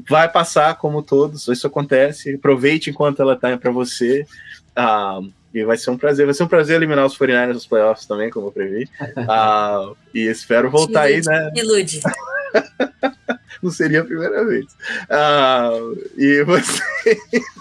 vai 0.07 0.30
passar 0.30 0.76
como 0.76 1.02
todos, 1.02 1.48
isso 1.48 1.66
acontece, 1.66 2.36
aproveite 2.36 2.90
enquanto 2.90 3.22
ela 3.22 3.36
tá 3.36 3.57
para 3.57 3.72
você. 3.72 4.26
Ah, 4.76 5.22
e 5.53 5.64
vai 5.64 5.78
ser 5.78 5.90
um 5.90 5.98
prazer. 5.98 6.26
Vai 6.26 6.36
ser 6.36 6.44
um 6.44 6.49
prazer 6.49 6.76
eliminar 6.76 7.06
os 7.06 7.18
49ers 7.18 7.53
nos 7.53 7.66
playoffs 7.66 8.06
também, 8.06 8.30
como 8.30 8.48
eu 8.48 8.52
previ. 8.52 8.90
Uh, 8.99 9.95
e 10.14 10.28
espero 10.28 10.70
voltar 10.70 11.03
aí, 11.03 11.22
né? 11.26 11.52
Ilude. 11.56 12.02
Não 13.66 13.72
seria 13.72 14.02
a 14.02 14.06
primeira 14.06 14.46
vez. 14.46 14.66
Uh, 15.10 15.98
e 16.16 16.44
vocês. 16.44 16.84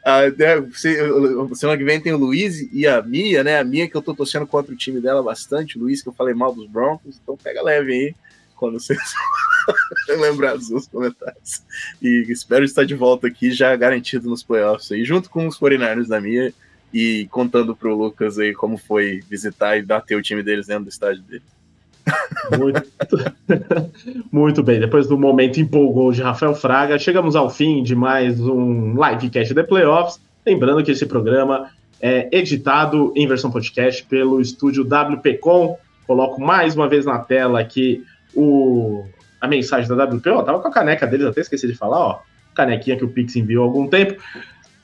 Uh, 0.00 1.54
semana 1.54 1.76
que 1.76 1.84
vem 1.84 2.00
tem 2.00 2.14
o 2.14 2.16
Luiz 2.16 2.66
e 2.72 2.86
a 2.86 3.02
Mia, 3.02 3.44
né? 3.44 3.58
A 3.58 3.64
Mia 3.64 3.86
que 3.86 3.94
eu 3.94 4.00
tô 4.00 4.14
torcendo 4.14 4.46
contra 4.46 4.72
o 4.72 4.76
time 4.76 4.98
dela 4.98 5.22
bastante. 5.22 5.76
O 5.76 5.82
Luiz 5.82 6.02
que 6.02 6.08
eu 6.08 6.12
falei 6.14 6.32
mal 6.32 6.54
dos 6.54 6.66
Broncos. 6.66 7.20
Então 7.22 7.36
pega 7.36 7.62
leve 7.62 7.92
aí 7.92 8.14
quando 8.56 8.80
vocês 8.80 8.98
lembrar 10.08 10.56
dos 10.56 10.68
seus 10.68 10.88
comentários. 10.88 11.62
E 12.00 12.24
espero 12.30 12.64
estar 12.64 12.84
de 12.84 12.94
volta 12.94 13.26
aqui 13.26 13.52
já 13.52 13.76
garantido 13.76 14.26
nos 14.26 14.42
playoffs 14.42 14.90
aí, 14.90 15.04
junto 15.04 15.28
com 15.28 15.46
os 15.46 15.60
49ers 15.60 16.08
da 16.08 16.18
Mia 16.18 16.52
e 16.94 17.28
contando 17.30 17.76
pro 17.76 17.94
Lucas 17.94 18.38
aí 18.38 18.54
como 18.54 18.78
foi 18.78 19.20
visitar 19.28 19.76
e 19.76 19.82
bater 19.82 20.16
o 20.16 20.22
time 20.22 20.42
deles 20.42 20.66
dentro 20.66 20.84
do 20.84 20.90
estádio 20.90 21.22
dele. 21.24 21.44
Muito, 22.58 22.82
muito 24.32 24.62
bem, 24.62 24.80
depois 24.80 25.06
do 25.06 25.18
momento 25.18 25.60
empolgou 25.60 26.12
de 26.12 26.22
Rafael 26.22 26.54
Fraga, 26.54 26.98
chegamos 26.98 27.36
ao 27.36 27.48
fim 27.48 27.82
de 27.82 27.94
mais 27.94 28.40
um 28.40 28.94
livecast 28.94 29.54
de 29.54 29.62
Playoffs. 29.62 30.20
Lembrando 30.44 30.82
que 30.82 30.90
esse 30.90 31.06
programa 31.06 31.70
é 32.00 32.28
editado 32.32 33.12
em 33.14 33.26
versão 33.26 33.50
podcast 33.50 34.04
pelo 34.04 34.40
estúdio 34.40 34.84
WPcom. 34.84 35.76
Coloco 36.06 36.40
mais 36.40 36.74
uma 36.74 36.88
vez 36.88 37.04
na 37.04 37.18
tela 37.18 37.60
aqui 37.60 38.04
o, 38.34 39.04
a 39.40 39.46
mensagem 39.46 39.88
da 39.88 40.04
WP. 40.04 40.28
Ó, 40.30 40.42
tava 40.42 40.60
com 40.60 40.68
a 40.68 40.72
caneca 40.72 41.06
deles, 41.06 41.26
até 41.26 41.40
esqueci 41.40 41.66
de 41.66 41.74
falar, 41.74 41.98
ó. 41.98 42.20
Canequinha 42.54 42.96
que 42.96 43.04
o 43.04 43.08
Pix 43.08 43.36
enviou 43.36 43.64
há 43.64 43.66
algum 43.66 43.86
tempo. 43.86 44.20